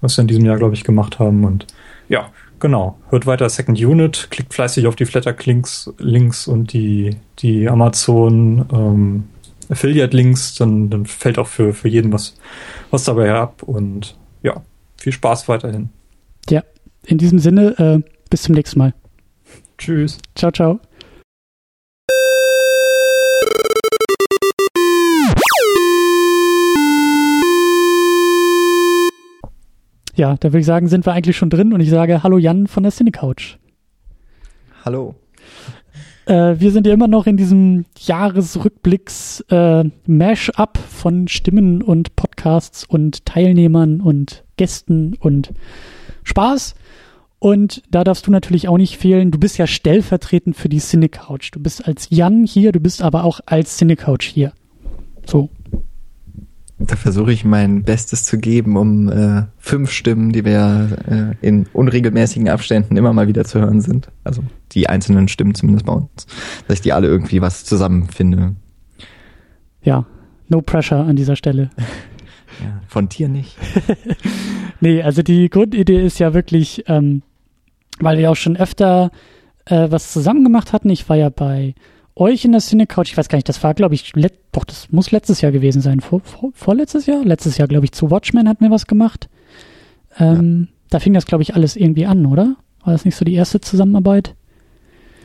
was 0.00 0.16
wir 0.16 0.22
in 0.22 0.28
diesem 0.28 0.44
Jahr, 0.44 0.56
glaube 0.56 0.74
ich, 0.74 0.82
gemacht 0.82 1.20
haben. 1.20 1.44
Und 1.44 1.68
ja, 2.08 2.30
Genau. 2.58 2.98
Hört 3.10 3.26
weiter 3.26 3.48
Second 3.48 3.78
Unit, 3.78 4.28
klickt 4.30 4.54
fleißig 4.54 4.86
auf 4.86 4.96
die 4.96 5.04
Flatter-Links 5.04 5.92
Links 5.98 6.48
und 6.48 6.72
die, 6.72 7.16
die 7.38 7.68
Amazon 7.68 8.64
ähm, 8.72 9.24
Affiliate-Links, 9.68 10.54
dann, 10.54 10.90
dann 10.90 11.06
fällt 11.06 11.38
auch 11.38 11.48
für, 11.48 11.74
für 11.74 11.88
jeden 11.88 12.12
was, 12.12 12.34
was 12.90 13.04
dabei 13.04 13.32
ab 13.34 13.62
und 13.62 14.16
ja, 14.42 14.62
viel 14.96 15.12
Spaß 15.12 15.48
weiterhin. 15.48 15.90
Ja, 16.48 16.62
in 17.04 17.18
diesem 17.18 17.38
Sinne, 17.38 17.78
äh, 17.78 18.10
bis 18.30 18.42
zum 18.42 18.54
nächsten 18.54 18.78
Mal. 18.78 18.94
Tschüss. 19.78 20.18
Ciao, 20.34 20.50
ciao. 20.50 20.80
Ja, 30.16 30.34
da 30.40 30.48
würde 30.48 30.60
ich 30.60 30.66
sagen, 30.66 30.88
sind 30.88 31.04
wir 31.04 31.12
eigentlich 31.12 31.36
schon 31.36 31.50
drin 31.50 31.74
und 31.74 31.80
ich 31.80 31.90
sage 31.90 32.22
Hallo 32.22 32.38
Jan 32.38 32.66
von 32.66 32.82
der 32.82 32.90
Cinecouch. 32.90 33.58
Hallo. 34.82 35.14
Äh, 36.24 36.58
wir 36.58 36.70
sind 36.72 36.86
ja 36.86 36.94
immer 36.94 37.06
noch 37.06 37.26
in 37.26 37.36
diesem 37.36 37.84
Jahresrückblicks 37.98 39.42
äh, 39.50 39.84
von 40.88 41.28
Stimmen 41.28 41.82
und 41.82 42.16
Podcasts 42.16 42.84
und 42.84 43.26
Teilnehmern 43.26 44.00
und 44.00 44.44
Gästen 44.56 45.16
und 45.20 45.52
Spaß. 46.24 46.76
Und 47.38 47.82
da 47.90 48.02
darfst 48.02 48.26
du 48.26 48.30
natürlich 48.30 48.68
auch 48.68 48.78
nicht 48.78 48.96
fehlen. 48.96 49.30
Du 49.30 49.38
bist 49.38 49.58
ja 49.58 49.66
stellvertretend 49.66 50.56
für 50.56 50.70
die 50.70 50.78
Cinecouch. 50.78 51.50
Du 51.52 51.60
bist 51.60 51.86
als 51.86 52.08
Jan 52.08 52.46
hier, 52.46 52.72
du 52.72 52.80
bist 52.80 53.02
aber 53.02 53.24
auch 53.24 53.40
als 53.44 53.76
Cinecouch 53.76 54.22
hier. 54.22 54.52
So. 55.26 55.50
Da 56.78 56.94
versuche 56.94 57.32
ich 57.32 57.44
mein 57.44 57.84
Bestes 57.84 58.24
zu 58.24 58.38
geben, 58.38 58.76
um 58.76 59.08
äh, 59.08 59.44
fünf 59.56 59.90
Stimmen, 59.90 60.32
die 60.32 60.44
wir 60.44 61.34
äh, 61.40 61.46
in 61.46 61.66
unregelmäßigen 61.72 62.50
Abständen 62.50 62.98
immer 62.98 63.14
mal 63.14 63.28
wieder 63.28 63.46
zu 63.46 63.60
hören 63.60 63.80
sind. 63.80 64.08
Also 64.24 64.42
die 64.72 64.86
einzelnen 64.86 65.28
Stimmen 65.28 65.54
zumindest 65.54 65.86
bei 65.86 65.94
uns. 65.94 66.26
Dass 66.68 66.76
ich 66.76 66.82
die 66.82 66.92
alle 66.92 67.06
irgendwie 67.06 67.40
was 67.40 67.64
zusammenfinde. 67.64 68.56
Ja, 69.82 70.04
no 70.48 70.60
pressure 70.60 71.02
an 71.02 71.16
dieser 71.16 71.36
Stelle. 71.36 71.70
ja, 72.60 72.82
von 72.88 73.08
dir 73.08 73.28
nicht. 73.28 73.56
nee, 74.80 75.02
also 75.02 75.22
die 75.22 75.48
Grundidee 75.48 76.04
ist 76.04 76.18
ja 76.18 76.34
wirklich, 76.34 76.84
ähm, 76.88 77.22
weil 78.00 78.18
wir 78.18 78.30
auch 78.30 78.36
schon 78.36 78.56
öfter 78.56 79.10
äh, 79.64 79.90
was 79.90 80.12
zusammen 80.12 80.44
gemacht 80.44 80.74
hatten. 80.74 80.90
Ich 80.90 81.08
war 81.08 81.16
ja 81.16 81.30
bei 81.30 81.74
euch 82.16 82.44
in 82.44 82.52
der 82.52 82.60
Cinecouch, 82.60 83.04
ich 83.04 83.16
weiß 83.16 83.28
gar 83.28 83.36
nicht, 83.36 83.48
das 83.48 83.62
war, 83.62 83.74
glaube 83.74 83.94
ich, 83.94 84.12
doch, 84.52 84.64
das 84.64 84.90
muss 84.90 85.10
letztes 85.10 85.42
Jahr 85.42 85.52
gewesen 85.52 85.82
sein. 85.82 86.00
Vor, 86.00 86.20
vor, 86.20 86.50
vorletztes 86.54 87.06
Jahr? 87.06 87.22
Letztes 87.24 87.58
Jahr, 87.58 87.68
glaube 87.68 87.84
ich, 87.84 87.92
zu 87.92 88.10
Watchmen 88.10 88.48
hatten 88.48 88.64
wir 88.64 88.70
was 88.70 88.86
gemacht. 88.86 89.28
Ähm, 90.18 90.68
ja. 90.68 90.76
Da 90.90 91.00
fing 91.00 91.12
das, 91.12 91.26
glaube 91.26 91.42
ich, 91.42 91.54
alles 91.54 91.76
irgendwie 91.76 92.06
an, 92.06 92.26
oder? 92.26 92.56
War 92.84 92.92
das 92.92 93.04
nicht 93.04 93.16
so 93.16 93.24
die 93.24 93.34
erste 93.34 93.60
Zusammenarbeit? 93.60 94.34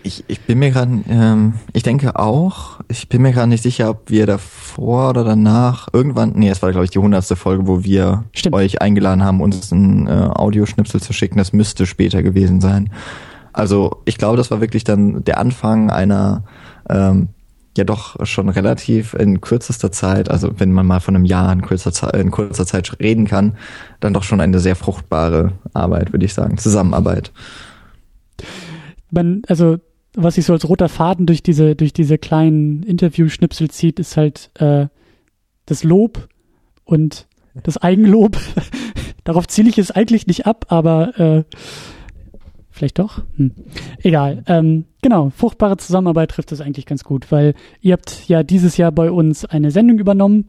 Ich, 0.03 0.23
ich 0.27 0.41
bin 0.41 0.57
mir 0.59 0.71
gerade, 0.71 0.99
ähm, 1.09 1.53
ich 1.73 1.83
denke 1.83 2.17
auch, 2.17 2.79
ich 2.87 3.07
bin 3.07 3.21
mir 3.21 3.31
gerade 3.31 3.49
nicht 3.49 3.61
sicher, 3.61 3.91
ob 3.91 4.09
wir 4.09 4.25
davor 4.25 5.11
oder 5.11 5.23
danach 5.23 5.87
irgendwann, 5.93 6.33
nee, 6.35 6.49
es 6.49 6.63
war 6.63 6.71
glaube 6.71 6.85
ich 6.85 6.91
die 6.91 6.97
hundertste 6.97 7.35
Folge, 7.35 7.67
wo 7.67 7.83
wir 7.83 8.23
Stimmt. 8.33 8.55
euch 8.55 8.81
eingeladen 8.81 9.23
haben, 9.23 9.41
uns 9.41 9.71
ein 9.71 10.07
äh, 10.07 10.11
Audioschnipsel 10.11 11.01
zu 11.01 11.13
schicken. 11.13 11.37
Das 11.37 11.53
müsste 11.53 11.85
später 11.85 12.23
gewesen 12.23 12.61
sein. 12.61 12.89
Also 13.53 14.01
ich 14.05 14.17
glaube, 14.17 14.37
das 14.37 14.49
war 14.49 14.59
wirklich 14.59 14.83
dann 14.83 15.23
der 15.23 15.37
Anfang 15.37 15.91
einer 15.91 16.45
ähm, 16.89 17.29
ja 17.77 17.83
doch 17.83 18.25
schon 18.25 18.49
relativ 18.49 19.13
in 19.13 19.39
kürzester 19.39 19.91
Zeit, 19.91 20.29
also 20.29 20.59
wenn 20.59 20.71
man 20.71 20.85
mal 20.85 20.99
von 20.99 21.15
einem 21.15 21.25
Jahr 21.25 21.51
in 21.53 21.61
kurzer, 21.61 21.93
Zeit, 21.93 22.15
in 22.15 22.31
kurzer 22.31 22.65
Zeit 22.65 22.99
reden 22.99 23.25
kann, 23.25 23.55
dann 24.01 24.13
doch 24.13 24.23
schon 24.23 24.41
eine 24.41 24.59
sehr 24.59 24.75
fruchtbare 24.75 25.53
Arbeit, 25.73 26.11
würde 26.11 26.25
ich 26.25 26.33
sagen, 26.33 26.57
Zusammenarbeit. 26.57 27.31
Man, 29.09 29.43
also 29.47 29.77
was 30.15 30.35
sich 30.35 30.45
so 30.45 30.53
als 30.53 30.67
roter 30.67 30.89
Faden 30.89 31.25
durch 31.25 31.41
diese 31.41 31.75
durch 31.75 31.93
diese 31.93 32.17
kleinen 32.17 32.83
Interview-Schnipsel 32.83 33.69
zieht, 33.69 33.99
ist 33.99 34.17
halt 34.17 34.51
äh, 34.55 34.87
das 35.65 35.85
Lob 35.85 36.27
und 36.83 37.27
das 37.63 37.77
Eigenlob, 37.77 38.37
Darauf 39.23 39.47
ziele 39.47 39.69
ich 39.69 39.77
es 39.77 39.91
eigentlich 39.91 40.27
nicht 40.27 40.47
ab, 40.47 40.65
aber 40.69 41.19
äh, 41.19 41.43
vielleicht 42.81 42.97
doch. 42.97 43.21
Hm. 43.37 43.51
Egal. 44.01 44.43
Ähm, 44.47 44.85
genau, 45.03 45.29
fruchtbare 45.29 45.77
Zusammenarbeit 45.77 46.31
trifft 46.31 46.51
es 46.51 46.61
eigentlich 46.61 46.87
ganz 46.87 47.03
gut, 47.03 47.31
weil 47.31 47.53
ihr 47.79 47.93
habt 47.93 48.27
ja 48.27 48.41
dieses 48.41 48.75
Jahr 48.77 48.91
bei 48.91 49.11
uns 49.11 49.45
eine 49.45 49.69
Sendung 49.69 49.99
übernommen. 49.99 50.47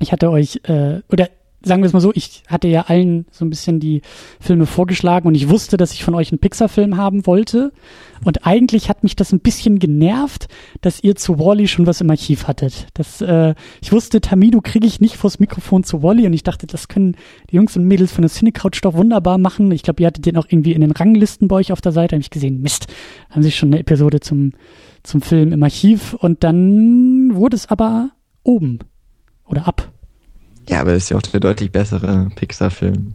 Ich 0.00 0.10
hatte 0.10 0.30
euch, 0.30 0.60
äh, 0.62 1.02
oder 1.12 1.28
sagen 1.62 1.82
wir 1.82 1.86
es 1.86 1.92
mal 1.92 2.00
so, 2.00 2.12
ich 2.14 2.44
hatte 2.46 2.68
ja 2.68 2.82
allen 2.82 3.26
so 3.32 3.44
ein 3.44 3.50
bisschen 3.50 3.80
die 3.80 4.02
Filme 4.40 4.66
vorgeschlagen 4.66 5.26
und 5.26 5.34
ich 5.34 5.48
wusste, 5.48 5.76
dass 5.76 5.92
ich 5.92 6.04
von 6.04 6.14
euch 6.14 6.30
einen 6.30 6.38
Pixar-Film 6.38 6.96
haben 6.96 7.26
wollte. 7.26 7.72
Und 8.24 8.46
eigentlich 8.46 8.88
hat 8.88 9.02
mich 9.02 9.16
das 9.16 9.32
ein 9.32 9.40
bisschen 9.40 9.78
genervt, 9.78 10.48
dass 10.80 11.02
ihr 11.02 11.16
zu 11.16 11.38
Wally 11.38 11.68
schon 11.68 11.86
was 11.86 12.00
im 12.00 12.10
Archiv 12.10 12.46
hattet. 12.46 12.86
Das, 12.94 13.20
äh, 13.20 13.54
ich 13.80 13.92
wusste, 13.92 14.20
Tamido 14.20 14.60
kriege 14.60 14.86
ich 14.86 15.00
nicht 15.00 15.16
vors 15.16 15.40
Mikrofon 15.40 15.84
zu 15.84 16.02
Wally 16.02 16.26
und 16.26 16.32
ich 16.32 16.44
dachte, 16.44 16.66
das 16.66 16.88
können 16.88 17.16
die 17.50 17.56
Jungs 17.56 17.76
und 17.76 17.84
Mädels 17.84 18.12
von 18.12 18.22
der 18.22 18.30
Cinecouch 18.30 18.80
doch 18.82 18.94
wunderbar 18.94 19.38
machen. 19.38 19.70
Ich 19.72 19.82
glaube, 19.82 20.02
ihr 20.02 20.06
hattet 20.06 20.26
den 20.26 20.36
auch 20.36 20.46
irgendwie 20.48 20.72
in 20.72 20.80
den 20.80 20.92
Ranglisten 20.92 21.48
bei 21.48 21.56
euch 21.56 21.72
auf 21.72 21.80
der 21.80 21.92
Seite. 21.92 22.14
Habe 22.16 22.22
ich 22.22 22.30
gesehen, 22.30 22.60
Mist, 22.60 22.86
haben 23.30 23.42
sie 23.42 23.52
schon 23.52 23.70
eine 23.70 23.80
Episode 23.80 24.20
zum, 24.20 24.52
zum 25.02 25.22
Film 25.22 25.52
im 25.52 25.62
Archiv 25.62 26.14
und 26.14 26.44
dann 26.44 27.34
wurde 27.34 27.56
es 27.56 27.68
aber 27.68 28.10
oben 28.44 28.78
oder 29.44 29.66
ab. 29.66 29.92
Ja, 30.68 30.80
aber 30.80 30.92
das 30.92 31.04
ist 31.04 31.08
ja 31.10 31.16
auch 31.16 31.22
der 31.22 31.40
deutlich 31.40 31.72
bessere 31.72 32.28
Pixar-Film. 32.34 33.14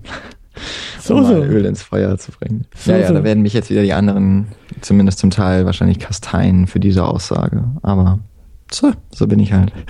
So, 1.00 1.16
um 1.18 1.26
so. 1.26 1.34
Öl 1.34 1.66
ins 1.66 1.84
Feuer 1.84 2.18
zu 2.18 2.32
bringen. 2.32 2.66
So, 2.76 2.92
ja, 2.92 3.00
ja, 3.00 3.08
so. 3.08 3.14
da 3.14 3.24
werden 3.24 3.44
mich 3.44 3.54
jetzt 3.54 3.70
wieder 3.70 3.84
die 3.84 3.94
anderen, 3.94 4.48
zumindest 4.82 5.20
zum 5.20 5.30
Teil, 5.30 5.66
wahrscheinlich 5.66 6.00
kasteien 6.00 6.68
für 6.68 6.80
diese 6.80 7.06
Aussage. 7.06 7.64
Aber 7.84 8.20
so, 8.72 8.92
so 9.12 9.28
bin 9.28 9.40
ich 9.40 9.54
halt. 9.54 9.72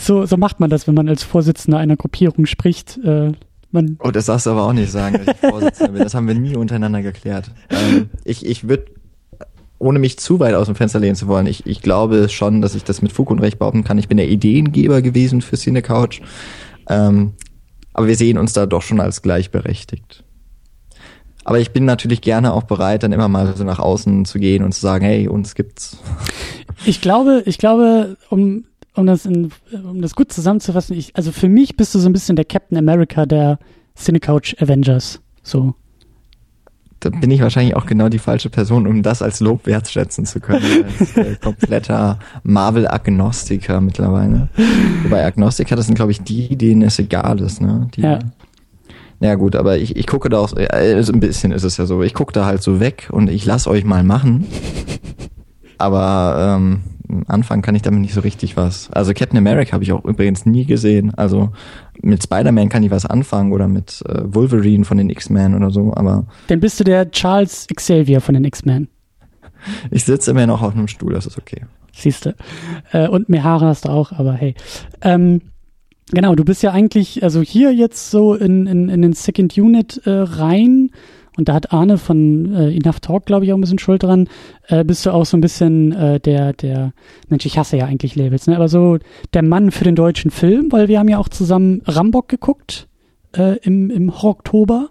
So, 0.00 0.26
so 0.26 0.36
macht 0.36 0.60
man 0.60 0.70
das, 0.70 0.86
wenn 0.86 0.94
man 0.94 1.08
als 1.08 1.22
Vorsitzender 1.22 1.78
einer 1.78 1.96
Gruppierung 1.96 2.46
spricht. 2.46 2.98
Äh, 3.04 3.32
man 3.70 3.96
oh, 4.00 4.10
das 4.10 4.26
darfst 4.26 4.46
du 4.46 4.50
aber 4.50 4.64
auch 4.64 4.72
nicht 4.72 4.90
sagen, 4.90 5.18
dass 5.24 5.34
ich 5.34 5.50
Vorsitzender 5.50 5.92
bin. 5.92 6.02
Das 6.02 6.14
haben 6.14 6.26
wir 6.28 6.34
nie 6.34 6.56
untereinander 6.56 7.02
geklärt. 7.02 7.50
Ähm, 7.70 8.10
ich 8.24 8.44
ich 8.44 8.68
würde, 8.68 8.86
ohne 9.78 9.98
mich 9.98 10.18
zu 10.18 10.40
weit 10.40 10.54
aus 10.54 10.66
dem 10.66 10.74
Fenster 10.74 11.00
lehnen 11.00 11.16
zu 11.16 11.26
wollen, 11.26 11.46
ich, 11.46 11.66
ich 11.66 11.80
glaube 11.80 12.28
schon, 12.28 12.60
dass 12.60 12.74
ich 12.74 12.84
das 12.84 13.02
mit 13.02 13.12
Fug 13.12 13.30
und 13.30 13.40
Recht 13.40 13.58
behaupten 13.58 13.84
kann. 13.84 13.98
Ich 13.98 14.08
bin 14.08 14.16
der 14.16 14.28
Ideengeber 14.28 15.02
gewesen 15.02 15.40
für 15.40 15.56
Cine 15.56 15.82
Couch. 15.82 16.20
Ähm, 16.88 17.34
aber 17.92 18.08
wir 18.08 18.16
sehen 18.16 18.38
uns 18.38 18.52
da 18.52 18.66
doch 18.66 18.82
schon 18.82 19.00
als 19.00 19.22
gleichberechtigt. 19.22 20.24
Aber 21.44 21.60
ich 21.60 21.72
bin 21.72 21.84
natürlich 21.84 22.22
gerne 22.22 22.52
auch 22.54 22.62
bereit, 22.62 23.02
dann 23.02 23.12
immer 23.12 23.28
mal 23.28 23.54
so 23.54 23.64
nach 23.64 23.78
außen 23.78 24.24
zu 24.24 24.38
gehen 24.38 24.64
und 24.64 24.72
zu 24.72 24.80
sagen, 24.80 25.04
hey, 25.04 25.28
uns 25.28 25.54
gibt's. 25.54 25.98
Ich 26.86 27.00
glaube, 27.00 27.42
ich 27.46 27.58
glaube, 27.58 28.16
um, 28.30 28.64
um 28.94 29.06
das 29.06 29.26
in, 29.26 29.52
um 29.72 30.00
das 30.00 30.14
gut 30.14 30.32
zusammenzufassen, 30.32 30.96
ich, 30.96 31.14
also 31.14 31.32
für 31.32 31.48
mich 31.48 31.76
bist 31.76 31.94
du 31.94 31.98
so 31.98 32.08
ein 32.08 32.12
bisschen 32.12 32.36
der 32.36 32.46
Captain 32.46 32.78
America 32.78 33.26
der 33.26 33.58
Cinecouch 33.94 34.56
Avengers. 34.58 35.20
So 35.42 35.74
da 37.04 37.10
bin 37.10 37.30
ich 37.30 37.42
wahrscheinlich 37.42 37.76
auch 37.76 37.86
genau 37.86 38.08
die 38.08 38.18
falsche 38.18 38.50
Person, 38.50 38.86
um 38.86 39.02
das 39.02 39.22
als 39.22 39.40
Lob 39.40 39.66
wertschätzen 39.66 40.26
zu 40.26 40.40
können. 40.40 40.64
Als 40.98 41.16
äh, 41.16 41.36
kompletter 41.36 42.18
Marvel-Agnostiker 42.42 43.80
mittlerweile. 43.80 44.48
Wobei 45.02 45.24
Agnostiker, 45.24 45.76
das 45.76 45.86
sind, 45.86 45.94
glaube 45.94 46.12
ich, 46.12 46.22
die, 46.22 46.56
denen 46.56 46.82
es 46.82 46.98
egal 46.98 47.40
ist, 47.40 47.60
ne? 47.60 47.88
Die, 47.94 48.02
ja. 48.02 48.18
Naja 49.20 49.36
gut, 49.36 49.56
aber 49.56 49.78
ich, 49.78 49.96
ich 49.96 50.06
gucke 50.06 50.28
da 50.28 50.38
auch, 50.38 50.54
äh, 50.56 50.68
ein 50.94 51.20
bisschen 51.20 51.52
ist 51.52 51.64
es 51.64 51.76
ja 51.76 51.86
so, 51.86 52.02
ich 52.02 52.14
gucke 52.14 52.32
da 52.32 52.46
halt 52.46 52.62
so 52.62 52.80
weg 52.80 53.08
und 53.10 53.30
ich 53.30 53.44
lass 53.44 53.66
euch 53.66 53.84
mal 53.84 54.02
machen. 54.02 54.46
Aber 55.78 56.56
ähm, 56.56 56.80
anfangen 57.26 57.62
kann 57.62 57.74
ich 57.74 57.82
damit 57.82 58.00
nicht 58.00 58.14
so 58.14 58.20
richtig 58.20 58.56
was. 58.56 58.90
Also 58.90 59.12
Captain 59.12 59.38
America 59.38 59.72
habe 59.72 59.84
ich 59.84 59.92
auch 59.92 60.04
übrigens 60.04 60.46
nie 60.46 60.64
gesehen. 60.64 61.12
Also 61.14 61.50
mit 62.00 62.22
Spider-Man 62.22 62.68
kann 62.68 62.82
ich 62.82 62.90
was 62.90 63.06
anfangen 63.06 63.52
oder 63.52 63.68
mit 63.68 64.02
äh, 64.08 64.22
Wolverine 64.24 64.84
von 64.84 64.98
den 64.98 65.10
X-Men 65.10 65.54
oder 65.54 65.70
so, 65.70 65.92
aber. 65.94 66.26
Dann 66.48 66.60
bist 66.60 66.80
du 66.80 66.84
der 66.84 67.10
Charles 67.10 67.66
Xavier 67.74 68.20
von 68.20 68.34
den 68.34 68.44
X-Men. 68.44 68.88
Ich 69.90 70.04
sitze 70.04 70.30
immer 70.30 70.46
noch 70.46 70.62
auf 70.62 70.74
einem 70.74 70.88
Stuhl, 70.88 71.12
das 71.12 71.26
ist 71.26 71.38
okay. 71.38 71.62
Siehste. 71.92 72.34
Äh, 72.92 73.08
und 73.08 73.28
mehr 73.28 73.44
Haare 73.44 73.66
hast 73.66 73.84
du 73.84 73.88
auch, 73.88 74.12
aber 74.12 74.32
hey. 74.32 74.54
Ähm, 75.00 75.40
genau, 76.10 76.34
du 76.34 76.44
bist 76.44 76.62
ja 76.62 76.72
eigentlich, 76.72 77.22
also 77.22 77.40
hier 77.40 77.72
jetzt 77.72 78.10
so 78.10 78.34
in, 78.34 78.66
in, 78.66 78.88
in 78.88 79.02
den 79.02 79.12
Second 79.12 79.56
Unit 79.56 80.02
äh, 80.04 80.10
rein 80.10 80.90
und 81.36 81.48
da 81.48 81.54
hat 81.54 81.72
Arne 81.72 81.98
von 81.98 82.54
äh, 82.54 82.76
Enough 82.76 83.00
Talk, 83.00 83.26
glaube 83.26 83.44
ich, 83.44 83.52
auch 83.52 83.58
ein 83.58 83.60
bisschen 83.60 83.78
Schuld 83.78 84.02
dran. 84.02 84.28
Äh, 84.68 84.84
bist 84.84 85.04
du 85.04 85.10
auch 85.10 85.26
so 85.26 85.36
ein 85.36 85.40
bisschen 85.40 85.92
äh, 85.92 86.20
der, 86.20 86.52
der, 86.52 86.92
Mensch, 87.28 87.44
ich 87.46 87.58
hasse 87.58 87.76
ja 87.76 87.86
eigentlich 87.86 88.14
Labels, 88.14 88.46
ne? 88.46 88.56
Aber 88.56 88.68
so 88.68 88.98
der 89.32 89.42
Mann 89.42 89.70
für 89.70 89.84
den 89.84 89.96
deutschen 89.96 90.30
Film, 90.30 90.70
weil 90.70 90.88
wir 90.88 90.98
haben 90.98 91.08
ja 91.08 91.18
auch 91.18 91.28
zusammen 91.28 91.82
Rambock 91.86 92.28
geguckt 92.28 92.88
äh, 93.36 93.58
im, 93.58 93.90
im 93.90 94.10
Oktober. 94.10 94.90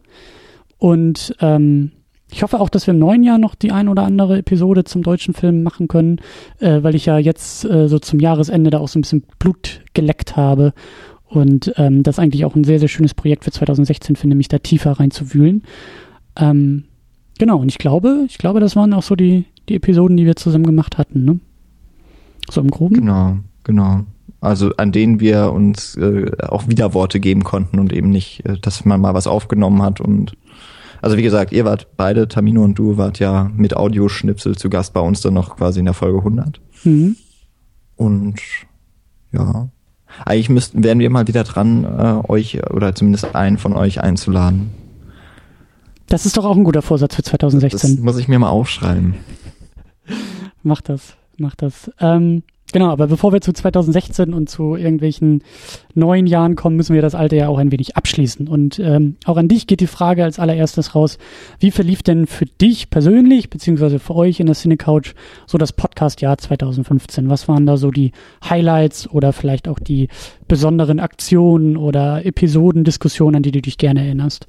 Und 0.78 1.36
ähm, 1.40 1.92
ich 2.30 2.44
hoffe 2.44 2.60
auch, 2.60 2.70
dass 2.70 2.88
wir 2.88 2.94
im 2.94 3.00
neuen 3.00 3.24
Jahr 3.24 3.38
noch 3.38 3.56
die 3.56 3.72
ein 3.72 3.88
oder 3.88 4.04
andere 4.04 4.40
Episode 4.40 4.84
zum 4.84 5.04
deutschen 5.04 5.34
Film 5.34 5.64
machen 5.64 5.88
können, 5.88 6.20
äh, 6.60 6.84
weil 6.84 6.96
ich 6.96 7.06
ja 7.06 7.18
jetzt 7.18 7.64
äh, 7.64 7.88
so 7.88 8.00
zum 8.00 8.20
Jahresende 8.20 8.70
da 8.70 8.80
auch 8.80 8.88
so 8.90 9.00
ein 9.00 9.04
bisschen 9.04 9.24
Blut 9.40 9.82
geleckt 9.94 10.36
habe 10.36 10.74
und 11.34 11.74
ähm, 11.78 12.04
das 12.04 12.20
eigentlich 12.20 12.46
auch 12.46 12.56
ein 12.56 12.64
sehr, 12.64 12.80
sehr 12.80 12.88
schönes 12.88 13.14
Projekt 13.14 13.44
für 13.44 13.52
2016 13.52 14.16
finde, 14.16 14.36
mich 14.36 14.50
da 14.50 14.60
tiefer 14.60 14.92
reinzuwühlen. 14.92 15.64
Ähm, 16.36 16.86
genau, 17.38 17.60
und 17.60 17.70
ich 17.70 17.78
glaube, 17.78 18.26
ich 18.28 18.38
glaube, 18.38 18.60
das 18.60 18.76
waren 18.76 18.94
auch 18.94 19.04
so 19.04 19.16
die, 19.16 19.46
die 19.70 19.76
Episoden, 19.76 20.18
die 20.18 20.26
wir 20.26 20.36
zusammen 20.36 20.66
gemacht 20.66 20.98
hatten, 20.98 21.26
ne? 21.26 21.40
So 22.50 22.62
im 22.62 22.72
Groben. 22.72 22.96
Genau, 22.96 23.38
genau. 23.64 24.02
Also 24.42 24.72
an 24.76 24.92
denen 24.92 25.22
wir 25.22 25.54
uns 25.54 25.96
äh, 25.96 26.30
auch 26.50 26.68
Widerworte 26.68 27.22
geben 27.22 27.44
konnten 27.44 27.80
und 27.80 27.94
eben 27.94 28.10
nicht, 28.10 28.46
äh, 28.46 28.58
dass 28.60 28.84
man 28.84 29.00
mal 29.00 29.14
was 29.14 29.28
aufgenommen 29.28 29.82
hat 29.82 30.02
und 30.02 30.36
also 31.02 31.18
wie 31.18 31.22
gesagt, 31.24 31.52
ihr 31.52 31.66
wart 31.66 31.98
beide, 31.98 32.30
Tamino 32.30 32.64
und 32.64 32.76
du, 32.80 32.96
wart 32.96 33.20
ja 33.20 33.52
mit 33.58 33.76
Audioschnipsel 33.76 34.56
zu 34.56 34.70
Gast 34.70 34.94
bei 34.94 35.02
uns 35.02 35.20
dann 35.20 35.34
noch 35.34 35.58
quasi 35.58 35.80
in 35.80 35.86
der 35.86 35.94
Folge 35.94 36.20
100. 36.20 36.62
Mhm. 36.86 37.18
Und 37.98 38.40
ja, 39.34 39.68
eigentlich 40.26 40.48
müssten, 40.48 40.82
wären 40.82 41.00
wir 41.00 41.10
mal 41.10 41.28
wieder 41.28 41.44
dran, 41.44 41.84
äh, 41.84 42.32
euch 42.32 42.64
oder 42.72 42.96
zumindest 42.96 43.36
einen 43.36 43.58
von 43.58 43.74
euch 43.74 44.02
einzuladen. 44.02 44.72
Das 46.14 46.28
ist 46.28 46.38
doch 46.38 46.46
auch 46.46 46.56
ein 46.56 46.64
guter 46.64 46.84
Vorsatz 46.84 47.16
für 47.16 47.24
2016. 47.24 47.96
Das 47.96 48.06
muss 48.06 48.20
ich 48.20 48.28
mir 48.28 48.38
mal 48.38 48.50
aufschreiben. 48.50 49.16
mach 50.62 50.80
das, 50.80 51.16
mach 51.40 51.56
das. 51.56 51.90
Ähm, 52.00 52.44
genau, 52.72 52.92
aber 52.92 53.08
bevor 53.08 53.34
wir 53.34 53.42
zu 53.42 53.52
2016 53.52 54.32
und 54.32 54.48
zu 54.48 54.76
irgendwelchen 54.76 55.42
neuen 55.96 56.28
Jahren 56.28 56.56
kommen, 56.56 56.76
müssen 56.76 56.94
wir 56.94 57.02
das 57.02 57.16
alte 57.16 57.38
Jahr 57.38 57.50
auch 57.50 57.58
ein 57.58 57.72
wenig 57.72 57.98
abschließen. 57.98 58.48
Und 58.48 58.78
ähm, 58.78 59.16
auch 59.26 59.38
an 59.38 59.48
dich 59.48 59.66
geht 59.66 59.80
die 59.80 59.88
Frage 59.88 60.24
als 60.24 60.38
allererstes 60.38 60.94
raus. 60.94 61.18
Wie 61.60 61.72
verlief 61.72 62.04
denn 62.04 62.28
für 62.28 62.46
dich 62.46 62.92
persönlich, 62.92 63.50
beziehungsweise 63.50 63.98
für 63.98 64.14
euch 64.14 64.40
in 64.40 64.46
der 64.46 64.56
Cinecouch, 64.56 65.16
so 65.48 65.58
das 65.58 65.74
Podcast-Jahr 65.74 66.38
2015? 66.38 67.28
Was 67.28 67.48
waren 67.48 67.66
da 67.66 67.76
so 67.76 67.90
die 67.90 68.12
Highlights 68.48 69.10
oder 69.10 69.34
vielleicht 69.34 69.68
auch 69.68 69.80
die 69.80 70.10
besonderen 70.48 71.00
Aktionen 71.00 71.76
oder 71.76 72.24
Episoden, 72.24 72.84
Diskussionen, 72.84 73.38
an 73.38 73.42
die 73.42 73.52
du 73.52 73.64
dich 73.64 73.80
gerne 73.80 74.06
erinnerst? 74.06 74.48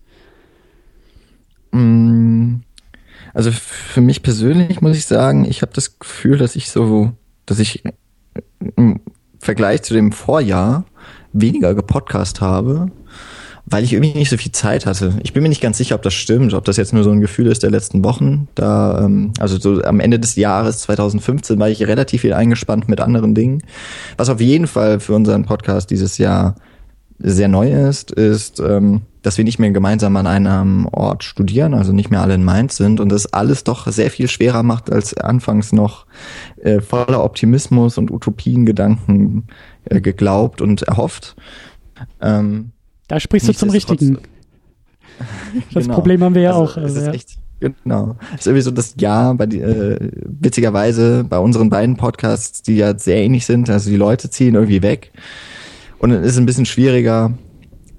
Mm, 1.74 2.60
also 3.34 3.50
für 3.50 4.00
mich 4.00 4.22
persönlich 4.22 4.80
muss 4.80 4.96
ich 4.96 5.06
sagen, 5.06 5.44
ich 5.44 5.62
habe 5.62 5.72
das 5.74 5.98
Gefühl, 5.98 6.38
dass 6.38 6.54
ich 6.54 6.70
so, 6.70 7.12
dass 7.46 7.58
ich 7.58 7.82
im 8.76 9.00
Vergleich 9.40 9.82
zu 9.82 9.92
dem 9.92 10.12
Vorjahr 10.12 10.84
weniger 11.32 11.74
gepodcast 11.74 12.40
habe, 12.40 12.92
weil 13.66 13.82
ich 13.82 13.92
irgendwie 13.92 14.16
nicht 14.16 14.30
so 14.30 14.36
viel 14.36 14.52
Zeit 14.52 14.86
hatte. 14.86 15.18
Ich 15.24 15.32
bin 15.32 15.42
mir 15.42 15.48
nicht 15.48 15.60
ganz 15.60 15.78
sicher, 15.78 15.96
ob 15.96 16.02
das 16.02 16.14
stimmt, 16.14 16.54
ob 16.54 16.64
das 16.64 16.76
jetzt 16.76 16.92
nur 16.92 17.02
so 17.02 17.10
ein 17.10 17.20
Gefühl 17.20 17.48
ist 17.48 17.64
der 17.64 17.70
letzten 17.70 18.04
Wochen. 18.04 18.46
Da, 18.54 19.04
ähm, 19.04 19.32
also 19.40 19.58
so 19.58 19.82
am 19.82 19.98
Ende 19.98 20.20
des 20.20 20.36
Jahres 20.36 20.78
2015 20.82 21.58
war 21.58 21.68
ich 21.68 21.82
relativ 21.82 22.20
viel 22.20 22.34
eingespannt 22.34 22.88
mit 22.88 23.00
anderen 23.00 23.34
Dingen. 23.34 23.64
Was 24.16 24.28
auf 24.28 24.40
jeden 24.40 24.68
Fall 24.68 25.00
für 25.00 25.14
unseren 25.14 25.44
Podcast 25.44 25.90
dieses 25.90 26.18
Jahr 26.18 26.54
sehr 27.18 27.48
neu 27.48 27.72
ist, 27.72 28.12
ist, 28.12 28.60
ähm, 28.60 29.02
dass 29.24 29.38
wir 29.38 29.44
nicht 29.44 29.58
mehr 29.58 29.70
gemeinsam 29.70 30.16
an 30.16 30.26
einem 30.26 30.86
Ort 30.86 31.24
studieren, 31.24 31.72
also 31.72 31.92
nicht 31.92 32.10
mehr 32.10 32.20
alle 32.20 32.34
in 32.34 32.44
Mainz 32.44 32.76
sind 32.76 33.00
und 33.00 33.10
das 33.10 33.32
alles 33.32 33.64
doch 33.64 33.86
sehr 33.88 34.10
viel 34.10 34.28
schwerer 34.28 34.62
macht, 34.62 34.92
als 34.92 35.16
anfangs 35.16 35.72
noch 35.72 36.06
äh, 36.62 36.80
voller 36.80 37.24
Optimismus 37.24 37.96
und 37.96 38.10
Utopiengedanken 38.10 39.44
äh, 39.86 40.02
geglaubt 40.02 40.60
und 40.60 40.82
erhofft. 40.82 41.36
Ähm, 42.20 42.72
da 43.08 43.18
sprichst 43.18 43.48
du 43.48 43.54
zum 43.54 43.70
Richtigen. 43.70 44.18
Das 45.72 45.84
genau. 45.84 45.94
Problem 45.94 46.24
haben 46.24 46.34
wir 46.34 46.42
ja 46.42 46.58
also, 46.58 46.72
auch. 46.72 46.76
Also, 46.76 46.98
es 46.98 47.06
ist 47.06 47.14
echt, 47.14 47.38
Genau. 47.60 48.16
Das 48.32 48.40
ist 48.40 48.46
irgendwie 48.48 48.62
so 48.62 48.72
das 48.72 48.94
Jahr, 48.98 49.32
bei 49.34 49.46
die, 49.46 49.60
äh, 49.60 50.10
witzigerweise 50.40 51.22
bei 51.22 51.38
unseren 51.38 51.70
beiden 51.70 51.96
Podcasts, 51.96 52.62
die 52.62 52.76
ja 52.76 52.98
sehr 52.98 53.18
ähnlich 53.18 53.46
sind, 53.46 53.70
also 53.70 53.90
die 53.90 53.96
Leute 53.96 54.28
ziehen 54.28 54.56
irgendwie 54.56 54.82
weg. 54.82 55.12
Und 55.98 56.10
es 56.10 56.32
ist 56.32 56.38
ein 56.38 56.46
bisschen 56.46 56.66
schwieriger, 56.66 57.32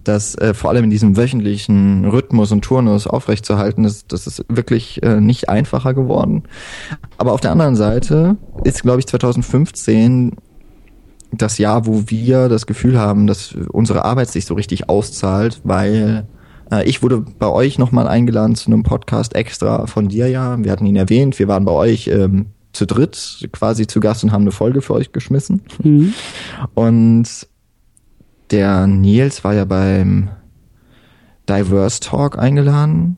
das 0.08 0.36
äh, 0.36 0.54
vor 0.54 0.70
allem 0.70 0.86
in 0.86 0.90
diesem 0.90 1.18
wöchentlichen 1.18 2.06
Rhythmus 2.06 2.52
und 2.52 2.62
Turnus 2.64 3.08
aufrechtzuerhalten, 3.08 3.84
das, 3.84 4.08
das 4.08 4.28
ist 4.28 4.46
wirklich 4.48 5.04
äh, 5.04 5.20
nicht 5.20 5.50
einfacher 5.50 5.94
geworden. 5.94 6.44
Aber 7.18 7.34
auf 7.34 7.42
der 7.42 7.52
anderen 7.52 7.76
Seite 7.76 8.38
ist, 8.64 8.84
glaube 8.84 9.00
ich, 9.00 9.08
2015 9.08 10.38
das 11.32 11.58
Jahr, 11.58 11.86
wo 11.86 12.04
wir 12.08 12.48
das 12.48 12.66
Gefühl 12.66 12.98
haben, 12.98 13.28
dass 13.28 13.54
unsere 13.72 14.06
Arbeit 14.06 14.30
sich 14.30 14.46
so 14.46 14.54
richtig 14.54 14.90
auszahlt, 14.90 15.62
weil 15.64 16.28
Äh, 16.72 16.90
ich 16.90 17.04
wurde 17.04 17.24
bei 17.38 17.48
euch 17.48 17.78
nochmal 17.78 18.08
eingeladen 18.08 18.56
zu 18.56 18.72
einem 18.72 18.84
Podcast 18.84 19.36
extra 19.36 19.86
von 19.88 20.08
dir 20.08 20.28
ja. 20.30 20.58
Wir 20.64 20.72
hatten 20.72 20.86
ihn 20.86 20.96
erwähnt. 20.96 21.38
Wir 21.40 21.48
waren 21.48 21.66
bei 21.66 21.72
euch 21.72 22.08
ähm, 22.08 22.48
zu 22.74 22.86
dritt 22.86 23.48
quasi 23.52 23.88
zu 23.88 24.00
Gast 24.00 24.24
und 24.24 24.32
haben 24.32 24.42
eine 24.42 24.52
Folge 24.52 24.82
für 24.82 24.94
euch 24.94 25.12
geschmissen. 25.12 25.62
Mhm. 25.84 26.14
Und 26.74 27.48
der 28.52 28.88
Nils 28.88 29.44
war 29.44 29.54
ja 29.54 29.66
beim 29.66 30.30
Diverse 31.50 32.00
Talk 32.00 32.38
eingeladen, 32.38 33.18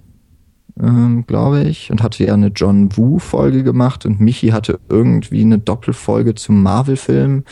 ähm, 0.82 1.26
glaube 1.28 1.64
ich, 1.64 1.92
und 1.92 2.04
hatte 2.04 2.24
ja 2.24 2.34
eine 2.34 2.48
John 2.48 2.96
Woo 2.98 3.20
Folge 3.20 3.64
gemacht 3.64 4.06
und 4.06 4.20
Michi 4.20 4.50
hatte 4.50 4.80
irgendwie 4.90 5.42
eine 5.42 5.60
Doppelfolge 5.60 6.36
zum 6.36 6.62
Marvel-Film. 6.62 7.44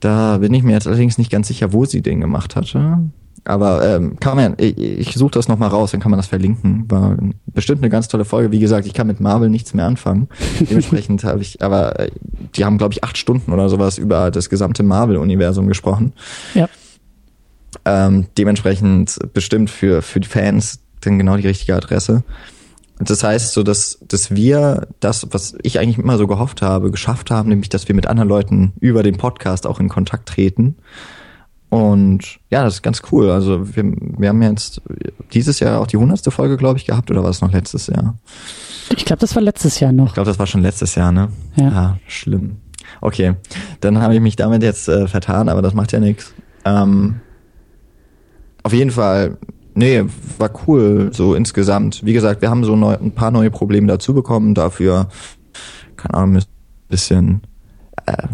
Da 0.00 0.38
bin 0.38 0.52
ich 0.52 0.62
mir 0.62 0.72
jetzt 0.72 0.86
allerdings 0.86 1.18
nicht 1.18 1.30
ganz 1.30 1.48
sicher, 1.48 1.72
wo 1.72 1.84
sie 1.84 2.02
den 2.02 2.20
gemacht 2.20 2.56
hatte. 2.56 3.10
Aber 3.46 3.86
ähm, 3.86 4.18
kann 4.20 4.36
man, 4.36 4.54
ich, 4.58 4.78
ich 4.78 5.14
suche 5.14 5.32
das 5.32 5.48
nochmal 5.48 5.68
raus, 5.68 5.90
dann 5.90 6.00
kann 6.00 6.10
man 6.10 6.18
das 6.18 6.28
verlinken. 6.28 6.84
War 6.90 7.16
bestimmt 7.46 7.82
eine 7.82 7.90
ganz 7.90 8.08
tolle 8.08 8.24
Folge. 8.24 8.52
Wie 8.52 8.58
gesagt, 8.58 8.86
ich 8.86 8.94
kann 8.94 9.06
mit 9.06 9.20
Marvel 9.20 9.50
nichts 9.50 9.74
mehr 9.74 9.84
anfangen. 9.84 10.28
Dementsprechend 10.60 11.24
habe 11.24 11.42
ich, 11.42 11.62
aber 11.62 11.98
äh, 11.98 12.10
die 12.56 12.64
haben, 12.64 12.78
glaube 12.78 12.94
ich, 12.94 13.04
acht 13.04 13.18
Stunden 13.18 13.52
oder 13.52 13.68
sowas 13.68 13.98
über 13.98 14.30
das 14.30 14.48
gesamte 14.48 14.82
Marvel-Universum 14.82 15.66
gesprochen. 15.66 16.14
Ja. 16.54 16.68
Ähm, 17.84 18.26
dementsprechend 18.38 19.18
bestimmt 19.32 19.70
für, 19.70 20.02
für 20.02 20.20
die 20.20 20.28
Fans 20.28 20.80
dann 21.00 21.18
genau 21.18 21.36
die 21.36 21.46
richtige 21.46 21.74
Adresse. 21.74 22.24
Das 22.98 23.24
heißt 23.24 23.52
so, 23.52 23.62
dass, 23.62 23.98
dass 24.06 24.34
wir 24.34 24.86
das, 25.00 25.26
was 25.32 25.56
ich 25.62 25.78
eigentlich 25.80 25.98
immer 25.98 26.16
so 26.16 26.26
gehofft 26.26 26.62
habe, 26.62 26.90
geschafft 26.90 27.30
haben, 27.30 27.48
nämlich, 27.48 27.68
dass 27.68 27.88
wir 27.88 27.94
mit 27.94 28.06
anderen 28.06 28.28
Leuten 28.28 28.72
über 28.80 29.02
den 29.02 29.16
Podcast 29.16 29.66
auch 29.66 29.80
in 29.80 29.88
Kontakt 29.88 30.28
treten. 30.28 30.76
Und 31.70 32.38
ja, 32.50 32.62
das 32.62 32.74
ist 32.74 32.82
ganz 32.82 33.02
cool. 33.10 33.30
Also 33.30 33.76
wir, 33.76 33.84
wir 33.84 34.28
haben 34.28 34.40
jetzt 34.42 34.80
dieses 35.32 35.58
Jahr 35.58 35.80
auch 35.80 35.88
die 35.88 35.96
hundertste 35.96 36.30
Folge, 36.30 36.56
glaube 36.56 36.78
ich, 36.78 36.86
gehabt, 36.86 37.10
oder 37.10 37.24
war 37.24 37.30
es 37.30 37.40
noch 37.40 37.52
letztes 37.52 37.88
Jahr? 37.88 38.16
Ich 38.96 39.04
glaube, 39.04 39.20
das 39.20 39.34
war 39.34 39.42
letztes 39.42 39.80
Jahr 39.80 39.90
noch. 39.90 40.08
Ich 40.08 40.14
glaube, 40.14 40.28
das 40.28 40.38
war 40.38 40.46
schon 40.46 40.62
letztes 40.62 40.94
Jahr, 40.94 41.10
ne? 41.10 41.30
Ja. 41.56 41.68
Ah, 41.68 41.98
schlimm. 42.06 42.58
Okay, 43.00 43.34
dann 43.80 44.00
habe 44.00 44.14
ich 44.14 44.20
mich 44.20 44.36
damit 44.36 44.62
jetzt 44.62 44.88
äh, 44.88 45.08
vertan, 45.08 45.48
aber 45.48 45.62
das 45.62 45.74
macht 45.74 45.90
ja 45.90 45.98
nichts. 45.98 46.32
Ähm, 46.64 47.20
auf 48.64 48.72
jeden 48.72 48.90
Fall, 48.90 49.38
nee, 49.74 50.02
war 50.38 50.50
cool, 50.66 51.10
so 51.12 51.34
insgesamt. 51.34 52.04
Wie 52.04 52.12
gesagt, 52.12 52.42
wir 52.42 52.50
haben 52.50 52.64
so 52.64 52.74
neu, 52.74 52.96
ein 52.96 53.12
paar 53.12 53.30
neue 53.30 53.50
Probleme 53.50 53.86
dazu 53.86 54.14
bekommen, 54.14 54.54
dafür, 54.54 55.08
keine 55.96 56.14
Ahnung, 56.14 56.36
ein 56.36 56.44
bisschen 56.88 57.42
äh, 58.06 58.26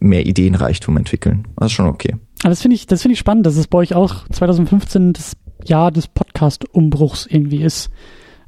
mehr 0.00 0.26
Ideenreichtum 0.26 0.96
entwickeln. 0.96 1.46
Das 1.56 1.66
ist 1.66 1.72
schon 1.72 1.86
okay. 1.86 2.16
Aber 2.42 2.50
das 2.50 2.60
finde 2.60 2.74
ich, 2.74 2.86
das 2.86 3.02
finde 3.02 3.14
ich 3.14 3.18
spannend, 3.18 3.46
dass 3.46 3.56
es 3.56 3.68
bei 3.68 3.78
euch 3.78 3.94
auch 3.94 4.28
2015 4.28 5.14
das 5.14 5.36
Jahr 5.64 5.90
des 5.90 6.08
Podcast-Umbruchs 6.08 7.26
irgendwie 7.26 7.62
ist. 7.62 7.88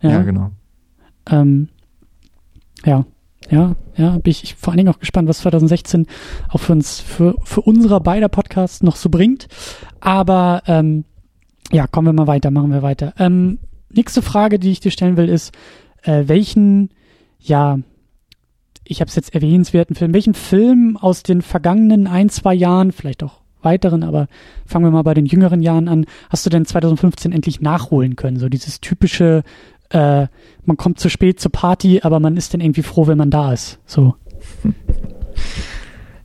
Ja, 0.02 0.10
ja 0.10 0.22
genau. 0.22 0.50
Ähm, 1.30 1.68
ja, 2.84 3.04
ja, 3.50 3.76
ja, 3.96 4.18
bin 4.18 4.30
ich 4.30 4.54
vor 4.54 4.72
allen 4.72 4.78
Dingen 4.78 4.94
auch 4.94 5.00
gespannt, 5.00 5.28
was 5.28 5.38
2016 5.38 6.06
auch 6.48 6.60
für 6.60 6.72
uns, 6.72 7.00
für, 7.00 7.34
für 7.44 7.62
unsere 7.62 8.00
beider 8.00 8.28
Podcasts 8.28 8.82
noch 8.82 8.96
so 8.96 9.08
bringt. 9.08 9.48
Aber 10.00 10.62
ähm, 10.66 11.04
ja, 11.72 11.86
kommen 11.86 12.06
wir 12.06 12.12
mal 12.12 12.26
weiter, 12.26 12.50
machen 12.50 12.72
wir 12.72 12.82
weiter. 12.82 13.14
Ähm, 13.18 13.58
nächste 13.90 14.22
Frage, 14.22 14.58
die 14.58 14.70
ich 14.70 14.80
dir 14.80 14.90
stellen 14.90 15.16
will, 15.16 15.28
ist, 15.28 15.54
äh, 16.02 16.24
welchen, 16.26 16.90
ja, 17.38 17.78
ich 18.84 19.00
habe 19.00 19.08
es 19.08 19.16
jetzt 19.16 19.34
erwähnenswerten 19.34 19.96
Film, 19.96 20.14
welchen 20.14 20.34
Film 20.34 20.96
aus 20.96 21.22
den 21.22 21.42
vergangenen 21.42 22.06
ein, 22.06 22.28
zwei 22.30 22.54
Jahren, 22.54 22.92
vielleicht 22.92 23.22
auch 23.22 23.40
weiteren, 23.60 24.02
aber 24.02 24.28
fangen 24.66 24.84
wir 24.84 24.90
mal 24.90 25.02
bei 25.02 25.14
den 25.14 25.26
jüngeren 25.26 25.60
Jahren 25.62 25.88
an. 25.88 26.06
Hast 26.30 26.46
du 26.46 26.50
denn 26.50 26.64
2015 26.64 27.32
endlich 27.32 27.60
nachholen 27.60 28.16
können? 28.16 28.38
So 28.38 28.48
dieses 28.48 28.80
typische, 28.80 29.42
äh, 29.90 30.26
man 30.64 30.76
kommt 30.76 31.00
zu 31.00 31.08
spät 31.08 31.40
zur 31.40 31.52
Party, 31.52 32.00
aber 32.02 32.20
man 32.20 32.36
ist 32.36 32.54
dann 32.54 32.60
irgendwie 32.60 32.82
froh, 32.82 33.06
wenn 33.06 33.18
man 33.18 33.30
da 33.30 33.52
ist. 33.52 33.78
So. 33.86 34.14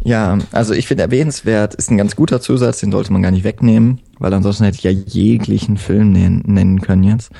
Ja, 0.05 0.37
also 0.51 0.73
ich 0.73 0.87
finde 0.87 1.03
erwähnenswert 1.03 1.75
ist 1.75 1.89
ein 1.89 1.97
ganz 1.97 2.15
guter 2.15 2.41
Zusatz, 2.41 2.81
den 2.81 2.91
sollte 2.91 3.13
man 3.13 3.21
gar 3.21 3.31
nicht 3.31 3.45
wegnehmen, 3.45 4.01
weil 4.19 4.33
ansonsten 4.33 4.65
hätte 4.65 4.77
ich 4.77 4.83
ja 4.83 4.91
jeglichen 4.91 5.77
Film 5.77 6.11
nennen 6.11 6.81
können 6.81 7.03
jetzt. 7.03 7.31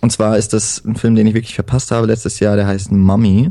Und 0.00 0.10
zwar 0.10 0.38
ist 0.38 0.52
das 0.52 0.84
ein 0.84 0.94
Film, 0.94 1.16
den 1.16 1.26
ich 1.26 1.34
wirklich 1.34 1.56
verpasst 1.56 1.90
habe 1.90 2.06
letztes 2.06 2.38
Jahr, 2.38 2.54
der 2.54 2.68
heißt 2.68 2.92
Mummy. 2.92 3.50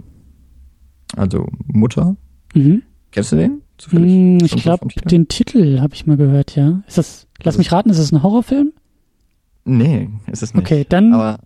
Also 1.18 1.48
Mutter. 1.68 2.16
Mhm. 2.54 2.84
Kennst 3.12 3.34
du 3.34 3.36
den? 3.36 3.62
Zufällig? 3.78 4.12
Mm, 4.12 4.46
ich 4.46 4.56
glaube, 4.56 4.88
den 5.06 5.28
Titel 5.28 5.82
habe 5.82 5.94
ich 5.94 6.06
mal 6.06 6.18
gehört, 6.18 6.56
ja. 6.56 6.84
Ist 6.88 6.98
das, 6.98 7.28
lass 7.44 7.58
mich 7.58 7.72
raten, 7.74 7.90
ist 7.90 8.00
das 8.00 8.14
ein 8.14 8.24
Horrorfilm? 8.24 8.72
Nee, 9.66 10.10
ist 10.32 10.44
es 10.44 10.54
nicht. 10.54 10.64
Okay, 10.64 10.86
dann. 10.88 11.14
Aber 11.14 11.40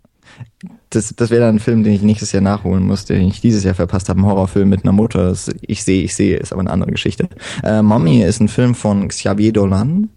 das, 0.89 1.13
das 1.15 1.29
wäre 1.29 1.41
dann 1.41 1.55
ein 1.55 1.59
Film, 1.59 1.83
den 1.83 1.93
ich 1.93 2.01
nächstes 2.01 2.31
Jahr 2.31 2.41
nachholen 2.41 2.85
muss, 2.85 3.05
den 3.05 3.27
ich 3.27 3.41
dieses 3.41 3.63
Jahr 3.63 3.75
verpasst 3.75 4.09
habe. 4.09 4.19
Ein 4.19 4.25
Horrorfilm 4.25 4.69
mit 4.69 4.83
einer 4.83 4.91
Mutter. 4.91 5.33
Ich 5.61 5.83
sehe, 5.83 6.03
ich 6.03 6.15
sehe, 6.15 6.37
ist 6.37 6.51
aber 6.51 6.61
eine 6.61 6.71
andere 6.71 6.91
Geschichte. 6.91 7.29
Äh, 7.63 7.81
Mommy 7.81 8.23
ist 8.23 8.39
ein 8.39 8.47
Film 8.47 8.75
von 8.75 9.07
Xavier 9.07 9.53
Dolan. 9.53 10.09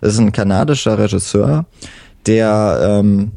Das 0.00 0.14
ist 0.14 0.20
ein 0.20 0.32
kanadischer 0.32 0.98
Regisseur, 0.98 1.66
der 2.26 2.80
ähm, 2.82 3.32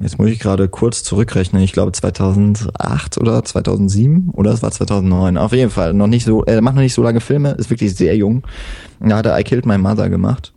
jetzt 0.00 0.18
muss 0.18 0.30
ich 0.30 0.38
gerade 0.38 0.68
kurz 0.68 1.02
zurückrechnen, 1.02 1.62
ich 1.62 1.72
glaube 1.72 1.92
2008 1.92 3.18
oder 3.18 3.44
2007 3.44 4.30
oder 4.32 4.52
es 4.52 4.62
war 4.62 4.70
2009. 4.70 5.38
Auf 5.38 5.52
jeden 5.52 5.70
Fall 5.70 5.94
noch 5.94 6.06
nicht 6.06 6.24
so, 6.24 6.44
er 6.44 6.60
macht 6.62 6.74
noch 6.74 6.82
nicht 6.82 6.94
so 6.94 7.02
lange 7.02 7.20
Filme, 7.20 7.52
ist 7.52 7.70
wirklich 7.70 7.94
sehr 7.94 8.16
jung. 8.16 8.42
Da 9.00 9.18
hat 9.18 9.26
er 9.26 9.38
I 9.38 9.44
Killed 9.44 9.66
My 9.66 9.78
Mother 9.78 10.08
gemacht. 10.08 10.52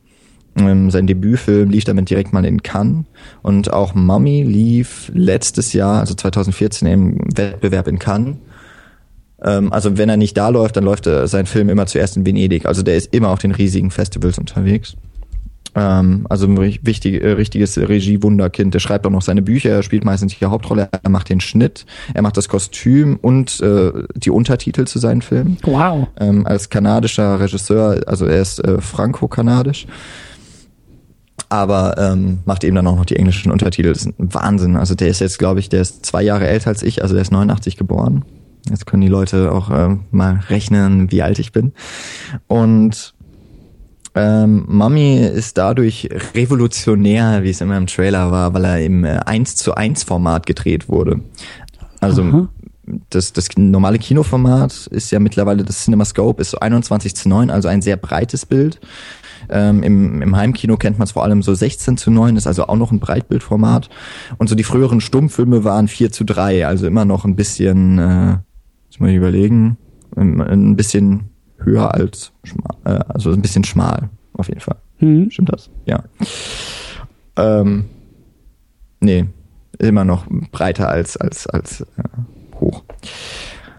Ähm, 0.60 0.92
sein 0.92 1.08
Debütfilm 1.08 1.70
lief 1.70 1.86
damit 1.86 2.10
direkt 2.10 2.34
mal 2.34 2.46
in 2.46 2.64
Cannes 2.64 3.06
und 3.42 3.72
auch 3.72 3.96
Mummy 3.96 4.44
lief 4.44 5.12
letztes 5.14 5.74
Jahr, 5.74 6.00
also 6.00 6.14
2014 6.14 6.88
im 6.88 7.18
Wettbewerb 7.36 7.88
in 7.88 8.00
Cannes. 8.00 8.38
Ähm, 9.42 9.72
also 9.72 9.98
wenn 9.98 10.10
er 10.10 10.18
nicht 10.18 10.38
da 10.38 10.50
läuft, 10.50 10.78
dann 10.78 10.84
läuft 10.84 11.08
er 11.08 11.28
sein 11.28 11.46
Film 11.46 11.70
immer 11.70 11.86
zuerst 11.86 12.18
in 12.18 12.26
Venedig. 12.26 12.66
Also 12.66 12.84
der 12.84 12.96
ist 12.96 13.14
immer 13.14 13.30
auf 13.30 13.40
den 13.40 13.52
riesigen 13.52 13.92
Festivals 13.92 14.38
unterwegs. 14.38 14.96
Ähm, 15.76 16.26
also 16.30 16.48
ein 16.48 16.58
wichtig, 16.58 17.24
äh, 17.24 17.32
richtiges 17.32 17.78
Regie-Wunderkind. 17.78 18.74
Der 18.74 18.80
schreibt 18.80 19.06
auch 19.06 19.12
noch 19.12 19.22
seine 19.22 19.42
Bücher, 19.42 19.70
er 19.70 19.84
spielt 19.84 20.04
meistens 20.04 20.38
die 20.38 20.46
Hauptrolle, 20.46 20.90
er 20.92 21.10
macht 21.10 21.30
den 21.30 21.40
Schnitt, 21.40 21.86
er 22.14 22.22
macht 22.22 22.38
das 22.38 22.50
Kostüm 22.50 23.18
und 23.22 23.62
äh, 23.62 23.92
die 24.16 24.32
Untertitel 24.32 24.86
zu 24.86 25.00
seinen 25.00 25.22
Filmen. 25.22 25.58
Wow. 25.64 26.08
Ähm, 26.20 26.46
als 26.46 26.70
kanadischer 26.70 27.40
Regisseur, 27.40 28.02
also 28.08 28.26
er 28.26 28.42
ist 28.42 28.60
äh, 28.60 28.82
franco-kanadisch 28.82 29.86
aber 31.50 31.96
ähm, 31.98 32.40
macht 32.46 32.64
eben 32.64 32.76
dann 32.76 32.88
auch 32.88 32.96
noch 32.96 33.06
die 33.06 33.16
englischen 33.16 33.52
Untertitel. 33.52 33.90
Das 33.90 34.06
ist 34.06 34.20
ein 34.20 34.34
Wahnsinn. 34.34 34.76
Also 34.76 34.96
der 34.96 35.08
ist 35.08 35.20
jetzt, 35.20 35.40
glaube 35.40 35.60
ich, 35.60 35.70
der 35.70 35.82
ist 35.82 36.06
zwei 36.06 36.22
Jahre 36.22 36.48
älter 36.48 36.70
als 36.70 36.84
ich, 36.84 37.02
also 37.02 37.16
der 37.16 37.24
ist 37.24 37.32
89 37.32 37.76
geboren. 37.76 38.24
Jetzt 38.70 38.86
können 38.86 39.02
die 39.02 39.08
Leute 39.08 39.52
auch 39.52 39.72
äh, 39.72 39.98
mal 40.12 40.42
rechnen, 40.50 41.12
wie 41.12 41.24
alt 41.24 41.40
ich 41.40 41.52
bin. 41.52 41.74
Und 42.48 43.16
ähm, 44.16 44.66
Mummy 44.68 45.18
ist 45.18 45.58
dadurch 45.58 46.10
revolutionär, 46.36 47.44
wie 47.44 47.50
es 47.50 47.62
immer 47.62 47.78
im 47.78 47.88
Trailer 47.88 48.32
war, 48.32 48.54
weil 48.54 48.66
er 48.66 48.82
im 48.82 49.04
äh, 49.04 49.20
1 49.26 49.56
zu 49.56 49.76
1 49.76 50.04
Format 50.04 50.46
gedreht 50.46 50.90
wurde. 50.90 51.22
Also 52.02 52.48
das, 53.10 53.34
das 53.34 53.50
normale 53.56 54.00
Kinoformat 54.00 54.88
ist 54.88 55.12
ja 55.12 55.20
mittlerweile, 55.20 55.64
das 55.64 55.84
CinemaScope 55.84 56.42
ist 56.42 56.52
so 56.52 56.60
21 56.60 57.16
zu 57.16 57.30
9, 57.30 57.50
also 57.50 57.68
ein 57.68 57.82
sehr 57.82 57.98
breites 57.98 58.46
Bild. 58.46 58.80
Ähm, 59.50 59.84
im, 59.84 60.22
Im 60.22 60.36
Heimkino 60.36 60.78
kennt 60.78 61.00
man 61.00 61.06
es 61.06 61.12
vor 61.12 61.24
allem 61.24 61.42
so 61.42 61.54
16 61.54 61.98
zu 61.98 62.12
9, 62.12 62.36
ist 62.36 62.48
also 62.48 62.68
auch 62.68 62.76
noch 62.76 62.92
ein 62.92 63.00
Breitbildformat. 63.00 63.90
Und 64.38 64.48
so 64.48 64.56
die 64.56 64.64
früheren 64.64 65.02
Stummfilme 65.02 65.64
waren 65.64 65.88
4 65.88 66.12
zu 66.12 66.24
3, 66.24 66.68
also 66.68 66.88
immer 66.88 67.06
noch 67.06 67.26
ein 67.26 67.36
bisschen, 67.36 68.00
äh, 68.00 68.38
muss 68.88 69.00
man 69.00 69.14
überlegen, 69.14 69.78
ein 70.16 70.76
bisschen 70.76 71.30
höher 71.58 71.94
als 71.94 72.32
schmal, 72.44 72.76
äh, 72.86 73.04
also 73.08 73.32
ein 73.32 73.42
bisschen 73.42 73.64
schmal, 73.64 74.10
auf 74.34 74.48
jeden 74.48 74.62
Fall. 74.62 74.78
Mhm. 75.00 75.30
Stimmt 75.32 75.52
das? 75.52 75.70
Ja. 75.86 76.04
Ähm, 77.36 77.86
nee, 79.00 79.26
immer 79.78 80.06
noch 80.06 80.26
breiter 80.52 80.90
als, 80.90 81.18
als, 81.18 81.48
als 81.48 81.82
äh, 81.82 82.04
hoch. 82.60 82.84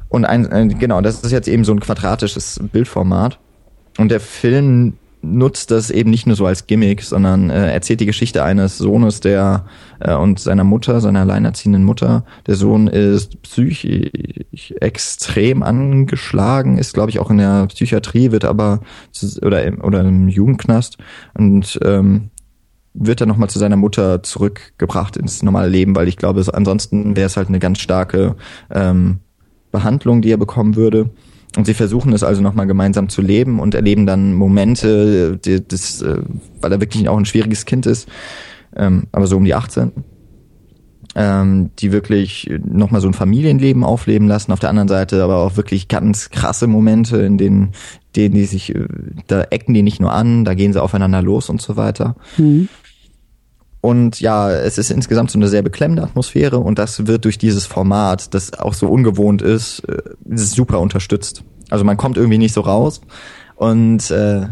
Und 0.09 0.25
ein, 0.25 0.51
äh, 0.51 0.67
genau, 0.75 1.01
das 1.01 1.23
ist 1.23 1.31
jetzt 1.31 1.49
eben 1.49 1.65
so 1.65 1.73
ein 1.73 1.81
quadratisches 1.81 2.61
Bildformat. 2.73 3.39
Und 3.99 4.11
der 4.11 4.21
Film 4.21 4.95
nutzt 5.23 5.71
das 5.71 5.91
eben 5.91 6.11
nicht 6.11 6.27
nur 6.27 6.37
so 6.37 6.47
als 6.47 6.67
Gimmick, 6.67 7.03
sondern 7.03 7.51
äh, 7.51 7.73
erzählt 7.73 8.01
die 8.01 8.07
Geschichte 8.07 8.43
eines 8.43 8.79
Sohnes, 8.79 9.21
der 9.21 9.67
äh, 10.01 10.15
und 10.15 10.41
seiner 10.41 10.65
Mutter, 10.65 11.01
seiner 11.01 11.21
alleinerziehenden 11.21 11.85
Mutter. 11.85 12.25
Der 12.47 12.55
Sohn 12.55 12.87
ist 12.87 13.41
psychisch 13.43 14.73
extrem 14.81 15.63
angeschlagen, 15.63 16.79
ist 16.79 16.95
glaube 16.95 17.11
ich 17.11 17.19
auch 17.19 17.31
in 17.31 17.39
der 17.39 17.67
Psychiatrie, 17.67 18.33
wird 18.33 18.45
aber 18.45 18.81
oder 19.43 19.65
im, 19.65 19.83
oder 19.83 20.01
im 20.01 20.29
Jugendknast 20.29 20.99
und 21.35 21.79
ähm, 21.85 22.31
wird 22.95 23.21
dann 23.21 23.29
nochmal 23.29 23.51
zu 23.51 23.59
seiner 23.59 23.77
Mutter 23.77 24.23
zurückgebracht 24.23 25.17
ins 25.17 25.43
normale 25.43 25.69
Leben, 25.69 25.95
weil 25.95 26.09
ich 26.09 26.17
glaube, 26.17 26.45
ansonsten 26.53 27.15
wäre 27.15 27.27
es 27.27 27.37
halt 27.37 27.49
eine 27.49 27.61
ganz 27.61 27.79
starke 27.79 28.37
ähm, 28.71 29.21
Behandlung, 29.71 30.23
die 30.23 30.33
er 30.33 30.37
bekommen 30.37 30.77
würde. 30.77 31.11
Und 31.57 31.65
sie 31.65 31.75
versuchen 31.75 32.13
es 32.13 32.23
also 32.23 32.43
nochmal 32.43 32.67
gemeinsam 32.67 33.09
zu 33.09 33.23
leben 33.23 33.59
und 33.59 33.75
erleben 33.75 34.07
dann 34.07 34.35
Momente, 34.35 35.37
die, 35.45 35.67
das, 35.67 36.01
äh, 36.01 36.19
weil 36.61 36.73
er 36.73 36.81
wirklich 36.81 37.09
auch 37.09 37.19
ein 37.19 37.25
schwieriges 37.25 37.65
Kind 37.65 37.87
ist, 37.87 38.09
ähm, 38.77 39.09
aber 39.11 39.27
so 39.27 39.37
um 39.37 39.45
die 39.45 39.55
18, 39.55 39.91
ähm, 41.17 41.71
die 41.81 41.91
wirklich 41.91 42.49
nochmal 42.65 43.01
so 43.01 43.09
ein 43.09 43.15
Familienleben 43.15 43.83
aufleben 43.83 44.29
lassen. 44.29 44.53
Auf 44.53 44.61
der 44.61 44.71
anderen 44.71 44.89
Seite 44.89 45.25
aber 45.25 45.39
auch 45.39 45.57
wirklich 45.57 45.89
ganz 45.89 46.31
krasse 46.31 46.69
Momente, 46.69 47.17
in 47.19 47.37
denen, 47.37 47.73
denen 48.15 48.35
die 48.35 48.45
sich, 48.45 48.73
äh, 48.75 48.87
da 49.27 49.43
ecken 49.43 49.75
die 49.75 49.83
nicht 49.83 50.01
nur 50.01 50.13
an, 50.13 50.45
da 50.45 50.55
gehen 50.55 50.73
sie 50.73 50.81
aufeinander 50.81 51.21
los 51.21 51.49
und 51.49 51.61
so 51.61 51.77
weiter. 51.77 52.15
Mhm. 52.39 52.69
Und 53.81 54.21
ja, 54.21 54.51
es 54.51 54.77
ist 54.77 54.91
insgesamt 54.91 55.31
so 55.31 55.39
eine 55.39 55.49
sehr 55.49 55.63
beklemmende 55.63 56.03
Atmosphäre 56.03 56.59
und 56.59 56.79
das 56.79 57.07
wird 57.07 57.25
durch 57.25 57.39
dieses 57.39 57.65
Format, 57.65 58.35
das 58.35 58.53
auch 58.59 58.75
so 58.75 58.89
ungewohnt 58.89 59.41
ist, 59.41 59.81
äh, 59.89 60.03
ist 60.29 60.53
super 60.53 60.81
unterstützt. 60.81 61.45
Also 61.71 61.85
man 61.85 61.97
kommt 61.97 62.17
irgendwie 62.17 62.39
nicht 62.39 62.53
so 62.53 62.61
raus 62.61 63.01
und 63.57 64.11
äh, 64.11 64.47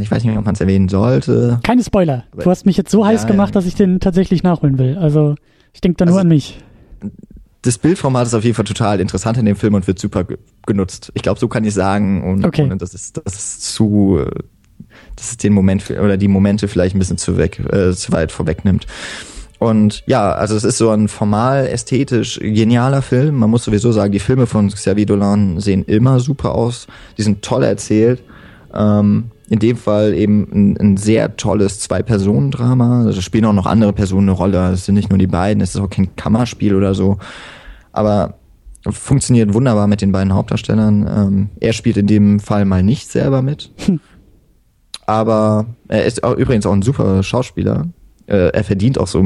ich 0.00 0.10
weiß 0.10 0.24
nicht, 0.24 0.36
ob 0.36 0.44
man 0.44 0.54
es 0.54 0.60
erwähnen 0.60 0.88
sollte. 0.88 1.58
Keine 1.62 1.82
Spoiler. 1.82 2.24
Du 2.36 2.50
hast 2.50 2.66
mich 2.66 2.76
jetzt 2.76 2.90
so 2.90 3.04
heiß 3.04 3.26
gemacht, 3.26 3.56
dass 3.56 3.66
ich 3.66 3.74
den 3.74 4.00
tatsächlich 4.00 4.42
nachholen 4.42 4.78
will. 4.78 4.98
Also 4.98 5.34
ich 5.72 5.80
denke 5.80 5.96
da 5.96 6.04
nur 6.04 6.14
also, 6.14 6.22
an 6.22 6.28
mich. 6.28 6.62
Das 7.62 7.78
Bildformat 7.78 8.26
ist 8.26 8.34
auf 8.34 8.44
jeden 8.44 8.54
Fall 8.54 8.64
total 8.64 9.00
interessant 9.00 9.38
in 9.38 9.44
dem 9.44 9.56
Film 9.56 9.74
und 9.74 9.86
wird 9.86 9.98
super 9.98 10.26
genutzt. 10.66 11.12
Ich 11.14 11.22
glaube, 11.22 11.40
so 11.40 11.48
kann 11.48 11.64
ich 11.64 11.74
sagen 11.74 12.22
und, 12.24 12.44
okay. 12.44 12.70
und 12.70 12.80
das 12.80 12.94
ist 12.94 13.20
das 13.24 13.34
ist 13.34 13.74
zu 13.74 14.18
äh, 14.18 14.30
dass 15.20 15.32
es 15.32 15.36
den 15.36 15.52
Moment 15.52 15.88
oder 15.90 16.16
die 16.16 16.28
Momente 16.28 16.66
vielleicht 16.66 16.96
ein 16.96 16.98
bisschen 16.98 17.18
zu, 17.18 17.36
weg, 17.36 17.60
äh, 17.70 17.92
zu 17.92 18.10
weit 18.12 18.32
vorwegnimmt. 18.32 18.86
Und 19.58 20.02
ja, 20.06 20.32
also 20.32 20.56
es 20.56 20.64
ist 20.64 20.78
so 20.78 20.88
ein 20.88 21.08
formal, 21.08 21.66
ästhetisch 21.66 22.40
genialer 22.40 23.02
Film. 23.02 23.34
Man 23.34 23.50
muss 23.50 23.64
sowieso 23.64 23.92
sagen, 23.92 24.10
die 24.10 24.18
Filme 24.18 24.46
von 24.46 24.68
Xavier 24.68 25.04
Dolan 25.04 25.60
sehen 25.60 25.84
immer 25.84 26.18
super 26.18 26.54
aus. 26.54 26.86
Die 27.18 27.22
sind 27.22 27.42
toll 27.42 27.64
erzählt. 27.64 28.22
Ähm, 28.72 29.30
in 29.50 29.58
dem 29.58 29.76
Fall 29.76 30.14
eben 30.14 30.48
ein, 30.50 30.76
ein 30.78 30.96
sehr 30.96 31.36
tolles 31.36 31.80
Zwei-Personen-Drama. 31.80 33.04
Also 33.04 33.20
spielen 33.20 33.44
auch 33.44 33.52
noch 33.52 33.66
andere 33.66 33.92
Personen 33.92 34.30
eine 34.30 34.38
Rolle. 34.38 34.70
Es 34.70 34.86
sind 34.86 34.94
nicht 34.94 35.10
nur 35.10 35.18
die 35.18 35.26
beiden, 35.26 35.62
es 35.62 35.74
ist 35.74 35.80
auch 35.80 35.90
kein 35.90 36.16
Kammerspiel 36.16 36.74
oder 36.74 36.94
so. 36.94 37.18
Aber 37.92 38.38
funktioniert 38.88 39.52
wunderbar 39.52 39.88
mit 39.88 40.00
den 40.00 40.12
beiden 40.12 40.32
Hauptdarstellern. 40.32 41.06
Ähm, 41.06 41.50
er 41.60 41.74
spielt 41.74 41.98
in 41.98 42.06
dem 42.06 42.40
Fall 42.40 42.64
mal 42.64 42.82
nicht 42.82 43.10
selber 43.10 43.42
mit. 43.42 43.70
Hm 43.84 44.00
aber 45.10 45.66
er 45.88 46.04
ist 46.04 46.22
auch, 46.22 46.36
übrigens 46.36 46.66
auch 46.66 46.72
ein 46.72 46.82
super 46.82 47.24
Schauspieler. 47.24 47.88
Äh, 48.28 48.50
er 48.52 48.62
verdient 48.62 48.96
auch 48.96 49.08
so 49.08 49.24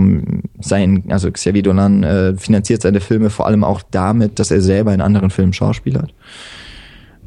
sein, 0.59 1.05
also 1.11 1.31
Xavier 1.31 1.63
Dolan 1.63 2.03
äh, 2.03 2.35
finanziert 2.39 2.81
seine 2.81 3.03
Filme 3.03 3.29
vor 3.29 3.47
allem 3.47 3.65
auch 3.65 3.83
damit, 3.91 4.39
dass 4.39 4.51
er 4.51 4.63
selber 4.63 4.95
in 4.95 5.03
anderen 5.03 5.29
Filmen 5.29 5.53
schauspielert. 5.53 6.15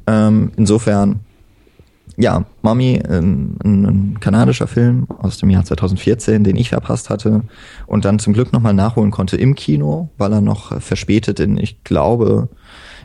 Ähm, 0.07 0.53
insofern, 0.57 1.19
ja, 2.17 2.45
Mommy, 2.63 2.99
ein, 3.07 3.59
ein, 3.63 4.17
kanadischer 4.19 4.65
Film 4.65 5.05
aus 5.19 5.37
dem 5.37 5.51
Jahr 5.51 5.63
2014, 5.63 6.43
den 6.43 6.55
ich 6.55 6.69
verpasst 6.69 7.11
hatte 7.11 7.43
und 7.85 8.05
dann 8.05 8.17
zum 8.17 8.33
Glück 8.33 8.53
nochmal 8.53 8.73
nachholen 8.73 9.11
konnte 9.11 9.37
im 9.37 9.53
Kino, 9.53 10.09
weil 10.17 10.33
er 10.33 10.41
noch 10.41 10.81
verspätet 10.81 11.39
in, 11.39 11.59
ich 11.59 11.83
glaube, 11.83 12.49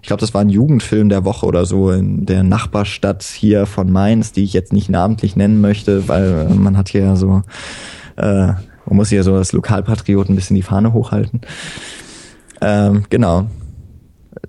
ich 0.02 0.08
glaube, 0.08 0.20
das 0.20 0.34
war 0.34 0.40
ein 0.40 0.48
Jugendfilm 0.48 1.08
der 1.08 1.24
Woche 1.24 1.46
oder 1.46 1.64
so 1.64 1.92
in 1.92 2.26
der 2.26 2.42
Nachbarstadt 2.42 3.22
hier 3.22 3.66
von 3.66 3.88
Mainz, 3.88 4.32
die 4.32 4.42
ich 4.42 4.52
jetzt 4.52 4.72
nicht 4.72 4.90
namentlich 4.90 5.36
nennen 5.36 5.60
möchte, 5.60 6.08
weil 6.08 6.48
äh, 6.50 6.54
man 6.54 6.76
hat 6.76 6.88
hier 6.88 7.02
ja 7.02 7.16
so, 7.16 7.42
äh, 8.16 8.46
man 8.48 8.96
muss 8.96 9.10
hier 9.10 9.22
so 9.22 9.36
das 9.36 9.52
Lokalpatrioten 9.52 10.32
ein 10.32 10.36
bisschen 10.36 10.56
die 10.56 10.62
Fahne 10.62 10.92
hochhalten. 10.92 11.42
Ähm, 12.60 13.04
genau. 13.10 13.46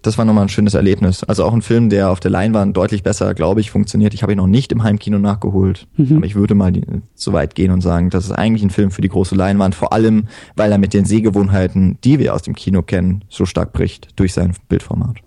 Das 0.01 0.17
war 0.17 0.25
nochmal 0.25 0.45
ein 0.45 0.49
schönes 0.49 0.73
Erlebnis. 0.73 1.23
Also 1.23 1.43
auch 1.45 1.53
ein 1.53 1.61
Film, 1.61 1.89
der 1.89 2.09
auf 2.09 2.19
der 2.19 2.31
Leinwand 2.31 2.75
deutlich 2.75 3.03
besser, 3.03 3.35
glaube 3.35 3.61
ich, 3.61 3.69
funktioniert. 3.69 4.15
Ich 4.15 4.23
habe 4.23 4.31
ihn 4.31 4.37
noch 4.37 4.47
nicht 4.47 4.71
im 4.71 4.81
Heimkino 4.81 5.19
nachgeholt, 5.19 5.87
mhm. 5.97 6.17
aber 6.17 6.25
ich 6.25 6.33
würde 6.33 6.55
mal 6.55 6.71
die, 6.71 6.83
so 7.13 7.31
weit 7.31 7.53
gehen 7.53 7.69
und 7.69 7.81
sagen, 7.81 8.09
das 8.09 8.25
ist 8.25 8.31
eigentlich 8.31 8.63
ein 8.63 8.71
Film 8.71 8.89
für 8.89 9.01
die 9.01 9.09
große 9.09 9.35
Leinwand, 9.35 9.75
vor 9.75 9.93
allem, 9.93 10.27
weil 10.55 10.71
er 10.71 10.79
mit 10.79 10.95
den 10.95 11.05
Sehgewohnheiten, 11.05 11.99
die 12.03 12.17
wir 12.17 12.33
aus 12.33 12.41
dem 12.41 12.55
Kino 12.55 12.81
kennen, 12.81 13.23
so 13.29 13.45
stark 13.45 13.71
bricht 13.71 14.19
durch 14.19 14.33
sein 14.33 14.55
Bildformat. 14.67 15.17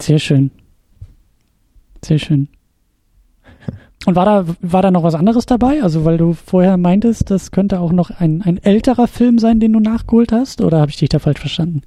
Sehr 0.00 0.18
schön. 0.18 0.50
Sehr 2.04 2.18
schön. 2.18 2.48
Und 4.06 4.14
war 4.14 4.24
da, 4.24 4.44
war 4.62 4.82
da 4.82 4.90
noch 4.90 5.02
was 5.02 5.14
anderes 5.14 5.44
dabei? 5.44 5.82
Also, 5.82 6.04
weil 6.04 6.16
du 6.16 6.32
vorher 6.32 6.76
meintest, 6.76 7.30
das 7.30 7.50
könnte 7.50 7.80
auch 7.80 7.92
noch 7.92 8.10
ein, 8.10 8.42
ein 8.42 8.58
älterer 8.62 9.08
Film 9.08 9.38
sein, 9.38 9.60
den 9.60 9.72
du 9.72 9.80
nachgeholt 9.80 10.32
hast? 10.32 10.62
Oder 10.62 10.80
habe 10.80 10.90
ich 10.90 10.96
dich 10.96 11.08
da 11.08 11.18
falsch 11.18 11.40
verstanden? 11.40 11.82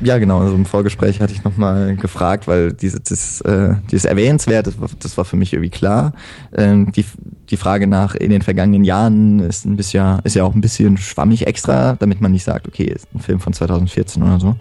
Ja, 0.00 0.18
genau. 0.18 0.40
Also 0.40 0.56
im 0.56 0.66
Vorgespräch 0.66 1.20
hatte 1.20 1.32
ich 1.32 1.44
nochmal 1.44 1.94
gefragt, 1.96 2.48
weil 2.48 2.72
diese, 2.72 3.00
das, 3.00 3.40
äh, 3.42 3.74
dieses 3.90 4.04
erwähnenswert, 4.04 4.66
das 4.66 4.80
war, 4.80 4.88
das 4.98 5.16
war 5.16 5.24
für 5.24 5.36
mich 5.36 5.52
irgendwie 5.52 5.70
klar. 5.70 6.12
Ähm, 6.56 6.90
die, 6.92 7.04
die 7.48 7.56
Frage 7.56 7.86
nach 7.86 8.16
in 8.16 8.30
den 8.30 8.42
vergangenen 8.42 8.82
Jahren 8.82 9.38
ist 9.38 9.64
ein 9.64 9.76
bisschen, 9.76 10.18
ist 10.24 10.34
ja 10.34 10.42
auch 10.42 10.54
ein 10.54 10.60
bisschen 10.60 10.96
schwammig 10.96 11.46
extra, 11.46 11.94
damit 11.94 12.20
man 12.20 12.32
nicht 12.32 12.44
sagt, 12.44 12.66
okay, 12.66 12.84
ist 12.84 13.06
ein 13.14 13.20
Film 13.20 13.38
von 13.38 13.52
2014 13.52 14.22
oder 14.22 14.40
so. 14.40 14.56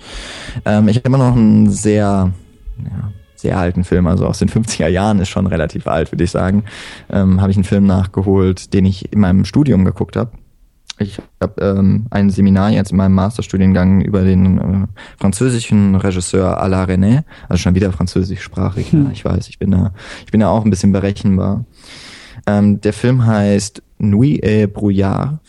Ähm, 0.66 0.88
ich 0.88 0.98
habe 0.98 1.08
immer 1.08 1.18
noch 1.18 1.36
einen 1.36 1.72
sehr 1.72 2.32
ja, 2.78 3.12
sehr 3.36 3.58
alten 3.58 3.84
Film, 3.84 4.08
also 4.08 4.26
aus 4.26 4.40
den 4.40 4.50
50er 4.50 4.88
Jahren, 4.88 5.20
ist 5.20 5.30
schon 5.30 5.48
relativ 5.48 5.88
alt, 5.88 6.12
würde 6.12 6.24
ich 6.24 6.32
sagen, 6.32 6.64
ähm, 7.10 7.42
habe 7.42 7.52
ich 7.52 7.58
einen 7.58 7.66
Film 7.66 7.86
nachgeholt, 7.86 8.74
den 8.74 8.86
ich 8.86 9.12
in 9.12 9.20
meinem 9.20 9.46
Studium 9.46 9.86
geguckt 9.86 10.16
habe. 10.16 10.32
Ich 11.00 11.20
habe 11.42 11.62
ähm, 11.62 12.06
ein 12.12 12.30
Seminar 12.30 12.70
jetzt 12.70 12.92
in 12.92 12.98
meinem 12.98 13.16
Masterstudiengang 13.16 14.02
über 14.02 14.24
den 14.24 14.58
äh, 14.60 14.88
französischen 15.18 15.96
Regisseur 15.96 16.62
Alain 16.62 17.04
René, 17.04 17.24
also 17.50 17.62
schon 17.62 17.76
wieder 17.76 17.92
französischsprachig. 17.92 18.92
Hm. 18.92 19.06
Ja, 19.06 19.12
ich 19.12 19.26
weiß, 19.26 19.50
ich 19.50 19.60
bin 19.60 19.72
da, 19.72 19.94
ich 20.26 20.32
bin 20.32 20.40
da 20.40 20.50
auch 20.50 20.64
ein 20.64 20.70
bisschen 20.70 20.92
berechenbar. 20.92 21.66
Ähm, 22.46 22.80
der 22.82 22.94
Film 22.94 23.26
heißt 23.26 23.82
Nuit 23.98 24.44
et 24.44 24.74
Brouillard, 24.74 25.40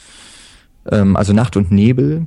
ähm, 0.90 1.14
also 1.16 1.32
Nacht 1.32 1.56
und 1.56 1.70
Nebel 1.70 2.26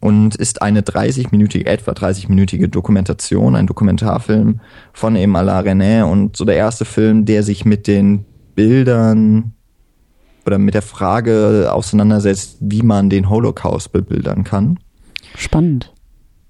und 0.00 0.36
ist 0.36 0.62
eine 0.62 0.82
30-minütige, 0.82 1.66
etwa 1.66 1.92
30-minütige 1.92 2.68
Dokumentation, 2.68 3.56
ein 3.56 3.66
Dokumentarfilm 3.66 4.60
von 4.92 5.16
eben 5.16 5.36
Alain 5.36 5.80
René 5.80 6.04
und 6.04 6.36
so 6.36 6.44
der 6.44 6.56
erste 6.56 6.84
Film, 6.84 7.24
der 7.24 7.42
sich 7.42 7.64
mit 7.64 7.86
den 7.86 8.24
Bildern 8.54 9.52
oder 10.46 10.58
mit 10.58 10.74
der 10.74 10.82
Frage 10.82 11.70
auseinandersetzt, 11.72 12.58
wie 12.60 12.82
man 12.82 13.10
den 13.10 13.28
Holocaust 13.28 13.92
bebildern 13.92 14.44
kann. 14.44 14.78
Spannend. 15.36 15.92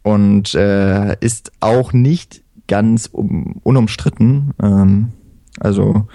Und 0.02 0.54
äh, 0.54 1.16
ist 1.20 1.52
auch 1.60 1.92
nicht 1.92 2.42
ganz 2.68 3.06
um, 3.06 3.60
unumstritten. 3.62 4.54
Ähm, 4.62 5.08
also 5.58 6.06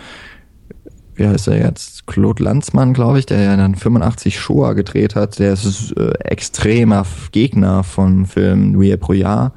wie 1.16 1.28
heißt 1.28 1.48
er 1.48 1.58
jetzt, 1.60 2.08
Claude 2.08 2.44
Lanzmann, 2.44 2.94
glaube 2.94 3.20
ich, 3.20 3.26
der 3.26 3.42
ja 3.42 3.58
dann 3.58 3.76
85 3.76 4.40
Shoah 4.40 4.74
gedreht 4.74 5.16
hat, 5.16 5.40
der 5.40 5.54
ist 5.54 5.96
äh, 5.98 6.12
extremer 6.20 7.06
Gegner 7.32 7.84
vom 7.84 8.26
Film 8.26 8.72
Nuit 8.72 9.00
pro 9.00 9.14
Jahr, 9.14 9.54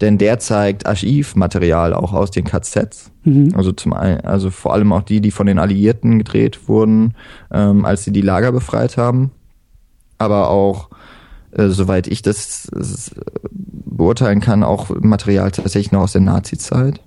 denn 0.00 0.18
der 0.18 0.38
zeigt 0.38 0.86
Archivmaterial 0.86 1.94
auch 1.94 2.12
aus 2.12 2.30
den 2.30 2.44
KZs. 2.44 3.10
Mhm. 3.24 3.52
Also 3.54 3.72
zum 3.72 3.92
einen, 3.92 4.20
also 4.22 4.50
vor 4.50 4.72
allem 4.72 4.92
auch 4.92 5.02
die, 5.02 5.20
die 5.20 5.30
von 5.30 5.46
den 5.46 5.58
Alliierten 5.58 6.18
gedreht 6.18 6.68
wurden, 6.68 7.14
ähm, 7.52 7.84
als 7.84 8.04
sie 8.04 8.12
die 8.12 8.20
Lager 8.20 8.52
befreit 8.52 8.96
haben. 8.96 9.30
Aber 10.18 10.50
auch, 10.50 10.88
äh, 11.52 11.68
soweit 11.68 12.06
ich 12.06 12.22
das 12.22 12.68
äh, 12.68 13.20
beurteilen 13.50 14.40
kann, 14.40 14.62
auch 14.62 14.90
Material 15.00 15.50
tatsächlich 15.50 15.92
noch 15.92 16.02
aus 16.02 16.12
der 16.12 16.22
Nazi-Zeit. 16.22 17.00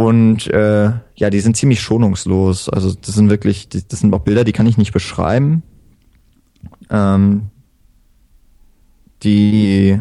Und 0.00 0.46
äh, 0.46 0.92
ja, 1.14 1.28
die 1.28 1.40
sind 1.40 1.58
ziemlich 1.58 1.82
schonungslos. 1.82 2.70
Also 2.70 2.94
das 2.94 3.14
sind 3.14 3.28
wirklich, 3.28 3.68
das 3.68 4.00
sind 4.00 4.14
auch 4.14 4.20
Bilder, 4.20 4.44
die 4.44 4.52
kann 4.52 4.64
ich 4.64 4.78
nicht 4.78 4.94
beschreiben. 4.94 5.62
Ähm, 6.88 7.50
die 9.22 10.00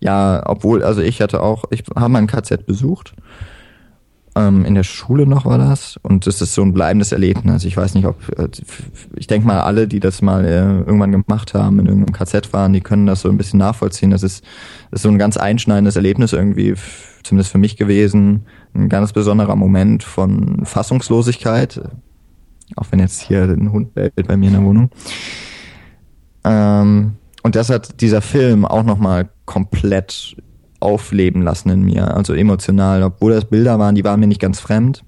ja, 0.00 0.42
obwohl, 0.44 0.82
also 0.82 1.00
ich 1.00 1.22
hatte 1.22 1.42
auch, 1.42 1.64
ich 1.70 1.82
habe 1.96 2.10
mal 2.10 2.18
ein 2.18 2.26
KZ 2.26 2.66
besucht. 2.66 3.14
Ähm, 4.36 4.64
in 4.64 4.74
der 4.74 4.82
Schule 4.82 5.26
noch 5.26 5.44
war 5.44 5.58
das. 5.58 5.96
Und 6.02 6.26
das 6.26 6.40
ist 6.40 6.54
so 6.54 6.62
ein 6.62 6.72
bleibendes 6.72 7.12
Erlebnis. 7.12 7.64
Ich 7.64 7.76
weiß 7.76 7.94
nicht, 7.94 8.06
ob, 8.06 8.16
äh, 8.36 8.48
ich 9.16 9.26
denke 9.26 9.46
mal, 9.46 9.60
alle, 9.60 9.86
die 9.86 10.00
das 10.00 10.22
mal 10.22 10.44
äh, 10.44 10.78
irgendwann 10.80 11.12
gemacht 11.12 11.54
haben, 11.54 11.78
in 11.78 11.86
irgendeinem 11.86 12.14
KZ 12.14 12.52
waren, 12.52 12.72
die 12.72 12.80
können 12.80 13.06
das 13.06 13.20
so 13.20 13.28
ein 13.28 13.36
bisschen 13.36 13.60
nachvollziehen. 13.60 14.10
Das 14.10 14.22
ist, 14.22 14.44
das 14.90 14.98
ist 14.98 15.02
so 15.02 15.08
ein 15.08 15.18
ganz 15.18 15.36
einschneidendes 15.36 15.96
Erlebnis 15.96 16.32
irgendwie, 16.32 16.74
zumindest 17.22 17.52
für 17.52 17.58
mich 17.58 17.76
gewesen 17.76 18.46
ein 18.74 18.88
ganz 18.88 19.12
besonderer 19.12 19.56
Moment 19.56 20.02
von 20.02 20.64
Fassungslosigkeit, 20.64 21.80
auch 22.76 22.86
wenn 22.90 22.98
jetzt 22.98 23.20
hier 23.20 23.44
ein 23.44 23.70
Hund 23.70 23.94
bellt 23.94 24.26
bei 24.26 24.36
mir 24.36 24.48
in 24.48 24.54
der 24.54 24.64
Wohnung. 24.64 24.90
Ähm, 26.42 27.14
und 27.42 27.56
das 27.56 27.70
hat 27.70 28.00
dieser 28.00 28.20
Film 28.20 28.64
auch 28.64 28.82
nochmal 28.82 29.28
komplett 29.44 30.36
aufleben 30.84 31.42
lassen 31.42 31.70
in 31.70 31.82
mir, 31.82 32.14
also 32.14 32.34
emotional, 32.34 33.02
obwohl 33.02 33.32
das 33.32 33.46
Bilder 33.46 33.78
waren, 33.78 33.94
die 33.94 34.04
waren 34.04 34.20
mir 34.20 34.26
nicht 34.26 34.40
ganz 34.40 34.60
fremd, 34.60 35.04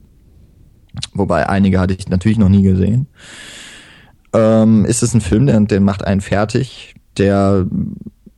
wobei 1.14 1.48
einige 1.48 1.78
hatte 1.78 1.94
ich 1.94 2.08
natürlich 2.08 2.38
noch 2.38 2.48
nie 2.48 2.62
gesehen. 2.62 3.06
Ähm, 4.32 4.84
ist 4.84 5.02
es 5.02 5.14
ein 5.14 5.20
Film, 5.20 5.46
der, 5.46 5.60
der 5.60 5.80
macht 5.80 6.04
einen 6.04 6.20
fertig, 6.20 6.94
der 7.16 7.66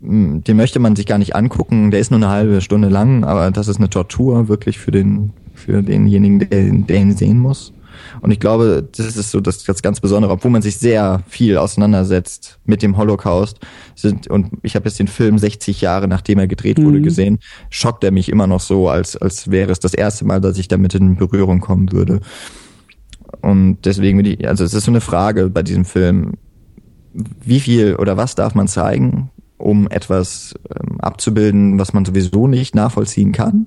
den 0.01 0.57
möchte 0.57 0.79
man 0.79 0.95
sich 0.95 1.07
gar 1.07 1.19
nicht 1.19 1.35
angucken. 1.35 1.91
Der 1.91 2.01
ist 2.01 2.11
nur 2.11 2.19
eine 2.19 2.29
halbe 2.29 2.61
Stunde 2.61 2.89
lang, 2.89 3.25
aber 3.25 3.51
das 3.51 3.69
ist 3.69 3.79
eine 3.79 3.91
Tortur 3.91 4.49
wirklich 4.49 4.79
für 4.79 4.91
den, 4.91 5.33
für 5.55 5.83
denjenigen, 5.83 6.39
der, 6.39 6.49
der 6.49 7.01
ihn 7.01 7.17
sehen 7.17 7.41
muss. 7.41 7.73
Und 8.21 8.31
ich 8.31 8.41
glaube, 8.41 8.89
das 8.97 9.17
ist 9.17 9.31
so 9.31 9.41
das, 9.41 9.65
das 9.65 9.83
ganz 9.83 10.01
Besondere, 10.01 10.33
obwohl 10.33 10.51
man 10.51 10.63
sich 10.63 10.79
sehr 10.79 11.23
viel 11.29 11.57
auseinandersetzt 11.57 12.59
mit 12.65 12.83
dem 12.83 12.97
Holocaust. 12.97 13.59
Sind, 13.95 14.29
und 14.29 14.51
ich 14.63 14.77
habe 14.77 14.89
jetzt 14.89 14.99
den 14.99 15.09
Film 15.09 15.39
60 15.39 15.81
Jahre, 15.81 16.09
nachdem 16.09 16.39
er 16.39 16.49
gedreht 16.49 16.83
wurde, 16.83 16.99
mhm. 16.99 17.05
gesehen, 17.05 17.39
schockt 17.71 18.05
er 18.05 18.11
mich 18.11 18.29
immer 18.29 18.47
noch 18.47 18.61
so, 18.61 18.89
als, 18.89 19.17
als 19.17 19.51
wäre 19.51 19.73
es 19.73 19.81
das 19.81 19.95
erste 19.95 20.25
Mal, 20.25 20.41
dass 20.41 20.59
ich 20.59 20.69
damit 20.69 20.95
in 20.95 21.17
Berührung 21.17 21.61
kommen 21.61 21.93
würde. 21.93 22.21
Und 23.41 23.79
deswegen 23.85 24.19
würde 24.19 24.31
ich, 24.31 24.49
also 24.49 24.65
es 24.65 24.75
ist 24.75 24.85
so 24.85 24.91
eine 24.91 25.01
Frage 25.01 25.51
bei 25.51 25.63
diesem 25.63 25.85
Film, 25.85 26.35
wie 27.13 27.61
viel 27.61 27.97
oder 27.97 28.17
was 28.17 28.35
darf 28.35 28.55
man 28.55 28.69
zeigen, 28.69 29.31
um 29.57 29.89
etwas 29.89 30.55
ähm, 30.71 31.01
abzubilden, 31.01 31.79
was 31.79 31.93
man 31.93 32.05
sowieso 32.05 32.47
nicht 32.47 32.75
nachvollziehen 32.75 33.33
kann? 33.33 33.67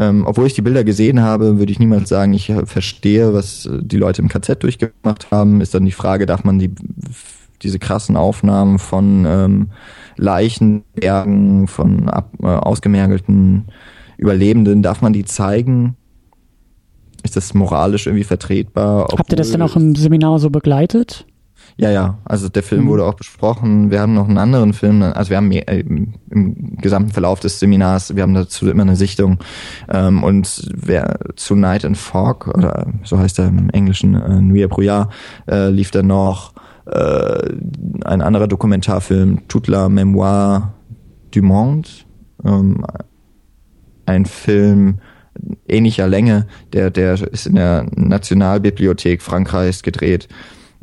Ähm, 0.00 0.24
obwohl 0.26 0.46
ich 0.46 0.54
die 0.54 0.62
Bilder 0.62 0.82
gesehen 0.82 1.20
habe, 1.20 1.58
würde 1.58 1.70
ich 1.70 1.78
niemals 1.78 2.08
sagen, 2.08 2.32
ich 2.32 2.50
verstehe, 2.64 3.34
was 3.34 3.68
die 3.82 3.98
Leute 3.98 4.22
im 4.22 4.28
KZ 4.28 4.62
durchgemacht 4.62 5.30
haben. 5.30 5.60
Ist 5.60 5.74
dann 5.74 5.84
die 5.84 5.92
Frage, 5.92 6.24
darf 6.24 6.42
man 6.42 6.58
die, 6.58 6.70
diese 7.60 7.78
krassen 7.78 8.16
Aufnahmen 8.16 8.78
von 8.78 9.26
ähm, 9.28 9.70
Leichenbergen, 10.16 11.66
von 11.66 12.08
ab, 12.08 12.30
äh, 12.42 12.46
ausgemergelten 12.46 13.66
Überlebenden, 14.16 14.82
darf 14.82 15.02
man 15.02 15.12
die 15.12 15.26
zeigen? 15.26 15.96
Ist 17.22 17.36
das 17.36 17.52
moralisch 17.52 18.06
irgendwie 18.06 18.24
vertretbar? 18.24 19.06
Habt 19.14 19.30
ihr 19.30 19.36
das 19.36 19.50
denn 19.50 19.60
auch 19.60 19.76
im 19.76 19.94
Seminar 19.94 20.38
so 20.38 20.48
begleitet? 20.48 21.26
Ja, 21.80 21.90
ja, 21.90 22.18
also 22.26 22.50
der 22.50 22.62
Film 22.62 22.84
mhm. 22.84 22.88
wurde 22.88 23.06
auch 23.06 23.14
besprochen. 23.14 23.90
Wir 23.90 24.02
haben 24.02 24.12
noch 24.12 24.28
einen 24.28 24.36
anderen 24.36 24.74
Film, 24.74 25.02
also 25.02 25.30
wir 25.30 25.38
haben 25.38 25.48
mehr, 25.48 25.66
äh, 25.66 25.80
im 25.80 26.76
gesamten 26.76 27.10
Verlauf 27.10 27.40
des 27.40 27.58
Seminars, 27.58 28.14
wir 28.14 28.22
haben 28.22 28.34
dazu 28.34 28.68
immer 28.68 28.82
eine 28.82 28.96
Sichtung. 28.96 29.38
Ähm, 29.88 30.22
und 30.22 30.70
wer 30.76 31.18
zu 31.36 31.54
Night 31.54 31.86
and 31.86 31.96
Fog, 31.96 32.48
oder 32.48 32.86
so 33.02 33.18
heißt 33.18 33.38
er 33.38 33.48
im 33.48 33.70
Englischen, 33.70 34.14
äh, 34.14 34.42
Nuit 34.42 34.68
Brouillard, 34.68 35.10
äh, 35.48 35.70
lief 35.70 35.90
dann 35.90 36.08
noch 36.08 36.52
äh, 36.84 37.54
ein 38.04 38.20
anderer 38.20 38.46
Dokumentarfilm, 38.46 39.48
Toute 39.48 39.70
la 39.70 39.86
Mémoire 39.86 40.74
du 41.30 41.40
Monde. 41.40 41.88
Ähm, 42.44 42.84
ein 44.04 44.26
Film 44.26 44.98
ähnlicher 45.66 46.08
Länge, 46.08 46.46
der, 46.74 46.90
der 46.90 47.14
ist 47.14 47.46
in 47.46 47.54
der 47.54 47.86
Nationalbibliothek 47.94 49.22
Frankreichs 49.22 49.82
gedreht. 49.82 50.28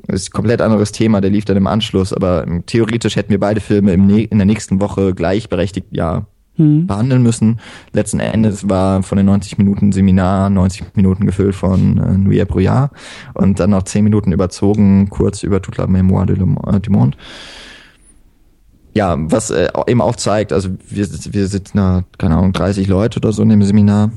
Das 0.07 0.21
ist 0.21 0.29
ein 0.29 0.33
komplett 0.33 0.61
anderes 0.61 0.91
Thema, 0.91 1.21
der 1.21 1.29
lief 1.29 1.45
dann 1.45 1.57
im 1.57 1.67
Anschluss, 1.67 2.13
aber 2.13 2.45
theoretisch 2.65 3.15
hätten 3.15 3.29
wir 3.29 3.39
beide 3.39 3.59
Filme 3.59 3.91
im 3.93 4.09
in 4.09 4.37
der 4.37 4.45
nächsten 4.45 4.79
Woche 4.79 5.13
gleichberechtigt, 5.13 5.87
ja, 5.91 6.25
hm. 6.57 6.87
behandeln 6.87 7.21
müssen. 7.21 7.59
Letzten 7.93 8.19
Endes 8.19 8.67
war 8.67 9.03
von 9.03 9.17
den 9.17 9.25
90 9.27 9.57
Minuten 9.57 9.91
Seminar 9.91 10.49
90 10.49 10.95
Minuten 10.95 11.25
gefüllt 11.25 11.55
von 11.55 11.97
äh, 11.97 12.17
Nuit 12.17 12.47
Brouillard 12.47 12.91
und 13.33 13.59
dann 13.59 13.69
noch 13.71 13.83
10 13.83 14.03
Minuten 14.03 14.31
überzogen, 14.31 15.09
kurz 15.09 15.43
über 15.43 15.61
Toute 15.61 15.79
la 15.79 15.87
Mémoire 15.87 16.25
Le, 16.25 16.35
du 16.35 16.91
Monde. 16.91 17.17
Ja, 18.93 19.15
was 19.19 19.51
äh, 19.51 19.67
eben 19.85 20.01
auch 20.01 20.15
zeigt, 20.15 20.51
also 20.51 20.69
wir, 20.89 21.07
wir 21.07 21.47
sitzen 21.47 21.77
da, 21.77 22.03
keine 22.17 22.37
Ahnung, 22.37 22.53
30 22.53 22.87
Leute 22.87 23.19
oder 23.19 23.31
so 23.31 23.43
in 23.43 23.49
dem 23.49 23.61
Seminar 23.61 24.11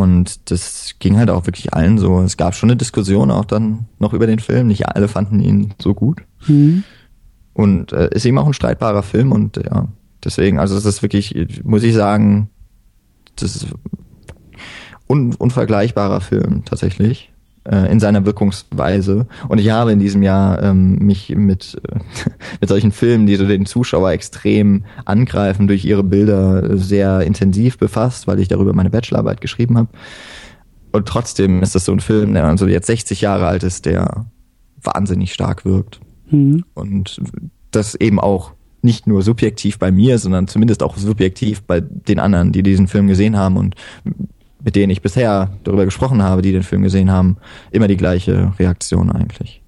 und 0.00 0.50
das 0.50 0.94
ging 0.98 1.18
halt 1.18 1.28
auch 1.28 1.46
wirklich 1.46 1.74
allen 1.74 1.98
so. 1.98 2.20
Es 2.20 2.38
gab 2.38 2.54
schon 2.54 2.70
eine 2.70 2.76
Diskussion 2.76 3.30
auch 3.30 3.44
dann 3.44 3.86
noch 3.98 4.14
über 4.14 4.26
den 4.26 4.38
Film. 4.38 4.68
Nicht 4.68 4.88
alle 4.88 5.08
fanden 5.08 5.40
ihn 5.40 5.74
so 5.80 5.92
gut. 5.92 6.22
Mhm. 6.46 6.84
Und 7.52 7.92
äh, 7.92 8.08
ist 8.12 8.24
eben 8.24 8.38
auch 8.38 8.46
ein 8.46 8.54
streitbarer 8.54 9.02
Film 9.02 9.32
und 9.32 9.58
ja, 9.58 9.88
deswegen, 10.24 10.58
also 10.58 10.76
es 10.76 10.86
ist 10.86 11.02
wirklich, 11.02 11.34
muss 11.64 11.82
ich 11.82 11.94
sagen, 11.94 12.48
das 13.36 13.56
ist 13.56 13.66
un 15.06 15.34
unvergleichbarer 15.34 16.20
Film 16.20 16.64
tatsächlich 16.64 17.30
äh, 17.70 17.90
in 17.90 18.00
seiner 18.00 18.26
Wirkungsweise. 18.26 19.26
Und 19.48 19.58
ich 19.58 19.70
habe 19.70 19.92
in 19.92 19.98
diesem 19.98 20.22
Jahr 20.22 20.62
ähm, 20.62 20.96
mich 20.96 21.30
mit, 21.30 21.80
äh, 21.88 21.98
mit 22.60 22.68
solchen 22.68 22.92
Filmen, 22.92 23.26
die 23.26 23.36
so 23.36 23.46
den 23.46 23.66
Zuschauer 23.66 24.10
extrem 24.10 24.84
angreifen, 25.04 25.68
durch 25.68 25.84
ihre 25.84 26.02
Bilder 26.02 26.76
sehr 26.76 27.20
intensiv 27.20 27.78
befasst, 27.78 28.26
weil 28.26 28.40
ich 28.40 28.48
darüber 28.48 28.72
meine 28.72 28.90
Bachelorarbeit 28.90 29.40
geschrieben 29.40 29.78
habe. 29.78 29.88
Und 30.92 31.06
trotzdem 31.06 31.62
ist 31.62 31.74
das 31.74 31.84
so 31.84 31.92
ein 31.92 32.00
Film, 32.00 32.34
der 32.34 32.44
also 32.44 32.66
jetzt 32.66 32.88
60 32.88 33.20
Jahre 33.20 33.46
alt 33.46 33.62
ist, 33.62 33.86
der 33.86 34.26
wahnsinnig 34.82 35.32
stark 35.32 35.64
wirkt. 35.64 36.00
Mhm. 36.30 36.64
Und 36.74 37.20
das 37.70 37.94
eben 37.94 38.18
auch 38.18 38.52
nicht 38.82 39.06
nur 39.06 39.22
subjektiv 39.22 39.78
bei 39.78 39.92
mir, 39.92 40.18
sondern 40.18 40.48
zumindest 40.48 40.82
auch 40.82 40.96
subjektiv 40.96 41.62
bei 41.62 41.80
den 41.80 42.18
anderen, 42.18 42.50
die 42.50 42.62
diesen 42.62 42.88
Film 42.88 43.06
gesehen 43.06 43.36
haben 43.36 43.56
und 43.56 43.76
mit 44.62 44.76
denen 44.76 44.90
ich 44.90 45.02
bisher 45.02 45.50
darüber 45.64 45.84
gesprochen 45.84 46.22
habe, 46.22 46.42
die 46.42 46.52
den 46.52 46.62
Film 46.62 46.82
gesehen 46.82 47.10
haben, 47.10 47.36
immer 47.70 47.88
die 47.88 47.96
gleiche 47.96 48.52
Reaktion 48.58 49.10
eigentlich. 49.10 49.62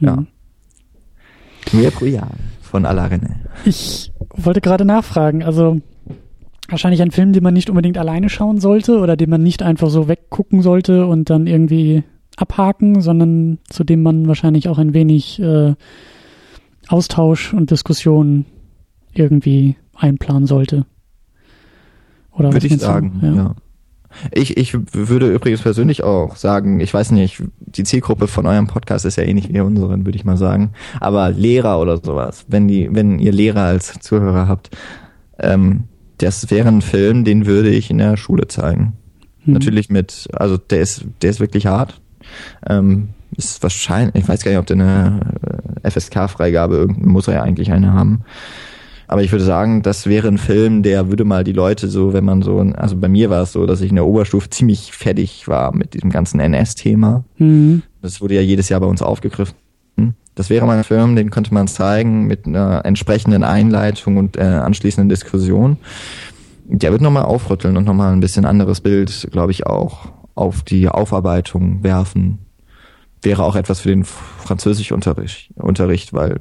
Ja. 0.00 0.16
Mhm. 0.16 0.26
Ja. 1.72 2.28
von 2.60 2.86
Alarene. 2.86 3.36
Ich 3.64 4.12
wollte 4.34 4.60
gerade 4.60 4.84
nachfragen, 4.84 5.42
also 5.42 5.80
wahrscheinlich 6.68 7.02
ein 7.02 7.10
Film, 7.10 7.32
den 7.32 7.42
man 7.42 7.54
nicht 7.54 7.70
unbedingt 7.70 7.98
alleine 7.98 8.28
schauen 8.28 8.60
sollte 8.60 8.98
oder 8.98 9.16
den 9.16 9.30
man 9.30 9.42
nicht 9.42 9.62
einfach 9.62 9.90
so 9.90 10.08
weggucken 10.08 10.62
sollte 10.62 11.06
und 11.06 11.30
dann 11.30 11.46
irgendwie 11.46 12.02
abhaken, 12.36 13.00
sondern 13.00 13.58
zu 13.68 13.84
dem 13.84 14.02
man 14.02 14.26
wahrscheinlich 14.26 14.68
auch 14.68 14.78
ein 14.78 14.94
wenig 14.94 15.40
äh, 15.40 15.74
Austausch 16.88 17.52
und 17.52 17.70
Diskussion 17.70 18.46
irgendwie 19.12 19.76
einplanen 19.94 20.46
sollte. 20.46 20.86
Oder 22.32 22.52
würde 22.52 22.66
ich 22.66 22.78
sagen, 22.78 23.20
ja. 23.22 23.34
ja. 23.34 23.54
Ich, 24.30 24.56
ich 24.56 24.76
würde 24.92 25.32
übrigens 25.32 25.62
persönlich 25.62 26.02
auch 26.02 26.36
sagen, 26.36 26.80
ich 26.80 26.92
weiß 26.92 27.12
nicht, 27.12 27.42
die 27.60 27.84
Zielgruppe 27.84 28.28
von 28.28 28.46
eurem 28.46 28.66
Podcast 28.66 29.04
ist 29.06 29.16
ja 29.16 29.24
ähnlich 29.24 29.52
wie 29.52 29.60
unseren, 29.60 30.04
würde 30.04 30.16
ich 30.16 30.24
mal 30.24 30.36
sagen. 30.36 30.72
Aber 31.00 31.30
Lehrer 31.30 31.80
oder 31.80 31.96
sowas, 31.96 32.44
wenn 32.48 32.68
die, 32.68 32.88
wenn 32.92 33.18
ihr 33.18 33.32
Lehrer 33.32 33.62
als 33.62 33.98
Zuhörer 34.00 34.48
habt, 34.48 34.70
ähm, 35.38 35.84
das 36.18 36.50
wäre 36.50 36.68
ein 36.68 36.82
Film, 36.82 37.24
den 37.24 37.46
würde 37.46 37.70
ich 37.70 37.90
in 37.90 37.98
der 37.98 38.16
Schule 38.16 38.48
zeigen. 38.48 38.94
Mhm. 39.44 39.54
Natürlich 39.54 39.88
mit, 39.88 40.28
also 40.34 40.56
der 40.56 40.80
ist, 40.80 41.06
der 41.22 41.30
ist 41.30 41.40
wirklich 41.40 41.66
hart. 41.66 42.00
Ähm, 42.66 43.08
ist 43.36 43.62
wahrscheinlich, 43.62 44.22
ich 44.22 44.28
weiß 44.28 44.44
gar 44.44 44.50
nicht, 44.50 44.60
ob 44.60 44.66
der 44.66 44.76
eine 44.76 45.20
äh, 45.82 45.90
FSK-Freigabe, 45.90 46.86
muss 46.86 47.28
er 47.28 47.34
ja 47.34 47.42
eigentlich 47.42 47.72
eine 47.72 47.92
haben. 47.92 48.24
Aber 49.12 49.22
ich 49.22 49.30
würde 49.30 49.44
sagen, 49.44 49.82
das 49.82 50.06
wäre 50.06 50.28
ein 50.28 50.38
Film, 50.38 50.82
der 50.82 51.10
würde 51.10 51.26
mal 51.26 51.44
die 51.44 51.52
Leute 51.52 51.88
so, 51.88 52.14
wenn 52.14 52.24
man 52.24 52.40
so, 52.40 52.60
also 52.60 52.96
bei 52.96 53.08
mir 53.08 53.28
war 53.28 53.42
es 53.42 53.52
so, 53.52 53.66
dass 53.66 53.82
ich 53.82 53.90
in 53.90 53.96
der 53.96 54.06
Oberstufe 54.06 54.48
ziemlich 54.48 54.92
fertig 54.92 55.46
war 55.48 55.76
mit 55.76 55.92
diesem 55.92 56.08
ganzen 56.08 56.40
NS-Thema. 56.40 57.22
Mhm. 57.36 57.82
Das 58.00 58.22
wurde 58.22 58.36
ja 58.36 58.40
jedes 58.40 58.70
Jahr 58.70 58.80
bei 58.80 58.86
uns 58.86 59.02
aufgegriffen. 59.02 59.54
Das 60.34 60.48
wäre 60.48 60.64
mal 60.64 60.78
ein 60.78 60.84
Film, 60.84 61.14
den 61.14 61.28
könnte 61.28 61.52
man 61.52 61.68
zeigen 61.68 62.26
mit 62.26 62.46
einer 62.46 62.86
entsprechenden 62.86 63.44
Einleitung 63.44 64.16
und 64.16 64.38
äh, 64.38 64.44
anschließenden 64.44 65.10
Diskussion. 65.10 65.76
Der 66.64 66.90
wird 66.90 67.02
nochmal 67.02 67.24
aufrütteln 67.24 67.76
und 67.76 67.84
nochmal 67.84 68.14
ein 68.14 68.20
bisschen 68.20 68.46
anderes 68.46 68.80
Bild, 68.80 69.28
glaube 69.30 69.52
ich, 69.52 69.66
auch 69.66 70.08
auf 70.34 70.62
die 70.62 70.88
Aufarbeitung 70.88 71.82
werfen. 71.82 72.38
Wäre 73.20 73.44
auch 73.44 73.56
etwas 73.56 73.80
für 73.80 73.90
den 73.90 74.04
Französischunterricht, 74.04 75.50
Unterricht, 75.56 76.14
weil 76.14 76.40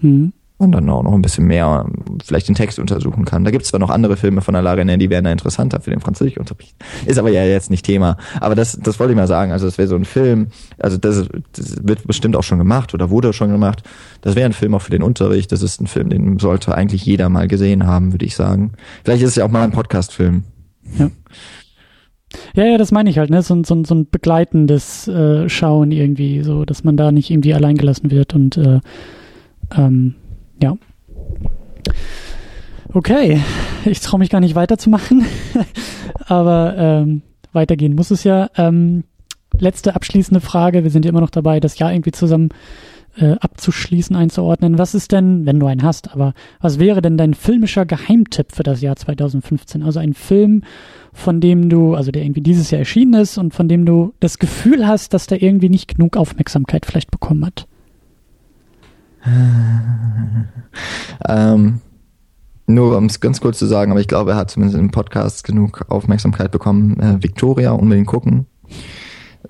mhm 0.00 0.32
man 0.58 0.72
dann 0.72 0.88
auch 0.90 1.02
noch 1.02 1.12
ein 1.12 1.22
bisschen 1.22 1.46
mehr 1.46 1.86
vielleicht 2.24 2.48
den 2.48 2.54
Text 2.54 2.78
untersuchen 2.78 3.24
kann. 3.24 3.44
Da 3.44 3.50
gibt 3.50 3.62
es 3.62 3.70
zwar 3.70 3.80
noch 3.80 3.90
andere 3.90 4.16
Filme 4.16 4.40
von 4.40 4.54
Alain 4.54 4.98
die 4.98 5.10
wären 5.10 5.24
da 5.24 5.32
interessanter 5.32 5.80
für 5.80 5.90
den 5.90 6.00
Französischunterricht. 6.00 6.74
Ist 7.06 7.18
aber 7.18 7.30
ja 7.30 7.44
jetzt 7.44 7.70
nicht 7.70 7.84
Thema. 7.84 8.16
Aber 8.40 8.54
das, 8.54 8.78
das 8.80 8.98
wollte 8.98 9.12
ich 9.12 9.16
mal 9.16 9.26
sagen. 9.26 9.52
Also 9.52 9.66
das 9.66 9.78
wäre 9.78 9.88
so 9.88 9.96
ein 9.96 10.04
Film, 10.04 10.48
also 10.78 10.96
das, 10.96 11.28
das 11.52 11.76
wird 11.86 12.06
bestimmt 12.06 12.36
auch 12.36 12.42
schon 12.42 12.58
gemacht 12.58 12.94
oder 12.94 13.10
wurde 13.10 13.32
schon 13.32 13.50
gemacht. 13.50 13.82
Das 14.20 14.34
wäre 14.34 14.46
ein 14.46 14.52
Film 14.52 14.74
auch 14.74 14.82
für 14.82 14.90
den 14.90 15.02
Unterricht. 15.02 15.52
Das 15.52 15.62
ist 15.62 15.80
ein 15.80 15.86
Film, 15.86 16.10
den 16.10 16.38
sollte 16.38 16.74
eigentlich 16.74 17.04
jeder 17.04 17.28
mal 17.28 17.48
gesehen 17.48 17.86
haben, 17.86 18.12
würde 18.12 18.26
ich 18.26 18.34
sagen. 18.34 18.72
Vielleicht 19.04 19.22
ist 19.22 19.30
es 19.30 19.36
ja 19.36 19.44
auch 19.44 19.50
mal 19.50 19.62
ein 19.62 19.72
Podcast-Film. 19.72 20.44
Ja. 20.98 21.10
Ja, 22.54 22.64
ja, 22.64 22.76
das 22.76 22.92
meine 22.92 23.08
ich 23.08 23.18
halt, 23.18 23.30
ne? 23.30 23.40
So, 23.42 23.62
so, 23.64 23.84
so 23.84 23.94
ein 23.94 24.10
begleitendes 24.10 25.08
äh, 25.08 25.48
Schauen 25.48 25.92
irgendwie, 25.92 26.42
so, 26.42 26.66
dass 26.66 26.84
man 26.84 26.96
da 26.96 27.10
nicht 27.10 27.30
irgendwie 27.30 27.54
alleingelassen 27.54 28.10
wird 28.10 28.34
und 28.34 28.56
äh, 28.58 28.80
ähm, 29.74 30.14
ja. 30.62 30.76
Okay, 32.92 33.40
ich 33.84 34.00
traue 34.00 34.18
mich 34.18 34.30
gar 34.30 34.40
nicht 34.40 34.54
weiterzumachen, 34.54 35.24
aber 36.26 36.74
ähm, 36.76 37.22
weitergehen 37.52 37.94
muss 37.94 38.10
es 38.10 38.24
ja. 38.24 38.50
Ähm, 38.56 39.04
letzte 39.58 39.94
abschließende 39.94 40.40
Frage, 40.40 40.84
wir 40.84 40.90
sind 40.90 41.04
ja 41.04 41.10
immer 41.10 41.20
noch 41.20 41.30
dabei, 41.30 41.60
das 41.60 41.78
Jahr 41.78 41.92
irgendwie 41.92 42.12
zusammen 42.12 42.48
äh, 43.16 43.34
abzuschließen, 43.40 44.16
einzuordnen. 44.16 44.78
Was 44.78 44.94
ist 44.94 45.12
denn, 45.12 45.44
wenn 45.44 45.60
du 45.60 45.66
einen 45.66 45.82
hast, 45.82 46.12
aber 46.12 46.34
was 46.60 46.78
wäre 46.78 47.02
denn 47.02 47.16
dein 47.16 47.34
filmischer 47.34 47.84
Geheimtipp 47.84 48.52
für 48.52 48.62
das 48.62 48.80
Jahr 48.80 48.96
2015? 48.96 49.82
Also 49.82 49.98
ein 49.98 50.14
Film, 50.14 50.62
von 51.12 51.40
dem 51.40 51.68
du, 51.68 51.94
also 51.94 52.10
der 52.10 52.22
irgendwie 52.22 52.42
dieses 52.42 52.70
Jahr 52.70 52.80
erschienen 52.80 53.14
ist 53.14 53.38
und 53.38 53.54
von 53.54 53.68
dem 53.68 53.84
du 53.84 54.14
das 54.20 54.38
Gefühl 54.38 54.86
hast, 54.86 55.14
dass 55.14 55.26
der 55.26 55.42
irgendwie 55.42 55.68
nicht 55.68 55.88
genug 55.88 56.16
Aufmerksamkeit 56.16 56.86
vielleicht 56.86 57.10
bekommen 57.10 57.44
hat. 57.44 57.66
Ähm, 61.28 61.80
nur 62.66 62.96
um 62.96 63.06
es 63.06 63.20
ganz 63.20 63.40
kurz 63.40 63.58
zu 63.58 63.66
sagen, 63.66 63.90
aber 63.90 64.00
ich 64.00 64.08
glaube, 64.08 64.32
er 64.32 64.36
hat 64.36 64.50
zumindest 64.50 64.78
im 64.78 64.90
Podcast 64.90 65.44
genug 65.44 65.86
Aufmerksamkeit 65.88 66.50
bekommen. 66.50 67.00
Äh, 67.00 67.22
Victoria 67.22 67.72
unbedingt 67.72 68.06
gucken. 68.06 68.46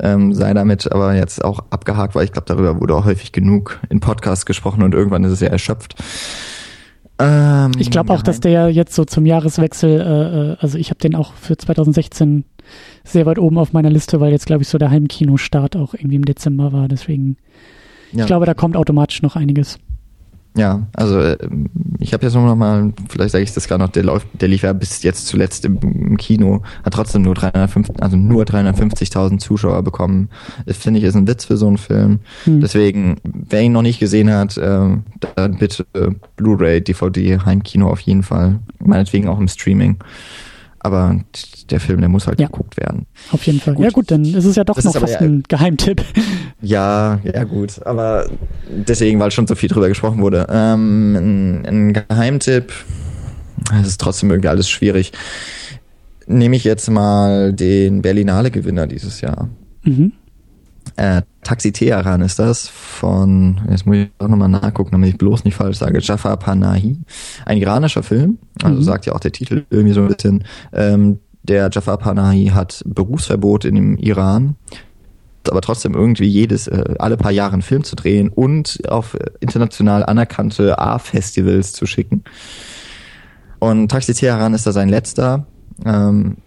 Ähm, 0.01 0.33
sei 0.33 0.55
damit 0.55 0.91
aber 0.93 1.15
jetzt 1.15 1.45
auch 1.45 1.65
abgehakt, 1.71 2.15
weil 2.15 2.25
ich 2.25 2.33
glaube, 2.33 2.47
darüber 2.47 2.81
wurde 2.81 2.95
auch 2.95 3.05
häufig 3.05 3.33
genug 3.33 3.81
in 3.89 4.01
Podcasts 4.01 4.47
gesprochen 4.47 4.83
und 4.83 4.95
irgendwann 4.95 5.25
ist 5.25 5.33
es 5.33 5.41
ja 5.41 5.49
erschöpft. 5.49 5.97
Ähm, 7.19 7.73
ich 7.79 7.91
glaube 7.91 8.13
auch, 8.13 8.23
dass 8.23 8.39
der 8.39 8.71
jetzt 8.71 8.95
so 8.95 9.05
zum 9.05 9.27
Jahreswechsel, 9.27 10.01
äh, 10.01 10.53
äh 10.53 10.57
also 10.61 10.79
ich 10.79 10.91
habe 10.91 11.01
den 11.01 11.17
auch 11.17 11.33
für 11.33 11.57
2016 11.57 12.45
sehr 13.03 13.27
weit 13.27 13.41
oben 13.41 13.59
auf 13.59 13.73
meiner 13.73 13.91
Liste, 13.91 14.21
weil 14.21 14.31
jetzt 14.31 14.47
glaube 14.47 14.63
ich 14.63 14.69
so 14.69 14.79
der 14.79 14.91
Heimkinostart 14.91 15.75
auch 15.75 15.95
irgendwie 15.95 16.17
im 16.17 16.25
Dezember 16.25 16.73
war. 16.73 16.87
Deswegen, 16.87 17.37
ja. 18.13 18.21
ich 18.21 18.27
glaube, 18.27 18.47
da 18.47 18.55
kommt 18.55 18.77
automatisch 18.77 19.23
noch 19.23 19.37
einiges. 19.37 19.79
Ja, 20.57 20.89
also 20.93 21.21
äh, 21.21 21.39
ich 22.01 22.13
habe 22.13 22.25
jetzt 22.25 22.35
nur 22.35 22.45
noch 22.45 22.57
mal, 22.57 22.93
vielleicht 23.09 23.31
sage 23.31 23.45
ich 23.45 23.53
das 23.53 23.69
gerade 23.69 23.83
noch, 23.83 23.91
der 23.91 24.03
läuft, 24.03 24.27
der 24.41 24.49
lief 24.49 24.63
ja 24.63 24.73
bis 24.73 25.05
jetzt 25.05 25.27
zuletzt 25.29 25.65
im, 25.65 26.17
Kino, 26.17 26.63
hat 26.85 26.95
trotzdem 26.95 27.23
nur 27.23 27.35
350, 27.35 28.03
also 28.03 28.17
nur 28.17 28.43
350.000 28.43 29.39
Zuschauer 29.39 29.83
bekommen. 29.83 30.31
Das 30.67 30.79
finde 30.79 30.99
ich 30.99 31.05
ist 31.05 31.15
ein 31.15 31.29
Witz 31.29 31.45
für 31.45 31.57
so 31.57 31.69
einen 31.69 31.79
Film. 31.79 32.19
Hm. 32.45 32.61
Deswegen, 32.61 33.17
wer 33.23 33.63
ihn 33.63 33.73
noch 33.73 33.83
nicht 33.83 34.01
gesehen 34.01 34.33
hat, 34.33 34.57
äh, 34.57 34.97
dann 35.37 35.59
bitte 35.59 35.87
Blu-ray, 36.37 36.81
DVD, 36.81 37.39
Heimkino 37.39 37.89
auf 37.89 38.01
jeden 38.01 38.25
Fall. 38.25 38.59
Meinetwegen 38.81 39.29
auch 39.29 39.39
im 39.39 39.49
Streaming. 39.49 39.99
Aber 40.81 41.21
der 41.71 41.81
Film, 41.81 42.01
der 42.01 42.09
muss 42.09 42.27
halt 42.27 42.41
ja. 42.41 42.47
geguckt 42.47 42.77
werden. 42.77 43.07
Auf 43.33 43.45
jeden 43.47 43.61
Fall. 43.61 43.75
Gut. 43.75 43.85
Ja 43.85 43.91
gut, 43.91 44.11
dann 44.11 44.25
ist 44.25 44.45
es 44.45 44.57
ja 44.57 44.65
doch 44.65 44.77
das 44.77 44.85
noch 44.85 44.95
fast 44.95 45.15
ja, 45.15 45.21
ein 45.21 45.43
Geheimtipp. 45.49 46.05
Ja, 46.61 47.21
ja 47.23 47.45
gut. 47.45 47.85
Aber 47.85 48.29
deswegen, 48.69 49.21
weil 49.21 49.31
schon 49.31 49.47
so 49.47 49.55
viel 49.55 49.69
drüber 49.69 49.89
gesprochen 49.89 50.21
wurde. 50.21 50.47
Ähm, 50.51 51.15
ein, 51.17 51.67
ein 51.67 51.93
Geheimtipp, 51.93 52.73
es 53.81 53.89
ist 53.89 54.01
trotzdem 54.01 54.31
irgendwie 54.31 54.49
alles 54.49 54.69
schwierig. 54.69 55.13
Nehme 56.27 56.57
ich 56.57 56.65
jetzt 56.65 56.91
mal 56.91 57.53
den 57.53 58.03
Berlinale-Gewinner 58.03 58.87
dieses 58.87 59.21
Jahr. 59.21 59.49
Mhm. 59.85 60.13
Äh, 60.99 61.23
Taxi 61.45 61.71
Teheran 61.71 62.23
ist 62.23 62.41
das 62.41 62.67
von, 62.67 63.61
jetzt 63.71 63.87
muss 63.87 63.99
ich 63.99 64.09
auch 64.19 64.27
nochmal 64.27 64.49
nachgucken, 64.49 64.91
damit 64.91 65.11
ich 65.11 65.17
bloß 65.17 65.45
nicht 65.45 65.55
falsch 65.55 65.79
sage, 65.79 66.01
Jafar 66.01 66.37
Panahi. 66.37 66.99
Ein 67.47 67.59
iranischer 67.59 68.03
Film, 68.03 68.39
also 68.65 68.81
mhm. 68.81 68.83
sagt 68.83 69.07
ja 69.07 69.13
auch 69.15 69.21
der 69.21 69.31
Titel 69.31 69.65
irgendwie 69.71 69.95
so 69.95 70.03
ein 70.03 70.09
bisschen. 70.09 70.45
Ähm, 70.73 71.21
der 71.45 71.71
Jafar 71.73 71.99
Panahi 71.99 72.47
hat 72.47 72.83
Berufsverbot 72.85 73.65
in 73.65 73.77
dem 73.77 73.97
Iran, 73.97 74.57
aber 75.49 75.61
trotzdem 75.61 75.95
irgendwie 75.95 76.27
jedes, 76.27 76.67
äh, 76.67 76.97
alle 76.99 77.17
paar 77.17 77.31
Jahre 77.31 77.53
einen 77.53 77.63
Film 77.63 77.85
zu 77.85 77.95
drehen 77.95 78.29
und 78.29 78.81
auf 78.89 79.17
international 79.39 80.05
anerkannte 80.05 80.81
A-Festivals 80.81 81.75
zu 81.75 81.87
schicken. 81.87 82.25
Und 83.61 83.89
Taxi 83.89 84.15
Teheran 84.15 84.53
ist 84.53 84.67
da 84.67 84.73
sein 84.73 84.89
letzter. 84.89 85.47
Ähm, 85.87 86.39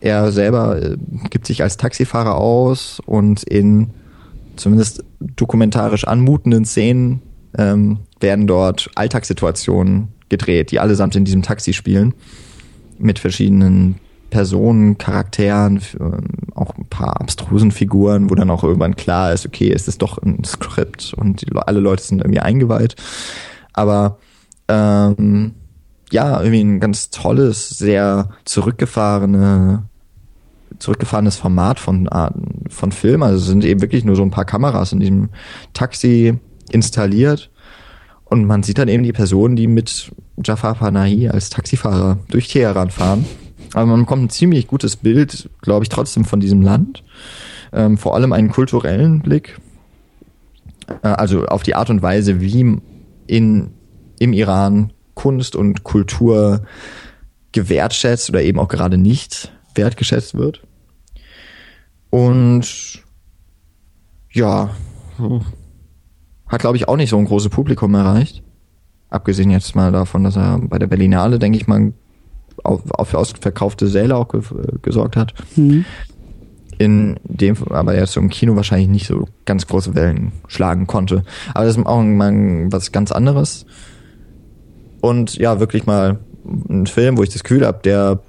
er 0.00 0.32
selber 0.32 0.82
äh, 0.82 0.96
gibt 1.30 1.46
sich 1.46 1.62
als 1.62 1.76
Taxifahrer 1.76 2.36
aus 2.36 3.00
und 3.04 3.42
in 3.42 3.90
zumindest 4.56 5.04
dokumentarisch 5.20 6.06
anmutenden 6.06 6.64
Szenen 6.64 7.22
ähm, 7.58 7.98
werden 8.20 8.46
dort 8.46 8.90
Alltagssituationen 8.94 10.08
gedreht, 10.28 10.70
die 10.70 10.80
allesamt 10.80 11.16
in 11.16 11.24
diesem 11.24 11.42
Taxi 11.42 11.72
spielen. 11.72 12.14
Mit 12.98 13.18
verschiedenen 13.18 13.96
Personen, 14.30 14.98
Charakteren, 14.98 15.80
ähm, 16.00 16.28
auch 16.54 16.76
ein 16.76 16.86
paar 16.86 17.20
abstrusen 17.20 17.70
Figuren, 17.70 18.30
wo 18.30 18.34
dann 18.34 18.50
auch 18.50 18.64
irgendwann 18.64 18.96
klar 18.96 19.32
ist, 19.32 19.46
okay, 19.46 19.72
es 19.72 19.88
ist 19.88 20.02
doch 20.02 20.18
ein 20.18 20.42
Skript 20.44 21.14
und 21.14 21.42
die, 21.42 21.54
alle 21.54 21.80
Leute 21.80 22.02
sind 22.02 22.20
irgendwie 22.20 22.40
eingeweiht. 22.40 22.96
Aber 23.72 24.18
ähm, 24.68 25.54
ja, 26.10 26.40
irgendwie 26.40 26.62
ein 26.62 26.80
ganz 26.80 27.10
tolles, 27.10 27.68
sehr 27.70 28.30
zurückgefahrene, 28.44 29.84
zurückgefahrenes 30.78 31.36
Format 31.36 31.80
von, 31.80 32.08
von 32.68 32.92
Film. 32.92 33.22
Also 33.22 33.38
es 33.38 33.46
sind 33.46 33.64
eben 33.64 33.80
wirklich 33.80 34.04
nur 34.04 34.16
so 34.16 34.22
ein 34.22 34.30
paar 34.30 34.44
Kameras 34.44 34.92
in 34.92 35.00
diesem 35.00 35.30
Taxi 35.72 36.38
installiert. 36.70 37.50
Und 38.24 38.44
man 38.44 38.62
sieht 38.62 38.78
dann 38.78 38.88
eben 38.88 39.04
die 39.04 39.12
Personen, 39.12 39.56
die 39.56 39.68
mit 39.68 40.10
Jafar 40.44 40.74
Panahi 40.74 41.28
als 41.28 41.50
Taxifahrer 41.50 42.18
durch 42.28 42.48
Teheran 42.48 42.90
fahren. 42.90 43.24
Aber 43.72 43.86
man 43.86 44.00
bekommt 44.00 44.24
ein 44.24 44.30
ziemlich 44.30 44.66
gutes 44.66 44.96
Bild, 44.96 45.48
glaube 45.62 45.84
ich, 45.84 45.88
trotzdem 45.88 46.24
von 46.24 46.40
diesem 46.40 46.62
Land. 46.62 47.02
Ähm, 47.72 47.98
vor 47.98 48.14
allem 48.14 48.32
einen 48.32 48.50
kulturellen 48.50 49.22
Blick. 49.22 49.58
Äh, 51.02 51.08
also 51.08 51.46
auf 51.46 51.62
die 51.62 51.74
Art 51.74 51.90
und 51.90 52.02
Weise, 52.02 52.40
wie 52.40 52.78
in, 53.26 53.70
im 54.18 54.32
Iran 54.32 54.92
Kunst 55.16 55.56
und 55.56 55.82
Kultur 55.82 56.62
gewertschätzt 57.50 58.30
oder 58.30 58.42
eben 58.42 58.60
auch 58.60 58.68
gerade 58.68 58.98
nicht 58.98 59.52
wertgeschätzt 59.74 60.36
wird. 60.36 60.62
Und 62.10 63.02
ja, 64.30 64.70
hat 66.46 66.60
glaube 66.60 66.76
ich 66.76 66.86
auch 66.86 66.96
nicht 66.96 67.10
so 67.10 67.18
ein 67.18 67.24
großes 67.24 67.48
Publikum 67.48 67.94
erreicht. 67.94 68.44
Abgesehen 69.08 69.50
jetzt 69.50 69.74
mal 69.74 69.90
davon, 69.90 70.22
dass 70.22 70.36
er 70.36 70.58
bei 70.58 70.78
der 70.78 70.86
Berlinale, 70.86 71.38
denke 71.38 71.58
ich 71.58 71.66
mal, 71.66 71.92
auf, 72.62 72.90
auf 72.90 73.14
ausverkaufte 73.14 73.88
Säle 73.88 74.16
auch 74.16 74.28
ge 74.28 74.42
gesorgt 74.82 75.16
hat. 75.16 75.34
Mhm. 75.56 75.84
In 76.78 77.18
dem, 77.24 77.56
aber 77.70 77.96
jetzt 77.96 78.12
so 78.12 78.20
im 78.20 78.28
Kino 78.28 78.54
wahrscheinlich 78.54 78.88
nicht 78.88 79.06
so 79.06 79.26
ganz 79.46 79.66
große 79.66 79.94
Wellen 79.94 80.32
schlagen 80.46 80.86
konnte. 80.86 81.24
Aber 81.54 81.64
das 81.64 81.76
ist 81.76 81.86
auch 81.86 82.02
mal 82.02 82.70
was 82.70 82.92
ganz 82.92 83.12
anderes. 83.12 83.64
Und 85.06 85.36
ja, 85.36 85.60
wirklich 85.60 85.86
mal 85.86 86.18
ein 86.68 86.86
Film, 86.86 87.16
wo 87.16 87.22
ich 87.22 87.30
das 87.30 87.44
Gefühl 87.44 87.64
habe, 87.64 87.78
der 87.84 88.20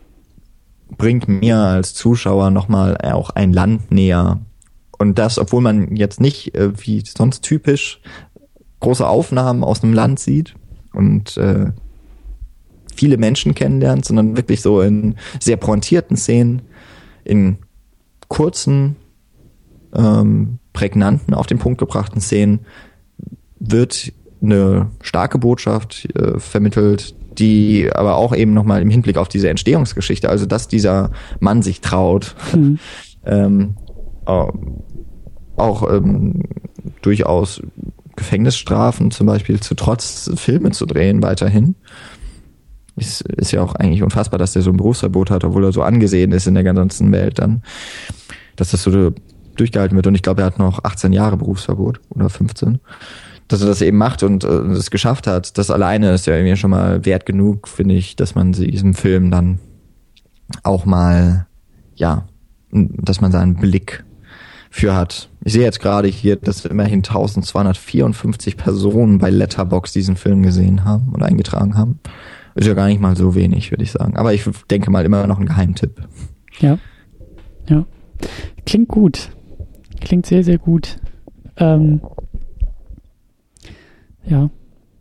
bringt 0.96 1.28
mir 1.28 1.58
als 1.58 1.96
Zuschauer 1.96 2.52
nochmal 2.52 2.98
auch 2.98 3.32
ein 3.32 3.52
Land 3.52 3.92
näher. 3.92 4.40
Und 5.00 5.18
das, 5.18 5.40
obwohl 5.40 5.62
man 5.62 5.96
jetzt 5.96 6.22
nicht 6.22 6.54
äh, 6.54 6.72
wie 6.78 7.04
sonst 7.04 7.42
typisch 7.42 8.00
große 8.80 9.08
Aufnahmen 9.08 9.64
aus 9.64 9.84
einem 9.84 9.94
Land 9.94 10.20
sieht 10.20 10.54
und 10.94 11.36
äh, 11.38 11.72
viele 12.96 13.18
Menschen 13.18 13.56
kennenlernt, 13.56 14.06
sondern 14.06 14.38
wirklich 14.38 14.62
so 14.62 14.82
in 14.82 15.16
sehr 15.40 15.58
pointierten 15.58 16.16
Szenen, 16.16 16.62
in 17.24 17.58
kurzen, 18.28 18.98
ähm, 19.96 20.60
prägnanten, 20.74 21.34
auf 21.34 21.48
den 21.48 21.58
Punkt 21.58 21.80
gebrachten 21.80 22.22
Szenen 22.22 22.60
wird 23.60 24.14
eine 24.42 24.92
starke 25.02 25.38
Botschaft 25.38 26.08
äh, 26.16 26.40
vermittelt, 26.40 27.16
die 27.40 27.90
aber 27.94 28.16
auch 28.16 28.36
eben 28.36 28.54
nochmal 28.54 28.82
im 28.82 28.90
Hinblick 28.90 29.18
auf 29.18 29.28
diese 29.30 29.50
Entstehungsgeschichte, 29.50 30.30
also 30.30 30.46
dass 30.46 30.68
dieser 30.68 31.12
Mann 31.40 31.62
sich 31.62 31.82
traut, 31.82 32.36
mhm. 32.54 32.80
ähm, 33.26 33.76
auch 34.26 35.92
ähm, 35.92 36.44
durchaus 37.02 37.62
Gefängnisstrafen 38.16 39.12
zum 39.12 39.28
Beispiel 39.28 39.60
zu 39.60 39.76
trotz 39.76 40.30
Filme 40.36 40.72
zu 40.72 40.86
drehen 40.86 41.22
weiterhin. 41.22 41.76
Ist, 42.96 43.22
ist 43.22 43.52
ja 43.52 43.62
auch 43.62 43.76
eigentlich 43.76 44.02
unfassbar, 44.02 44.40
dass 44.40 44.54
der 44.54 44.64
so 44.64 44.72
ein 44.72 44.78
Berufsverbot 44.78 45.30
hat, 45.30 45.44
obwohl 45.44 45.64
er 45.64 45.72
so 45.72 45.84
angesehen 45.84 46.32
ist 46.32 46.48
in 46.48 46.56
der 46.56 46.64
ganzen 46.64 47.12
Welt 47.12 47.38
dann, 47.38 47.62
dass 48.56 48.72
das 48.72 48.82
so 48.82 49.14
durchgehalten 49.56 49.96
wird. 49.96 50.08
Und 50.08 50.16
ich 50.16 50.24
glaube, 50.24 50.42
er 50.42 50.48
hat 50.48 50.58
noch 50.58 50.84
18 50.84 51.14
Jahre 51.14 51.38
Berufsverbot 51.38 52.02
oder 52.10 52.30
15 52.30 52.80
dass 53.48 53.62
er 53.62 53.68
das 53.68 53.82
eben 53.82 53.98
macht 53.98 54.24
und 54.24 54.44
äh, 54.44 54.48
es 54.48 54.92
geschafft 54.92 55.28
hat, 55.28 55.58
das 55.58 55.72
alleine 55.72 56.14
ist 56.14 56.28
ja 56.28 56.36
irgendwie 56.36 56.56
schon 56.56 56.72
mal 56.72 57.06
wert 57.06 57.26
genug, 57.26 57.68
finde 57.68 57.96
ich, 57.96 58.16
dass 58.16 58.36
man 58.36 58.52
diesem 58.52 58.94
Film 58.94 59.32
dann 59.32 59.60
auch 60.64 60.86
mal, 60.86 61.48
ja, 61.96 62.28
dass 62.72 63.22
man 63.22 63.32
seinen 63.32 63.56
Blick 63.56 64.04
für 64.70 64.96
hat. 64.96 65.30
Ich 65.44 65.54
sehe 65.54 65.64
jetzt 65.64 65.80
gerade 65.80 66.08
hier, 66.08 66.36
dass 66.36 66.66
immerhin 66.66 67.00
1254 67.00 68.58
Personen 68.58 69.18
bei 69.18 69.30
Letterbox 69.30 69.94
diesen 69.94 70.16
Film 70.16 70.44
gesehen 70.44 70.84
haben 70.84 71.14
und 71.14 71.24
eingetragen 71.24 71.78
haben. 71.78 72.00
Ist 72.56 72.68
ja 72.68 72.74
gar 72.74 72.88
nicht 72.88 73.00
mal 73.00 73.16
so 73.16 73.36
wenig, 73.36 73.72
würde 73.72 73.84
ich 73.84 73.92
sagen. 73.92 74.18
Aber 74.18 74.34
ich 74.34 74.44
denke 74.70 74.92
mal 74.92 75.06
immer 75.06 75.26
noch 75.28 75.40
ein 75.40 75.46
Geheimtipp. 75.46 76.02
Ja. 76.60 76.80
Ja. 77.70 77.86
Klingt 78.66 78.88
gut. 78.88 79.30
Klingt 80.02 80.26
sehr, 80.26 80.44
sehr 80.44 80.58
gut. 80.58 80.98
Ähm, 81.58 82.02
ja. 84.28 84.50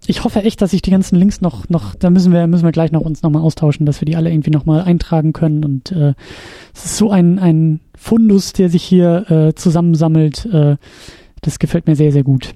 Ich 0.08 0.22
hoffe 0.22 0.42
echt, 0.42 0.62
dass 0.62 0.72
ich 0.72 0.82
die 0.82 0.90
ganzen 0.90 1.16
Links 1.16 1.40
noch, 1.40 1.68
noch, 1.68 1.94
da 1.96 2.10
müssen 2.10 2.32
wir, 2.32 2.46
müssen 2.46 2.64
wir 2.64 2.72
gleich 2.72 2.92
noch 2.92 3.00
uns 3.00 3.22
nochmal 3.22 3.42
austauschen, 3.42 3.86
dass 3.86 4.00
wir 4.00 4.06
die 4.06 4.14
alle 4.14 4.30
irgendwie 4.30 4.50
nochmal 4.50 4.82
eintragen 4.82 5.32
können. 5.32 5.64
Und 5.64 5.90
äh, 5.90 6.14
es 6.74 6.84
ist 6.84 6.96
so 6.96 7.10
ein, 7.10 7.38
ein 7.38 7.80
Fundus, 7.96 8.52
der 8.52 8.68
sich 8.68 8.84
hier 8.84 9.30
äh, 9.30 9.54
zusammensammelt. 9.54 10.46
Äh, 10.46 10.76
das 11.40 11.58
gefällt 11.58 11.86
mir 11.86 11.96
sehr, 11.96 12.12
sehr 12.12 12.22
gut. 12.22 12.54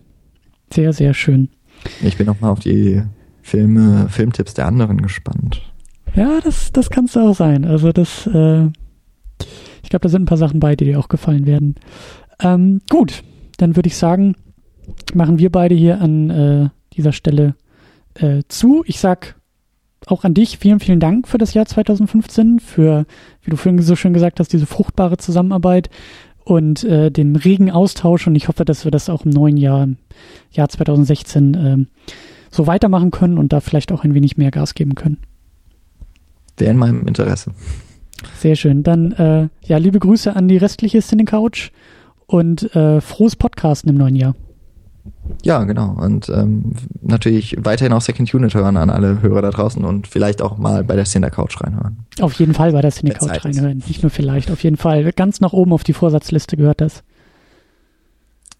Sehr, 0.72 0.92
sehr 0.92 1.12
schön. 1.12 1.48
Ich 2.02 2.16
bin 2.16 2.26
nochmal 2.26 2.50
auf 2.50 2.60
die 2.60 3.02
Filme, 3.42 4.08
Filmtipps 4.08 4.54
der 4.54 4.66
anderen 4.66 5.02
gespannt. 5.02 5.62
Ja, 6.14 6.40
das, 6.40 6.70
das 6.72 6.90
kannst 6.90 7.16
du 7.16 7.20
auch 7.20 7.34
sein. 7.34 7.64
Also 7.64 7.90
das, 7.90 8.28
äh, 8.28 8.66
ich 9.82 9.90
glaube, 9.90 10.02
da 10.02 10.08
sind 10.08 10.22
ein 10.22 10.26
paar 10.26 10.38
Sachen 10.38 10.60
bei, 10.60 10.76
die 10.76 10.84
dir 10.84 11.00
auch 11.00 11.08
gefallen 11.08 11.46
werden. 11.46 11.74
Ähm, 12.40 12.80
gut, 12.88 13.22
dann 13.56 13.76
würde 13.76 13.88
ich 13.88 13.96
sagen, 13.96 14.36
machen 15.14 15.38
wir 15.38 15.50
beide 15.50 15.74
hier 15.74 16.00
an 16.00 16.30
äh, 16.30 16.68
dieser 16.94 17.12
Stelle 17.12 17.54
äh, 18.14 18.42
zu. 18.48 18.82
Ich 18.86 19.00
sag 19.00 19.36
auch 20.06 20.24
an 20.24 20.34
dich 20.34 20.58
vielen, 20.58 20.80
vielen 20.80 21.00
Dank 21.00 21.28
für 21.28 21.38
das 21.38 21.54
Jahr 21.54 21.66
2015, 21.66 22.60
für, 22.60 23.06
wie 23.42 23.50
du 23.50 23.56
vorhin 23.56 23.80
so 23.82 23.96
schön 23.96 24.14
gesagt 24.14 24.40
hast, 24.40 24.52
diese 24.52 24.66
fruchtbare 24.66 25.18
Zusammenarbeit 25.18 25.90
und 26.44 26.84
äh, 26.84 27.10
den 27.10 27.36
regen 27.36 27.70
Austausch. 27.70 28.26
Und 28.26 28.34
ich 28.34 28.48
hoffe, 28.48 28.64
dass 28.64 28.84
wir 28.84 28.90
das 28.90 29.08
auch 29.08 29.24
im 29.24 29.30
neuen 29.30 29.56
Jahr, 29.56 29.88
Jahr 30.50 30.68
2016, 30.68 31.54
äh, 31.54 31.76
so 32.50 32.66
weitermachen 32.66 33.10
können 33.10 33.38
und 33.38 33.52
da 33.52 33.60
vielleicht 33.60 33.92
auch 33.92 34.04
ein 34.04 34.14
wenig 34.14 34.36
mehr 34.36 34.50
Gas 34.50 34.74
geben 34.74 34.94
können. 34.94 35.18
Wäre 36.56 36.72
in 36.72 36.78
meinem 36.78 37.06
Interesse. 37.06 37.52
Sehr 38.36 38.56
schön. 38.56 38.82
Dann, 38.82 39.12
äh, 39.12 39.48
ja, 39.64 39.78
liebe 39.78 39.98
Grüße 39.98 40.34
an 40.34 40.48
die 40.48 40.56
restliche 40.56 41.00
Cine 41.00 41.24
Couch 41.24 41.70
und 42.26 42.74
äh, 42.74 43.00
frohes 43.00 43.36
Podcasten 43.36 43.90
im 43.90 43.96
neuen 43.96 44.16
Jahr. 44.16 44.34
Ja, 45.42 45.64
genau. 45.64 45.92
Und 45.92 46.28
ähm, 46.28 46.74
natürlich 47.00 47.56
weiterhin 47.60 47.92
auch 47.92 48.00
Second 48.00 48.32
Unit 48.34 48.54
hören 48.54 48.76
an 48.76 48.90
alle 48.90 49.22
Hörer 49.22 49.42
da 49.42 49.50
draußen 49.50 49.84
und 49.84 50.06
vielleicht 50.06 50.42
auch 50.42 50.58
mal 50.58 50.84
bei 50.84 50.96
der 50.96 51.04
Cine 51.04 51.30
Couch 51.30 51.60
reinhören. 51.60 52.04
Auf 52.20 52.34
jeden 52.34 52.54
Fall 52.54 52.72
bei 52.72 52.82
der 52.82 52.90
Cine 52.90 53.12
Couch 53.12 53.44
reinhören. 53.44 53.82
Nicht 53.86 54.02
nur 54.02 54.10
vielleicht, 54.10 54.50
auf 54.50 54.62
jeden 54.62 54.76
Fall. 54.76 55.12
Ganz 55.12 55.40
nach 55.40 55.52
oben 55.52 55.72
auf 55.72 55.84
die 55.84 55.92
Vorsatzliste 55.92 56.56
gehört 56.56 56.80
das. 56.80 57.02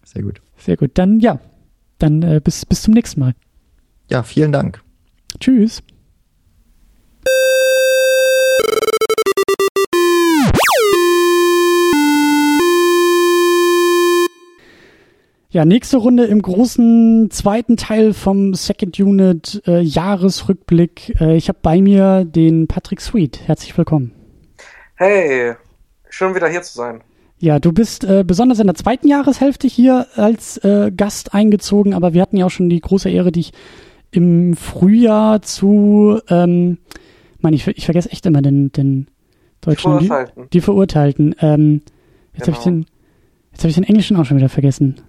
Sehr 0.03 0.23
gut. 0.23 0.41
Sehr 0.57 0.77
gut. 0.77 0.91
Dann 0.95 1.19
ja, 1.19 1.39
dann 1.99 2.21
äh, 2.23 2.41
bis, 2.43 2.65
bis 2.65 2.81
zum 2.81 2.93
nächsten 2.93 3.19
Mal. 3.19 3.33
Ja, 4.09 4.23
vielen 4.23 4.51
Dank. 4.51 4.81
Tschüss. 5.39 5.83
Ja, 15.53 15.65
nächste 15.65 15.97
Runde 15.97 16.23
im 16.23 16.41
großen 16.41 17.29
zweiten 17.29 17.75
Teil 17.75 18.13
vom 18.13 18.53
Second 18.53 18.97
Unit 18.97 19.61
äh, 19.67 19.81
Jahresrückblick. 19.81 21.19
Äh, 21.19 21.35
ich 21.35 21.49
habe 21.49 21.59
bei 21.61 21.81
mir 21.81 22.23
den 22.23 22.67
Patrick 22.67 23.01
Sweet. 23.01 23.41
Herzlich 23.47 23.77
willkommen. 23.77 24.13
Hey, 24.95 25.55
schön 26.07 26.33
wieder 26.35 26.47
hier 26.47 26.61
zu 26.61 26.73
sein. 26.73 27.03
Ja, 27.37 27.59
du 27.59 27.73
bist 27.73 28.05
äh, 28.05 28.23
besonders 28.25 28.59
in 28.59 28.67
der 28.67 28.77
zweiten 28.77 29.09
Jahreshälfte 29.09 29.67
hier 29.67 30.07
als 30.15 30.55
äh, 30.59 30.89
Gast 30.95 31.33
eingezogen, 31.33 31.95
aber 31.95 32.13
wir 32.13 32.21
hatten 32.21 32.37
ja 32.37 32.45
auch 32.45 32.51
schon 32.51 32.69
die 32.69 32.79
große 32.79 33.09
Ehre, 33.09 33.33
dich 33.33 33.51
im 34.11 34.55
Frühjahr 34.55 35.41
zu, 35.41 36.21
ähm, 36.29 36.77
Mann, 37.41 37.51
ich, 37.51 37.67
ich 37.67 37.83
vergesse 37.83 38.09
echt 38.09 38.25
immer 38.25 38.41
den, 38.41 38.71
den 38.71 39.07
deutschen. 39.59 39.99
Die 39.99 40.07
Verurteilten. 40.07 40.43
Die, 40.43 40.49
die 40.49 40.61
Verurteilten. 40.61 41.35
Ähm, 41.41 41.81
jetzt 42.35 42.45
genau. 42.45 42.57
habe 42.57 42.57
ich 42.57 42.63
den, 42.63 42.85
jetzt 43.51 43.63
habe 43.63 43.69
ich 43.69 43.75
den 43.75 43.83
Englischen 43.83 44.15
auch 44.15 44.23
schon 44.23 44.37
wieder 44.37 44.47
vergessen. 44.47 45.01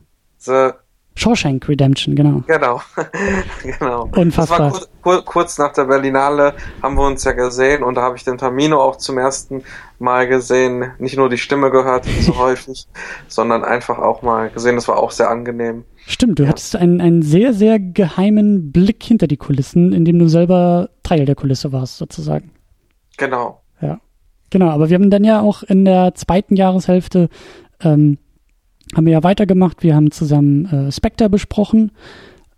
The 0.44 0.72
Shawshank 1.14 1.68
Redemption, 1.68 2.14
genau. 2.14 2.42
Genau, 2.46 2.80
genau. 3.62 4.08
Unfassbar. 4.16 4.70
Das 4.70 4.80
war 4.80 4.88
kurz, 5.02 5.24
kurz, 5.24 5.58
nach 5.58 5.72
der 5.72 5.84
Berlinale 5.84 6.54
haben 6.82 6.96
wir 6.96 7.06
uns 7.06 7.24
ja 7.24 7.32
gesehen 7.32 7.82
und 7.82 7.96
da 7.96 8.02
habe 8.02 8.16
ich 8.16 8.24
den 8.24 8.38
Tamino 8.38 8.80
auch 8.80 8.96
zum 8.96 9.18
ersten 9.18 9.62
Mal 9.98 10.26
gesehen. 10.26 10.92
Nicht 10.98 11.18
nur 11.18 11.28
die 11.28 11.38
Stimme 11.38 11.70
gehört, 11.70 12.06
so 12.06 12.36
häufig, 12.38 12.88
sondern 13.28 13.62
einfach 13.62 13.98
auch 13.98 14.22
mal 14.22 14.48
gesehen. 14.50 14.76
Das 14.76 14.88
war 14.88 14.96
auch 14.96 15.10
sehr 15.10 15.28
angenehm. 15.28 15.84
Stimmt, 16.06 16.38
du 16.38 16.44
ja. 16.44 16.48
hattest 16.48 16.76
einen, 16.76 17.00
einen 17.00 17.22
sehr, 17.22 17.52
sehr 17.52 17.78
geheimen 17.78 18.72
Blick 18.72 19.02
hinter 19.02 19.26
die 19.26 19.36
Kulissen, 19.36 19.92
in 19.92 20.06
dem 20.06 20.18
du 20.18 20.28
selber 20.28 20.88
Teil 21.02 21.26
der 21.26 21.34
Kulisse 21.34 21.72
warst, 21.72 21.98
sozusagen. 21.98 22.52
Genau. 23.18 23.62
Ja. 23.82 24.00
Genau, 24.48 24.68
aber 24.68 24.88
wir 24.88 24.94
haben 24.94 25.10
dann 25.10 25.24
ja 25.24 25.40
auch 25.40 25.62
in 25.62 25.84
der 25.84 26.14
zweiten 26.14 26.56
Jahreshälfte 26.56 27.28
ähm, 27.82 28.18
haben 28.94 29.06
wir 29.06 29.12
ja 29.12 29.22
weitergemacht. 29.22 29.82
Wir 29.82 29.94
haben 29.94 30.10
zusammen 30.10 30.66
äh, 30.66 30.92
Spectre 30.92 31.28
besprochen. 31.28 31.92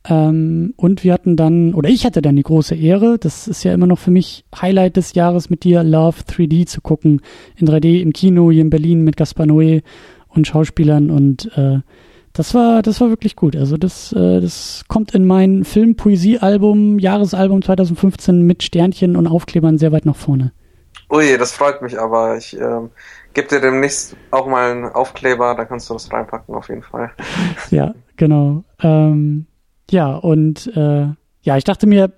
Ähm, 0.06 0.74
und 0.76 1.02
wir 1.02 1.12
hatten 1.12 1.36
dann, 1.36 1.74
oder 1.74 1.88
ich 1.88 2.04
hatte 2.04 2.20
dann 2.20 2.36
die 2.36 2.42
große 2.42 2.74
Ehre, 2.74 3.18
das 3.18 3.48
ist 3.48 3.64
ja 3.64 3.72
immer 3.72 3.86
noch 3.86 3.98
für 3.98 4.10
mich 4.10 4.44
Highlight 4.54 4.96
des 4.96 5.14
Jahres 5.14 5.48
mit 5.48 5.64
dir, 5.64 5.82
Love 5.82 6.22
3D 6.28 6.66
zu 6.66 6.80
gucken. 6.80 7.22
In 7.56 7.66
3D 7.66 8.00
im 8.02 8.12
Kino 8.12 8.50
hier 8.50 8.62
in 8.62 8.70
Berlin 8.70 9.02
mit 9.02 9.16
Gaspar 9.16 9.46
Noé 9.46 9.82
und 10.28 10.46
Schauspielern 10.46 11.10
und 11.10 11.50
äh, 11.56 11.78
das 12.34 12.52
war, 12.52 12.82
das 12.82 13.00
war 13.00 13.10
wirklich 13.10 13.36
gut. 13.36 13.54
Also 13.54 13.76
das, 13.76 14.12
äh, 14.12 14.40
das 14.40 14.84
kommt 14.88 15.14
in 15.14 15.24
mein 15.24 15.64
Film-Poesie-Album, 15.64 16.98
Jahresalbum 16.98 17.62
2015 17.62 18.42
mit 18.42 18.64
Sternchen 18.64 19.14
und 19.14 19.28
Aufklebern 19.28 19.78
sehr 19.78 19.92
weit 19.92 20.04
nach 20.04 20.16
vorne. 20.16 20.52
Ui, 21.10 21.38
das 21.38 21.52
freut 21.52 21.80
mich 21.80 21.98
aber. 21.98 22.36
Ich 22.36 22.58
ähm, 22.58 22.90
gebe 23.34 23.48
dir 23.48 23.60
demnächst 23.60 24.16
auch 24.30 24.46
mal 24.46 24.70
einen 24.70 24.84
Aufkleber, 24.86 25.54
da 25.54 25.64
kannst 25.64 25.90
du 25.90 25.94
das 25.94 26.12
reinpacken 26.12 26.54
auf 26.54 26.68
jeden 26.68 26.82
Fall. 26.82 27.10
Ja, 27.70 27.94
genau. 28.16 28.64
Ähm, 28.80 29.46
ja, 29.90 30.14
und 30.14 30.68
äh, 30.76 31.08
ja, 31.42 31.56
ich 31.56 31.64
dachte 31.64 31.86
mir, 31.86 32.12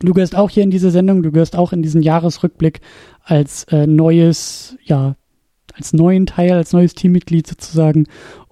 du 0.00 0.14
gehörst 0.14 0.36
auch 0.36 0.50
hier 0.50 0.62
in 0.62 0.70
diese 0.70 0.90
Sendung, 0.90 1.22
du 1.22 1.30
gehörst 1.30 1.56
auch 1.56 1.72
in 1.72 1.82
diesen 1.82 2.02
Jahresrückblick 2.02 2.80
als 3.22 3.64
äh, 3.64 3.86
neues, 3.86 4.76
ja, 4.82 5.16
als 5.74 5.92
neuen 5.92 6.26
Teil, 6.26 6.52
als 6.52 6.72
neues 6.72 6.94
Teammitglied 6.94 7.46
sozusagen. 7.46 8.06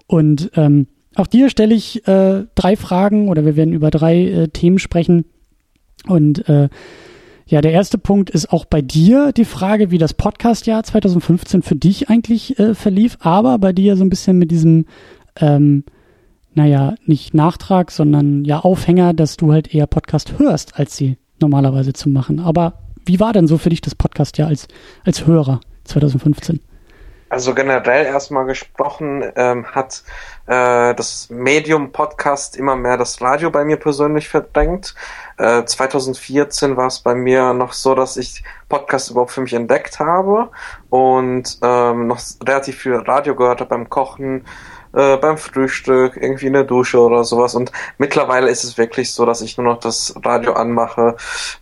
Und 0.07 0.51
ähm, 0.55 0.87
auch 1.15 1.27
dir 1.27 1.49
stelle 1.49 1.75
ich 1.75 2.07
äh, 2.07 2.45
drei 2.55 2.75
Fragen 2.75 3.29
oder 3.29 3.45
wir 3.45 3.55
werden 3.55 3.73
über 3.73 3.91
drei 3.91 4.23
äh, 4.25 4.47
Themen 4.47 4.79
sprechen. 4.79 5.25
Und 6.07 6.47
äh, 6.47 6.69
ja, 7.49 7.61
der 7.61 7.71
erste 7.71 7.97
Punkt 7.97 8.29
ist 8.29 8.53
auch 8.53 8.65
bei 8.65 8.79
dir 8.83 9.31
die 9.31 9.43
Frage, 9.43 9.89
wie 9.89 9.97
das 9.97 10.13
Podcast-Jahr 10.13 10.83
2015 10.83 11.63
für 11.63 11.75
dich 11.75 12.07
eigentlich 12.07 12.59
äh, 12.59 12.75
verlief, 12.75 13.17
aber 13.21 13.57
bei 13.57 13.73
dir 13.73 13.97
so 13.97 14.03
ein 14.03 14.11
bisschen 14.11 14.37
mit 14.37 14.51
diesem, 14.51 14.85
ähm, 15.39 15.83
naja, 16.53 16.93
nicht 17.07 17.33
Nachtrag, 17.33 17.89
sondern 17.89 18.45
ja 18.45 18.59
Aufhänger, 18.59 19.15
dass 19.15 19.35
du 19.35 19.51
halt 19.51 19.73
eher 19.73 19.87
Podcast 19.87 20.37
hörst, 20.37 20.77
als 20.77 20.95
sie 20.95 21.17
normalerweise 21.41 21.91
zu 21.93 22.07
machen. 22.09 22.39
Aber 22.39 22.83
wie 23.03 23.19
war 23.19 23.33
denn 23.33 23.47
so 23.47 23.57
für 23.57 23.69
dich 23.69 23.81
das 23.81 23.95
Podcast-Jahr 23.95 24.49
als, 24.49 24.67
als 25.03 25.25
Hörer 25.25 25.59
2015? 25.85 26.59
Also 27.29 27.53
generell 27.53 28.07
erstmal 28.07 28.45
gesprochen 28.45 29.23
ähm, 29.35 29.65
hat 29.67 30.03
äh, 30.47 30.95
das 30.95 31.29
Medium 31.29 31.91
Podcast 31.91 32.57
immer 32.57 32.75
mehr 32.75 32.97
das 32.97 33.21
Radio 33.21 33.51
bei 33.51 33.63
mir 33.63 33.77
persönlich 33.77 34.27
verdrängt. 34.27 34.95
Äh, 35.39 35.63
2014 35.65 36.75
war 36.75 36.87
es 36.87 36.99
bei 36.99 37.15
mir 37.15 37.53
noch 37.53 37.71
so, 37.71 37.95
dass 37.95 38.17
ich 38.17 38.43
Podcast 38.67 39.09
überhaupt 39.09 39.31
für 39.31 39.41
mich 39.41 39.53
entdeckt 39.53 39.99
habe 39.99 40.49
und 40.89 41.57
ähm, 41.63 42.07
noch 42.07 42.19
relativ 42.45 42.79
viel 42.79 42.95
Radio 42.95 43.35
gehört 43.35 43.61
habe 43.61 43.69
beim 43.69 43.89
Kochen, 43.89 44.45
äh, 44.93 45.15
beim 45.15 45.37
Frühstück, 45.37 46.17
irgendwie 46.17 46.47
in 46.47 46.53
der 46.53 46.65
Dusche 46.65 46.99
oder 46.99 47.23
sowas. 47.23 47.55
Und 47.55 47.71
mittlerweile 47.97 48.49
ist 48.49 48.65
es 48.65 48.77
wirklich 48.77 49.13
so, 49.13 49.25
dass 49.25 49.41
ich 49.41 49.57
nur 49.57 49.65
noch 49.65 49.79
das 49.79 50.13
Radio 50.23 50.53
anmache. 50.53 51.15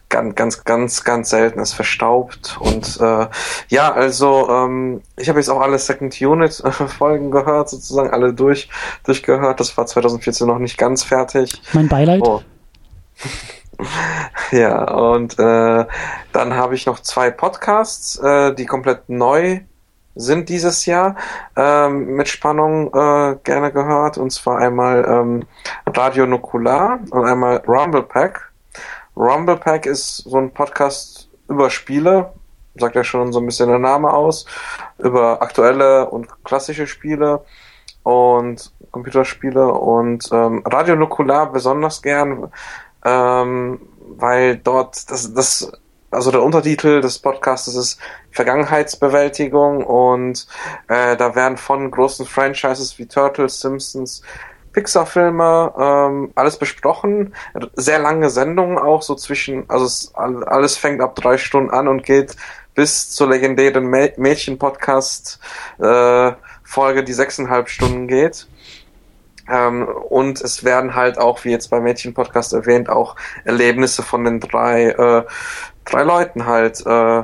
Ganz, 0.10 0.36
ganz, 0.36 0.64
ganz, 0.64 1.04
ganz 1.04 1.30
selten 1.30 1.60
ist 1.60 1.74
verstaubt. 1.74 2.58
Und 2.60 3.00
äh, 3.00 3.28
ja, 3.68 3.94
also 3.94 4.50
ähm, 4.50 5.02
ich 5.18 5.30
habe 5.30 5.40
jetzt 5.40 5.50
auch 5.50 5.62
alle 5.62 5.78
Second 5.78 6.20
Unit 6.20 6.62
äh, 6.62 6.72
Folgen 6.72 7.30
gehört, 7.30 7.70
sozusagen 7.70 8.10
alle 8.10 8.34
durch 8.34 8.70
durchgehört. 9.04 9.60
Das 9.60 9.78
war 9.78 9.86
2014 9.86 10.48
noch 10.48 10.60
nicht 10.60 10.80
ganz 10.80 11.04
fertig. 11.04 11.62
Mein 11.74 11.90
Beileid. 11.90 12.22
Oh. 12.24 12.42
ja, 14.52 14.84
und 14.92 15.38
äh, 15.40 15.86
dann 16.34 16.54
habe 16.56 16.76
ich 16.76 16.86
noch 16.86 17.00
zwei 17.00 17.32
Podcasts, 17.32 18.18
äh, 18.20 18.54
die 18.56 18.66
komplett 18.66 19.10
neu 19.10 19.62
sind 20.18 20.50
dieses 20.50 20.86
Jahr 20.86 21.16
ähm, 21.56 22.16
mit 22.16 22.28
Spannung 22.28 22.88
äh, 22.88 23.38
gerne 23.44 23.72
gehört. 23.72 24.18
Und 24.18 24.32
zwar 24.32 24.58
einmal 24.58 25.06
ähm, 25.08 25.44
Radio 25.86 26.26
Nukular 26.26 27.00
und 27.12 27.26
einmal 27.26 27.58
Rumble 27.68 28.04
Pack. 28.04 28.52
Rumble 29.16 29.58
Pack 29.58 29.86
ist 29.86 30.18
so 30.18 30.38
ein 30.38 30.52
Podcast 30.52 31.30
über 31.48 31.70
Spiele, 31.70 32.34
sagt 32.76 32.96
ja 32.96 33.04
schon 33.04 33.32
so 33.32 33.40
ein 33.40 33.46
bisschen 33.46 33.70
der 33.70 33.80
Name 33.80 34.12
aus, 34.12 34.46
über 34.98 35.42
aktuelle 35.42 36.10
und 36.10 36.28
klassische 36.44 36.88
Spiele 36.88 37.44
und 38.04 38.72
Computerspiele 38.92 39.68
und 39.68 40.30
ähm, 40.32 40.62
Radio 40.66 40.96
Nukular 40.96 41.52
besonders 41.52 42.02
gern, 42.02 42.52
ähm, 43.06 43.82
weil 44.00 44.58
dort 44.58 45.10
das, 45.12 45.34
das 45.34 45.72
also 46.10 46.32
der 46.32 46.42
Untertitel 46.42 47.02
des 47.02 47.20
Podcasts 47.20 47.68
ist 47.68 48.00
Vergangenheitsbewältigung 48.32 49.84
und 49.84 50.48
äh, 50.88 51.18
da 51.18 51.36
werden 51.36 51.58
von 51.58 51.92
großen 51.92 52.26
Franchises 52.26 52.98
wie 52.98 53.08
Turtles, 53.08 53.60
Simpsons, 53.60 54.22
Pixar-Filme, 54.72 55.74
ähm, 55.78 56.32
alles 56.36 56.58
besprochen. 56.58 57.34
Sehr 57.76 58.00
lange 58.00 58.30
Sendungen 58.30 58.78
auch, 58.78 59.02
so 59.02 59.16
zwischen, 59.16 59.70
also 59.70 59.86
es, 59.86 60.14
alles 60.14 60.78
fängt 60.78 61.02
ab 61.02 61.16
drei 61.16 61.38
Stunden 61.38 61.72
an 61.72 61.88
und 61.88 62.04
geht 62.04 62.36
bis 62.76 63.10
zur 63.10 63.28
legendären 63.30 63.88
Mädchen-Podcast 63.88 65.40
äh, 65.80 66.32
die 67.04 67.14
sechseinhalb 67.14 67.70
Stunden 67.70 68.08
geht. 68.08 68.48
Ähm, 69.50 69.88
und 69.88 70.42
es 70.42 70.64
werden 70.64 70.96
halt 70.96 71.18
auch, 71.18 71.44
wie 71.46 71.52
jetzt 71.52 71.70
beim 71.70 71.84
Mädchen-Podcast 71.84 72.54
erwähnt, 72.54 72.90
auch 72.90 73.16
Erlebnisse 73.46 74.04
von 74.04 74.24
den 74.24 74.40
drei 74.40 74.90
äh, 74.90 75.24
drei 75.88 76.04
Leuten 76.04 76.46
halt 76.46 76.86
äh, 76.86 77.24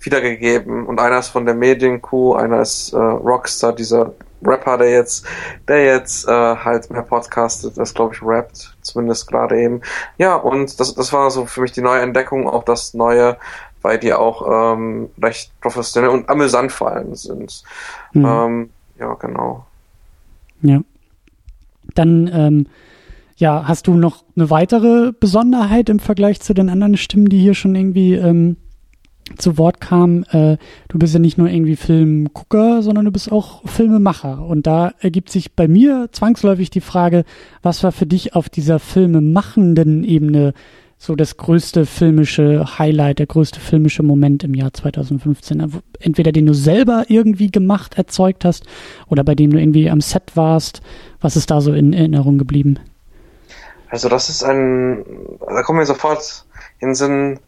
wiedergegeben. 0.00 0.86
Und 0.86 1.00
einer 1.00 1.18
ist 1.18 1.28
von 1.28 1.46
der 1.46 1.54
Medienkuh, 1.54 2.34
einer 2.34 2.60
ist 2.60 2.92
äh, 2.92 2.96
Rockstar, 2.96 3.72
dieser 3.72 4.12
Rapper, 4.42 4.78
der 4.78 4.90
jetzt, 4.90 5.26
der 5.66 5.84
jetzt 5.84 6.28
äh, 6.28 6.30
halt 6.30 6.90
mehr 6.90 7.02
podcastet, 7.02 7.76
das 7.78 7.94
glaube 7.94 8.14
ich 8.14 8.22
rappt, 8.22 8.76
zumindest 8.82 9.26
gerade 9.28 9.58
eben. 9.60 9.80
Ja, 10.18 10.36
und 10.36 10.78
das, 10.78 10.94
das 10.94 11.12
war 11.12 11.30
so 11.30 11.46
für 11.46 11.62
mich 11.62 11.72
die 11.72 11.80
neue 11.80 12.02
Entdeckung, 12.02 12.48
auch 12.48 12.64
das 12.64 12.94
neue, 12.94 13.38
weil 13.82 13.98
die 13.98 14.12
auch 14.12 14.74
ähm, 14.74 15.10
recht 15.20 15.58
professionell 15.60 16.10
und 16.10 16.28
amüsant 16.28 16.70
vor 16.70 16.92
allem 16.92 17.14
sind. 17.14 17.62
Mhm. 18.12 18.24
Ähm, 18.24 18.70
ja, 18.98 19.14
genau. 19.14 19.66
Ja. 20.62 20.80
Dann, 21.96 22.30
ähm, 22.32 22.66
ja, 23.36 23.64
hast 23.66 23.86
du 23.86 23.94
noch 23.94 24.24
eine 24.36 24.50
weitere 24.50 25.12
Besonderheit 25.12 25.88
im 25.88 25.98
Vergleich 25.98 26.40
zu 26.40 26.54
den 26.54 26.70
anderen 26.70 26.96
Stimmen, 26.96 27.28
die 27.28 27.38
hier 27.38 27.54
schon 27.54 27.74
irgendwie 27.74 28.14
ähm, 28.14 28.56
zu 29.36 29.58
Wort 29.58 29.80
kam, 29.80 30.24
äh, 30.30 30.56
du 30.88 30.98
bist 30.98 31.12
ja 31.12 31.20
nicht 31.20 31.36
nur 31.36 31.48
irgendwie 31.48 31.76
Filmgucker, 31.76 32.82
sondern 32.82 33.04
du 33.04 33.10
bist 33.10 33.30
auch 33.32 33.66
Filmemacher. 33.68 34.46
Und 34.46 34.66
da 34.66 34.92
ergibt 35.00 35.30
sich 35.30 35.54
bei 35.54 35.66
mir 35.66 36.08
zwangsläufig 36.12 36.70
die 36.70 36.80
Frage, 36.80 37.24
was 37.62 37.82
war 37.82 37.92
für 37.92 38.06
dich 38.06 38.34
auf 38.34 38.48
dieser 38.48 38.78
filmemachenden 38.78 40.04
Ebene 40.04 40.54
so 40.98 41.14
das 41.14 41.36
größte 41.36 41.86
filmische 41.86 42.78
Highlight, 42.78 43.18
der 43.18 43.26
größte 43.26 43.60
filmische 43.60 44.02
Moment 44.02 44.44
im 44.44 44.54
Jahr 44.54 44.72
2015? 44.72 45.82
Entweder 46.00 46.32
den 46.32 46.46
du 46.46 46.54
selber 46.54 47.04
irgendwie 47.08 47.50
gemacht, 47.50 47.98
erzeugt 47.98 48.44
hast 48.44 48.66
oder 49.06 49.22
bei 49.24 49.34
dem 49.34 49.50
du 49.50 49.58
irgendwie 49.58 49.90
am 49.90 50.00
Set 50.00 50.36
warst. 50.36 50.80
Was 51.20 51.36
ist 51.36 51.50
da 51.50 51.60
so 51.60 51.72
in 51.72 51.92
Erinnerung 51.92 52.38
geblieben? 52.38 52.78
Also 53.88 54.08
das 54.08 54.28
ist 54.28 54.42
ein, 54.42 55.04
da 55.40 55.62
kommen 55.62 55.78
wir 55.78 55.86
sofort 55.86 56.44
in 56.80 56.94
Sinn, 56.94 57.38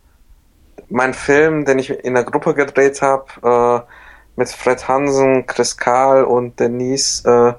mein 0.89 1.13
Film, 1.13 1.65
den 1.65 1.79
ich 1.79 1.91
in 1.91 2.15
der 2.15 2.25
Gruppe 2.25 2.55
gedreht 2.55 3.03
habe, 3.03 3.85
äh, 3.87 3.93
mit 4.37 4.49
Fred 4.49 4.87
Hansen, 4.87 5.47
Chris 5.47 5.77
Karl 5.77 6.25
und 6.25 6.61
Denise, 6.61 7.25
äh, 7.29 7.53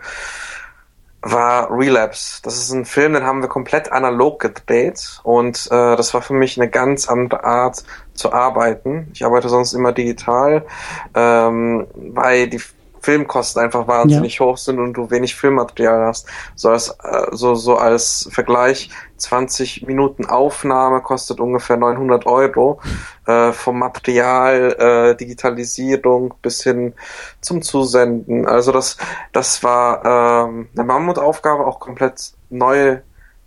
war 1.21 1.69
Relapse. 1.69 2.41
Das 2.43 2.57
ist 2.57 2.71
ein 2.71 2.85
Film, 2.85 3.13
den 3.13 3.23
haben 3.23 3.41
wir 3.41 3.49
komplett 3.49 3.91
analog 3.91 4.39
gedreht 4.39 5.19
und 5.23 5.67
äh, 5.71 5.95
das 5.95 6.13
war 6.13 6.21
für 6.21 6.33
mich 6.33 6.59
eine 6.59 6.69
ganz 6.69 7.09
andere 7.09 7.43
Art 7.43 7.83
zu 8.13 8.31
arbeiten. 8.31 9.09
Ich 9.13 9.25
arbeite 9.25 9.49
sonst 9.49 9.73
immer 9.73 9.91
digital, 9.91 10.65
ähm, 11.13 11.87
weil 11.93 12.47
die 12.47 12.61
Filmkosten 13.01 13.61
einfach 13.61 13.87
wahnsinnig 13.87 14.39
ja. 14.39 14.45
hoch 14.45 14.57
sind 14.57 14.79
und 14.79 14.93
du 14.93 15.09
wenig 15.09 15.35
Filmmaterial 15.35 16.05
hast. 16.05 16.27
So 16.55 16.69
als, 16.69 16.89
äh, 17.03 17.27
so, 17.31 17.55
so 17.55 17.77
als 17.77 18.29
Vergleich, 18.31 18.89
20 19.19 19.85
Minuten 19.85 20.25
Aufnahme 20.25 21.01
kostet 21.01 21.39
ungefähr 21.39 21.77
900 21.77 22.25
Euro. 22.25 22.81
Äh, 23.25 23.51
vom 23.51 23.77
Material, 23.79 24.75
äh, 24.79 25.15
Digitalisierung 25.15 26.33
bis 26.41 26.63
hin 26.63 26.93
zum 27.41 27.61
Zusenden. 27.61 28.47
Also 28.47 28.71
das, 28.71 28.97
das 29.31 29.63
war 29.63 30.47
ähm, 30.47 30.69
eine 30.75 30.83
Mammutaufgabe, 30.83 31.67
auch 31.67 31.79
komplett 31.79 32.33
neu 32.49 32.99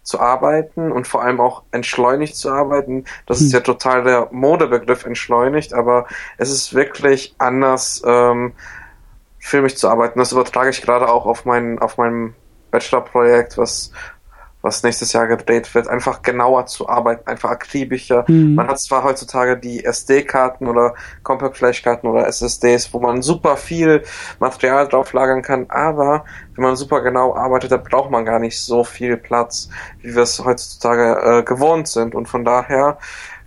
zu 0.03 0.21
arbeiten 0.21 0.93
und 0.93 1.07
vor 1.07 1.23
allem 1.23 1.41
auch 1.41 1.63
entschleunigt 1.71 2.37
zu 2.37 2.51
arbeiten. 2.51 3.05
Das 3.27 3.41
hm. 3.41 3.47
ist 3.47 3.53
ja 3.53 3.61
total 3.61 4.05
der 4.05 4.29
Modebegriff 4.31 5.05
entschleunigt, 5.05 5.75
aber 5.75 6.07
es 6.39 6.51
ist 6.51 6.75
wirklich 6.75 7.35
anders. 7.39 8.03
Ähm, 8.05 8.53
filmisch 9.43 9.75
zu 9.75 9.89
arbeiten. 9.89 10.21
Das 10.21 10.33
übertrage 10.33 10.71
ich 10.71 10.83
gerade 10.83 11.09
auch 11.09 11.27
auf 11.27 11.45
mein, 11.45 11.81
auf 11.81 11.99
meinem 11.99 12.35
Bachelorprojekt, 12.71 13.59
was, 13.59 13.91
was 14.63 14.83
nächstes 14.83 15.13
Jahr 15.13 15.27
gedreht 15.27 15.75
wird, 15.75 15.89
einfach 15.89 16.23
genauer 16.23 16.67
zu 16.67 16.89
arbeiten, 16.89 17.29
einfach 17.29 17.51
akribischer. 17.51 18.25
Mhm. 18.29 18.55
Man 18.55 18.69
hat 18.69 18.81
zwar 18.81 19.05
heutzutage 19.05 19.57
die 19.57 19.85
SD-Karten 19.85 20.69
oder 20.69 20.95
Compact 21.23 21.57
Flash-Karten 21.57 22.07
oder 22.07 22.27
SSDs, 22.27 22.95
wo 22.95 23.01
man 23.01 23.23
super 23.23 23.57
viel 23.57 24.03
Material 24.39 24.89
drauf 24.89 25.13
lagern 25.13 25.43
kann, 25.43 25.67
aber 25.69 26.25
wenn 26.55 26.65
man 26.65 26.77
super 26.77 27.01
genau 27.01 27.35
arbeitet, 27.35 27.73
da 27.73 27.77
braucht 27.77 28.11
man 28.11 28.25
gar 28.25 28.39
nicht 28.39 28.59
so 28.61 28.85
viel 28.85 29.17
Platz, 29.17 29.69
wie 30.01 30.15
wir 30.15 30.23
es 30.23 30.45
heutzutage 30.45 31.41
äh, 31.41 31.43
gewohnt 31.43 31.89
sind. 31.89 32.15
Und 32.15 32.29
von 32.29 32.45
daher 32.45 32.99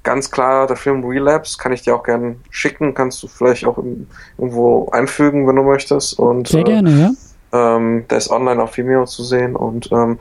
ganz 0.06 0.32
klar 0.32 0.68
der 0.68 0.78
Film 0.78 1.04
Relapse, 1.04 1.58
kann 1.58 1.74
ich 1.74 1.82
dir 1.82 1.96
auch 1.96 2.04
gerne 2.04 2.38
schicken, 2.50 2.94
kannst 2.94 3.22
du 3.24 3.28
vielleicht 3.28 3.66
auch 3.66 3.78
im, 3.78 4.08
irgendwo 4.38 4.90
einfügen, 4.92 5.48
wenn 5.48 5.56
du 5.56 5.64
möchtest. 5.64 6.18
Und, 6.18 6.48
Sehr 6.48 6.64
gerne, 6.64 6.90
äh, 6.90 7.02
ja. 7.02 7.12
Ähm, 7.52 8.06
der 8.10 8.18
ist 8.18 8.30
online 8.32 8.62
auf 8.62 8.78
Vimeo 8.78 9.06
zu 9.06 9.24
sehen 9.24 9.56
und 9.56 9.92
ähm, 9.92 10.20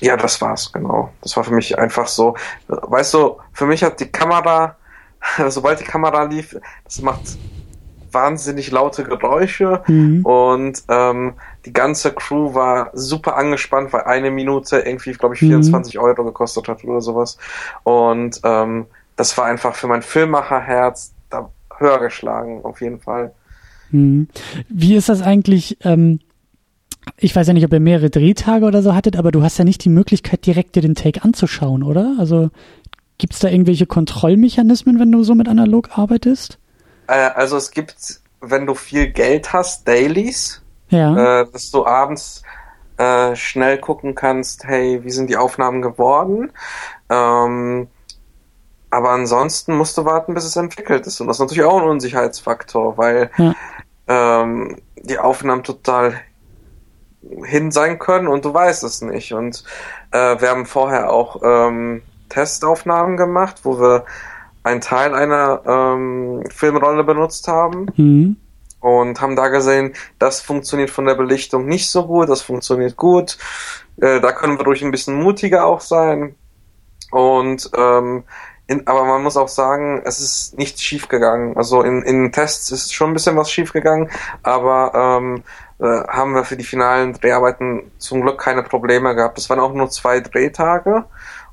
ja, 0.00 0.16
das 0.16 0.40
war's, 0.40 0.72
genau. 0.72 1.10
Das 1.22 1.36
war 1.36 1.44
für 1.44 1.54
mich 1.54 1.78
einfach 1.78 2.06
so, 2.06 2.36
weißt 2.68 3.14
du, 3.14 3.36
für 3.52 3.66
mich 3.66 3.82
hat 3.82 4.00
die 4.00 4.06
Kamera, 4.06 4.76
sobald 5.48 5.80
die 5.80 5.84
Kamera 5.84 6.24
lief, 6.24 6.56
das 6.84 7.00
macht 7.02 7.38
wahnsinnig 8.12 8.70
laute 8.70 9.04
Geräusche 9.04 9.82
mhm. 9.86 10.24
und 10.24 10.82
ähm, 10.88 11.34
die 11.66 11.72
ganze 11.72 12.12
Crew 12.12 12.54
war 12.54 12.90
super 12.94 13.36
angespannt, 13.36 13.92
weil 13.92 14.02
eine 14.02 14.30
Minute 14.30 14.78
irgendwie, 14.78 15.12
glaube 15.12 15.34
ich, 15.34 15.40
24 15.40 15.94
mhm. 15.94 16.00
Euro 16.00 16.24
gekostet 16.24 16.68
hat 16.68 16.82
oder 16.84 17.00
sowas. 17.00 17.36
Und 17.82 18.40
ähm, 18.44 18.86
das 19.16 19.36
war 19.36 19.46
einfach 19.46 19.74
für 19.74 19.86
mein 19.86 20.02
Filmmacherherz 20.02 21.12
da 21.28 21.50
höher 21.76 21.98
geschlagen, 21.98 22.60
auf 22.64 22.80
jeden 22.80 23.00
Fall. 23.00 23.34
Hm. 23.90 24.28
Wie 24.68 24.96
ist 24.96 25.08
das 25.08 25.22
eigentlich? 25.22 25.78
Ähm, 25.84 26.20
ich 27.16 27.34
weiß 27.34 27.46
ja 27.46 27.52
nicht, 27.52 27.64
ob 27.64 27.72
ihr 27.72 27.80
mehrere 27.80 28.10
Drehtage 28.10 28.64
oder 28.64 28.82
so 28.82 28.94
hattet, 28.94 29.16
aber 29.16 29.32
du 29.32 29.42
hast 29.42 29.58
ja 29.58 29.64
nicht 29.64 29.84
die 29.84 29.88
Möglichkeit, 29.88 30.46
direkt 30.46 30.76
dir 30.76 30.82
den 30.82 30.94
Take 30.94 31.22
anzuschauen, 31.22 31.82
oder? 31.82 32.16
Also 32.18 32.50
gibt 33.18 33.32
es 33.34 33.38
da 33.40 33.48
irgendwelche 33.48 33.86
Kontrollmechanismen, 33.86 34.98
wenn 34.98 35.12
du 35.12 35.22
so 35.22 35.34
mit 35.34 35.48
analog 35.48 35.90
arbeitest? 35.96 36.58
Äh, 37.06 37.14
also 37.14 37.56
es 37.56 37.70
gibt, 37.70 38.20
wenn 38.40 38.66
du 38.66 38.74
viel 38.74 39.08
Geld 39.08 39.52
hast, 39.52 39.88
Dailies, 39.88 40.62
ja. 40.90 41.40
äh, 41.40 41.46
dass 41.50 41.70
du 41.70 41.86
abends 41.86 42.42
äh, 42.98 43.34
schnell 43.36 43.78
gucken 43.78 44.14
kannst, 44.14 44.64
hey, 44.64 45.02
wie 45.04 45.10
sind 45.10 45.30
die 45.30 45.36
Aufnahmen 45.36 45.82
geworden? 45.82 46.52
Ähm, 47.08 47.88
aber 48.90 49.10
ansonsten 49.10 49.76
musst 49.76 49.98
du 49.98 50.04
warten, 50.04 50.34
bis 50.34 50.44
es 50.44 50.56
entwickelt 50.56 51.06
ist. 51.06 51.20
Und 51.20 51.26
das 51.26 51.36
ist 51.36 51.40
natürlich 51.40 51.64
auch 51.64 51.80
ein 51.80 51.88
Unsicherheitsfaktor, 51.88 52.96
weil 52.96 53.30
ja. 53.36 53.54
ähm, 54.06 54.76
die 55.02 55.18
Aufnahmen 55.18 55.62
total 55.62 56.14
hin 57.44 57.70
sein 57.70 57.98
können 57.98 58.28
und 58.28 58.44
du 58.44 58.52
weißt 58.52 58.84
es 58.84 59.02
nicht. 59.02 59.32
Und 59.32 59.64
äh, 60.10 60.40
wir 60.40 60.48
haben 60.48 60.66
vorher 60.66 61.12
auch 61.12 61.40
ähm, 61.42 62.02
Testaufnahmen 62.28 63.16
gemacht, 63.16 63.60
wo 63.62 63.80
wir 63.80 64.04
einen 64.62 64.80
Teil 64.80 65.14
einer 65.14 65.62
ähm, 65.66 66.44
Filmrolle 66.50 67.04
benutzt 67.04 67.48
haben. 67.48 67.86
Mhm. 67.96 68.36
Und 68.80 69.20
haben 69.20 69.34
da 69.34 69.48
gesehen, 69.48 69.94
das 70.18 70.40
funktioniert 70.40 70.90
von 70.90 71.06
der 71.06 71.14
Belichtung 71.14 71.66
nicht 71.66 71.90
so 71.90 72.06
gut, 72.06 72.28
das 72.28 72.42
funktioniert 72.42 72.96
gut. 72.96 73.36
Äh, 74.00 74.20
da 74.20 74.32
können 74.32 74.58
wir 74.58 74.64
durch 74.64 74.82
ein 74.82 74.90
bisschen 74.90 75.14
mutiger 75.20 75.66
auch 75.66 75.80
sein. 75.80 76.36
Und 77.10 77.70
ähm, 77.76 78.24
in, 78.68 78.86
aber 78.86 79.04
man 79.04 79.22
muss 79.22 79.36
auch 79.36 79.48
sagen, 79.48 80.02
es 80.04 80.20
ist 80.20 80.58
nichts 80.58 80.82
schiefgegangen. 80.82 81.56
Also 81.56 81.82
in, 81.82 82.02
in 82.02 82.32
Tests 82.32 82.70
ist 82.72 82.92
schon 82.92 83.10
ein 83.10 83.14
bisschen 83.14 83.36
was 83.36 83.50
schiefgegangen, 83.50 84.10
aber 84.42 84.92
ähm, 84.94 85.36
äh, 85.36 85.42
haben 85.78 86.34
wir 86.34 86.44
für 86.44 86.56
die 86.56 86.64
finalen 86.64 87.12
Dreharbeiten 87.12 87.90
zum 87.98 88.22
Glück 88.22 88.38
keine 88.38 88.62
Probleme 88.62 89.14
gehabt. 89.14 89.38
Es 89.38 89.50
waren 89.50 89.60
auch 89.60 89.74
nur 89.74 89.90
zwei 89.90 90.20
Drehtage 90.20 91.04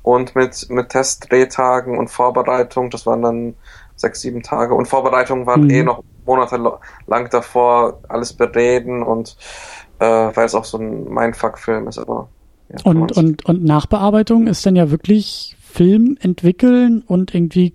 und 0.02 0.34
mit, 0.34 0.68
mit 0.70 0.90
Testdrehtagen 0.90 1.98
und 1.98 2.08
Vorbereitung, 2.08 2.90
das 2.90 3.06
waren 3.06 3.22
dann 3.22 3.54
sechs, 3.96 4.20
sieben 4.20 4.42
Tage 4.42 4.74
und 4.74 4.86
Vorbereitung 4.86 5.46
waren 5.46 5.64
mhm. 5.64 5.70
eh 5.70 5.82
noch 5.82 6.02
monatelang 6.26 7.28
davor, 7.30 8.00
alles 8.08 8.32
bereden 8.32 9.02
und 9.02 9.36
äh, 9.98 10.04
weil 10.04 10.46
es 10.46 10.54
auch 10.54 10.64
so 10.64 10.78
ein 10.78 11.04
Mindfuck-Film 11.04 11.88
ist, 11.88 11.98
aber 11.98 12.28
ja, 12.68 12.76
und, 12.84 13.12
und, 13.12 13.44
und 13.44 13.64
Nachbearbeitung 13.64 14.46
ist 14.46 14.64
dann 14.64 14.76
ja 14.76 14.90
wirklich 14.90 15.56
Film 15.60 16.16
entwickeln 16.20 17.02
und 17.06 17.34
irgendwie, 17.34 17.74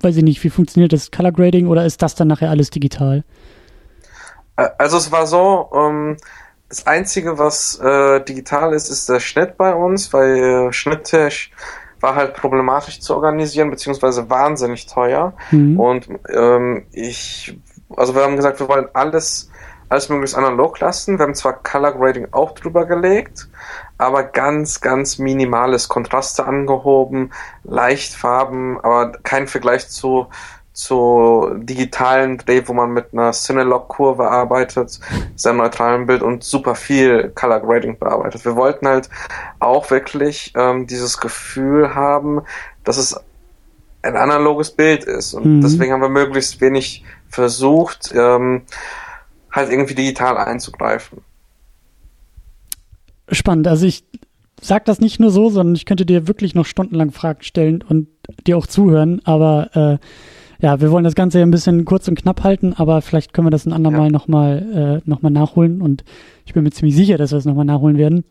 weiß 0.00 0.16
ich 0.16 0.24
nicht, 0.24 0.42
wie 0.44 0.50
funktioniert 0.50 0.92
das 0.92 1.10
Color 1.10 1.32
Grading 1.32 1.66
oder 1.66 1.84
ist 1.84 2.02
das 2.02 2.14
dann 2.14 2.28
nachher 2.28 2.50
alles 2.50 2.70
digital? 2.70 3.24
Also 4.58 4.96
es 4.96 5.12
war 5.12 5.26
so, 5.26 5.70
ähm, 5.72 6.16
das 6.68 6.86
Einzige, 6.86 7.38
was 7.38 7.78
äh, 7.78 8.20
digital 8.24 8.74
ist, 8.74 8.90
ist 8.90 9.08
der 9.08 9.20
Schnitt 9.20 9.56
bei 9.56 9.74
uns, 9.74 10.12
weil 10.12 10.36
äh, 10.36 10.72
Schnitttech 10.72 11.52
war 12.00 12.14
halt 12.14 12.34
problematisch 12.34 13.00
zu 13.00 13.14
organisieren, 13.14 13.70
beziehungsweise 13.70 14.28
wahnsinnig 14.30 14.86
teuer. 14.86 15.34
Mhm. 15.50 15.80
Und 15.80 16.08
ähm, 16.32 16.86
ich, 16.92 17.58
also 17.96 18.14
wir 18.14 18.22
haben 18.22 18.36
gesagt, 18.36 18.60
wir 18.60 18.68
wollen 18.68 18.88
alles, 18.92 19.50
alles 19.88 20.08
möglichst 20.08 20.36
analog 20.36 20.78
lassen. 20.80 21.18
Wir 21.18 21.24
haben 21.24 21.34
zwar 21.34 21.54
Color 21.62 21.92
Grading 21.92 22.28
auch 22.32 22.52
drüber 22.52 22.84
gelegt, 22.84 23.48
aber 23.96 24.24
ganz, 24.24 24.80
ganz 24.80 25.18
minimales 25.18 25.88
Kontraste 25.88 26.44
angehoben, 26.46 27.32
Leichtfarben, 27.64 28.78
aber 28.80 29.12
kein 29.22 29.46
Vergleich 29.46 29.88
zu 29.88 30.28
zu 30.78 31.56
digitalen 31.56 32.38
Dreh, 32.38 32.62
wo 32.66 32.72
man 32.72 32.92
mit 32.92 33.12
einer 33.12 33.32
Cinelog-Kurve 33.32 34.30
arbeitet, 34.30 35.00
sehr 35.34 35.52
neutralen 35.52 36.06
Bild 36.06 36.22
und 36.22 36.44
super 36.44 36.76
viel 36.76 37.32
Color 37.34 37.60
Grading 37.62 37.98
bearbeitet. 37.98 38.44
Wir 38.44 38.54
wollten 38.54 38.86
halt 38.86 39.10
auch 39.58 39.90
wirklich 39.90 40.52
ähm, 40.56 40.86
dieses 40.86 41.18
Gefühl 41.18 41.96
haben, 41.96 42.42
dass 42.84 42.96
es 42.96 43.20
ein 44.02 44.16
analoges 44.16 44.70
Bild 44.70 45.02
ist 45.02 45.34
und 45.34 45.56
mhm. 45.56 45.60
deswegen 45.62 45.92
haben 45.92 46.00
wir 46.00 46.08
möglichst 46.08 46.60
wenig 46.60 47.04
versucht, 47.28 48.14
ähm, 48.14 48.62
halt 49.50 49.72
irgendwie 49.72 49.96
digital 49.96 50.38
einzugreifen. 50.38 51.22
spannend. 53.32 53.66
Also 53.66 53.84
ich 53.84 54.04
sag 54.60 54.84
das 54.84 55.00
nicht 55.00 55.18
nur 55.18 55.32
so, 55.32 55.50
sondern 55.50 55.74
ich 55.74 55.86
könnte 55.86 56.06
dir 56.06 56.28
wirklich 56.28 56.54
noch 56.54 56.66
stundenlang 56.66 57.10
Fragen 57.10 57.42
stellen 57.42 57.82
und 57.82 58.06
dir 58.46 58.56
auch 58.56 58.68
zuhören, 58.68 59.20
aber 59.24 59.98
äh, 60.00 60.06
ja, 60.60 60.80
wir 60.80 60.90
wollen 60.90 61.04
das 61.04 61.14
Ganze 61.14 61.38
ja 61.38 61.46
ein 61.46 61.50
bisschen 61.50 61.84
kurz 61.84 62.08
und 62.08 62.16
knapp 62.16 62.42
halten, 62.42 62.74
aber 62.74 63.00
vielleicht 63.00 63.32
können 63.32 63.46
wir 63.46 63.50
das 63.50 63.66
ein 63.66 63.72
andermal 63.72 64.06
ja. 64.06 64.10
nochmal 64.10 65.00
äh, 65.04 65.08
noch 65.08 65.22
nachholen 65.22 65.80
und 65.80 66.04
ich 66.44 66.54
bin 66.54 66.64
mir 66.64 66.70
ziemlich 66.70 66.96
sicher, 66.96 67.16
dass 67.16 67.30
wir 67.30 67.38
es 67.38 67.44
nochmal 67.44 67.64
nachholen 67.64 67.96
werden. 67.96 68.24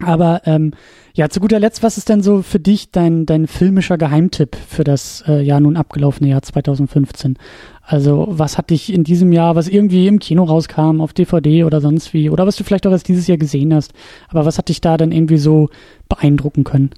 Aber 0.00 0.42
ähm, 0.44 0.72
ja, 1.14 1.30
zu 1.30 1.40
guter 1.40 1.58
Letzt, 1.58 1.82
was 1.82 1.96
ist 1.96 2.10
denn 2.10 2.20
so 2.20 2.42
für 2.42 2.60
dich 2.60 2.90
dein, 2.90 3.24
dein 3.24 3.46
filmischer 3.46 3.96
Geheimtipp 3.96 4.54
für 4.54 4.84
das 4.84 5.24
äh, 5.26 5.40
ja 5.40 5.58
nun 5.58 5.78
abgelaufene 5.78 6.28
Jahr 6.28 6.42
2015? 6.42 7.38
Also 7.80 8.26
was 8.28 8.58
hat 8.58 8.68
dich 8.68 8.92
in 8.92 9.04
diesem 9.04 9.32
Jahr, 9.32 9.56
was 9.56 9.68
irgendwie 9.68 10.06
im 10.06 10.18
Kino 10.18 10.44
rauskam, 10.44 11.00
auf 11.00 11.14
DVD 11.14 11.64
oder 11.64 11.80
sonst 11.80 12.12
wie, 12.12 12.28
oder 12.28 12.46
was 12.46 12.56
du 12.56 12.64
vielleicht 12.64 12.86
auch 12.86 12.90
erst 12.90 13.08
dieses 13.08 13.26
Jahr 13.26 13.38
gesehen 13.38 13.72
hast, 13.72 13.94
aber 14.28 14.44
was 14.44 14.58
hat 14.58 14.68
dich 14.68 14.82
da 14.82 14.98
dann 14.98 15.12
irgendwie 15.12 15.38
so 15.38 15.70
beeindrucken 16.10 16.64
können? 16.64 16.90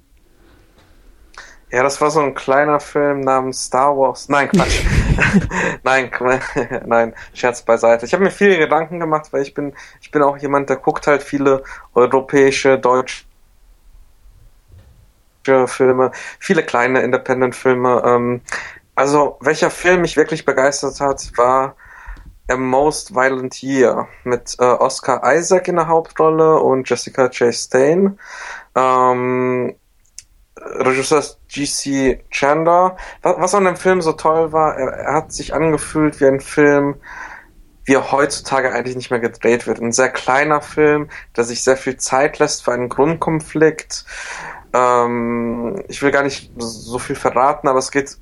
Ja, 1.71 1.83
das 1.83 2.01
war 2.01 2.09
so 2.09 2.19
ein 2.19 2.33
kleiner 2.33 2.79
Film 2.79 3.21
namens 3.21 3.65
Star 3.65 3.95
Wars. 3.95 4.27
Nein, 4.27 4.49
Quatsch. 4.49 4.81
nein, 5.83 6.09
nein, 6.85 7.13
Scherz 7.33 7.61
beiseite. 7.61 8.07
Ich 8.07 8.13
habe 8.13 8.23
mir 8.23 8.31
viele 8.31 8.57
Gedanken 8.57 8.99
gemacht, 8.99 9.27
weil 9.31 9.43
ich 9.43 9.53
bin, 9.53 9.73
ich 10.01 10.09
bin 10.09 10.23
auch 10.23 10.37
jemand, 10.37 10.69
der 10.69 10.77
guckt 10.77 11.05
halt 11.05 11.21
viele 11.21 11.63
europäische, 11.93 12.79
deutsche 12.79 13.25
Filme, 15.65 16.11
viele 16.39 16.63
kleine 16.63 17.01
Independent-Filme. 17.01 18.03
Ähm, 18.03 18.41
also, 18.95 19.37
welcher 19.39 19.69
Film 19.69 20.01
mich 20.01 20.17
wirklich 20.17 20.45
begeistert 20.45 20.99
hat, 20.99 21.31
war 21.37 21.75
A 22.49 22.57
Most 22.57 23.13
Violent 23.13 23.61
Year 23.61 24.07
mit 24.23 24.55
äh, 24.59 24.63
Oscar 24.63 25.21
Isaac 25.35 25.67
in 25.67 25.75
der 25.75 25.87
Hauptrolle 25.87 26.59
und 26.59 26.89
Jessica 26.89 27.29
Chastain. 27.29 28.17
Ähm, 28.75 29.75
Regisseur 30.69 31.23
G.C. 31.47 32.23
Chandler. 32.29 32.97
Was 33.21 33.55
an 33.55 33.65
dem 33.65 33.75
Film 33.75 34.01
so 34.01 34.13
toll 34.13 34.51
war, 34.51 34.75
er, 34.75 34.87
er, 34.89 35.13
hat 35.13 35.33
sich 35.33 35.53
angefühlt 35.53 36.19
wie 36.19 36.25
ein 36.25 36.39
Film, 36.39 36.95
wie 37.85 37.93
er 37.93 38.11
heutzutage 38.11 38.71
eigentlich 38.71 38.95
nicht 38.95 39.11
mehr 39.11 39.19
gedreht 39.19 39.67
wird. 39.67 39.79
Ein 39.79 39.91
sehr 39.91 40.09
kleiner 40.09 40.61
Film, 40.61 41.09
der 41.35 41.43
sich 41.43 41.63
sehr 41.63 41.77
viel 41.77 41.97
Zeit 41.97 42.39
lässt 42.39 42.63
für 42.63 42.71
einen 42.71 42.89
Grundkonflikt. 42.89 44.05
Ähm, 44.73 45.83
ich 45.87 46.01
will 46.01 46.11
gar 46.11 46.23
nicht 46.23 46.51
so 46.57 46.99
viel 46.99 47.15
verraten, 47.15 47.67
aber 47.67 47.79
es 47.79 47.91
geht 47.91 48.17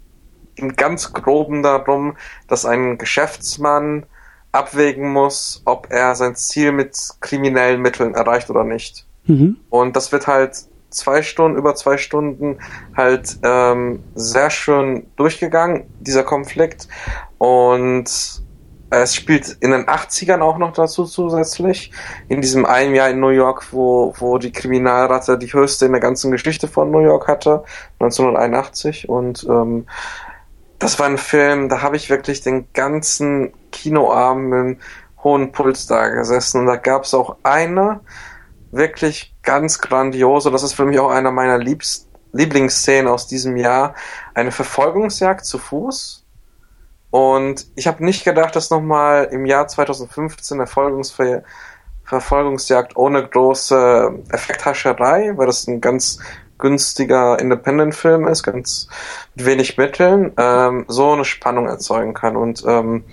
im 0.55 0.75
ganz 0.75 1.13
groben 1.13 1.63
darum, 1.63 2.17
dass 2.47 2.65
ein 2.65 2.97
Geschäftsmann 2.97 4.05
abwägen 4.51 5.11
muss, 5.11 5.61
ob 5.65 5.87
er 5.91 6.15
sein 6.15 6.35
Ziel 6.35 6.71
mit 6.71 6.97
kriminellen 7.19 7.81
Mitteln 7.81 8.15
erreicht 8.15 8.49
oder 8.49 8.63
nicht. 8.63 9.05
Mhm. 9.25 9.57
Und 9.69 9.95
das 9.95 10.11
wird 10.11 10.27
halt 10.27 10.65
zwei 10.89 11.21
Stunden, 11.21 11.57
über 11.57 11.75
zwei 11.75 11.97
Stunden 11.97 12.59
halt 12.95 13.37
ähm, 13.43 14.03
sehr 14.15 14.49
schön 14.49 15.07
durchgegangen, 15.15 15.85
dieser 15.99 16.23
Konflikt. 16.23 16.87
Und 17.37 18.09
es 18.89 19.15
spielt 19.15 19.49
in 19.59 19.71
den 19.71 19.85
80ern 19.85 20.39
auch 20.39 20.57
noch 20.57 20.71
dazu 20.71 21.03
zusätzlich. 21.05 21.91
In 22.29 22.41
diesem 22.41 22.65
einen 22.65 22.95
Jahr 22.95 23.09
in 23.09 23.19
New 23.19 23.29
York, 23.29 23.67
wo, 23.71 24.13
wo 24.17 24.37
die 24.37 24.51
Kriminalrate 24.51 25.37
die 25.37 25.51
höchste 25.51 25.85
in 25.85 25.91
der 25.91 26.01
ganzen 26.01 26.31
Geschichte 26.31 26.67
von 26.67 26.89
New 26.89 27.01
York 27.01 27.27
hatte, 27.27 27.63
1981. 27.99 29.09
Und 29.09 29.45
ähm, 29.49 29.87
das 30.79 30.99
war 30.99 31.07
ein 31.07 31.17
Film, 31.17 31.69
da 31.69 31.81
habe 31.81 31.97
ich 31.97 32.09
wirklich 32.09 32.41
den 32.41 32.71
ganzen 32.71 33.51
Kinoabend 33.71 34.49
mit 34.49 34.59
einem 34.59 34.77
hohen 35.23 35.51
Puls 35.51 35.87
da 35.87 36.07
gesessen. 36.07 36.61
Und 36.61 36.67
da 36.67 36.77
gab 36.77 37.03
es 37.03 37.13
auch 37.13 37.37
eine, 37.43 37.99
wirklich 38.71 39.35
ganz 39.47 39.79
grandios 39.79 40.45
und 40.45 40.51
das 40.51 40.61
ist 40.61 40.73
für 40.73 40.85
mich 40.85 40.99
auch 40.99 41.09
einer 41.09 41.31
meiner 41.31 41.57
Liebst 41.57 42.09
Lieblingsszenen 42.33 43.07
aus 43.07 43.27
diesem 43.27 43.55
Jahr. 43.55 43.95
Eine 44.33 44.51
Verfolgungsjagd 44.51 45.45
zu 45.45 45.57
Fuß. 45.57 46.25
Und 47.11 47.65
ich 47.77 47.87
habe 47.87 48.03
nicht 48.03 48.25
gedacht, 48.25 48.57
dass 48.57 48.69
nochmal 48.69 49.29
im 49.31 49.45
Jahr 49.45 49.69
2015 49.69 50.59
eine 50.59 50.67
Verfolgungsver 50.67 51.43
Verfolgungsjagd 52.03 52.97
ohne 52.97 53.25
große 53.25 54.23
Effekthascherei, 54.31 55.33
weil 55.35 55.47
das 55.47 55.65
ein 55.67 55.79
ganz 55.79 56.19
günstiger 56.57 57.39
Independent-Film 57.39 58.27
ist, 58.27 58.43
ganz 58.43 58.89
mit 59.35 59.45
wenig 59.45 59.77
Mitteln, 59.77 60.33
ähm, 60.37 60.83
so 60.89 61.13
eine 61.13 61.23
Spannung 61.23 61.67
erzeugen 61.67 62.13
kann. 62.13 62.35
Und 62.35 62.63
ähm, 62.67 63.05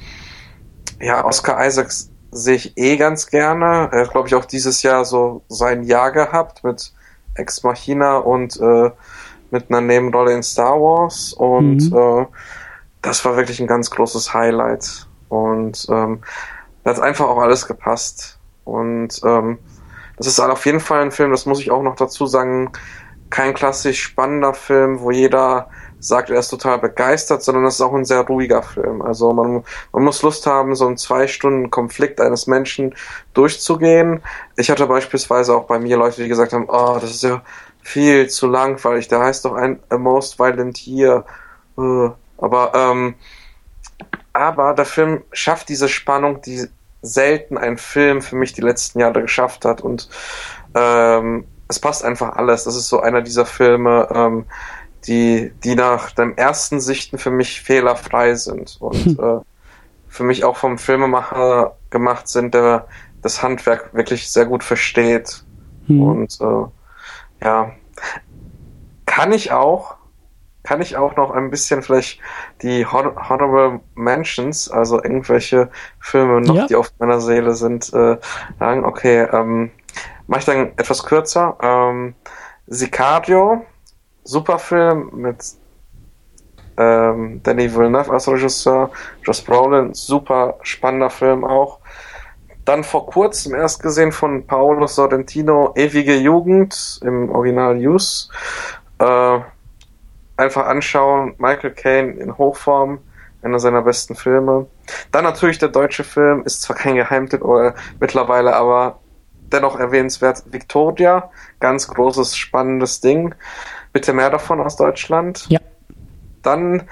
ja, 1.01 1.25
Oscar 1.25 1.65
Isaacs 1.65 2.11
sehe 2.35 2.57
ich 2.57 2.77
eh 2.77 2.97
ganz 2.97 3.29
gerne. 3.29 3.89
Er 3.93 4.03
hat, 4.03 4.11
glaube 4.11 4.29
ich, 4.29 4.35
auch 4.35 4.45
dieses 4.45 4.83
Jahr 4.83 5.05
so 5.05 5.43
sein 5.49 5.85
Jahr 5.85 6.13
gehabt 6.13 6.65
mit 6.65 6.93
Ex 7.35 7.63
Machina 7.63 8.19
und 8.19 8.61
äh, 8.61 8.91
mit 9.51 9.71
einer 9.71 9.81
Nebenrolle 9.81 10.35
in 10.35 10.43
Star 10.43 10.81
Wars. 10.81 11.33
Und 11.33 11.91
mhm. 11.91 11.97
äh, 11.97 12.27
das 13.03 13.25
war 13.25 13.37
wirklich 13.37 13.61
ein 13.61 13.67
ganz 13.67 13.91
großes 13.91 14.35
Highlight. 14.35 15.07
Und 15.29 15.87
ähm, 15.89 16.23
da 16.83 16.91
hat 16.91 17.01
einfach 17.01 17.27
auch 17.27 17.39
alles 17.39 17.67
gepasst. 17.67 18.39
Und 18.65 19.21
ähm, 19.25 19.59
das 20.17 20.27
ist 20.27 20.41
auf 20.41 20.67
jeden 20.67 20.81
Fall 20.81 21.03
ein 21.03 21.13
Film, 21.13 21.31
das 21.31 21.47
muss 21.47 21.61
ich 21.61 21.71
auch 21.71 21.83
noch 21.83 21.97
dazu 21.97 22.27
sagen, 22.27 22.73
kein 23.31 23.55
klassisch 23.55 24.03
spannender 24.03 24.55
Film, 24.55 25.01
wo 25.01 25.11
jeder 25.11 25.69
sagt, 26.05 26.31
er 26.31 26.39
ist 26.39 26.49
total 26.49 26.79
begeistert, 26.79 27.43
sondern 27.43 27.65
es 27.65 27.75
ist 27.75 27.81
auch 27.81 27.95
ein 27.95 28.05
sehr 28.05 28.21
ruhiger 28.21 28.63
Film. 28.63 29.03
Also 29.03 29.33
man, 29.33 29.65
man 29.93 30.05
muss 30.05 30.23
Lust 30.23 30.47
haben, 30.47 30.75
so 30.75 30.87
einen 30.87 30.97
zwei 30.97 31.27
Stunden 31.27 31.71
Konflikt 31.71 32.21
eines 32.21 32.47
Menschen 32.47 32.95
durchzugehen. 33.33 34.23
Ich 34.57 34.71
hatte 34.71 34.87
beispielsweise 34.87 35.55
auch 35.55 35.65
bei 35.65 35.79
mir 35.79 35.97
Leute, 35.97 36.23
die 36.23 36.29
gesagt 36.29 36.53
haben, 36.53 36.67
oh, 36.69 36.99
das 37.01 37.11
ist 37.11 37.23
ja 37.23 37.43
viel 37.83 38.29
zu 38.29 38.47
langweilig, 38.47 39.09
der 39.09 39.21
heißt 39.21 39.45
doch 39.45 39.55
ein 39.55 39.81
A 39.89 39.99
Most 39.99 40.39
Violent 40.39 40.87
Year. 40.87 41.25
Aber, 41.77 42.73
ähm, 42.75 43.15
aber 44.33 44.75
der 44.75 44.87
Film 44.87 45.23
schafft 45.33 45.69
diese 45.69 45.89
Spannung, 45.89 46.41
die 46.43 46.69
selten 47.03 47.59
ein 47.59 47.77
Film 47.77 48.23
für 48.23 48.37
mich 48.37 48.53
die 48.53 48.63
letzten 48.63 49.01
Jahre 49.01 49.21
geschafft 49.23 49.65
hat 49.65 49.83
und 49.83 50.09
ähm, 50.75 51.47
es 51.69 51.79
passt 51.79 52.05
einfach 52.05 52.37
alles. 52.37 52.65
Das 52.65 52.77
ist 52.77 52.89
so 52.89 53.01
einer 53.01 53.23
dieser 53.23 53.47
Filme, 53.47 54.09
ähm, 54.15 54.47
die, 55.07 55.53
die 55.63 55.75
nach 55.75 56.11
dem 56.13 56.37
ersten 56.37 56.81
Sichten 56.81 57.19
für 57.19 57.31
mich 57.31 57.61
fehlerfrei 57.61 58.35
sind 58.35 58.77
und 58.81 58.95
hm. 58.95 59.19
äh, 59.21 59.41
für 60.09 60.25
mich 60.25 60.45
auch 60.45 60.57
vom 60.57 60.79
Filmemacher 60.79 61.77
gemacht 61.91 62.29
sind, 62.29 62.55
der 62.55 62.87
das 63.23 63.43
Handwerk 63.43 63.95
wirklich 63.95 64.31
sehr 64.31 64.47
gut 64.47 64.63
versteht. 64.63 65.45
Hm. 65.87 66.03
Und 66.03 66.39
äh, 66.41 67.45
ja, 67.45 67.73
kann 69.07 69.33
ich 69.33 69.53
auch, 69.53 69.97
kann 70.63 70.81
ich 70.81 70.97
auch 70.97 71.17
noch 71.17 71.31
ein 71.31 71.51
bisschen 71.51 71.83
vielleicht 71.83 72.21
die 72.63 72.87
Honorable 72.87 73.81
Mentions, 73.95 74.71
also 74.71 75.03
irgendwelche 75.03 75.71
Filme 76.01 76.41
noch, 76.41 76.55
ja. 76.55 76.67
die 76.67 76.77
auf 76.77 76.91
meiner 76.99 77.21
Seele 77.21 77.55
sind, 77.55 77.93
äh, 77.93 78.19
sagen, 78.59 78.85
okay, 78.85 79.27
ähm, 79.33 79.71
mache 80.27 80.41
ich 80.41 80.47
dann 80.47 80.73
etwas 80.77 81.05
kürzer. 81.05 81.59
Ähm, 81.61 82.15
Sicario 82.67 83.67
super 84.25 84.59
Film 84.59 85.11
mit 85.13 85.45
ähm, 86.77 87.41
Danny 87.43 87.73
Villeneuve 87.73 88.11
als 88.11 88.27
Regisseur, 88.27 88.91
Joss 89.23 89.43
Brolin, 89.43 89.95
super 89.95 90.59
spannender 90.63 91.11
Film 91.11 91.45
auch. 91.45 91.79
Dann 92.65 92.83
vor 92.83 93.07
kurzem 93.07 93.55
erst 93.55 93.83
gesehen 93.83 94.11
von 94.11 94.47
Paolo 94.47 94.87
Sorrentino, 94.87 95.73
Ewige 95.77 96.17
Jugend 96.17 97.01
im 97.03 97.31
Original 97.31 97.77
Use. 97.77 98.29
Äh, 98.99 99.41
einfach 100.37 100.67
anschauen, 100.67 101.35
Michael 101.39 101.73
Caine 101.73 102.13
in 102.15 102.37
Hochform, 102.39 102.99
einer 103.43 103.59
seiner 103.59 103.83
besten 103.83 104.15
Filme. 104.15 104.67
Dann 105.13 105.25
natürlich 105.25 105.59
der 105.59 105.69
deutsche 105.69 106.05
Film, 106.05 106.43
ist 106.45 106.63
zwar 106.63 106.77
kein 106.77 106.97
Geheimtipp 106.97 107.43
oder 107.43 107.75
mittlerweile, 108.01 108.57
aber 108.57 109.01
dennoch 109.53 109.79
erwähnenswert. 109.79 110.45
Victoria, 110.47 111.31
ganz 111.61 111.87
großes, 111.89 112.37
spannendes 112.37 113.01
Ding. 113.01 113.35
Bitte 113.95 114.13
mehr 114.13 114.29
davon 114.29 114.61
aus 114.61 114.75
Deutschland. 114.75 115.47
Ja. 115.49 115.61
Dann 116.43 116.83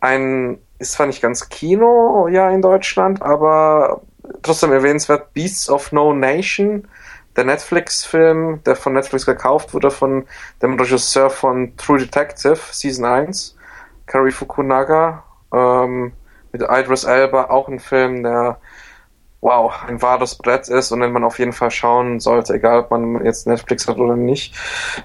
ein, 0.00 0.58
ist 0.78 0.92
zwar 0.92 1.06
nicht 1.06 1.22
ganz 1.22 1.48
Kino, 1.48 2.28
ja, 2.28 2.50
in 2.50 2.60
Deutschland, 2.60 3.22
aber 3.22 4.02
trotzdem 4.42 4.70
erwähnenswert, 4.70 5.32
Beasts 5.32 5.70
of 5.70 5.92
No 5.92 6.12
Nation, 6.12 6.86
der 7.36 7.44
Netflix-Film, 7.44 8.62
der 8.64 8.76
von 8.76 8.92
Netflix 8.92 9.24
gekauft 9.24 9.72
wurde, 9.72 9.90
von 9.90 10.26
dem 10.60 10.78
Regisseur 10.78 11.30
von 11.30 11.74
True 11.78 11.98
Detective, 11.98 12.58
Season 12.70 13.06
1, 13.06 13.56
Kari 14.04 14.30
Fukunaga, 14.30 15.24
ähm, 15.54 16.12
mit 16.52 16.60
Idris 16.62 17.04
Elba, 17.04 17.44
auch 17.44 17.66
ein 17.68 17.80
Film, 17.80 18.24
der 18.24 18.58
wow, 19.40 19.72
ein 19.86 20.02
wahres 20.02 20.34
Brett 20.34 20.68
ist 20.68 20.92
und 20.92 21.00
den 21.00 21.12
man 21.12 21.24
auf 21.24 21.38
jeden 21.38 21.54
Fall 21.54 21.70
schauen 21.70 22.20
sollte, 22.20 22.52
egal 22.52 22.80
ob 22.80 22.90
man 22.90 23.24
jetzt 23.24 23.46
Netflix 23.46 23.88
hat 23.88 23.96
oder 23.96 24.16
nicht. 24.16 24.54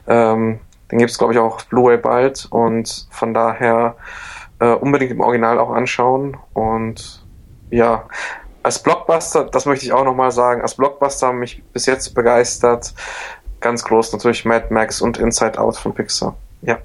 Ähm, 0.07 0.59
den 0.91 0.99
gibt 0.99 1.11
es, 1.11 1.17
glaube 1.17 1.33
ich, 1.33 1.39
auch 1.39 1.55
auf 1.55 1.65
Blu-ray 1.67 1.97
bald 1.97 2.47
und 2.51 3.07
von 3.09 3.33
daher 3.33 3.95
äh, 4.59 4.73
unbedingt 4.73 5.11
im 5.11 5.21
Original 5.21 5.59
auch 5.59 5.71
anschauen. 5.71 6.37
Und 6.53 7.25
ja, 7.71 8.07
als 8.63 8.81
Blockbuster, 8.81 9.45
das 9.45 9.65
möchte 9.65 9.85
ich 9.85 9.93
auch 9.93 10.05
nochmal 10.05 10.31
sagen, 10.31 10.61
als 10.61 10.75
Blockbuster 10.75 11.27
haben 11.27 11.39
mich 11.39 11.63
bis 11.73 11.85
jetzt 11.85 12.13
begeistert. 12.13 12.93
Ganz 13.59 13.83
groß 13.83 14.13
natürlich 14.13 14.45
Mad 14.45 14.67
Max 14.69 15.01
und 15.01 15.17
Inside 15.17 15.59
Out 15.59 15.77
von 15.77 15.93
Pixar. 15.93 16.35
Ja. 16.61 16.77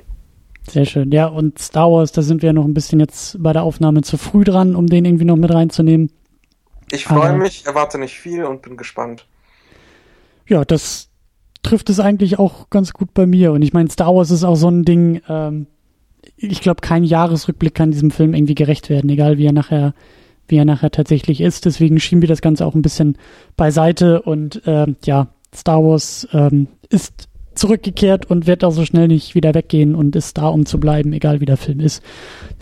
Sehr 0.69 0.85
schön. 0.85 1.11
Ja, 1.11 1.27
und 1.27 1.59
Star 1.59 1.91
Wars, 1.91 2.13
da 2.13 2.23
sind 2.23 2.43
wir 2.43 2.53
noch 2.53 2.65
ein 2.65 2.75
bisschen 2.75 3.01
jetzt 3.01 3.43
bei 3.43 3.53
der 3.53 3.63
Aufnahme 3.63 4.03
zu 4.03 4.19
früh 4.19 4.45
dran, 4.45 4.77
um 4.77 4.87
den 4.87 5.05
irgendwie 5.05 5.25
noch 5.25 5.37
mit 5.37 5.53
reinzunehmen. 5.53 6.13
Ich 6.91 7.05
freue 7.05 7.35
mich, 7.35 7.67
erwarte 7.67 7.99
nicht 7.99 8.19
viel 8.19 8.45
und 8.45 8.63
bin 8.63 8.77
gespannt. 8.77 9.27
Ja, 10.47 10.65
das 10.65 11.10
trifft 11.63 11.91
es 11.91 12.01
eigentlich 12.01 12.39
auch 12.39 12.71
ganz 12.71 12.93
gut 12.93 13.15
bei 13.15 13.27
mir. 13.27 13.53
Und 13.53 13.63
ich 13.63 13.73
meine, 13.73 13.91
Star 13.91 14.15
Wars 14.15 14.31
ist 14.31 14.45
auch 14.45 14.57
so 14.57 14.69
ein 14.69 14.85
Ding, 14.85 15.21
ähm, 15.29 15.67
ich 16.37 16.61
glaube, 16.61 16.81
kein 16.81 17.05
Jahresrückblick 17.05 17.75
kann 17.75 17.91
diesem 17.91 18.11
Film 18.11 18.35
irgendwie 18.35 18.55
gerecht 18.55 18.89
werden, 18.89 19.11
egal 19.11 19.39
wie 19.39 19.47
er 19.47 19.53
nachher, 19.53 19.95
wie 20.49 20.57
er 20.57 20.65
nachher 20.65 20.91
tatsächlich 20.91 21.41
ist. 21.41 21.65
Deswegen 21.65 22.01
schieben 22.01 22.23
wir 22.23 22.29
das 22.29 22.43
Ganze 22.43 22.67
auch 22.67 22.75
ein 22.75 22.83
bisschen 22.83 23.17
beiseite 23.57 24.23
und 24.23 24.67
äh, 24.67 24.87
ja, 25.05 25.29
Star 25.55 25.83
Wars 25.83 26.29
ähm, 26.33 26.69
ist 26.89 27.29
zurückgekehrt 27.55 28.31
und 28.31 28.47
wird 28.47 28.65
auch 28.65 28.71
so 28.71 28.85
schnell 28.85 29.09
nicht 29.09 29.35
wieder 29.35 29.55
weggehen 29.55 29.95
und 29.95 30.17
ist 30.17 30.39
da, 30.39 30.49
um 30.49 30.67
zu 30.67 30.79
bleiben, 30.79 31.13
egal 31.13 31.41
wie 31.41 31.47
der 31.47 31.57
Film 31.57 31.81
ist. 31.81 32.03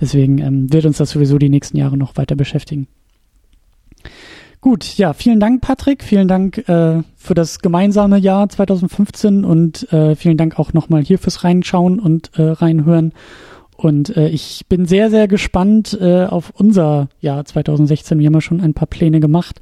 Deswegen 0.00 0.38
ähm, 0.38 0.72
wird 0.72 0.86
uns 0.86 0.98
das 0.98 1.10
sowieso 1.10 1.38
die 1.38 1.50
nächsten 1.50 1.76
Jahre 1.76 1.96
noch 1.96 2.16
weiter 2.16 2.36
beschäftigen. 2.36 2.88
Gut, 4.60 4.96
ja, 4.96 5.12
vielen 5.12 5.38
Dank, 5.38 5.60
Patrick. 5.60 6.02
Vielen 6.02 6.26
Dank 6.26 6.58
äh, 6.68 7.02
für 7.16 7.34
das 7.34 7.60
gemeinsame 7.60 8.18
Jahr 8.18 8.48
2015 8.48 9.44
und 9.44 9.92
äh, 9.92 10.16
vielen 10.16 10.36
Dank 10.36 10.58
auch 10.58 10.72
nochmal 10.72 11.02
hier 11.02 11.18
fürs 11.18 11.44
Reinschauen 11.44 12.00
und 12.00 12.32
äh, 12.36 12.42
Reinhören. 12.42 13.12
Und 13.76 14.16
äh, 14.16 14.26
ich 14.28 14.66
bin 14.68 14.86
sehr, 14.86 15.10
sehr 15.10 15.28
gespannt 15.28 15.96
äh, 16.00 16.24
auf 16.24 16.50
unser 16.56 17.08
Jahr 17.20 17.44
2016. 17.44 18.18
Wir 18.18 18.26
haben 18.26 18.34
ja 18.34 18.40
schon 18.40 18.60
ein 18.60 18.74
paar 18.74 18.88
Pläne 18.88 19.20
gemacht. 19.20 19.60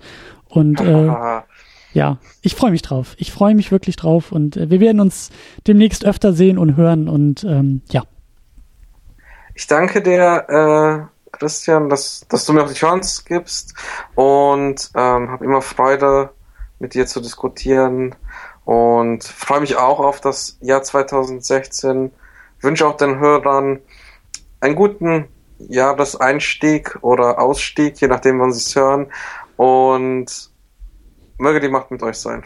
Und 0.49 0.81
äh, 0.81 1.13
ja, 1.93 2.19
ich 2.41 2.55
freue 2.55 2.71
mich 2.71 2.81
drauf. 2.81 3.15
Ich 3.19 3.31
freue 3.31 3.55
mich 3.55 3.71
wirklich 3.71 3.97
drauf. 3.97 4.33
Und 4.33 4.57
äh, 4.57 4.71
wir 4.71 4.81
werden 4.81 5.01
uns 5.01 5.31
demnächst 5.67 6.07
öfter 6.07 6.33
sehen 6.33 6.57
und 6.57 6.79
hören. 6.79 7.11
Und 7.11 7.45
ähm, 7.45 7.83
ja. 7.91 8.05
Ich 9.55 9.67
danke 9.67 10.01
dir, 10.01 10.47
äh, 10.49 11.16
Christian, 11.39 11.89
dass, 11.89 12.27
dass 12.29 12.45
du 12.45 12.53
mir 12.53 12.65
auch 12.65 12.69
die 12.69 12.75
Chance 12.75 13.23
gibst. 13.27 13.75
Und 14.15 14.91
ähm, 14.95 15.31
habe 15.31 15.45
immer 15.45 15.63
Freude, 15.63 16.31
mit 16.79 16.95
dir 16.95 17.07
zu 17.07 17.21
diskutieren. 17.21 18.15
Und 18.65 19.25
freue 19.25 19.61
mich 19.61 19.77
auch 19.77 20.01
auf 20.01 20.21
das 20.21 20.59
Jahr 20.61 20.83
2016. 20.83 22.11
Wünsche 22.61 22.87
auch 22.87 22.97
den 22.97 23.19
Hörern 23.19 23.81
einen 24.61 24.75
guten 24.75 25.27
Jahreseinstieg 25.59 26.99
oder 27.03 27.41
Ausstieg, 27.41 28.01
je 28.01 28.09
nachdem, 28.09 28.41
wann 28.41 28.53
sie 28.53 28.61
es 28.61 28.75
hören. 28.75 29.07
Und 29.57 30.51
möge 31.39 31.61
die 31.61 31.69
Macht 31.69 31.91
mit 31.91 32.03
euch 32.03 32.17
sein. 32.17 32.43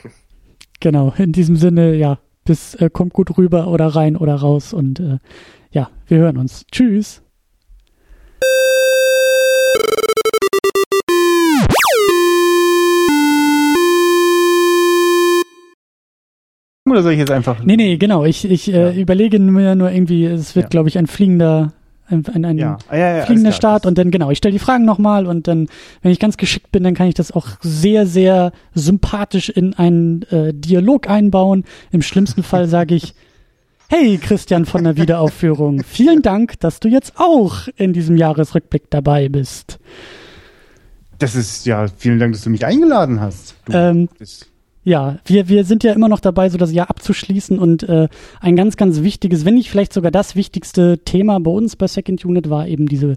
Genau, 0.81 1.13
in 1.17 1.33
diesem 1.33 1.57
Sinne, 1.57 1.95
ja, 1.95 2.19
bis 2.45 2.75
äh, 2.77 2.91
kommt 2.91 3.13
gut 3.13 3.37
rüber 3.37 3.69
oder 3.69 3.89
rein 3.89 4.17
oder 4.17 4.35
raus 4.37 4.73
und 4.73 5.01
äh, 5.01 5.19
ja, 5.71 5.91
wir 6.07 6.19
hören 6.19 6.39
uns. 6.39 6.65
Tschüss. 6.73 7.23
Oder 16.91 17.03
soll 17.03 17.13
ich 17.13 17.19
jetzt 17.19 17.31
einfach. 17.31 17.63
Nee, 17.65 17.77
nee, 17.77 17.97
genau. 17.97 18.25
Ich, 18.25 18.49
ich 18.51 18.73
äh, 18.73 19.01
überlege 19.01 19.39
mir 19.39 19.75
nur 19.75 19.91
irgendwie, 19.91 20.25
es 20.25 20.57
wird, 20.57 20.65
ja. 20.65 20.69
glaube 20.69 20.89
ich, 20.89 20.99
ein 20.99 21.07
fliegender 21.07 21.73
ein, 22.11 22.27
ein, 22.27 22.45
ein 22.45 22.59
ja. 22.59 22.79
Ah, 22.89 22.97
ja, 22.97 23.17
ja, 23.19 23.27
fliegender 23.27 23.53
Start 23.53 23.87
und 23.87 23.97
dann 23.97 24.11
genau, 24.11 24.31
ich 24.31 24.39
stelle 24.39 24.53
die 24.53 24.59
Fragen 24.59 24.85
nochmal 24.85 25.27
und 25.27 25.47
dann, 25.49 25.69
wenn 26.03 26.11
ich 26.11 26.19
ganz 26.19 26.37
geschickt 26.37 26.73
bin, 26.73 26.83
dann 26.83 26.95
kann 26.95 27.07
ich 27.07 27.15
das 27.15 27.33
auch 27.33 27.49
sehr, 27.61 28.07
sehr 28.07 28.53
sympathisch 28.75 29.49
in 29.49 29.75
einen 29.75 30.23
äh, 30.31 30.53
Dialog 30.53 31.09
einbauen. 31.09 31.65
Im 31.93 32.03
schlimmsten 32.03 32.43
Fall 32.43 32.67
sage 32.69 32.95
ich, 32.95 33.15
hey 33.89 34.19
Christian 34.19 34.67
von 34.67 34.85
der 34.85 34.97
Wiederaufführung, 34.97 35.83
vielen 35.85 36.23
Dank, 36.23 36.59
dass 36.61 36.81
du 36.81 36.89
jetzt 36.89 37.15
auch 37.17 37.69
in 37.77 37.93
diesem 37.93 38.17
Jahresrückblick 38.17 38.91
dabei 38.91 39.29
bist. 39.29 39.79
Das 41.19 41.35
ist 41.35 41.67
ja, 41.67 41.87
vielen 41.97 42.19
Dank, 42.19 42.33
dass 42.33 42.43
du 42.43 42.51
mich 42.51 42.65
eingeladen 42.65 43.21
hast. 43.21 43.55
Du 43.67 43.73
ähm, 43.73 44.09
ja, 44.83 45.19
wir, 45.27 45.49
wir 45.49 45.65
sind 45.65 45.85
ja 45.85 45.93
immer 45.93 46.09
noch 46.09 46.21
dabei, 46.21 46.49
so 46.49 46.57
das 46.57 46.73
Jahr 46.73 46.89
abzuschließen 46.89 47.59
und 47.59 47.83
äh, 47.83 48.09
ein 48.41 48.57
ganz, 48.57 48.77
ganz 48.77 49.03
wichtiges, 49.03 49.45
wenn 49.45 49.55
nicht 49.55 49.71
vielleicht 49.71 49.93
sogar 49.93 50.11
das 50.11 50.37
wichtigste 50.37 50.99
Thema 51.05 51.39
bei 51.39 51.51
uns 51.51 51.77
bei 51.77 51.87
Second 51.87 52.25
Unit 52.25 52.49
war 52.49 52.67
eben 52.67 52.87
diese, 52.87 53.17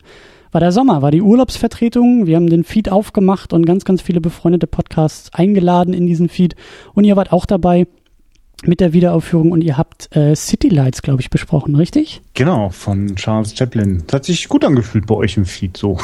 war 0.52 0.60
der 0.60 0.74
Sommer, 0.74 1.02
war 1.02 1.12
die 1.12 1.22
Urlaubsvertretung. 1.22 2.28
Wir 2.28 2.36
haben 2.36 2.50
den 2.50 2.66
Feed 2.66 2.92
aufgemacht 2.92 3.54
und 3.54 3.66
ganz, 3.66 3.86
ganz 3.86 4.02
viele 4.02 4.20
befreundete 4.20 4.68
Podcasts 4.68 5.34
eingeladen 5.34 5.94
in 5.94 6.06
diesen 6.06 6.28
Feed 6.28 6.56
und 6.94 7.06
ihr 7.06 7.16
wart 7.16 7.32
auch 7.32 7.46
dabei 7.46 7.88
mit 8.68 8.80
der 8.80 8.94
Wiederaufführung 8.94 9.52
und 9.52 9.64
ihr 9.64 9.78
habt 9.78 10.16
äh, 10.16 10.36
City 10.36 10.70
Lights, 10.70 11.02
glaube 11.02 11.22
ich, 11.22 11.30
besprochen, 11.30 11.76
richtig? 11.76 12.22
Genau, 12.34 12.70
von 12.70 13.16
Charles 13.16 13.56
Chaplin. 13.56 14.04
Das 14.08 14.16
hat 14.16 14.26
sich 14.26 14.48
gut 14.50 14.66
angefühlt 14.66 15.06
bei 15.06 15.16
euch 15.16 15.38
im 15.38 15.46
Feed 15.46 15.78
so. 15.78 15.98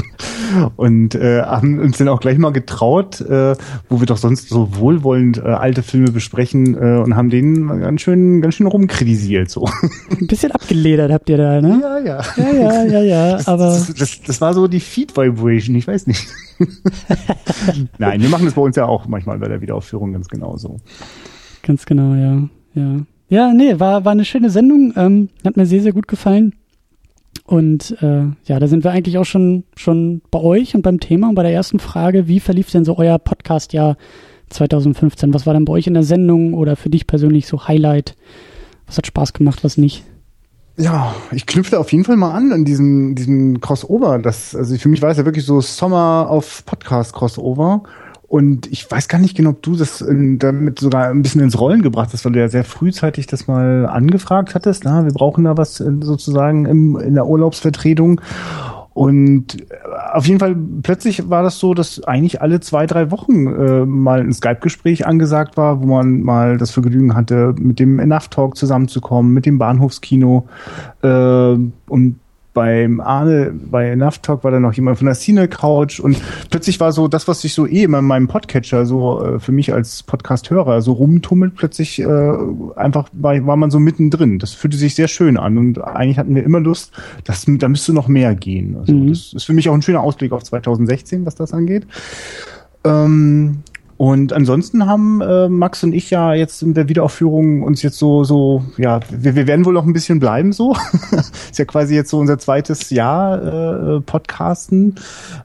und 0.76 1.14
äh, 1.14 1.42
haben 1.42 1.78
uns 1.78 1.98
dann 1.98 2.08
auch 2.08 2.20
gleich 2.20 2.38
mal 2.38 2.52
getraut, 2.52 3.20
äh, 3.20 3.54
wo 3.88 4.00
wir 4.00 4.06
doch 4.06 4.16
sonst 4.16 4.48
so 4.48 4.76
wohlwollend 4.76 5.38
äh, 5.38 5.42
alte 5.42 5.82
Filme 5.82 6.10
besprechen 6.10 6.74
äh, 6.74 7.00
und 7.02 7.16
haben 7.16 7.30
den 7.30 7.66
ganz 7.80 8.00
schön, 8.00 8.40
ganz 8.40 8.54
schön 8.54 8.66
rumkritisiert 8.66 9.50
so. 9.50 9.68
Ein 10.10 10.26
bisschen 10.26 10.52
abgeledert 10.52 11.12
habt 11.12 11.28
ihr 11.28 11.36
da, 11.36 11.60
ne? 11.60 11.80
Ja, 11.82 11.98
ja. 11.98 12.22
Ja, 12.36 12.52
ja, 12.52 12.84
ja, 12.84 13.02
ja. 13.02 13.32
Das, 13.32 13.48
aber 13.48 13.66
das, 13.66 13.94
das, 13.94 14.20
das 14.22 14.40
war 14.40 14.54
so 14.54 14.66
die 14.68 14.80
Feed 14.80 15.16
Vibration, 15.16 15.76
ich 15.76 15.86
weiß 15.86 16.06
nicht. 16.06 16.26
Nein, 17.98 18.20
wir 18.22 18.28
machen 18.28 18.44
das 18.44 18.54
bei 18.54 18.62
uns 18.62 18.76
ja 18.76 18.86
auch 18.86 19.06
manchmal 19.06 19.38
bei 19.38 19.48
der 19.48 19.60
Wiederaufführung 19.60 20.12
ganz 20.12 20.28
genauso. 20.28 20.78
Ganz 21.62 21.86
genau, 21.86 22.14
ja. 22.14 22.48
Ja, 22.74 23.00
ja 23.28 23.52
nee, 23.52 23.78
war, 23.78 24.04
war 24.04 24.12
eine 24.12 24.24
schöne 24.24 24.50
Sendung. 24.50 24.92
Ähm, 24.96 25.28
hat 25.44 25.56
mir 25.56 25.66
sehr, 25.66 25.82
sehr 25.82 25.92
gut 25.92 26.08
gefallen. 26.08 26.54
Und 27.44 28.00
äh, 28.00 28.26
ja, 28.44 28.58
da 28.60 28.68
sind 28.68 28.84
wir 28.84 28.92
eigentlich 28.92 29.18
auch 29.18 29.24
schon, 29.24 29.64
schon 29.76 30.22
bei 30.30 30.38
euch 30.40 30.74
und 30.74 30.82
beim 30.82 31.00
Thema 31.00 31.28
und 31.28 31.34
bei 31.34 31.42
der 31.42 31.52
ersten 31.52 31.80
Frage, 31.80 32.28
wie 32.28 32.38
verlief 32.38 32.70
denn 32.70 32.84
so 32.84 32.96
euer 32.96 33.18
Podcast-Jahr 33.18 33.96
2015? 34.50 35.34
Was 35.34 35.46
war 35.46 35.54
denn 35.54 35.64
bei 35.64 35.72
euch 35.72 35.86
in 35.86 35.94
der 35.94 36.02
Sendung 36.02 36.54
oder 36.54 36.76
für 36.76 36.90
dich 36.90 37.06
persönlich 37.06 37.46
so 37.46 37.66
Highlight? 37.66 38.14
Was 38.86 38.98
hat 38.98 39.06
Spaß 39.06 39.32
gemacht, 39.32 39.64
was 39.64 39.78
nicht? 39.78 40.04
Ja, 40.76 41.14
ich 41.32 41.46
knüpfe 41.46 41.78
auf 41.78 41.92
jeden 41.92 42.04
Fall 42.04 42.16
mal 42.16 42.32
an 42.32 42.52
an 42.52 42.64
diesem, 42.64 43.14
diesem 43.14 43.60
Crossover. 43.60 44.18
Das, 44.18 44.54
also 44.54 44.76
für 44.76 44.88
mich 44.88 45.02
war 45.02 45.10
es 45.10 45.18
ja 45.18 45.24
wirklich 45.24 45.44
so 45.44 45.60
Sommer 45.60 46.26
auf 46.28 46.64
Podcast 46.64 47.12
Crossover. 47.12 47.82
Und 48.30 48.68
ich 48.70 48.88
weiß 48.88 49.08
gar 49.08 49.18
nicht 49.18 49.36
genau, 49.36 49.50
ob 49.50 49.62
du 49.62 49.74
das 49.74 50.00
in, 50.00 50.38
damit 50.38 50.78
sogar 50.78 51.08
ein 51.08 51.20
bisschen 51.20 51.40
ins 51.40 51.58
Rollen 51.58 51.82
gebracht 51.82 52.10
hast, 52.12 52.24
weil 52.24 52.30
du 52.30 52.38
ja 52.38 52.48
sehr 52.48 52.62
frühzeitig 52.62 53.26
das 53.26 53.48
mal 53.48 53.86
angefragt 53.86 54.54
hattest. 54.54 54.84
Na, 54.84 55.04
wir 55.04 55.12
brauchen 55.12 55.42
da 55.42 55.56
was 55.56 55.80
äh, 55.80 55.90
sozusagen 56.00 56.64
im, 56.64 56.96
in 56.96 57.14
der 57.14 57.26
Urlaubsvertretung. 57.26 58.20
Und 58.94 59.62
äh, 59.62 59.74
auf 60.12 60.26
jeden 60.26 60.38
Fall 60.38 60.54
plötzlich 60.54 61.28
war 61.28 61.42
das 61.42 61.58
so, 61.58 61.74
dass 61.74 62.04
eigentlich 62.04 62.40
alle 62.40 62.60
zwei, 62.60 62.86
drei 62.86 63.10
Wochen 63.10 63.48
äh, 63.48 63.84
mal 63.84 64.20
ein 64.20 64.32
Skype-Gespräch 64.32 65.08
angesagt 65.08 65.56
war, 65.56 65.82
wo 65.82 65.86
man 65.86 66.20
mal 66.20 66.56
das 66.56 66.70
Vergnügen 66.70 67.16
hatte, 67.16 67.56
mit 67.58 67.80
dem 67.80 67.98
Enough 67.98 68.28
Talk 68.28 68.56
zusammenzukommen, 68.56 69.34
mit 69.34 69.44
dem 69.44 69.58
Bahnhofskino 69.58 70.46
äh, 71.02 71.56
und 71.88 72.20
beim 72.52 73.00
Arne, 73.00 73.52
bei 73.52 73.90
Enough 73.90 74.18
Talk 74.18 74.44
war 74.44 74.50
da 74.50 74.58
noch 74.58 74.72
jemand 74.72 74.98
von 74.98 75.06
der 75.06 75.14
Cine 75.14 75.48
Couch 75.48 76.00
und 76.00 76.20
plötzlich 76.50 76.80
war 76.80 76.92
so 76.92 77.06
das, 77.06 77.28
was 77.28 77.42
sich 77.42 77.54
so 77.54 77.66
eh 77.66 77.84
immer 77.84 78.00
in 78.00 78.04
meinem 78.04 78.28
Podcatcher 78.28 78.86
so 78.86 79.24
äh, 79.24 79.38
für 79.38 79.52
mich 79.52 79.72
als 79.72 80.02
Podcast-Hörer 80.02 80.82
so 80.82 80.92
rumtummelt, 80.92 81.54
plötzlich 81.54 82.00
äh, 82.00 82.32
einfach 82.76 83.08
war, 83.12 83.46
war 83.46 83.56
man 83.56 83.70
so 83.70 83.78
mittendrin. 83.78 84.38
Das 84.38 84.52
fühlte 84.52 84.76
sich 84.76 84.94
sehr 84.94 85.08
schön 85.08 85.36
an 85.36 85.58
und 85.58 85.78
eigentlich 85.78 86.18
hatten 86.18 86.34
wir 86.34 86.42
immer 86.42 86.60
Lust, 86.60 86.92
dass, 87.24 87.46
da 87.46 87.68
müsste 87.68 87.92
noch 87.92 88.08
mehr 88.08 88.34
gehen. 88.34 88.76
Also 88.76 88.92
mhm. 88.92 89.08
das 89.08 89.32
ist 89.32 89.44
für 89.44 89.52
mich 89.52 89.68
auch 89.68 89.74
ein 89.74 89.82
schöner 89.82 90.02
Ausblick 90.02 90.32
auf 90.32 90.42
2016, 90.42 91.26
was 91.26 91.36
das 91.36 91.52
angeht. 91.52 91.86
Ähm, 92.84 93.62
und 94.00 94.32
ansonsten 94.32 94.86
haben 94.86 95.20
äh, 95.20 95.50
Max 95.50 95.84
und 95.84 95.92
ich 95.92 96.08
ja 96.08 96.32
jetzt 96.32 96.62
in 96.62 96.72
der 96.72 96.88
Wiederaufführung 96.88 97.62
uns 97.62 97.82
jetzt 97.82 97.98
so, 97.98 98.24
so, 98.24 98.64
ja, 98.78 99.00
wir, 99.10 99.34
wir 99.34 99.46
werden 99.46 99.66
wohl 99.66 99.74
noch 99.74 99.84
ein 99.84 99.92
bisschen 99.92 100.20
bleiben 100.20 100.54
so. 100.54 100.74
ist 101.50 101.58
ja 101.58 101.66
quasi 101.66 101.96
jetzt 101.96 102.08
so 102.08 102.18
unser 102.18 102.38
zweites 102.38 102.88
Jahr 102.88 103.96
äh, 103.96 104.00
Podcasten. 104.00 104.94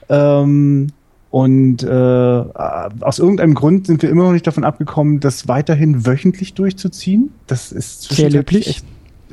Ähm, 0.07 0.87
und 1.31 1.83
äh, 1.83 1.89
aus 1.89 3.19
irgendeinem 3.19 3.55
Grund 3.55 3.87
sind 3.87 4.01
wir 4.01 4.09
immer 4.09 4.23
noch 4.23 4.31
nicht 4.31 4.47
davon 4.47 4.63
abgekommen, 4.63 5.19
das 5.19 5.49
weiterhin 5.49 6.05
wöchentlich 6.05 6.53
durchzuziehen. 6.53 7.33
Das 7.47 7.73
ist 7.73 8.03
sehr 8.03 8.29
löblich. 8.29 8.69
Echt 8.69 8.85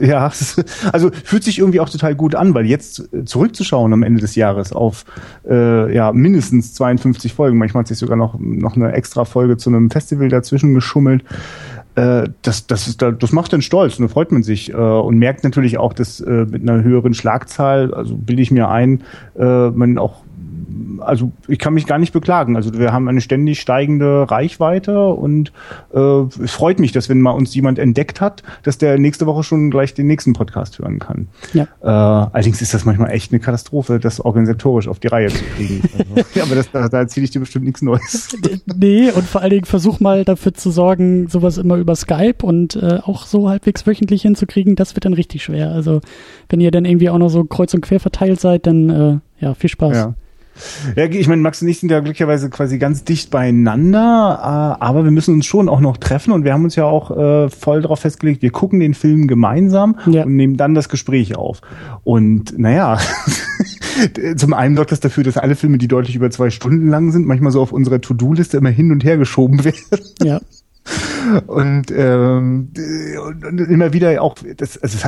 ja, 0.03 0.31
also 0.93 1.11
fühlt 1.25 1.45
sich 1.45 1.59
irgendwie 1.59 1.81
auch 1.81 1.89
total 1.89 2.15
gut 2.15 2.35
an, 2.35 2.55
weil 2.55 2.67
jetzt 2.67 3.09
zurückzuschauen 3.25 3.93
am 3.93 4.03
Ende 4.03 4.21
des 4.21 4.35
Jahres 4.35 4.73
auf 4.73 5.05
äh, 5.49 5.95
ja 5.95 6.13
mindestens 6.13 6.75
52 6.75 7.33
Folgen, 7.33 7.59
manchmal 7.59 7.83
hat 7.83 7.89
sich 7.89 7.99
sogar 7.99 8.17
noch 8.17 8.39
noch 8.39 8.77
eine 8.77 8.93
extra 8.93 9.25
Folge 9.25 9.57
zu 9.57 9.71
einem 9.71 9.91
Festival 9.91 10.29
dazwischen 10.29 10.75
geschummelt. 10.75 11.25
Äh, 11.95 12.31
das, 12.41 12.67
das, 12.67 12.89
ist, 12.89 13.03
das 13.03 13.33
macht 13.33 13.53
dann 13.53 13.61
stolz 13.61 13.99
und 13.99 14.09
da 14.09 14.13
freut 14.13 14.33
man 14.33 14.43
sich 14.43 14.73
äh, 14.73 14.77
und 14.77 15.19
merkt 15.19 15.45
natürlich 15.45 15.77
auch, 15.77 15.93
dass 15.93 16.21
äh, 16.21 16.47
mit 16.47 16.63
einer 16.63 16.83
höheren 16.83 17.13
Schlagzahl, 17.13 17.93
also 17.93 18.17
bilde 18.17 18.41
ich 18.41 18.51
mir 18.51 18.69
ein, 18.69 19.03
äh, 19.39 19.69
man 19.71 19.99
auch 19.99 20.22
also 20.99 21.33
ich 21.49 21.59
kann 21.59 21.75
mich 21.75 21.87
gar 21.87 21.99
nicht 21.99 22.13
beklagen. 22.13 22.57
Also 22.57 22.73
wir 22.75 22.93
haben 22.93 23.09
eine 23.09 23.21
ständig 23.21 23.61
steigende 23.61 24.31
Reichweite 24.31 25.09
und 25.09 25.53
äh, 25.95 25.99
es 26.43 26.53
freut 26.53 26.79
mich, 26.79 26.93
dass 26.93 27.09
wenn 27.09 27.21
mal 27.21 27.33
uns 27.33 27.55
jemand 27.55 27.79
entdeckt 27.79 28.21
hat, 28.21 28.43
dass 28.63 28.79
der 28.79 28.99
nächste 28.99 29.27
Woche 29.27 29.43
schon 29.43 29.71
gleich 29.71 29.95
den 29.95 30.07
nächsten 30.07 30.33
Podcast 30.33 30.79
hören 30.79 30.99
kann. 30.99 31.29
Ja. 31.53 31.65
Äh, 31.83 31.87
allerdings 31.87 32.63
ist 32.63 32.75
das 32.75 32.85
manchmal 32.85 33.11
echt 33.11 33.33
eine 33.33 33.41
Katastrophe, 33.41 33.99
das 33.99 34.21
organisatorisch 34.21 34.89
auf 34.89 34.99
die 34.99 35.09
Reihe 35.09 35.29
zu 35.29 35.45
kriegen. 35.57 35.83
Also, 35.93 36.29
ja, 36.35 36.43
aber 36.45 36.55
das, 36.55 36.71
da, 36.71 36.89
da 36.89 36.99
erzähle 36.99 37.25
ich 37.25 37.31
dir 37.31 37.41
bestimmt 37.41 37.65
nichts 37.65 37.83
Neues. 37.83 38.37
nee, 38.77 39.11
und 39.11 39.25
vor 39.25 39.41
allen 39.41 39.51
Dingen 39.51 39.65
versuch 39.65 40.01
mal 40.01 40.25
dafür 40.25 40.55
zu 40.55 40.71
sorgen, 40.71 41.29
sowas 41.29 41.59
immer 41.59 41.77
über 41.77 41.95
Skype 41.95 42.45
und 42.45 42.77
äh, 42.77 42.99
auch 43.05 43.27
so 43.27 43.49
halbwegs 43.49 43.87
wöchentlich 43.87 44.23
hinzukriegen, 44.23 44.75
das 44.75 44.95
wird 44.95 45.05
dann 45.05 45.15
richtig 45.15 45.45
schwer. 45.45 45.71
Also 45.71 46.01
wenn 46.49 46.61
ihr 46.61 46.71
dann 46.71 46.85
irgendwie 46.85 47.11
auch 47.11 47.19
noch 47.19 47.29
so 47.29 47.45
kreuz 47.45 47.73
und 47.75 47.83
quer 47.83 48.01
verteilt 48.01 48.41
seid, 48.41 48.67
dann 48.67 48.91
äh, 48.91 49.19
ja, 49.43 49.55
viel 49.55 49.71
Spaß. 49.71 49.97
Ja. 49.97 50.15
Ja, 50.97 51.05
ich 51.07 51.29
meine, 51.29 51.43
Max 51.43 51.63
und 51.63 51.69
ich 51.69 51.81
sind 51.81 51.91
ja 51.91 52.01
glücklicherweise 52.01 52.51
quasi 52.51 52.79
ganz 52.79 53.05
dicht 53.05 53.31
beieinander, 53.31 54.77
äh, 54.79 54.85
aber 54.85 55.05
wir 55.05 55.11
müssen 55.11 55.35
uns 55.35 55.47
schon 55.47 55.69
auch 55.69 55.81
noch 55.81 55.97
treffen 55.97 56.33
und 56.33 56.45
wir 56.45 56.53
haben 56.53 56.65
uns 56.65 56.77
ja 56.77 56.85
auch 56.85 57.11
äh, 57.11 57.49
voll 57.49 57.83
darauf 57.83 58.01
festgelegt, 58.01 58.43
wir 58.43 58.51
gucken 58.51 58.81
den 58.81 58.95
Film 58.95 59.27
gemeinsam 59.27 59.99
ja. 60.07 60.25
und 60.25 60.37
nehmen 60.37 60.57
dann 60.57 60.75
das 60.75 60.89
Gespräch 60.89 61.37
auf. 61.37 61.61
Und 62.05 62.59
naja, 62.59 62.99
zum 64.37 64.53
einen 64.53 64.77
sorgt 64.77 64.93
das 64.93 65.01
dafür, 65.01 65.25
dass 65.25 65.37
alle 65.37 65.57
Filme, 65.57 65.79
die 65.79 65.89
deutlich 65.89 66.17
über 66.17 66.31
zwei 66.31 66.51
Stunden 66.51 66.89
lang 66.89 67.13
sind, 67.13 67.27
manchmal 67.27 67.53
so 67.53 67.61
auf 67.61 67.73
unserer 67.73 68.01
To-Do-Liste 68.01 68.57
immer 68.57 68.71
hin 68.71 68.93
und 68.93 69.05
her 69.05 69.17
geschoben 69.17 69.65
werden. 69.65 69.81
Ja. 70.23 70.41
Und, 71.47 71.93
ähm, 71.97 72.71
und 73.43 73.61
immer 73.61 73.93
wieder 73.93 74.21
auch, 74.21 74.35
das, 74.57 74.79
also, 74.79 74.99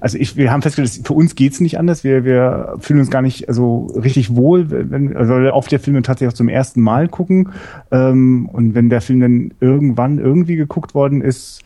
also 0.00 0.18
ich, 0.18 0.36
wir 0.36 0.50
haben 0.50 0.62
festgestellt, 0.62 1.06
für 1.06 1.14
uns 1.14 1.34
geht's 1.34 1.60
nicht 1.60 1.78
anders. 1.78 2.04
Wir, 2.04 2.24
wir 2.24 2.76
fühlen 2.80 3.00
uns 3.00 3.10
gar 3.10 3.22
nicht 3.22 3.48
also 3.48 3.86
richtig 3.94 4.34
wohl, 4.34 4.66
wenn 4.70 5.16
also 5.16 5.34
auf 5.34 5.68
der 5.68 5.80
Filme 5.80 6.02
tatsächlich 6.02 6.32
auch 6.32 6.36
zum 6.36 6.48
ersten 6.48 6.80
Mal 6.80 7.08
gucken. 7.08 7.50
Ähm, 7.90 8.48
und 8.52 8.74
wenn 8.74 8.88
der 8.88 9.00
Film 9.00 9.20
dann 9.20 9.54
irgendwann 9.60 10.18
irgendwie 10.18 10.56
geguckt 10.56 10.94
worden 10.94 11.20
ist, 11.20 11.62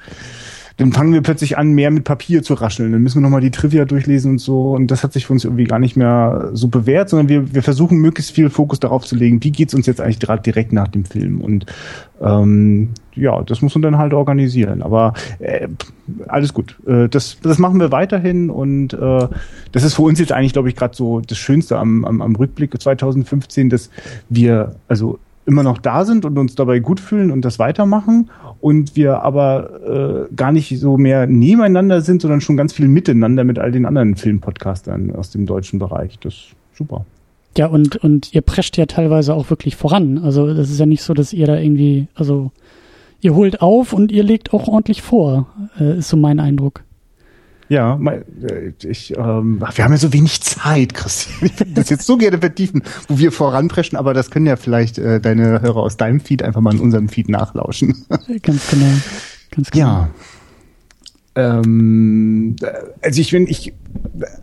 dann 0.78 0.92
fangen 0.92 1.12
wir 1.14 1.22
plötzlich 1.22 1.56
an, 1.56 1.72
mehr 1.72 1.90
mit 1.90 2.04
Papier 2.04 2.42
zu 2.42 2.52
rascheln. 2.52 2.92
Dann 2.92 3.02
müssen 3.02 3.16
wir 3.16 3.22
nochmal 3.22 3.40
die 3.40 3.50
Trivia 3.50 3.86
durchlesen 3.86 4.32
und 4.32 4.38
so. 4.38 4.72
Und 4.72 4.90
das 4.90 5.02
hat 5.02 5.14
sich 5.14 5.26
für 5.26 5.32
uns 5.32 5.44
irgendwie 5.44 5.64
gar 5.64 5.78
nicht 5.78 5.96
mehr 5.96 6.50
so 6.52 6.68
bewährt, 6.68 7.08
sondern 7.08 7.30
wir, 7.30 7.54
wir 7.54 7.62
versuchen 7.62 7.98
möglichst 7.98 8.32
viel 8.32 8.50
Fokus 8.50 8.78
darauf 8.78 9.06
zu 9.06 9.16
legen, 9.16 9.42
wie 9.42 9.52
geht's 9.52 9.72
uns 9.72 9.86
jetzt 9.86 10.02
eigentlich 10.02 10.20
gerade 10.20 10.42
direkt 10.42 10.72
nach 10.72 10.88
dem 10.88 11.06
Film. 11.06 11.40
Und 11.40 11.64
ähm, 12.20 12.90
ja, 13.14 13.42
das 13.42 13.62
muss 13.62 13.74
man 13.74 13.82
dann 13.82 13.96
halt 13.96 14.12
organisieren. 14.12 14.82
Aber 14.82 15.14
äh, 15.38 15.68
alles 16.28 16.52
gut. 16.52 16.76
Äh, 16.86 17.08
das, 17.08 17.38
das 17.42 17.58
machen 17.58 17.80
wir 17.80 17.90
weiterhin 17.90 18.50
und 18.50 18.92
äh, 18.92 19.28
das 19.72 19.82
ist 19.82 19.94
für 19.94 20.02
uns 20.02 20.20
jetzt 20.20 20.32
eigentlich, 20.32 20.52
glaube 20.52 20.68
ich, 20.68 20.76
gerade 20.76 20.94
so 20.94 21.20
das 21.20 21.38
Schönste 21.38 21.78
am, 21.78 22.04
am, 22.04 22.20
am 22.20 22.36
Rückblick 22.36 22.78
2015, 22.78 23.70
dass 23.70 23.88
wir 24.28 24.76
also 24.88 25.18
immer 25.46 25.62
noch 25.62 25.78
da 25.78 26.04
sind 26.04 26.24
und 26.24 26.36
uns 26.38 26.54
dabei 26.54 26.80
gut 26.80 27.00
fühlen 27.00 27.30
und 27.30 27.44
das 27.44 27.58
weitermachen 27.58 28.30
und 28.60 28.96
wir 28.96 29.22
aber 29.22 30.26
äh, 30.28 30.34
gar 30.34 30.52
nicht 30.52 30.78
so 30.78 30.98
mehr 30.98 31.26
nebeneinander 31.26 32.02
sind, 32.02 32.20
sondern 32.20 32.40
schon 32.40 32.56
ganz 32.56 32.72
viel 32.72 32.88
miteinander 32.88 33.44
mit 33.44 33.58
all 33.58 33.70
den 33.70 33.86
anderen 33.86 34.16
Filmpodcastern 34.16 35.14
aus 35.14 35.30
dem 35.30 35.46
deutschen 35.46 35.78
Bereich. 35.78 36.18
Das 36.18 36.34
ist 36.34 36.56
super. 36.74 37.06
Ja, 37.56 37.66
und, 37.68 37.96
und 37.96 38.34
ihr 38.34 38.42
prescht 38.42 38.76
ja 38.76 38.86
teilweise 38.86 39.34
auch 39.34 39.48
wirklich 39.48 39.76
voran. 39.76 40.18
Also 40.18 40.52
das 40.52 40.70
ist 40.70 40.78
ja 40.78 40.86
nicht 40.86 41.02
so, 41.02 41.14
dass 41.14 41.32
ihr 41.32 41.46
da 41.46 41.56
irgendwie, 41.56 42.08
also 42.14 42.50
ihr 43.20 43.34
holt 43.34 43.62
auf 43.62 43.92
und 43.92 44.12
ihr 44.12 44.22
legt 44.22 44.52
auch 44.52 44.68
ordentlich 44.68 45.00
vor, 45.00 45.46
äh, 45.78 45.98
ist 45.98 46.08
so 46.08 46.16
mein 46.16 46.40
Eindruck. 46.40 46.82
Ja, 47.68 47.98
äh, 47.98 48.72
ich, 48.84 49.16
ähm, 49.16 49.60
wir 49.60 49.84
haben 49.84 49.92
ja 49.92 49.98
so 49.98 50.12
wenig 50.12 50.40
Zeit, 50.42 50.94
Christian. 50.94 51.50
Ich 51.50 51.58
würde 51.58 51.72
das 51.72 51.90
jetzt 51.90 52.06
so 52.06 52.16
gerne 52.16 52.38
vertiefen, 52.38 52.82
wo 53.08 53.18
wir 53.18 53.32
voranpreschen, 53.32 53.98
aber 53.98 54.14
das 54.14 54.30
können 54.30 54.46
ja 54.46 54.56
vielleicht 54.56 54.98
äh, 54.98 55.20
deine 55.20 55.60
Hörer 55.60 55.78
aus 55.78 55.96
deinem 55.96 56.20
Feed 56.20 56.42
einfach 56.42 56.60
mal 56.60 56.74
in 56.74 56.80
unserem 56.80 57.08
Feed 57.08 57.28
nachlauschen. 57.28 58.06
Ganz 58.42 58.70
genau. 58.70 58.86
Ganz 59.50 59.70
genau. 59.70 59.86
Ja. 59.86 60.10
Ähm, 61.34 62.56
also 63.02 63.20
ich 63.20 63.30
bin, 63.30 63.46
ich, 63.46 63.74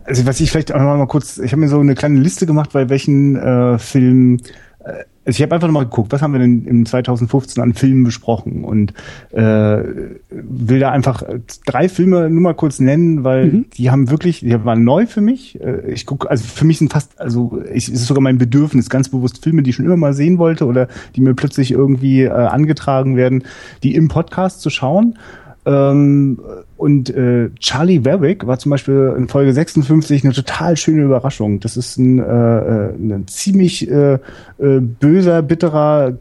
also 0.04 0.26
was 0.26 0.40
ich 0.40 0.50
vielleicht 0.50 0.72
auch 0.72 0.78
noch 0.78 0.96
mal 0.96 1.06
kurz, 1.06 1.38
ich 1.38 1.52
habe 1.52 1.60
mir 1.60 1.68
so 1.68 1.80
eine 1.80 1.94
kleine 1.94 2.20
Liste 2.20 2.46
gemacht, 2.46 2.70
bei 2.72 2.88
welchen 2.88 3.36
äh, 3.36 3.78
Filmen 3.78 4.40
äh, 4.84 5.04
also 5.24 5.36
ich 5.38 5.42
habe 5.42 5.54
einfach 5.54 5.68
nochmal 5.68 5.84
geguckt, 5.84 6.12
was 6.12 6.20
haben 6.20 6.32
wir 6.32 6.40
denn 6.40 6.66
im 6.66 6.86
2015 6.86 7.62
an 7.62 7.72
Filmen 7.72 8.04
besprochen 8.04 8.64
und 8.64 8.92
äh, 9.30 9.82
will 10.30 10.78
da 10.78 10.90
einfach 10.90 11.22
drei 11.66 11.88
Filme 11.88 12.28
nur 12.28 12.42
mal 12.42 12.54
kurz 12.54 12.78
nennen, 12.78 13.24
weil 13.24 13.46
mhm. 13.46 13.64
die 13.76 13.90
haben 13.90 14.10
wirklich, 14.10 14.40
die 14.40 14.64
waren 14.64 14.84
neu 14.84 15.06
für 15.06 15.22
mich. 15.22 15.60
Äh, 15.60 15.90
ich 15.92 16.04
gucke, 16.04 16.30
also 16.30 16.44
für 16.44 16.66
mich 16.66 16.78
sind 16.78 16.92
fast, 16.92 17.18
also 17.20 17.62
ich, 17.72 17.88
es 17.88 17.94
ist 17.94 18.06
sogar 18.06 18.22
mein 18.22 18.38
Bedürfnis, 18.38 18.90
ganz 18.90 19.08
bewusst 19.08 19.42
Filme, 19.42 19.62
die 19.62 19.70
ich 19.70 19.76
schon 19.76 19.86
immer 19.86 19.96
mal 19.96 20.12
sehen 20.12 20.38
wollte 20.38 20.66
oder 20.66 20.88
die 21.16 21.22
mir 21.22 21.34
plötzlich 21.34 21.70
irgendwie 21.70 22.22
äh, 22.22 22.30
angetragen 22.30 23.16
werden, 23.16 23.44
die 23.82 23.94
im 23.94 24.08
Podcast 24.08 24.60
zu 24.60 24.68
schauen. 24.68 25.18
Ähm, 25.66 26.38
und 26.76 27.10
äh, 27.10 27.50
Charlie 27.58 28.04
Warwick 28.04 28.46
war 28.46 28.58
zum 28.58 28.70
Beispiel 28.70 29.14
in 29.16 29.28
Folge 29.28 29.52
56 29.52 30.24
eine 30.24 30.34
total 30.34 30.76
schöne 30.76 31.02
Überraschung. 31.02 31.60
Das 31.60 31.76
ist 31.76 31.98
ein, 31.98 32.18
äh, 32.18 32.22
äh 32.22 32.94
ein 32.94 33.26
ziemlich 33.26 33.90
äh, 33.90 34.14
äh, 34.14 34.80
böser, 34.80 35.42
bitterer 35.42 36.18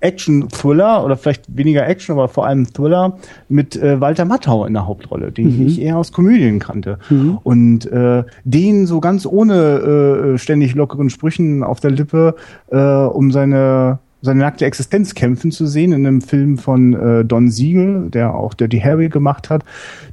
Action-Thriller 0.00 1.04
oder 1.04 1.16
vielleicht 1.16 1.44
weniger 1.54 1.86
Action, 1.86 2.14
aber 2.14 2.28
vor 2.28 2.46
allem 2.46 2.72
Thriller 2.72 3.18
mit 3.48 3.76
äh, 3.76 4.00
Walter 4.00 4.24
Matthau 4.24 4.64
in 4.64 4.72
der 4.72 4.86
Hauptrolle, 4.86 5.30
den 5.30 5.58
mhm. 5.58 5.66
ich 5.66 5.80
eher 5.80 5.98
aus 5.98 6.12
Komödien 6.12 6.58
kannte. 6.58 6.98
Mhm. 7.10 7.38
Und 7.42 7.86
äh, 7.86 8.24
den 8.44 8.86
so 8.86 9.00
ganz 9.00 9.26
ohne 9.26 10.34
äh, 10.34 10.38
ständig 10.38 10.74
lockeren 10.74 11.10
Sprüchen 11.10 11.62
auf 11.62 11.80
der 11.80 11.90
Lippe 11.90 12.34
äh, 12.70 12.78
um 12.78 13.30
seine 13.30 13.98
seine 14.22 14.40
nackte 14.40 14.64
Existenz 14.64 15.14
kämpfen 15.14 15.50
zu 15.50 15.66
sehen 15.66 15.92
in 15.92 16.06
einem 16.06 16.20
Film 16.20 16.58
von 16.58 16.94
äh, 16.94 17.24
Don 17.24 17.50
Siegel, 17.50 18.10
der 18.10 18.34
auch 18.34 18.54
Dirty 18.54 18.80
Harry 18.80 19.08
gemacht 19.08 19.50
hat. 19.50 19.64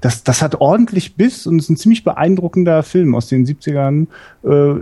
Das, 0.02 0.24
das 0.24 0.42
hat 0.42 0.62
ordentlich 0.62 1.16
Biss 1.16 1.48
und 1.48 1.60
ist 1.60 1.70
ein 1.70 1.78
ziemlich 1.78 2.04
beeindruckender 2.04 2.84
Film 2.84 3.16
aus 3.16 3.28
den 3.28 3.46
70ern. 3.46 4.08
Äh, 4.44 4.82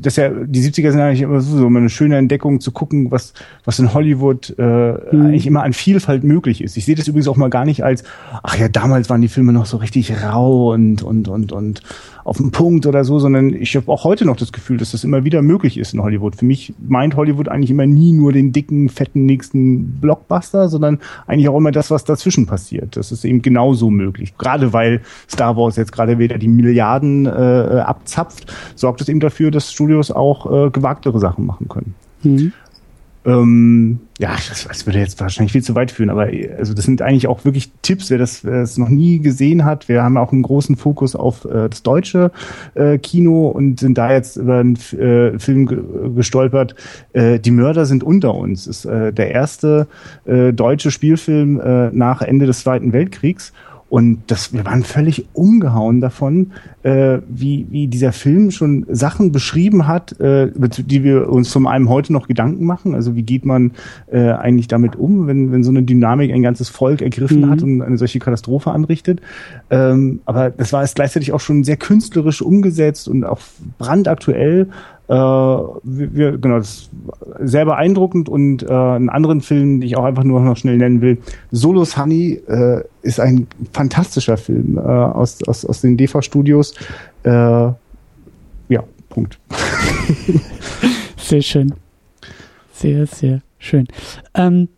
das 0.00 0.16
ja, 0.16 0.30
die 0.30 0.62
70er 0.62 0.90
sind 0.90 1.00
eigentlich 1.00 1.22
immer 1.22 1.40
so, 1.40 1.58
so 1.58 1.66
eine 1.66 1.90
schöne 1.90 2.16
Entdeckung 2.16 2.60
zu 2.60 2.72
gucken, 2.72 3.10
was, 3.10 3.34
was 3.64 3.78
in 3.78 3.92
Hollywood 3.92 4.54
äh, 4.58 4.62
mhm. 4.62 5.26
eigentlich 5.26 5.46
immer 5.46 5.62
an 5.62 5.72
Vielfalt 5.72 6.24
möglich 6.24 6.62
ist. 6.62 6.76
Ich 6.76 6.84
sehe 6.84 6.94
das 6.94 7.08
übrigens 7.08 7.28
auch 7.28 7.36
mal 7.36 7.50
gar 7.50 7.64
nicht 7.64 7.84
als, 7.84 8.04
ach 8.42 8.56
ja, 8.56 8.68
damals 8.68 9.10
waren 9.10 9.20
die 9.20 9.28
Filme 9.28 9.52
noch 9.52 9.66
so 9.66 9.76
richtig 9.76 10.22
rau 10.22 10.72
und, 10.72 11.02
und, 11.02 11.28
und, 11.28 11.52
und 11.52 11.82
auf 12.24 12.36
den 12.36 12.50
Punkt 12.50 12.86
oder 12.86 13.04
so, 13.04 13.18
sondern 13.18 13.52
ich 13.52 13.74
habe 13.76 13.90
auch 13.90 14.04
heute 14.04 14.24
noch 14.24 14.36
das 14.36 14.52
Gefühl, 14.52 14.76
dass 14.76 14.92
das 14.92 15.04
immer 15.04 15.24
wieder 15.24 15.42
möglich 15.42 15.78
ist 15.78 15.94
in 15.94 16.02
Hollywood. 16.02 16.36
Für 16.36 16.44
mich 16.44 16.74
meint 16.86 17.16
Hollywood 17.16 17.48
eigentlich 17.48 17.70
immer 17.70 17.86
nie 17.86 18.12
nur 18.12 18.32
den 18.32 18.52
dicken, 18.52 18.88
fetten 18.88 19.26
nächsten 19.26 20.00
Blockbuster, 20.00 20.68
sondern 20.68 20.98
eigentlich 21.26 21.48
auch 21.48 21.56
immer 21.56 21.72
das, 21.72 21.90
was 21.90 22.04
dazwischen 22.04 22.46
passiert. 22.46 22.96
Das 22.96 23.12
ist 23.12 23.24
eben 23.24 23.42
genauso 23.42 23.90
möglich. 23.90 24.34
Gerade 24.38 24.72
weil 24.72 25.00
Star 25.28 25.56
Wars 25.56 25.76
jetzt 25.76 25.92
gerade 25.92 26.18
wieder 26.18 26.38
die 26.38 26.48
Milliarden 26.48 27.26
äh, 27.26 27.30
abzapft, 27.84 28.52
sorgt 28.74 29.00
es 29.00 29.08
eben 29.08 29.20
dafür, 29.20 29.50
dass 29.50 29.72
Studios 29.72 30.10
auch 30.10 30.66
äh, 30.66 30.70
gewagtere 30.70 31.18
Sachen 31.18 31.46
machen 31.46 31.68
können. 31.68 31.94
Mhm. 32.22 32.52
Ähm, 33.24 34.00
ja, 34.18 34.30
das, 34.48 34.66
das 34.66 34.86
würde 34.86 34.98
jetzt 34.98 35.20
wahrscheinlich 35.20 35.52
viel 35.52 35.62
zu 35.62 35.74
weit 35.74 35.92
führen, 35.92 36.10
aber 36.10 36.28
also 36.58 36.74
das 36.74 36.84
sind 36.84 37.02
eigentlich 37.02 37.28
auch 37.28 37.44
wirklich 37.44 37.70
Tipps, 37.82 38.10
wer 38.10 38.18
das, 38.18 38.44
wer 38.44 38.60
das 38.60 38.78
noch 38.78 38.88
nie 38.88 39.20
gesehen 39.20 39.64
hat. 39.64 39.88
Wir 39.88 40.02
haben 40.02 40.16
auch 40.16 40.32
einen 40.32 40.42
großen 40.42 40.76
Fokus 40.76 41.14
auf 41.14 41.44
äh, 41.44 41.68
das 41.68 41.82
deutsche 41.82 42.32
äh, 42.74 42.98
Kino 42.98 43.48
und 43.48 43.80
sind 43.80 43.96
da 43.96 44.12
jetzt 44.12 44.36
über 44.36 44.58
einen 44.58 44.76
äh, 44.98 45.38
Film 45.38 45.66
ge 45.66 45.78
gestolpert. 46.16 46.74
Äh, 47.12 47.38
Die 47.38 47.50
Mörder 47.52 47.86
sind 47.86 48.02
unter 48.02 48.34
uns. 48.34 48.66
Ist 48.66 48.84
äh, 48.86 49.12
der 49.12 49.30
erste 49.30 49.86
äh, 50.24 50.52
deutsche 50.52 50.90
Spielfilm 50.90 51.60
nach 51.92 52.22
Ende 52.22 52.46
des 52.46 52.60
Zweiten 52.60 52.92
Weltkriegs 52.92 53.52
und 53.92 54.22
das, 54.28 54.54
wir 54.54 54.64
waren 54.64 54.84
völlig 54.84 55.26
umgehauen 55.34 56.00
davon, 56.00 56.52
äh, 56.82 57.18
wie, 57.28 57.66
wie 57.68 57.88
dieser 57.88 58.12
Film 58.12 58.50
schon 58.50 58.86
Sachen 58.88 59.32
beschrieben 59.32 59.86
hat, 59.86 60.18
äh, 60.18 60.50
die 60.54 61.04
wir 61.04 61.28
uns 61.28 61.50
zum 61.50 61.66
einen 61.66 61.90
heute 61.90 62.10
noch 62.14 62.26
Gedanken 62.26 62.64
machen. 62.64 62.94
Also 62.94 63.16
wie 63.16 63.22
geht 63.22 63.44
man 63.44 63.72
äh, 64.10 64.30
eigentlich 64.30 64.66
damit 64.66 64.96
um, 64.96 65.26
wenn, 65.26 65.52
wenn 65.52 65.62
so 65.62 65.68
eine 65.68 65.82
Dynamik 65.82 66.32
ein 66.32 66.40
ganzes 66.40 66.70
Volk 66.70 67.02
ergriffen 67.02 67.42
mhm. 67.42 67.50
hat 67.50 67.62
und 67.62 67.82
eine 67.82 67.98
solche 67.98 68.18
Katastrophe 68.18 68.70
anrichtet. 68.70 69.20
Ähm, 69.68 70.20
aber 70.24 70.48
das 70.48 70.72
war 70.72 70.82
es 70.82 70.94
gleichzeitig 70.94 71.34
auch 71.34 71.40
schon 71.40 71.62
sehr 71.62 71.76
künstlerisch 71.76 72.40
umgesetzt 72.40 73.08
und 73.08 73.24
auch 73.24 73.40
brandaktuell. 73.76 74.68
Äh, 75.08 75.14
wir, 75.14 76.38
genau, 76.38 76.58
das 76.58 76.68
ist 76.68 76.90
sehr 77.40 77.64
beeindruckend 77.64 78.28
und 78.28 78.62
äh, 78.62 78.72
einen 78.72 79.08
anderen 79.08 79.40
Film, 79.40 79.80
den 79.80 79.86
ich 79.86 79.96
auch 79.96 80.04
einfach 80.04 80.24
nur 80.24 80.40
noch 80.40 80.56
schnell 80.56 80.76
nennen 80.76 81.00
will, 81.00 81.18
Solos 81.50 81.96
Honey 81.96 82.40
äh, 82.46 82.82
ist 83.02 83.20
ein 83.20 83.46
fantastischer 83.72 84.36
Film 84.36 84.78
äh, 84.78 84.80
aus, 84.80 85.42
aus, 85.46 85.64
aus 85.64 85.80
den 85.80 85.96
DV-Studios. 85.96 86.74
Äh, 87.24 87.30
ja, 87.30 88.84
Punkt. 89.08 89.38
sehr 91.16 91.42
schön. 91.42 91.74
Sehr, 92.72 93.06
sehr 93.06 93.40
schön. 93.58 93.86
Ähm, 94.34 94.68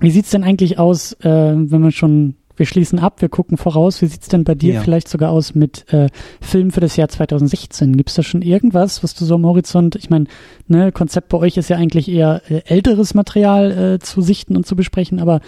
wie 0.00 0.10
sieht's 0.10 0.30
denn 0.30 0.42
eigentlich 0.42 0.78
aus, 0.78 1.12
äh, 1.20 1.28
wenn 1.28 1.80
man 1.80 1.92
schon 1.92 2.34
wir 2.62 2.66
schließen 2.68 3.00
ab, 3.00 3.20
wir 3.20 3.28
gucken 3.28 3.56
voraus. 3.56 4.02
Wie 4.02 4.06
sieht's 4.06 4.28
denn 4.28 4.44
bei 4.44 4.54
dir 4.54 4.74
ja. 4.74 4.80
vielleicht 4.82 5.08
sogar 5.08 5.30
aus 5.30 5.56
mit 5.56 5.92
äh, 5.92 6.06
Filmen 6.40 6.70
für 6.70 6.78
das 6.78 6.94
Jahr 6.94 7.08
2016? 7.08 7.96
Gibt's 7.96 8.14
da 8.14 8.22
schon 8.22 8.40
irgendwas, 8.40 9.02
was 9.02 9.16
du 9.16 9.24
so 9.24 9.34
am 9.34 9.44
Horizont, 9.44 9.96
ich 9.96 10.10
meine, 10.10 10.26
ne, 10.68 10.92
Konzept 10.92 11.28
bei 11.30 11.38
euch 11.38 11.56
ist 11.56 11.70
ja 11.70 11.76
eigentlich 11.76 12.08
eher 12.08 12.40
äh, 12.48 12.62
älteres 12.66 13.14
Material 13.14 13.94
äh, 13.94 13.98
zu 13.98 14.20
sichten 14.22 14.56
und 14.56 14.64
zu 14.64 14.76
besprechen, 14.76 15.18
aber 15.18 15.40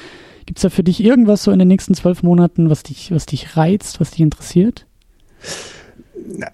gibt's 0.44 0.62
da 0.62 0.70
für 0.70 0.83
dich 0.83 1.05
irgendwas 1.05 1.44
so 1.44 1.52
in 1.52 1.60
den 1.60 1.68
nächsten 1.68 1.94
zwölf 1.94 2.25
Monaten, 2.25 2.68
was 2.68 2.83
dich, 2.83 3.12
was 3.12 3.26
dich 3.26 3.57
reizt, 3.57 4.01
was 4.01 4.10
dich 4.10 4.20
interessiert? 4.20 4.84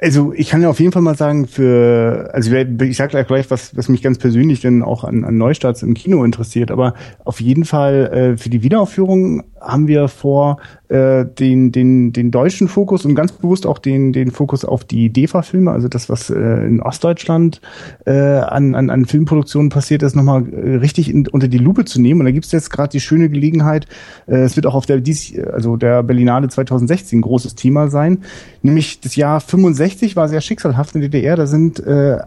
Also 0.00 0.32
ich 0.34 0.48
kann 0.48 0.62
ja 0.62 0.68
auf 0.68 0.80
jeden 0.80 0.92
Fall 0.92 1.02
mal 1.02 1.16
sagen, 1.16 1.46
für, 1.46 2.30
also 2.32 2.52
ich, 2.52 2.96
sage 2.96 3.24
gleich, 3.24 3.50
was, 3.50 3.76
was 3.76 3.88
mich 3.88 4.02
ganz 4.02 4.18
persönlich 4.18 4.60
denn 4.60 4.82
auch 4.82 5.04
an, 5.04 5.24
an 5.24 5.36
Neustarts 5.36 5.82
im 5.82 5.94
Kino 5.94 6.24
interessiert, 6.24 6.70
aber 6.70 6.94
auf 7.24 7.40
jeden 7.40 7.64
Fall 7.64 8.34
äh, 8.34 8.36
für 8.36 8.50
die 8.50 8.62
Wiederaufführung 8.62 9.44
haben 9.60 9.88
wir 9.88 10.08
vor, 10.08 10.58
äh, 10.90 11.24
den, 11.24 11.70
den, 11.70 12.12
den 12.12 12.32
deutschen 12.32 12.66
Fokus 12.66 13.04
und 13.04 13.14
ganz 13.14 13.30
bewusst 13.30 13.64
auch 13.64 13.78
den, 13.78 14.12
den 14.12 14.32
Fokus 14.32 14.64
auf 14.64 14.84
die 14.84 15.08
DEFA-Filme, 15.10 15.70
also 15.70 15.86
das, 15.86 16.08
was 16.08 16.30
äh, 16.30 16.34
in 16.34 16.82
Ostdeutschland 16.82 17.60
äh, 18.06 18.12
an, 18.12 18.74
an, 18.74 18.90
an 18.90 19.04
Filmproduktionen 19.04 19.70
passiert 19.70 20.02
ist, 20.02 20.16
nochmal 20.16 20.44
äh, 20.52 20.76
richtig 20.76 21.08
in, 21.08 21.28
unter 21.28 21.46
die 21.46 21.58
Lupe 21.58 21.84
zu 21.84 22.00
nehmen. 22.00 22.20
Und 22.20 22.26
da 22.26 22.32
gibt 22.32 22.46
es 22.46 22.50
jetzt 22.50 22.70
gerade 22.70 22.90
die 22.90 22.98
schöne 22.98 23.30
Gelegenheit, 23.30 23.86
äh, 24.26 24.38
es 24.38 24.56
wird 24.56 24.66
auch 24.66 24.74
auf 24.74 24.84
der, 24.84 25.00
dies, 25.00 25.38
also 25.38 25.76
der 25.76 26.02
Berlinale 26.02 26.48
2016 26.48 27.20
ein 27.20 27.22
großes 27.22 27.54
Thema 27.54 27.88
sein, 27.88 28.24
nämlich 28.62 29.00
das 29.00 29.14
Jahr 29.14 29.40
65 29.40 30.16
war 30.16 30.28
sehr 30.28 30.40
schicksalhaft 30.40 30.96
in 30.96 31.02
der 31.02 31.10
DDR, 31.10 31.36
da 31.36 31.46
sind 31.46 31.78
äh, 31.78 32.18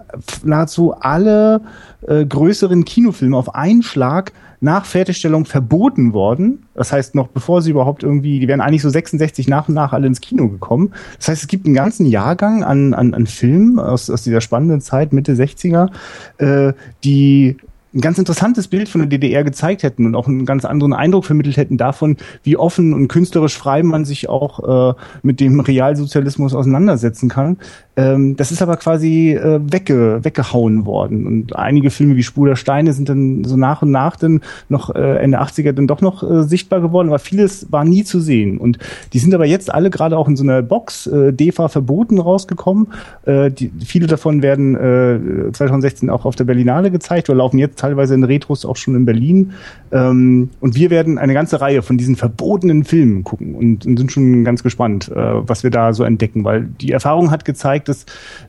nahezu 0.45 0.93
alle 0.93 1.61
äh, 2.07 2.25
größeren 2.25 2.85
Kinofilme 2.85 3.35
auf 3.35 3.55
einen 3.55 3.83
Schlag 3.83 4.31
nach 4.63 4.85
Fertigstellung 4.85 5.45
verboten 5.45 6.13
worden. 6.13 6.63
Das 6.73 6.93
heißt, 6.93 7.15
noch 7.15 7.27
bevor 7.27 7.61
sie 7.61 7.71
überhaupt 7.71 8.01
irgendwie, 8.01 8.39
die 8.39 8.47
wären 8.47 8.61
eigentlich 8.61 8.81
so 8.81 8.89
66 8.89 9.49
nach 9.49 9.67
und 9.67 9.75
nach 9.75 9.91
alle 9.91 10.07
ins 10.07 10.21
Kino 10.21 10.47
gekommen. 10.47 10.93
Das 11.17 11.27
heißt, 11.27 11.41
es 11.41 11.47
gibt 11.47 11.65
einen 11.65 11.75
ganzen 11.75 12.05
Jahrgang 12.05 12.63
an, 12.63 12.93
an, 12.93 13.13
an 13.13 13.27
Filmen 13.27 13.77
aus, 13.77 14.09
aus 14.09 14.23
dieser 14.23 14.39
spannenden 14.39 14.79
Zeit, 14.79 15.11
Mitte 15.11 15.33
60er, 15.33 15.89
äh, 16.37 16.73
die 17.03 17.57
ein 17.93 18.01
ganz 18.01 18.17
interessantes 18.17 18.67
Bild 18.67 18.89
von 18.89 19.01
der 19.01 19.07
DDR 19.07 19.43
gezeigt 19.43 19.83
hätten 19.83 20.05
und 20.05 20.15
auch 20.15 20.27
einen 20.27 20.45
ganz 20.45 20.65
anderen 20.65 20.93
Eindruck 20.93 21.25
vermittelt 21.25 21.57
hätten 21.57 21.77
davon, 21.77 22.17
wie 22.41 22.57
offen 22.57 22.93
und 22.93 23.07
künstlerisch 23.07 23.55
frei 23.55 23.83
man 23.83 24.03
sich 24.05 24.29
auch 24.29 24.93
äh, 24.93 24.95
mit 25.21 25.39
dem 25.39 25.59
Realsozialismus 25.59 26.55
auseinandersetzen 26.55 27.29
kann. 27.29 27.57
Ähm, 27.95 28.35
das 28.35 28.51
ist 28.51 28.61
aber 28.61 28.77
quasi 28.77 29.33
äh, 29.33 29.59
wegge 29.63 30.19
weggehauen 30.23 30.85
worden. 30.85 31.27
Und 31.27 31.55
einige 31.55 31.91
Filme 31.91 32.15
wie 32.15 32.23
Spur 32.23 32.47
der 32.47 32.55
Steine 32.55 32.93
sind 32.93 33.09
dann 33.09 33.43
so 33.43 33.55
nach 33.55 33.81
und 33.83 33.91
nach 33.91 34.15
dann 34.15 34.41
noch 34.67 34.93
äh, 34.95 35.17
Ende 35.17 35.41
80er 35.41 35.73
dann 35.73 35.87
doch 35.87 36.01
noch 36.01 36.23
äh, 36.23 36.43
sichtbar 36.43 36.81
geworden, 36.81 37.09
aber 37.09 37.19
vieles 37.19 37.71
war 37.71 37.85
nie 37.85 38.03
zu 38.03 38.19
sehen. 38.19 38.57
Und 38.57 38.79
die 39.13 39.19
sind 39.19 39.33
aber 39.35 39.45
jetzt 39.45 39.71
alle 39.73 39.89
gerade 39.89 40.17
auch 40.17 40.27
in 40.27 40.35
so 40.35 40.43
einer 40.43 40.61
Box, 40.61 41.07
äh, 41.07 41.33
DEFA 41.33 41.67
verboten, 41.67 42.19
rausgekommen. 42.19 42.87
Äh, 43.25 43.51
die, 43.51 43.71
viele 43.85 44.07
davon 44.07 44.41
werden 44.41 44.75
äh, 44.75 45.51
2016 45.51 46.09
auch 46.09 46.25
auf 46.25 46.35
der 46.35 46.45
Berlinale 46.45 46.89
gezeigt 46.89 47.29
oder 47.29 47.37
laufen 47.37 47.59
jetzt 47.59 47.77
teilweise 47.77 48.15
in 48.15 48.23
Retros 48.23 48.65
auch 48.65 48.75
schon 48.75 48.95
in 48.95 49.05
Berlin. 49.05 49.53
Ähm, 49.93 50.49
und 50.59 50.75
wir 50.75 50.89
werden 50.89 51.17
eine 51.17 51.33
ganze 51.33 51.61
Reihe 51.61 51.81
von 51.81 51.97
diesen 51.97 52.15
verbotenen 52.15 52.83
Filmen 52.83 53.23
gucken 53.23 53.55
und, 53.55 53.85
und 53.85 53.97
sind 53.97 54.11
schon 54.11 54.43
ganz 54.43 54.63
gespannt, 54.63 55.09
äh, 55.09 55.15
was 55.15 55.63
wir 55.63 55.69
da 55.69 55.93
so 55.93 56.03
entdecken, 56.03 56.43
weil 56.43 56.63
die 56.81 56.91
Erfahrung 56.91 57.31
hat 57.31 57.45
gezeigt, 57.45 57.63
zeigt, 57.63 57.87
dass 57.87 58.05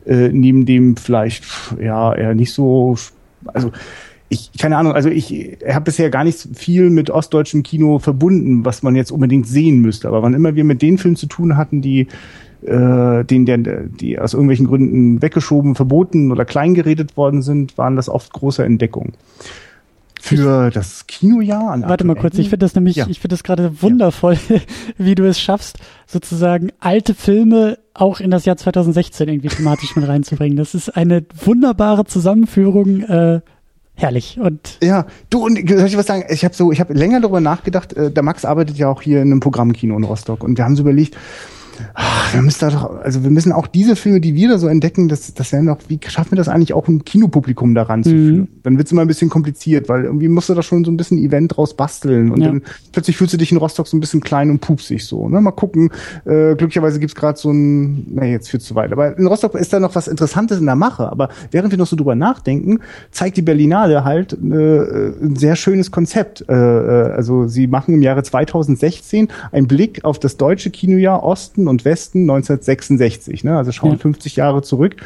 äh, 0.06 0.28
neben 0.28 0.66
dem 0.66 0.96
vielleicht 0.96 1.44
ja 1.80 2.14
eher 2.14 2.34
nicht 2.34 2.52
so, 2.52 2.96
also 3.46 3.70
ich, 4.28 4.50
keine 4.58 4.76
Ahnung, 4.76 4.92
also 4.92 5.08
ich 5.08 5.58
habe 5.68 5.84
bisher 5.84 6.10
gar 6.10 6.24
nicht 6.24 6.48
viel 6.54 6.90
mit 6.90 7.10
ostdeutschem 7.10 7.62
Kino 7.62 7.98
verbunden, 8.00 8.64
was 8.64 8.82
man 8.82 8.96
jetzt 8.96 9.12
unbedingt 9.12 9.46
sehen 9.46 9.80
müsste. 9.80 10.08
Aber 10.08 10.22
wann 10.22 10.34
immer 10.34 10.56
wir 10.56 10.64
mit 10.64 10.82
den 10.82 10.98
Filmen 10.98 11.16
zu 11.16 11.26
tun 11.26 11.56
hatten, 11.56 11.80
die 11.80 12.08
äh, 12.62 13.24
denen 13.24 13.44
der, 13.46 13.58
die 13.58 14.18
aus 14.18 14.32
irgendwelchen 14.32 14.66
Gründen 14.66 15.22
weggeschoben, 15.22 15.74
verboten 15.74 16.32
oder 16.32 16.44
kleingeredet 16.44 17.16
worden 17.16 17.42
sind, 17.42 17.78
waren 17.78 17.94
das 17.94 18.08
oft 18.08 18.32
große 18.32 18.64
Entdeckungen 18.64 19.12
für 20.24 20.70
das 20.70 21.06
Kinojahr 21.06 21.70
an 21.70 21.82
Warte 21.82 22.04
mal 22.04 22.16
kurz, 22.16 22.38
ich 22.38 22.48
finde 22.48 22.64
das 22.64 22.74
nämlich, 22.74 22.96
ja. 22.96 23.06
ich 23.10 23.20
finde 23.20 23.34
das 23.34 23.44
gerade 23.44 23.82
wundervoll, 23.82 24.38
ja. 24.48 24.56
wie 24.96 25.14
du 25.14 25.28
es 25.28 25.38
schaffst, 25.38 25.78
sozusagen 26.06 26.70
alte 26.80 27.14
Filme 27.14 27.78
auch 27.92 28.20
in 28.20 28.30
das 28.30 28.46
Jahr 28.46 28.56
2016 28.56 29.28
irgendwie 29.28 29.48
thematisch 29.48 29.94
mit 29.96 30.08
reinzubringen. 30.08 30.56
Das 30.56 30.74
ist 30.74 30.96
eine 30.96 31.26
wunderbare 31.44 32.06
Zusammenführung, 32.06 33.02
äh, 33.02 33.40
herrlich 33.96 34.40
und 34.40 34.78
ja 34.82 35.06
du 35.30 35.44
und 35.44 35.68
soll 35.68 35.86
ich 35.86 35.96
was 35.96 36.06
sagen 36.06 36.24
ich 36.28 36.44
habe 36.44 36.52
so 36.52 36.72
ich 36.72 36.80
habe 36.80 36.94
länger 36.94 37.20
darüber 37.20 37.40
nachgedacht 37.40 37.92
äh, 37.92 38.10
der 38.10 38.24
Max 38.24 38.44
arbeitet 38.44 38.76
ja 38.76 38.88
auch 38.88 39.02
hier 39.02 39.22
in 39.22 39.30
einem 39.30 39.38
Programmkino 39.38 39.96
in 39.96 40.02
Rostock 40.02 40.42
und 40.42 40.58
wir 40.58 40.64
haben 40.64 40.74
so 40.74 40.82
überlegt 40.82 41.16
Ach, 41.94 42.34
wir 42.34 42.42
müssen 42.42 42.60
da 42.60 42.70
doch, 42.70 43.00
also 43.00 43.22
wir 43.22 43.30
müssen 43.30 43.52
auch 43.52 43.66
diese 43.66 43.96
Filme, 43.96 44.20
die 44.20 44.34
wir 44.34 44.48
da 44.48 44.58
so 44.58 44.68
entdecken, 44.68 45.08
das, 45.08 45.34
das 45.34 45.52
wäre 45.52 45.62
noch, 45.62 45.78
wie 45.88 45.98
schaffen 46.06 46.32
wir 46.32 46.36
das 46.36 46.48
eigentlich 46.48 46.72
auch 46.72 46.88
ein 46.88 47.04
Kinopublikum 47.04 47.74
daran 47.74 48.02
zu 48.02 48.10
führen? 48.10 48.36
Mhm. 48.36 48.48
Dann 48.62 48.78
wird's 48.78 48.92
immer 48.92 49.02
ein 49.02 49.08
bisschen 49.08 49.30
kompliziert, 49.30 49.88
weil 49.88 50.04
irgendwie 50.04 50.28
musst 50.28 50.48
du 50.48 50.54
da 50.54 50.62
schon 50.62 50.84
so 50.84 50.90
ein 50.90 50.96
bisschen 50.96 51.18
Event 51.18 51.56
draus 51.56 51.74
basteln 51.74 52.30
und 52.30 52.40
ja. 52.40 52.48
dann 52.48 52.62
plötzlich 52.92 53.16
fühlst 53.16 53.34
du 53.34 53.38
dich 53.38 53.52
in 53.52 53.58
Rostock 53.58 53.86
so 53.86 53.96
ein 53.96 54.00
bisschen 54.00 54.20
klein 54.20 54.50
und 54.50 54.60
pupsig 54.60 55.04
so. 55.04 55.28
Ne? 55.28 55.40
Mal 55.40 55.52
gucken. 55.52 55.90
Äh, 56.24 56.54
glücklicherweise 56.54 57.00
gibt's 57.00 57.14
gerade 57.14 57.38
so 57.38 57.50
ein, 57.50 58.14
nee, 58.14 58.32
jetzt 58.32 58.50
führt's 58.50 58.66
zu 58.66 58.74
weit. 58.74 58.92
Aber 58.92 59.16
in 59.18 59.26
Rostock 59.26 59.54
ist 59.54 59.72
da 59.72 59.80
noch 59.80 59.94
was 59.94 60.08
Interessantes 60.08 60.58
in 60.58 60.66
der 60.66 60.76
Mache. 60.76 61.10
Aber 61.10 61.28
während 61.50 61.70
wir 61.70 61.78
noch 61.78 61.86
so 61.86 61.96
drüber 61.96 62.14
nachdenken, 62.14 62.80
zeigt 63.10 63.36
die 63.36 63.42
Berlinale 63.42 64.04
halt 64.04 64.32
äh, 64.32 64.36
ein 64.36 65.36
sehr 65.36 65.56
schönes 65.56 65.90
Konzept. 65.90 66.44
Äh, 66.48 66.54
äh 66.54 67.12
also 67.14 67.46
sie 67.46 67.66
machen 67.66 67.94
im 67.94 68.02
Jahre 68.02 68.22
2016 68.22 69.28
einen 69.52 69.66
Blick 69.66 70.04
auf 70.04 70.18
das 70.18 70.36
deutsche 70.36 70.70
Kinojahr 70.70 71.22
Osten 71.22 71.63
Osten 71.64 71.68
und 71.68 71.84
Westen 71.84 72.20
1966. 72.22 73.44
Ne? 73.44 73.56
Also 73.56 73.72
schauen 73.72 73.92
ja. 73.92 73.98
50 73.98 74.36
Jahre 74.36 74.62
zurück. 74.62 74.96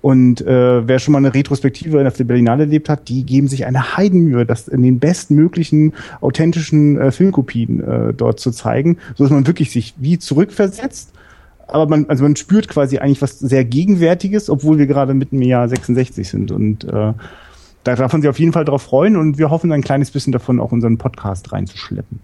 Und 0.00 0.40
äh, 0.40 0.86
wer 0.86 0.98
schon 0.98 1.12
mal 1.12 1.18
eine 1.18 1.34
Retrospektive 1.34 2.06
auf 2.06 2.16
der 2.16 2.24
Berlinale 2.24 2.64
erlebt 2.64 2.88
hat, 2.88 3.08
die 3.08 3.24
geben 3.24 3.48
sich 3.48 3.66
eine 3.66 3.96
Heidenmühe, 3.96 4.46
das 4.46 4.68
in 4.68 4.82
den 4.82 4.98
bestmöglichen 4.98 5.92
authentischen 6.20 6.98
äh, 6.98 7.10
Filmkopien 7.10 7.82
äh, 7.82 8.14
dort 8.14 8.40
zu 8.40 8.50
zeigen, 8.50 8.98
so 9.16 9.24
dass 9.24 9.32
man 9.32 9.46
wirklich 9.46 9.70
sich 9.70 9.94
wie 9.98 10.18
zurückversetzt 10.18 11.10
aber 11.66 11.88
man, 11.88 12.04
also 12.10 12.24
man 12.24 12.36
spürt 12.36 12.68
quasi 12.68 12.98
eigentlich 12.98 13.22
was 13.22 13.38
sehr 13.38 13.64
Gegenwärtiges, 13.64 14.50
obwohl 14.50 14.76
wir 14.76 14.86
gerade 14.86 15.14
mitten 15.14 15.36
im 15.36 15.48
Jahr 15.48 15.66
66 15.66 16.28
sind. 16.28 16.52
Und 16.52 16.84
äh, 16.84 17.14
da 17.84 17.96
darf 17.96 18.12
man 18.12 18.20
sich 18.20 18.28
auf 18.28 18.38
jeden 18.38 18.52
Fall 18.52 18.66
darauf 18.66 18.82
freuen 18.82 19.16
und 19.16 19.38
wir 19.38 19.48
hoffen, 19.48 19.72
ein 19.72 19.80
kleines 19.80 20.10
bisschen 20.10 20.30
davon 20.30 20.60
auch 20.60 20.72
unseren 20.72 20.98
Podcast 20.98 21.52
reinzuschleppen. 21.52 22.20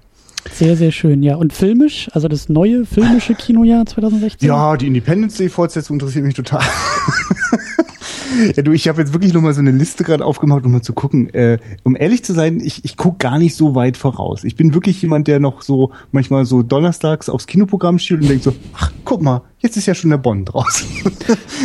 Sehr, 0.52 0.76
sehr 0.76 0.92
schön, 0.92 1.22
ja. 1.22 1.36
Und 1.36 1.52
filmisch, 1.52 2.08
also 2.12 2.28
das 2.28 2.48
neue 2.48 2.84
filmische 2.84 3.34
Kinojahr 3.34 3.86
2016? 3.86 4.46
Ja, 4.46 4.76
die 4.76 4.86
Independence 4.86 5.36
Day-Fortsetzung 5.36 5.96
interessiert 5.96 6.24
mich 6.24 6.34
total. 6.34 6.62
ja, 8.56 8.62
du, 8.62 8.72
ich 8.72 8.88
habe 8.88 9.00
jetzt 9.00 9.12
wirklich 9.12 9.32
nochmal 9.32 9.54
so 9.54 9.60
eine 9.60 9.70
Liste 9.70 10.04
gerade 10.04 10.24
aufgemacht, 10.24 10.64
um 10.64 10.72
mal 10.72 10.82
zu 10.82 10.92
gucken. 10.92 11.32
Äh, 11.34 11.58
um 11.82 11.96
ehrlich 11.96 12.24
zu 12.24 12.32
sein, 12.32 12.60
ich, 12.60 12.84
ich 12.84 12.96
gucke 12.96 13.18
gar 13.18 13.38
nicht 13.38 13.54
so 13.54 13.74
weit 13.74 13.96
voraus. 13.96 14.44
Ich 14.44 14.56
bin 14.56 14.74
wirklich 14.74 15.00
jemand, 15.02 15.28
der 15.28 15.40
noch 15.40 15.62
so 15.62 15.92
manchmal 16.12 16.44
so 16.44 16.62
donnerstags 16.62 17.28
aufs 17.28 17.46
Kinoprogramm 17.46 17.98
schielt 17.98 18.22
und 18.22 18.28
denkt 18.28 18.44
so, 18.44 18.54
ach, 18.74 18.92
guck 19.04 19.22
mal, 19.22 19.42
jetzt 19.60 19.76
ist 19.76 19.86
ja 19.86 19.94
schon 19.94 20.10
der 20.10 20.18
Bond 20.18 20.52
draußen. 20.52 20.88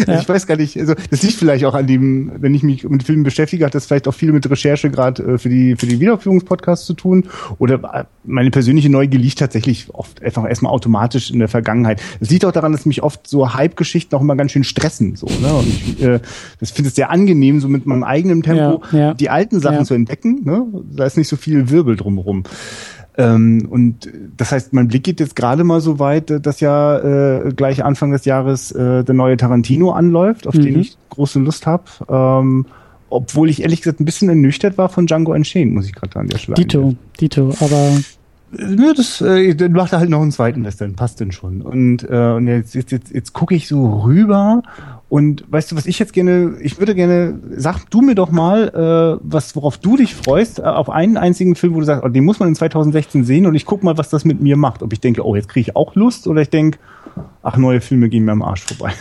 Ja. 0.08 0.20
Ich 0.20 0.28
weiß 0.28 0.46
gar 0.46 0.58
nicht, 0.58 0.78
also 0.78 0.94
das 1.10 1.24
liegt 1.24 1.36
vielleicht 1.36 1.64
auch 1.64 1.74
an 1.74 1.88
dem, 1.88 2.30
wenn 2.40 2.54
ich 2.54 2.64
mich 2.64 2.84
mit 2.84 3.04
Filmen 3.04 3.24
beschäftige, 3.24 3.66
hat 3.66 3.74
das 3.76 3.86
vielleicht 3.86 4.10
auch 4.10 4.14
viel 4.14 4.34
mit 4.34 4.48
Recherche 4.50 4.90
gerade 4.90 5.24
äh, 5.24 5.38
für 5.38 5.48
die 5.48 5.78
für 5.78 5.86
die 5.86 6.02
Wiederaufführungspodcasts 6.02 6.86
zu 6.86 6.94
tun. 6.94 7.30
Oder 7.60 7.76
äh, 7.94 8.04
meine 8.26 8.52
persönliche 8.52 8.90
Neugier 8.90 9.20
liegt 9.20 9.40
tatsächlich 9.40 9.88
oft 9.94 10.22
einfach 10.22 10.48
erstmal 10.48 10.74
automatisch 10.74 11.32
in 11.32 11.40
der 11.40 11.48
Vergangenheit. 11.48 12.02
Es 12.20 12.30
liegt 12.30 12.44
auch 12.44 12.52
daran, 12.52 12.74
dass 12.74 12.86
mich 12.86 13.04
oft 13.04 13.26
so 13.26 13.54
Hype-Geschichten 13.54 14.14
auch 14.16 14.22
immer 14.22 14.36
ganz 14.36 14.52
schön 14.52 14.66
stressen. 14.66 15.16
So, 15.16 15.28
ne? 15.28 15.54
Und 15.54 15.68
ich 15.68 16.04
äh, 16.04 16.20
das 16.60 16.72
finde 16.72 16.90
es 16.90 16.96
sehr 16.96 17.10
angenehm, 17.10 17.62
so 17.62 17.70
mit 17.70 17.86
meinem 17.86 18.04
eigenen 18.04 18.44
Tempo 18.44 18.84
ja, 18.92 18.98
ja. 18.98 19.14
die 19.14 19.30
alten 19.30 19.62
Sachen 19.62 19.86
zu 19.86 19.94
entdecken. 19.94 20.42
Ne? 20.44 20.66
Da 20.92 21.06
ist 21.06 21.18
nicht 21.18 21.30
so 21.30 21.38
viel 21.38 21.70
Wirbel 21.70 21.96
drumherum. 21.96 22.44
Ähm, 23.18 23.68
und 23.70 24.10
das 24.36 24.52
heißt, 24.52 24.74
mein 24.74 24.88
Blick 24.88 25.04
geht 25.04 25.20
jetzt 25.20 25.36
gerade 25.36 25.64
mal 25.64 25.80
so 25.82 26.00
weit, 26.00 26.32
äh, 26.32 26.42
dass 26.42 26.60
ja 26.60 26.98
äh, 26.98 27.54
gleich 27.54 27.84
Anfang 27.84 28.12
des 28.12 28.26
Jahres 28.26 28.72
äh, 28.72 29.04
der 29.04 29.16
neue 29.16 29.38
Tarantino 29.38 29.92
anläuft, 29.92 30.48
auf 30.48 30.56
mhm. 30.56 30.62
den 30.62 30.80
ich 30.80 30.98
große 31.10 31.40
Lust 31.40 31.66
habe. 31.66 31.84
Ähm, 32.10 32.66
obwohl 33.10 33.50
ich 33.50 33.62
ehrlich 33.62 33.82
gesagt 33.82 34.00
ein 34.00 34.06
bisschen 34.06 34.28
ernüchtert 34.30 34.78
war 34.78 34.90
von 34.90 35.06
Django 35.06 35.34
Unchained, 35.34 35.74
muss 35.74 35.86
ich 35.86 35.94
gerade 35.94 36.20
an 36.20 36.28
der 36.28 36.38
Stelle 36.38 36.56
Dito, 36.56 36.96
Dito, 37.20 37.54
aber 37.60 37.92
ja, 38.58 38.94
das 38.94 39.22
äh, 39.22 39.70
macht 39.70 39.94
er 39.94 40.00
halt 40.00 40.10
noch 40.10 40.22
einen 40.22 40.32
zweiten 40.32 40.64
Western, 40.64 40.96
passt 40.96 41.20
denn 41.20 41.32
schon. 41.32 41.62
Und, 41.62 42.08
äh, 42.10 42.34
und 42.34 42.48
jetzt, 42.48 42.76
jetzt, 42.76 42.92
jetzt, 42.92 43.14
jetzt 43.14 43.34
gucke 43.34 43.56
ich 43.56 43.68
so 43.68 44.02
rüber 44.04 44.64
und 45.08 45.46
weißt 45.48 45.72
du, 45.72 45.76
was 45.76 45.86
ich 45.86 46.00
jetzt 46.00 46.14
gerne, 46.14 46.58
ich 46.62 46.80
würde 46.80 46.96
gerne, 46.96 47.40
sag 47.52 47.90
du 47.90 48.02
mir 48.02 48.16
doch 48.16 48.32
mal, 48.32 48.70
äh, 48.70 49.20
was, 49.24 49.56
worauf 49.56 49.78
du 49.78 49.98
dich 49.98 50.16
freust, 50.16 50.60
äh, 50.60 50.64
auf 50.64 50.90
einen 50.90 51.18
einzigen 51.18 51.56
Film, 51.56 51.76
wo 51.76 51.80
du 51.80 51.86
sagst, 51.86 52.04
oh, 52.04 52.10
den 52.10 52.26
muss 52.26 52.40
man 52.40 52.50
in 52.50 52.56
2016 52.56 53.24
sehen 53.24 53.46
und 53.46 53.54
ich 53.54 53.66
guck 53.66 53.84
mal, 53.84 53.98
was 53.98 54.10
das 54.10 54.26
mit 54.26 54.42
mir 54.42 54.58
macht. 54.58 54.82
Ob 54.82 54.92
ich 54.94 55.00
denke, 55.00 55.26
oh, 55.26 55.36
jetzt 55.36 55.48
kriege 55.48 55.70
ich 55.70 55.76
auch 55.76 55.94
Lust 55.96 56.28
oder 56.28 56.42
ich 56.42 56.50
denke, 56.50 56.80
ach, 57.44 57.58
neue 57.58 57.82
Filme 57.82 58.10
gehen 58.10 58.26
mir 58.26 58.32
am 58.32 58.42
Arsch 58.42 58.64
vorbei. 58.64 58.94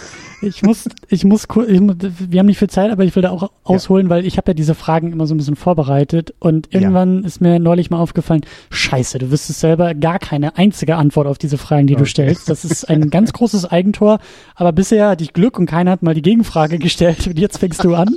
Ich 0.46 0.62
muss, 0.62 0.88
ich 1.08 1.24
muss, 1.24 1.44
ich, 1.44 1.80
wir 1.80 2.38
haben 2.38 2.46
nicht 2.46 2.58
viel 2.58 2.70
Zeit, 2.70 2.90
aber 2.90 3.04
ich 3.04 3.14
will 3.16 3.22
da 3.22 3.30
auch 3.30 3.50
ausholen, 3.62 4.06
ja. 4.06 4.10
weil 4.10 4.26
ich 4.26 4.36
habe 4.36 4.50
ja 4.50 4.54
diese 4.54 4.74
Fragen 4.74 5.12
immer 5.12 5.26
so 5.26 5.34
ein 5.34 5.38
bisschen 5.38 5.56
vorbereitet 5.56 6.34
und 6.38 6.72
irgendwann 6.72 7.20
ja. 7.20 7.26
ist 7.26 7.40
mir 7.40 7.58
neulich 7.58 7.90
mal 7.90 7.98
aufgefallen, 7.98 8.42
scheiße, 8.70 9.18
du 9.18 9.30
wüsstest 9.30 9.60
selber 9.60 9.94
gar 9.94 10.18
keine 10.18 10.56
einzige 10.56 10.96
Antwort 10.96 11.26
auf 11.26 11.38
diese 11.38 11.58
Fragen, 11.58 11.86
die 11.86 11.94
okay. 11.94 12.02
du 12.02 12.08
stellst. 12.08 12.48
Das 12.48 12.64
ist 12.64 12.88
ein 12.88 13.10
ganz 13.10 13.32
großes 13.32 13.66
Eigentor, 13.66 14.18
aber 14.54 14.72
bisher 14.72 15.08
hatte 15.08 15.24
ich 15.24 15.32
Glück 15.32 15.58
und 15.58 15.66
keiner 15.66 15.90
hat 15.92 16.02
mal 16.02 16.14
die 16.14 16.22
Gegenfrage 16.22 16.78
gestellt 16.78 17.26
und 17.26 17.38
jetzt 17.38 17.58
fängst 17.58 17.82
du 17.84 17.94
an. 17.94 18.16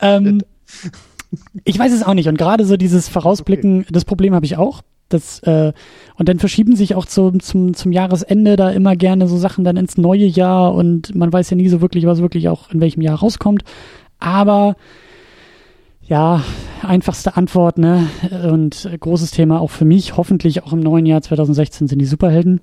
ähm, 0.00 0.42
ich 1.64 1.78
weiß 1.78 1.92
es 1.92 2.02
auch 2.02 2.14
nicht 2.14 2.28
und 2.28 2.38
gerade 2.38 2.64
so 2.64 2.76
dieses 2.76 3.08
Vorausblicken, 3.08 3.80
okay. 3.80 3.88
das 3.92 4.04
Problem 4.04 4.34
habe 4.34 4.46
ich 4.46 4.56
auch 4.56 4.82
das, 5.12 5.40
äh, 5.40 5.72
und 6.16 6.28
dann 6.28 6.38
verschieben 6.38 6.76
sich 6.76 6.94
auch 6.94 7.06
zum, 7.06 7.40
zum, 7.40 7.74
zum 7.74 7.92
Jahresende 7.92 8.56
da 8.56 8.70
immer 8.70 8.96
gerne 8.96 9.28
so 9.28 9.36
Sachen 9.36 9.64
dann 9.64 9.76
ins 9.76 9.98
neue 9.98 10.24
Jahr 10.24 10.74
und 10.74 11.14
man 11.14 11.32
weiß 11.32 11.50
ja 11.50 11.56
nie 11.56 11.68
so 11.68 11.80
wirklich, 11.80 12.06
was 12.06 12.20
wirklich 12.22 12.48
auch 12.48 12.70
in 12.70 12.80
welchem 12.80 13.02
Jahr 13.02 13.18
rauskommt. 13.18 13.62
Aber 14.18 14.76
ja, 16.02 16.42
einfachste 16.82 17.36
Antwort, 17.36 17.78
ne? 17.78 18.08
Und 18.50 18.90
großes 18.98 19.30
Thema 19.30 19.60
auch 19.60 19.70
für 19.70 19.84
mich, 19.84 20.16
hoffentlich 20.16 20.64
auch 20.64 20.72
im 20.72 20.80
neuen 20.80 21.06
Jahr 21.06 21.22
2016 21.22 21.86
sind 21.86 22.00
die 22.00 22.06
Superhelden. 22.06 22.60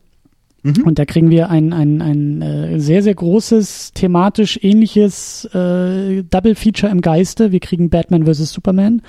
Mhm. 0.64 0.84
Und 0.84 1.00
da 1.00 1.06
kriegen 1.06 1.30
wir 1.30 1.50
ein, 1.50 1.72
ein, 1.74 2.02
ein 2.02 2.42
äh, 2.42 2.80
sehr, 2.80 3.04
sehr 3.04 3.16
großes, 3.16 3.94
thematisch 3.94 4.60
ähnliches 4.62 5.46
äh, 5.54 6.24
Double 6.24 6.56
Feature 6.56 6.92
im 6.92 7.02
Geiste. 7.02 7.52
Wir 7.52 7.60
kriegen 7.60 7.90
Batman 7.90 8.26
vs. 8.26 8.52
Superman 8.52 9.02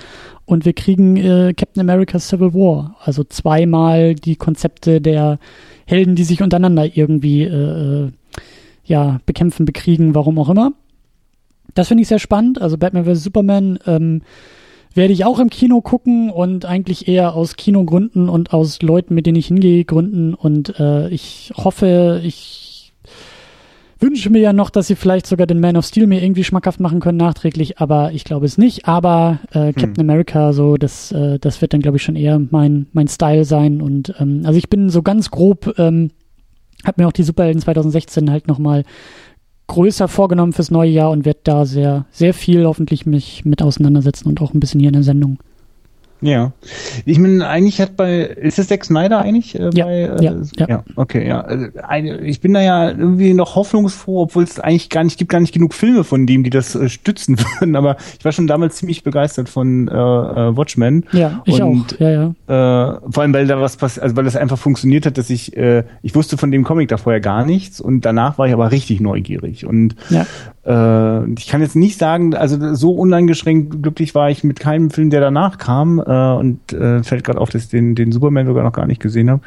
und 0.45 0.65
wir 0.65 0.73
kriegen 0.73 1.17
äh, 1.17 1.53
Captain 1.55 1.81
America 1.81 2.19
Civil 2.19 2.53
War. 2.53 2.95
Also 3.01 3.23
zweimal 3.23 4.15
die 4.15 4.35
Konzepte 4.35 5.01
der 5.01 5.39
Helden, 5.85 6.15
die 6.15 6.23
sich 6.23 6.41
untereinander 6.41 6.95
irgendwie 6.95 7.43
äh, 7.43 8.05
äh 8.05 8.11
ja, 8.85 9.19
bekämpfen, 9.27 9.65
bekriegen, 9.65 10.15
warum 10.15 10.39
auch 10.39 10.49
immer. 10.49 10.73
Das 11.75 11.89
finde 11.89 12.01
ich 12.01 12.07
sehr 12.07 12.17
spannend. 12.17 12.59
Also 12.59 12.75
Batman 12.75 13.05
vs. 13.05 13.23
Superman 13.23 13.77
ähm, 13.85 14.23
werde 14.93 15.13
ich 15.13 15.25
auch 15.25 15.39
im 15.39 15.49
Kino 15.49 15.81
gucken 15.81 16.29
und 16.29 16.65
eigentlich 16.65 17.07
eher 17.07 17.35
aus 17.35 17.55
Kinogründen 17.55 18.27
und 18.29 18.53
aus 18.53 18.81
Leuten, 18.81 19.13
mit 19.13 19.25
denen 19.25 19.37
ich 19.37 19.47
hingehe, 19.47 19.85
Gründen. 19.85 20.33
Und 20.33 20.79
äh, 20.79 21.09
ich 21.09 21.53
hoffe, 21.55 22.21
ich 22.23 22.93
wünsche 23.99 24.29
mir 24.29 24.39
ja 24.39 24.53
noch, 24.53 24.69
dass 24.69 24.87
sie 24.87 24.95
vielleicht 24.95 25.27
sogar 25.27 25.45
den 25.45 25.59
Man 25.59 25.77
of 25.77 25.85
Steel 25.85 26.07
mir 26.07 26.23
irgendwie 26.23 26.43
schmackhaft 26.43 26.79
machen 26.79 27.01
können 27.01 27.17
nachträglich, 27.17 27.79
aber 27.79 28.11
ich 28.13 28.23
glaube 28.23 28.45
es 28.45 28.57
nicht. 28.57 28.87
Aber 28.87 29.39
äh, 29.51 29.67
hm. 29.67 29.75
Captain 29.75 30.03
hm. 30.03 30.09
America, 30.09 30.53
so 30.53 30.77
das, 30.77 31.11
äh, 31.11 31.37
das 31.39 31.61
wird 31.61 31.73
dann 31.73 31.81
glaube 31.81 31.97
ich 31.97 32.03
schon 32.03 32.15
eher 32.15 32.39
mein 32.39 32.87
mein 32.93 33.07
Style 33.07 33.45
sein. 33.45 33.81
Und 33.81 34.13
ähm, 34.19 34.41
also 34.45 34.57
ich 34.57 34.69
bin 34.69 34.89
so 34.89 35.03
ganz 35.03 35.29
grob, 35.29 35.75
ähm, 35.77 36.11
habe 36.85 37.01
mir 37.01 37.07
auch 37.07 37.13
die 37.13 37.23
Superhelden 37.23 37.61
2016 37.61 38.31
halt 38.31 38.47
nochmal 38.47 38.85
größer 39.69 40.09
vorgenommen 40.09 40.51
fürs 40.51 40.71
neue 40.71 40.89
Jahr 40.89 41.11
und 41.11 41.23
werde 41.23 41.39
da 41.43 41.65
sehr, 41.65 42.05
sehr 42.11 42.33
viel 42.33 42.65
hoffentlich 42.65 43.05
mich 43.05 43.45
mit 43.45 43.61
auseinandersetzen 43.61 44.27
und 44.27 44.41
auch 44.41 44.53
ein 44.53 44.59
bisschen 44.59 44.81
hier 44.81 44.89
in 44.89 44.93
der 44.93 45.03
Sendung. 45.03 45.39
Ja. 46.21 46.51
Ich 47.05 47.17
meine, 47.17 47.47
eigentlich 47.47 47.79
hat 47.79 47.95
bei, 47.95 48.19
ist 48.19 48.59
es 48.59 48.67
Zack 48.67 48.83
Snyder 48.83 49.19
eigentlich? 49.19 49.57
Äh, 49.57 49.69
ja, 49.73 49.85
bei, 49.85 49.93
äh, 49.93 50.23
ja, 50.23 50.35
ja, 50.57 50.67
ja. 50.67 50.83
okay, 50.95 51.27
ja. 51.27 51.41
Also, 51.41 51.67
eine, 51.81 52.19
ich 52.21 52.41
bin 52.41 52.53
da 52.53 52.61
ja 52.61 52.89
irgendwie 52.89 53.33
noch 53.33 53.55
hoffnungsfroh, 53.55 54.21
obwohl 54.23 54.43
es 54.43 54.59
eigentlich 54.59 54.89
gar 54.89 55.03
nicht, 55.03 55.17
gibt 55.17 55.31
gar 55.31 55.39
nicht 55.39 55.53
genug 55.53 55.73
Filme 55.73 56.03
von 56.03 56.25
dem, 56.25 56.43
die 56.43 56.49
das 56.49 56.75
äh, 56.75 56.89
stützen 56.89 57.37
würden, 57.59 57.75
aber 57.75 57.95
ich 58.17 58.25
war 58.25 58.31
schon 58.31 58.47
damals 58.47 58.75
ziemlich 58.75 59.03
begeistert 59.03 59.49
von 59.49 59.87
äh, 59.87 59.91
äh, 59.91 60.57
Watchmen. 60.57 61.05
Ja, 61.13 61.41
ich 61.45 61.61
und, 61.61 61.93
auch, 61.95 61.99
ja, 61.99 62.09
ja. 62.09 62.95
Äh, 62.95 63.11
vor 63.11 63.23
allem, 63.23 63.33
weil 63.33 63.47
da 63.47 63.61
was 63.61 63.77
passiert, 63.77 64.03
also 64.03 64.15
weil 64.15 64.25
das 64.25 64.35
einfach 64.35 64.57
funktioniert 64.57 65.05
hat, 65.05 65.17
dass 65.17 65.29
ich, 65.29 65.55
äh, 65.55 65.83
ich 66.01 66.15
wusste 66.15 66.37
von 66.37 66.51
dem 66.51 66.63
Comic 66.63 66.89
da 66.89 66.97
vorher 66.97 67.21
gar 67.21 67.45
nichts 67.45 67.79
und 67.79 68.03
danach 68.03 68.37
war 68.37 68.47
ich 68.47 68.53
aber 68.53 68.71
richtig 68.71 68.99
neugierig 68.99 69.65
und 69.65 69.95
ja. 70.09 70.25
Äh, 70.69 71.31
ich 71.33 71.47
kann 71.47 71.61
jetzt 71.61 71.75
nicht 71.75 71.97
sagen, 71.97 72.35
also 72.35 72.75
so 72.75 72.91
uneingeschränkt 72.91 73.81
glücklich 73.81 74.13
war 74.13 74.29
ich 74.29 74.43
mit 74.43 74.59
keinem 74.59 74.91
Film, 74.91 75.09
der 75.09 75.21
danach 75.21 75.57
kam. 75.57 75.99
Äh, 76.09 76.33
und 76.33 76.73
äh, 76.73 77.03
fällt 77.03 77.23
gerade 77.23 77.39
auf, 77.39 77.51
dass 77.51 77.65
ich 77.65 77.69
den, 77.69 77.93
den 77.93 78.11
Superman 78.11 78.47
sogar 78.47 78.63
noch 78.63 78.73
gar 78.73 78.87
nicht 78.87 78.99
gesehen 78.99 79.29
habe. 79.29 79.41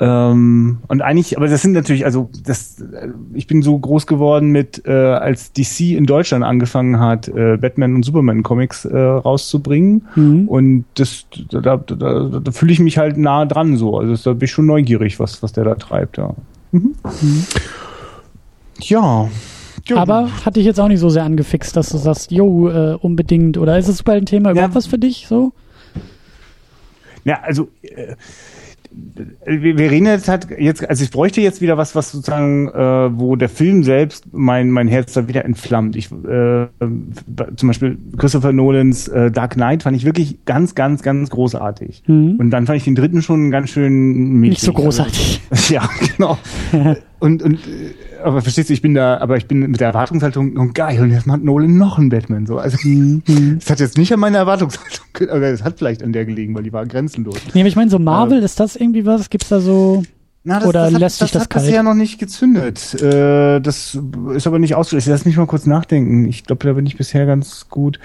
Ähm, 0.00 0.78
und 0.88 1.02
eigentlich, 1.02 1.36
aber 1.36 1.46
das 1.46 1.62
sind 1.62 1.70
natürlich, 1.70 2.04
also 2.04 2.30
das, 2.44 2.80
äh, 2.80 3.10
ich 3.32 3.46
bin 3.46 3.62
so 3.62 3.78
groß 3.78 4.08
geworden 4.08 4.48
mit, 4.48 4.82
äh, 4.86 4.90
als 4.90 5.52
DC 5.52 5.92
in 5.92 6.06
Deutschland 6.06 6.44
angefangen 6.44 6.98
hat, 6.98 7.28
äh, 7.28 7.58
Batman 7.58 7.94
und 7.94 8.04
Superman 8.04 8.42
Comics 8.42 8.84
äh, 8.86 8.98
rauszubringen. 8.98 10.04
Mhm. 10.16 10.48
Und 10.48 10.84
das, 10.94 11.26
da, 11.52 11.60
da, 11.60 11.76
da, 11.76 12.40
da 12.42 12.50
fühle 12.50 12.72
ich 12.72 12.80
mich 12.80 12.98
halt 12.98 13.16
nah 13.16 13.44
dran 13.44 13.76
so. 13.76 13.96
Also 13.96 14.30
da 14.30 14.34
bin 14.34 14.46
ich 14.46 14.50
schon 14.50 14.66
neugierig, 14.66 15.20
was, 15.20 15.44
was 15.44 15.52
der 15.52 15.62
da 15.62 15.76
treibt, 15.76 16.18
ja. 16.18 16.34
Mhm. 16.72 16.96
Mhm. 17.04 17.44
Ja. 18.80 19.28
Jo. 19.86 19.96
Aber 19.96 20.28
hat 20.44 20.56
dich 20.56 20.64
jetzt 20.64 20.80
auch 20.80 20.88
nicht 20.88 20.98
so 20.98 21.08
sehr 21.08 21.22
angefixt, 21.22 21.76
dass 21.76 21.90
du 21.90 21.98
sagst, 21.98 22.32
jo, 22.32 22.68
äh, 22.68 22.96
unbedingt. 23.00 23.58
Oder 23.58 23.78
ist 23.78 23.86
es 23.86 23.98
super 23.98 24.14
ein 24.14 24.26
Thema 24.26 24.50
überhaupt 24.50 24.72
ja. 24.72 24.76
was 24.76 24.86
für 24.86 24.98
dich 24.98 25.26
so? 25.28 25.52
Ja, 27.24 27.40
also 27.42 27.68
äh, 27.82 28.14
reden 29.46 30.06
jetzt 30.06 30.28
halt 30.28 30.48
jetzt, 30.58 30.88
also 30.88 31.04
ich 31.04 31.10
bräuchte 31.10 31.40
jetzt 31.40 31.60
wieder 31.60 31.76
was, 31.76 31.94
was 31.94 32.12
sozusagen, 32.12 32.68
äh, 32.68 33.18
wo 33.18 33.36
der 33.36 33.48
Film 33.48 33.82
selbst 33.84 34.24
mein 34.32 34.70
mein 34.70 34.88
Herz 34.88 35.12
da 35.12 35.28
wieder 35.28 35.44
entflammt. 35.44 35.96
Ich 35.96 36.10
äh, 36.12 36.66
zum 37.56 37.68
Beispiel 37.68 37.98
Christopher 38.16 38.52
Nolans 38.52 39.08
äh, 39.08 39.30
Dark 39.30 39.54
Knight 39.54 39.82
fand 39.82 39.96
ich 39.96 40.04
wirklich 40.04 40.44
ganz, 40.44 40.74
ganz, 40.74 41.02
ganz 41.02 41.30
großartig. 41.30 42.04
Mhm. 42.06 42.36
Und 42.38 42.50
dann 42.50 42.66
fand 42.66 42.78
ich 42.78 42.84
den 42.84 42.94
dritten 42.94 43.22
schon 43.22 43.50
ganz 43.50 43.70
schön 43.70 44.34
mächtig. 44.34 44.58
Nicht 44.58 44.62
so 44.62 44.72
großartig. 44.72 45.40
Also, 45.50 45.74
ja, 45.74 45.88
genau. 46.16 46.38
und 47.18 47.42
und 47.42 47.54
äh, 47.54 47.94
aber 48.24 48.42
verstehst 48.42 48.70
du, 48.70 48.72
ich 48.72 48.82
bin 48.82 48.94
da, 48.94 49.18
aber 49.18 49.36
ich 49.36 49.46
bin 49.46 49.60
mit 49.60 49.80
der 49.80 49.88
Erwartungshaltung, 49.88 50.56
oh 50.58 50.70
geil, 50.72 51.00
und 51.00 51.10
jetzt 51.10 51.26
macht 51.26 51.44
Nolan 51.44 51.76
noch 51.76 51.98
einen 51.98 52.08
Batman, 52.08 52.46
so. 52.46 52.58
Also, 52.58 52.78
mhm. 52.82 53.22
das 53.58 53.70
hat 53.70 53.80
jetzt 53.80 53.98
nicht 53.98 54.12
an 54.12 54.20
meiner 54.20 54.38
Erwartungshaltung, 54.38 55.06
oder 55.28 55.52
es 55.52 55.62
hat 55.62 55.78
vielleicht 55.78 56.02
an 56.02 56.12
der 56.12 56.24
gelegen, 56.24 56.54
weil 56.54 56.62
die 56.62 56.72
war 56.72 56.86
grenzenlos. 56.86 57.36
Nee, 57.52 57.60
aber 57.60 57.68
ich 57.68 57.76
meine, 57.76 57.90
so 57.90 57.98
Marvel, 57.98 58.40
äh, 58.40 58.44
ist 58.44 58.58
das 58.58 58.76
irgendwie 58.76 59.06
was? 59.06 59.30
Gibt's 59.30 59.48
da 59.48 59.60
so, 59.60 60.02
na, 60.46 60.58
das, 60.58 60.68
Oder 60.68 60.90
das 60.90 61.00
lässt 61.00 61.18
sich 61.20 61.30
das, 61.30 61.32
das 61.32 61.42
hat 61.44 61.50
kalt? 61.50 61.64
bisher 61.64 61.82
noch 61.82 61.94
nicht 61.94 62.18
gezündet. 62.18 63.00
Äh, 63.00 63.60
das 63.60 63.98
ist 64.34 64.46
aber 64.46 64.58
nicht 64.58 64.74
ausgeschlossen. 64.74 65.10
Lass 65.10 65.24
mich 65.24 65.38
mal 65.38 65.46
kurz 65.46 65.64
nachdenken. 65.64 66.26
Ich 66.26 66.44
glaube, 66.44 66.66
da 66.66 66.74
bin 66.74 66.84
ich 66.84 66.98
bisher 66.98 67.24
ganz 67.24 67.70
gut, 67.70 67.98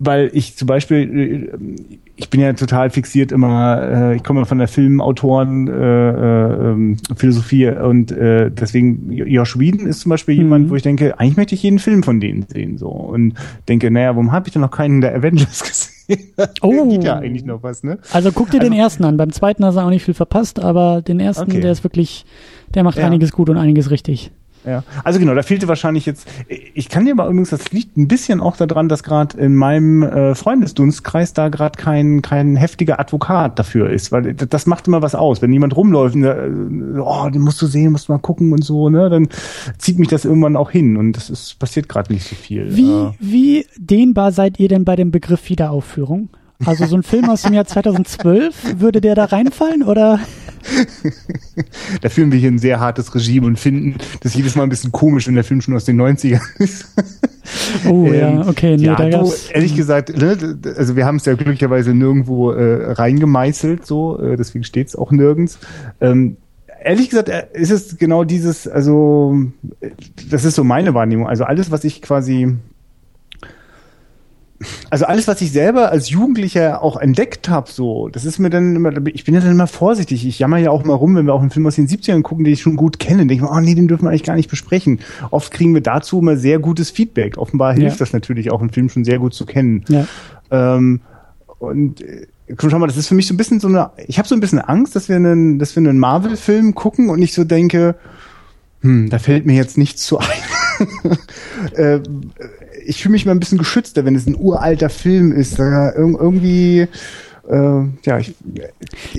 weil 0.00 0.28
ich 0.32 0.56
zum 0.56 0.66
Beispiel, 0.66 1.52
äh, 1.54 2.13
ich 2.16 2.30
bin 2.30 2.40
ja 2.40 2.52
total 2.52 2.90
fixiert 2.90 3.32
immer. 3.32 3.82
Äh, 3.82 4.16
ich 4.16 4.22
komme 4.22 4.46
von 4.46 4.58
der 4.58 4.68
Filmautoren 4.68 5.66
äh, 5.66 5.72
äh, 6.10 6.70
ähm, 6.70 6.96
Philosophie 7.16 7.68
und 7.68 8.12
äh, 8.12 8.50
deswegen 8.50 9.10
Josh 9.10 9.58
Whedon 9.58 9.86
ist 9.86 10.00
zum 10.00 10.10
Beispiel 10.10 10.36
mhm. 10.36 10.40
jemand, 10.42 10.70
wo 10.70 10.76
ich 10.76 10.82
denke, 10.82 11.18
eigentlich 11.18 11.36
möchte 11.36 11.54
ich 11.56 11.62
jeden 11.62 11.80
Film 11.80 12.02
von 12.04 12.20
denen 12.20 12.46
sehen 12.48 12.78
so 12.78 12.88
und 12.88 13.34
denke, 13.68 13.90
naja, 13.90 14.10
warum 14.10 14.30
habe 14.30 14.46
ich 14.46 14.52
denn 14.52 14.62
noch 14.62 14.70
keinen 14.70 15.00
der 15.00 15.14
Avengers 15.16 15.64
gesehen? 16.06 16.32
Oh. 16.60 16.88
Geht 16.88 17.04
ja 17.04 17.16
eigentlich 17.16 17.44
noch 17.44 17.62
was, 17.62 17.82
ne? 17.82 17.98
Also 18.12 18.30
guck 18.30 18.50
dir 18.50 18.60
also, 18.60 18.70
den 18.70 18.78
ersten 18.78 19.04
an. 19.04 19.16
Beim 19.16 19.32
zweiten 19.32 19.64
hast 19.64 19.76
du 19.76 19.80
auch 19.80 19.90
nicht 19.90 20.04
viel 20.04 20.14
verpasst, 20.14 20.60
aber 20.60 21.02
den 21.02 21.18
ersten, 21.18 21.50
okay. 21.50 21.60
der 21.60 21.72
ist 21.72 21.82
wirklich, 21.82 22.26
der 22.74 22.84
macht 22.84 22.98
ja. 22.98 23.06
einiges 23.06 23.32
gut 23.32 23.48
und 23.48 23.56
einiges 23.56 23.90
richtig. 23.90 24.30
Ja, 24.64 24.82
also 25.02 25.18
genau, 25.18 25.34
da 25.34 25.42
fehlte 25.42 25.68
wahrscheinlich 25.68 26.06
jetzt. 26.06 26.26
Ich 26.48 26.88
kann 26.88 27.04
dir 27.04 27.12
aber 27.12 27.26
übrigens, 27.26 27.50
das 27.50 27.70
liegt 27.72 27.96
ein 27.96 28.08
bisschen 28.08 28.40
auch 28.40 28.56
daran, 28.56 28.88
dass 28.88 29.02
gerade 29.02 29.36
in 29.38 29.56
meinem 29.56 30.02
äh, 30.02 30.34
Freundesdunstkreis 30.34 31.34
da 31.34 31.48
gerade 31.48 31.78
kein 31.78 32.22
kein 32.22 32.56
heftiger 32.56 32.98
Advokat 32.98 33.58
dafür 33.58 33.90
ist, 33.90 34.10
weil 34.10 34.34
das 34.34 34.66
macht 34.66 34.86
immer 34.86 35.02
was 35.02 35.14
aus. 35.14 35.42
Wenn 35.42 35.52
jemand 35.52 35.76
rumläuft, 35.76 36.14
und, 36.14 36.24
äh, 36.24 37.00
oh, 37.00 37.28
den 37.28 37.42
musst 37.42 37.60
du 37.60 37.66
sehen, 37.66 37.92
musst 37.92 38.08
du 38.08 38.12
mal 38.12 38.18
gucken 38.18 38.52
und 38.52 38.64
so, 38.64 38.88
ne, 38.88 39.10
dann 39.10 39.28
zieht 39.78 39.98
mich 39.98 40.08
das 40.08 40.24
irgendwann 40.24 40.56
auch 40.56 40.70
hin 40.70 40.96
und 40.96 41.12
das 41.12 41.28
ist 41.30 41.58
passiert 41.58 41.88
gerade 41.88 42.12
nicht 42.12 42.26
so 42.26 42.34
viel. 42.34 42.74
Wie 42.74 42.90
äh, 42.90 43.12
wie 43.20 43.66
dehnbar 43.76 44.32
seid 44.32 44.58
ihr 44.58 44.68
denn 44.68 44.84
bei 44.84 44.96
dem 44.96 45.10
Begriff 45.10 45.50
Wiederaufführung? 45.50 46.30
Also 46.66 46.86
so 46.86 46.96
ein 46.96 47.02
Film 47.02 47.28
aus 47.28 47.42
dem 47.42 47.52
Jahr 47.52 47.66
2012, 47.66 48.80
würde 48.80 49.00
der 49.00 49.14
da 49.14 49.24
reinfallen 49.26 49.82
oder? 49.82 50.20
da 52.00 52.08
führen 52.08 52.32
wir 52.32 52.38
hier 52.38 52.50
ein 52.50 52.58
sehr 52.58 52.80
hartes 52.80 53.14
Regime 53.14 53.46
und 53.46 53.58
finden 53.58 53.96
das 54.22 54.34
jedes 54.34 54.56
Mal 54.56 54.62
ein 54.62 54.70
bisschen 54.70 54.92
komisch, 54.92 55.26
wenn 55.26 55.34
der 55.34 55.44
Film 55.44 55.60
schon 55.60 55.74
aus 55.74 55.84
den 55.84 56.00
90ern 56.00 56.40
ist. 56.58 56.86
Oh 57.86 58.06
ähm, 58.06 58.14
ja, 58.14 58.48
okay. 58.48 58.76
Nee, 58.76 58.84
ja, 58.86 58.94
da 58.94 59.08
du, 59.08 59.32
ehrlich 59.52 59.76
gesagt, 59.76 60.16
ne, 60.16 60.58
also 60.76 60.96
wir 60.96 61.04
haben 61.04 61.16
es 61.16 61.26
ja 61.26 61.34
glücklicherweise 61.34 61.92
nirgendwo 61.92 62.52
äh, 62.52 62.92
reingemeißelt, 62.92 63.86
so, 63.86 64.18
äh, 64.18 64.36
deswegen 64.36 64.64
steht 64.64 64.88
es 64.88 64.96
auch 64.96 65.10
nirgends. 65.10 65.58
Ähm, 66.00 66.38
ehrlich 66.82 67.10
gesagt 67.10 67.28
äh, 67.28 67.46
ist 67.52 67.70
es 67.70 67.98
genau 67.98 68.24
dieses, 68.24 68.66
also 68.66 69.36
das 70.30 70.44
ist 70.44 70.54
so 70.54 70.64
meine 70.64 70.94
Wahrnehmung. 70.94 71.28
Also 71.28 71.44
alles, 71.44 71.70
was 71.70 71.84
ich 71.84 72.02
quasi 72.02 72.56
also 74.90 75.06
alles, 75.06 75.28
was 75.28 75.40
ich 75.40 75.52
selber 75.52 75.90
als 75.90 76.10
Jugendlicher 76.10 76.82
auch 76.82 76.96
entdeckt 76.96 77.48
habe, 77.48 77.70
so, 77.70 78.08
das 78.08 78.24
ist 78.24 78.38
mir 78.38 78.50
dann 78.50 78.76
immer, 78.76 78.92
ich 79.08 79.24
bin 79.24 79.34
ja 79.34 79.40
dann 79.40 79.50
immer 79.50 79.66
vorsichtig. 79.66 80.26
Ich 80.26 80.38
jammer 80.38 80.58
ja 80.58 80.70
auch 80.70 80.84
mal 80.84 80.94
rum, 80.94 81.16
wenn 81.16 81.26
wir 81.26 81.34
auch 81.34 81.40
einen 81.40 81.50
Film 81.50 81.66
aus 81.66 81.76
den 81.76 81.88
70ern 81.88 82.22
gucken, 82.22 82.44
den 82.44 82.54
ich 82.54 82.62
schon 82.62 82.76
gut 82.76 82.98
kenne, 82.98 83.18
denke 83.20 83.34
ich 83.34 83.40
mir, 83.40 83.50
oh 83.50 83.60
nee, 83.60 83.74
den 83.74 83.88
dürfen 83.88 84.04
wir 84.04 84.10
eigentlich 84.10 84.24
gar 84.24 84.36
nicht 84.36 84.50
besprechen. 84.50 85.00
Oft 85.30 85.52
kriegen 85.52 85.74
wir 85.74 85.80
dazu 85.80 86.18
immer 86.18 86.36
sehr 86.36 86.58
gutes 86.58 86.90
Feedback. 86.90 87.38
Offenbar 87.38 87.74
hilft 87.74 87.96
ja. 87.96 88.04
das 88.04 88.12
natürlich 88.12 88.50
auch, 88.50 88.60
einen 88.60 88.70
Film 88.70 88.88
schon 88.88 89.04
sehr 89.04 89.18
gut 89.18 89.34
zu 89.34 89.46
kennen. 89.46 89.84
Ja. 89.88 90.06
Ähm, 90.50 91.00
und 91.58 92.00
äh, 92.02 92.26
schau 92.58 92.78
mal, 92.78 92.86
das 92.86 92.96
ist 92.96 93.08
für 93.08 93.14
mich 93.14 93.26
so 93.26 93.34
ein 93.34 93.36
bisschen 93.36 93.60
so 93.60 93.68
eine, 93.68 93.90
ich 94.06 94.18
habe 94.18 94.28
so 94.28 94.34
ein 94.34 94.40
bisschen 94.40 94.60
Angst, 94.60 94.96
dass 94.96 95.08
wir 95.08 95.16
einen, 95.16 95.58
dass 95.58 95.74
wir 95.76 95.80
einen 95.80 95.98
Marvel-Film 95.98 96.74
gucken 96.74 97.10
und 97.10 97.22
ich 97.22 97.32
so 97.32 97.44
denke, 97.44 97.96
hm, 98.80 99.08
da 99.08 99.18
fällt 99.18 99.46
mir 99.46 99.54
jetzt 99.54 99.78
nichts 99.78 100.04
zu 100.04 100.18
ein. 100.18 100.26
äh, 101.74 102.00
ich 102.86 103.02
fühle 103.02 103.12
mich 103.12 103.26
mal 103.26 103.32
ein 103.32 103.40
bisschen 103.40 103.58
geschützter, 103.58 104.04
wenn 104.04 104.14
es 104.14 104.26
ein 104.26 104.36
uralter 104.38 104.90
Film 104.90 105.32
ist. 105.32 105.58
Da 105.58 105.92
irgendwie 105.92 106.88
äh, 107.48 107.82
ja, 108.04 108.18
ich, 108.18 108.34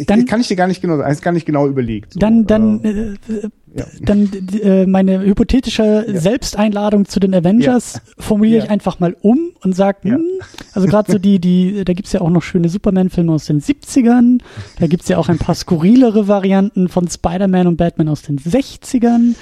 dann, 0.07 0.25
kann 0.25 0.41
ich 0.41 0.47
dir 0.47 0.55
gar 0.55 0.67
nicht 0.67 0.81
genau, 0.81 0.99
ist 1.01 1.21
gar 1.21 1.31
nicht 1.31 1.45
genau 1.45 1.67
überlegt. 1.67 2.13
So. 2.13 2.19
Dann, 2.19 2.47
dann, 2.47 2.83
äh, 2.83 2.89
äh, 2.89 3.49
ja. 3.75 3.85
dann 4.01 4.31
äh, 4.61 4.85
meine 4.87 5.21
hypothetische 5.21 6.05
ja. 6.07 6.19
Selbsteinladung 6.19 7.05
zu 7.05 7.19
den 7.19 7.35
Avengers 7.35 7.93
ja. 7.93 8.01
formuliere 8.17 8.63
ich 8.63 8.69
einfach 8.71 8.99
mal 8.99 9.15
um 9.21 9.51
und 9.61 9.75
sage, 9.75 10.09
hm, 10.09 10.25
also 10.73 10.87
gerade 10.87 11.11
so 11.11 11.19
die, 11.19 11.39
die, 11.39 11.85
da 11.85 11.93
gibt's 11.93 12.13
ja 12.13 12.21
auch 12.21 12.31
noch 12.31 12.41
schöne 12.41 12.67
Superman-Filme 12.69 13.31
aus 13.31 13.45
den 13.45 13.61
70ern, 13.61 14.39
da 14.79 14.87
gibt's 14.87 15.07
ja 15.07 15.17
auch 15.17 15.29
ein 15.29 15.37
paar 15.37 15.55
skurrilere 15.55 16.27
Varianten 16.27 16.89
von 16.89 17.07
Spider-Man 17.07 17.67
und 17.67 17.77
Batman 17.77 18.09
aus 18.09 18.23
den 18.23 18.39
60ern. 18.39 19.35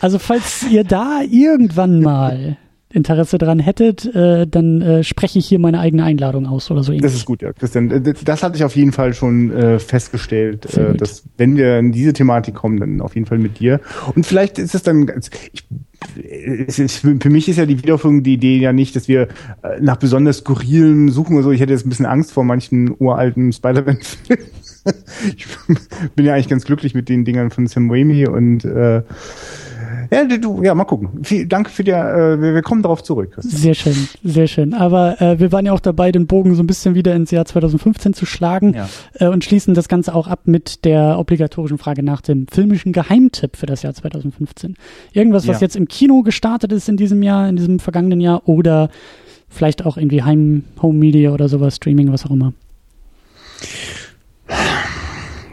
Also 0.00 0.18
falls 0.18 0.64
ihr 0.70 0.84
da 0.84 1.20
irgendwann 1.28 2.00
mal 2.00 2.56
Interesse 2.92 3.38
daran 3.38 3.60
hättet, 3.60 4.04
äh, 4.14 4.46
dann 4.46 4.82
äh, 4.82 5.04
spreche 5.04 5.38
ich 5.38 5.46
hier 5.46 5.58
meine 5.58 5.78
eigene 5.78 6.04
Einladung 6.04 6.46
aus 6.46 6.70
oder 6.70 6.82
so 6.82 6.92
ähnlich. 6.92 7.04
Das 7.04 7.14
ist 7.14 7.24
gut, 7.24 7.42
ja, 7.42 7.52
Christian. 7.52 7.90
Äh, 7.90 8.14
das 8.24 8.42
hatte 8.42 8.56
ich 8.56 8.64
auf 8.64 8.74
jeden 8.74 8.92
Fall 8.92 9.14
schon 9.14 9.52
äh, 9.52 9.78
festgestellt, 9.78 10.76
äh, 10.76 10.94
dass 10.94 11.24
wenn 11.36 11.56
wir 11.56 11.78
in 11.78 11.92
diese 11.92 12.12
Thematik 12.12 12.54
kommen, 12.54 12.80
dann 12.80 13.00
auf 13.00 13.14
jeden 13.14 13.26
Fall 13.26 13.38
mit 13.38 13.60
dir. 13.60 13.80
Und 14.14 14.26
vielleicht 14.26 14.58
ist 14.58 14.74
es 14.74 14.82
dann, 14.82 15.10
ich, 15.52 15.66
ist, 16.66 16.98
für 16.98 17.30
mich 17.30 17.48
ist 17.48 17.56
ja 17.56 17.66
die 17.66 17.80
Wiederführung 17.80 18.22
die 18.22 18.34
Idee 18.34 18.58
ja 18.58 18.72
nicht, 18.72 18.96
dass 18.96 19.06
wir 19.06 19.22
äh, 19.62 19.80
nach 19.80 19.96
besonders 19.96 20.38
skurrilen 20.38 21.10
suchen 21.10 21.34
oder 21.34 21.44
so. 21.44 21.50
Ich 21.52 21.60
hätte 21.60 21.72
jetzt 21.72 21.86
ein 21.86 21.90
bisschen 21.90 22.06
Angst 22.06 22.32
vor 22.32 22.44
manchen 22.44 22.94
uralten 22.98 23.52
Spider-Man-Filmen. 23.52 24.44
ich 25.36 25.46
bin 26.16 26.26
ja 26.26 26.34
eigentlich 26.34 26.48
ganz 26.48 26.64
glücklich 26.64 26.94
mit 26.94 27.08
den 27.08 27.24
Dingern 27.24 27.50
von 27.50 27.66
Sam 27.66 27.90
Raimi 27.90 28.26
und 28.26 28.64
äh, 28.64 29.02
ja, 30.10 30.24
du, 30.24 30.62
ja, 30.62 30.74
mal 30.74 30.84
gucken. 30.84 31.24
Viel, 31.24 31.46
danke 31.46 31.70
für 31.70 31.84
die, 31.84 31.90
äh, 31.90 32.40
wir, 32.40 32.54
wir 32.54 32.62
kommen 32.62 32.82
darauf 32.82 33.02
zurück. 33.02 33.32
Christian. 33.32 33.60
Sehr 33.60 33.74
schön, 33.74 34.08
sehr 34.22 34.46
schön. 34.46 34.74
Aber 34.74 35.20
äh, 35.20 35.38
wir 35.38 35.52
waren 35.52 35.66
ja 35.66 35.72
auch 35.72 35.80
dabei, 35.80 36.12
den 36.12 36.26
Bogen 36.26 36.54
so 36.54 36.62
ein 36.62 36.66
bisschen 36.66 36.94
wieder 36.94 37.14
ins 37.14 37.30
Jahr 37.30 37.44
2015 37.44 38.14
zu 38.14 38.26
schlagen 38.26 38.74
ja. 38.74 38.88
äh, 39.14 39.26
und 39.28 39.44
schließen 39.44 39.74
das 39.74 39.88
Ganze 39.88 40.14
auch 40.14 40.28
ab 40.28 40.40
mit 40.44 40.84
der 40.84 41.18
obligatorischen 41.18 41.78
Frage 41.78 42.02
nach 42.02 42.20
dem 42.20 42.46
filmischen 42.48 42.92
Geheimtipp 42.92 43.56
für 43.56 43.66
das 43.66 43.82
Jahr 43.82 43.94
2015. 43.94 44.76
Irgendwas, 45.12 45.46
was 45.46 45.60
ja. 45.60 45.66
jetzt 45.66 45.76
im 45.76 45.88
Kino 45.88 46.22
gestartet 46.22 46.72
ist 46.72 46.88
in 46.88 46.96
diesem 46.96 47.22
Jahr, 47.22 47.48
in 47.48 47.56
diesem 47.56 47.78
vergangenen 47.78 48.20
Jahr 48.20 48.48
oder 48.48 48.90
vielleicht 49.48 49.84
auch 49.84 49.96
irgendwie 49.96 50.22
Heim, 50.22 50.64
Home 50.80 50.98
Media 50.98 51.32
oder 51.32 51.48
sowas, 51.48 51.76
Streaming, 51.76 52.12
was 52.12 52.24
auch 52.24 52.30
immer. 52.30 52.52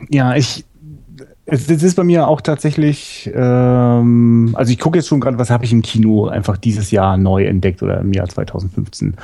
Ja, 0.10 0.36
ich, 0.36 0.64
es, 1.50 1.66
das 1.66 1.82
ist 1.82 1.96
bei 1.96 2.04
mir 2.04 2.28
auch 2.28 2.42
tatsächlich, 2.42 3.32
ähm, 3.34 4.54
also 4.54 4.72
ich 4.72 4.80
gucke 4.80 4.98
jetzt 4.98 5.08
schon 5.08 5.22
gerade, 5.22 5.40
was 5.40 5.50
habe 5.50 5.64
ich 5.64 5.72
im 5.72 5.82
Kino 5.82 6.28
einfach 6.28 6.58
dieses 6.58 6.92
Jahr 6.92 7.16
neu 7.18 7.46
entdeckt 7.46 7.82
oder 7.82 8.02
im 8.02 8.12
Jahr 8.12 8.28
2015. 8.28 9.16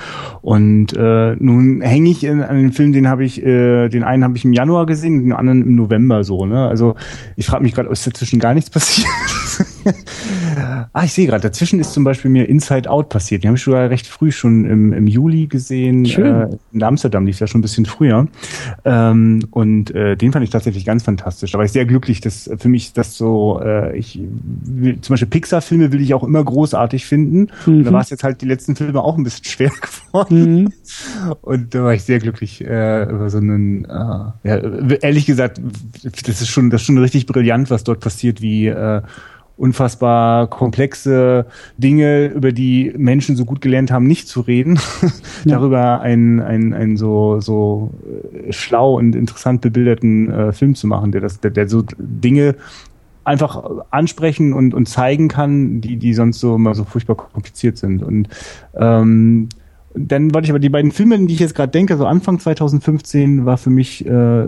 Und 0.41 0.93
äh, 0.93 1.35
nun 1.37 1.81
hänge 1.81 2.09
ich 2.09 2.23
in, 2.23 2.41
an 2.41 2.55
den 2.55 2.71
Film, 2.71 2.93
den 2.93 3.09
habe 3.09 3.25
ich, 3.25 3.43
äh, 3.43 3.89
den 3.89 4.03
einen 4.03 4.23
habe 4.23 4.37
ich 4.37 4.45
im 4.45 4.53
Januar 4.53 4.85
gesehen, 4.85 5.21
den 5.21 5.33
anderen 5.33 5.63
im 5.63 5.75
November 5.75 6.23
so. 6.23 6.45
Ne? 6.45 6.65
Also 6.65 6.95
ich 7.35 7.45
frage 7.45 7.63
mich 7.63 7.73
gerade, 7.73 7.89
ist 7.89 8.07
dazwischen 8.07 8.39
gar 8.39 8.53
nichts 8.53 8.69
passiert? 8.69 9.07
ah, 10.93 11.03
ich 11.03 11.13
sehe 11.13 11.27
gerade, 11.27 11.41
dazwischen 11.41 11.79
ist 11.79 11.93
zum 11.93 12.03
Beispiel 12.03 12.31
mir 12.31 12.47
Inside 12.47 12.89
Out 12.89 13.09
passiert. 13.09 13.43
Den 13.43 13.49
habe 13.49 13.57
ich 13.57 13.63
sogar 13.63 13.89
recht 13.89 14.07
früh 14.07 14.31
schon 14.31 14.65
im, 14.65 14.93
im 14.93 15.07
Juli 15.07 15.47
gesehen. 15.47 16.05
Schön. 16.05 16.25
Äh, 16.25 16.57
in 16.71 16.83
Amsterdam 16.83 17.25
lief 17.25 17.39
ja 17.39 17.47
schon 17.47 17.59
ein 17.59 17.61
bisschen 17.61 17.85
früher. 17.85 18.27
Ähm, 18.85 19.47
und 19.51 19.91
äh, 19.91 20.15
den 20.15 20.31
fand 20.31 20.43
ich 20.43 20.49
tatsächlich 20.49 20.85
ganz 20.85 21.03
fantastisch. 21.03 21.51
Da 21.51 21.57
war 21.57 21.65
ich 21.65 21.71
sehr 21.71 21.85
glücklich, 21.85 22.21
dass 22.21 22.49
für 22.57 22.69
mich 22.69 22.93
das 22.93 23.17
so, 23.17 23.59
äh, 23.63 23.97
ich 23.97 24.19
will, 24.21 24.99
zum 25.01 25.13
Beispiel 25.13 25.29
Pixar-Filme 25.29 25.91
will 25.91 26.01
ich 26.01 26.13
auch 26.13 26.23
immer 26.23 26.43
großartig 26.43 27.05
finden. 27.05 27.47
Mhm. 27.65 27.77
Und 27.77 27.83
da 27.85 27.93
war 27.93 28.01
es 28.01 28.09
jetzt 28.09 28.23
halt 28.23 28.41
die 28.41 28.47
letzten 28.47 28.75
Filme 28.75 29.01
auch 29.01 29.17
ein 29.17 29.23
bisschen 29.23 29.45
schwer 29.45 29.71
geworden. 30.11 30.63
Mhm. 30.63 30.73
Und 31.41 31.75
da 31.75 31.83
war 31.83 31.93
ich 31.93 32.03
sehr 32.03 32.19
glücklich 32.19 32.61
äh, 32.61 33.03
über 33.03 33.29
so 33.29 33.37
einen, 33.37 33.85
äh, 33.85 33.89
ja, 33.89 34.57
ehrlich 35.01 35.25
gesagt, 35.25 35.61
das 36.03 36.41
ist 36.41 36.49
schon, 36.49 36.69
das 36.69 36.81
ist 36.81 36.87
schon 36.87 36.97
richtig 36.97 37.25
brillant, 37.25 37.69
was 37.69 37.83
dort 37.83 37.99
passiert, 37.99 38.41
wie 38.41 38.67
äh, 38.67 39.01
unfassbar 39.57 40.47
komplexe 40.47 41.45
Dinge, 41.77 42.27
über 42.27 42.51
die 42.51 42.93
Menschen 42.97 43.35
so 43.35 43.45
gut 43.45 43.61
gelernt 43.61 43.91
haben, 43.91 44.07
nicht 44.07 44.27
zu 44.27 44.41
reden, 44.41 44.79
ja. 45.45 45.57
darüber 45.57 46.01
einen, 46.01 46.39
einen, 46.39 46.73
einen 46.73 46.97
so, 46.97 47.39
so 47.39 47.91
äh, 48.47 48.51
schlau 48.51 48.97
und 48.97 49.15
interessant 49.15 49.61
bebilderten 49.61 50.31
äh, 50.31 50.53
Film 50.53 50.75
zu 50.75 50.87
machen, 50.87 51.11
der 51.11 51.21
das, 51.21 51.39
der, 51.39 51.51
der 51.51 51.69
so 51.69 51.83
Dinge 51.97 52.55
einfach 53.23 53.63
ansprechen 53.89 54.53
und, 54.53 54.73
und 54.73 54.87
zeigen 54.87 55.27
kann, 55.27 55.81
die, 55.81 55.97
die 55.97 56.13
sonst 56.13 56.39
so 56.39 56.55
immer 56.55 56.75
so 56.75 56.83
furchtbar 56.83 57.15
kompliziert 57.15 57.77
sind. 57.77 58.03
Und 58.03 58.27
ähm, 58.75 59.49
dann 59.95 60.33
wollte 60.33 60.45
ich 60.45 60.51
aber 60.51 60.59
die 60.59 60.69
beiden 60.69 60.91
Filme, 60.91 61.19
die 61.19 61.33
ich 61.33 61.39
jetzt 61.39 61.55
gerade 61.55 61.71
denke, 61.71 61.97
so 61.97 62.05
Anfang 62.05 62.39
2015 62.39 63.45
war 63.45 63.57
für 63.57 63.69
mich, 63.69 64.05
äh, 64.05 64.45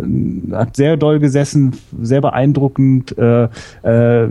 hat 0.51 0.75
sehr 0.75 0.97
doll 0.97 1.19
gesessen, 1.19 1.73
sehr 2.01 2.21
beeindruckend. 2.21 3.17
Äh, 3.17 3.47
äh, 3.83 4.29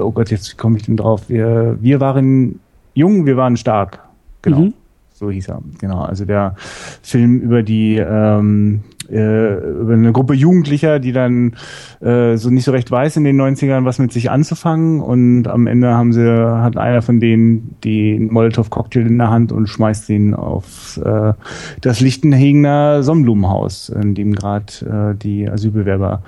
oh 0.00 0.12
Gott, 0.12 0.30
jetzt 0.30 0.56
komme 0.56 0.76
ich 0.76 0.84
denn 0.84 0.96
drauf. 0.96 1.28
Wir, 1.28 1.76
wir 1.80 2.00
waren 2.00 2.60
jung, 2.94 3.26
wir 3.26 3.36
waren 3.36 3.56
stark. 3.56 4.00
Genau. 4.42 4.60
Mhm. 4.60 4.74
So 5.12 5.30
hieß 5.30 5.48
er. 5.48 5.62
Genau. 5.80 6.02
Also 6.02 6.24
der 6.24 6.54
Film 7.02 7.40
über 7.40 7.64
die 7.64 7.96
ähm, 7.96 8.82
äh, 9.10 9.54
über 9.80 9.94
eine 9.94 10.12
Gruppe 10.12 10.34
Jugendlicher, 10.34 10.98
die 10.98 11.12
dann 11.12 11.54
äh, 12.00 12.36
so 12.36 12.50
nicht 12.50 12.64
so 12.64 12.72
recht 12.72 12.90
weiß 12.90 13.16
in 13.16 13.24
den 13.24 13.40
90ern, 13.40 13.84
was 13.84 13.98
mit 13.98 14.12
sich 14.12 14.30
anzufangen. 14.30 15.00
Und 15.00 15.48
am 15.48 15.66
Ende 15.66 15.94
haben 15.94 16.12
sie, 16.12 16.26
hat 16.26 16.76
einer 16.76 17.02
von 17.02 17.20
denen 17.20 17.76
den 17.84 18.32
Molotow-Cocktail 18.32 19.06
in 19.06 19.18
der 19.18 19.30
Hand 19.30 19.52
und 19.52 19.66
schmeißt 19.68 20.08
ihn 20.10 20.34
auf 20.34 21.00
äh, 21.04 21.32
das 21.80 22.00
Lichtenhegener 22.00 23.02
Sonnenblumenhaus, 23.02 23.88
in 23.88 24.14
dem 24.14 24.34
gerade 24.34 25.14
äh, 25.14 25.18
die 25.18 25.48
Asylbewerber 25.48 26.22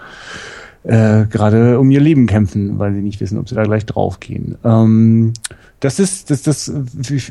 äh, 0.82 1.26
gerade 1.26 1.78
um 1.78 1.90
ihr 1.90 2.00
Leben 2.00 2.26
kämpfen, 2.26 2.78
weil 2.78 2.94
sie 2.94 3.02
nicht 3.02 3.20
wissen, 3.20 3.38
ob 3.38 3.48
sie 3.48 3.54
da 3.54 3.62
gleich 3.64 3.86
draufgehen. 3.86 4.56
Ähm, 4.64 5.32
das 5.80 5.98
ist, 5.98 6.30
das, 6.30 6.42
das, 6.42 6.70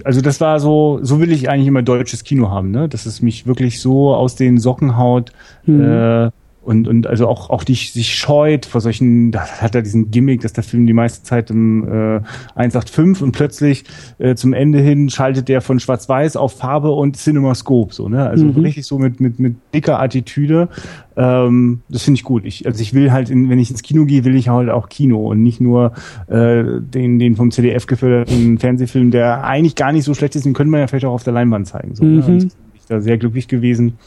also 0.04 0.22
das 0.22 0.42
war 0.42 0.60
so, 0.60 1.00
so 1.04 1.20
will 1.20 1.32
ich 1.32 1.50
eigentlich 1.50 1.68
immer 1.68 1.84
deutsches 1.84 2.24
Kino 2.24 2.50
haben, 2.50 2.72
ne? 2.72 2.90
Dass 2.90 3.06
es 3.06 3.22
mich 3.22 3.46
wirklich 3.46 3.80
so 3.80 4.14
aus 4.14 4.36
den 4.36 4.58
Socken 4.58 4.98
haut, 4.98 5.32
mhm. 5.66 5.84
äh, 5.84 6.32
und, 6.62 6.88
und 6.88 7.08
also 7.08 7.28
auch, 7.28 7.50
auch 7.50 7.64
dich 7.64 7.94
sich 7.94 8.14
scheut 8.16 8.66
vor 8.66 8.82
solchen, 8.82 9.32
das 9.32 9.62
hat 9.62 9.76
er 9.76 9.82
diesen 9.82 10.12
Gimmick, 10.12 10.42
dass 10.42 10.54
der 10.54 10.64
Film 10.64 10.86
die 10.86 10.94
meiste 10.94 11.24
Zeit 11.24 11.50
im 11.50 11.84
äh, 11.88 12.22
185 12.56 13.24
und 13.24 13.32
plötzlich 13.32 13.86
äh, 14.18 14.36
zum 14.36 14.54
Ende 14.54 14.80
hin 14.80 15.10
schaltet 15.10 15.48
der 15.48 15.62
von 15.62 15.80
Schwarz-Weiß 15.80 16.36
auf 16.36 16.58
Farbe 16.58 16.92
und 16.92 17.16
Cinemascope, 17.16 17.94
so, 17.94 18.10
ne? 18.10 18.28
Also 18.28 18.46
mhm. 18.46 18.60
richtig 18.60 18.86
so 18.86 19.00
mit, 19.00 19.20
mit, 19.22 19.40
mit 19.40 19.56
dicker 19.74 20.02
Attitüde. 20.02 20.68
Ähm, 21.16 21.82
das 21.90 22.04
finde 22.04 22.18
ich 22.18 22.24
gut. 22.24 22.44
Ich, 22.46 22.66
also 22.66 22.82
ich 22.82 22.94
will 22.94 23.12
halt, 23.12 23.30
in, 23.30 23.50
wenn 23.50 23.60
ich 23.60 23.72
ins 23.72 23.82
Kino 23.82 24.06
gehe, 24.06 24.26
will 24.26 24.36
ich 24.36 24.50
halt 24.50 24.70
auch 24.70 24.90
Kino 24.90 25.30
und 25.32 25.42
nicht 25.42 25.62
nur 25.62 25.94
äh, 26.28 26.64
den, 26.80 27.20
den 27.20 27.36
vom 27.36 27.52
CDF 27.52 27.88
geförderten 27.88 28.58
Fernsehfilm, 28.58 29.12
der 29.12 29.46
eigentlich 29.46 29.76
gar 29.76 29.94
nicht 29.94 30.04
so 30.04 30.14
schlecht 30.14 30.36
ist, 30.36 30.46
den 30.46 30.54
könnte 30.54 30.72
man 30.72 30.82
ja 30.82 30.88
vielleicht 30.88 31.06
auch 31.06 31.14
auf 31.14 31.24
der 31.24 31.34
Leinwand 31.34 31.68
zeigen. 31.68 31.96
So, 31.96 32.04
ne? 32.04 32.10
mhm. 32.10 32.18
ne? 32.20 32.26
Und 32.26 32.44
ich 32.44 32.88
bin 32.88 32.98
da 32.98 33.02
sehr 33.02 33.18
glücklich 33.18 33.48
gewesen. 33.48 33.98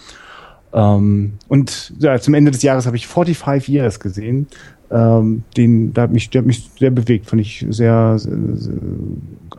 Ähm, 0.73 1.35
und 1.49 1.93
ja, 1.99 2.19
zum 2.19 2.35
Ende 2.35 2.51
des 2.51 2.63
Jahres 2.63 2.87
habe 2.87 2.97
ich 2.97 3.07
45 3.07 3.69
Years 3.69 4.01
gesehen. 4.01 4.47
Ähm, 4.91 5.45
den, 5.57 5.93
da 5.95 6.03
hat 6.03 6.13
mich, 6.13 6.31
der 6.31 6.41
hat 6.41 6.47
mich 6.47 6.71
sehr 6.79 6.91
bewegt, 6.91 7.27
fand 7.27 7.41
ich 7.41 7.67
sehr, 7.71 8.19
sehr, 8.19 8.37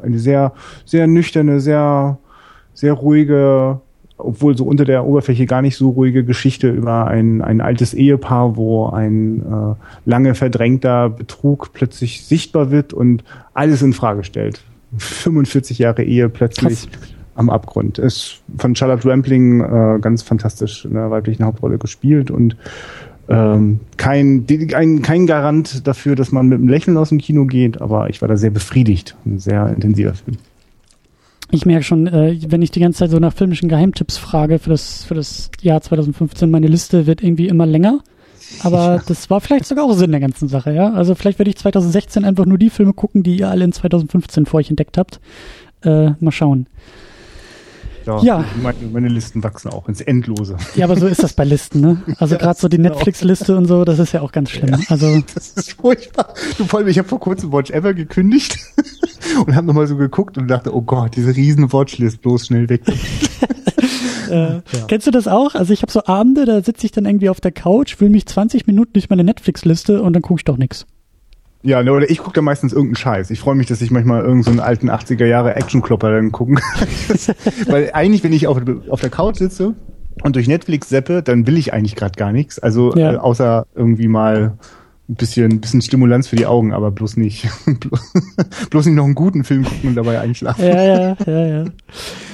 eine 0.02 0.20
sehr, 0.20 0.54
sehr 0.86 1.08
nüchterne, 1.08 1.60
sehr, 1.60 2.20
sehr 2.74 2.94
ruhige, 2.94 3.82
obwohl 4.18 4.56
so 4.56 4.66
unter 4.66 4.86
der 4.86 5.06
Oberfläche 5.06 5.48
gar 5.48 5.64
nicht 5.64 5.76
so 5.76 5.90
ruhige 5.90 6.24
Geschichte 6.24 6.70
über 6.70 7.08
ein, 7.08 7.42
ein 7.42 7.62
altes 7.62 7.94
Ehepaar, 7.96 8.58
wo 8.58 8.90
ein 8.90 9.40
äh, 9.42 9.76
lange 10.06 10.36
verdrängter 10.36 11.10
Betrug 11.10 11.74
plötzlich 11.74 12.26
sichtbar 12.26 12.70
wird 12.70 12.94
und 12.94 13.24
alles 13.56 13.82
in 13.82 13.94
Frage 13.94 14.24
stellt. 14.24 14.64
45 14.98 15.80
Jahre 15.80 16.04
Ehe 16.04 16.30
plötzlich 16.30 16.90
Krass 16.92 17.00
am 17.36 17.50
Abgrund. 17.50 17.98
Ist 17.98 18.42
von 18.58 18.76
Charlotte 18.76 19.08
Rampling 19.08 19.62
äh, 19.62 20.00
ganz 20.00 20.22
fantastisch 20.22 20.86
in 20.86 20.94
der 20.94 21.12
weiblichen 21.12 21.46
Hauptrolle 21.46 21.78
gespielt 21.78 22.32
und 22.32 22.56
ähm, 23.30 23.80
kein, 23.98 24.46
ein, 24.76 25.02
kein 25.02 25.26
Garant 25.28 25.88
dafür, 25.88 26.16
dass 26.16 26.32
man 26.32 26.48
mit 26.48 26.60
einem 26.60 26.68
Lächeln 26.68 26.98
aus 26.98 27.10
dem 27.10 27.20
Kino 27.20 27.46
geht, 27.46 27.82
aber 27.82 28.10
ich 28.10 28.22
war 28.22 28.28
da 28.28 28.36
sehr 28.36 28.50
befriedigt. 28.50 29.16
Ein 29.26 29.40
sehr 29.40 29.70
intensiver 29.70 30.14
Film. 30.14 30.38
Ich 31.52 31.66
merke 31.66 31.84
schon, 31.84 32.08
äh, 32.08 32.38
wenn 32.48 32.62
ich 32.62 32.72
die 32.72 32.80
ganze 32.80 33.00
Zeit 33.00 33.12
so 33.12 33.20
nach 33.20 33.34
filmischen 33.34 33.70
Geheimtipps 33.70 34.18
frage 34.18 34.60
für 34.60 34.72
das, 34.72 35.04
für 35.04 35.14
das 35.14 35.52
Jahr 35.62 35.82
2015, 35.82 36.50
meine 36.50 36.68
Liste 36.68 37.06
wird 37.06 37.24
irgendwie 37.24 37.48
immer 37.48 37.66
länger. 37.66 38.00
Aber 38.62 38.96
ja. 38.96 39.02
das 39.08 39.30
war 39.30 39.40
vielleicht 39.40 39.66
sogar 39.66 39.86
auch 39.86 39.94
Sinn 39.94 40.12
der 40.12 40.20
ganzen 40.20 40.48
Sache, 40.48 40.74
ja. 40.74 40.92
Also 40.92 41.16
vielleicht 41.16 41.40
werde 41.40 41.50
ich 41.50 41.58
2016 41.58 42.26
einfach 42.26 42.46
nur 42.46 42.58
die 42.58 42.70
Filme 42.70 42.94
gucken, 42.94 43.24
die 43.24 43.38
ihr 43.38 43.50
alle 43.50 43.66
in 43.66 43.72
2015 43.72 44.46
vor 44.46 44.60
euch 44.60 44.70
entdeckt 44.70 44.98
habt. 44.98 45.20
Äh, 45.84 46.12
mal 46.20 46.32
schauen. 46.32 46.68
Ja, 48.06 48.22
ja. 48.22 48.46
Meine, 48.62 48.78
meine, 48.92 49.08
Listen 49.08 49.44
wachsen 49.44 49.72
auch 49.72 49.88
ins 49.88 50.02
Endlose. 50.02 50.58
Ja, 50.76 50.86
aber 50.86 50.98
so 50.98 51.08
ist 51.08 51.24
das 51.24 51.34
bei 51.34 51.44
Listen, 51.44 51.82
ne? 51.82 52.02
Also 52.18 52.36
ja, 52.36 52.42
gerade 52.42 52.60
so 52.60 52.68
die 52.68 52.78
Netflix-Liste 52.78 53.56
und 53.58 53.66
so, 53.66 53.86
das 53.86 54.00
ist 54.00 54.14
ja 54.14 54.22
auch 54.22 54.32
ganz 54.32 54.52
schlimm. 54.52 54.70
Ja, 54.70 54.80
also 54.90 55.22
das 55.34 55.50
ist 55.50 55.74
furchtbar. 55.74 56.34
Du, 56.58 56.66
vor 56.66 56.80
allem, 56.80 56.88
ich 56.88 56.98
habe 56.98 57.08
vor 57.08 57.20
kurzem 57.20 57.52
Watch 57.52 57.72
Ever 57.72 57.94
gekündigt. 57.94 58.58
und 59.46 59.56
habe 59.56 59.68
nochmal 59.68 59.88
so 59.88 59.96
geguckt 59.96 60.38
und 60.38 60.48
dachte, 60.48 60.76
oh 60.76 60.82
Gott, 60.82 61.16
diese 61.16 61.36
riesen 61.36 61.72
Watchlist 61.72 62.22
bloß 62.22 62.48
schnell 62.48 62.70
weg. 62.70 62.82
äh, 64.30 64.56
ja. 64.56 64.62
Kennst 64.88 65.08
du 65.08 65.12
das 65.12 65.28
auch? 65.28 65.56
Also 65.56 65.74
ich 65.74 65.82
habe 65.82 65.92
so 65.92 66.04
Abende, 66.06 66.46
da 66.46 66.62
sitze 66.62 66.86
ich 66.86 66.92
dann 66.92 67.06
irgendwie 67.06 67.30
auf 67.30 67.42
der 67.42 67.52
Couch, 67.52 67.96
fühle 67.96 68.12
mich 68.12 68.26
20 68.26 68.68
Minuten 68.68 68.94
durch 68.94 69.10
meine 69.10 69.24
Netflix-Liste 69.24 70.02
und 70.02 70.14
dann 70.14 70.22
gucke 70.22 70.40
ich 70.40 70.46
doch 70.46 70.58
nichts. 70.58 70.86
Ja, 71.64 71.82
ne, 71.82 71.94
oder 71.94 72.10
ich 72.10 72.18
gucke 72.18 72.34
da 72.34 72.42
meistens 72.42 72.74
irgendeinen 72.74 72.98
Scheiß. 72.98 73.32
Ich 73.32 73.40
freue 73.40 73.56
mich, 73.56 73.68
dass 73.68 73.82
ich 73.82 73.90
manchmal 73.90 74.22
irgendeinen 74.22 74.58
so 74.58 74.64
alten 74.64 74.90
80er 74.90 75.26
Jahre 75.26 75.56
Actionklopper 75.56 76.12
dann 76.12 76.34
gucken 76.34 76.56
kann. 76.56 76.88
Weil 77.68 77.92
eigentlich, 77.94 78.24
wenn 78.24 78.34
ich 78.34 78.48
auf, 78.48 78.62
auf 78.90 79.00
der 79.00 79.10
Couch 79.10 79.38
sitze 79.38 79.74
und 80.24 80.36
durch 80.36 80.48
Netflix 80.48 80.90
seppe, 80.90 81.24
dann 81.24 81.48
will 81.48 81.58
ich 81.58 81.74
eigentlich 81.74 81.96
gerade 81.96 82.18
gar 82.18 82.34
nichts. 82.34 82.60
Also 82.60 82.94
ja. 82.96 83.14
äh, 83.14 83.18
außer 83.18 83.66
irgendwie 83.76 84.10
mal 84.10 84.58
ein 85.08 85.16
bisschen, 85.16 85.62
bisschen 85.62 85.82
Stimulanz 85.82 86.28
für 86.28 86.36
die 86.36 86.46
Augen, 86.46 86.74
aber 86.74 86.92
bloß 86.92 87.16
nicht, 87.16 87.48
bloß 88.70 88.86
nicht 88.86 88.96
noch 88.96 89.06
einen 89.06 89.16
guten 89.16 89.46
Film 89.46 89.64
gucken 89.64 89.90
und 89.90 89.96
dabei 89.96 90.20
einschlafen. 90.20 90.66
Ja, 90.66 90.84
ja, 90.84 91.16
ja, 91.26 91.46
ja. 91.46 91.66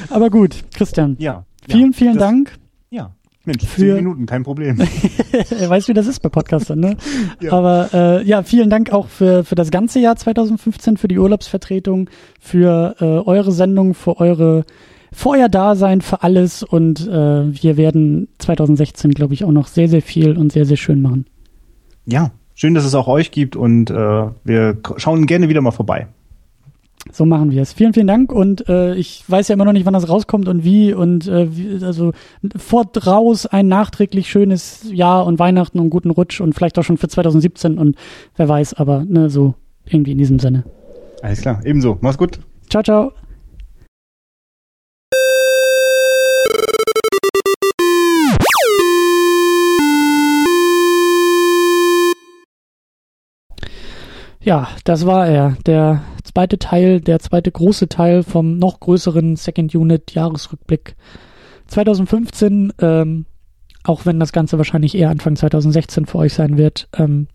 Aber 0.10 0.32
gut, 0.32 0.64
Christian. 0.74 1.16
Ja. 1.20 1.46
Vielen, 1.68 1.94
vielen 1.94 2.18
das, 2.18 2.24
Dank. 2.24 2.52
Ja. 2.90 3.12
Mensch, 3.46 3.66
für, 3.66 3.82
zehn 3.82 3.96
Minuten, 3.96 4.26
kein 4.26 4.44
Problem. 4.44 4.78
er 5.60 5.70
weiß, 5.70 5.88
wie 5.88 5.94
das 5.94 6.08
ist 6.08 6.20
bei 6.22 6.30
Podcastern, 6.30 6.80
ne? 6.80 6.98
ja. 7.42 7.54
Aber 7.54 7.90
äh, 7.94 8.24
ja, 8.24 8.44
vielen 8.44 8.70
Dank 8.70 8.92
auch 8.92 9.08
für, 9.08 9.44
für 9.44 9.56
das 9.56 9.72
ganze 9.72 10.00
Jahr 10.00 10.16
2015, 10.16 10.98
für 10.98 11.08
die 11.08 11.18
Urlaubsvertretung, 11.18 12.10
für 12.40 12.96
äh, 13.00 13.06
eure 13.06 13.52
Sendung, 13.52 13.94
für 13.94 14.20
eure 14.20 14.66
für 15.12 15.30
euer 15.30 15.50
Dasein, 15.50 16.02
für 16.02 16.22
alles 16.22 16.62
und 16.62 17.08
äh, 17.08 17.12
wir 17.64 17.78
werden 17.78 18.28
2016, 18.38 19.12
glaube 19.12 19.34
ich, 19.34 19.44
auch 19.44 19.52
noch 19.52 19.66
sehr, 19.66 19.90
sehr 19.90 20.04
viel 20.04 20.38
und 20.38 20.52
sehr, 20.52 20.66
sehr 20.66 20.78
schön 20.78 21.02
machen. 21.02 21.26
Ja, 22.06 22.32
schön, 22.54 22.76
dass 22.76 22.86
es 22.86 22.94
auch 22.94 23.08
euch 23.08 23.32
gibt 23.32 23.56
und 23.56 23.90
äh, 23.90 23.94
wir 24.44 24.78
schauen 24.98 25.26
gerne 25.26 25.50
wieder 25.50 25.62
mal 25.62 25.72
vorbei. 25.72 26.08
So 27.12 27.26
machen 27.26 27.52
wir 27.52 27.62
es. 27.62 27.74
Vielen, 27.74 27.94
vielen 27.94 28.08
Dank 28.08 28.32
und 28.32 28.68
äh, 28.70 28.94
ich 28.96 29.24
weiß 29.28 29.48
ja 29.48 29.54
immer 29.54 29.66
noch 29.66 29.74
nicht, 29.74 29.86
wann 29.86 29.94
das 29.94 30.10
rauskommt 30.10 30.48
und 30.48 30.64
wie 30.64 30.94
und 30.94 31.28
äh, 31.28 31.56
wie, 31.56 31.84
also 31.84 32.12
fort 32.56 33.08
raus 33.08 33.46
ein 33.46 33.68
nachträglich 33.68 34.30
schönes 34.30 34.86
Jahr 34.92 35.26
und 35.26 35.40
Weihnachten 35.40 35.80
und 35.80 35.90
guten 35.90 36.12
Rutsch 36.12 36.42
und 36.42 36.54
vielleicht 36.54 36.78
auch 36.78 36.84
schon 36.84 36.98
für 36.98 37.08
2017 37.08 37.78
und 37.78 37.96
wer 38.36 38.48
weiß, 38.48 38.76
aber 38.76 39.06
ne, 39.06 39.30
so 39.30 39.56
irgendwie 39.86 40.12
in 40.12 40.18
diesem 40.18 40.40
Sinne. 40.40 40.66
Alles 41.22 41.42
klar, 41.42 41.62
ebenso. 41.66 41.98
Mach's 42.02 42.18
gut. 42.18 42.40
Ciao, 42.70 42.84
ciao. 42.84 43.12
Ja, 54.42 54.70
das 54.84 55.06
war 55.06 55.28
er. 55.28 55.58
Der 55.66 56.02
zweite 56.32 56.60
Teil, 56.60 57.02
der 57.02 57.20
zweite 57.20 57.52
große 57.52 57.90
Teil 57.90 58.24
vom 58.24 58.58
noch 58.58 58.80
größeren 58.80 59.36
Second 59.36 59.74
Unit 59.76 60.14
Jahresrückblick 60.14 60.96
2015. 61.68 62.74
Ähm, 62.80 63.26
auch 63.84 64.06
wenn 64.06 64.20
das 64.20 64.32
Ganze 64.32 64.58
wahrscheinlich 64.58 64.96
eher 64.96 65.10
Anfang 65.10 65.36
2016 65.36 66.06
für 66.06 66.18
euch 66.18 66.34
sein 66.34 66.58
wird. 66.58 66.90
Ähm, 66.98 67.28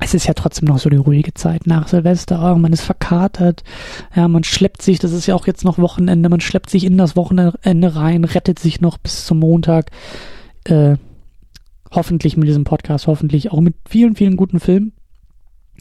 es 0.00 0.14
ist 0.14 0.26
ja 0.26 0.34
trotzdem 0.34 0.68
noch 0.68 0.78
so 0.78 0.90
die 0.90 0.96
ruhige 0.96 1.34
Zeit 1.34 1.66
nach 1.66 1.88
Silvester. 1.88 2.52
Oh, 2.52 2.58
man 2.58 2.72
ist 2.72 2.82
verkatert. 2.82 3.62
Ja, 4.14 4.26
man 4.28 4.44
schleppt 4.44 4.82
sich, 4.82 4.98
das 4.98 5.12
ist 5.12 5.26
ja 5.26 5.34
auch 5.34 5.46
jetzt 5.46 5.64
noch 5.64 5.78
Wochenende, 5.78 6.28
man 6.28 6.40
schleppt 6.40 6.70
sich 6.70 6.84
in 6.84 6.98
das 6.98 7.16
Wochenende 7.16 7.96
rein, 7.96 8.24
rettet 8.24 8.58
sich 8.58 8.80
noch 8.80 8.98
bis 8.98 9.24
zum 9.24 9.38
Montag. 9.38 9.90
Äh, 10.64 10.96
hoffentlich 11.92 12.36
mit 12.36 12.48
diesem 12.48 12.64
Podcast, 12.64 13.06
hoffentlich 13.06 13.52
auch 13.52 13.60
mit 13.60 13.76
vielen, 13.88 14.16
vielen 14.16 14.36
guten 14.36 14.58
Filmen. 14.58 14.92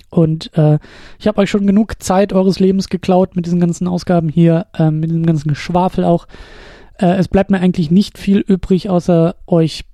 Und 0.09 0.55
äh, 0.57 0.77
ich 1.19 1.27
habe 1.27 1.41
euch 1.41 1.49
schon 1.49 1.65
genug 1.65 2.01
Zeit 2.01 2.33
eures 2.33 2.59
Lebens 2.59 2.89
geklaut 2.89 3.35
mit 3.35 3.45
diesen 3.45 3.59
ganzen 3.59 3.87
Ausgaben 3.87 4.29
hier, 4.29 4.67
äh, 4.77 4.91
mit 4.91 5.09
diesem 5.09 5.25
ganzen 5.25 5.49
Geschwafel 5.49 6.03
auch. 6.03 6.27
Äh, 6.99 7.15
es 7.15 7.27
bleibt 7.27 7.49
mir 7.49 7.59
eigentlich 7.59 7.89
nicht 7.89 8.17
viel 8.17 8.39
übrig, 8.39 8.89
außer 8.89 9.35
euch 9.47 9.85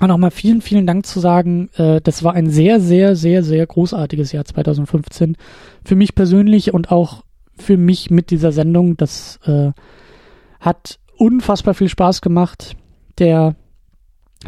nochmal 0.00 0.30
vielen, 0.30 0.62
vielen 0.62 0.86
Dank 0.86 1.06
zu 1.06 1.20
sagen. 1.20 1.68
Äh, 1.76 2.00
das 2.00 2.24
war 2.24 2.34
ein 2.34 2.50
sehr, 2.50 2.80
sehr, 2.80 3.14
sehr, 3.14 3.42
sehr 3.42 3.66
großartiges 3.66 4.32
Jahr 4.32 4.44
2015. 4.44 5.36
Für 5.84 5.96
mich 5.96 6.14
persönlich 6.14 6.74
und 6.74 6.90
auch 6.90 7.22
für 7.56 7.76
mich 7.76 8.10
mit 8.10 8.30
dieser 8.30 8.52
Sendung. 8.52 8.96
Das 8.96 9.38
äh, 9.44 9.72
hat 10.58 10.98
unfassbar 11.16 11.74
viel 11.74 11.88
Spaß 11.88 12.20
gemacht. 12.20 12.76
Der 13.18 13.54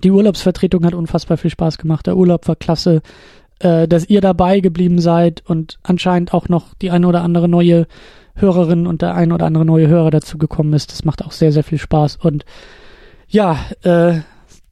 die 0.02 0.10
Urlaubsvertretung 0.10 0.86
hat 0.86 0.94
unfassbar 0.94 1.36
viel 1.36 1.50
Spaß 1.50 1.76
gemacht. 1.76 2.06
Der 2.06 2.16
Urlaub 2.16 2.48
war 2.48 2.56
klasse 2.56 3.02
äh, 3.62 3.86
dass 3.86 4.08
ihr 4.08 4.20
dabei 4.20 4.60
geblieben 4.60 4.98
seid 4.98 5.42
und 5.46 5.78
anscheinend 5.82 6.34
auch 6.34 6.48
noch 6.48 6.74
die 6.74 6.90
eine 6.90 7.06
oder 7.06 7.22
andere 7.22 7.48
neue 7.48 7.86
Hörerin 8.34 8.86
und 8.86 9.02
der 9.02 9.14
ein 9.14 9.30
oder 9.32 9.46
andere 9.46 9.64
neue 9.64 9.88
Hörer 9.88 10.10
dazu 10.10 10.38
gekommen 10.38 10.72
ist. 10.72 10.90
Das 10.90 11.04
macht 11.04 11.24
auch 11.24 11.32
sehr, 11.32 11.52
sehr 11.52 11.64
viel 11.64 11.78
Spaß. 11.78 12.16
Und 12.16 12.44
ja, 13.28 13.58
äh, 13.82 14.20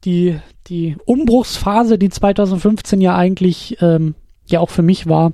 die, 0.03 0.39
die 0.67 0.97
Umbruchsphase, 1.05 1.97
die 1.97 2.09
2015 2.09 3.01
ja 3.01 3.15
eigentlich 3.15 3.77
ähm, 3.81 4.15
ja 4.47 4.59
auch 4.59 4.69
für 4.69 4.81
mich 4.81 5.07
war, 5.07 5.33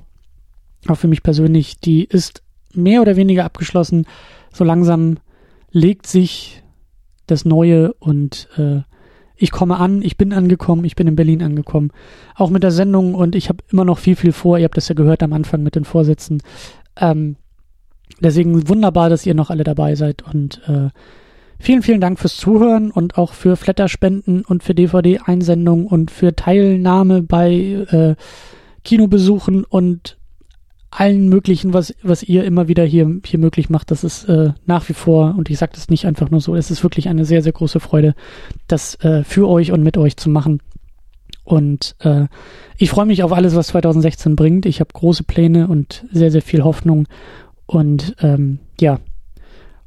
auch 0.86 0.96
für 0.96 1.08
mich 1.08 1.22
persönlich, 1.22 1.80
die 1.80 2.04
ist 2.04 2.42
mehr 2.74 3.02
oder 3.02 3.16
weniger 3.16 3.44
abgeschlossen. 3.44 4.06
So 4.52 4.62
langsam 4.62 5.18
legt 5.70 6.06
sich 6.06 6.62
das 7.26 7.44
Neue 7.44 7.92
und 7.94 8.48
äh, 8.56 8.82
ich 9.38 9.52
komme 9.52 9.78
an, 9.78 10.02
ich 10.02 10.16
bin 10.16 10.32
angekommen, 10.32 10.84
ich 10.84 10.96
bin 10.96 11.06
in 11.06 11.16
Berlin 11.16 11.42
angekommen. 11.42 11.92
Auch 12.34 12.50
mit 12.50 12.64
der 12.64 12.72
Sendung 12.72 13.14
und 13.14 13.36
ich 13.36 13.48
habe 13.48 13.62
immer 13.70 13.84
noch 13.84 13.98
viel, 13.98 14.16
viel 14.16 14.32
vor. 14.32 14.58
Ihr 14.58 14.64
habt 14.64 14.76
das 14.76 14.88
ja 14.88 14.94
gehört 14.94 15.22
am 15.22 15.32
Anfang 15.32 15.62
mit 15.62 15.76
den 15.76 15.84
Vorsitzen. 15.84 16.42
Ähm, 16.96 17.36
deswegen 18.20 18.68
wunderbar, 18.68 19.08
dass 19.08 19.24
ihr 19.24 19.34
noch 19.34 19.50
alle 19.50 19.64
dabei 19.64 19.94
seid 19.94 20.22
und 20.22 20.60
äh, 20.66 20.90
vielen, 21.60 21.82
vielen 21.82 22.00
Dank 22.00 22.18
fürs 22.18 22.36
Zuhören 22.36 22.90
und 22.90 23.16
auch 23.16 23.32
für 23.32 23.56
Flatterspenden 23.56 24.44
und 24.44 24.64
für 24.64 24.74
DVD-Einsendungen 24.74 25.86
und 25.86 26.10
für 26.10 26.34
Teilnahme 26.34 27.22
bei 27.22 27.52
äh, 27.52 28.16
Kinobesuchen 28.84 29.64
und 29.64 30.17
allen 30.90 31.28
möglichen, 31.28 31.74
was, 31.74 31.94
was 32.02 32.22
ihr 32.22 32.44
immer 32.44 32.68
wieder 32.68 32.84
hier, 32.84 33.20
hier 33.24 33.38
möglich 33.38 33.68
macht. 33.68 33.90
Das 33.90 34.04
ist 34.04 34.24
äh, 34.24 34.52
nach 34.66 34.88
wie 34.88 34.94
vor, 34.94 35.34
und 35.36 35.50
ich 35.50 35.58
sage 35.58 35.72
das 35.74 35.88
nicht 35.88 36.06
einfach 36.06 36.30
nur 36.30 36.40
so, 36.40 36.54
es 36.54 36.70
ist 36.70 36.82
wirklich 36.82 37.08
eine 37.08 37.24
sehr, 37.24 37.42
sehr 37.42 37.52
große 37.52 37.80
Freude, 37.80 38.14
das 38.66 38.94
äh, 38.96 39.22
für 39.24 39.48
euch 39.48 39.72
und 39.72 39.82
mit 39.82 39.96
euch 39.98 40.16
zu 40.16 40.30
machen. 40.30 40.60
Und 41.44 41.96
äh, 42.00 42.26
ich 42.76 42.90
freue 42.90 43.06
mich 43.06 43.22
auf 43.22 43.32
alles, 43.32 43.54
was 43.54 43.68
2016 43.68 44.36
bringt. 44.36 44.66
Ich 44.66 44.80
habe 44.80 44.90
große 44.92 45.24
Pläne 45.24 45.68
und 45.68 46.04
sehr, 46.10 46.30
sehr 46.30 46.42
viel 46.42 46.62
Hoffnung. 46.62 47.06
Und 47.66 48.16
ähm, 48.20 48.58
ja, 48.80 48.98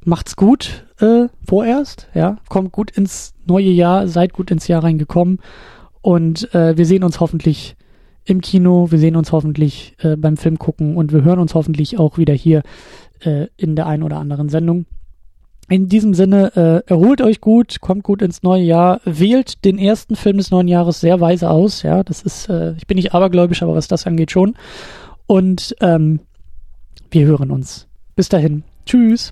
macht's 0.04 0.36
gut 0.36 0.86
äh, 1.00 1.28
vorerst. 1.48 2.10
Ja, 2.14 2.38
kommt 2.50 2.72
gut 2.72 2.92
ins 2.92 3.34
neue 3.46 3.70
Jahr, 3.70 4.08
seid 4.08 4.34
gut 4.34 4.52
ins 4.52 4.68
Jahr 4.68 4.84
reingekommen. 4.84 5.40
Und 6.02 6.54
äh, 6.56 6.78
wir 6.78 6.86
sehen 6.86 7.04
uns 7.04 7.20
hoffentlich 7.20 7.76
im 8.32 8.42
Kino. 8.42 8.92
Wir 8.92 8.98
sehen 8.98 9.16
uns 9.16 9.32
hoffentlich 9.32 9.96
äh, 10.00 10.16
beim 10.16 10.38
Film 10.38 10.58
gucken 10.58 10.98
und 10.98 11.14
wir 11.14 11.24
hören 11.24 11.40
uns 11.40 11.54
hoffentlich 11.54 12.00
auch 12.00 12.18
wieder 12.18 12.34
hier 12.34 12.64
äh, 13.20 13.48
in 13.58 13.76
der 13.76 13.86
einen 13.86 14.04
oder 14.04 14.18
anderen 14.18 14.50
Sendung. 14.50 14.86
In 15.70 15.88
diesem 15.88 16.14
Sinne, 16.14 16.52
äh, 16.56 16.92
erholt 16.92 17.22
euch 17.22 17.40
gut, 17.40 17.80
kommt 17.80 18.04
gut 18.04 18.22
ins 18.22 18.44
neue 18.44 18.64
Jahr, 18.64 19.00
wählt 19.06 19.64
den 19.64 19.78
ersten 19.78 20.16
Film 20.16 20.38
des 20.38 20.52
neuen 20.52 20.68
Jahres 20.68 21.00
sehr 21.00 21.22
weise 21.22 21.50
aus. 21.50 21.84
Ja, 21.84 22.04
das 22.04 22.24
ist, 22.24 22.50
äh, 22.50 22.74
ich 22.74 22.88
bin 22.88 22.96
nicht 22.96 23.14
abergläubisch, 23.14 23.64
aber 23.64 23.76
was 23.76 23.88
das 23.88 24.06
angeht 24.08 24.32
schon. 24.32 24.56
Und 25.28 25.76
ähm, 25.80 26.20
wir 27.10 27.26
hören 27.26 27.52
uns. 27.52 27.88
Bis 28.16 28.28
dahin. 28.28 28.64
Tschüss. 28.86 29.32